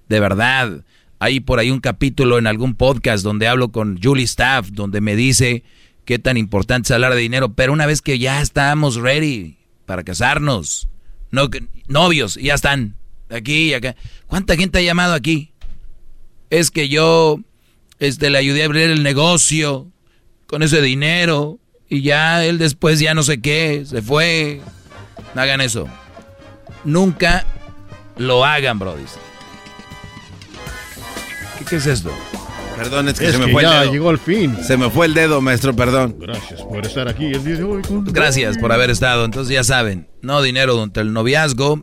de 0.10 0.20
verdad. 0.20 0.84
Hay 1.20 1.40
por 1.40 1.58
ahí 1.58 1.72
un 1.72 1.80
capítulo 1.80 2.38
en 2.38 2.46
algún 2.46 2.76
podcast 2.76 3.24
donde 3.24 3.48
hablo 3.48 3.72
con 3.72 4.00
Julie 4.04 4.26
Staff, 4.26 4.70
donde 4.72 5.02
me 5.02 5.16
dice 5.16 5.64
qué 6.06 6.20
tan 6.20 6.38
importante 6.38 6.88
es 6.88 6.92
hablar 6.92 7.16
de 7.16 7.22
dinero, 7.22 7.54
pero 7.54 7.74
una 7.74 7.88
vez 7.88 8.04
que 8.04 8.20
ya 8.20 8.40
estamos 8.42 8.98
ready 8.98 9.58
para 9.88 10.04
casarnos, 10.04 10.90
no, 11.32 11.50
novios, 11.88 12.36
ya 12.36 12.54
están, 12.54 12.97
aquí 13.30 13.70
y 13.70 13.74
acá. 13.74 13.96
¿Cuánta 14.28 14.56
gente 14.56 14.80
ha 14.80 14.82
llamado 14.82 15.14
aquí? 15.14 15.54
Es 16.50 16.72
que 16.72 16.88
yo 16.90 17.40
este, 18.00 18.30
le 18.30 18.38
ayudé 18.38 18.64
a 18.64 18.66
abrir 18.66 18.90
el 18.90 19.04
negocio 19.04 19.88
con 20.46 20.64
ese 20.64 20.82
dinero 20.82 21.60
y 21.90 22.02
ya 22.02 22.44
él 22.46 22.58
después 22.58 23.00
ya 23.00 23.14
no 23.14 23.24
sé 23.24 23.42
qué, 23.42 23.84
se 23.86 24.02
fue. 24.02 24.62
No 25.36 25.42
hagan 25.42 25.62
eso. 25.62 25.88
Nunca 26.86 27.46
lo 28.18 28.46
hagan, 28.46 28.80
Brody. 28.80 29.04
¿Qué, 31.60 31.66
qué 31.66 31.76
es 31.78 31.86
esto? 31.86 32.12
Perdón, 32.78 33.08
es 33.10 33.20
que 33.20 33.26
Es 33.26 33.32
se 33.34 33.40
me 33.40 33.48
que 33.48 33.52
fue 33.54 33.64
ya 33.64 33.78
el 33.78 33.82
dedo. 33.86 33.92
llegó 33.94 34.12
el 34.12 34.20
fin. 34.20 34.56
Se 34.64 34.78
me 34.78 34.90
fue 34.90 35.08
el 35.08 35.14
dedo, 35.16 35.42
maestro, 35.42 35.76
perdón. 35.76 36.16
Gracias 36.20 36.62
por 36.62 36.86
estar 36.86 37.08
aquí 37.08 37.26
el 37.26 37.44
día 37.44 37.56
de 37.56 37.64
hoy. 37.64 37.82
con- 37.82 38.06
Gracias 38.06 38.58
por 38.60 38.72
haber 38.72 38.92
estado. 38.92 39.26
Entonces 39.26 39.54
ya 39.54 39.64
saben, 39.64 40.08
no 40.22 40.42
dinero 40.44 40.74
durante 40.76 41.02
el 41.02 41.12
noviazgo. 41.12 41.82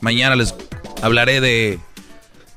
Mañana 0.00 0.36
les 0.36 0.54
hablaré 1.02 1.40
de 1.40 1.78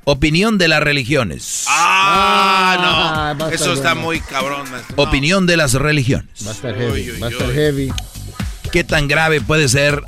opinión 0.06 0.58
de 0.58 0.68
las 0.68 0.82
religiones. 0.84 1.66
Ah, 1.68 2.76
Ah, 2.76 3.34
no. 3.38 3.46
va 3.46 3.50
a 3.52 3.54
Eso 3.54 3.74
está 3.74 3.94
bueno. 3.94 4.02
muy 4.08 4.20
cabrón, 4.20 4.70
maestro. 4.72 4.96
Opinión 5.02 5.46
de 5.46 5.58
las 5.58 5.74
religiones. 5.74 6.46
Va 6.46 6.52
a 6.52 6.54
estar 6.54 6.76
heavy. 6.76 7.20
Va 7.22 7.28
a 7.28 7.30
estar 7.30 7.52
heavy. 7.54 7.92
¿Qué 8.72 8.84
tan 8.84 9.08
grave 9.08 9.40
puede 9.42 9.68
ser 9.70 10.04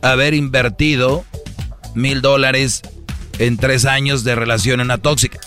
haber 0.00 0.34
invertido 0.34 1.24
mil 1.94 2.22
dólares 2.22 2.82
en 3.38 3.56
tres 3.56 3.84
años 3.84 4.24
de 4.24 4.34
relación 4.34 4.80
en 4.80 4.86
una 4.86 4.98
tóxica? 4.98 5.40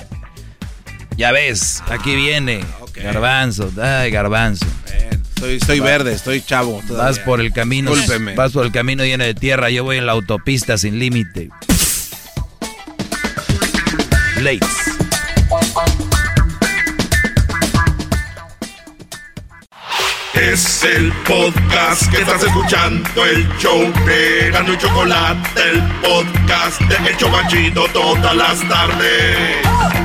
Ya 1.18 1.32
ves, 1.32 1.82
aquí 1.90 2.16
viene. 2.16 2.64
Garbanzo, 2.94 3.72
ay, 3.82 4.12
garbanzo. 4.12 4.66
Estoy, 5.36 5.56
estoy 5.56 5.80
verde, 5.82 6.14
estoy 6.14 6.42
chavo. 6.42 6.82
Vas 6.90 7.20
por 7.20 7.42
el 7.42 7.52
camino, 7.52 7.92
Discúlpeme. 7.92 8.36
vas 8.36 8.54
por 8.54 8.66
el 8.66 8.72
camino 8.72 9.04
lleno 9.04 9.26
de 9.26 9.34
tierra, 9.34 9.70
yo 9.70 9.84
voy 9.84 9.98
en 9.98 10.06
la 10.06 10.14
autopista 10.14 10.78
sin 10.78 10.98
límite. 10.98 11.50
Late. 14.42 14.66
Es 20.34 20.84
el 20.84 21.12
podcast 21.28 22.10
que 22.12 22.22
estás 22.22 22.44
escuchando, 22.44 23.26
el 23.26 23.48
show 23.58 23.92
de 24.06 24.52
Gano 24.52 24.74
y 24.74 24.78
Chocolate, 24.78 25.50
el 25.72 25.82
podcast 26.02 26.82
de 26.82 27.10
El 27.10 27.18
Chocachito 27.18 27.86
todas 27.94 28.36
las 28.36 28.60
tardes. 28.68 30.05